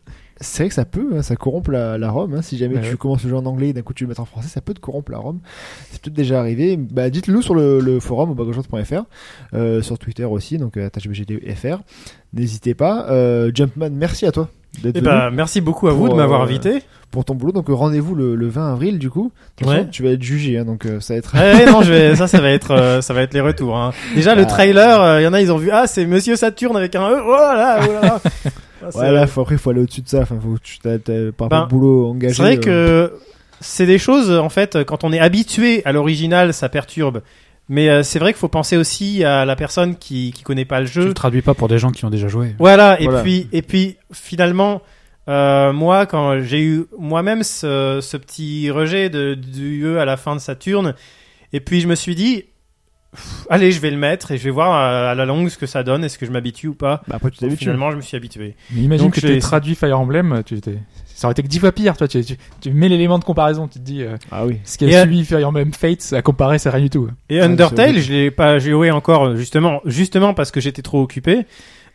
C'est 0.40 0.62
vrai 0.62 0.68
que 0.68 0.74
ça 0.76 0.84
peut, 0.84 1.14
hein, 1.16 1.22
ça 1.22 1.34
corrompt 1.34 1.68
la, 1.68 1.98
la 1.98 2.10
ROM. 2.12 2.32
hein. 2.32 2.42
si 2.42 2.56
jamais 2.58 2.76
Ouais, 2.76 2.82
tu 2.82 2.90
ouais. 2.90 2.96
commences 2.96 3.24
le 3.24 3.30
jeu 3.30 3.36
en 3.36 3.44
anglais 3.44 3.70
et 3.70 3.72
d'un 3.72 3.82
coup 3.82 3.92
tu 3.92 4.04
le 4.04 4.10
mets 4.10 4.20
en 4.20 4.24
français, 4.24 4.46
ça 4.46 4.60
peut 4.60 4.72
te 4.72 4.78
corrompre 4.78 5.10
la 5.10 5.18
ROM. 5.18 5.40
C'est 5.90 6.00
peut-être 6.00 6.14
déjà 6.14 6.38
arrivé. 6.38 6.76
Bah, 6.76 7.10
dites-le 7.10 7.42
sur 7.42 7.56
le, 7.56 7.80
le 7.80 7.98
forum 7.98 8.30
au 8.30 8.34
bagageur.fr, 8.34 9.02
euh, 9.54 9.82
sur 9.82 9.98
Twitter 9.98 10.24
aussi, 10.24 10.56
donc 10.58 10.76
euh, 10.76 10.88
@bgdfr. 10.94 11.78
N'hésitez 12.34 12.74
pas. 12.74 13.06
Euh, 13.10 13.50
Jumpman, 13.52 13.90
merci 13.90 14.26
à 14.26 14.30
toi 14.32 14.48
Et 14.84 14.92
venu 14.92 15.00
bah, 15.00 15.30
merci 15.32 15.60
beaucoup 15.60 15.88
à 15.88 15.92
vous 15.92 16.08
de 16.08 16.14
m'avoir 16.14 16.42
euh, 16.42 16.44
invité. 16.44 16.82
pour 17.10 17.24
ton 17.24 17.34
boulot. 17.34 17.50
Donc 17.50 17.66
rendez-vous 17.68 18.14
le, 18.14 18.36
le 18.36 18.46
20 18.46 18.74
avril 18.74 19.00
du 19.00 19.10
coup. 19.10 19.32
Tu 19.56 19.64
vas 19.64 20.10
être 20.10 20.22
jugé, 20.22 20.56
hein, 20.58 20.64
donc 20.64 20.86
euh, 20.86 21.00
ça 21.00 21.14
va 21.14 21.18
être. 21.18 21.34
Ouais, 21.36 21.66
non, 21.66 21.82
je 21.82 21.92
vais, 21.92 22.14
ça, 22.14 22.28
ça 22.28 22.40
va 22.40 22.50
être, 22.52 22.70
euh, 22.70 23.00
ça 23.00 23.12
va 23.12 23.22
être 23.22 23.34
les 23.34 23.40
retours. 23.40 23.76
Hein. 23.76 23.90
Déjà, 24.14 24.36
le 24.36 24.42
Ah. 24.42 24.46
trailer, 24.46 25.18
il 25.20 25.24
y 25.24 25.26
en 25.26 25.32
a, 25.32 25.40
ils 25.40 25.50
ont 25.50 25.58
vu, 25.58 25.70
ah, 25.72 25.88
c'est 25.88 26.06
Monsieur 26.06 26.36
Saturne 26.36 26.76
avec 26.76 26.94
un 26.94 27.10
E. 27.10 27.20
Oh 27.26 27.30
là, 27.32 27.80
oh 27.82 27.92
là 27.92 28.00
là. 28.02 28.20
Ah, 28.88 28.92
c'est- 28.92 28.98
Ouais, 29.00 29.12
là, 29.12 29.26
faut, 29.26 29.40
après, 29.42 29.56
faut 29.58 29.70
aller 29.70 29.80
au-dessus 29.80 30.02
de 30.02 30.08
ça. 30.08 30.20
Enfin, 30.20 30.38
faut 30.42 30.54
que 30.54 30.62
tu 30.62 30.78
t'as, 30.80 30.98
t'as- 30.98 31.32
par 31.32 31.48
Ben, 31.48 31.56
rapport 31.60 31.76
au 31.76 31.80
boulot 31.80 32.06
engagé. 32.10 32.34
C'est 32.34 32.42
vrai 32.42 32.58
euh, 32.68 33.08
que 33.08 33.14
c'est 33.60 33.86
des 33.86 33.98
choses, 33.98 34.30
en 34.30 34.48
fait, 34.48 34.84
quand 34.84 35.04
on 35.04 35.12
est 35.12 35.18
habitué 35.20 35.82
à 35.84 35.92
l'original, 35.92 36.52
ça 36.54 36.68
perturbe. 36.68 37.22
Mais 37.70 37.90
euh, 37.90 38.02
c'est 38.02 38.18
vrai 38.18 38.32
qu'il 38.32 38.38
faut 38.40 38.48
penser 38.48 38.76
aussi 38.78 39.22
à 39.24 39.44
la 39.44 39.54
personne 39.54 39.96
qui, 39.96 40.32
qui 40.34 40.42
connaît 40.42 40.64
pas 40.64 40.80
le 40.80 40.86
tu 40.86 40.92
jeu. 40.94 41.04
le 41.06 41.14
traduis 41.14 41.42
pas 41.42 41.52
pour 41.54 41.68
des 41.68 41.78
gens 41.78 41.90
qui 41.90 42.04
ont 42.06 42.10
déjà 42.10 42.26
joué. 42.28 42.54
Voilà, 42.58 42.98
et 43.00 43.04
Voilà. 43.04 43.20
puis 43.22 43.46
et 43.52 43.60
puis 43.60 43.96
finalement, 44.10 44.80
euh, 45.28 45.70
moi 45.74 46.06
quand 46.06 46.40
j'ai 46.40 46.62
eu 46.62 46.84
moi-même 46.98 47.42
ce, 47.42 47.98
ce 48.00 48.16
petit 48.16 48.70
rejet 48.70 49.10
de, 49.10 49.34
du 49.34 49.84
E 49.84 49.98
à 50.00 50.06
la 50.06 50.16
fin 50.16 50.34
de 50.34 50.40
Saturne, 50.40 50.94
et 51.52 51.60
puis 51.60 51.82
je 51.82 51.88
me 51.88 51.94
suis 51.94 52.14
dit, 52.14 52.44
pff, 53.14 53.46
allez, 53.50 53.72
je 53.72 53.80
vais 53.80 53.90
le 53.90 53.96
mettre 53.96 54.30
et 54.32 54.38
je 54.38 54.44
vais 54.44 54.50
voir 54.50 54.72
à, 54.72 55.10
à 55.10 55.14
la 55.14 55.24
longue 55.26 55.48
ce 55.48 55.58
que 55.58 55.66
ça 55.66 55.82
donne, 55.82 56.04
est-ce 56.04 56.18
que 56.18 56.26
je 56.26 56.30
m'habitue 56.30 56.68
ou 56.68 56.74
pas. 56.74 57.02
Bah, 57.08 57.16
après, 57.16 57.30
tu 57.30 57.38
t'habitues. 57.38 57.58
Finalement, 57.58 57.90
je 57.90 57.96
me 57.96 58.02
suis 58.02 58.16
habitué. 58.16 58.54
Mais 58.72 58.82
imagine 58.82 59.06
Donc, 59.06 59.14
que 59.14 59.20
tu 59.20 59.38
traduit 59.38 59.74
Fire 59.74 59.98
Emblem, 59.98 60.42
tu 60.44 60.60
t'es- 60.60 60.78
ça 61.14 61.26
aurait 61.26 61.32
été 61.32 61.42
que 61.42 61.48
dix 61.48 61.58
fois 61.58 61.72
pire. 61.72 61.96
Toi, 61.96 62.06
tu, 62.06 62.24
tu, 62.24 62.36
tu 62.60 62.70
mets 62.70 62.88
l'élément 62.88 63.18
de 63.18 63.24
comparaison, 63.24 63.66
tu 63.66 63.80
te 63.80 63.84
dis 63.84 64.02
euh, 64.02 64.16
Ah 64.30 64.46
oui. 64.46 64.58
ce 64.64 64.78
qui 64.78 64.84
Et, 64.84 64.94
a 64.94 65.00
euh, 65.00 65.02
suivi 65.02 65.24
Fire 65.24 65.48
Emblem 65.48 65.72
Fates 65.72 66.12
à 66.12 66.22
comparer, 66.22 66.58
c'est 66.60 66.70
rien 66.70 66.82
du 66.82 66.90
tout. 66.90 67.08
Et 67.28 67.40
Ah, 67.40 67.46
Undertale, 67.46 67.98
je 67.98 68.12
l'ai 68.12 68.30
pas 68.30 68.58
joué 68.60 68.90
encore 68.92 69.34
justement, 69.36 69.80
justement 69.84 70.32
parce 70.32 70.50
que 70.52 70.60
j'étais 70.60 70.82
trop 70.82 71.02
occupé. 71.02 71.44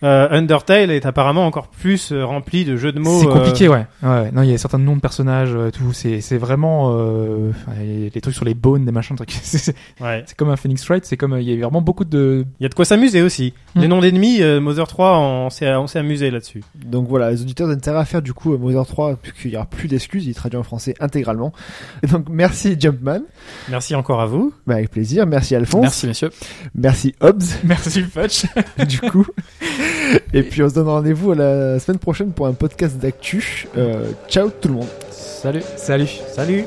Euh, 0.03 0.27
Undertale 0.31 0.91
est 0.91 1.05
apparemment 1.05 1.45
encore 1.47 1.67
plus 1.69 2.11
euh, 2.11 2.25
rempli 2.25 2.65
de 2.65 2.75
jeux 2.75 2.91
de 2.91 2.99
mots. 2.99 3.19
C'est 3.21 3.27
euh, 3.27 3.31
compliqué, 3.31 3.67
ouais. 3.69 3.85
ouais. 4.03 4.31
Non, 4.31 4.41
il 4.43 4.49
y 4.49 4.53
a 4.53 4.57
certains 4.57 4.77
noms 4.79 4.95
de 4.95 5.01
personnages, 5.01 5.53
euh, 5.55 5.71
tout. 5.71 5.93
C'est, 5.93 6.19
c'est 6.21 6.37
vraiment 6.37 6.91
euh, 6.97 7.51
enfin, 7.51 7.77
les 7.81 8.21
trucs 8.21 8.35
sur 8.35 8.45
les 8.45 8.53
bones, 8.53 8.85
des 8.85 8.91
machins, 8.91 9.15
trucs. 9.15 9.31
C'est, 9.43 9.57
c'est- 9.57 9.75
ouais. 10.01 10.23
c'est 10.25 10.35
comme 10.37 10.49
un 10.49 10.55
Phoenix 10.57 10.85
Wright. 10.87 11.05
C'est 11.05 11.17
comme 11.17 11.33
euh, 11.33 11.41
il 11.41 11.49
y 11.49 11.53
a 11.53 11.61
vraiment 11.61 11.81
beaucoup 11.81 12.05
de. 12.05 12.45
Il 12.59 12.63
y 12.63 12.65
a 12.65 12.69
de 12.69 12.73
quoi 12.73 12.85
s'amuser 12.85 13.21
aussi. 13.21 13.53
Hmm. 13.75 13.81
Les 13.81 13.87
noms 13.87 13.99
d'ennemis, 14.01 14.41
euh, 14.41 14.59
Mother 14.59 14.87
3, 14.87 15.17
on 15.19 15.49
s'est 15.49 15.73
on 15.75 15.87
s'est 15.87 15.99
amusé 15.99 16.31
là-dessus. 16.31 16.63
Donc 16.75 17.07
voilà, 17.07 17.31
les 17.31 17.41
auditeurs 17.41 17.67
ont 17.67 17.71
intérêt 17.71 17.99
à 17.99 18.05
faire 18.05 18.21
du 18.21 18.33
coup 18.33 18.53
euh, 18.53 18.57
Mother 18.57 18.85
3 18.85 19.15
puisqu'il 19.15 19.51
y 19.51 19.55
aura 19.55 19.65
plus 19.65 19.87
d'excuses, 19.87 20.25
il 20.25 20.31
est 20.31 20.33
traduit 20.33 20.57
en 20.57 20.63
français 20.63 20.93
intégralement. 20.99 21.53
Et 22.03 22.07
donc 22.07 22.25
merci 22.29 22.75
Jumpman, 22.79 23.21
Merci 23.69 23.95
encore 23.95 24.21
à 24.21 24.25
vous. 24.25 24.53
bah, 24.67 24.75
avec 24.75 24.89
plaisir, 24.91 25.25
merci 25.25 25.55
Alphonse, 25.55 25.81
Merci 25.83 26.07
messieurs. 26.07 26.29
merci 26.75 27.15
Hobbs 27.21 27.43
Merci 27.63 28.01
Fudge. 28.03 28.45
du 28.87 28.99
coup. 28.99 29.25
Et 30.33 30.43
puis 30.43 30.63
on 30.63 30.69
se 30.69 30.75
donne 30.75 30.87
rendez-vous 30.87 31.31
à 31.31 31.35
la 31.35 31.79
semaine 31.79 31.99
prochaine 31.99 32.31
pour 32.31 32.47
un 32.47 32.53
podcast 32.53 32.97
d'actu. 32.97 33.67
Euh, 33.77 34.11
ciao 34.27 34.49
tout 34.49 34.67
le 34.69 34.73
monde. 34.75 34.87
Salut. 35.11 35.63
Salut. 35.77 36.09
Salut. 36.33 36.65